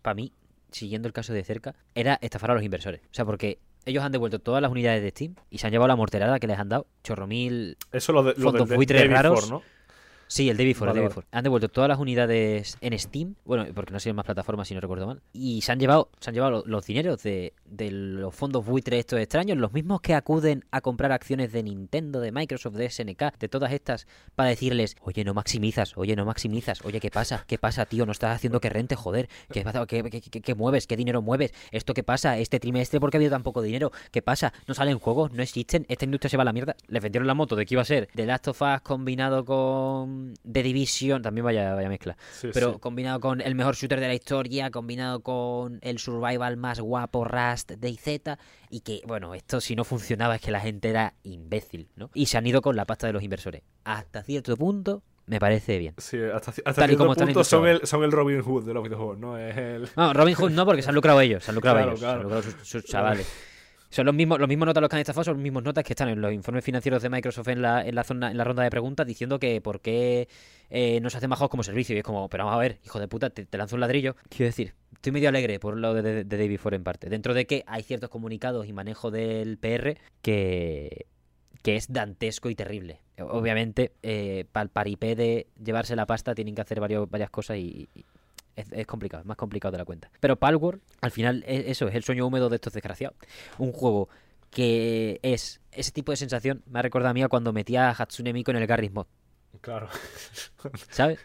para 0.00 0.14
mí, 0.14 0.32
siguiendo 0.72 1.06
el 1.08 1.12
caso 1.12 1.32
de 1.32 1.44
cerca, 1.44 1.74
era 1.94 2.18
estafar 2.22 2.50
a 2.50 2.54
los 2.54 2.62
inversores. 2.62 3.00
O 3.04 3.14
sea, 3.14 3.24
porque 3.24 3.58
ellos 3.86 4.04
han 4.04 4.12
devuelto 4.12 4.38
todas 4.38 4.60
las 4.62 4.70
unidades 4.70 5.02
de 5.02 5.10
Steam 5.10 5.34
y 5.50 5.58
se 5.58 5.66
han 5.66 5.72
llevado 5.72 5.88
la 5.88 5.96
morterada 5.96 6.38
que 6.38 6.46
les 6.46 6.58
han 6.58 6.68
dado. 6.68 6.86
Chorro 7.02 7.26
mil. 7.26 7.76
Eso 7.92 8.12
lo, 8.12 8.22
de, 8.22 8.34
lo 8.36 8.42
Fondos 8.42 8.60
del 8.62 8.68
de- 8.70 8.76
buitres 8.76 9.10
raros. 9.10 9.52
Sí, 10.32 10.48
el 10.48 10.56
Day 10.56 10.64
Before, 10.66 10.90
el 10.90 10.92
Vale, 10.92 11.00
Day 11.00 11.02
vale. 11.02 11.08
Before. 11.08 11.26
Han 11.32 11.42
devuelto 11.42 11.68
todas 11.68 11.88
las 11.88 11.98
unidades 11.98 12.78
en 12.80 12.96
Steam. 12.96 13.34
Bueno, 13.44 13.66
porque 13.74 13.92
no 13.92 13.98
siguen 13.98 14.14
más 14.14 14.24
plataformas 14.24 14.68
si 14.68 14.74
no 14.74 14.80
recuerdo 14.80 15.08
mal. 15.08 15.22
Y 15.32 15.60
se 15.62 15.72
han 15.72 15.80
llevado, 15.80 16.08
se 16.20 16.30
han 16.30 16.34
llevado 16.34 16.52
lo- 16.52 16.62
los 16.66 16.86
dineros 16.86 17.20
de, 17.24 17.52
de 17.64 17.90
los 17.90 18.32
fondos 18.32 18.64
buitres 18.64 19.00
estos 19.00 19.18
extraños, 19.18 19.58
los 19.58 19.72
mismos 19.72 20.00
que 20.00 20.14
acuden 20.14 20.64
a 20.70 20.82
comprar 20.82 21.10
acciones 21.10 21.50
de 21.52 21.64
Nintendo, 21.64 22.20
de 22.20 22.30
Microsoft, 22.30 22.74
de 22.76 22.88
SNK, 22.88 23.38
de 23.40 23.48
todas 23.48 23.72
estas, 23.72 24.06
para 24.36 24.50
decirles, 24.50 24.94
oye, 25.02 25.24
no 25.24 25.34
maximizas, 25.34 25.96
oye, 25.96 26.14
no 26.14 26.24
maximizas, 26.24 26.84
oye, 26.84 27.00
¿qué 27.00 27.10
pasa? 27.10 27.44
¿Qué 27.48 27.58
pasa, 27.58 27.84
tío? 27.86 28.06
No 28.06 28.12
estás 28.12 28.36
haciendo 28.36 28.60
que 28.60 28.68
rente, 28.70 28.94
joder. 28.94 29.28
¿Qué 29.52 29.62
pasa? 29.62 29.84
¿Qué, 29.86 30.04
qué- 30.04 30.20
qué- 30.20 30.40
qué 30.42 30.54
mueves? 30.54 30.86
¿Qué 30.86 30.96
dinero 30.96 31.22
mueves? 31.22 31.52
¿Esto 31.72 31.92
qué 31.92 32.04
pasa? 32.04 32.38
Este 32.38 32.60
trimestre, 32.60 33.00
¿por 33.00 33.10
qué 33.10 33.16
ha 33.16 33.18
habido 33.18 33.32
tan 33.32 33.42
poco 33.42 33.62
dinero? 33.62 33.90
¿Qué 34.12 34.22
pasa? 34.22 34.52
¿No 34.68 34.74
salen 34.74 35.00
juegos? 35.00 35.32
¿No 35.32 35.42
existen? 35.42 35.86
¿Esta 35.88 36.04
industria 36.04 36.30
se 36.30 36.36
va 36.36 36.42
a 36.42 36.44
la 36.44 36.52
mierda? 36.52 36.76
Les 36.86 37.02
vendieron 37.02 37.26
la 37.26 37.34
moto 37.34 37.56
de 37.56 37.66
que 37.66 37.74
iba 37.74 37.82
a 37.82 37.84
ser 37.84 38.08
The 38.14 38.26
Last 38.26 38.46
of 38.46 38.62
Us 38.62 38.80
combinado 38.82 39.44
con 39.44 40.19
The 40.50 40.62
Division, 40.62 41.22
también 41.22 41.44
vaya, 41.44 41.74
vaya 41.74 41.88
mezcla. 41.88 42.16
Sí, 42.32 42.48
Pero 42.52 42.74
sí. 42.74 42.78
combinado 42.80 43.20
con 43.20 43.40
el 43.40 43.54
mejor 43.54 43.74
shooter 43.76 44.00
de 44.00 44.08
la 44.08 44.14
historia, 44.14 44.70
combinado 44.70 45.20
con 45.20 45.78
el 45.82 45.98
survival 45.98 46.56
más 46.56 46.80
guapo 46.80 47.24
Rust 47.24 47.72
de 47.72 47.88
IZ, 47.88 48.06
y 48.70 48.80
que, 48.80 49.02
bueno, 49.06 49.34
esto 49.34 49.60
si 49.60 49.74
no 49.76 49.84
funcionaba 49.84 50.36
es 50.36 50.40
que 50.40 50.50
la 50.50 50.60
gente 50.60 50.90
era 50.90 51.14
imbécil, 51.22 51.88
¿no? 51.96 52.10
Y 52.14 52.26
se 52.26 52.38
han 52.38 52.46
ido 52.46 52.62
con 52.62 52.76
la 52.76 52.84
pasta 52.84 53.06
de 53.06 53.12
los 53.12 53.22
inversores. 53.22 53.62
Hasta 53.84 54.22
cierto 54.22 54.56
punto 54.56 55.02
me 55.26 55.38
parece 55.38 55.78
bien. 55.78 55.94
Sí, 55.98 56.18
hasta, 56.18 56.50
hasta 56.50 56.72
Tal 56.72 56.84
y 56.84 56.88
cierto 56.88 56.98
como 57.04 57.12
están 57.12 57.28
punto 57.28 57.44
son 57.44 57.68
el, 57.68 57.86
son 57.86 58.02
el 58.02 58.10
Robin 58.10 58.42
Hood 58.42 58.64
de 58.66 58.74
los 58.74 58.82
videojuegos, 58.82 59.18
¿no? 59.18 59.38
Es 59.38 59.56
el... 59.56 59.88
No, 59.96 60.12
Robin 60.12 60.34
Hood 60.34 60.50
no, 60.50 60.64
porque 60.66 60.82
se 60.82 60.88
han 60.88 60.94
lucrado 60.96 61.20
ellos, 61.20 61.44
se 61.44 61.50
han 61.52 61.54
lucrado 61.54 61.76
Claro, 61.76 61.90
ellos, 61.90 62.00
claro. 62.00 62.12
se 62.14 62.16
han 62.18 62.22
lucrado 62.24 62.42
sus, 62.42 62.68
sus 62.68 62.84
chavales. 62.84 63.32
Son 63.90 64.06
los 64.06 64.14
mismos, 64.14 64.38
los 64.38 64.48
mismos 64.48 64.66
notas 64.66 64.80
los 64.80 64.88
que 64.88 64.96
han 64.96 65.00
estafado, 65.00 65.24
son 65.24 65.34
los 65.34 65.42
mismos 65.42 65.64
notas 65.64 65.82
que 65.82 65.92
están 65.92 66.08
en 66.08 66.20
los 66.20 66.32
informes 66.32 66.64
financieros 66.64 67.02
de 67.02 67.10
Microsoft 67.10 67.48
en 67.48 67.60
la, 67.60 67.84
en 67.84 67.94
la 67.94 68.04
zona, 68.04 68.30
en 68.30 68.36
la 68.36 68.44
ronda 68.44 68.62
de 68.62 68.70
preguntas 68.70 69.04
diciendo 69.04 69.40
que 69.40 69.60
por 69.60 69.80
qué 69.80 70.28
eh, 70.70 71.00
no 71.00 71.10
se 71.10 71.18
hace 71.18 71.26
más 71.26 71.38
juegos 71.38 71.50
como 71.50 71.64
servicio. 71.64 71.96
Y 71.96 71.98
es 71.98 72.04
como, 72.04 72.28
pero 72.28 72.44
vamos 72.44 72.56
a 72.56 72.60
ver, 72.60 72.78
hijo 72.84 73.00
de 73.00 73.08
puta, 73.08 73.30
te, 73.30 73.46
lanzo 73.58 73.74
un 73.74 73.80
ladrillo. 73.80 74.14
Quiero 74.28 74.46
decir, 74.46 74.74
estoy 74.92 75.10
medio 75.10 75.28
alegre 75.28 75.58
por 75.58 75.76
lo 75.76 75.92
de, 75.92 76.02
de, 76.02 76.24
de 76.24 76.36
David 76.38 76.58
Ford 76.58 76.74
en 76.74 76.84
parte. 76.84 77.08
Dentro 77.08 77.34
de 77.34 77.46
que 77.46 77.64
hay 77.66 77.82
ciertos 77.82 78.10
comunicados 78.10 78.68
y 78.68 78.72
manejo 78.72 79.10
del 79.10 79.58
PR 79.58 79.98
que, 80.22 81.06
que 81.62 81.74
es 81.74 81.92
dantesco 81.92 82.48
y 82.48 82.54
terrible. 82.54 83.00
Obviamente, 83.18 83.92
eh, 84.02 84.44
para 84.52 84.62
el 84.62 84.70
paripé 84.70 85.16
de 85.16 85.48
llevarse 85.62 85.96
la 85.96 86.06
pasta 86.06 86.34
tienen 86.34 86.54
que 86.54 86.62
hacer 86.62 86.80
varios, 86.80 87.10
varias 87.10 87.30
cosas 87.30 87.58
y 87.58 87.88
es, 88.60 88.66
es 88.72 88.86
complicado, 88.86 89.20
es 89.22 89.26
más 89.26 89.36
complicado 89.36 89.72
de 89.72 89.78
la 89.78 89.84
cuenta. 89.84 90.10
Pero 90.20 90.36
Palworld, 90.36 90.80
al 91.00 91.10
final, 91.10 91.44
es- 91.46 91.66
eso 91.66 91.88
es 91.88 91.94
el 91.94 92.04
sueño 92.04 92.26
húmedo 92.26 92.48
de 92.48 92.56
estos 92.56 92.72
desgraciados. 92.72 93.16
Un 93.58 93.72
juego 93.72 94.08
que 94.50 95.20
es 95.22 95.60
ese 95.72 95.92
tipo 95.92 96.12
de 96.12 96.16
sensación, 96.16 96.62
me 96.66 96.78
ha 96.80 96.82
recordado 96.82 97.10
a 97.10 97.14
mí 97.14 97.22
a 97.22 97.28
cuando 97.28 97.52
metía 97.52 97.88
a 97.88 97.92
Hatsune 97.92 98.32
Miku 98.32 98.50
en 98.50 98.56
el 98.58 98.66
Garry's 98.66 98.92
Mod, 98.92 99.06
Claro. 99.60 99.88
¿sabes? 100.90 101.18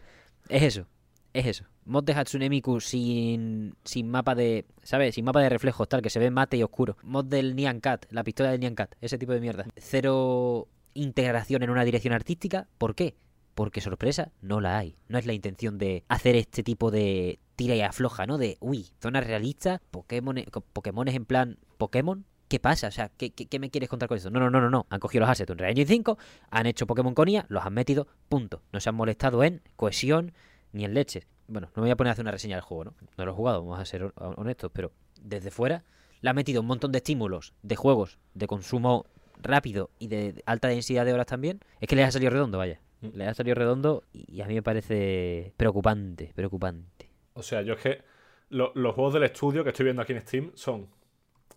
Es 0.49 0.64
eso, 0.64 0.86
es 1.34 1.45
eso. 1.48 1.66
Mod 1.86 2.03
de 2.03 2.14
Hatsune 2.14 2.49
Miku 2.49 2.80
sin, 2.80 3.76
sin 3.84 4.10
mapa 4.10 4.36
de, 4.36 4.66
¿sabes? 4.84 5.16
Sin 5.16 5.26
mapa 5.26 5.41
de 5.41 5.49
reflejos, 5.49 5.88
tal, 5.90 6.02
que 6.02 6.10
se 6.10 6.20
ve 6.20 6.30
mate 6.32 6.57
y 6.57 6.64
oscuro. 6.64 6.98
Mod 7.03 7.26
del 7.26 7.56
Nyan 7.56 7.80
Cat, 7.80 8.06
la 8.12 8.24
pistola 8.24 8.52
del 8.52 8.60
Nyan 8.62 8.76
Cat, 8.76 8.95
ese 9.02 9.18
tipo 9.18 9.34
de 9.34 9.40
mierda. 9.41 9.66
Cero 9.78 10.68
integración 10.94 11.62
en 11.64 11.70
una 11.72 11.84
dirección 11.84 12.14
artística, 12.14 12.68
¿por 12.78 12.95
qué? 12.95 13.16
Porque 13.56 13.82
sorpresa 13.82 14.32
no 14.41 14.61
la 14.61 14.77
hay. 14.77 14.95
No 15.07 15.18
es 15.18 15.26
la 15.26 15.34
intención 15.34 15.77
de 15.77 16.03
hacer 16.10 16.36
este 16.36 16.61
tipo 16.61 16.91
de 16.91 17.40
tira 17.56 17.73
y 17.76 17.82
afloja, 17.82 18.26
¿no? 18.27 18.38
De, 18.38 18.57
uy, 18.60 18.90
zona 19.02 19.22
realista, 19.22 19.82
Pokémon, 19.91 20.38
en 20.38 21.26
plan 21.26 21.57
Pokémon. 21.77 22.26
¿Qué 22.48 22.60
pasa? 22.60 22.90
O 22.90 22.91
sea, 22.91 23.10
¿qué, 23.10 23.32
qué, 23.32 23.57
me 23.60 23.72
quieres 23.72 23.90
contar 23.90 24.07
con 24.07 24.18
eso? 24.18 24.30
No, 24.30 24.40
no, 24.40 24.52
no, 24.52 24.61
no, 24.61 24.69
no. 24.69 24.86
Han 24.90 24.99
cogido 24.99 25.22
los 25.22 25.30
assets 25.30 25.48
de 25.48 25.53
Unreal 25.53 25.72
Engine 25.72 25.88
5, 25.88 26.18
han 26.52 26.68
hecho 26.68 26.86
Pokémon 26.86 27.15
con 27.15 27.27
IA, 27.27 27.45
los 27.49 27.65
han 27.65 27.73
metido, 27.73 28.07
punto. 28.30 28.61
No 28.72 28.80
se 28.80 28.90
han 28.90 28.95
molestado 28.95 29.44
en 29.44 29.61
cohesión 29.77 30.32
ni 30.72 30.86
en 30.86 30.94
leches. 30.94 31.26
Bueno, 31.48 31.68
no 31.76 31.82
me 31.82 31.88
voy 31.88 31.91
a 31.91 31.95
poner 31.95 32.10
a 32.10 32.11
hacer 32.14 32.23
una 32.23 32.32
reseña 32.32 32.56
del 32.57 32.61
juego, 32.64 32.84
¿no? 32.86 32.94
No 33.18 33.26
lo 33.26 33.32
he 33.32 33.36
jugado, 33.36 33.61
vamos 33.64 33.80
a 33.80 33.86
ser 33.86 34.03
hon- 34.03 34.14
honestos, 34.38 34.69
pero 34.73 34.91
desde 35.22 35.49
fuera 35.49 35.84
le 36.22 36.30
ha 36.30 36.34
metido 36.34 36.61
un 36.61 36.68
montón 36.68 36.91
de 36.91 36.98
estímulos 36.98 37.53
de 37.64 37.76
juegos 37.76 38.19
de 38.36 38.45
consumo 38.48 39.06
rápido 39.41 39.90
y 39.98 40.07
de 40.07 40.44
alta 40.45 40.68
densidad 40.68 41.06
de 41.06 41.14
horas 41.14 41.26
también. 41.27 41.61
Es 41.80 41.88
que 41.88 41.95
le 41.95 42.03
ha 42.03 42.11
salido 42.11 42.32
redondo, 42.32 42.57
vaya. 42.60 42.80
Mm. 43.14 43.18
Le 43.18 43.27
ha 43.27 43.34
salido 43.34 43.56
redondo 43.56 44.03
y 44.14 44.41
a 44.41 44.48
mí 44.48 44.56
me 44.56 44.64
parece 44.64 45.53
preocupante, 45.57 46.32
preocupante. 46.36 47.10
O 47.34 47.44
sea, 47.44 47.61
yo 47.61 47.73
es 47.73 47.80
que 47.82 48.02
lo- 48.49 48.72
los 48.76 48.94
juegos 48.95 49.14
del 49.14 49.23
estudio 49.23 49.64
que 49.64 49.69
estoy 49.72 49.86
viendo 49.86 50.02
aquí 50.02 50.14
en 50.14 50.22
Steam 50.22 50.52
son, 50.56 50.88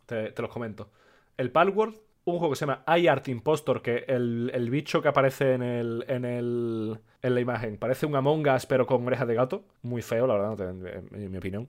te, 0.06 0.32
te 0.32 0.42
los 0.42 0.50
comento, 0.50 0.90
el 1.36 1.50
Palworld, 1.50 1.96
un 2.24 2.38
juego 2.38 2.52
que 2.52 2.56
se 2.58 2.66
llama 2.66 2.84
iArt 2.98 3.28
Impostor, 3.28 3.80
que 3.80 4.04
el, 4.08 4.50
el 4.52 4.68
bicho 4.70 5.00
que 5.00 5.08
aparece 5.08 5.54
en, 5.54 5.62
el, 5.62 6.04
en, 6.08 6.24
el, 6.24 6.98
en 7.22 7.34
la 7.34 7.40
imagen 7.40 7.78
parece 7.78 8.04
un 8.06 8.16
Among 8.16 8.46
Us 8.48 8.66
pero 8.66 8.86
con 8.86 9.06
orejas 9.06 9.26
de 9.28 9.34
gato, 9.34 9.64
muy 9.82 10.02
feo, 10.02 10.26
la 10.26 10.34
verdad, 10.34 10.60
en 11.14 11.30
mi 11.30 11.38
opinión. 11.38 11.68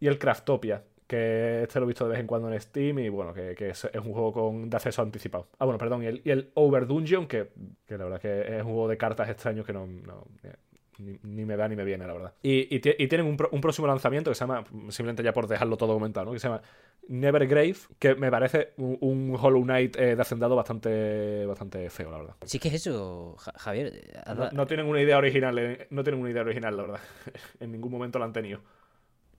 Y 0.00 0.08
el 0.08 0.18
Craftopia, 0.18 0.84
que 1.14 1.62
este 1.62 1.78
lo 1.80 1.86
he 1.86 1.88
visto 1.88 2.04
de 2.04 2.10
vez 2.10 2.20
en 2.20 2.26
cuando 2.26 2.52
en 2.52 2.60
Steam 2.60 2.98
y 2.98 3.08
bueno, 3.08 3.32
que, 3.32 3.54
que 3.54 3.70
es, 3.70 3.84
es 3.84 4.00
un 4.00 4.12
juego 4.12 4.32
con, 4.32 4.68
de 4.70 4.76
acceso 4.76 5.02
anticipado. 5.02 5.48
Ah, 5.58 5.64
bueno, 5.64 5.78
perdón, 5.78 6.02
y 6.02 6.06
el, 6.06 6.22
y 6.24 6.30
el 6.30 6.50
Over 6.54 6.86
Dungeon, 6.86 7.26
que, 7.26 7.50
que 7.86 7.96
la 7.98 8.04
verdad 8.04 8.20
que 8.20 8.56
es 8.56 8.62
un 8.62 8.68
juego 8.72 8.88
de 8.88 8.96
cartas 8.96 9.28
extraños 9.28 9.64
que 9.66 9.72
no, 9.72 9.86
no- 9.86 10.26
ni, 10.98 11.18
ni 11.24 11.44
me 11.44 11.56
da 11.56 11.66
ni 11.68 11.74
me 11.74 11.82
viene, 11.84 12.06
la 12.06 12.12
verdad. 12.12 12.34
Y, 12.40 12.72
y 12.74 12.80
tie- 12.80 12.94
y 12.96 13.08
tienen 13.08 13.26
un, 13.26 13.36
pro- 13.36 13.48
un 13.50 13.60
próximo 13.60 13.86
lanzamiento 13.88 14.30
que 14.30 14.36
se 14.36 14.40
llama, 14.44 14.62
simplemente 14.90 15.24
ya 15.24 15.32
por 15.32 15.48
dejarlo 15.48 15.76
todo 15.76 15.92
comentado, 15.94 16.26
¿no? 16.26 16.32
que 16.32 16.38
se 16.38 16.46
llama 16.46 16.62
Nevergrave, 17.08 17.74
que 17.98 18.14
me 18.14 18.30
parece 18.30 18.70
un, 18.76 18.96
un 19.00 19.36
Hollow 19.40 19.62
Knight 19.64 19.96
eh, 19.96 20.14
de 20.16 20.22
hacendado 20.22 20.54
bastante, 20.56 21.44
bastante 21.46 21.90
feo, 21.90 22.10
la 22.12 22.18
verdad. 22.18 22.34
Sí 22.44 22.58
que 22.60 22.68
es 22.68 22.74
eso, 22.74 23.34
Ja- 23.38 23.52
Javier. 23.56 23.92
has 24.24 24.36
No, 24.36 24.50
no 24.52 24.66
tienen 24.68 24.86
una 24.86 25.00
idea 25.02 25.18
original, 25.18 25.58
eh, 25.58 25.86
no 25.90 26.04
tienen 26.04 26.20
una 26.20 26.30
idea 26.30 26.42
original, 26.42 26.76
la 26.76 26.82
verdad. 26.84 27.00
en 27.60 27.72
ningún 27.72 27.90
momento 27.90 28.18
la 28.20 28.26
han 28.26 28.32
tenido. 28.32 28.60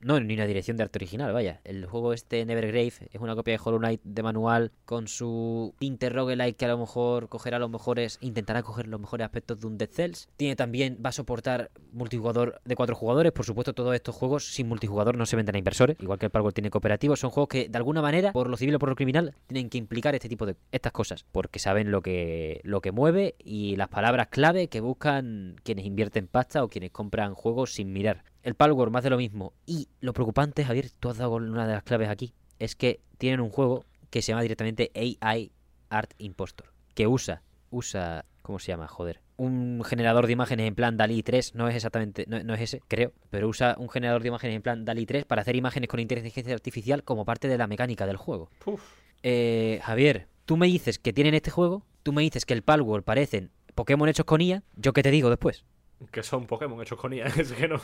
No, 0.02 0.20
ni 0.20 0.34
una 0.34 0.46
dirección 0.46 0.78
de 0.78 0.84
arte 0.84 0.98
original, 0.98 1.34
vaya. 1.34 1.62
El 1.64 1.86
juego 1.86 2.14
este 2.14 2.46
Nevergrave 2.46 2.94
es 3.12 3.22
una 3.22 3.36
copia 3.36 3.54
de 3.54 3.62
Hollow 3.64 3.80
Knight 3.80 4.02
de 4.04 4.24
manual 4.24 4.72
con 4.86 5.08
su 5.08 5.74
tinte 5.80 6.10
roguelike 6.10 6.58
que 6.58 6.66
a 6.66 6.70
lo 6.70 6.78
mejor 6.78 7.30
cogerá 7.30 7.60
los 7.60 7.70
mejores, 7.70 8.18
intentará 8.22 8.64
coger 8.64 8.88
los 8.88 9.00
mejores 9.00 9.26
aspectos 9.26 9.62
de 9.62 9.68
un 9.68 9.78
Dead 9.78 9.90
Cells. 9.90 10.30
Tiene 10.38 10.56
también, 10.56 11.00
va 11.04 11.10
a 11.10 11.14
soportar 11.14 11.72
multijugador 11.92 12.62
de 12.66 12.76
cuatro 12.76 12.96
jugadores. 12.96 13.32
Por 13.32 13.46
supuesto, 13.46 13.74
todos 13.74 13.96
estos 13.96 14.16
juegos 14.16 14.54
sin 14.54 14.68
multijugador 14.68 15.18
no 15.18 15.26
se 15.26 15.36
venden 15.36 15.56
a 15.56 15.58
inversores, 15.60 15.98
igual 16.00 16.20
que 16.20 16.26
el 16.28 16.32
Palworld 16.32 16.54
tiene 16.54 16.70
cooperativo. 16.70 17.16
Son 17.16 17.30
juegos 17.30 17.50
que 17.50 17.70
de 17.70 17.78
alguna 17.78 18.02
manera, 18.02 18.32
por 18.32 18.50
lo 18.50 18.58
civil 18.58 18.76
o 18.76 18.80
por 18.80 18.90
lo 18.90 18.96
criminal, 18.96 19.34
tienen 19.48 19.70
que 19.70 19.78
implicar 19.78 20.16
este 20.16 20.30
tipo 20.30 20.46
de 20.46 20.56
estas 20.72 20.92
cosas, 20.92 21.26
porque 21.32 21.60
saben 21.60 21.92
lo 21.92 22.02
que 22.02 22.62
lo 22.64 22.82
que 22.82 22.92
mueve 22.92 23.36
y 23.40 23.76
las 23.76 23.90
palabras 23.90 24.28
clave 24.28 24.68
que 24.68 24.82
buscan 24.82 25.56
quienes 25.64 25.86
invierten 25.86 26.28
pasta 26.28 26.64
o 26.64 26.70
quienes 26.70 26.92
compran 26.92 27.34
juegos 27.34 27.74
sin 27.74 27.94
mirar. 27.94 28.24
El 28.46 28.54
Palworld 28.54 28.94
más 28.94 29.04
de 29.04 29.10
lo 29.10 29.18
mismo. 29.18 29.54
Y 29.66 29.90
lo 30.02 30.14
preocupante, 30.14 30.64
Javier, 30.64 30.92
tú 31.00 31.10
has 31.10 31.18
dado 31.18 31.34
una 31.34 31.66
de 31.66 31.74
las 31.74 31.82
claves 31.82 32.10
aquí, 32.10 32.36
es 32.60 32.76
que 32.76 33.02
tienen 33.18 33.40
un 33.40 33.50
juego 33.50 33.86
que 34.12 34.22
se 34.22 34.32
llama 34.32 34.44
directamente 34.44 34.92
AI 34.94 35.52
Art 35.90 36.14
Impostor, 36.20 36.72
que 36.94 37.08
usa, 37.08 37.42
usa, 37.72 38.24
¿cómo 38.44 38.60
se 38.60 38.68
llama? 38.68 38.88
Joder. 38.88 39.20
Un 39.38 39.84
generador 39.84 40.28
de 40.28 40.34
imágenes 40.34 40.68
en 40.68 40.76
plan 40.76 40.96
DALI 40.96 41.24
3, 41.24 41.56
no 41.56 41.68
es 41.68 41.76
exactamente, 41.76 42.26
no, 42.28 42.44
no 42.44 42.54
es 42.54 42.62
ese, 42.62 42.82
creo, 42.88 43.14
pero 43.32 43.48
usa 43.48 43.76
un 43.80 43.90
generador 43.90 44.22
de 44.22 44.28
imágenes 44.28 44.56
en 44.56 44.62
plan 44.62 44.86
DALI 44.86 45.08
3 45.08 45.26
para 45.26 45.42
hacer 45.42 45.56
imágenes 45.56 45.90
con 45.90 46.00
inteligencia 46.00 46.54
artificial 46.54 47.04
como 47.04 47.26
parte 47.26 47.48
de 47.48 47.58
la 47.58 47.66
mecánica 47.66 48.06
del 48.06 48.18
juego. 48.18 48.52
Puf. 48.64 48.82
Eh, 49.24 49.80
Javier, 49.82 50.28
tú 50.46 50.56
me 50.56 50.68
dices 50.68 51.00
que 51.00 51.14
tienen 51.14 51.34
este 51.34 51.50
juego, 51.50 51.84
tú 52.04 52.14
me 52.14 52.22
dices 52.22 52.46
que 52.46 52.54
el 52.54 52.62
Palworld 52.62 53.04
parecen 53.04 53.50
Pokémon 53.74 54.08
hechos 54.08 54.28
con 54.28 54.40
IA, 54.40 54.62
¿yo 54.76 54.94
qué 54.94 55.02
te 55.02 55.10
digo 55.10 55.32
después? 55.32 55.66
Que 56.12 56.22
son 56.22 56.46
Pokémon 56.46 56.80
hechos 56.80 57.00
con 57.00 57.12
IA, 57.12 57.26
es 57.38 57.52
que 57.54 57.68
no. 57.68 57.82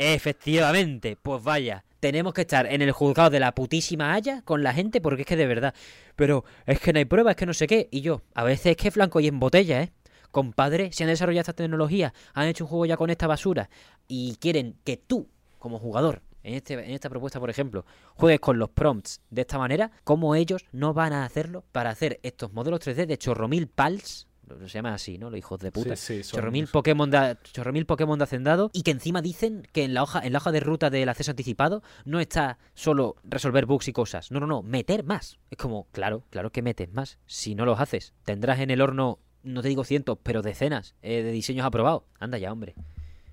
Efectivamente, 0.00 1.16
pues 1.20 1.42
vaya, 1.42 1.84
tenemos 1.98 2.32
que 2.32 2.42
estar 2.42 2.72
en 2.72 2.82
el 2.82 2.92
juzgado 2.92 3.30
de 3.30 3.40
la 3.40 3.52
putísima 3.52 4.14
haya 4.14 4.42
con 4.42 4.62
la 4.62 4.72
gente 4.72 5.00
porque 5.00 5.22
es 5.22 5.26
que 5.26 5.34
de 5.34 5.48
verdad, 5.48 5.74
pero 6.14 6.44
es 6.66 6.78
que 6.78 6.92
no 6.92 7.00
hay 7.00 7.04
pruebas, 7.04 7.32
es 7.32 7.36
que 7.36 7.46
no 7.46 7.52
sé 7.52 7.66
qué, 7.66 7.88
y 7.90 8.00
yo, 8.00 8.22
a 8.32 8.44
veces 8.44 8.66
es 8.66 8.76
que 8.76 8.92
flanco 8.92 9.18
y 9.18 9.26
en 9.26 9.40
botella, 9.40 9.82
¿eh? 9.82 9.90
Compadre, 10.30 10.92
si 10.92 11.02
han 11.02 11.08
desarrollado 11.08 11.40
esta 11.40 11.52
tecnología, 11.52 12.14
han 12.32 12.46
hecho 12.46 12.62
un 12.62 12.70
juego 12.70 12.86
ya 12.86 12.96
con 12.96 13.10
esta 13.10 13.26
basura 13.26 13.70
y 14.06 14.36
quieren 14.36 14.76
que 14.84 14.98
tú, 14.98 15.26
como 15.58 15.80
jugador, 15.80 16.22
en, 16.44 16.54
este, 16.54 16.74
en 16.74 16.92
esta 16.92 17.10
propuesta, 17.10 17.40
por 17.40 17.50
ejemplo, 17.50 17.84
juegues 18.14 18.38
con 18.38 18.56
los 18.56 18.68
prompts 18.68 19.20
de 19.30 19.40
esta 19.40 19.58
manera, 19.58 19.90
¿cómo 20.04 20.36
ellos 20.36 20.64
no 20.70 20.94
van 20.94 21.12
a 21.12 21.24
hacerlo 21.24 21.64
para 21.72 21.90
hacer 21.90 22.20
estos 22.22 22.52
modelos 22.52 22.86
3D 22.86 23.04
de 23.06 23.18
chorromil 23.18 23.66
pals? 23.66 24.27
Se 24.60 24.68
llama 24.68 24.94
así, 24.94 25.18
¿no? 25.18 25.30
Los 25.30 25.38
hijos 25.38 25.60
de 25.60 25.72
puta. 25.72 25.96
Sí, 25.96 26.22
sí, 26.22 26.32
Chorromil 26.32 26.68
Pokémon 26.68 27.10
de, 27.10 27.36
chorromil 27.52 27.86
Pokémon 27.86 28.18
de 28.18 28.24
hacendado 28.24 28.70
y 28.72 28.82
que 28.82 28.90
encima 28.90 29.22
dicen 29.22 29.66
que 29.72 29.84
en 29.84 29.94
la 29.94 30.02
hoja 30.02 30.20
en 30.24 30.32
la 30.32 30.38
hoja 30.38 30.52
de 30.52 30.60
ruta 30.60 30.90
del 30.90 31.08
acceso 31.08 31.30
anticipado 31.30 31.82
no 32.04 32.20
está 32.20 32.58
solo 32.74 33.16
resolver 33.24 33.66
bugs 33.66 33.88
y 33.88 33.92
cosas. 33.92 34.30
No, 34.30 34.40
no, 34.40 34.46
no, 34.46 34.62
meter 34.62 35.04
más. 35.04 35.38
Es 35.50 35.58
como, 35.58 35.86
claro, 35.92 36.24
claro 36.30 36.50
que 36.50 36.62
metes 36.62 36.92
más. 36.92 37.18
Si 37.26 37.54
no 37.54 37.64
los 37.64 37.80
haces, 37.80 38.14
tendrás 38.24 38.60
en 38.60 38.70
el 38.70 38.80
horno, 38.80 39.18
no 39.42 39.62
te 39.62 39.68
digo 39.68 39.84
cientos, 39.84 40.18
pero 40.22 40.42
decenas 40.42 40.94
eh, 41.02 41.22
de 41.22 41.32
diseños 41.32 41.66
aprobados. 41.66 42.02
Anda 42.18 42.38
ya, 42.38 42.52
hombre. 42.52 42.74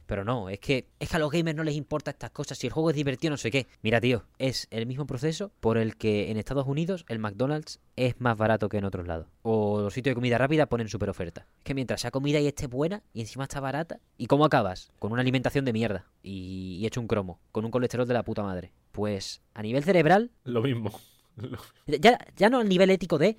Pero 0.05 0.23
no, 0.23 0.49
es 0.49 0.59
que, 0.59 0.87
es 0.99 1.09
que 1.09 1.15
a 1.15 1.19
los 1.19 1.31
gamers 1.31 1.55
no 1.55 1.63
les 1.63 1.75
importa 1.75 2.11
estas 2.11 2.31
cosas. 2.31 2.57
Si 2.57 2.67
el 2.67 2.73
juego 2.73 2.89
es 2.89 2.95
divertido, 2.95 3.31
no 3.31 3.37
sé 3.37 3.51
qué. 3.51 3.67
Mira, 3.81 3.99
tío, 3.99 4.25
es 4.37 4.67
el 4.71 4.85
mismo 4.85 5.05
proceso 5.05 5.51
por 5.59 5.77
el 5.77 5.95
que 5.95 6.31
en 6.31 6.37
Estados 6.37 6.67
Unidos 6.67 7.05
el 7.09 7.19
McDonald's 7.19 7.79
es 7.95 8.19
más 8.19 8.37
barato 8.37 8.69
que 8.69 8.77
en 8.77 8.85
otros 8.85 9.07
lados. 9.07 9.27
O 9.41 9.81
los 9.81 9.93
sitios 9.93 10.11
de 10.11 10.15
comida 10.15 10.37
rápida 10.37 10.67
ponen 10.67 10.89
super 10.89 11.09
oferta. 11.09 11.47
Es 11.57 11.63
que 11.63 11.73
mientras 11.73 12.01
sea 12.01 12.11
comida 12.11 12.39
y 12.39 12.47
esté 12.47 12.67
buena 12.67 13.03
y 13.13 13.21
encima 13.21 13.43
está 13.43 13.59
barata. 13.59 13.99
¿Y 14.17 14.27
cómo 14.27 14.45
acabas? 14.45 14.91
Con 14.99 15.11
una 15.11 15.21
alimentación 15.21 15.65
de 15.65 15.73
mierda. 15.73 16.05
Y, 16.21 16.77
y 16.79 16.85
hecho 16.85 17.01
un 17.01 17.07
cromo. 17.07 17.39
Con 17.51 17.65
un 17.65 17.71
colesterol 17.71 18.07
de 18.07 18.13
la 18.13 18.23
puta 18.23 18.43
madre. 18.43 18.71
Pues 18.91 19.41
a 19.53 19.61
nivel 19.61 19.83
cerebral, 19.83 20.31
Lo 20.43 20.61
mismo. 20.61 20.91
ya, 21.87 22.17
ya 22.35 22.49
no 22.49 22.59
al 22.59 22.69
nivel 22.69 22.89
ético 22.89 23.17
de 23.17 23.37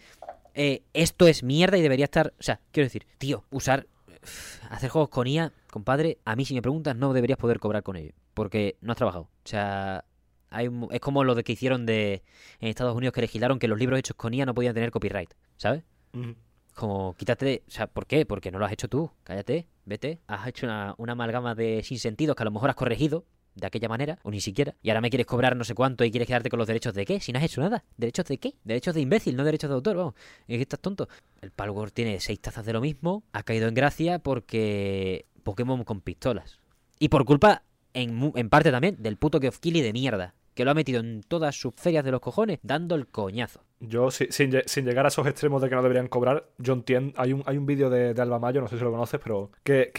eh, 0.58 0.82
esto 0.94 1.26
es 1.26 1.42
mierda 1.42 1.76
y 1.76 1.82
debería 1.82 2.06
estar. 2.06 2.32
O 2.40 2.42
sea, 2.42 2.60
quiero 2.72 2.86
decir, 2.86 3.06
tío, 3.18 3.44
usar. 3.50 3.86
Hacer 4.70 4.90
juegos 4.90 5.08
con 5.10 5.26
IA, 5.26 5.52
compadre, 5.70 6.18
a 6.24 6.36
mí 6.36 6.44
si 6.44 6.54
me 6.54 6.62
preguntas, 6.62 6.96
no 6.96 7.12
deberías 7.12 7.38
poder 7.38 7.58
cobrar 7.60 7.82
con 7.82 7.96
ello. 7.96 8.12
Porque 8.34 8.76
no 8.80 8.92
has 8.92 8.96
trabajado. 8.98 9.24
O 9.24 9.48
sea. 9.48 10.04
Hay 10.48 10.68
un- 10.68 10.88
es 10.92 11.00
como 11.00 11.24
lo 11.24 11.34
de 11.34 11.42
que 11.42 11.52
hicieron 11.52 11.86
de 11.86 12.22
en 12.60 12.68
Estados 12.68 12.94
Unidos 12.96 13.12
que 13.12 13.20
legislaron 13.20 13.58
que 13.58 13.66
los 13.66 13.78
libros 13.80 13.98
hechos 13.98 14.16
con 14.16 14.32
IA 14.32 14.46
no 14.46 14.54
podían 14.54 14.74
tener 14.74 14.92
copyright, 14.92 15.34
¿sabes? 15.56 15.82
Como, 16.74 17.14
quítate, 17.14 17.64
o 17.66 17.70
sea, 17.70 17.88
¿por 17.88 18.06
qué? 18.06 18.24
Porque 18.26 18.50
no 18.52 18.58
lo 18.60 18.64
has 18.64 18.72
hecho 18.72 18.86
tú, 18.88 19.10
cállate, 19.24 19.66
vete, 19.86 20.20
has 20.28 20.46
hecho 20.46 20.66
una, 20.66 20.94
una 20.98 21.12
amalgama 21.12 21.54
de 21.56 21.82
sinsentidos 21.82 22.36
que 22.36 22.42
a 22.42 22.44
lo 22.44 22.52
mejor 22.52 22.70
has 22.70 22.76
corregido 22.76 23.24
de 23.56 23.66
aquella 23.66 23.88
manera, 23.88 24.18
o 24.22 24.30
ni 24.30 24.40
siquiera, 24.40 24.74
y 24.82 24.90
ahora 24.90 25.00
me 25.00 25.10
quieres 25.10 25.26
cobrar 25.26 25.56
no 25.56 25.64
sé 25.64 25.74
cuánto 25.74 26.04
y 26.04 26.10
quieres 26.10 26.28
quedarte 26.28 26.48
con 26.50 26.58
los 26.58 26.68
derechos 26.68 26.94
de 26.94 27.04
qué, 27.04 27.18
si 27.20 27.32
no 27.32 27.38
has 27.38 27.44
hecho 27.44 27.60
nada, 27.60 27.84
¿derechos 27.96 28.26
de 28.26 28.38
qué? 28.38 28.54
Derechos 28.64 28.94
de 28.94 29.00
imbécil, 29.00 29.34
no 29.34 29.44
derechos 29.44 29.70
de 29.70 29.74
autor, 29.74 29.96
vamos, 29.96 30.14
es 30.46 30.56
que 30.56 30.62
estás 30.62 30.78
tonto. 30.80 31.08
El 31.40 31.50
Palworld 31.50 31.92
tiene 31.92 32.20
seis 32.20 32.38
tazas 32.40 32.64
de 32.64 32.72
lo 32.72 32.80
mismo, 32.80 33.24
ha 33.32 33.42
caído 33.42 33.66
en 33.66 33.74
gracia 33.74 34.18
porque 34.20 35.26
Pokémon 35.42 35.82
con 35.84 36.00
pistolas. 36.00 36.60
Y 36.98 37.08
por 37.08 37.24
culpa, 37.24 37.62
en, 37.94 38.32
en 38.36 38.48
parte 38.48 38.70
también, 38.70 38.96
del 38.98 39.16
puto 39.16 39.40
Geoff 39.40 39.58
de 39.60 39.92
mierda, 39.92 40.34
que 40.54 40.64
lo 40.64 40.70
ha 40.70 40.74
metido 40.74 41.00
en 41.00 41.22
todas 41.22 41.54
sus 41.54 41.74
ferias 41.76 42.04
de 42.04 42.10
los 42.10 42.20
cojones, 42.20 42.58
dando 42.62 42.94
el 42.94 43.06
coñazo. 43.06 43.62
Yo, 43.80 44.10
si- 44.10 44.28
sin, 44.30 44.52
sin 44.64 44.86
llegar 44.86 45.04
a 45.04 45.08
esos 45.08 45.26
extremos 45.26 45.60
de 45.60 45.68
que 45.68 45.74
no 45.74 45.82
deberían 45.82 46.08
cobrar, 46.08 46.48
yo 46.56 46.72
entiendo. 46.72 47.12
Hay 47.18 47.34
un, 47.34 47.42
hay 47.44 47.58
un 47.58 47.66
vídeo 47.66 47.90
de, 47.90 48.14
Alba 48.22 48.38
Mayo, 48.38 48.62
no 48.62 48.68
sé 48.68 48.78
si 48.78 48.82
lo 48.84 48.90
conoces, 48.90 49.20
pero 49.22 49.50
que, 49.62 49.90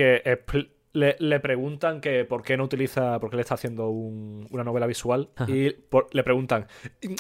le, 0.98 1.16
le 1.20 1.40
preguntan 1.40 2.02
que 2.02 2.26
por 2.26 2.42
qué 2.44 2.58
no 2.58 2.64
utiliza, 2.64 3.20
por 3.20 3.30
qué 3.30 3.36
le 3.38 3.42
está 3.44 3.54
haciendo 3.56 3.90
un- 3.90 4.48
una 4.52 4.64
novela 4.64 4.88
visual 4.88 5.30
Ajá. 5.36 5.52
y 5.52 5.70
por- 5.72 6.08
le 6.14 6.24
preguntan, 6.24 6.68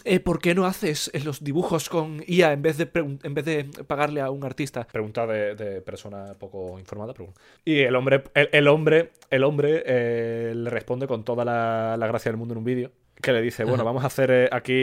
"Eh, 0.04 0.20
¿por 0.20 0.40
qué 0.40 0.56
no 0.56 0.66
haces 0.66 1.12
los 1.26 1.44
dibujos 1.44 1.90
con 1.90 2.22
IA 2.28 2.54
en 2.54 2.62
vez 2.62 2.78
de, 2.78 2.90
en 3.24 3.34
vez 3.34 3.46
de 3.46 3.66
pagarle 3.86 4.22
a 4.22 4.30
un 4.32 4.44
artista? 4.44 4.86
Pregunta 4.92 5.26
de, 5.28 5.56
de 5.56 5.82
persona 5.82 6.34
poco 6.40 6.80
informada. 6.80 7.14
pero. 7.14 7.34
Y 7.66 7.80
el 7.82 7.96
hombre, 7.96 8.24
el, 8.34 8.50
el 8.52 8.68
hombre, 8.68 9.12
el 9.30 9.44
hombre 9.44 9.84
eh, 9.86 10.54
le 10.56 10.70
responde 10.70 11.08
con 11.08 11.24
toda 11.24 11.46
la, 11.46 11.96
la 11.98 12.08
gracia 12.08 12.32
del 12.32 12.38
mundo 12.38 12.54
en 12.54 12.58
un 12.60 12.64
vídeo. 12.64 12.92
Que 13.22 13.32
le 13.32 13.42
dice, 13.42 13.64
bueno, 13.64 13.84
vamos 13.84 14.04
a 14.04 14.08
hacer 14.08 14.30
eh, 14.32 14.50
aquí 14.52 14.74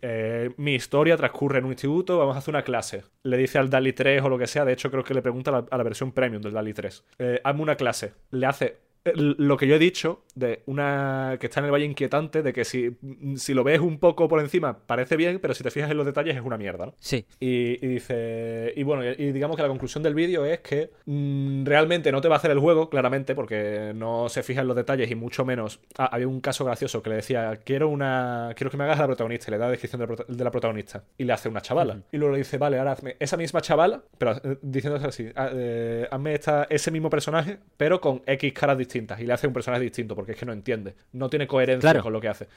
eh, 0.00 0.50
mi 0.56 0.74
historia 0.74 1.16
transcurre 1.16 1.58
en 1.58 1.64
un 1.64 1.72
instituto, 1.72 2.16
vamos 2.16 2.36
a 2.36 2.38
hacer 2.38 2.52
una 2.52 2.62
clase. 2.62 3.02
Le 3.24 3.36
dice 3.36 3.58
al 3.58 3.70
DALI 3.70 3.92
3 3.92 4.22
o 4.22 4.28
lo 4.28 4.38
que 4.38 4.46
sea, 4.46 4.64
de 4.64 4.72
hecho 4.72 4.90
creo 4.90 5.02
que 5.02 5.14
le 5.14 5.22
pregunta 5.22 5.50
a 5.50 5.54
la, 5.54 5.66
a 5.68 5.76
la 5.76 5.82
versión 5.82 6.12
premium 6.12 6.42
del 6.42 6.52
DALI 6.52 6.72
3. 6.72 7.04
Eh, 7.18 7.40
hazme 7.42 7.62
una 7.62 7.76
clase. 7.76 8.12
Le 8.30 8.46
hace 8.46 8.85
lo 9.14 9.56
que 9.56 9.66
yo 9.66 9.76
he 9.76 9.78
dicho 9.78 10.22
de 10.34 10.62
una 10.66 11.36
que 11.40 11.46
está 11.46 11.60
en 11.60 11.66
el 11.66 11.72
valle 11.72 11.84
inquietante, 11.84 12.42
de 12.42 12.52
que 12.52 12.64
si, 12.64 12.96
si 13.36 13.54
lo 13.54 13.64
ves 13.64 13.80
un 13.80 13.98
poco 13.98 14.28
por 14.28 14.40
encima 14.40 14.78
parece 14.86 15.16
bien, 15.16 15.38
pero 15.40 15.54
si 15.54 15.62
te 15.62 15.70
fijas 15.70 15.90
en 15.90 15.96
los 15.96 16.06
detalles 16.06 16.36
es 16.36 16.42
una 16.42 16.58
mierda, 16.58 16.86
¿no? 16.86 16.94
Sí, 16.98 17.24
Y, 17.40 17.84
y 17.84 17.88
dice. 17.88 18.72
Y 18.76 18.82
bueno, 18.82 19.04
y, 19.04 19.32
digamos 19.32 19.56
que 19.56 19.62
la 19.62 19.68
conclusión 19.68 20.02
del 20.02 20.14
vídeo 20.14 20.44
es 20.44 20.60
que 20.60 20.90
mm, 21.06 21.64
realmente 21.64 22.12
no 22.12 22.20
te 22.20 22.28
va 22.28 22.34
a 22.36 22.38
hacer 22.38 22.50
el 22.50 22.58
juego, 22.58 22.90
claramente, 22.90 23.34
porque 23.34 23.92
no 23.94 24.28
se 24.28 24.42
fija 24.42 24.60
en 24.60 24.66
los 24.68 24.76
detalles 24.76 25.10
y 25.10 25.14
mucho 25.14 25.44
menos. 25.44 25.80
Ah, 25.98 26.06
había 26.12 26.28
un 26.28 26.40
caso 26.40 26.64
gracioso 26.64 27.02
que 27.02 27.10
le 27.10 27.16
decía: 27.16 27.58
Quiero 27.64 27.88
una. 27.88 28.52
Quiero 28.56 28.70
que 28.70 28.76
me 28.76 28.84
hagas 28.84 28.98
la 28.98 29.06
protagonista. 29.06 29.50
Y 29.50 29.52
le 29.52 29.58
da 29.58 29.64
la 29.66 29.70
descripción 29.72 30.00
de 30.00 30.06
la, 30.06 30.14
prota- 30.14 30.32
de 30.32 30.44
la 30.44 30.50
protagonista. 30.50 31.04
Y 31.16 31.24
le 31.24 31.32
hace 31.32 31.48
una 31.48 31.60
chavala. 31.60 32.00
Y 32.12 32.16
luego 32.18 32.32
le 32.32 32.38
dice: 32.38 32.58
Vale, 32.58 32.78
ahora 32.78 32.92
hazme 32.92 33.16
esa 33.18 33.36
misma 33.36 33.60
chavala, 33.60 34.02
pero 34.18 34.32
eh, 34.32 34.58
diciéndose 34.62 35.06
así: 35.06 35.28
ah, 35.34 35.50
eh, 35.52 36.06
Hazme 36.10 36.34
esta, 36.34 36.66
ese 36.70 36.90
mismo 36.90 37.08
personaje, 37.10 37.58
pero 37.76 38.00
con 38.00 38.22
X 38.26 38.52
caras 38.52 38.76
distintas. 38.78 38.95
Y 38.96 39.24
le 39.26 39.32
hace 39.32 39.46
un 39.46 39.52
personaje 39.52 39.82
distinto, 39.82 40.14
porque 40.14 40.32
es 40.32 40.38
que 40.38 40.46
no 40.46 40.52
entiende. 40.52 40.94
No 41.12 41.28
tiene 41.30 41.46
coherencia 41.46 41.80
Claro. 41.90 42.02
con 42.02 42.12
lo 42.12 42.20
que 42.20 42.28
hace. 42.28 42.48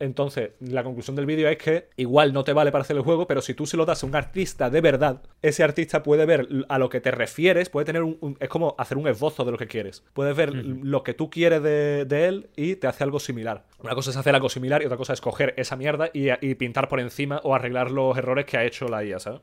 Entonces, 0.00 0.50
la 0.60 0.84
conclusión 0.84 1.16
del 1.16 1.26
vídeo 1.26 1.48
es 1.48 1.58
que 1.58 1.88
igual 1.96 2.32
no 2.32 2.44
te 2.44 2.52
vale 2.52 2.70
para 2.70 2.82
hacer 2.82 2.96
el 2.96 3.02
juego, 3.02 3.26
pero 3.26 3.42
si 3.42 3.54
tú 3.54 3.66
se 3.66 3.76
lo 3.76 3.84
das 3.84 4.04
a 4.04 4.06
un 4.06 4.14
artista 4.14 4.70
de 4.70 4.80
verdad, 4.80 5.22
ese 5.42 5.64
artista 5.64 6.04
puede 6.04 6.24
ver 6.24 6.46
a 6.68 6.78
lo 6.78 6.88
que 6.88 7.00
te 7.00 7.10
refieres, 7.10 7.68
puede 7.68 7.86
tener 7.86 8.04
un, 8.04 8.16
un- 8.20 8.36
es 8.38 8.48
como 8.48 8.76
hacer 8.78 8.96
un 8.96 9.08
esbozo 9.08 9.44
de 9.44 9.50
lo 9.50 9.58
que 9.58 9.66
quieres. 9.66 10.04
Puedes 10.12 10.36
ver 10.36 10.54
lo 10.54 11.02
que 11.02 11.14
tú 11.14 11.30
quieres 11.30 11.62
de, 11.64 12.04
de 12.04 12.26
él 12.28 12.48
y 12.54 12.76
te 12.76 12.86
hace 12.86 13.02
algo 13.02 13.18
similar. 13.18 13.64
Una 13.82 13.96
cosa 13.96 14.10
es 14.10 14.16
hacer 14.16 14.36
algo 14.36 14.48
similar 14.48 14.82
y 14.82 14.84
otra 14.84 14.98
cosa 14.98 15.14
es 15.14 15.20
coger 15.20 15.54
esa 15.56 15.74
mierda 15.74 16.10
y, 16.12 16.28
y 16.46 16.54
pintar 16.54 16.88
por 16.88 17.00
encima 17.00 17.40
o 17.42 17.54
arreglar 17.56 17.90
los 17.90 18.16
errores 18.16 18.44
que 18.44 18.56
ha 18.56 18.64
hecho 18.64 18.86
la 18.86 19.04
IA, 19.04 19.18
¿sabes? 19.18 19.40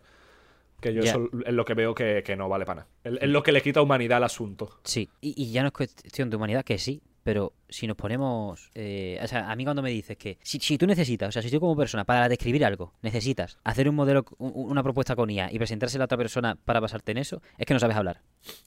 Que 0.89 0.93
yo 0.93 1.01
eso 1.01 1.29
es 1.45 1.53
lo 1.53 1.65
que 1.65 1.73
veo 1.73 1.95
que, 1.95 2.21
que 2.23 2.35
no 2.35 2.47
vale 2.47 2.65
para 2.65 2.81
nada. 2.81 2.89
Es, 3.03 3.13
es 3.23 3.29
lo 3.29 3.41
que 3.41 3.51
le 3.51 3.61
quita 3.61 3.81
humanidad 3.81 4.17
al 4.17 4.23
asunto. 4.25 4.79
Sí, 4.83 5.09
y, 5.21 5.33
y 5.41 5.51
ya 5.51 5.61
no 5.63 5.67
es 5.69 5.73
cuestión 5.73 6.29
de 6.29 6.35
humanidad, 6.35 6.63
que 6.63 6.77
sí, 6.77 7.01
pero 7.23 7.53
si 7.67 7.87
nos 7.87 7.97
ponemos... 7.97 8.69
eh, 8.75 9.19
o 9.23 9.27
sea, 9.27 9.49
a 9.51 9.55
mí 9.55 9.63
cuando 9.63 9.81
me 9.81 9.89
dices 9.89 10.15
que 10.15 10.37
si, 10.43 10.59
si 10.59 10.77
tú 10.77 10.85
necesitas, 10.85 11.29
o 11.29 11.31
sea, 11.31 11.41
si 11.41 11.49
tú 11.49 11.59
como 11.59 11.75
persona, 11.75 12.03
para 12.05 12.29
describir 12.29 12.63
algo, 12.63 12.93
necesitas 13.01 13.57
hacer 13.63 13.89
un 13.89 13.95
modelo, 13.95 14.25
un- 14.37 14.51
una 14.55 14.83
propuesta 14.83 15.15
con 15.15 15.29
IA 15.31 15.51
y 15.51 15.57
presentársela 15.57 16.03
a 16.03 16.05
otra 16.05 16.19
persona 16.19 16.55
para 16.65 16.79
basarte 16.79 17.13
en 17.13 17.17
eso, 17.17 17.41
es 17.57 17.65
que 17.65 17.73
no 17.73 17.79
sabes 17.79 17.97
hablar. 17.97 18.21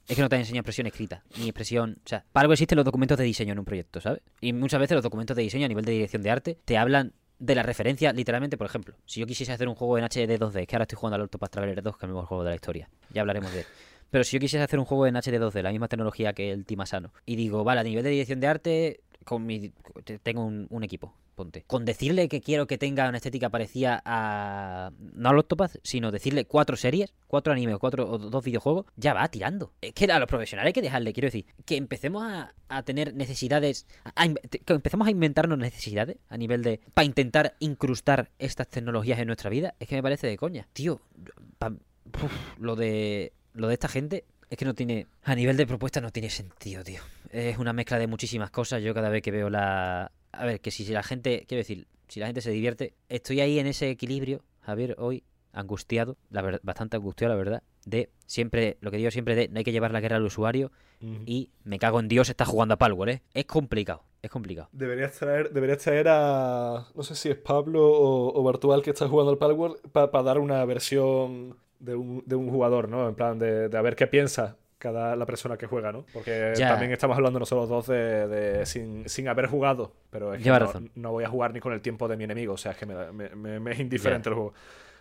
Es 0.08 0.16
que 0.16 0.22
no 0.22 0.28
te 0.28 0.34
han 0.34 0.40
enseñado 0.40 0.62
expresión 0.62 0.88
escrita, 0.88 1.22
ni 1.38 1.44
expresión... 1.44 1.98
O 2.04 2.08
sea, 2.08 2.24
para 2.32 2.42
algo 2.42 2.52
existen 2.54 2.74
los 2.74 2.84
documentos 2.84 3.16
de 3.16 3.22
diseño 3.22 3.52
en 3.52 3.60
un 3.60 3.64
proyecto, 3.64 4.00
¿sabes? 4.00 4.22
Y 4.40 4.52
muchas 4.52 4.80
veces 4.80 4.96
los 4.96 5.04
documentos 5.04 5.36
de 5.36 5.44
diseño 5.44 5.66
a 5.66 5.68
nivel 5.68 5.84
de 5.84 5.92
dirección 5.92 6.22
de 6.22 6.30
arte 6.32 6.58
te 6.64 6.76
hablan 6.78 7.12
de 7.38 7.54
la 7.54 7.62
referencia, 7.62 8.12
literalmente, 8.12 8.56
por 8.56 8.66
ejemplo, 8.66 8.94
si 9.06 9.20
yo 9.20 9.26
quisiese 9.26 9.52
hacer 9.52 9.68
un 9.68 9.74
juego 9.74 9.96
en 9.98 10.04
HD 10.04 10.38
2D, 10.38 10.66
que 10.66 10.74
ahora 10.76 10.82
estoy 10.84 10.96
jugando 10.96 11.16
al 11.16 11.22
Octopath 11.22 11.50
Traveler 11.52 11.82
2, 11.82 11.96
que 11.96 12.06
es 12.06 12.08
el 12.08 12.14
mejor 12.14 12.26
juego 12.26 12.44
de 12.44 12.50
la 12.50 12.54
historia, 12.56 12.88
ya 13.10 13.20
hablaremos 13.20 13.52
de 13.52 13.60
él. 13.60 13.66
Pero 14.10 14.24
si 14.24 14.36
yo 14.36 14.40
quisiese 14.40 14.62
hacer 14.64 14.78
un 14.78 14.84
juego 14.86 15.06
en 15.06 15.16
HD 15.16 15.38
2D, 15.38 15.62
la 15.62 15.70
misma 15.70 15.88
tecnología 15.88 16.32
que 16.32 16.50
el 16.50 16.64
Timasano, 16.66 17.12
y 17.26 17.36
digo, 17.36 17.62
vale, 17.62 17.80
a 17.80 17.84
nivel 17.84 18.02
de 18.04 18.10
dirección 18.10 18.40
de 18.40 18.46
arte, 18.46 19.00
con 19.24 19.44
mi, 19.46 19.70
te- 20.04 20.18
tengo 20.18 20.44
un, 20.44 20.66
un 20.70 20.82
equipo, 20.82 21.14
Con 21.66 21.84
decirle 21.84 22.28
que 22.28 22.40
quiero 22.40 22.66
que 22.66 22.78
tenga 22.78 23.08
una 23.08 23.18
estética 23.18 23.48
parecida 23.50 24.02
a. 24.04 24.90
No 25.14 25.28
al 25.30 25.38
Octopath, 25.38 25.76
sino 25.82 26.10
decirle 26.10 26.44
cuatro 26.46 26.76
series, 26.76 27.12
cuatro 27.26 27.52
animes 27.52 27.76
cuatro 27.78 28.10
o 28.10 28.18
dos 28.18 28.44
videojuegos, 28.44 28.86
ya 28.96 29.14
va 29.14 29.28
tirando. 29.28 29.72
Es 29.80 29.92
que 29.92 30.04
a 30.06 30.18
los 30.18 30.28
profesionales 30.28 30.68
hay 30.68 30.72
que 30.72 30.82
dejarle, 30.82 31.12
quiero 31.12 31.26
decir, 31.28 31.46
que 31.64 31.76
empecemos 31.76 32.22
a, 32.24 32.54
a 32.68 32.82
tener 32.82 33.14
necesidades. 33.14 33.86
a 34.14 34.26
in- 34.26 34.38
que 34.64 34.72
empecemos 34.72 35.06
a 35.06 35.10
inventarnos 35.10 35.58
necesidades 35.58 36.16
a 36.28 36.36
nivel 36.36 36.62
de. 36.62 36.80
para 36.94 37.04
intentar 37.06 37.54
incrustar 37.60 38.30
estas 38.38 38.68
tecnologías 38.68 39.18
en 39.18 39.26
nuestra 39.26 39.50
vida, 39.50 39.74
es 39.78 39.88
que 39.88 39.94
me 39.96 40.02
parece 40.02 40.26
de 40.26 40.36
coña. 40.36 40.66
Tío, 40.72 41.00
pa- 41.58 41.72
lo 42.58 42.74
de. 42.76 43.32
Lo 43.54 43.68
de 43.68 43.74
esta 43.74 43.88
gente 43.88 44.24
es 44.50 44.56
que 44.58 44.64
no 44.64 44.74
tiene. 44.74 45.06
A 45.24 45.34
nivel 45.34 45.56
de 45.56 45.66
propuesta 45.66 46.00
no 46.00 46.10
tiene 46.10 46.30
sentido, 46.30 46.82
tío. 46.84 47.00
Es 47.30 47.58
una 47.58 47.72
mezcla 47.72 47.98
de 47.98 48.06
muchísimas 48.06 48.50
cosas. 48.50 48.82
Yo 48.82 48.94
cada 48.94 49.08
vez 49.08 49.22
que 49.22 49.30
veo 49.30 49.50
la. 49.50 50.10
A 50.38 50.44
ver, 50.46 50.60
que 50.60 50.70
si, 50.70 50.84
si 50.84 50.92
la 50.92 51.02
gente. 51.02 51.44
Quiero 51.48 51.58
decir, 51.60 51.86
si 52.08 52.20
la 52.20 52.26
gente 52.26 52.40
se 52.40 52.50
divierte. 52.50 52.94
Estoy 53.08 53.40
ahí 53.40 53.58
en 53.58 53.66
ese 53.66 53.90
equilibrio, 53.90 54.42
Javier, 54.60 54.94
hoy, 54.98 55.24
angustiado, 55.52 56.16
la 56.30 56.42
ver- 56.42 56.60
bastante 56.62 56.96
angustiado, 56.96 57.34
la 57.34 57.38
verdad. 57.38 57.62
De 57.84 58.10
siempre, 58.26 58.76
lo 58.80 58.90
que 58.90 58.98
digo 58.98 59.10
siempre 59.10 59.34
de 59.34 59.48
no 59.48 59.58
hay 59.58 59.64
que 59.64 59.72
llevar 59.72 59.90
la 59.92 60.00
guerra 60.00 60.16
al 60.16 60.24
usuario. 60.24 60.70
Y 61.26 61.50
me 61.62 61.78
cago 61.78 62.00
en 62.00 62.08
Dios, 62.08 62.28
está 62.28 62.44
jugando 62.44 62.74
a 62.74 62.76
Palworld, 62.76 63.14
¿eh? 63.14 63.22
Es 63.32 63.44
complicado, 63.44 64.02
es 64.20 64.30
complicado. 64.30 64.68
Deberías 64.72 65.12
traer, 65.16 65.52
deberías 65.52 65.78
traer 65.78 66.06
a. 66.08 66.88
No 66.94 67.02
sé 67.04 67.14
si 67.14 67.28
es 67.30 67.36
Pablo 67.36 67.86
o, 67.88 68.36
o 68.38 68.42
Bartual 68.42 68.82
que 68.82 68.90
está 68.90 69.06
jugando 69.06 69.30
al 69.30 69.38
Palworld 69.38 69.76
para 69.92 70.22
dar 70.24 70.38
una 70.40 70.64
versión 70.64 71.56
de 71.78 71.94
un, 71.94 72.24
de 72.26 72.34
un 72.34 72.50
jugador, 72.50 72.88
¿no? 72.88 73.08
En 73.08 73.14
plan 73.14 73.38
de, 73.38 73.68
de 73.68 73.78
a 73.78 73.82
ver 73.82 73.94
qué 73.94 74.08
piensa 74.08 74.56
cada 74.78 75.16
la 75.16 75.26
persona 75.26 75.56
que 75.56 75.66
juega, 75.66 75.90
¿no? 75.92 76.04
Porque 76.12 76.52
Ya. 76.56 76.68
también 76.68 76.92
estamos 76.92 77.16
hablando 77.16 77.38
nosotros 77.40 77.68
dos 77.68 77.86
de, 77.88 78.28
de- 78.28 78.66
sin, 78.66 79.08
sin 79.08 79.28
haber 79.28 79.46
jugado. 79.46 79.92
Pero 80.10 80.32
es 80.34 80.38
que 80.38 80.44
Lleva 80.44 80.58
no, 80.60 80.66
razón. 80.66 80.90
no 80.94 81.10
voy 81.12 81.24
a 81.24 81.28
jugar 81.28 81.52
ni 81.52 81.60
con 81.60 81.72
el 81.72 81.80
tiempo 81.80 82.06
de 82.08 82.16
mi 82.16 82.24
enemigo. 82.24 82.54
O 82.54 82.56
sea, 82.56 82.72
es 82.72 82.78
que 82.78 82.86
me, 82.86 82.94
da- 82.94 83.12
me- 83.12 83.30
me- 83.30 83.60
me 83.60 83.72
es 83.72 83.80
indiferente 83.80 84.28
el 84.28 84.34
juego. 84.36 84.54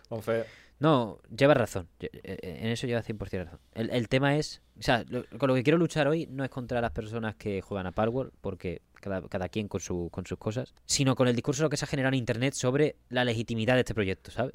Entonces. 0.04 0.46
No, 0.80 1.18
llevas 1.36 1.56
razón. 1.56 1.88
Ye- 1.98 2.10
eh, 2.12 2.58
En 2.62 2.68
eso 2.68 2.86
llevas 2.86 3.04
100% 3.08 3.44
razón. 3.44 3.58
El, 3.74 3.90
el 3.90 4.08
tema 4.08 4.36
es. 4.36 4.62
O 4.78 4.82
sea, 4.82 5.04
lo- 5.08 5.24
con 5.38 5.48
lo 5.48 5.54
que 5.54 5.62
quiero 5.62 5.76
luchar 5.78 6.06
hoy 6.08 6.26
no 6.30 6.44
es 6.44 6.50
contra 6.50 6.80
las 6.80 6.92
personas 6.92 7.34
que 7.36 7.60
juegan 7.62 7.86
a 7.86 7.92
Palworld, 7.92 8.32
porque 8.40 8.82
cada, 9.00 9.22
cada 9.28 9.48
quien 9.48 9.68
con, 9.68 9.80
su, 9.80 10.08
con 10.12 10.24
sus 10.26 10.38
cosas, 10.38 10.74
sino 10.86 11.14
con 11.16 11.26
el 11.28 11.34
discurso 11.36 11.68
que 11.68 11.76
se 11.76 11.84
ha 11.84 11.88
generado 11.88 12.14
en 12.14 12.18
internet 12.18 12.54
sobre 12.54 12.96
la 13.10 13.24
legitimidad 13.24 13.74
de 13.74 13.80
este 13.80 13.94
proyecto, 13.94 14.30
¿sabes? 14.30 14.54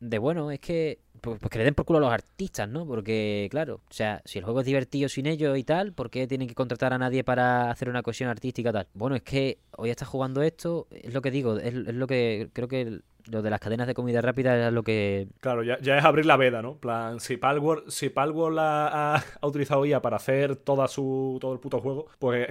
De 0.00 0.18
bueno, 0.18 0.50
es 0.50 0.60
que. 0.60 1.00
Pues, 1.20 1.38
pues 1.40 1.50
que 1.50 1.58
le 1.58 1.64
den 1.64 1.74
por 1.74 1.84
culo 1.84 1.98
a 1.98 2.02
los 2.02 2.12
artistas, 2.12 2.68
¿no? 2.68 2.86
Porque, 2.86 3.48
claro, 3.50 3.76
o 3.88 3.92
sea, 3.92 4.22
si 4.24 4.38
el 4.38 4.44
juego 4.44 4.60
es 4.60 4.66
divertido 4.66 5.08
sin 5.08 5.26
ellos 5.26 5.56
y 5.58 5.64
tal, 5.64 5.92
¿por 5.92 6.10
qué 6.10 6.26
tienen 6.26 6.48
que 6.48 6.54
contratar 6.54 6.92
a 6.92 6.98
nadie 6.98 7.24
para 7.24 7.70
hacer 7.70 7.88
una 7.88 8.02
cohesión 8.02 8.30
artística 8.30 8.72
tal? 8.72 8.86
Bueno, 8.94 9.16
es 9.16 9.22
que 9.22 9.58
hoy 9.76 9.90
estás 9.90 10.08
jugando 10.08 10.42
esto, 10.42 10.86
es 10.90 11.12
lo 11.12 11.20
que 11.22 11.30
digo, 11.30 11.58
es, 11.58 11.74
es 11.74 11.94
lo 11.94 12.06
que 12.06 12.48
creo 12.52 12.68
que 12.68 12.80
el- 12.82 13.02
Lo 13.30 13.42
de 13.42 13.50
las 13.50 13.60
cadenas 13.60 13.86
de 13.86 13.92
comida 13.92 14.22
rápida 14.22 14.56
era 14.56 14.70
lo 14.70 14.82
que. 14.82 15.28
Claro, 15.40 15.62
ya, 15.62 15.78
ya 15.82 15.98
es 15.98 16.04
abrir 16.04 16.24
la 16.24 16.38
veda, 16.38 16.62
¿no? 16.62 16.76
Plan, 16.78 17.20
si 17.20 17.36
Palworld, 17.36 17.90
si 17.90 18.08
Palworld 18.08 18.58
ha, 18.58 19.16
ha- 19.16 19.24
ha 19.42 19.46
utilizado 19.46 19.84
IA 19.84 20.00
para 20.00 20.16
hacer 20.16 20.56
toda 20.56 20.88
su, 20.88 21.36
todo 21.38 21.52
el 21.52 21.60
puto 21.60 21.80
juego, 21.80 22.06
pues 22.18 22.48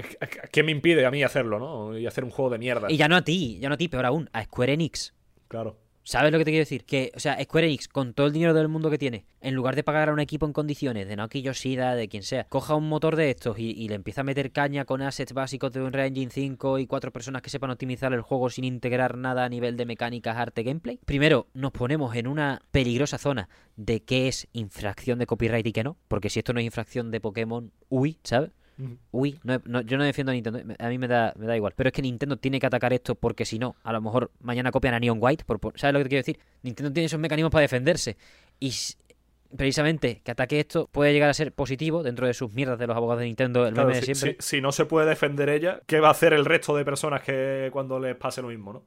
¿qué 0.51 0.61
me 0.61 0.71
impide 0.71 1.07
a 1.07 1.11
mí 1.11 1.23
hacerlo, 1.23 1.57
no? 1.57 1.97
Y 1.97 2.05
hacer 2.05 2.23
un 2.23 2.29
juego 2.29 2.51
de 2.51 2.59
mierda. 2.59 2.89
Y 2.89 2.97
ya 2.97 3.07
no 3.07 3.15
a 3.15 3.23
ti, 3.23 3.57
ya 3.59 3.67
no 3.67 3.73
a 3.75 3.77
ti, 3.77 3.87
peor 3.87 4.05
aún, 4.05 4.29
a 4.31 4.43
Square 4.43 4.73
Enix. 4.73 5.11
Claro. 5.47 5.75
¿Sabes 6.09 6.31
lo 6.31 6.39
que 6.39 6.45
te 6.45 6.49
quiero 6.49 6.63
decir? 6.63 6.85
Que, 6.85 7.11
o 7.15 7.19
sea, 7.19 7.37
Square 7.39 7.67
Enix, 7.67 7.87
con 7.87 8.15
todo 8.15 8.25
el 8.25 8.33
dinero 8.33 8.55
del 8.55 8.67
mundo 8.67 8.89
que 8.89 8.97
tiene, 8.97 9.27
en 9.41 9.53
lugar 9.53 9.75
de 9.75 9.83
pagar 9.83 10.09
a 10.09 10.11
un 10.11 10.19
equipo 10.19 10.47
en 10.47 10.53
condiciones, 10.53 11.07
de 11.07 11.15
Naoki 11.15 11.43
Yoshida, 11.43 11.93
de 11.93 12.07
quien 12.07 12.23
sea, 12.23 12.45
coja 12.45 12.73
un 12.73 12.89
motor 12.89 13.15
de 13.15 13.29
estos 13.29 13.59
y, 13.59 13.87
le 13.87 13.93
empieza 13.93 14.21
a 14.21 14.23
meter 14.23 14.51
caña 14.51 14.85
con 14.85 15.03
assets 15.03 15.33
básicos 15.33 15.71
de 15.71 15.83
Unreal 15.83 16.07
Engine 16.07 16.31
5 16.31 16.79
y 16.79 16.87
cuatro 16.87 17.11
personas 17.11 17.43
que 17.43 17.51
sepan 17.51 17.69
optimizar 17.69 18.11
el 18.11 18.21
juego 18.21 18.49
sin 18.49 18.63
integrar 18.63 19.19
nada 19.19 19.45
a 19.45 19.49
nivel 19.49 19.77
de 19.77 19.85
mecánicas, 19.85 20.35
arte, 20.35 20.63
gameplay. 20.63 20.99
Primero, 21.05 21.45
nos 21.53 21.73
ponemos 21.73 22.15
en 22.15 22.25
una 22.25 22.63
peligrosa 22.71 23.19
zona 23.19 23.47
de 23.75 24.01
qué 24.01 24.27
es 24.27 24.47
infracción 24.51 25.19
de 25.19 25.27
copyright 25.27 25.67
y 25.67 25.73
qué 25.73 25.83
no, 25.83 25.95
porque 26.07 26.31
si 26.31 26.39
esto 26.39 26.53
no 26.53 26.59
es 26.59 26.65
infracción 26.65 27.11
de 27.11 27.21
Pokémon, 27.21 27.71
uy, 27.87 28.17
¿sabes? 28.23 28.49
Uy, 29.11 29.39
no, 29.43 29.61
no- 29.65 29.81
yo 29.81 29.97
no 29.97 30.03
defiendo 30.03 30.31
a 30.31 30.33
Nintendo, 30.35 30.61
a 30.79 30.87
mí 30.89 30.97
me 30.97 31.07
da, 31.07 31.33
me 31.37 31.45
da 31.47 31.55
igual. 31.55 31.73
Pero 31.75 31.89
es 31.89 31.93
que 31.93 32.01
Nintendo 32.01 32.37
tiene 32.37 32.59
que 32.59 32.65
atacar 32.67 32.93
esto 32.93 33.15
porque 33.15 33.43
si 33.45 33.59
no, 33.59 33.75
a 33.83 33.91
lo 33.91 34.01
mejor 34.01 34.31
mañana 34.39 34.71
copian 34.71 34.93
a 34.93 34.99
Neon 34.99 35.17
White. 35.21 35.43
Por, 35.45 35.59
por- 35.59 35.77
¿Sabes 35.79 35.93
lo 35.93 35.99
que 35.99 36.03
te 36.05 36.09
quiero 36.09 36.19
decir? 36.21 36.39
Nintendo 36.63 36.91
tiene 36.93 37.05
esos 37.07 37.19
mecanismos 37.19 37.51
para 37.51 37.61
defenderse. 37.63 38.15
Y 38.59 38.71
precisamente 39.55 40.21
que 40.23 40.31
ataque 40.31 40.59
esto 40.59 40.87
puede 40.91 41.11
llegar 41.11 41.29
a 41.29 41.33
ser 41.33 41.51
positivo 41.53 42.03
dentro 42.03 42.27
de 42.27 42.33
sus 42.33 42.53
mierdas 42.53 42.77
de 42.77 42.87
los 42.87 42.95
abogados 42.95 43.21
de 43.21 43.25
Nintendo, 43.25 43.65
el 43.67 43.73
Claro, 43.73 43.89
meme 43.89 43.99
de 43.99 44.05
si, 44.05 44.13
siempre. 44.15 44.37
si- 44.39 44.57
si 44.57 44.61
no 44.61 44.71
se 44.71 44.85
puede 44.85 45.07
defender 45.09 45.49
ella, 45.49 45.81
¿qué 45.87 45.99
va 45.99 46.09
a 46.09 46.11
hacer 46.11 46.33
el 46.33 46.45
resto 46.45 46.75
de 46.75 46.85
personas 46.85 47.21
que 47.23 47.69
cuando 47.73 47.99
les 47.99 48.15
pase 48.15 48.41
lo 48.41 48.49
mismo, 48.49 48.73
no? 48.73 48.83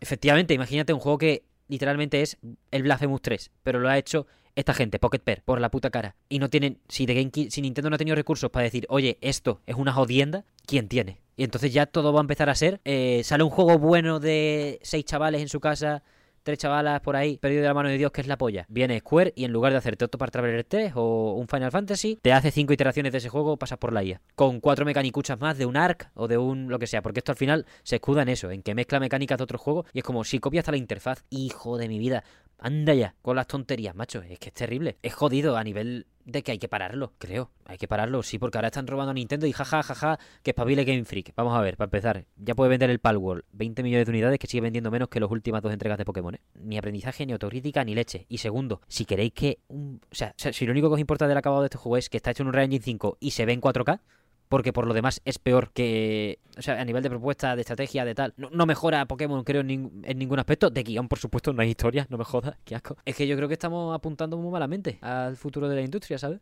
Efectivamente, 0.00 0.54
imagínate 0.54 0.92
un 0.92 1.00
juego 1.00 1.18
que 1.18 1.42
literalmente 1.68 2.22
es 2.22 2.38
el 2.70 2.82
Blasphemous 2.82 3.22
3, 3.22 3.50
pero 3.62 3.78
lo 3.80 3.88
ha 3.88 3.98
hecho 3.98 4.26
esta 4.54 4.72
gente, 4.72 4.98
Pocket 4.98 5.18
Pair, 5.20 5.42
por 5.44 5.60
la 5.60 5.70
puta 5.70 5.90
cara. 5.90 6.16
Y 6.28 6.38
no 6.38 6.48
tienen, 6.48 6.78
si, 6.88 7.04
de 7.06 7.14
GameKi- 7.14 7.50
si 7.50 7.60
Nintendo 7.60 7.90
no 7.90 7.96
ha 7.96 7.98
tenido 7.98 8.14
recursos 8.16 8.50
para 8.50 8.64
decir, 8.64 8.86
oye, 8.88 9.18
esto 9.20 9.60
es 9.66 9.76
una 9.76 9.92
jodienda, 9.92 10.44
¿quién 10.66 10.88
tiene? 10.88 11.20
Y 11.36 11.44
entonces 11.44 11.72
ya 11.74 11.84
todo 11.84 12.12
va 12.14 12.20
a 12.20 12.22
empezar 12.22 12.48
a 12.48 12.54
ser, 12.54 12.80
eh, 12.84 13.20
sale 13.22 13.42
un 13.44 13.50
juego 13.50 13.78
bueno 13.78 14.18
de 14.18 14.78
seis 14.82 15.04
chavales 15.04 15.42
en 15.42 15.48
su 15.50 15.60
casa, 15.60 16.02
tres 16.46 16.58
chavalas 16.60 17.00
por 17.00 17.16
ahí, 17.16 17.38
perdido 17.38 17.62
de 17.62 17.66
la 17.66 17.74
mano 17.74 17.88
de 17.88 17.98
Dios, 17.98 18.12
que 18.12 18.20
es 18.20 18.28
la 18.28 18.38
polla. 18.38 18.66
Viene 18.68 19.00
Square 19.00 19.32
y 19.34 19.44
en 19.44 19.52
lugar 19.52 19.72
de 19.72 19.78
hacerte 19.78 20.04
Octopath 20.04 20.30
Traveler 20.30 20.62
3 20.62 20.92
o 20.94 21.32
un 21.32 21.48
Final 21.48 21.72
Fantasy, 21.72 22.20
te 22.22 22.32
hace 22.32 22.52
cinco 22.52 22.72
iteraciones 22.72 23.10
de 23.10 23.18
ese 23.18 23.28
juego, 23.28 23.56
pasas 23.56 23.78
por 23.78 23.92
la 23.92 24.04
IA. 24.04 24.20
Con 24.36 24.60
cuatro 24.60 24.86
mecanicuchas 24.86 25.40
más 25.40 25.58
de 25.58 25.66
un 25.66 25.76
ARC 25.76 26.08
o 26.14 26.28
de 26.28 26.38
un 26.38 26.68
lo 26.68 26.78
que 26.78 26.86
sea, 26.86 27.02
porque 27.02 27.18
esto 27.18 27.32
al 27.32 27.36
final 27.38 27.66
se 27.82 27.96
escuda 27.96 28.22
en 28.22 28.28
eso, 28.28 28.52
en 28.52 28.62
que 28.62 28.76
mezcla 28.76 29.00
mecánicas 29.00 29.38
de 29.38 29.44
otros 29.44 29.60
juegos 29.60 29.86
y 29.92 29.98
es 29.98 30.04
como 30.04 30.22
si 30.22 30.38
copia 30.38 30.60
hasta 30.60 30.70
la 30.70 30.78
interfaz. 30.78 31.24
Hijo 31.30 31.78
de 31.78 31.88
mi 31.88 31.98
vida. 31.98 32.22
Anda 32.58 32.94
ya, 32.94 33.14
con 33.22 33.36
las 33.36 33.46
tonterías, 33.46 33.94
macho. 33.94 34.22
Es 34.22 34.38
que 34.38 34.48
es 34.48 34.54
terrible. 34.54 34.96
Es 35.02 35.14
jodido 35.14 35.56
a 35.56 35.64
nivel 35.64 36.06
de 36.24 36.42
que 36.42 36.52
hay 36.52 36.58
que 36.58 36.68
pararlo, 36.68 37.12
creo. 37.18 37.50
Hay 37.64 37.78
que 37.78 37.86
pararlo, 37.86 38.22
sí, 38.22 38.38
porque 38.38 38.58
ahora 38.58 38.68
están 38.68 38.86
robando 38.86 39.12
a 39.12 39.14
Nintendo 39.14 39.46
y 39.46 39.52
jaja, 39.52 39.82
jaja, 39.82 40.18
que 40.42 40.50
espabile 40.50 40.84
Game 40.84 41.04
Freak. 41.04 41.32
Vamos 41.36 41.56
a 41.56 41.60
ver, 41.60 41.76
para 41.76 41.86
empezar, 41.86 42.26
ya 42.36 42.54
puede 42.54 42.70
vender 42.70 42.90
el 42.90 42.98
Palworld 42.98 43.44
20 43.52 43.82
millones 43.82 44.06
de 44.06 44.10
unidades 44.10 44.38
que 44.38 44.46
sigue 44.46 44.62
vendiendo 44.62 44.90
menos 44.90 45.08
que 45.08 45.20
las 45.20 45.30
últimas 45.30 45.62
dos 45.62 45.72
entregas 45.72 45.98
de 45.98 46.04
Pokémon. 46.04 46.34
¿eh? 46.34 46.40
Ni 46.54 46.78
aprendizaje, 46.78 47.26
ni 47.26 47.32
autocrítica, 47.32 47.84
ni 47.84 47.94
leche. 47.94 48.26
Y 48.28 48.38
segundo, 48.38 48.80
si 48.88 49.04
queréis 49.04 49.32
que... 49.32 49.60
O, 49.68 49.98
sea, 50.10 50.34
si 50.36 50.66
lo 50.66 50.72
único 50.72 50.88
que 50.88 50.94
os 50.94 51.00
importa 51.00 51.28
del 51.28 51.38
acabado 51.38 51.62
de 51.62 51.66
este 51.66 51.78
juego 51.78 51.96
es 51.96 52.08
que 52.08 52.16
está 52.16 52.32
hecho 52.32 52.42
en 52.42 52.48
un 52.48 52.50
Unreal 52.50 52.64
Engine 52.66 52.84
5 52.84 53.18
y 53.20 53.30
se 53.30 53.46
ve 53.46 53.52
en 53.52 53.60
4K, 53.60 54.00
porque 54.48 54.72
por 54.72 54.86
lo 54.86 54.94
demás 54.94 55.20
es 55.24 55.38
peor 55.38 55.70
que. 55.72 56.38
O 56.58 56.62
sea, 56.62 56.80
a 56.80 56.84
nivel 56.84 57.02
de 57.02 57.10
propuesta, 57.10 57.54
de 57.54 57.60
estrategia, 57.62 58.04
de 58.04 58.14
tal. 58.14 58.32
No, 58.36 58.48
no 58.50 58.64
mejora 58.66 59.04
Pokémon, 59.06 59.44
creo, 59.44 59.60
en, 59.60 59.68
nin- 59.68 59.90
en 60.04 60.18
ningún 60.18 60.38
aspecto. 60.38 60.70
De 60.70 60.82
guion, 60.82 61.08
por 61.08 61.18
supuesto, 61.18 61.52
no 61.52 61.62
hay 61.62 61.70
historia, 61.70 62.06
no 62.10 62.16
me 62.18 62.24
jodas, 62.24 62.56
qué 62.64 62.74
asco. 62.74 62.96
Es 63.04 63.16
que 63.16 63.26
yo 63.26 63.36
creo 63.36 63.48
que 63.48 63.54
estamos 63.54 63.94
apuntando 63.94 64.36
muy 64.36 64.50
malamente 64.50 64.98
al 65.02 65.36
futuro 65.36 65.68
de 65.68 65.76
la 65.76 65.82
industria, 65.82 66.18
¿sabes? 66.18 66.40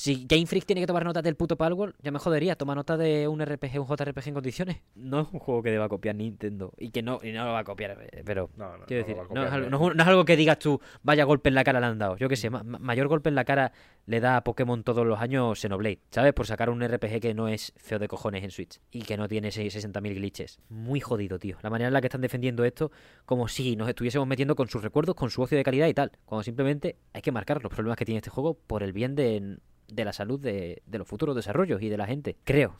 Si 0.00 0.26
Game 0.28 0.46
Freak 0.46 0.64
tiene 0.64 0.80
que 0.80 0.86
tomar 0.86 1.04
nota 1.04 1.22
del 1.22 1.34
puto 1.34 1.56
Palworld, 1.56 1.96
ya 2.00 2.12
me 2.12 2.20
jodería. 2.20 2.54
Toma 2.54 2.76
nota 2.76 2.96
de 2.96 3.26
un 3.26 3.44
RPG, 3.44 3.80
un 3.80 3.88
JRPG 3.88 4.28
en 4.28 4.34
condiciones. 4.34 4.76
No 4.94 5.22
es 5.22 5.26
un 5.32 5.40
juego 5.40 5.60
que 5.60 5.72
deba 5.72 5.88
copiar 5.88 6.14
Nintendo. 6.14 6.72
Y 6.78 6.90
que 6.90 7.02
no, 7.02 7.18
y 7.20 7.32
no 7.32 7.44
lo 7.44 7.50
va 7.50 7.58
a 7.58 7.64
copiar, 7.64 7.98
eh, 8.12 8.22
pero. 8.24 8.48
No, 8.56 8.76
no, 8.78 8.86
Quiero 8.86 9.02
no 9.02 9.08
decir, 9.08 9.22
no, 9.34 9.44
es 9.44 9.50
algo, 9.50 9.66
¿eh? 9.66 9.70
no 9.96 10.00
es 10.04 10.08
algo 10.08 10.24
que 10.24 10.36
digas 10.36 10.60
tú, 10.60 10.80
vaya 11.02 11.24
golpe 11.24 11.48
en 11.48 11.56
la 11.56 11.64
cara 11.64 11.80
le 11.80 11.86
han 11.86 11.98
dado. 11.98 12.16
Yo 12.16 12.28
qué 12.28 12.36
sé, 12.36 12.48
ma- 12.48 12.62
ma- 12.62 12.78
mayor 12.78 13.08
golpe 13.08 13.28
en 13.28 13.34
la 13.34 13.44
cara 13.44 13.72
le 14.06 14.20
da 14.20 14.36
a 14.36 14.44
Pokémon 14.44 14.84
todos 14.84 15.04
los 15.04 15.18
años 15.18 15.58
Xenoblade, 15.58 15.98
¿sabes? 16.12 16.32
Por 16.32 16.46
sacar 16.46 16.70
un 16.70 16.80
RPG 16.80 17.18
que 17.20 17.34
no 17.34 17.48
es 17.48 17.72
feo 17.76 17.98
de 17.98 18.06
cojones 18.06 18.44
en 18.44 18.52
Switch 18.52 18.78
y 18.92 19.02
que 19.02 19.16
no 19.16 19.26
tiene 19.26 19.50
seis- 19.50 19.74
60.000 19.74 20.14
glitches. 20.14 20.60
Muy 20.68 21.00
jodido, 21.00 21.40
tío. 21.40 21.56
La 21.62 21.70
manera 21.70 21.88
en 21.88 21.94
la 21.94 22.00
que 22.00 22.06
están 22.06 22.20
defendiendo 22.20 22.62
esto, 22.64 22.92
como 23.26 23.48
si 23.48 23.74
nos 23.74 23.88
estuviésemos 23.88 24.28
metiendo 24.28 24.54
con 24.54 24.68
sus 24.68 24.80
recuerdos, 24.80 25.16
con 25.16 25.28
su 25.30 25.42
ocio 25.42 25.58
de 25.58 25.64
calidad 25.64 25.88
y 25.88 25.94
tal. 25.94 26.12
Cuando 26.24 26.44
simplemente 26.44 26.98
hay 27.12 27.20
que 27.20 27.32
marcar 27.32 27.60
los 27.64 27.72
problemas 27.72 27.96
que 27.98 28.04
tiene 28.04 28.18
este 28.18 28.30
juego 28.30 28.54
por 28.54 28.84
el 28.84 28.92
bien 28.92 29.16
de, 29.16 29.58
de 29.88 30.04
la 30.04 30.12
salud 30.12 30.38
de, 30.38 30.82
de 30.86 30.98
los 30.98 31.08
futuros 31.08 31.34
desarrollos 31.34 31.82
y 31.82 31.88
de 31.88 31.96
la 31.96 32.06
gente. 32.06 32.36
Creo, 32.44 32.74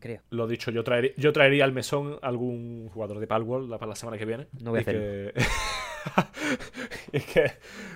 creo. 0.00 0.22
Lo 0.30 0.46
dicho, 0.46 0.70
yo 0.70 0.84
traería, 0.84 1.12
yo 1.16 1.32
traería 1.32 1.64
al 1.64 1.72
mesón 1.72 2.18
algún 2.22 2.88
jugador 2.92 3.20
de 3.20 3.26
Palworld 3.26 3.70
para 3.70 3.86
la 3.86 3.96
semana 3.96 4.18
que 4.18 4.24
viene. 4.24 4.48
No 4.60 4.70
voy 4.70 4.80
a 4.80 4.82
y 4.82 4.84
que... 4.84 5.34
y, 7.12 7.20
que, 7.20 7.52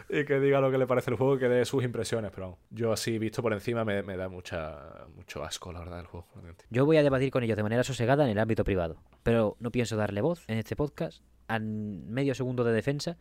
y 0.08 0.24
que 0.24 0.40
diga 0.40 0.60
lo 0.60 0.70
que 0.70 0.78
le 0.78 0.86
parece 0.86 1.10
el 1.10 1.16
juego 1.16 1.36
y 1.36 1.38
que 1.38 1.48
dé 1.48 1.64
sus 1.64 1.84
impresiones. 1.84 2.30
Pero 2.34 2.58
yo 2.70 2.92
así 2.92 3.18
visto 3.18 3.42
por 3.42 3.52
encima 3.52 3.84
me, 3.84 4.02
me 4.02 4.16
da 4.16 4.28
mucha 4.28 5.06
mucho 5.14 5.42
asco, 5.42 5.72
la 5.72 5.80
verdad, 5.80 6.00
el 6.00 6.06
juego. 6.06 6.26
Yo 6.70 6.86
voy 6.86 6.96
a 6.96 7.02
debatir 7.02 7.30
con 7.30 7.42
ellos 7.42 7.56
de 7.56 7.62
manera 7.62 7.82
sosegada 7.82 8.24
en 8.24 8.30
el 8.30 8.38
ámbito 8.38 8.64
privado, 8.64 8.96
pero 9.22 9.56
no 9.58 9.70
pienso 9.70 9.96
darle 9.96 10.20
voz 10.20 10.44
en 10.48 10.58
este 10.58 10.76
podcast 10.76 11.22
a 11.48 11.58
medio 11.58 12.34
segundo 12.34 12.64
de 12.64 12.72
defensa 12.72 13.16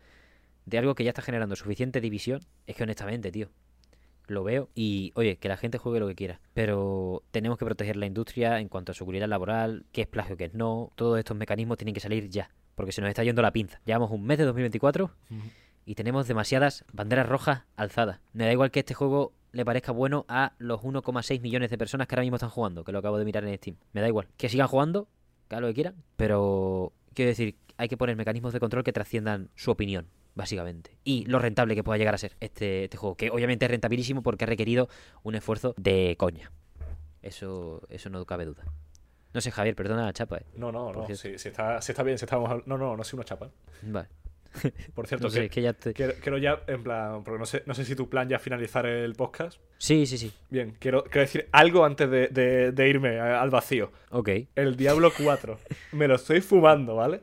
de 0.66 0.78
algo 0.78 0.96
que 0.96 1.04
ya 1.04 1.10
está 1.10 1.22
generando 1.22 1.56
suficiente 1.56 2.02
división. 2.02 2.42
Es 2.68 2.76
que 2.76 2.84
honestamente, 2.84 3.32
tío, 3.32 3.50
lo 4.28 4.44
veo 4.44 4.70
y, 4.76 5.12
oye, 5.16 5.38
que 5.38 5.50
la 5.50 5.58
gente 5.58 5.78
juegue 5.78 6.00
lo 6.00 6.08
que 6.08 6.16
quiera, 6.16 6.40
pero 6.54 7.24
tenemos 7.32 7.58
que 7.58 7.66
proteger 7.66 7.96
la 7.96 8.06
industria 8.06 8.60
en 8.60 8.70
cuanto 8.70 8.92
a 8.92 8.96
seguridad 8.96 9.28
laboral, 9.28 9.86
qué 9.92 10.02
es 10.02 10.08
plagio, 10.08 10.38
qué 10.38 10.46
es 10.46 10.54
no. 10.54 10.92
Todos 10.96 11.20
estos 11.20 11.38
mecanismos 11.38 11.78
tienen 11.78 11.94
que 11.94 12.00
salir 12.00 12.30
ya, 12.30 12.52
porque 12.76 12.92
se 12.92 13.02
nos 13.02 13.10
está 13.10 13.24
yendo 13.24 13.42
la 13.42 13.52
pinza. 13.52 13.80
Llevamos 13.86 14.12
un 14.12 14.26
mes 14.26 14.38
de 14.38 14.46
2024 14.46 15.12
y 15.86 15.96
tenemos 15.96 16.28
demasiadas 16.28 16.86
banderas 16.94 17.28
rojas 17.28 17.64
alzadas. 17.76 18.20
Me 18.34 18.46
da 18.46 18.52
igual 18.52 18.72
que 18.72 18.80
este 18.80 18.94
juego 18.94 19.34
le 19.52 19.66
parezca 19.66 19.92
bueno 19.92 20.26
a 20.28 20.54
los 20.58 20.82
1,6 20.82 21.42
millones 21.42 21.70
de 21.70 21.78
personas 21.78 22.08
que 22.08 22.16
ahora 22.16 22.24
mismo 22.24 22.38
están 22.38 22.50
jugando, 22.50 22.84
que 22.84 22.92
lo 22.92 23.00
acabo 23.00 23.20
de 23.20 23.26
mirar 23.26 23.46
en 23.46 23.56
Steam. 23.58 23.78
Me 23.94 24.02
da 24.02 24.08
igual. 24.08 24.28
Que 24.38 24.50
sigan 24.50 24.68
jugando, 24.68 25.08
que 25.48 25.56
hagan 25.56 25.64
lo 25.64 25.68
que 25.68 25.76
quieran, 25.76 25.96
pero 26.16 26.92
quiero 27.14 27.30
decir, 27.30 27.56
hay 27.78 27.88
que 27.88 27.98
poner 27.98 28.16
mecanismos 28.16 28.54
de 28.54 28.60
control 28.60 28.84
que 28.84 28.94
trasciendan 28.94 29.50
su 29.56 29.72
opinión. 29.72 30.08
Básicamente. 30.36 30.98
Y 31.04 31.26
lo 31.26 31.38
rentable 31.40 31.76
que 31.76 31.84
pueda 31.84 31.98
llegar 31.98 32.16
a 32.16 32.18
ser 32.18 32.36
este, 32.40 32.86
este 32.86 32.98
juego. 32.98 33.16
Que 33.16 33.30
obviamente 33.30 33.66
es 33.66 33.72
rentabilísimo 33.72 34.24
porque 34.24 34.46
ha 34.46 34.48
requerido 34.48 34.90
un 35.24 35.36
esfuerzo 35.36 35.76
de 35.78 36.16
coña. 36.18 36.52
Eso, 37.22 37.82
eso 37.90 38.10
no 38.10 38.26
cabe 38.26 38.46
duda. 38.46 38.64
No 39.34 39.42
sé, 39.42 39.52
Javier, 39.52 39.76
perdona 39.76 40.06
la 40.06 40.14
chapa, 40.14 40.38
eh. 40.38 40.46
No, 40.56 40.72
no, 40.72 40.92
no. 40.92 41.08
Si, 41.16 41.38
si 41.38 41.48
está, 41.50 41.82
si 41.82 41.92
está 41.92 42.04
bien, 42.04 42.18
si 42.18 42.26
estamos. 42.26 42.66
No, 42.68 42.78
no, 42.78 42.96
no 42.98 43.04
soy 43.04 43.18
una 43.18 43.26
chapa. 43.26 43.50
Vale. 43.84 44.08
Por 44.94 45.08
cierto, 45.08 45.26
No 45.28 45.32
sé, 45.32 45.42
que, 45.42 45.50
que 45.50 45.62
ya 45.64 45.70
estoy... 45.72 45.94
quiero, 45.94 46.14
quiero 46.22 46.38
ya, 46.38 46.62
en 46.68 46.84
plan, 46.84 47.24
porque 47.24 47.40
no 47.40 47.46
sé, 47.46 47.64
no 47.66 47.74
sé 47.74 47.86
si 47.86 47.96
tu 47.96 48.10
plan 48.10 48.28
ya 48.30 48.36
es 48.38 48.42
finalizar 48.42 48.86
el 48.86 49.14
podcast. 49.16 49.60
Sí, 49.78 50.06
sí, 50.06 50.18
sí. 50.18 50.32
Bien, 50.50 50.76
quiero, 50.80 51.04
quiero 51.04 51.22
decir 51.22 51.48
algo 51.52 51.86
antes 51.86 52.10
de, 52.10 52.28
de- 52.28 52.72
de 52.72 52.90
irme 52.90 53.20
al 53.20 53.50
vacío. 53.50 53.92
Ok. 54.12 54.30
El 54.56 54.76
Diablo 54.76 55.12
4. 55.16 55.60
me 55.94 56.08
lo 56.08 56.16
estoy 56.16 56.42
fumando, 56.42 56.96
¿vale? 56.96 57.22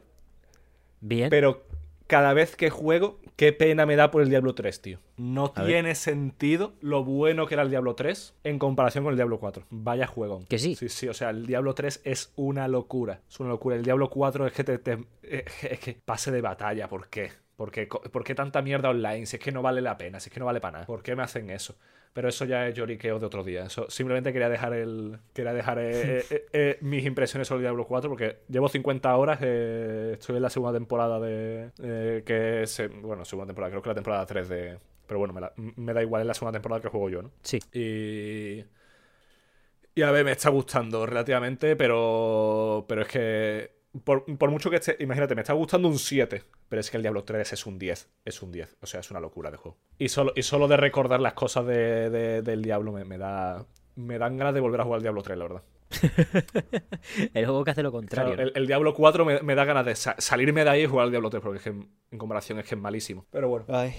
Bien. 1.01 1.31
Pero 1.31 1.65
cada 2.11 2.35
vez 2.35 2.57
que 2.57 2.69
juego, 2.69 3.21
qué 3.37 3.53
pena 3.53 3.87
me 3.87 3.95
da 3.97 4.11
por 4.11 4.21
el 4.23 4.29
Diablo 4.29 4.55
3, 4.55 4.83
tío. 4.83 4.99
No 5.17 5.53
A 5.55 5.63
ver. 5.63 5.73
tiene 5.73 5.95
sentido 5.95 6.73
lo 6.81 7.05
bueno 7.05 7.47
que 7.47 7.55
era 7.55 7.63
el 7.63 7.71
Diablo 7.71 7.95
3 7.95 8.35
en 8.45 8.59
comparación 8.59 9.05
con 9.05 9.13
el 9.13 9.17
Diablo 9.17 9.39
4. 9.39 9.65
Vaya 9.71 10.07
juego. 10.09 10.41
Que 10.49 10.59
sí. 10.59 10.75
Sí, 10.75 10.89
sí, 10.89 11.09
o 11.09 11.15
sea, 11.15 11.31
el 11.31 11.47
Diablo 11.47 11.75
3 11.75 12.01
es 12.05 12.33
una 12.35 12.67
locura. 12.69 13.21
Es 13.31 13.39
una 13.39 13.51
locura. 13.51 13.77
El 13.77 13.85
Diablo 13.85 14.11
4 14.11 14.47
es 14.49 14.53
que 14.53 14.65
te, 14.65 14.79
te- 14.79 14.99
eh, 15.23 15.45
es 15.71 15.79
que 15.79 15.95
pase 16.05 16.31
de 16.33 16.41
batalla. 16.41 16.89
¿Por 16.89 17.09
qué? 17.09 17.31
¿Por 17.61 17.71
qué, 17.71 17.89
co- 17.89 18.01
por 18.01 18.25
qué 18.25 18.35
tanta 18.35 18.63
mierda 18.63 18.89
online? 18.89 19.27
Si 19.27 19.37
es 19.37 19.43
que 19.43 19.53
no 19.53 19.61
vale 19.61 19.83
la 19.83 19.99
pena, 19.99 20.19
si 20.19 20.31
es 20.31 20.33
que 20.33 20.41
no 20.41 20.47
vale 20.47 20.63
para 20.63 20.73
nada. 20.73 20.87
¿Por 20.87 21.03
qué 21.03 21.15
me 21.15 21.23
hacen 21.23 21.51
eso? 21.51 21.77
Pero 22.15 22.27
eso 22.31 22.47
ya 22.47 22.67
es 22.67 22.75
lloriqueo 22.75 23.19
de 23.19 23.27
otro 23.27 23.45
día. 23.45 23.67
Eso, 23.67 23.85
simplemente 23.91 24.33
quería 24.33 24.49
dejar 24.49 24.73
el 24.73 25.19
quería 25.35 25.53
dejar 25.53 25.79
eh, 25.79 26.25
eh, 26.31 26.47
eh, 26.55 26.79
mis 26.81 27.05
impresiones 27.05 27.47
sobre 27.49 27.61
Diablo 27.61 27.87
4 27.87 28.09
porque 28.09 28.39
llevo 28.49 28.71
50 28.71 29.15
horas. 29.15 29.43
estoy 29.43 30.37
en 30.37 30.43
la 30.43 30.49
segunda 30.49 30.73
temporada 30.73 31.21
de. 31.21 31.71
que 32.25 32.63
es. 32.63 32.83
bueno, 33.03 33.27
segunda 33.27 33.49
temporada, 33.49 33.71
creo 33.73 33.83
que 33.83 33.89
la 33.91 33.95
temporada 33.95 34.25
3 34.25 34.49
de. 34.49 34.79
Pero 35.07 35.19
bueno, 35.19 35.35
me, 35.35 35.43
la- 35.43 35.53
me 35.57 35.93
da 35.93 36.01
igual, 36.01 36.23
es 36.23 36.29
la 36.29 36.33
segunda 36.35 36.53
temporada 36.59 36.81
que 36.81 36.89
juego 36.89 37.11
yo, 37.11 37.21
¿no? 37.21 37.31
Sí. 37.43 37.59
Y. 37.75 38.65
Y 39.95 40.03
a 40.03 40.11
ver, 40.13 40.25
me 40.25 40.33
está 40.33 40.49
gustando 40.49 41.05
relativamente, 41.05 41.77
pero. 41.77 42.87
Pero 42.89 43.03
es 43.03 43.09
que. 43.09 43.80
Por, 44.05 44.25
por 44.39 44.51
mucho 44.51 44.71
que 44.71 44.77
esté. 44.77 44.97
Imagínate, 45.01 45.35
me 45.35 45.41
está 45.41 45.53
gustando 45.53 45.89
un 45.89 45.99
7. 45.99 46.45
Pero 46.69 46.81
es 46.81 46.91
que 46.91 46.97
el 46.97 47.03
Diablo 47.03 47.25
3 47.25 47.53
es 47.53 47.67
un 47.67 47.79
10. 47.79 48.09
Es 48.25 48.43
un 48.43 48.53
10. 48.53 48.77
O 48.83 48.87
sea, 48.87 49.01
es 49.01 49.11
una 49.11 49.19
locura 49.21 49.51
de 49.51 49.57
juego. 49.57 49.77
Y 49.99 50.09
solo, 50.09 50.33
y 50.37 50.43
solo 50.43 50.69
de 50.69 50.77
recordar 50.77 51.21
las 51.21 51.33
cosas 51.35 51.67
de, 51.67 52.09
de- 52.11 52.43
del 52.43 52.63
Diablo 52.63 52.93
me, 52.93 53.05
me 53.05 53.19
da. 53.19 53.67
Me 53.97 54.19
dan 54.19 54.37
ganas 54.37 54.55
de 54.55 54.61
volver 54.61 54.81
a 54.81 54.85
jugar 54.85 54.99
al 54.99 55.03
Diablo 55.03 55.23
3, 55.23 55.37
la 55.39 55.45
verdad. 55.45 55.63
el 57.35 57.45
juego 57.45 57.65
que 57.65 57.71
hace 57.73 57.83
lo 57.83 57.93
contrario. 57.93 58.35
Claro, 58.35 58.49
el, 58.49 58.57
el 58.57 58.67
Diablo 58.67 58.95
4 58.95 59.25
me, 59.25 59.41
me 59.43 59.55
da 59.55 59.65
ganas 59.65 59.85
de 59.85 59.95
sa- 59.97 60.15
salirme 60.19 60.65
de 60.65 60.71
ahí 60.71 60.83
y 60.83 60.87
jugar 60.87 61.05
al 61.07 61.11
Diablo 61.11 61.31
3, 61.31 61.43
porque 61.43 61.59
es 61.59 61.65
que 61.65 61.71
en, 61.71 61.89
en 62.11 62.19
comparación 62.19 62.59
es 62.59 62.67
que 62.67 62.75
es 62.77 62.81
malísimo. 62.81 63.27
Pero 63.31 63.49
bueno, 63.49 63.67
Ay. 63.69 63.93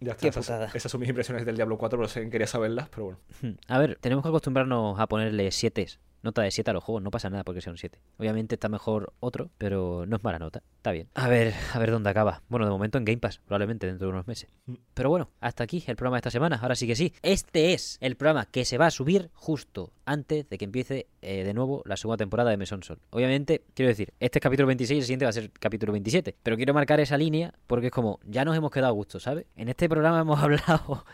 ya 0.00 0.12
está. 0.12 0.20
Qué 0.22 0.28
esas, 0.28 0.46
putada. 0.46 0.70
esas 0.74 0.92
son 0.92 1.00
mis 1.00 1.08
impresiones 1.08 1.46
del 1.46 1.56
Diablo 1.56 1.78
4, 1.78 1.98
pero 1.98 2.08
sé 2.08 2.20
que 2.22 2.30
quería 2.30 2.46
saberlas, 2.46 2.88
pero 2.90 3.04
bueno. 3.04 3.18
A 3.68 3.78
ver, 3.78 3.96
tenemos 4.00 4.22
que 4.22 4.28
acostumbrarnos 4.28 4.98
a 5.00 5.06
ponerle 5.06 5.50
7, 5.50 5.86
nota 6.24 6.42
de 6.42 6.50
7 6.50 6.70
a 6.70 6.74
los 6.74 6.82
juegos, 6.82 7.02
no 7.02 7.10
pasa 7.10 7.30
nada 7.30 7.44
porque 7.44 7.60
sea 7.60 7.70
un 7.70 7.78
7. 7.78 8.00
Obviamente 8.18 8.56
está 8.56 8.68
mejor 8.68 9.12
otro, 9.20 9.50
pero 9.58 10.04
no 10.06 10.16
es 10.16 10.24
mala 10.24 10.38
nota, 10.38 10.62
está 10.76 10.90
bien. 10.90 11.08
A 11.14 11.28
ver, 11.28 11.54
a 11.72 11.78
ver 11.78 11.90
dónde 11.90 12.10
acaba. 12.10 12.42
Bueno, 12.48 12.66
de 12.66 12.72
momento 12.72 12.98
en 12.98 13.04
Game 13.04 13.18
Pass, 13.18 13.38
probablemente 13.38 13.86
dentro 13.86 14.08
de 14.08 14.12
unos 14.12 14.26
meses. 14.26 14.50
Pero 14.94 15.10
bueno, 15.10 15.30
hasta 15.40 15.62
aquí 15.62 15.84
el 15.86 15.96
programa 15.96 16.16
de 16.16 16.20
esta 16.20 16.30
semana, 16.30 16.58
ahora 16.60 16.74
sí 16.74 16.86
que 16.86 16.96
sí. 16.96 17.12
Este 17.22 17.74
es 17.74 17.98
el 18.00 18.16
programa 18.16 18.46
que 18.46 18.64
se 18.64 18.78
va 18.78 18.86
a 18.86 18.90
subir 18.90 19.30
justo 19.34 19.92
antes 20.06 20.48
de 20.48 20.58
que 20.58 20.64
empiece 20.64 21.06
eh, 21.22 21.44
de 21.44 21.54
nuevo 21.54 21.82
la 21.84 21.96
segunda 21.96 22.16
temporada 22.16 22.50
de 22.50 22.56
Mesón 22.56 22.82
Sol. 22.82 22.98
Obviamente, 23.10 23.62
quiero 23.74 23.88
decir, 23.88 24.12
este 24.18 24.38
es 24.38 24.42
capítulo 24.42 24.66
26 24.66 24.96
y 24.96 25.00
el 25.00 25.04
siguiente 25.04 25.24
va 25.26 25.30
a 25.30 25.32
ser 25.32 25.50
capítulo 25.52 25.92
27. 25.92 26.36
Pero 26.42 26.56
quiero 26.56 26.74
marcar 26.74 27.00
esa 27.00 27.18
línea 27.18 27.54
porque 27.66 27.86
es 27.86 27.92
como, 27.92 28.20
ya 28.24 28.44
nos 28.44 28.56
hemos 28.56 28.70
quedado 28.70 28.88
a 28.88 28.94
gusto, 28.94 29.20
¿sabes? 29.20 29.46
En 29.56 29.68
este 29.68 29.88
programa 29.88 30.20
hemos 30.20 30.38
hablado 30.42 31.04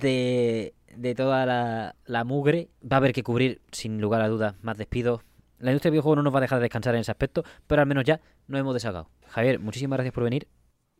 de, 0.00 0.74
de 0.96 1.14
toda 1.14 1.46
la, 1.46 1.96
la 2.04 2.24
mugre. 2.24 2.68
Va 2.82 2.96
a 2.96 2.98
haber 2.98 3.12
que 3.12 3.22
cubrir, 3.22 3.60
sin 3.72 4.00
lugar 4.00 4.22
a 4.22 4.28
dudas, 4.28 4.54
más 4.62 4.76
despidos. 4.76 5.22
La 5.58 5.70
industria 5.70 5.90
del 5.90 5.94
videojuego 5.94 6.16
no 6.16 6.22
nos 6.22 6.34
va 6.34 6.38
a 6.38 6.42
dejar 6.42 6.58
de 6.58 6.64
descansar 6.64 6.94
en 6.94 7.00
ese 7.00 7.10
aspecto, 7.10 7.42
pero 7.66 7.80
al 7.80 7.88
menos 7.88 8.04
ya 8.04 8.20
nos 8.46 8.60
hemos 8.60 8.74
desagado. 8.74 9.08
Javier, 9.28 9.58
muchísimas 9.58 9.96
gracias 9.96 10.12
por 10.12 10.24
venir. 10.24 10.46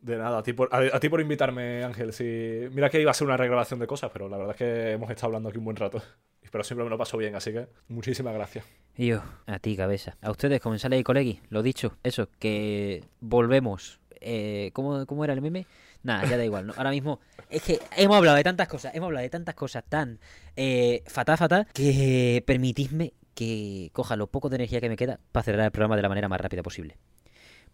De 0.01 0.17
nada, 0.17 0.39
a 0.39 0.43
ti, 0.43 0.53
por, 0.53 0.69
a, 0.73 0.95
a 0.95 0.99
ti 0.99 1.09
por 1.09 1.21
invitarme, 1.21 1.83
Ángel. 1.83 2.13
Sí, 2.13 2.67
mira 2.71 2.89
que 2.89 3.01
iba 3.01 3.11
a 3.11 3.13
ser 3.13 3.27
una 3.27 3.37
regrabación 3.37 3.79
de 3.79 3.87
cosas, 3.87 4.09
pero 4.11 4.29
la 4.29 4.37
verdad 4.37 4.55
es 4.55 4.57
que 4.57 4.91
hemos 4.93 5.09
estado 5.09 5.27
hablando 5.27 5.49
aquí 5.49 5.57
un 5.57 5.65
buen 5.65 5.77
rato. 5.77 6.01
Pero 6.49 6.63
siempre 6.63 6.85
me 6.85 6.89
lo 6.89 6.97
paso 6.97 7.17
bien, 7.17 7.35
así 7.35 7.51
que 7.51 7.67
muchísimas 7.89 8.33
gracias. 8.33 8.63
Y 8.95 9.07
yo, 9.07 9.21
a 9.47 9.59
ti, 9.59 9.75
cabeza. 9.75 10.15
A 10.21 10.31
ustedes, 10.31 10.61
comensales 10.61 10.97
y 10.97 11.03
colegui, 11.03 11.41
lo 11.49 11.61
dicho, 11.61 11.97
eso, 12.03 12.29
que 12.39 13.03
volvemos. 13.19 13.99
Eh, 14.21 14.71
¿cómo, 14.71 15.05
¿Cómo 15.05 15.25
era 15.25 15.33
el 15.33 15.41
meme? 15.41 15.67
Nada, 16.03 16.27
ya 16.27 16.37
da 16.37 16.45
igual. 16.45 16.67
¿no? 16.67 16.73
Ahora 16.77 16.91
mismo 16.91 17.19
es 17.49 17.61
que 17.61 17.79
hemos 17.95 18.17
hablado 18.17 18.37
de 18.37 18.43
tantas 18.43 18.67
cosas, 18.67 18.93
hemos 18.95 19.07
hablado 19.07 19.23
de 19.23 19.29
tantas 19.29 19.55
cosas 19.55 19.83
tan 19.87 20.19
eh, 20.55 21.03
fatal, 21.07 21.37
fatal, 21.37 21.67
que 21.73 22.43
permitidme 22.45 23.13
que 23.33 23.91
coja 23.93 24.15
lo 24.15 24.27
poco 24.27 24.49
de 24.49 24.55
energía 24.55 24.81
que 24.81 24.89
me 24.89 24.95
queda 24.95 25.19
para 25.31 25.43
cerrar 25.43 25.65
el 25.65 25.71
programa 25.71 25.95
de 25.95 26.01
la 26.01 26.09
manera 26.09 26.27
más 26.27 26.41
rápida 26.41 26.63
posible. 26.63 26.97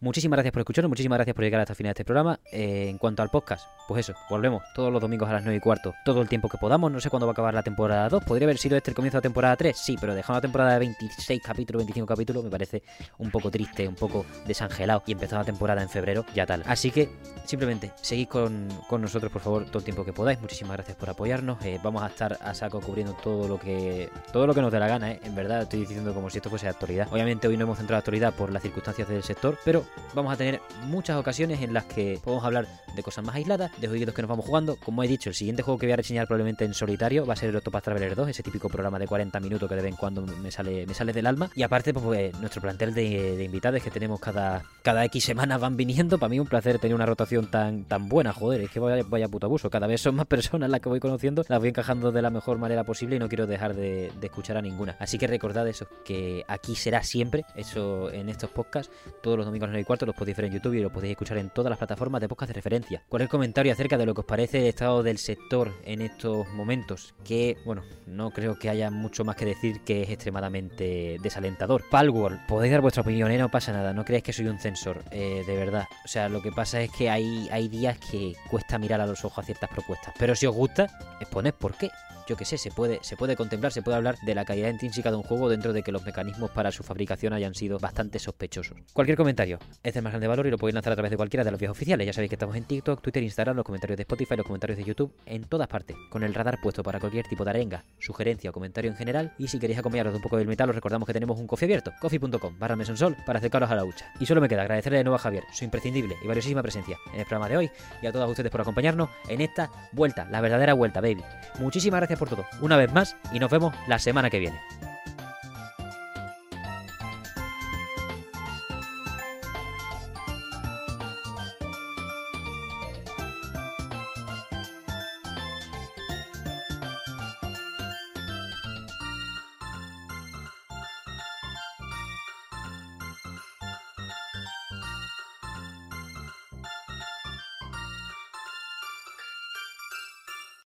Muchísimas 0.04 0.36
gracias 0.36 0.52
por 0.52 0.60
escucharnos, 0.60 0.90
muchísimas 0.90 1.16
gracias 1.16 1.34
por 1.34 1.46
llegar 1.46 1.62
hasta 1.62 1.72
el 1.72 1.78
final 1.78 1.92
de 1.92 1.94
este 1.94 2.04
programa. 2.04 2.38
Eh, 2.52 2.90
en 2.90 2.98
cuanto 2.98 3.22
al 3.22 3.30
podcast, 3.30 3.66
pues 3.88 4.02
eso, 4.10 4.20
volvemos 4.30 4.62
todos 4.76 4.92
los 4.92 5.02
domingos 5.02 5.30
a 5.30 5.32
las 5.32 5.44
9 5.44 5.56
y 5.56 5.60
cuarto, 5.62 5.94
todo 6.04 6.22
el 6.22 6.28
tiempo 6.28 6.50
que 6.50 6.58
podamos. 6.58 6.92
No 6.92 7.00
sé 7.00 7.10
cuándo 7.10 7.26
va 7.26 7.32
a 7.32 7.32
acabar 7.32 7.54
la 7.54 7.64
temporada 7.64 8.10
2. 8.10 8.22
Podría 8.26 8.46
haber 8.48 8.58
sido 8.58 8.76
este 8.76 8.92
el 8.92 8.96
comienzo 8.96 9.16
de 9.16 9.20
la 9.20 9.22
temporada 9.22 9.56
3, 9.56 9.78
sí, 9.78 9.96
pero 9.98 10.14
dejar 10.14 10.34
una 10.34 10.42
temporada 10.42 10.74
de 10.74 10.80
26 10.80 11.42
capítulos, 11.42 11.80
25 11.80 12.06
capítulos, 12.06 12.44
me 12.44 12.50
parece 12.50 12.84
un 13.18 13.32
poco 13.32 13.50
triste, 13.50 13.88
un 13.88 13.96
poco 13.96 14.26
desangelado. 14.46 15.04
Y 15.06 15.14
empezar 15.14 15.40
la 15.40 15.46
temporada 15.46 15.82
en 15.82 15.88
febrero, 15.88 16.26
ya 16.36 16.46
tal. 16.46 16.64
Así 16.66 16.92
que, 16.92 17.10
simplemente, 17.46 17.94
seguid 18.02 18.28
con, 18.28 18.68
con 18.90 19.02
nosotros, 19.02 19.32
por 19.32 19.42
favor, 19.42 19.66
todo 19.68 19.78
el 19.78 19.86
tiempo 19.86 20.04
que 20.04 20.12
podáis. 20.12 20.42
Muchísimas 20.42 20.76
gracias 20.76 20.98
por 20.98 21.10
apoyarnos. 21.12 21.64
Eh, 21.64 21.80
vamos 21.82 22.04
a 22.04 22.08
estar 22.08 22.38
a 22.42 22.54
saco 22.54 22.82
cubriendo 22.82 23.14
todo 23.24 23.48
lo 23.48 23.58
que 23.58 24.10
todo 24.34 24.48
lo 24.48 24.54
que 24.54 24.62
nos 24.62 24.70
dé 24.70 24.80
la 24.80 24.90
gana, 24.90 25.14
¿eh? 25.14 25.22
En 25.24 25.34
verdad, 25.34 25.62
estoy 25.62 25.80
diciendo 25.80 26.14
como 26.14 26.30
si 26.30 26.40
esto 26.40 26.50
fuese 26.50 26.68
actualidad. 26.68 27.08
Obviamente, 27.10 27.48
hoy 27.48 27.56
no 27.56 27.64
hemos 27.64 27.78
centrado 27.78 28.00
la 28.00 28.00
actualidad 28.00 28.34
por 28.34 28.52
las 28.52 28.64
circunstancias 28.64 29.08
del 29.08 29.24
sector, 29.24 29.58
pero 29.64 29.86
vamos 30.14 30.34
a 30.34 30.38
tener 30.38 30.62
muchas 30.88 31.18
ocasiones 31.18 31.62
en 31.62 31.74
las 31.74 31.86
que 31.86 32.20
podemos 32.24 32.46
hablar 32.46 32.68
de 32.96 33.04
cosas 33.04 33.24
más 33.24 33.36
aisladas, 33.36 33.72
de 33.80 33.88
jueguitos 33.88 34.14
que 34.14 34.22
nos 34.22 34.30
vamos 34.30 34.46
jugando. 34.46 34.76
Como 34.78 35.04
he 35.04 35.08
dicho, 35.08 35.30
el 35.30 35.36
siguiente 35.36 35.64
juego 35.64 35.80
que 35.80 35.88
voy 35.88 35.94
a 35.94 35.98
reseñar 35.98 36.28
probablemente 36.28 36.66
en 36.66 36.74
solitario 36.74 37.26
va 37.26 37.34
a 37.34 37.36
ser 37.36 37.50
el 37.50 37.56
Octopath 37.56 37.84
Traveler 37.84 38.16
2, 38.16 38.30
ese 38.30 38.44
típico 38.44 38.70
programa 38.70 39.00
de 39.00 39.08
40 39.08 39.40
minutos 39.40 39.68
que 39.68 39.76
de 39.76 39.82
vez 39.82 39.92
en 39.92 39.98
cuando 39.98 40.22
me 40.22 40.52
sale, 40.52 40.86
me 40.86 40.94
sale 40.94 41.14
del 41.14 41.26
alma. 41.26 41.50
Y 41.56 41.64
aparte, 41.64 41.94
pues, 41.94 42.06
pues, 42.06 42.40
nuestro 42.40 42.62
plantel 42.62 42.94
de, 42.94 43.36
de 43.36 43.44
invitados 43.44 43.82
que 43.82 43.92
tenemos 43.92 44.20
cada, 44.20 44.64
cada 44.82 45.06
X 45.06 45.24
semanas 45.24 45.60
van 45.60 45.78
viniendo. 45.78 46.18
Para 46.18 46.30
mí 46.30 46.40
un 46.40 46.48
placer 46.48 46.80
tener 46.80 46.96
una 46.96 47.06
rotación 47.06 47.50
tan, 47.50 47.86
tan 47.86 48.10
buena, 48.10 48.34
joder, 48.34 48.62
es 48.62 48.70
que 48.70 48.80
vaya, 48.80 49.04
vaya 49.08 49.28
puto 49.28 49.48
abuso. 49.48 49.70
Cada 49.70 49.88
vez 49.88 50.02
son 50.02 50.16
más 50.16 50.28
personas 50.28 50.70
las 50.70 50.80
que 50.80 50.90
voy 50.90 51.00
conociendo, 51.00 51.44
las 51.48 51.60
voy 51.60 51.70
encajando 51.70 52.12
de 52.12 52.22
la 52.22 52.30
mejor 52.30 52.58
manera 52.58 52.84
posible 52.84 53.16
y 53.16 53.20
no 53.20 53.28
quiero 53.28 53.48
dejar 53.48 53.76
de, 53.76 54.12
escuchar 54.22 54.58
a 54.58 54.62
ninguna. 54.62 54.96
Así 55.00 55.18
que 55.18 55.28
recordad 55.28 55.68
eso, 55.68 55.88
que 56.04 56.44
aquí 56.48 56.76
será 56.76 57.04
siempre, 57.04 57.46
eso 57.56 58.12
en 58.12 58.30
estos 58.30 58.50
podcasts, 58.50 58.92
todos 59.22 59.38
los 59.38 59.46
domingos 59.46 59.70
9 59.74 59.82
y 59.82 59.86
cuarto 59.86 60.06
los 60.06 60.16
podéis 60.16 60.38
ver 60.38 60.46
en 60.46 60.54
YouTube 60.54 60.74
y 60.76 60.82
los 60.82 60.92
podéis 60.92 61.12
escuchar 61.12 61.38
en 61.38 61.50
todas 61.50 61.70
las 61.70 61.78
plataformas 61.78 62.22
de 62.22 62.30
podcast 62.30 62.50
de 62.50 62.54
referencia. 62.54 63.04
Cualquier 63.10 63.30
comentario 63.30 63.74
acerca 63.74 63.98
de 63.98 64.06
lo 64.06 64.14
que 64.14 64.22
os 64.22 64.26
parece 64.26 64.60
el 64.60 64.68
estado 64.68 65.04
del 65.04 65.18
sector 65.18 65.74
en 65.84 66.02
estos 66.02 66.48
momentos, 66.50 67.14
que, 67.24 67.58
bueno, 67.66 67.84
no 68.06 68.32
creo 68.32 68.58
que 68.58 68.70
haya 68.70 68.92
mucho 68.92 69.26
más 69.26 69.36
que 69.36 69.46
decir 69.46 69.82
que 69.82 70.04
es 70.04 70.10
extremadamente 70.10 71.18
desalentador. 71.22 71.84
Palworld, 71.90 72.46
podéis 72.48 72.72
dar 72.72 72.82
vuestra 72.82 73.02
opinión, 73.02 73.32
¿eh? 73.32 73.38
no 73.38 73.50
pasa 73.50 73.74
nada, 73.74 73.94
no 73.94 74.06
creáis 74.06 74.24
que 74.24 74.34
soy 74.34 74.48
un 74.48 74.60
censor, 74.60 75.04
eh, 75.12 75.44
de 75.46 75.56
verdad. 75.56 75.86
O 76.06 76.08
sea, 76.08 76.30
lo 76.30 76.42
que 76.42 76.52
pasa 76.52 76.82
es 76.82 76.92
que 76.92 77.10
hay, 77.10 77.48
hay 77.52 77.68
días 77.68 77.98
que 77.98 78.36
cuesta 78.50 78.78
mirar 78.78 79.02
a 79.02 79.08
los 79.08 79.26
ojos 79.26 79.40
a 79.40 79.46
ciertas 79.46 79.70
propuestas. 79.70 80.14
Pero 80.20 80.36
si 80.36 80.46
os 80.46 80.56
gusta, 80.56 80.88
exponed 81.20 81.54
por 81.54 81.76
qué 81.76 81.90
yo 82.28 82.36
que 82.36 82.46
sé, 82.46 82.58
se 82.58 82.72
puede, 82.72 83.00
se 83.02 83.18
puede 83.18 83.36
contemplar, 83.36 83.72
se 83.72 83.82
puede 83.82 83.98
hablar 83.98 84.18
de 84.26 84.36
la 84.36 84.46
calidad 84.46 84.70
intrínseca 84.70 85.12
de 85.12 85.18
un 85.18 85.24
juego 85.24 85.50
dentro 85.50 85.74
de 85.74 85.84
que 85.84 85.92
los 85.92 86.04
mecanismos 86.06 86.52
para 86.52 86.72
su 86.72 86.84
fabricación 86.84 87.34
hayan 87.34 87.54
sido 87.54 87.80
bastante 87.80 88.20
sospechosos. 88.20 88.78
Cualquier 88.94 89.18
comentario 89.18 89.60
es 89.84 89.94
de 89.94 90.02
más 90.02 90.12
grande 90.12 90.28
valor 90.28 90.48
y 90.48 90.52
lo 90.52 90.58
podéis 90.58 90.76
lanzar 90.76 90.94
a 90.94 90.96
través 90.96 91.12
de 91.12 91.18
cualquiera 91.18 91.44
de 91.44 91.52
los 91.52 91.60
vídeos 91.60 91.72
oficiales. 91.72 92.06
Ya 92.06 92.14
sabéis 92.14 92.30
que 92.30 92.36
estamos 92.36 92.56
en 92.56 92.66
TikTok, 92.66 93.02
Twitter, 93.02 93.24
Instagram, 93.24 93.56
los 93.56 93.66
comentarios 93.66 93.98
de 93.98 94.04
Spotify, 94.04 94.36
los 94.38 94.46
comentarios 94.46 94.78
de 94.78 94.84
YouTube, 94.84 95.14
en 95.26 95.44
todas 95.44 95.68
partes, 95.68 95.96
con 96.10 96.24
el 96.24 96.34
radar 96.34 96.60
puesto 96.62 96.84
para 96.84 97.00
cualquier 97.00 97.28
tipo 97.28 97.44
de 97.44 97.52
arenga, 97.52 97.84
sugerencia 98.00 98.50
o 98.50 98.54
comentario 98.54 98.90
en 98.90 98.98
general. 98.98 99.34
Y 99.38 99.48
si 99.48 99.60
queréis 99.60 99.80
acompañaros 99.80 100.14
de 100.14 100.18
un 100.18 100.24
poco 100.24 100.38
del 100.38 100.48
metal, 100.48 100.70
os 100.70 100.76
recordamos 100.76 101.06
que 101.06 101.14
tenemos 101.14 101.40
un 101.40 101.48
coffee 101.48 101.66
abierto, 101.66 101.92
coffee.com 102.00 102.58
barra 102.60 102.76
mesonsol 102.76 103.16
para 103.26 103.40
acercaros 103.40 103.70
a 103.70 103.76
la 103.76 103.84
hucha. 103.84 104.12
Y 104.20 104.26
solo 104.26 104.42
me 104.42 104.50
queda 104.50 104.62
agradecerle 104.62 105.00
de 105.00 105.04
nuevo 105.04 105.16
a 105.16 105.20
Javier 105.20 105.44
su 105.52 105.64
imprescindible 105.66 106.16
y 106.24 106.28
valiosísima 106.28 106.62
presencia 106.62 106.98
en 107.14 107.20
el 107.20 107.26
programa 107.26 107.50
de 107.50 107.58
hoy 107.58 107.72
y 108.02 108.08
a 108.08 108.12
todos 108.12 108.30
ustedes 108.30 108.52
por 108.52 108.62
acompañarnos 108.62 109.10
en 109.28 109.42
esta 109.42 109.70
vuelta, 109.92 110.26
la 110.30 110.42
verdadera 110.42 110.74
vuelta, 110.74 111.02
baby. 111.02 111.24
Muchísimas 111.60 112.00
por 112.18 112.30
todo, 112.30 112.46
una 112.62 112.78
vez 112.78 112.92
más, 112.94 113.16
y 113.32 113.40
nos 113.40 113.52
vemos 113.52 113.76
la 113.88 114.00
semana 114.00 114.30
que 114.30 114.40
viene. 114.40 114.60